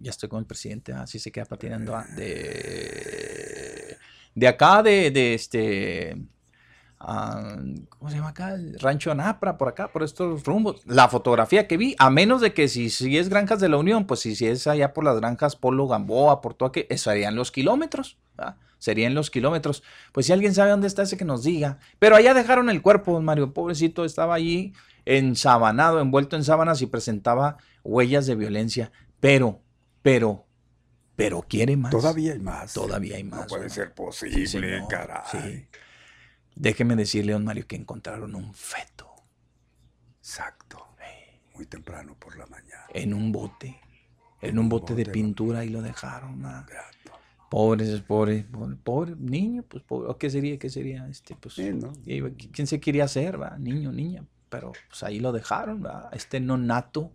ya 0.00 0.10
estoy 0.10 0.28
con 0.28 0.40
el 0.40 0.46
presidente, 0.46 0.92
así 0.92 1.18
se 1.18 1.32
queda 1.32 1.44
patinando, 1.44 1.94
ah, 1.94 2.06
de, 2.16 3.96
de 4.34 4.48
acá 4.48 4.82
de, 4.82 5.10
de 5.10 5.34
este, 5.34 6.16
¿cómo 6.98 8.10
se 8.10 8.16
llama 8.16 8.30
acá? 8.30 8.56
Rancho 8.80 9.14
Napra, 9.14 9.56
por 9.56 9.68
acá, 9.68 9.88
por 9.88 10.02
estos 10.02 10.44
rumbos. 10.44 10.82
La 10.86 11.08
fotografía 11.08 11.68
que 11.68 11.76
vi, 11.76 11.94
a 11.98 12.10
menos 12.10 12.40
de 12.40 12.52
que 12.52 12.68
si, 12.68 12.90
si 12.90 13.16
es 13.16 13.28
Granjas 13.28 13.60
de 13.60 13.68
la 13.68 13.76
Unión, 13.76 14.06
pues 14.06 14.20
si, 14.20 14.34
si 14.34 14.46
es 14.46 14.66
allá 14.66 14.92
por 14.92 15.04
las 15.04 15.16
granjas 15.16 15.56
Polo 15.56 15.86
Gamboa, 15.86 16.40
por 16.40 16.54
todo 16.54 16.72
eso 16.74 17.10
serían 17.10 17.36
los 17.36 17.52
kilómetros. 17.52 18.18
Serían 18.78 19.14
los 19.14 19.30
kilómetros. 19.30 19.82
Pues 20.12 20.26
si 20.26 20.32
alguien 20.32 20.54
sabe 20.54 20.70
dónde 20.70 20.86
está 20.86 21.02
ese 21.02 21.16
que 21.16 21.24
nos 21.24 21.42
diga. 21.42 21.78
Pero 21.98 22.16
allá 22.16 22.34
dejaron 22.34 22.70
el 22.70 22.82
cuerpo, 22.82 23.20
Mario, 23.20 23.52
pobrecito, 23.52 24.04
estaba 24.04 24.34
allí 24.34 24.72
ensabanado, 25.04 26.00
envuelto 26.00 26.36
en 26.36 26.44
sábanas 26.44 26.82
y 26.82 26.86
presentaba 26.86 27.56
huellas 27.82 28.26
de 28.26 28.36
violencia. 28.36 28.92
Pero, 29.20 29.60
pero, 30.02 30.46
pero 31.16 31.42
quiere 31.42 31.76
más. 31.76 31.90
Todavía 31.90 32.34
hay 32.34 32.38
más. 32.38 32.72
Todavía 32.72 33.16
hay 33.16 33.24
más. 33.24 33.40
No 33.40 33.46
puede 33.46 33.68
ser 33.70 33.94
posible, 33.94 34.84
caray. 34.88 35.68
Déjeme 36.58 36.96
decirle, 36.96 37.32
don 37.34 37.44
Mario, 37.44 37.66
que 37.68 37.76
encontraron 37.76 38.34
un 38.34 38.52
feto. 38.52 39.08
Exacto. 40.18 40.88
Muy 41.54 41.66
temprano 41.66 42.16
por 42.18 42.36
la 42.36 42.46
mañana. 42.46 42.84
En 42.92 43.14
un 43.14 43.30
bote. 43.32 43.80
En 44.40 44.58
un 44.58 44.68
bote, 44.68 44.94
de 44.94 45.06
pintura 45.06 45.64
y 45.64 45.68
lo 45.68 45.82
dejaron. 45.82 46.44
Ah. 46.44 46.66
Pobres, 47.50 48.00
pobre, 48.02 48.44
pobre, 48.84 49.14
niño, 49.18 49.64
pues 49.66 49.82
pobre. 49.82 50.16
¿Qué 50.18 50.30
sería? 50.30 50.58
¿Qué 50.58 50.68
sería? 50.70 51.08
Este, 51.08 51.34
pues, 51.34 51.54
¿Quién 51.54 52.66
se 52.66 52.78
quería 52.78 53.04
hacer? 53.04 53.40
Va? 53.40 53.56
Niño, 53.58 53.90
niña. 53.90 54.24
Pero 54.48 54.72
pues 54.88 55.02
ahí 55.02 55.20
lo 55.20 55.32
dejaron, 55.32 55.84
¿va? 55.84 56.10
este 56.12 56.40
no 56.40 56.56
nato. 56.56 57.10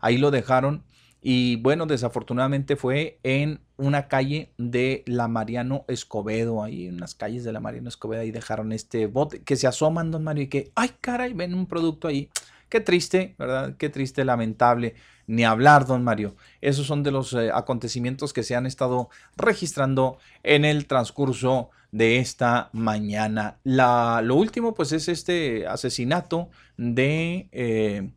Ahí 0.00 0.18
lo 0.18 0.30
dejaron. 0.30 0.82
Y 1.22 1.56
bueno, 1.56 1.86
desafortunadamente 1.86 2.76
fue 2.76 3.18
en 3.22 3.60
una 3.76 4.08
calle 4.08 4.52
de 4.56 5.02
la 5.06 5.28
Mariano 5.28 5.84
Escobedo, 5.88 6.62
ahí 6.62 6.86
en 6.86 6.98
las 6.98 7.14
calles 7.14 7.44
de 7.44 7.52
la 7.52 7.60
Mariano 7.60 7.88
Escobedo, 7.88 8.22
ahí 8.22 8.30
dejaron 8.30 8.72
este 8.72 9.06
bote, 9.06 9.42
que 9.42 9.56
se 9.56 9.66
asoman, 9.66 10.10
don 10.10 10.24
Mario, 10.24 10.44
y 10.44 10.48
que, 10.48 10.72
ay, 10.74 10.92
caray, 11.00 11.34
ven 11.34 11.54
un 11.54 11.66
producto 11.66 12.08
ahí. 12.08 12.30
Qué 12.70 12.80
triste, 12.80 13.34
¿verdad? 13.38 13.76
Qué 13.76 13.88
triste, 13.90 14.24
lamentable. 14.24 14.94
Ni 15.26 15.44
hablar, 15.44 15.86
don 15.86 16.02
Mario. 16.04 16.36
Esos 16.60 16.86
son 16.86 17.02
de 17.02 17.10
los 17.10 17.32
eh, 17.34 17.50
acontecimientos 17.52 18.32
que 18.32 18.42
se 18.42 18.56
han 18.56 18.66
estado 18.66 19.10
registrando 19.36 20.18
en 20.42 20.64
el 20.64 20.86
transcurso 20.86 21.70
de 21.92 22.18
esta 22.18 22.70
mañana. 22.72 23.58
La, 23.64 24.22
lo 24.24 24.36
último, 24.36 24.74
pues, 24.74 24.92
es 24.92 25.08
este 25.08 25.66
asesinato 25.66 26.50
de, 26.76 27.48
eh, 27.52 28.10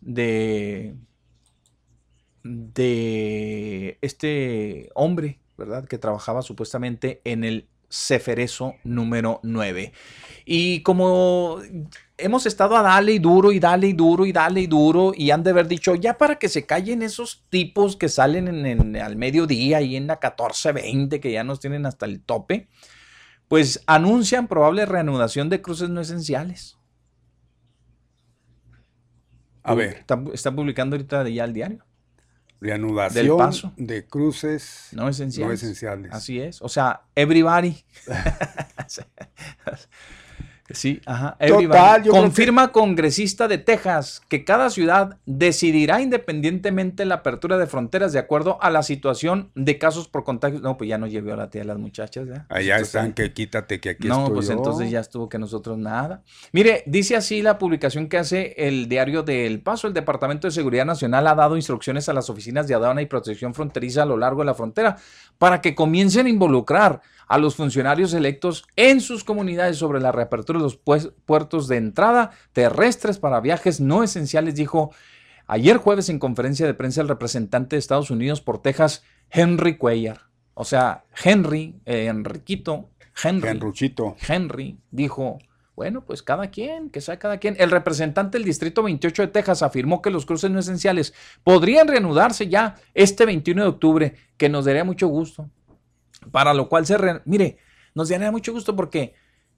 de 0.00 0.96
de 2.44 3.98
este 4.02 4.90
hombre, 4.94 5.40
¿verdad? 5.56 5.86
Que 5.86 5.98
trabajaba 5.98 6.42
supuestamente 6.42 7.20
en 7.24 7.42
el 7.42 7.68
Ceferezo 7.90 8.74
número 8.84 9.40
9. 9.42 9.92
Y 10.44 10.82
como 10.82 11.60
hemos 12.18 12.46
estado 12.46 12.76
a 12.76 12.82
darle 12.82 13.12
y 13.12 13.18
duro 13.18 13.52
y 13.52 13.60
dale 13.60 13.88
y 13.88 13.92
duro 13.92 14.26
y 14.26 14.32
dale 14.32 14.60
y 14.60 14.66
duro 14.66 15.12
y 15.16 15.30
han 15.30 15.42
de 15.42 15.50
haber 15.50 15.68
dicho, 15.68 15.94
ya 15.94 16.18
para 16.18 16.36
que 16.36 16.48
se 16.48 16.66
callen 16.66 17.02
esos 17.02 17.44
tipos 17.48 17.96
que 17.96 18.08
salen 18.08 18.66
en, 18.66 18.96
al 18.96 19.16
mediodía 19.16 19.80
y 19.80 19.96
en 19.96 20.06
la 20.06 20.14
1420, 20.14 21.20
que 21.20 21.32
ya 21.32 21.44
nos 21.44 21.60
tienen 21.60 21.86
hasta 21.86 22.06
el 22.06 22.20
tope, 22.20 22.68
pues 23.48 23.82
anuncian 23.86 24.48
probable 24.48 24.86
reanudación 24.86 25.48
de 25.48 25.62
cruces 25.62 25.88
no 25.88 26.00
esenciales. 26.00 26.76
A 29.62 29.74
ver. 29.74 29.96
Está, 29.98 30.22
está 30.32 30.54
publicando 30.54 30.96
ahorita 30.96 31.26
ya 31.28 31.44
el 31.44 31.54
diario. 31.54 31.84
Reanudación 32.64 33.74
de 33.76 34.06
cruces 34.06 34.88
no 34.92 35.08
esenciales. 35.08 35.48
no 35.48 35.52
esenciales. 35.52 36.12
Así 36.12 36.40
es. 36.40 36.62
O 36.62 36.68
sea, 36.70 37.02
everybody. 37.14 37.84
Sí, 40.70 41.02
ajá. 41.04 41.36
Total, 41.46 42.08
Confirma 42.08 42.72
congresista 42.72 43.48
de 43.48 43.58
Texas 43.58 44.22
que 44.28 44.44
cada 44.44 44.70
ciudad 44.70 45.18
decidirá 45.26 46.00
independientemente 46.00 47.04
la 47.04 47.16
apertura 47.16 47.58
de 47.58 47.66
fronteras 47.66 48.14
de 48.14 48.18
acuerdo 48.18 48.58
a 48.62 48.70
la 48.70 48.82
situación 48.82 49.50
de 49.54 49.76
casos 49.76 50.08
por 50.08 50.24
contagio. 50.24 50.60
No, 50.60 50.78
pues 50.78 50.88
ya 50.88 50.96
no 50.96 51.06
llevó 51.06 51.34
a 51.34 51.36
la 51.36 51.50
tía 51.50 51.62
a 51.62 51.66
las 51.66 51.78
muchachas. 51.78 52.26
¿ya? 52.26 52.46
Allá 52.48 52.78
están, 52.78 53.12
que 53.12 53.34
quítate, 53.34 53.78
que 53.78 53.90
aquí 53.90 54.08
No, 54.08 54.32
pues 54.32 54.48
entonces 54.48 54.90
ya 54.90 55.00
estuvo 55.00 55.28
que 55.28 55.38
nosotros 55.38 55.76
nada. 55.76 56.22
Mire, 56.52 56.82
dice 56.86 57.14
así 57.14 57.42
la 57.42 57.58
publicación 57.58 58.08
que 58.08 58.16
hace 58.16 58.54
el 58.56 58.88
diario 58.88 59.22
del 59.22 59.60
Paso. 59.60 59.86
El 59.86 59.92
Departamento 59.92 60.46
de 60.46 60.52
Seguridad 60.52 60.86
Nacional 60.86 61.26
ha 61.26 61.34
dado 61.34 61.56
instrucciones 61.56 62.08
a 62.08 62.14
las 62.14 62.30
oficinas 62.30 62.66
de 62.66 62.74
aduana 62.74 63.02
y 63.02 63.06
protección 63.06 63.52
fronteriza 63.52 64.02
a 64.02 64.06
lo 64.06 64.16
largo 64.16 64.40
de 64.40 64.46
la 64.46 64.54
frontera 64.54 64.96
para 65.36 65.60
que 65.60 65.74
comiencen 65.74 66.26
a 66.26 66.30
involucrar 66.30 67.02
a 67.28 67.38
los 67.38 67.56
funcionarios 67.56 68.14
electos 68.14 68.64
en 68.76 69.00
sus 69.00 69.24
comunidades 69.24 69.78
sobre 69.78 70.00
la 70.00 70.12
reapertura 70.12 70.58
de 70.58 70.64
los 70.64 70.76
puertos 70.76 71.68
de 71.68 71.76
entrada 71.76 72.30
terrestres 72.52 73.18
para 73.18 73.40
viajes 73.40 73.80
no 73.80 74.02
esenciales, 74.02 74.54
dijo 74.54 74.92
ayer 75.46 75.76
jueves 75.76 76.08
en 76.08 76.18
conferencia 76.18 76.66
de 76.66 76.74
prensa 76.74 77.00
el 77.00 77.08
representante 77.08 77.76
de 77.76 77.80
Estados 77.80 78.10
Unidos 78.10 78.40
por 78.40 78.62
Texas, 78.62 79.02
Henry 79.30 79.76
Cuellar. 79.76 80.22
O 80.54 80.64
sea, 80.64 81.04
Henry, 81.22 81.80
eh, 81.84 82.06
Enriquito, 82.06 82.90
Henry, 83.22 83.60
Henry 84.28 84.78
dijo, 84.90 85.38
bueno, 85.76 86.04
pues 86.04 86.22
cada 86.22 86.50
quien, 86.50 86.90
que 86.90 87.00
sea 87.00 87.18
cada 87.18 87.38
quien. 87.38 87.56
El 87.58 87.70
representante 87.70 88.38
del 88.38 88.44
Distrito 88.44 88.82
28 88.82 89.22
de 89.22 89.28
Texas 89.28 89.62
afirmó 89.62 90.00
que 90.00 90.10
los 90.10 90.24
cruces 90.24 90.50
no 90.50 90.60
esenciales 90.60 91.14
podrían 91.42 91.88
reanudarse 91.88 92.48
ya 92.48 92.76
este 92.94 93.26
21 93.26 93.62
de 93.62 93.68
octubre, 93.68 94.14
que 94.36 94.48
nos 94.48 94.64
daría 94.64 94.84
mucho 94.84 95.08
gusto. 95.08 95.50
Para 96.30 96.54
lo 96.54 96.68
cual 96.68 96.86
se... 96.86 96.96
Mire, 97.24 97.58
nos 97.94 98.08
daría 98.08 98.30
mucho 98.30 98.52
gusto 98.52 98.74
porque, 98.76 99.14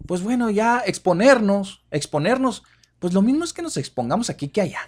pues 0.07 0.23
bueno, 0.23 0.51
ya 0.51 0.83
exponernos, 0.85 1.85
exponernos, 1.91 2.63
pues 2.99 3.13
lo 3.13 3.23
mismo 3.23 3.45
es 3.45 3.53
que 3.53 3.63
nos 3.63 3.77
expongamos 3.77 4.31
aquí 4.31 4.49
que 4.49 4.61
allá. 4.61 4.81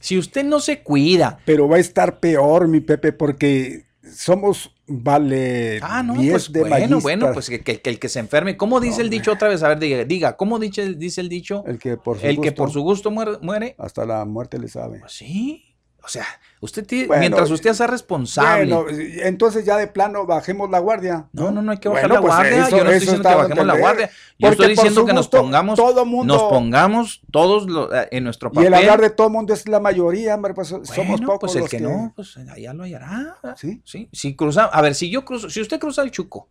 Si 0.00 0.18
usted 0.18 0.44
no 0.44 0.60
se 0.60 0.82
cuida. 0.82 1.38
Pero 1.44 1.68
va 1.68 1.76
a 1.76 1.80
estar 1.80 2.18
peor, 2.18 2.66
mi 2.68 2.80
Pepe, 2.80 3.12
porque 3.12 3.86
somos 4.14 4.74
vale 4.86 5.78
ah, 5.80 6.02
no, 6.02 6.14
pues 6.14 6.50
bueno, 6.50 7.00
bueno, 7.00 7.32
pues 7.32 7.48
que, 7.48 7.80
el 7.84 7.98
que 7.98 8.08
se 8.08 8.18
enferme. 8.18 8.56
¿Cómo 8.56 8.80
dice 8.80 9.00
el 9.00 9.10
dicho 9.10 9.32
otra 9.32 9.48
vez? 9.48 9.62
A 9.62 9.68
ver, 9.68 9.78
diga, 9.78 10.04
diga 10.04 10.36
¿cómo 10.36 10.58
dice, 10.58 10.94
dice 10.94 11.20
el 11.20 11.28
dicho? 11.28 11.64
El 11.66 11.78
que 11.78 11.96
por 11.96 12.18
su, 12.18 12.26
el 12.26 12.36
gusto, 12.36 12.42
que 12.42 12.52
por 12.52 12.70
su 12.70 12.82
gusto 12.82 13.10
muere, 13.10 13.74
Hasta 13.78 14.04
la 14.04 14.24
muerte 14.24 14.58
le 14.58 14.68
sabe. 14.68 15.00
Pues 15.00 15.12
sí. 15.12 15.71
O 16.04 16.08
sea, 16.08 16.26
usted 16.60 16.84
tiene, 16.84 17.16
mientras 17.18 17.50
usted 17.50 17.72
sea 17.74 17.86
responsable. 17.86 18.74
Bueno, 18.74 18.98
entonces 19.22 19.64
ya 19.64 19.76
de 19.76 19.86
plano 19.86 20.26
bajemos 20.26 20.68
la 20.68 20.80
guardia. 20.80 21.28
No, 21.32 21.52
no, 21.52 21.62
no, 21.62 21.70
hay 21.70 21.78
que 21.78 21.88
bajar 21.88 22.10
la 22.10 22.20
pues 22.20 22.34
guardia. 22.34 22.68
Yo 22.68 22.84
no 22.84 22.90
estoy 22.90 23.00
diciendo 23.00 23.28
que 23.28 23.34
bajemos 23.34 23.66
la 23.66 23.78
guardia. 23.78 24.10
Yo 24.38 24.48
estoy 24.48 24.68
diciendo 24.68 25.04
que 25.06 25.12
nos 25.12 25.28
pongamos, 25.28 25.76
todo 25.76 26.04
mundo, 26.04 26.34
nos 26.34 26.42
pongamos 26.44 27.22
todos 27.30 27.66
eh, 27.92 28.08
en 28.10 28.24
nuestro 28.24 28.50
papel. 28.50 28.64
Y 28.64 28.66
el 28.66 28.74
hablar 28.74 29.00
de 29.00 29.10
todo 29.10 29.30
mundo 29.30 29.54
es 29.54 29.68
la 29.68 29.78
mayoría, 29.78 30.34
hombre, 30.34 30.54
pues 30.54 30.68
somos 30.68 31.20
pocos. 31.20 31.52
Pues 31.52 31.56
el 31.56 31.68
que, 31.68 31.80
no, 31.80 32.12
pues 32.16 32.36
allá 32.36 32.72
lo 32.72 32.82
hallará. 32.82 33.38
Sí. 33.56 33.80
Sí. 33.84 34.08
Si 34.12 34.34
cruza, 34.34 34.64
a 34.64 34.82
ver, 34.82 34.94
si 34.96 35.08
yo 35.08 35.24
cruzo, 35.24 35.48
si 35.50 35.60
usted 35.60 35.78
cruza 35.78 36.02
el 36.02 36.10
Chuco, 36.10 36.48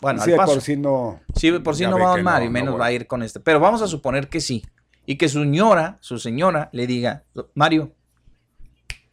bueno, 0.00 0.20
sí, 0.22 0.32
al 0.32 0.38
paso. 0.38 0.54
por 0.54 0.62
si 0.62 0.76
no. 0.76 1.20
Sí, 1.34 1.52
por 1.52 1.76
si 1.76 1.86
no 1.86 1.98
va 1.98 2.14
a 2.14 2.16
Mar 2.16 2.42
y 2.42 2.48
menos 2.48 2.78
va 2.78 2.86
a 2.86 2.92
ir 2.92 3.06
con 3.06 3.22
este. 3.22 3.38
Pero 3.38 3.60
vamos 3.60 3.82
a 3.82 3.86
suponer 3.86 4.28
que 4.28 4.40
sí. 4.40 4.64
Y 5.06 5.16
que 5.16 5.28
su 5.28 5.40
señora, 5.40 5.98
su 6.00 6.18
señora, 6.18 6.68
le 6.72 6.86
diga, 6.86 7.24
Mario, 7.54 7.92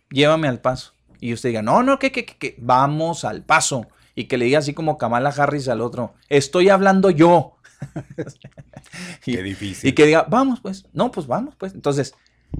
llévame 0.09 0.47
al 0.47 0.59
paso. 0.59 0.93
Y 1.19 1.33
usted 1.33 1.49
diga, 1.49 1.61
no, 1.61 1.83
no, 1.83 1.99
que, 1.99 2.11
que, 2.11 2.25
que, 2.25 2.55
vamos 2.59 3.25
al 3.25 3.43
paso. 3.43 3.87
Y 4.15 4.25
que 4.25 4.37
le 4.37 4.45
diga 4.45 4.59
así 4.59 4.73
como 4.73 4.97
Kamala 4.97 5.29
Harris 5.29 5.67
al 5.67 5.81
otro, 5.81 6.15
estoy 6.29 6.69
hablando 6.69 7.09
yo. 7.09 7.57
y, 9.25 9.35
Qué 9.35 9.43
difícil. 9.43 9.89
Y 9.89 9.93
que 9.93 10.05
diga, 10.05 10.25
vamos 10.29 10.59
pues, 10.59 10.85
no, 10.93 11.11
pues 11.11 11.27
vamos 11.27 11.55
pues. 11.55 11.73
Entonces, 11.73 12.15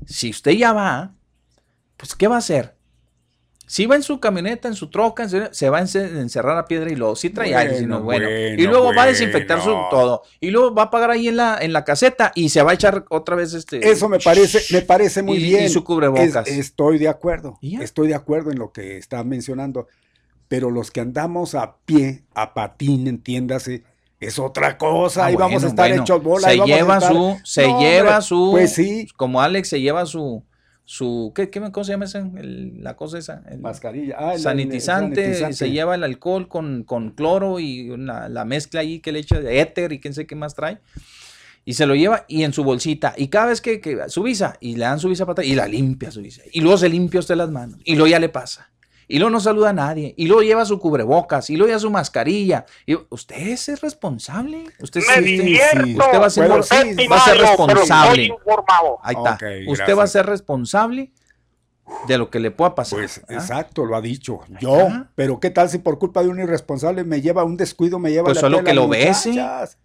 si 0.06 0.30
usted 0.30 0.52
ya 0.52 0.74
va, 0.74 1.14
pues 1.98 2.16
¿qué 2.16 2.28
va 2.28 2.36
a 2.36 2.40
hacer? 2.40 2.77
Si 3.70 3.86
va 3.86 3.98
en 3.98 4.02
su 4.04 4.22
camioneta, 4.22 4.70
en 4.70 4.76
su 4.76 4.90
troca, 4.90 5.28
se 5.28 5.70
va 5.70 5.80
a 5.80 5.82
encerrar 5.82 6.58
a 6.58 6.66
piedra 6.66 6.90
y 6.90 6.96
luego 6.96 7.18
sí 7.18 7.30
trae 7.30 7.54
aire, 7.54 7.78
sino 7.78 8.02
bueno. 8.02 8.30
Y 8.30 8.66
luego 8.66 8.96
va 8.96 9.04
a 9.04 9.08
desinfectar 9.08 9.62
su 9.62 9.72
todo. 9.92 10.24
Y 10.40 10.52
luego 10.52 10.74
va 10.74 10.84
a 10.84 10.90
pagar 10.90 11.12
ahí 11.12 11.28
en 11.28 11.36
la, 11.36 11.58
en 11.60 11.74
la 11.74 11.84
caseta 11.84 12.32
y 12.34 12.48
se 12.48 12.64
va 12.64 12.72
a 12.72 12.74
echar 12.76 13.04
otra 13.10 13.36
vez 13.36 13.54
este. 13.54 13.86
Eso 13.90 14.08
me 14.08 14.20
parece, 14.20 14.62
me 14.74 14.82
parece 14.82 15.22
muy 15.22 15.40
bien. 15.40 15.66
Y 15.66 15.70
su 15.70 15.84
cubrebocas. 15.84 16.48
estoy 16.48 16.98
de 16.98 17.10
acuerdo. 17.10 17.60
Estoy 17.62 18.08
de 18.08 18.16
acuerdo 18.16 18.52
en 18.52 18.58
lo 18.58 18.72
que 18.72 18.98
está 18.98 19.24
mencionando. 19.26 19.88
Pero 20.48 20.72
los 20.72 20.90
que 20.90 21.02
andamos 21.02 21.54
a 21.54 21.76
pie, 21.86 22.24
a 22.34 22.54
patín, 22.54 23.06
entiéndase, 23.08 23.84
es 24.22 24.40
otra 24.40 24.78
cosa. 24.78 25.24
Ah, 25.24 25.26
ahí 25.26 25.36
vamos 25.36 25.66
a 25.66 25.68
estar 25.68 25.92
hechos 25.92 26.24
bola. 26.24 26.48
Se 26.48 26.58
lleva 26.60 27.02
su, 27.02 27.38
se 27.44 27.68
lleva 27.68 28.22
su. 28.22 28.52
Pues 28.52 28.74
sí. 28.74 29.10
Como 29.18 29.42
Alex 29.42 29.68
se 29.68 29.82
lleva 29.82 30.06
su 30.06 30.46
su 30.90 31.34
¿qué, 31.36 31.50
qué 31.50 31.60
¿cómo 31.60 31.84
se 31.84 31.92
llama 31.92 32.06
esa? 32.06 32.26
la 32.34 32.96
cosa 32.96 33.18
esa? 33.18 33.44
Mascarilla. 33.60 34.16
Ah, 34.18 34.38
sanitizante, 34.38 35.54
se 35.54 35.70
lleva 35.70 35.96
el 35.96 36.04
alcohol 36.06 36.48
con, 36.48 36.86
con 36.86 37.12
cloro 37.12 37.60
y 37.60 37.94
la 37.98 38.46
mezcla 38.46 38.80
ahí 38.80 39.00
que 39.00 39.12
le 39.12 39.20
echa 39.20 39.42
de 39.42 39.60
éter 39.60 39.92
y 39.92 40.00
quién 40.00 40.14
sé 40.14 40.26
qué 40.26 40.36
más 40.36 40.56
trae. 40.56 40.80
Y 41.66 41.74
se 41.74 41.86
lo 41.86 41.94
lleva 41.94 42.24
y 42.30 42.44
en 42.44 42.54
su 42.54 42.64
bolsita. 42.64 43.14
Y 43.18 43.28
cada 43.28 43.48
vez 43.48 43.60
que, 43.60 43.82
su 44.08 44.24
visa, 44.24 44.56
y 44.62 44.76
le 44.76 44.86
dan 44.86 45.02
su 45.02 45.10
visa 45.10 45.26
para 45.26 45.34
atrás, 45.34 45.48
y 45.48 45.56
la 45.56 45.68
limpia 45.68 46.10
su 46.10 46.22
visa. 46.22 46.42
Y 46.54 46.62
luego 46.62 46.78
se 46.78 46.88
limpia 46.88 47.20
usted 47.20 47.36
las 47.36 47.52
manos. 47.52 47.82
Y 47.84 47.96
luego 47.96 48.08
ya 48.08 48.20
le 48.20 48.30
pasa. 48.30 48.72
Y 49.08 49.20
luego 49.20 49.30
no 49.32 49.40
saluda 49.40 49.70
a 49.70 49.74
nadie, 49.74 50.14
y 50.18 50.28
luego 50.28 50.42
lleva 50.44 50.66
su 50.66 50.80
cubrebocas, 50.80 51.50
y 51.50 51.56
luego 51.56 51.68
lleva 51.70 51.80
su 51.80 51.90
mascarilla. 51.90 52.66
Y, 52.86 52.96
¿Usted 53.10 53.38
es 53.48 53.82
responsable? 53.82 54.66
¿Usted, 54.80 55.02
Me 55.02 55.08
usted- 55.08 55.24
divierto, 55.24 56.04
usted 56.04 56.20
va 56.22 56.26
a 56.26 56.30
ser, 56.30 56.52
va 56.52 56.56
a 56.56 57.34
responsable. 57.34 58.32
Ahí 59.04 59.16
está. 59.16 59.34
Usted 59.34 59.66
gracias. 59.66 59.98
va 59.98 60.04
a 60.04 60.08
ser 60.08 60.26
responsable 60.26 61.12
de 62.08 62.18
lo 62.18 62.30
que 62.30 62.40
le 62.40 62.52
pueda 62.52 62.76
pasar. 62.76 63.00
Pues 63.00 63.22
¿ah? 63.30 63.34
exacto, 63.34 63.86
lo 63.86 63.96
ha 63.96 64.02
dicho. 64.02 64.40
Yo, 64.60 64.88
Ajá. 64.88 65.10
pero 65.16 65.40
¿qué 65.40 65.50
tal 65.50 65.70
si 65.70 65.78
por 65.78 66.00
culpa 66.00 66.22
de 66.22 66.30
un 66.30 66.40
irresponsable 66.40 67.04
me 67.06 67.22
lleva 67.22 67.44
un 67.46 67.56
descuido, 67.58 67.98
me 68.00 68.12
lleva 68.12 68.26
Pues 68.26 68.36
la 68.38 68.42
solo 68.42 68.64
que 68.64 68.72
a 68.72 68.74
lo 68.74 68.88
bese. 68.90 69.30
muchachas? 69.30 69.78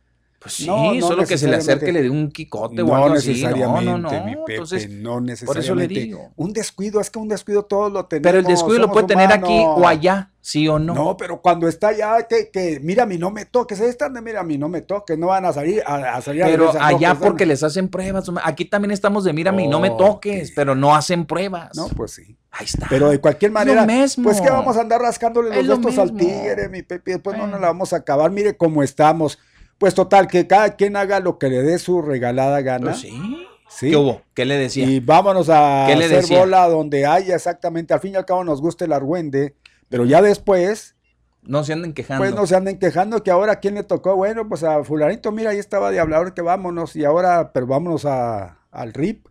Pues 0.42 0.54
sí, 0.54 0.66
No, 0.66 0.92
no 0.92 1.06
solo 1.06 1.24
que 1.24 1.38
se 1.38 1.46
le 1.46 1.56
acerque 1.56 1.92
le 1.92 2.02
dé 2.02 2.10
un 2.10 2.30
quicote 2.30 2.82
o 2.82 2.86
No 2.86 2.96
algo 2.96 3.14
así. 3.14 3.28
No, 3.28 3.34
necesariamente, 3.50 3.84
no, 3.84 3.98
no. 3.98 4.24
mi 4.24 4.34
Pepe, 4.36 4.52
Entonces, 4.54 4.90
no 4.90 5.12
por 5.12 5.22
necesariamente. 5.22 5.64
eso 5.64 5.74
le 5.76 5.86
digo. 5.86 6.32
Un 6.36 6.52
descuido, 6.52 7.00
es 7.00 7.10
que 7.10 7.18
un 7.20 7.28
descuido 7.28 7.62
todos 7.64 7.92
lo 7.92 8.06
tenemos. 8.06 8.24
Pero 8.24 8.38
el 8.38 8.44
descuido 8.44 8.80
lo 8.80 8.90
puede 8.90 9.06
tener 9.06 9.32
aquí 9.32 9.62
o 9.64 9.86
allá, 9.86 10.30
sí 10.40 10.66
o 10.66 10.80
no. 10.80 10.94
No, 10.94 11.16
pero 11.16 11.40
cuando 11.40 11.68
está 11.68 11.88
allá, 11.88 12.26
que, 12.28 12.50
que 12.50 12.80
mira, 12.82 13.04
a 13.04 13.06
mí 13.06 13.18
no 13.18 13.30
me 13.30 13.44
toques, 13.44 13.78
están 13.78 14.14
de 14.14 14.20
mira, 14.20 14.40
a 14.40 14.42
mí 14.42 14.58
no 14.58 14.68
me 14.68 14.80
toques, 14.82 15.16
no 15.16 15.28
van 15.28 15.44
a 15.44 15.52
salir 15.52 15.80
a, 15.86 16.16
a 16.16 16.20
salir 16.22 16.42
a 16.42 16.46
Pero 16.46 16.72
no, 16.72 16.80
allá 16.82 17.12
están- 17.12 17.18
porque 17.20 17.46
les 17.46 17.62
hacen 17.62 17.88
pruebas. 17.88 18.28
Aquí 18.42 18.64
también 18.64 18.90
estamos 18.90 19.22
de 19.22 19.32
mírame 19.32 19.64
y 19.64 19.68
no 19.68 19.78
me 19.78 19.90
toques, 19.90 20.52
pero 20.56 20.74
no 20.74 20.94
hacen 20.96 21.24
pruebas. 21.24 21.70
No, 21.76 21.86
pues 21.88 22.12
sí. 22.12 22.36
Ahí 22.50 22.66
está. 22.66 22.86
Pero 22.90 23.08
de 23.08 23.18
cualquier 23.18 23.50
manera, 23.50 23.86
mismo. 23.86 24.24
pues 24.24 24.40
que 24.40 24.50
vamos 24.50 24.76
a 24.76 24.82
andar 24.82 25.00
rascándole 25.00 25.58
Es 25.58 25.64
los 25.64 25.78
lo 25.78 26.02
al 26.02 26.14
tigre, 26.14 26.68
mi 26.68 26.82
Pepe, 26.82 27.12
después 27.12 27.38
no 27.38 27.46
nos 27.46 27.60
la 27.60 27.68
vamos 27.68 27.92
a 27.92 27.96
acabar, 27.96 28.30
mire 28.30 28.56
cómo 28.56 28.82
estamos. 28.82 29.38
Pues 29.78 29.94
total, 29.94 30.28
que 30.28 30.46
cada 30.46 30.76
quien 30.76 30.96
haga 30.96 31.20
lo 31.20 31.38
que 31.38 31.48
le 31.48 31.62
dé 31.62 31.78
su 31.78 32.02
regalada 32.02 32.60
gana. 32.60 32.90
Pues 32.90 33.00
sí. 33.00 33.46
Sí. 33.68 33.90
¿Qué 33.90 33.96
hubo? 33.96 34.20
¿Qué 34.34 34.44
le 34.44 34.56
decía? 34.58 34.84
Y 34.84 35.00
vámonos 35.00 35.48
a 35.48 35.86
¿Qué 35.88 35.96
le 35.96 36.04
hacer 36.04 36.18
decía? 36.18 36.38
bola 36.40 36.68
donde 36.68 37.06
haya 37.06 37.34
exactamente, 37.34 37.94
al 37.94 38.00
fin 38.00 38.12
y 38.12 38.16
al 38.16 38.26
cabo 38.26 38.44
nos 38.44 38.60
guste 38.60 38.84
el 38.84 38.92
argüende, 38.92 39.56
pero 39.88 40.04
ya 40.04 40.20
después, 40.20 40.94
No 41.40 41.64
se 41.64 41.72
anden 41.72 41.94
quejando. 41.94 42.22
pues 42.22 42.34
no 42.34 42.46
se 42.46 42.54
anden 42.54 42.78
quejando 42.78 43.22
que 43.22 43.30
ahora 43.30 43.60
quién 43.60 43.74
le 43.74 43.82
tocó, 43.82 44.14
bueno, 44.14 44.46
pues 44.46 44.62
a 44.62 44.84
fulanito, 44.84 45.32
mira, 45.32 45.50
ahí 45.50 45.58
estaba 45.58 45.90
de 45.90 46.00
hablar 46.00 46.34
que 46.34 46.42
vámonos 46.42 46.94
y 46.96 47.04
ahora, 47.06 47.52
pero 47.54 47.66
vámonos 47.66 48.04
a, 48.04 48.58
al 48.70 48.92
RIP. 48.92 49.26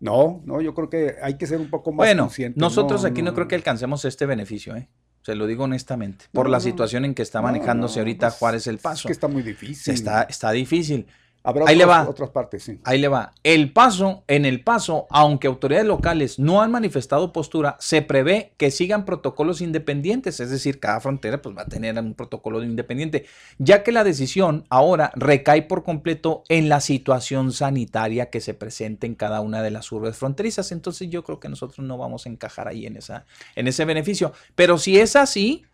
No, 0.00 0.42
no, 0.44 0.60
yo 0.60 0.74
creo 0.74 0.90
que 0.90 1.14
hay 1.22 1.38
que 1.38 1.46
ser 1.46 1.60
un 1.60 1.70
poco 1.70 1.92
más 1.92 1.98
Bueno, 1.98 2.24
conscientes. 2.24 2.60
nosotros 2.60 3.04
aquí 3.04 3.22
no, 3.22 3.32
creo 3.32 3.46
que 3.46 3.54
alcancemos 3.54 4.04
este 4.04 4.26
beneficio, 4.26 4.74
¿eh? 4.74 4.88
Se 5.22 5.34
lo 5.34 5.46
digo 5.46 5.64
honestamente. 5.64 6.24
Por 6.32 6.46
No, 6.46 6.52
la 6.52 6.58
no. 6.58 6.62
situación 6.62 7.04
en 7.04 7.14
que 7.14 7.22
está 7.22 7.40
manejándose 7.42 8.00
ahorita 8.00 8.28
pues, 8.28 8.38
Juárez 8.38 8.66
el 8.66 8.76
Es 8.76 8.82
Paso. 8.82 9.08
que 9.08 9.12
está 9.12 9.28
muy 9.28 9.42
difícil. 9.42 9.94
Está, 9.94 10.22
está 10.22 10.50
difícil. 10.50 11.06
Habrá 11.44 11.64
Ahí 11.66 11.74
le 11.74 11.84
otros- 11.84 11.98
va. 12.06 12.08
otras 12.08 12.30
partes, 12.30 12.62
sí. 12.62 12.78
Ahí 12.84 13.00
le 13.00 13.08
va. 13.08 13.32
El 13.42 13.72
paso, 13.72 14.22
en 14.28 14.44
el 14.44 14.62
paso, 14.62 15.08
aunque 15.10 15.48
autoridades 15.48 15.86
locales 15.88 16.38
no 16.38 16.62
han 16.62 16.70
manifestado 16.70 17.32
postura, 17.32 17.76
se 17.80 18.00
prevé 18.00 18.52
que 18.58 18.70
sigan 18.70 19.04
protocolos 19.04 19.60
independientes, 19.60 20.38
es 20.38 20.50
decir, 20.50 20.78
cada 20.78 21.00
frontera 21.00 21.42
pues, 21.42 21.56
va 21.56 21.62
a 21.62 21.66
tener 21.66 21.98
un 21.98 22.14
protocolo 22.14 22.62
independiente, 22.62 23.26
ya 23.58 23.82
que 23.82 23.90
la 23.90 24.04
decisión 24.04 24.66
ahora 24.70 25.10
recae 25.16 25.62
por 25.62 25.82
completo 25.82 26.44
en 26.48 26.68
la 26.68 26.80
situación 26.80 27.50
sanitaria 27.52 28.30
que 28.30 28.40
se 28.40 28.54
presenta 28.54 29.06
en 29.06 29.16
cada 29.16 29.40
una 29.40 29.62
de 29.62 29.72
las 29.72 29.90
urbes 29.90 30.16
fronterizas. 30.16 30.70
Entonces 30.70 31.10
yo 31.10 31.24
creo 31.24 31.40
que 31.40 31.48
nosotros 31.48 31.84
no 31.84 31.98
vamos 31.98 32.26
a 32.26 32.28
encajar 32.28 32.68
ahí 32.68 32.86
en, 32.86 32.96
esa, 32.98 33.26
en 33.56 33.66
ese 33.66 33.84
beneficio. 33.84 34.32
Pero 34.54 34.78
si 34.78 35.00
es 35.00 35.16
así, 35.16 35.64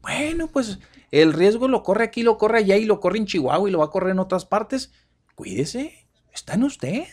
bueno, 0.00 0.48
pues 0.48 0.80
el 1.12 1.32
riesgo 1.32 1.68
lo 1.68 1.82
corre 1.84 2.02
aquí, 2.04 2.22
lo 2.24 2.38
corre 2.38 2.58
allá 2.58 2.76
y 2.76 2.86
lo 2.86 2.98
corre 2.98 3.18
en 3.18 3.26
Chihuahua 3.26 3.68
y 3.68 3.72
lo 3.72 3.78
va 3.78 3.84
a 3.84 3.90
correr 3.90 4.10
en 4.10 4.18
otras 4.18 4.44
partes. 4.44 4.90
Cuídese, 5.34 6.06
está 6.32 6.54
en 6.54 6.64
usted. 6.64 7.04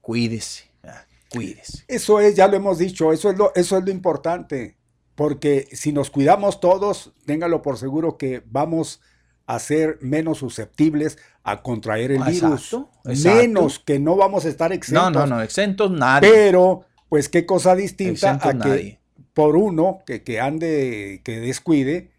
Cuídese, 0.00 0.70
ah, 0.84 1.04
cuídese. 1.30 1.84
Eso 1.88 2.20
es, 2.20 2.34
ya 2.34 2.48
lo 2.48 2.56
hemos 2.56 2.78
dicho, 2.78 3.12
eso 3.12 3.30
es 3.30 3.36
lo, 3.38 3.52
eso 3.54 3.76
es 3.78 3.84
lo 3.84 3.90
importante. 3.90 4.76
Porque 5.14 5.68
si 5.72 5.92
nos 5.92 6.10
cuidamos 6.10 6.60
todos, 6.60 7.12
téngalo 7.26 7.60
por 7.60 7.76
seguro 7.76 8.16
que 8.16 8.42
vamos 8.46 9.00
a 9.46 9.58
ser 9.58 9.98
menos 10.00 10.38
susceptibles 10.38 11.18
a 11.42 11.62
contraer 11.62 12.12
el 12.12 12.22
virus. 12.22 12.72
exacto. 12.72 12.90
Menos 13.04 13.78
que 13.80 13.98
no 13.98 14.14
vamos 14.16 14.44
a 14.44 14.48
estar 14.48 14.70
No, 14.70 14.74
exentos. 14.76 15.12
no, 15.12 15.26
no, 15.26 15.42
exentos 15.42 15.90
nadie. 15.90 16.30
Pero, 16.30 16.84
pues 17.08 17.28
qué 17.28 17.46
cosa 17.46 17.74
distinta 17.74 18.12
Exentos 18.36 18.46
a 18.46 18.52
que 18.52 18.68
nadie. 18.68 19.00
por 19.34 19.56
uno 19.56 20.00
que, 20.06 20.22
que 20.22 20.40
ande, 20.40 21.20
que 21.24 21.40
descuide, 21.40 22.12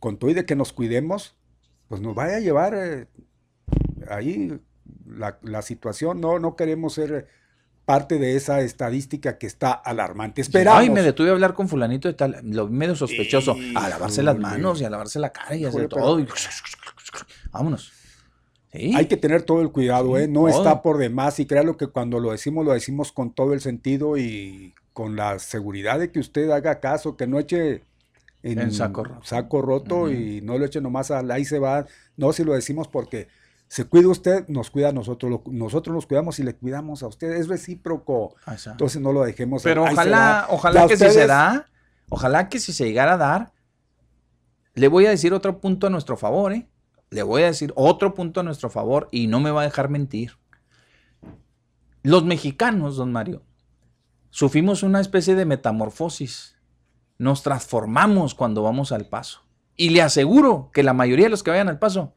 con 0.00 0.18
todo 0.18 0.30
y 0.30 0.34
de 0.34 0.44
que 0.44 0.56
nos 0.56 0.72
cuidemos, 0.72 1.36
pues 1.88 2.00
nos 2.00 2.14
vaya 2.14 2.36
a 2.36 2.40
llevar 2.40 2.74
eh, 2.74 3.06
ahí 4.10 4.58
la, 5.06 5.38
la 5.42 5.62
situación. 5.62 6.20
No, 6.20 6.38
no 6.38 6.56
queremos 6.56 6.94
ser 6.94 7.28
parte 7.84 8.18
de 8.18 8.36
esa 8.36 8.60
estadística 8.60 9.38
que 9.38 9.46
está 9.46 9.72
alarmante. 9.72 10.40
Esperamos. 10.40 10.80
Ay, 10.80 10.90
me 10.90 11.02
detuve 11.02 11.30
a 11.30 11.32
hablar 11.32 11.52
con 11.54 11.68
fulanito 11.68 12.08
de 12.08 12.14
tal, 12.14 12.38
lo 12.44 12.68
medio 12.68 12.94
sospechoso. 12.94 13.56
A 13.74 13.88
lavarse 13.88 14.22
las 14.22 14.38
manos 14.38 14.80
y 14.80 14.84
a 14.84 14.90
lavarse 14.90 15.18
la 15.18 15.32
cara 15.32 15.56
y 15.56 15.64
hacer 15.64 15.88
todo. 15.88 16.20
y- 16.20 16.26
Vámonos. 17.50 17.92
Sí. 18.72 18.92
Hay 18.96 19.06
que 19.06 19.18
tener 19.18 19.42
todo 19.42 19.60
el 19.60 19.70
cuidado, 19.70 20.16
¿eh? 20.16 20.28
No 20.28 20.46
todo. 20.46 20.48
está 20.48 20.80
por 20.80 20.96
demás 20.96 21.38
y 21.40 21.44
créalo 21.46 21.76
que 21.76 21.88
cuando 21.88 22.20
lo 22.20 22.30
decimos, 22.32 22.64
lo 22.64 22.72
decimos 22.72 23.12
con 23.12 23.34
todo 23.34 23.52
el 23.52 23.60
sentido 23.60 24.16
y 24.16 24.74
con 24.94 25.14
la 25.16 25.38
seguridad 25.38 25.98
de 25.98 26.10
que 26.10 26.20
usted 26.20 26.50
haga 26.50 26.80
caso, 26.80 27.16
que 27.16 27.26
no 27.26 27.38
eche 27.38 27.84
en, 28.42 28.58
En 28.58 28.72
saco 28.72 29.04
roto. 29.04 29.24
saco 29.24 29.60
roto 29.60 30.10
y 30.10 30.40
no 30.40 30.56
lo 30.56 30.64
eche 30.64 30.80
nomás 30.80 31.10
al 31.10 31.30
ahí 31.30 31.44
se 31.44 31.58
va. 31.58 31.84
No, 32.16 32.32
si 32.32 32.44
lo 32.44 32.54
decimos 32.54 32.88
porque 32.88 33.28
se 33.72 33.86
cuida 33.86 34.08
usted, 34.08 34.46
nos 34.48 34.70
cuida 34.70 34.90
a 34.90 34.92
nosotros, 34.92 35.30
lo- 35.30 35.42
nosotros 35.50 35.94
nos 35.94 36.04
cuidamos 36.04 36.38
y 36.38 36.42
le 36.42 36.54
cuidamos 36.54 37.02
a 37.02 37.06
usted, 37.06 37.32
es 37.32 37.48
recíproco. 37.48 38.34
Exacto. 38.40 38.72
Entonces 38.72 39.00
no 39.00 39.12
lo 39.14 39.22
dejemos. 39.22 39.62
Pero 39.62 39.86
ahí 39.86 39.94
ojalá, 39.94 40.46
ojalá 40.50 40.86
que 40.86 40.96
si 40.98 41.08
se 41.10 41.26
da, 41.26 41.66
ojalá 42.10 42.50
que 42.50 42.58
si 42.58 42.74
se 42.74 42.84
llegara 42.84 43.14
a 43.14 43.16
dar, 43.16 43.52
le 44.74 44.88
voy 44.88 45.06
a 45.06 45.08
decir 45.10 45.32
otro 45.32 45.58
punto 45.58 45.86
a 45.86 45.90
nuestro 45.90 46.18
favor, 46.18 46.52
¿eh? 46.52 46.68
Le 47.08 47.22
voy 47.22 47.44
a 47.44 47.46
decir 47.46 47.72
otro 47.74 48.12
punto 48.12 48.40
a 48.40 48.42
nuestro 48.42 48.68
favor 48.68 49.08
y 49.10 49.26
no 49.26 49.40
me 49.40 49.50
va 49.50 49.62
a 49.62 49.64
dejar 49.64 49.88
mentir. 49.88 50.32
Los 52.02 52.24
mexicanos, 52.26 52.96
don 52.96 53.10
Mario, 53.10 53.42
sufrimos 54.28 54.82
una 54.82 55.00
especie 55.00 55.34
de 55.34 55.46
metamorfosis. 55.46 56.56
Nos 57.16 57.42
transformamos 57.42 58.34
cuando 58.34 58.62
vamos 58.62 58.92
al 58.92 59.06
paso. 59.06 59.46
Y 59.76 59.90
le 59.90 60.02
aseguro 60.02 60.68
que 60.74 60.82
la 60.82 60.92
mayoría 60.92 61.24
de 61.24 61.30
los 61.30 61.42
que 61.42 61.50
vayan 61.52 61.70
al 61.70 61.78
paso 61.78 62.14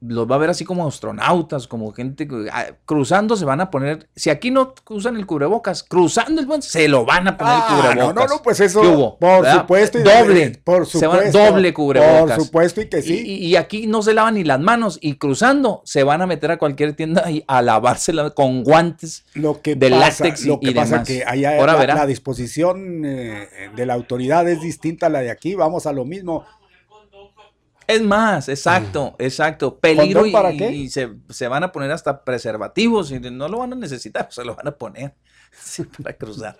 los 0.00 0.30
va 0.30 0.36
a 0.36 0.38
ver 0.38 0.48
así 0.48 0.64
como 0.64 0.86
astronautas, 0.86 1.68
como 1.68 1.92
gente 1.92 2.26
ah, 2.50 2.68
cruzando, 2.86 3.36
se 3.36 3.44
van 3.44 3.60
a 3.60 3.70
poner. 3.70 4.08
Si 4.16 4.30
aquí 4.30 4.50
no 4.50 4.74
usan 4.88 5.16
el 5.16 5.26
cubrebocas, 5.26 5.82
cruzando 5.82 6.40
el 6.40 6.46
puente, 6.46 6.66
se 6.66 6.88
lo 6.88 7.04
van 7.04 7.28
a 7.28 7.36
poner 7.36 7.52
Ah, 7.54 7.66
el 7.68 7.76
cubrebocas. 7.76 8.14
no, 8.14 8.22
no, 8.22 8.34
no, 8.36 8.42
pues 8.42 8.60
eso, 8.60 9.16
por 9.20 9.42
¿Verdad? 9.42 9.60
supuesto. 9.60 9.98
y- 9.98 10.02
Doble. 10.02 10.50
Por 10.64 10.86
Se 10.86 11.06
van- 11.06 11.16
supuesto. 11.18 11.38
doble 11.38 11.74
cubrebocas. 11.74 12.36
Por 12.36 12.44
supuesto 12.46 12.80
y 12.80 12.88
que 12.88 13.02
sí. 13.02 13.22
Y, 13.26 13.56
aquí 13.56 13.86
no 13.86 14.00
se 14.02 14.14
lavan 14.14 14.34
ni 14.36 14.44
las 14.44 14.58
manos. 14.60 14.98
Y 15.02 15.16
cruzando, 15.16 15.82
se 15.84 16.02
van 16.02 16.22
a 16.22 16.26
meter 16.26 16.50
a 16.50 16.56
cualquier 16.56 16.94
tienda 16.94 17.30
y 17.30 17.44
a 17.46 17.60
lavársela 17.60 18.30
con 18.30 18.62
guantes 18.64 19.24
Lo 19.34 19.60
que 19.60 19.74
de 19.76 19.90
pasa, 19.90 20.24
látex 20.24 20.44
y, 20.46 20.48
lo 20.48 20.60
que 20.60 20.70
y 20.70 20.74
pasa 20.74 20.92
demás. 20.92 21.08
que 21.08 21.24
allá 21.26 21.58
Ahora 21.60 21.74
la, 21.86 21.94
la 21.94 22.06
disposición 22.06 23.04
eh, 23.04 23.48
de 23.76 23.84
la 23.86 23.92
autoridad 23.94 24.48
es 24.48 24.62
distinta 24.62 25.06
a 25.06 25.10
la 25.10 25.20
de 25.20 25.30
aquí, 25.30 25.54
vamos 25.54 25.86
a 25.86 25.92
lo 25.92 26.06
mismo. 26.06 26.44
Es 27.86 28.02
más, 28.02 28.48
exacto, 28.48 29.14
exacto. 29.18 29.78
Peligro 29.78 30.20
¿Condón 30.20 30.28
y, 30.28 30.32
para 30.32 30.52
qué? 30.52 30.72
y 30.72 30.88
se, 30.88 31.10
se 31.28 31.48
van 31.48 31.64
a 31.64 31.72
poner 31.72 31.90
hasta 31.90 32.24
preservativos 32.24 33.10
y 33.10 33.20
no 33.20 33.48
lo 33.48 33.58
van 33.58 33.72
a 33.72 33.76
necesitar, 33.76 34.28
se 34.30 34.44
lo 34.44 34.54
van 34.54 34.68
a 34.68 34.72
poner 34.72 35.14
sí, 35.52 35.84
para 35.84 36.16
cruzar. 36.16 36.56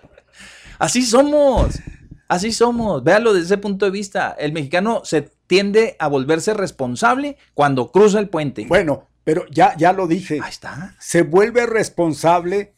Así 0.79 1.01
somos, 1.03 1.79
así 2.27 2.51
somos. 2.51 3.03
Véalo 3.03 3.33
desde 3.33 3.45
ese 3.45 3.57
punto 3.57 3.85
de 3.85 3.91
vista. 3.91 4.35
El 4.37 4.51
mexicano 4.53 5.01
se 5.03 5.31
tiende 5.47 5.95
a 5.99 6.07
volverse 6.07 6.53
responsable 6.53 7.37
cuando 7.53 7.91
cruza 7.91 8.19
el 8.19 8.29
puente. 8.29 8.65
Bueno, 8.67 9.07
pero 9.23 9.45
ya, 9.49 9.75
ya 9.77 9.93
lo 9.93 10.07
dije. 10.07 10.39
Ahí 10.41 10.49
está. 10.49 10.95
Se 10.99 11.23
vuelve 11.23 11.65
responsable, 11.65 12.74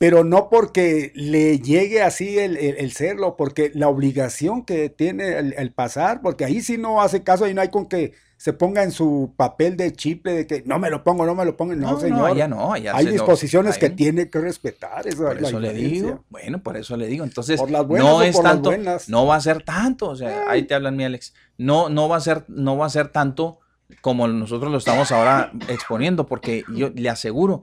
pero 0.00 0.24
no 0.24 0.48
porque 0.48 1.12
le 1.14 1.58
llegue 1.58 2.00
así 2.00 2.38
el, 2.38 2.56
el- 2.56 2.78
el 2.78 2.90
serlo, 2.92 3.36
porque 3.36 3.70
la 3.74 3.86
obligación 3.88 4.64
que 4.64 4.88
tiene 4.88 5.36
el, 5.38 5.52
el 5.58 5.72
pasar, 5.74 6.22
porque 6.22 6.46
ahí 6.46 6.62
sí 6.62 6.78
no 6.78 7.02
hace 7.02 7.22
caso, 7.22 7.44
ahí 7.44 7.52
no 7.52 7.60
hay 7.60 7.68
con 7.68 7.84
que 7.86 8.14
se 8.38 8.54
ponga 8.54 8.82
en 8.82 8.92
su 8.92 9.34
papel 9.36 9.76
de 9.76 9.92
chiple 9.92 10.32
de 10.32 10.46
que 10.46 10.62
no 10.64 10.78
me 10.78 10.88
lo 10.88 11.04
pongo, 11.04 11.26
no 11.26 11.34
me 11.34 11.44
lo 11.44 11.54
pongo. 11.54 11.74
No, 11.74 11.82
No, 11.88 11.92
no, 11.92 12.00
señor. 12.00 12.30
allá 12.30 12.48
no, 12.48 12.72
allá 12.72 12.96
hay 12.96 13.04
lo- 13.04 13.12
disposiciones 13.12 13.76
que 13.76 13.90
tiene 13.90 14.30
que 14.30 14.40
respetar. 14.40 15.06
Esa 15.06 15.18
Por 15.18 15.36
es 15.36 15.42
la 15.42 15.48
eso 15.48 15.60
le 15.60 15.74
digo, 15.74 16.24
bueno, 16.30 16.62
por 16.62 16.78
eso 16.78 16.96
le 16.96 17.06
digo. 17.06 17.22
Entonces, 17.22 17.60
Por 17.60 17.70
las 17.70 17.86
buenas 17.86 18.08
no 18.08 18.22
es 18.22 18.34
por 18.34 18.44
las 18.44 18.52
tanto, 18.54 18.70
buenas. 18.70 19.08
no 19.10 19.26
va 19.26 19.36
a 19.36 19.40
ser 19.42 19.62
tanto, 19.64 20.08
o 20.08 20.16
sea, 20.16 20.44
ahí 20.48 20.62
te 20.62 20.72
hablan 20.72 20.96
mi 20.96 21.04
Alex. 21.04 21.34
No, 21.58 21.90
no 21.90 22.08
va 22.08 22.16
a 22.16 22.20
ser, 22.20 22.44
no 22.48 22.78
va 22.78 22.86
a 22.86 22.88
ser 22.88 23.08
tanto 23.08 23.58
como 24.00 24.26
nosotros 24.28 24.72
lo 24.72 24.78
estamos 24.78 25.12
ahora 25.12 25.52
exponiendo, 25.68 26.24
porque 26.24 26.64
yo 26.74 26.88
le 26.94 27.10
aseguro, 27.10 27.60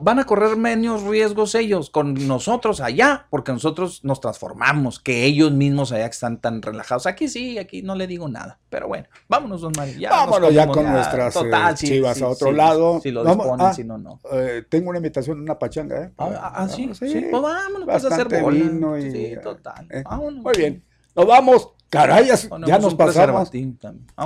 van 0.00 0.18
a 0.18 0.24
correr 0.24 0.56
menos 0.56 1.02
riesgos 1.02 1.54
ellos 1.54 1.90
con 1.90 2.14
nosotros 2.26 2.80
allá, 2.80 3.26
porque 3.30 3.52
nosotros 3.52 4.04
nos 4.04 4.20
transformamos, 4.20 5.00
que 5.00 5.24
ellos 5.24 5.52
mismos 5.52 5.92
allá 5.92 6.06
están 6.06 6.40
tan 6.40 6.60
relajados. 6.60 7.06
Aquí 7.06 7.28
sí, 7.28 7.58
aquí 7.58 7.82
no 7.82 7.94
le 7.94 8.06
digo 8.06 8.28
nada, 8.28 8.58
pero 8.68 8.88
bueno, 8.88 9.06
vámonos, 9.28 9.62
don 9.62 9.72
Mario. 9.76 9.98
Ya 9.98 10.10
vámonos 10.10 10.52
ya 10.52 10.66
con 10.66 10.90
nuestras 10.90 11.36
eh, 11.36 11.50
chivas 11.76 12.20
a 12.20 12.28
otro 12.28 12.52
lado. 12.52 13.00
Si 13.00 13.10
lo 13.10 13.24
disponen, 13.24 13.66
ah, 13.66 13.72
si 13.72 13.84
no, 13.84 13.98
no. 13.98 14.20
Eh, 14.32 14.64
tengo 14.68 14.90
una 14.90 14.98
invitación, 14.98 15.40
una 15.40 15.58
pachanga, 15.58 16.02
¿eh? 16.02 16.12
ah, 16.18 16.30
ah, 16.34 16.52
ah 16.56 16.68
sí, 16.68 16.90
sí, 16.92 17.26
pues 17.30 17.42
vámonos, 17.42 17.86
vas 17.86 18.04
a 18.04 18.08
hacer 18.08 18.42
bola. 18.42 18.98
Y, 18.98 19.10
sí, 19.10 19.34
total. 19.42 19.86
Eh, 19.90 20.04
muy 20.10 20.52
bien, 20.56 20.84
nos 21.14 21.26
vamos. 21.26 21.70
Caray, 21.90 22.28
ya 22.66 22.78
nos 22.78 22.94
pasamos. 22.94 23.50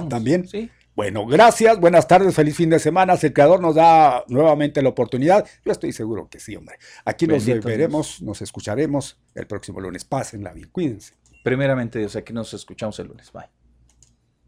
También. 0.09 0.49
Sí. 0.49 0.69
Bueno, 0.95 1.25
gracias, 1.27 1.81
buenas 1.81 2.07
tardes, 2.07 2.35
feliz 2.35 2.55
fin 2.55 2.69
de 2.69 2.79
semana. 2.79 3.17
Si 3.17 3.27
el 3.27 3.33
creador 3.33 3.61
nos 3.61 3.75
da 3.75 4.25
nuevamente 4.29 4.83
la 4.83 4.91
oportunidad, 4.91 5.47
yo 5.65 5.73
estoy 5.73 5.93
seguro 5.93 6.29
que 6.29 6.39
sí, 6.39 6.55
hombre. 6.55 6.77
Aquí 7.05 7.27
nos 7.27 7.47
veremos, 7.47 8.21
nos 8.21 8.43
escucharemos 8.43 9.19
el 9.35 9.47
próximo 9.47 9.81
lunes. 9.81 10.05
Pásenla 10.05 10.53
bien, 10.53 10.69
cuídense. 10.69 11.15
Primeramente, 11.43 11.99
Dios, 11.99 12.15
aquí 12.15 12.35
nos 12.35 12.53
escuchamos 12.53 12.99
el 12.99 13.07
lunes. 13.09 13.33
Bye. 13.33 13.49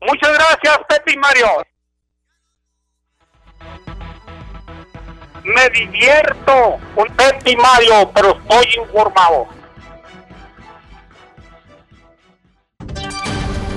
Muchas 0.03 0.35
gracias, 0.35 0.79
Pepe 0.87 1.15
y 1.15 1.17
Mario. 1.17 1.47
Me 5.45 5.71
divierto 5.71 6.79
con 6.95 7.07
Pepe 7.17 7.53
y 7.53 7.57
Mario, 7.57 8.11
pero 8.15 8.39
estoy 8.39 8.83
informado. 8.83 9.49